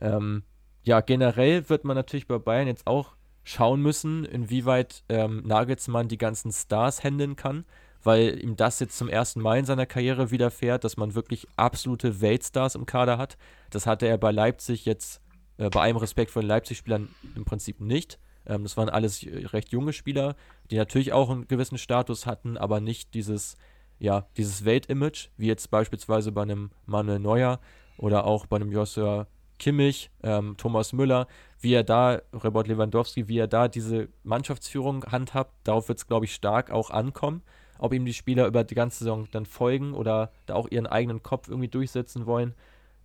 Ähm, 0.00 0.42
ja, 0.82 1.00
generell 1.00 1.68
wird 1.68 1.84
man 1.84 1.96
natürlich 1.96 2.26
bei 2.26 2.38
Bayern 2.38 2.66
jetzt 2.66 2.86
auch 2.86 3.16
schauen 3.42 3.80
müssen, 3.80 4.24
inwieweit 4.24 5.04
ähm, 5.08 5.42
Nagelsmann 5.44 6.08
die 6.08 6.18
ganzen 6.18 6.50
Stars 6.50 7.04
handeln 7.04 7.36
kann, 7.36 7.64
weil 8.02 8.42
ihm 8.42 8.56
das 8.56 8.80
jetzt 8.80 8.96
zum 8.98 9.08
ersten 9.08 9.40
Mal 9.40 9.58
in 9.58 9.64
seiner 9.64 9.86
Karriere 9.86 10.30
widerfährt, 10.30 10.84
dass 10.84 10.96
man 10.96 11.14
wirklich 11.14 11.46
absolute 11.56 12.20
Weltstars 12.20 12.74
im 12.74 12.86
Kader 12.86 13.18
hat. 13.18 13.36
Das 13.70 13.86
hatte 13.86 14.06
er 14.06 14.18
bei 14.18 14.30
Leipzig 14.30 14.84
jetzt, 14.86 15.20
äh, 15.58 15.68
bei 15.70 15.82
allem 15.82 15.98
Respekt 15.98 16.30
vor 16.30 16.42
den 16.42 16.48
Leipzig-Spielern 16.48 17.08
im 17.34 17.44
Prinzip 17.44 17.80
nicht. 17.80 18.18
Ähm, 18.46 18.62
das 18.62 18.76
waren 18.76 18.88
alles 18.88 19.24
recht 19.24 19.72
junge 19.72 19.92
Spieler, 19.92 20.36
die 20.70 20.76
natürlich 20.76 21.12
auch 21.12 21.30
einen 21.30 21.48
gewissen 21.48 21.78
Status 21.78 22.26
hatten, 22.26 22.56
aber 22.56 22.80
nicht 22.80 23.14
dieses, 23.14 23.56
ja, 23.98 24.26
dieses 24.36 24.64
Weltimage, 24.64 25.30
wie 25.36 25.46
jetzt 25.46 25.70
beispielsweise 25.70 26.32
bei 26.32 26.42
einem 26.42 26.70
Manuel 26.86 27.18
Neuer 27.18 27.60
oder 27.96 28.24
auch 28.24 28.46
bei 28.46 28.56
einem 28.56 28.72
Joshua 28.72 29.26
Kimmich, 29.58 30.10
ähm, 30.22 30.56
Thomas 30.56 30.92
Müller, 30.92 31.26
wie 31.60 31.72
er 31.72 31.84
da, 31.84 32.20
Robert 32.32 32.68
Lewandowski, 32.68 33.28
wie 33.28 33.38
er 33.38 33.46
da 33.46 33.68
diese 33.68 34.08
Mannschaftsführung 34.22 35.04
handhabt, 35.06 35.54
darauf 35.64 35.88
wird 35.88 35.98
es, 35.98 36.06
glaube 36.06 36.26
ich, 36.26 36.34
stark 36.34 36.70
auch 36.70 36.90
ankommen. 36.90 37.42
Ob 37.78 37.92
ihm 37.92 38.04
die 38.04 38.14
Spieler 38.14 38.46
über 38.46 38.64
die 38.64 38.74
ganze 38.74 38.98
Saison 38.98 39.28
dann 39.32 39.46
folgen 39.46 39.94
oder 39.94 40.32
da 40.46 40.54
auch 40.54 40.68
ihren 40.70 40.86
eigenen 40.86 41.22
Kopf 41.22 41.48
irgendwie 41.48 41.68
durchsetzen 41.68 42.26
wollen. 42.26 42.54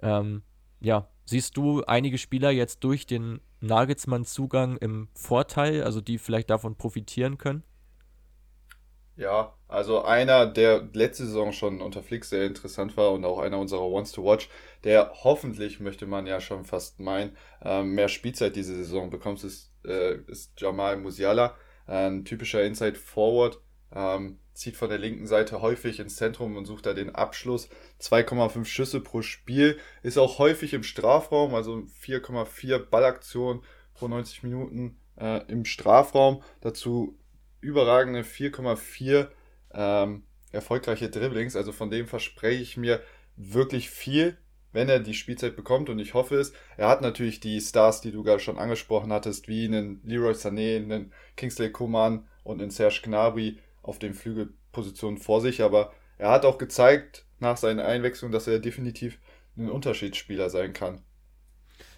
Ähm, 0.02 0.44
ja, 0.80 1.08
siehst 1.30 1.58
du 1.58 1.84
einige 1.84 2.18
Spieler 2.18 2.52
jetzt 2.52 2.84
durch 2.84 3.06
den 3.06 3.40
Nagelsmann-Zugang 3.62 4.78
im 4.78 5.10
Vorteil, 5.14 5.84
also 5.84 6.02
die 6.02 6.18
vielleicht 6.18 6.50
davon 6.50 6.76
profitieren 6.76 7.38
können? 7.38 7.64
Ja, 9.16 9.54
also 9.68 10.04
einer, 10.04 10.46
der 10.46 10.88
letzte 10.94 11.26
Saison 11.26 11.52
schon 11.52 11.82
unter 11.82 12.02
Flick 12.02 12.24
sehr 12.24 12.46
interessant 12.46 12.96
war 12.96 13.12
und 13.12 13.26
auch 13.26 13.40
einer 13.40 13.60
unserer 13.60 13.84
Ones 13.84 14.14
to 14.14 14.24
Watch, 14.24 14.50
der 14.86 15.12
hoffentlich, 15.24 15.82
möchte 15.82 16.06
man 16.06 16.26
ja 16.26 16.40
schon 16.40 16.64
fast 16.64 17.02
meinen, 17.02 17.36
ähm, 17.62 17.96
mehr 17.96 18.08
Spielzeit 18.08 18.56
diese 18.56 18.76
Saison 18.76 19.10
bekommt, 19.10 19.44
ist, 19.44 19.74
äh, 19.84 20.20
ist 20.28 20.54
Jamal 20.60 20.96
Musiala, 20.96 21.56
ein 21.86 22.24
typischer 22.24 22.64
Inside 22.64 22.96
Forward, 22.96 23.60
ähm, 23.94 24.40
zieht 24.60 24.76
von 24.76 24.90
der 24.90 24.98
linken 24.98 25.26
Seite 25.26 25.62
häufig 25.62 26.00
ins 26.00 26.18
Zentrum 26.18 26.58
und 26.58 26.66
sucht 26.66 26.86
da 26.86 26.94
den 26.94 27.16
Abschluss. 27.16 27.70
2,5 28.02 28.66
Schüsse 28.66 29.00
pro 29.00 29.22
Spiel, 29.22 29.80
ist 30.04 30.18
auch 30.18 30.38
häufig 30.38 30.74
im 30.74 30.84
Strafraum, 30.84 31.56
also 31.56 31.84
4,4 32.04 32.78
Ballaktionen 32.80 33.64
pro 33.94 34.10
90 34.10 34.44
Minuten 34.44 35.00
äh, 35.18 35.42
im 35.50 35.64
Strafraum. 35.64 36.44
Dazu 36.60 37.18
überragende 37.62 38.22
4,4 38.22 39.30
ähm, 39.74 40.24
erfolgreiche 40.52 41.10
Dribblings. 41.10 41.56
Also 41.56 41.72
von 41.72 41.90
dem 41.90 42.08
verspreche 42.08 42.62
ich 42.62 42.76
mir 42.76 43.02
wirklich 43.38 43.90
viel, 43.90 44.38
wenn 44.74 44.90
er 44.90 45.00
die 45.00 45.14
Spielzeit 45.14 45.56
bekommt 45.56 45.90
und 45.90 46.00
ich 46.00 46.14
hoffe 46.14 46.36
es. 46.36 46.52
Er 46.76 46.90
hat 46.90 47.02
natürlich 47.02 47.40
die 47.40 47.62
Stars, 47.62 48.02
die 48.02 48.12
du 48.12 48.24
gerade 48.24 48.42
schon 48.42 48.60
angesprochen 48.60 49.14
hattest, 49.14 49.48
wie 49.48 49.66
einen 49.66 50.02
Leroy 50.04 50.34
Sané, 50.34 50.78
einen 50.78 51.14
Kingsley 51.38 51.72
Coman 51.72 52.28
und 52.44 52.62
einen 52.62 52.72
Serge 52.72 53.02
Gnabry 53.04 53.58
auf 53.82 54.00
den 54.00 54.14
Flügelpositionen 54.14 55.18
vor 55.18 55.42
sich, 55.42 55.62
aber 55.62 55.92
er 56.18 56.32
hat 56.32 56.46
auch 56.46 56.58
gezeigt 56.58 57.26
nach 57.40 57.58
seiner 57.58 57.86
Einwechslung, 57.86 58.32
dass 58.32 58.48
er 58.48 58.60
definitiv 58.60 59.20
ein 59.58 59.70
Unterschiedsspieler 59.70 60.50
sein 60.50 60.74
kann. 60.74 61.02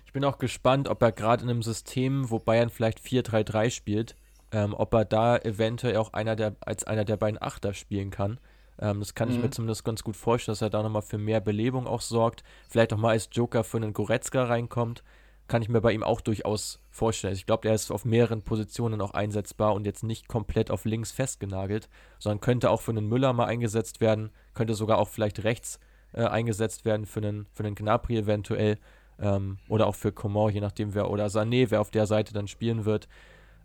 Ich 0.05 0.13
bin 0.13 0.25
auch 0.25 0.39
gespannt, 0.39 0.89
ob 0.89 1.01
er 1.01 1.11
gerade 1.11 1.43
in 1.43 1.49
einem 1.49 1.63
System, 1.63 2.29
wo 2.29 2.39
Bayern 2.39 2.69
vielleicht 2.69 2.99
4-3-3 2.99 3.69
spielt, 3.69 4.15
ähm, 4.51 4.73
ob 4.73 4.93
er 4.93 5.05
da 5.05 5.37
eventuell 5.37 5.95
auch 5.95 6.11
einer 6.11 6.35
der, 6.35 6.55
als 6.59 6.83
einer 6.83 7.05
der 7.05 7.17
beiden 7.17 7.41
Achter 7.41 7.73
spielen 7.73 8.09
kann. 8.09 8.39
Ähm, 8.77 8.99
das 8.99 9.15
kann 9.15 9.29
mhm. 9.29 9.35
ich 9.35 9.39
mir 9.39 9.47
mhm. 9.47 9.51
zumindest 9.53 9.85
ganz 9.85 10.03
gut 10.03 10.17
vorstellen, 10.17 10.53
dass 10.53 10.61
er 10.61 10.69
da 10.69 10.83
nochmal 10.83 11.01
für 11.01 11.17
mehr 11.17 11.39
Belebung 11.39 11.87
auch 11.87 12.01
sorgt. 12.01 12.43
Vielleicht 12.67 12.91
auch 12.91 12.97
mal 12.97 13.11
als 13.11 13.29
Joker 13.31 13.63
für 13.63 13.77
einen 13.77 13.93
Goretzka 13.93 14.43
reinkommt. 14.43 15.01
Kann 15.47 15.61
ich 15.61 15.69
mir 15.69 15.79
bei 15.79 15.93
ihm 15.93 16.03
auch 16.03 16.19
durchaus 16.19 16.80
vorstellen. 16.91 17.33
Ich 17.33 17.45
glaube, 17.45 17.67
er 17.67 17.73
ist 17.73 17.89
auf 17.89 18.05
mehreren 18.05 18.43
Positionen 18.43 19.01
auch 19.01 19.11
einsetzbar 19.11 19.73
und 19.73 19.85
jetzt 19.85 20.03
nicht 20.03 20.27
komplett 20.27 20.69
auf 20.69 20.85
links 20.85 21.11
festgenagelt, 21.11 21.89
sondern 22.19 22.41
könnte 22.41 22.69
auch 22.69 22.81
für 22.81 22.91
einen 22.91 23.07
Müller 23.07 23.33
mal 23.33 23.45
eingesetzt 23.45 24.01
werden, 24.01 24.29
könnte 24.53 24.75
sogar 24.75 24.97
auch 24.97 25.07
vielleicht 25.07 25.43
rechts 25.43 25.79
äh, 26.13 26.25
eingesetzt 26.25 26.85
werden 26.85 27.05
für 27.05 27.21
einen, 27.21 27.47
für 27.53 27.63
einen 27.63 27.75
Gnabry 27.75 28.17
eventuell 28.17 28.77
ähm, 29.19 29.57
oder 29.69 29.87
auch 29.87 29.95
für 29.95 30.11
Coman, 30.11 30.53
je 30.53 30.59
nachdem 30.59 30.93
wer, 30.93 31.09
oder 31.09 31.27
Sané, 31.27 31.71
wer 31.71 31.79
auf 31.79 31.91
der 31.91 32.05
Seite 32.05 32.33
dann 32.33 32.47
spielen 32.47 32.83
wird. 32.83 33.07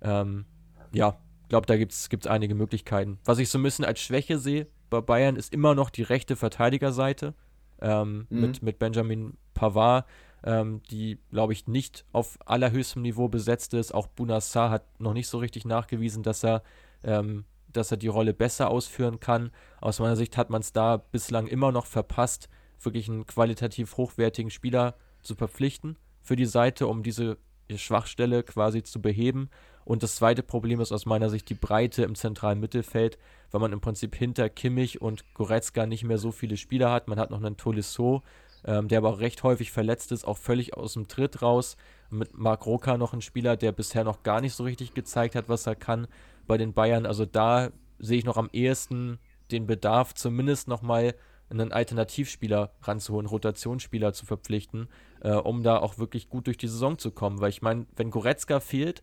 Ähm, 0.01 0.45
ja, 0.93 1.19
ich 1.43 1.49
glaube, 1.49 1.67
da 1.67 1.77
gibt 1.77 1.93
es 1.93 2.27
einige 2.27 2.55
Möglichkeiten. 2.55 3.19
Was 3.25 3.39
ich 3.39 3.49
so 3.49 3.59
ein 3.59 3.63
bisschen 3.63 3.85
als 3.85 4.01
Schwäche 4.01 4.39
sehe 4.39 4.69
bei 4.89 5.01
Bayern, 5.01 5.37
ist 5.37 5.53
immer 5.53 5.75
noch 5.75 5.91
die 5.91 6.03
rechte 6.03 6.37
Verteidigerseite 6.37 7.35
ähm, 7.81 8.27
mhm. 8.31 8.41
mit, 8.41 8.63
mit 8.63 8.79
Benjamin 8.79 9.37
Pavard, 9.55 10.07
ähm, 10.45 10.83
die, 10.91 11.19
glaube 11.31 11.53
ich, 11.53 11.67
nicht 11.67 12.05
auf 12.13 12.39
allerhöchstem 12.45 13.03
Niveau 13.03 13.29
besetzt 13.29 13.75
ist. 13.75 13.93
Auch 13.93 14.07
Bunassar 14.07 14.71
hat 14.71 15.01
noch 15.01 15.13
nicht 15.13 15.29
so 15.29 15.39
richtig 15.39 15.65
nachgewiesen, 15.65 16.23
dass 16.23 16.45
er, 16.45 16.63
ähm, 17.05 17.45
dass 17.73 17.91
er 17.91 17.97
die 17.97 18.09
Rolle 18.09 18.35
besser 18.35 18.71
ausführen 18.71 19.21
kann. 19.21 19.51
Aus 19.81 19.99
meiner 19.99 20.17
Sicht 20.17 20.37
hat 20.37 20.51
man 20.51 20.61
es 20.61 20.73
da 20.73 20.97
bislang 20.97 21.47
immer 21.47 21.73
noch 21.73 21.87
verpasst, 21.87 22.49
wirklich 22.81 23.09
einen 23.09 23.27
qualitativ 23.27 23.97
hochwertigen 23.97 24.51
Spieler 24.51 24.95
zu 25.23 25.35
verpflichten 25.35 25.97
für 26.23 26.37
die 26.37 26.47
Seite, 26.47 26.87
um 26.87 27.03
diese 27.03 27.39
Schwachstelle 27.75 28.43
quasi 28.43 28.83
zu 28.83 29.01
beheben. 29.01 29.51
Und 29.85 30.03
das 30.03 30.17
zweite 30.17 30.43
Problem 30.43 30.81
ist 30.81 30.93
aus 30.93 31.07
meiner 31.07 31.31
Sicht 31.31 31.49
die 31.49 31.55
Breite 31.55 32.03
im 32.03 32.17
zentralen 32.17 32.59
Mittelfeld, 32.59 33.19
weil 33.51 33.61
man 33.61 33.73
im 33.73 33.81
Prinzip 33.81 34.17
hinter 34.17 34.49
Kimmich 34.49 35.01
und 35.01 35.25
Goretzka 35.35 35.87
nicht 35.87 36.05
mehr 36.05 36.19
so 36.19 36.33
viele 36.33 36.57
Spieler 36.57 36.91
hat. 36.91 37.07
Man 37.07 37.21
hat 37.21 37.31
noch 37.31 37.43
einen 37.43 37.57
Tolisso, 37.57 38.23
ähm, 38.67 38.89
der 38.89 38.99
aber 38.99 39.11
auch 39.11 39.21
recht 39.21 39.43
häufig 39.43 39.71
verletzt 39.71 40.13
ist, 40.13 40.27
auch 40.27 40.37
völlig 40.37 40.77
aus 40.77 40.95
dem 40.95 41.09
Tritt 41.09 41.41
raus. 41.41 41.77
Mit 42.11 42.37
Marc 42.37 42.67
Roca 42.67 42.99
noch 42.99 43.13
ein 43.13 43.23
Spieler, 43.23 43.57
der 43.57 43.73
bisher 43.73 44.05
noch 44.05 44.23
gar 44.23 44.41
nicht 44.41 44.55
so 44.55 44.65
richtig 44.65 44.93
gezeigt 44.93 45.35
hat, 45.35 45.49
was 45.49 45.67
er 45.67 45.77
kann 45.77 46.09
bei 46.47 46.59
den 46.59 46.73
Bayern. 46.73 47.07
Also 47.07 47.25
da 47.25 47.71
sehe 47.99 48.19
ich 48.19 48.25
noch 48.25 48.37
am 48.37 48.51
ehesten 48.53 49.19
den 49.51 49.67
Bedarf, 49.67 50.15
zumindest 50.15 50.69
nochmal 50.69 51.15
einen 51.49 51.73
Alternativspieler 51.73 52.73
ranzuholen, 52.83 53.27
Rotationsspieler 53.27 54.13
zu 54.13 54.27
verpflichten, 54.27 54.89
äh, 55.21 55.33
um 55.33 55.63
da 55.63 55.79
auch 55.79 55.99
wirklich 55.99 56.29
gut 56.29 56.49
durch 56.49 56.57
die 56.57 56.67
Saison 56.67 56.99
zu 56.99 57.13
kommen. 57.13 57.41
Weil 57.41 57.51
ich 57.51 57.63
meine, 57.63 57.87
wenn 57.95 58.11
Goretzka 58.11 58.59
fehlt, 58.59 59.03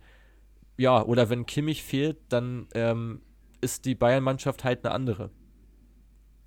ja, 0.77 1.02
oder 1.03 1.30
wenn 1.30 1.45
Kimmich 1.45 1.84
fehlt, 1.84 2.18
dann 2.30 2.68
ähm, 2.73 3.22
ist 3.61 3.85
die 3.85 3.95
Bayern-Mannschaft 3.95 4.65
halt 4.65 4.84
eine 4.84 4.94
andere. 4.94 5.30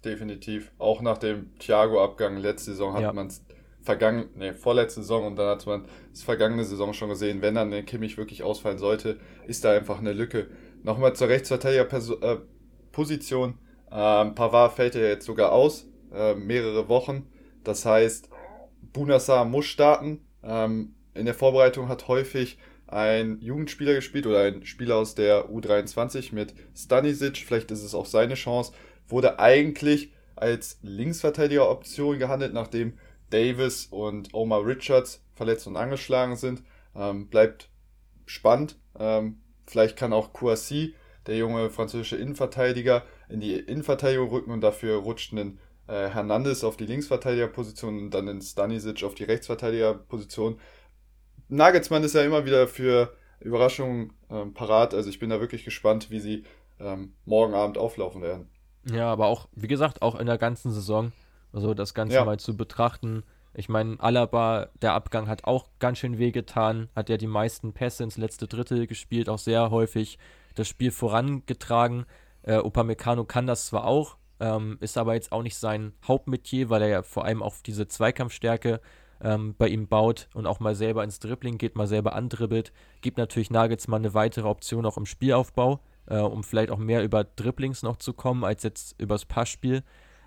Definitiv. 0.04 0.72
Auch 0.78 1.00
nach 1.02 1.18
dem 1.18 1.56
Thiago-Abgang 1.58 2.36
letzte 2.36 2.70
Saison 2.72 2.94
hat 2.94 3.02
ja. 3.02 3.12
man 3.12 3.26
es 3.28 3.44
vergangen, 3.82 4.28
nee, 4.34 4.52
vorletzte 4.52 5.00
Saison 5.00 5.26
und 5.26 5.36
dann 5.36 5.48
hat 5.48 5.64
man 5.66 5.86
es 6.12 6.22
vergangene 6.22 6.64
Saison 6.64 6.92
schon 6.92 7.08
gesehen, 7.08 7.40
wenn 7.40 7.54
dann 7.54 7.70
der 7.70 7.84
Kimmich 7.84 8.18
wirklich 8.18 8.42
ausfallen 8.42 8.78
sollte, 8.78 9.18
ist 9.46 9.64
da 9.64 9.72
einfach 9.72 10.00
eine 10.00 10.12
Lücke. 10.12 10.48
Nochmal 10.82 11.14
zur 11.14 11.28
Rechtsverteidiger-Position. 11.28 13.58
Äh, 13.90 14.22
ähm, 14.22 14.34
Pavard 14.34 14.74
fällt 14.74 14.96
ja 14.96 15.02
jetzt 15.02 15.24
sogar 15.24 15.52
aus, 15.52 15.88
äh, 16.12 16.34
mehrere 16.34 16.88
Wochen. 16.88 17.30
Das 17.64 17.86
heißt, 17.86 18.28
Bunassar 18.92 19.44
muss 19.44 19.66
starten. 19.66 20.26
Ähm, 20.42 20.94
in 21.14 21.24
der 21.24 21.34
Vorbereitung 21.34 21.88
hat 21.88 22.08
häufig 22.08 22.58
ein 22.88 23.40
Jugendspieler 23.40 23.94
gespielt 23.94 24.26
oder 24.26 24.42
ein 24.42 24.64
Spieler 24.64 24.96
aus 24.96 25.14
der 25.14 25.50
U23 25.50 26.34
mit 26.34 26.54
Stanisic, 26.76 27.38
vielleicht 27.38 27.70
ist 27.70 27.82
es 27.82 27.94
auch 27.94 28.06
seine 28.06 28.34
Chance, 28.34 28.72
wurde 29.08 29.38
eigentlich 29.38 30.12
als 30.34 30.78
Linksverteidiger-Option 30.82 32.18
gehandelt, 32.18 32.52
nachdem 32.52 32.98
Davis 33.30 33.86
und 33.86 34.34
Omar 34.34 34.64
Richards 34.64 35.24
verletzt 35.34 35.66
und 35.66 35.76
angeschlagen 35.76 36.36
sind. 36.36 36.62
Ähm, 36.94 37.28
bleibt 37.28 37.70
spannend. 38.26 38.78
Ähm, 38.98 39.40
vielleicht 39.66 39.96
kann 39.96 40.12
auch 40.12 40.32
Kouassi, 40.32 40.94
der 41.26 41.36
junge 41.36 41.70
französische 41.70 42.16
Innenverteidiger, 42.16 43.04
in 43.28 43.40
die 43.40 43.54
Innenverteidigung 43.54 44.28
rücken 44.28 44.50
und 44.50 44.60
dafür 44.60 44.96
rutscht 44.98 45.32
ein 45.32 45.58
äh, 45.88 46.08
Hernandez 46.08 46.64
auf 46.64 46.76
die 46.76 46.86
Linksverteidigerposition 46.86 47.98
und 47.98 48.10
dann 48.10 48.28
in 48.28 48.40
Stanisic 48.40 49.02
auf 49.04 49.14
die 49.14 49.24
Rechtsverteidigerposition. 49.24 50.60
Nagelsmann 51.48 52.04
ist 52.04 52.14
ja 52.14 52.22
immer 52.22 52.44
wieder 52.44 52.66
für 52.66 53.16
Überraschungen 53.40 54.12
ähm, 54.30 54.54
parat. 54.54 54.94
Also 54.94 55.10
ich 55.10 55.18
bin 55.18 55.30
da 55.30 55.40
wirklich 55.40 55.64
gespannt, 55.64 56.10
wie 56.10 56.20
sie 56.20 56.44
ähm, 56.80 57.14
morgen 57.24 57.54
Abend 57.54 57.78
auflaufen 57.78 58.22
werden. 58.22 58.48
Ja, 58.90 59.10
aber 59.10 59.26
auch, 59.26 59.48
wie 59.54 59.66
gesagt, 59.66 60.02
auch 60.02 60.14
in 60.14 60.26
der 60.26 60.38
ganzen 60.38 60.72
Saison, 60.72 61.12
also 61.52 61.74
das 61.74 61.94
Ganze 61.94 62.16
ja. 62.16 62.24
mal 62.24 62.38
zu 62.38 62.56
betrachten. 62.56 63.24
Ich 63.54 63.68
meine, 63.68 63.98
Alaba, 64.00 64.68
der 64.82 64.92
Abgang 64.92 65.28
hat 65.28 65.44
auch 65.44 65.68
ganz 65.78 65.98
schön 65.98 66.18
wehgetan, 66.18 66.88
hat 66.94 67.08
ja 67.08 67.16
die 67.16 67.26
meisten 67.26 67.72
Pässe 67.72 68.04
ins 68.04 68.18
letzte 68.18 68.46
Drittel 68.46 68.86
gespielt, 68.86 69.28
auch 69.28 69.38
sehr 69.38 69.70
häufig 69.70 70.18
das 70.54 70.68
Spiel 70.68 70.90
vorangetragen. 70.90 72.04
Äh, 72.42 72.58
Upamecano 72.58 73.24
kann 73.24 73.46
das 73.46 73.66
zwar 73.66 73.86
auch, 73.86 74.18
ähm, 74.40 74.76
ist 74.80 74.98
aber 74.98 75.14
jetzt 75.14 75.32
auch 75.32 75.42
nicht 75.42 75.56
sein 75.56 75.94
Hauptmetier, 76.06 76.70
weil 76.70 76.82
er 76.82 76.88
ja 76.88 77.02
vor 77.02 77.24
allem 77.24 77.42
auf 77.42 77.62
diese 77.62 77.88
Zweikampfstärke 77.88 78.80
ähm, 79.22 79.54
bei 79.56 79.68
ihm 79.68 79.88
baut 79.88 80.28
und 80.34 80.46
auch 80.46 80.60
mal 80.60 80.74
selber 80.74 81.02
ins 81.02 81.18
Dribbling 81.18 81.58
geht, 81.58 81.76
mal 81.76 81.86
selber 81.86 82.14
andribbelt. 82.14 82.72
Gibt 83.00 83.18
natürlich 83.18 83.50
Nagelsmann 83.50 84.02
eine 84.02 84.14
weitere 84.14 84.48
Option 84.48 84.86
auch 84.86 84.98
im 84.98 85.06
Spielaufbau, 85.06 85.80
äh, 86.06 86.18
um 86.18 86.44
vielleicht 86.44 86.70
auch 86.70 86.78
mehr 86.78 87.02
über 87.02 87.24
Dribblings 87.24 87.82
noch 87.82 87.96
zu 87.96 88.12
kommen, 88.12 88.44
als 88.44 88.62
jetzt 88.62 89.00
übers 89.00 89.24
Passspiel. 89.24 89.82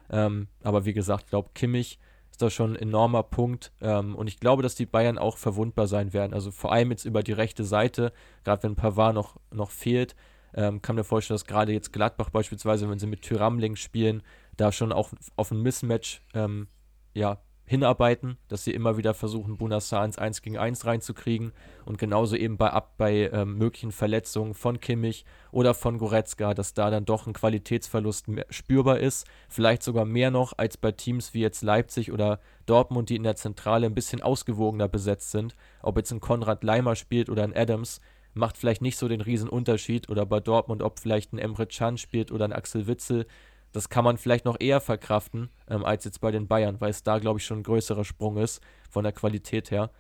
Ähm, 0.10 0.48
aber 0.64 0.86
wie 0.86 0.94
gesagt, 0.94 1.26
ich 1.26 1.30
glaube, 1.30 1.50
Kimmich 1.54 2.00
ist 2.32 2.42
da 2.42 2.50
schon 2.50 2.74
ein 2.74 2.76
enormer 2.76 3.24
Punkt. 3.24 3.72
Ähm, 3.82 4.16
und 4.16 4.28
ich 4.28 4.40
glaube, 4.40 4.64
dass 4.64 4.76
die 4.76 4.86
Bayern 4.86 5.18
auch 5.18 5.38
verwundbar 5.38 5.88
sein 5.88 6.14
werden. 6.14 6.34
Also 6.34 6.52
vor 6.52 6.72
allem 6.72 6.92
jetzt 6.92 7.06
über 7.06 7.24
die 7.24 7.34
rechte 7.34 7.64
Seite, 7.64 8.12
gerade 8.44 8.64
wenn 8.64 8.76
Pavard 8.76 9.14
noch, 9.14 9.38
noch 9.52 9.72
fehlt. 9.72 10.16
Ähm, 10.54 10.82
kann 10.82 10.96
mir 10.96 11.04
vorstellen, 11.04 11.36
dass 11.36 11.46
gerade 11.46 11.74
jetzt 11.74 11.94
Gladbach 11.94 12.32
beispielsweise, 12.32 12.90
wenn 12.90 12.98
sie 12.98 13.06
mit 13.06 13.22
Tyram 13.22 13.60
links 13.60 13.82
spielen, 13.82 14.24
da 14.58 14.72
schon 14.72 14.92
auch 14.92 15.12
auf 15.36 15.52
ein 15.52 15.62
Mismatch 15.62 16.24
ähm, 16.34 16.68
ja, 17.14 17.40
hinarbeiten, 17.70 18.38
dass 18.48 18.64
sie 18.64 18.72
immer 18.72 18.98
wieder 18.98 19.14
versuchen, 19.14 19.58
Bunassar 19.58 20.04
ins 20.04 20.18
1 20.18 20.42
gegen 20.42 20.58
1 20.58 20.88
reinzukriegen. 20.88 21.52
Und 21.86 22.00
genauso 22.00 22.36
eben 22.36 22.58
bei, 22.58 22.82
bei 22.98 23.30
ähm, 23.32 23.60
möglichen 23.60 23.92
Verletzungen 23.92 24.56
von 24.56 24.80
Kimmich 24.80 25.24
oder 25.52 25.76
von 25.76 26.00
Goretzka, 26.00 26.56
dass 26.56 26.74
da 26.74 26.90
dann 26.90 27.06
doch 27.06 27.28
ein 27.28 27.34
Qualitätsverlust 27.34 28.26
spürbar 28.50 28.98
ist, 29.00 29.28
vielleicht 29.50 29.84
sogar 29.84 30.06
mehr 30.06 30.32
noch 30.32 30.54
als 30.58 30.78
bei 30.78 30.92
Teams 30.92 31.36
wie 31.36 31.42
jetzt 31.42 31.62
Leipzig 31.62 32.12
oder 32.12 32.40
Dortmund, 32.66 33.10
die 33.12 33.16
in 33.16 33.24
der 33.24 33.36
Zentrale 33.36 33.86
ein 33.86 33.94
bisschen 33.94 34.24
ausgewogener 34.24 34.88
besetzt 34.88 35.30
sind. 35.30 35.56
Ob 35.84 35.96
jetzt 35.98 36.12
ein 36.12 36.22
Konrad 36.22 36.64
Leimer 36.64 36.96
spielt 36.96 37.30
oder 37.30 37.44
ein 37.44 37.56
Adams, 37.56 38.02
macht 38.34 38.58
vielleicht 38.58 38.82
nicht 38.82 38.98
so 38.98 39.08
den 39.08 39.22
riesen 39.22 39.50
Unterschied 39.50 40.10
oder 40.10 40.26
bei 40.26 40.40
Dortmund, 40.40 40.82
ob 40.82 41.00
vielleicht 41.00 41.34
ein 41.34 41.40
Emre 41.40 41.68
Can 41.68 41.98
spielt 41.98 42.32
oder 42.32 42.46
ein 42.46 42.54
Axel 42.54 42.88
Witzel, 42.88 43.28
das 43.72 43.90
kann 43.90 44.04
man 44.04 44.18
vielleicht 44.18 44.46
noch 44.46 44.58
eher 44.60 44.82
verkraften 44.82 45.50
ähm, 45.70 45.86
als 45.86 46.06
jetzt 46.06 46.22
bei 46.22 46.32
den 46.32 46.48
Bayern, 46.48 46.80
weil 46.82 46.90
es 46.90 47.04
da, 47.04 47.20
glaube 47.20 47.40
ich, 47.40 47.46
schon 47.46 47.60
ein 47.60 47.64
größerer 47.64 48.06
Sprung 48.06 48.38
ist 48.38 48.62
von 48.90 49.04
der 49.04 49.14
Qualität 49.14 49.72
her. 49.72 49.92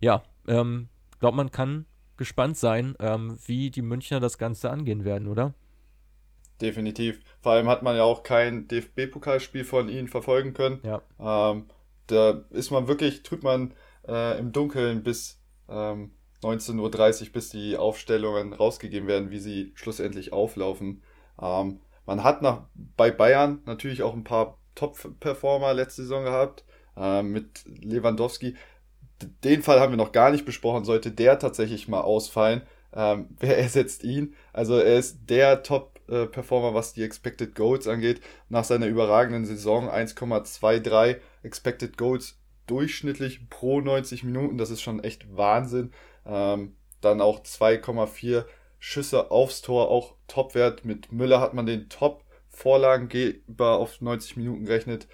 Ja, 0.00 0.22
ähm, 0.46 0.88
glaube, 1.22 1.36
man 1.36 1.52
kann 1.52 1.86
gespannt 2.16 2.58
sein, 2.58 2.94
ähm, 2.98 3.38
wie 3.46 3.70
die 3.70 3.80
Münchner 3.80 4.20
das 4.20 4.38
Ganze 4.38 4.70
angehen 4.70 5.04
werden, 5.04 5.28
oder? 5.28 5.54
Definitiv. 6.60 7.20
Vor 7.40 7.52
allem 7.52 7.68
hat 7.68 7.82
man 7.82 7.96
ja 7.96 8.02
auch 8.02 8.22
kein 8.22 8.68
DFB-Pokalspiel 8.68 9.64
von 9.64 9.88
ihnen 9.88 10.08
verfolgen 10.08 10.52
können. 10.52 10.80
Ja. 10.82 11.00
Ähm, 11.18 11.66
da 12.08 12.44
ist 12.50 12.70
man 12.70 12.88
wirklich, 12.88 13.22
tut 13.22 13.42
man 13.42 13.72
äh, 14.06 14.38
im 14.38 14.52
Dunkeln 14.52 15.02
bis 15.02 15.40
ähm, 15.68 16.10
19.30 16.42 17.26
Uhr, 17.26 17.32
bis 17.32 17.50
die 17.50 17.76
Aufstellungen 17.76 18.52
rausgegeben 18.52 19.08
werden, 19.08 19.30
wie 19.30 19.38
sie 19.38 19.72
schlussendlich 19.74 20.32
auflaufen. 20.32 21.02
Ähm, 21.40 21.80
man 22.06 22.24
hat 22.24 22.42
nach, 22.42 22.62
bei 22.96 23.10
Bayern 23.10 23.60
natürlich 23.64 24.02
auch 24.02 24.14
ein 24.14 24.24
paar 24.24 24.58
Top-Performer 24.74 25.74
letzte 25.74 26.02
Saison 26.02 26.24
gehabt, 26.24 26.64
äh, 26.96 27.22
mit 27.22 27.64
Lewandowski. 27.66 28.56
Den 29.44 29.62
Fall 29.62 29.80
haben 29.80 29.92
wir 29.92 29.96
noch 29.96 30.12
gar 30.12 30.30
nicht 30.30 30.44
besprochen. 30.44 30.84
Sollte 30.84 31.10
der 31.10 31.38
tatsächlich 31.38 31.88
mal 31.88 32.00
ausfallen, 32.00 32.62
ähm, 32.94 33.28
wer 33.38 33.58
ersetzt 33.58 34.04
ihn? 34.04 34.34
Also 34.52 34.76
er 34.76 34.98
ist 34.98 35.30
der 35.30 35.62
Top-Performer, 35.62 36.74
was 36.74 36.92
die 36.92 37.02
Expected 37.02 37.54
Goals 37.54 37.86
angeht. 37.86 38.20
Nach 38.48 38.64
seiner 38.64 38.86
überragenden 38.86 39.44
Saison 39.44 39.88
1,23 39.88 41.18
Expected 41.42 41.96
Goals 41.96 42.38
durchschnittlich 42.66 43.48
pro 43.48 43.80
90 43.80 44.24
Minuten. 44.24 44.58
Das 44.58 44.70
ist 44.70 44.82
schon 44.82 45.02
echt 45.02 45.36
Wahnsinn. 45.36 45.92
Ähm, 46.26 46.76
dann 47.00 47.20
auch 47.20 47.40
2,4 47.40 48.44
Schüsse 48.84 49.30
aufs 49.30 49.62
Tor, 49.62 49.92
auch 49.92 50.16
Topwert. 50.26 50.84
Mit 50.84 51.12
Müller 51.12 51.40
hat 51.40 51.54
man 51.54 51.66
den 51.66 51.88
Top-Vorlagengeber 51.88 53.74
auf 53.74 54.00
90 54.00 54.36
Minuten 54.36 54.64
gerechnet, 54.64 55.06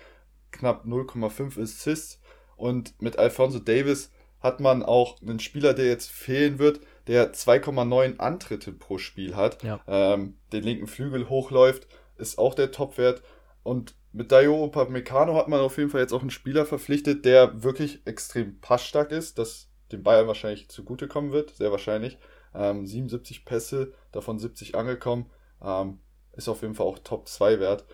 knapp 0.53 0.87
0,5 0.87 1.63
Assists. 1.63 2.19
Und 2.57 2.95
mit 3.03 3.19
Alfonso 3.19 3.59
Davis 3.59 4.11
hat 4.41 4.61
man 4.61 4.83
auch 4.83 5.21
einen 5.21 5.39
Spieler, 5.39 5.75
der 5.75 5.85
jetzt 5.85 6.11
fehlen 6.11 6.59
wird, 6.59 6.81
der 7.09 7.35
2,9 7.35 8.17
Antritte 8.17 8.73
pro 8.73 8.97
Spiel 8.97 9.37
hat, 9.37 9.63
ja. 9.63 9.81
ähm, 9.87 10.39
den 10.51 10.65
linken 10.65 10.87
Flügel 10.87 11.29
hochläuft, 11.29 11.89
ist 12.17 12.39
auch 12.39 12.55
der 12.55 12.73
Topwert. 12.73 13.21
Und 13.65 13.95
mit 14.13 14.33
Dayo 14.33 14.65
Upamecano 14.65 15.35
hat 15.35 15.49
man 15.49 15.61
auf 15.61 15.77
jeden 15.77 15.91
Fall 15.91 16.01
jetzt 16.01 16.15
auch 16.15 16.23
einen 16.23 16.31
Spieler 16.31 16.65
verpflichtet, 16.65 17.27
der 17.27 17.63
wirklich 17.63 18.01
extrem 18.07 18.61
passstark 18.61 19.13
ist, 19.13 19.37
das 19.37 19.69
dem 19.93 20.03
Bayern 20.03 20.27
wahrscheinlich 20.27 20.71
zugutekommen 20.71 21.33
wird, 21.33 21.55
sehr 21.57 21.71
wahrscheinlich. 21.71 22.17
Ähm, 22.55 22.87
77 22.87 23.45
Pässe, 23.45 23.93
davon 24.13 24.39
70 24.39 24.75
angekommen. 24.75 25.27
Ähm, 25.63 25.99
ist 26.33 26.49
auf 26.49 26.63
jeden 26.63 26.75
Fall 26.75 26.87
auch 26.87 26.99
Top 27.01 27.29
2 27.29 27.61
wert. 27.61 27.85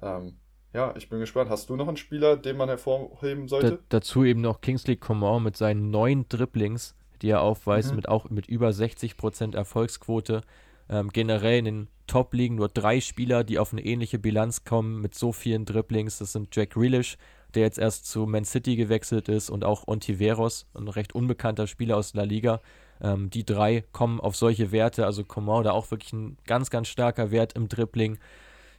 Ähm, 0.00 0.36
ja, 0.74 0.94
ich 0.96 1.08
bin 1.08 1.20
gespannt. 1.20 1.50
Hast 1.50 1.68
du 1.68 1.76
noch 1.76 1.88
einen 1.88 1.96
Spieler, 1.96 2.36
den 2.36 2.56
man 2.56 2.68
hervorheben 2.68 3.48
sollte? 3.48 3.70
Da, 3.72 3.78
dazu 3.90 4.24
eben 4.24 4.40
noch 4.40 4.60
Kingsley 4.60 4.96
Coman 4.96 5.42
mit 5.42 5.56
seinen 5.56 5.90
neun 5.90 6.26
Dribblings, 6.28 6.94
die 7.20 7.28
er 7.28 7.42
aufweist, 7.42 7.90
mhm. 7.90 7.96
mit 7.96 8.08
auch 8.08 8.30
mit 8.30 8.46
über 8.46 8.70
60% 8.70 9.54
Erfolgsquote. 9.54 10.40
Ähm, 10.88 11.10
generell 11.10 11.58
in 11.58 11.64
den 11.64 11.88
Top-Ligen 12.06 12.56
nur 12.56 12.68
drei 12.68 13.00
Spieler, 13.00 13.44
die 13.44 13.58
auf 13.58 13.72
eine 13.72 13.84
ähnliche 13.84 14.18
Bilanz 14.18 14.64
kommen 14.64 15.00
mit 15.00 15.14
so 15.14 15.32
vielen 15.32 15.64
Dribblings. 15.64 16.18
Das 16.18 16.32
sind 16.32 16.54
Jack 16.54 16.70
Grealish, 16.70 17.16
der 17.54 17.62
jetzt 17.62 17.78
erst 17.78 18.06
zu 18.06 18.26
Man 18.26 18.44
City 18.44 18.76
gewechselt 18.76 19.28
ist, 19.28 19.50
und 19.50 19.64
auch 19.64 19.86
Ontiveros, 19.86 20.66
ein 20.74 20.88
recht 20.88 21.14
unbekannter 21.14 21.66
Spieler 21.66 21.96
aus 21.96 22.14
La 22.14 22.24
Liga. 22.24 22.60
Ähm, 23.02 23.30
die 23.30 23.44
drei 23.44 23.84
kommen 23.92 24.20
auf 24.20 24.36
solche 24.36 24.72
Werte, 24.72 25.04
also 25.04 25.24
Coman 25.24 25.64
da 25.64 25.72
auch 25.72 25.90
wirklich 25.90 26.12
ein 26.12 26.38
ganz, 26.46 26.70
ganz 26.70 26.88
starker 26.88 27.30
Wert 27.30 27.54
im 27.54 27.68
Dribbling. 27.68 28.18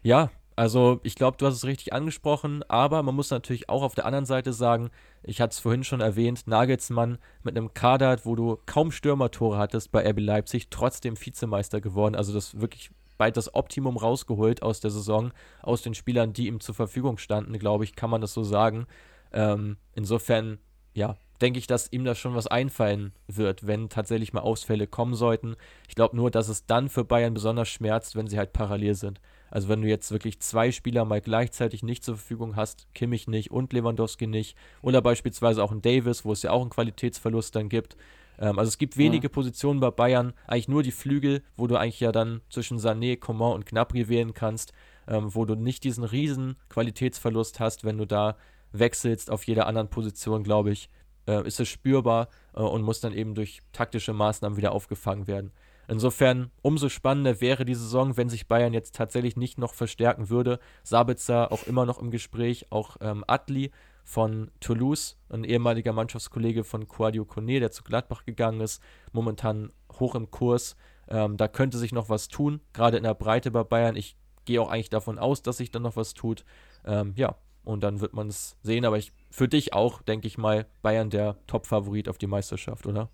Ja, 0.01 0.31
also 0.55 0.99
ich 1.03 1.15
glaube, 1.15 1.37
du 1.37 1.45
hast 1.45 1.55
es 1.55 1.65
richtig 1.65 1.93
angesprochen, 1.93 2.63
aber 2.69 3.01
man 3.03 3.15
muss 3.15 3.31
natürlich 3.31 3.69
auch 3.69 3.81
auf 3.81 3.95
der 3.95 4.05
anderen 4.05 4.25
Seite 4.25 4.53
sagen, 4.53 4.91
ich 5.23 5.41
hatte 5.41 5.53
es 5.53 5.59
vorhin 5.59 5.83
schon 5.83 6.01
erwähnt, 6.01 6.47
Nagelsmann 6.47 7.17
mit 7.43 7.57
einem 7.57 7.73
Kader, 7.73 8.19
wo 8.23 8.35
du 8.35 8.59
kaum 8.65 8.91
Stürmertore 8.91 9.57
hattest 9.57 9.91
bei 9.91 10.07
RB 10.07 10.19
Leipzig, 10.19 10.69
trotzdem 10.69 11.19
Vizemeister 11.19 11.81
geworden. 11.81 12.15
Also 12.15 12.33
das 12.33 12.59
wirklich 12.59 12.91
bald 13.17 13.37
das 13.37 13.53
Optimum 13.55 13.97
rausgeholt 13.97 14.61
aus 14.61 14.79
der 14.79 14.91
Saison, 14.91 15.31
aus 15.61 15.81
den 15.81 15.95
Spielern, 15.95 16.33
die 16.33 16.47
ihm 16.47 16.59
zur 16.59 16.75
Verfügung 16.75 17.17
standen, 17.17 17.57
glaube 17.57 17.83
ich, 17.83 17.95
kann 17.95 18.09
man 18.09 18.21
das 18.21 18.33
so 18.33 18.43
sagen. 18.43 18.85
Ähm, 19.31 19.77
insofern, 19.93 20.59
ja, 20.93 21.15
denke 21.41 21.59
ich, 21.59 21.67
dass 21.67 21.91
ihm 21.91 22.05
da 22.05 22.15
schon 22.15 22.35
was 22.35 22.47
einfallen 22.47 23.13
wird, 23.27 23.67
wenn 23.67 23.89
tatsächlich 23.89 24.33
mal 24.33 24.41
Ausfälle 24.41 24.87
kommen 24.87 25.15
sollten. 25.15 25.55
Ich 25.87 25.95
glaube 25.95 26.15
nur, 26.15 26.31
dass 26.31 26.47
es 26.47 26.65
dann 26.65 26.89
für 26.89 27.03
Bayern 27.03 27.33
besonders 27.33 27.69
schmerzt, 27.69 28.15
wenn 28.15 28.27
sie 28.27 28.37
halt 28.37 28.53
parallel 28.53 28.95
sind. 28.95 29.19
Also 29.53 29.69
wenn 29.69 29.81
du 29.81 29.87
jetzt 29.87 30.11
wirklich 30.11 30.39
zwei 30.39 30.71
Spieler 30.71 31.05
mal 31.05 31.21
gleichzeitig 31.21 31.83
nicht 31.83 32.03
zur 32.03 32.17
Verfügung 32.17 32.55
hast, 32.55 32.87
Kimmich 32.95 33.27
nicht 33.27 33.51
und 33.51 33.71
Lewandowski 33.71 34.25
nicht, 34.25 34.57
oder 34.81 35.01
beispielsweise 35.01 35.63
auch 35.63 35.71
ein 35.71 35.81
Davis, 35.81 36.25
wo 36.25 36.31
es 36.31 36.41
ja 36.41 36.51
auch 36.51 36.61
einen 36.61 36.71
Qualitätsverlust 36.71 37.55
dann 37.55 37.69
gibt. 37.69 37.95
Ähm, 38.39 38.57
also 38.57 38.69
es 38.69 38.79
gibt 38.79 38.97
wenige 38.97 39.27
ja. 39.27 39.31
Positionen 39.31 39.79
bei 39.79 39.91
Bayern, 39.91 40.33
eigentlich 40.47 40.69
nur 40.69 40.81
die 40.81 40.91
Flügel, 40.91 41.43
wo 41.55 41.67
du 41.67 41.75
eigentlich 41.75 41.99
ja 41.99 42.11
dann 42.11 42.41
zwischen 42.49 42.79
Sané, 42.79 43.19
Coman 43.19 43.53
und 43.53 43.67
Gnabry 43.67 44.09
wählen 44.09 44.33
kannst, 44.33 44.73
ähm, 45.07 45.35
wo 45.35 45.45
du 45.45 45.55
nicht 45.55 45.83
diesen 45.83 46.03
riesen 46.03 46.55
Qualitätsverlust 46.69 47.59
hast, 47.59 47.83
wenn 47.83 47.99
du 47.99 48.07
da 48.07 48.37
wechselst 48.71 49.29
auf 49.29 49.43
jeder 49.45 49.67
anderen 49.67 49.89
Position, 49.89 50.43
glaube 50.43 50.71
ich, 50.71 50.89
äh, 51.27 51.45
ist 51.47 51.59
es 51.59 51.69
spürbar 51.69 52.29
äh, 52.55 52.61
und 52.61 52.81
muss 52.81 53.01
dann 53.01 53.13
eben 53.13 53.35
durch 53.35 53.61
taktische 53.71 54.13
Maßnahmen 54.13 54.57
wieder 54.57 54.71
aufgefangen 54.71 55.27
werden. 55.27 55.51
Insofern 55.87 56.49
umso 56.61 56.87
spannender 56.89 57.41
wäre 57.41 57.65
die 57.65 57.75
Saison, 57.75 58.15
wenn 58.15 58.29
sich 58.29 58.47
Bayern 58.47 58.73
jetzt 58.73 58.95
tatsächlich 58.95 59.35
nicht 59.35 59.57
noch 59.57 59.73
verstärken 59.73 60.29
würde. 60.29 60.59
Sabitzer 60.83 61.51
auch 61.51 61.67
immer 61.67 61.85
noch 61.85 61.99
im 61.99 62.09
Gespräch, 62.09 62.67
auch 62.69 62.97
ähm, 63.01 63.23
Atli 63.27 63.71
von 64.03 64.51
Toulouse, 64.59 65.17
ein 65.29 65.43
ehemaliger 65.43 65.93
Mannschaftskollege 65.93 66.63
von 66.63 66.87
Quadio 66.87 67.25
Kone, 67.25 67.59
der 67.59 67.71
zu 67.71 67.83
Gladbach 67.83 68.25
gegangen 68.25 68.61
ist, 68.61 68.81
momentan 69.11 69.71
hoch 69.99 70.15
im 70.15 70.31
Kurs. 70.31 70.75
Ähm, 71.07 71.37
da 71.37 71.47
könnte 71.47 71.77
sich 71.77 71.91
noch 71.91 72.09
was 72.09 72.27
tun, 72.27 72.61
gerade 72.73 72.97
in 72.97 73.03
der 73.03 73.13
Breite 73.13 73.51
bei 73.51 73.63
Bayern. 73.63 73.95
Ich 73.95 74.17
gehe 74.45 74.61
auch 74.61 74.69
eigentlich 74.69 74.89
davon 74.89 75.19
aus, 75.19 75.41
dass 75.41 75.57
sich 75.57 75.71
dann 75.71 75.83
noch 75.83 75.95
was 75.95 76.13
tut. 76.13 76.45
Ähm, 76.85 77.13
ja, 77.15 77.35
und 77.63 77.83
dann 77.83 78.01
wird 78.01 78.13
man 78.13 78.27
es 78.27 78.57
sehen. 78.61 78.85
Aber 78.85 78.97
ich, 78.97 79.13
für 79.33 79.47
dich 79.47 79.73
auch, 79.73 80.03
denke 80.03 80.27
ich 80.27 80.37
mal, 80.37 80.67
Bayern 80.83 81.09
der 81.09 81.37
Top-Favorit 81.47 82.07
auf 82.07 82.19
die 82.19 82.27
Meisterschaft, 82.27 82.85
oder? 82.85 83.09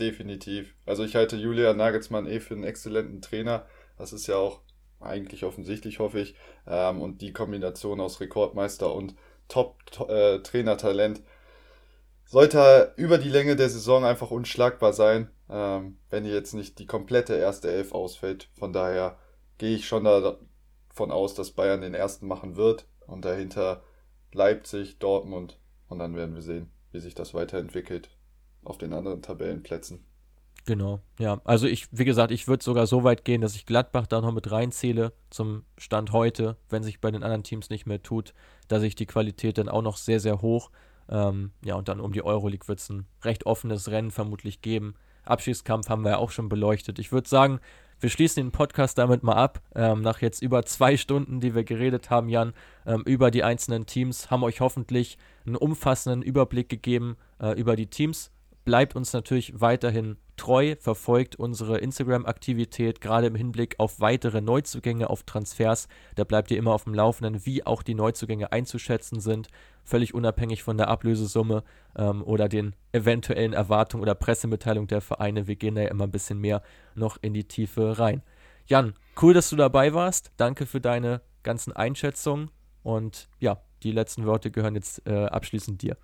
Definitiv. 0.00 0.74
Also 0.86 1.04
ich 1.04 1.16
halte 1.16 1.36
Julian 1.36 1.76
Nagelsmann 1.76 2.26
eh 2.26 2.40
für 2.40 2.54
einen 2.54 2.64
exzellenten 2.64 3.20
Trainer. 3.20 3.66
Das 3.98 4.14
ist 4.14 4.26
ja 4.26 4.36
auch 4.36 4.62
eigentlich 5.00 5.44
offensichtlich, 5.44 5.98
hoffe 5.98 6.20
ich. 6.20 6.34
Ähm, 6.66 7.02
und 7.02 7.20
die 7.20 7.34
Kombination 7.34 8.00
aus 8.00 8.20
Rekordmeister 8.20 8.94
und 8.94 9.16
Top-Trainertalent 9.48 11.18
äh, 11.18 11.22
sollte 12.24 12.94
über 12.96 13.18
die 13.18 13.28
Länge 13.28 13.54
der 13.54 13.68
Saison 13.68 14.06
einfach 14.06 14.30
unschlagbar 14.30 14.94
sein, 14.94 15.30
ähm, 15.50 15.98
wenn 16.08 16.24
jetzt 16.24 16.54
nicht 16.54 16.78
die 16.78 16.86
komplette 16.86 17.34
erste 17.34 17.70
Elf 17.70 17.92
ausfällt. 17.92 18.48
Von 18.58 18.72
daher 18.72 19.18
gehe 19.58 19.76
ich 19.76 19.86
schon 19.86 20.04
davon 20.04 21.10
aus, 21.10 21.34
dass 21.34 21.50
Bayern 21.50 21.82
den 21.82 21.92
ersten 21.92 22.26
machen 22.26 22.56
wird 22.56 22.86
und 23.06 23.26
dahinter 23.26 23.82
Leipzig, 24.32 24.98
Dortmund 24.98 25.58
und 25.88 25.98
dann 25.98 26.14
werden 26.14 26.34
wir 26.34 26.42
sehen, 26.42 26.70
wie 26.92 27.00
sich 27.00 27.14
das 27.14 27.34
weiterentwickelt 27.34 28.10
auf 28.64 28.78
den 28.78 28.92
anderen 28.92 29.22
Tabellenplätzen. 29.22 30.04
Genau, 30.66 31.00
ja. 31.18 31.40
Also 31.44 31.66
ich, 31.66 31.88
wie 31.92 32.04
gesagt, 32.04 32.30
ich 32.30 32.46
würde 32.46 32.62
sogar 32.62 32.86
so 32.86 33.02
weit 33.02 33.24
gehen, 33.24 33.40
dass 33.40 33.54
ich 33.54 33.64
Gladbach 33.64 34.06
da 34.06 34.20
noch 34.20 34.32
mit 34.32 34.50
reinzähle 34.50 35.14
zum 35.30 35.64
Stand 35.78 36.12
heute, 36.12 36.58
wenn 36.68 36.82
sich 36.82 37.00
bei 37.00 37.10
den 37.10 37.22
anderen 37.22 37.42
Teams 37.42 37.70
nicht 37.70 37.86
mehr 37.86 38.02
tut, 38.02 38.34
dass 38.68 38.82
ich 38.82 38.94
die 38.94 39.06
Qualität 39.06 39.56
dann 39.56 39.70
auch 39.70 39.80
noch 39.80 39.96
sehr, 39.96 40.20
sehr 40.20 40.42
hoch. 40.42 40.70
Ähm, 41.08 41.52
ja, 41.64 41.74
und 41.76 41.88
dann 41.88 42.00
um 42.00 42.12
die 42.12 42.22
Euroleague 42.22 42.68
wird 42.68 42.80
es 42.80 42.90
ein 42.90 43.06
recht 43.24 43.46
offenes 43.46 43.90
Rennen 43.90 44.10
vermutlich 44.10 44.60
geben. 44.60 44.94
Abschiedskampf 45.24 45.88
haben 45.88 46.02
wir 46.02 46.12
ja 46.12 46.18
auch 46.18 46.30
schon 46.30 46.50
beleuchtet. 46.50 46.98
Ich 46.98 47.12
würde 47.12 47.28
sagen, 47.28 47.60
wir 48.00 48.10
schließen 48.10 48.44
den 48.44 48.52
Podcast 48.52 48.98
damit 48.98 49.22
mal 49.22 49.34
ab. 49.34 49.60
Ähm, 49.74 50.02
nach 50.02 50.20
jetzt 50.20 50.42
über 50.42 50.64
zwei 50.64 50.96
Stunden, 50.96 51.40
die 51.40 51.54
wir 51.54 51.64
geredet 51.64 52.10
haben, 52.10 52.28
Jan, 52.28 52.52
ähm, 52.86 53.02
über 53.04 53.30
die 53.30 53.42
einzelnen 53.42 53.86
Teams, 53.86 54.30
haben 54.30 54.44
euch 54.44 54.60
hoffentlich 54.60 55.18
einen 55.46 55.56
umfassenden 55.56 56.22
Überblick 56.22 56.68
gegeben 56.68 57.16
äh, 57.40 57.58
über 57.58 57.76
die 57.76 57.86
Teams 57.86 58.30
bleibt 58.68 58.96
uns 58.96 59.14
natürlich 59.14 59.62
weiterhin 59.62 60.18
treu, 60.36 60.76
verfolgt 60.78 61.36
unsere 61.36 61.78
Instagram-Aktivität, 61.78 63.00
gerade 63.00 63.28
im 63.28 63.34
Hinblick 63.34 63.76
auf 63.78 63.98
weitere 63.98 64.42
Neuzugänge, 64.42 65.08
auf 65.08 65.22
Transfers. 65.22 65.88
Da 66.16 66.24
bleibt 66.24 66.50
ihr 66.50 66.58
immer 66.58 66.74
auf 66.74 66.84
dem 66.84 66.92
Laufenden, 66.92 67.46
wie 67.46 67.64
auch 67.64 67.82
die 67.82 67.94
Neuzugänge 67.94 68.52
einzuschätzen 68.52 69.20
sind, 69.20 69.48
völlig 69.84 70.12
unabhängig 70.12 70.64
von 70.64 70.76
der 70.76 70.88
Ablösesumme 70.88 71.64
ähm, 71.96 72.22
oder 72.22 72.50
den 72.50 72.76
eventuellen 72.92 73.54
Erwartungen 73.54 74.02
oder 74.02 74.14
Pressemitteilungen 74.14 74.88
der 74.88 75.00
Vereine. 75.00 75.46
Wir 75.46 75.56
gehen 75.56 75.76
da 75.76 75.80
ja 75.80 75.88
immer 75.88 76.04
ein 76.04 76.10
bisschen 76.10 76.38
mehr 76.38 76.60
noch 76.94 77.16
in 77.22 77.32
die 77.32 77.44
Tiefe 77.44 77.98
rein. 77.98 78.20
Jan, 78.66 78.92
cool, 79.22 79.32
dass 79.32 79.48
du 79.48 79.56
dabei 79.56 79.94
warst. 79.94 80.32
Danke 80.36 80.66
für 80.66 80.82
deine 80.82 81.22
ganzen 81.42 81.72
Einschätzungen 81.72 82.50
und 82.82 83.30
ja, 83.40 83.62
die 83.82 83.92
letzten 83.92 84.26
Worte 84.26 84.50
gehören 84.50 84.74
jetzt 84.74 85.06
äh, 85.06 85.24
abschließend 85.24 85.80
dir. 85.80 85.96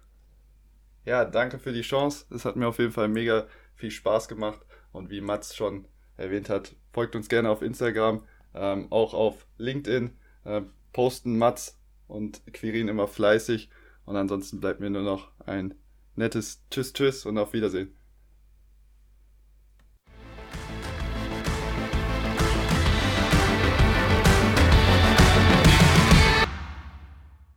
Ja, 1.05 1.25
danke 1.25 1.59
für 1.59 1.73
die 1.73 1.83
Chance. 1.83 2.27
Es 2.35 2.45
hat 2.45 2.57
mir 2.57 2.67
auf 2.67 2.79
jeden 2.79 2.93
Fall 2.93 3.09
mega 3.09 3.47
viel 3.75 3.91
Spaß 3.91 4.29
gemacht. 4.29 4.61
Und 4.93 5.11
wie 5.11 5.21
Mats 5.21 5.55
schon 5.55 5.87
erwähnt 6.17 6.49
hat, 6.49 6.77
folgt 6.93 7.17
uns 7.17 7.29
gerne 7.29 7.51
auf 7.51 7.63
Instagram, 7.63 8.25
ähm, 8.55 8.91
auch 8.91 9.13
auf 9.13 9.47
LinkedIn. 9.59 10.17
Äh, 10.45 10.63
posten 10.93 11.37
Mats 11.37 11.79
und 12.07 12.43
Quirin 12.53 12.89
immer 12.89 13.09
fleißig. 13.09 13.69
Und 14.07 14.17
ansonsten 14.17 14.61
bleibt 14.61 14.81
mir 14.81 14.91
nur 14.91 15.03
noch 15.03 15.31
ein 15.45 15.75
nettes 16.17 16.63
Tschüss, 16.71 16.93
Tschüss 16.93 17.27
und 17.27 17.39
auf 17.39 17.53
Wiedersehen. 17.53 17.95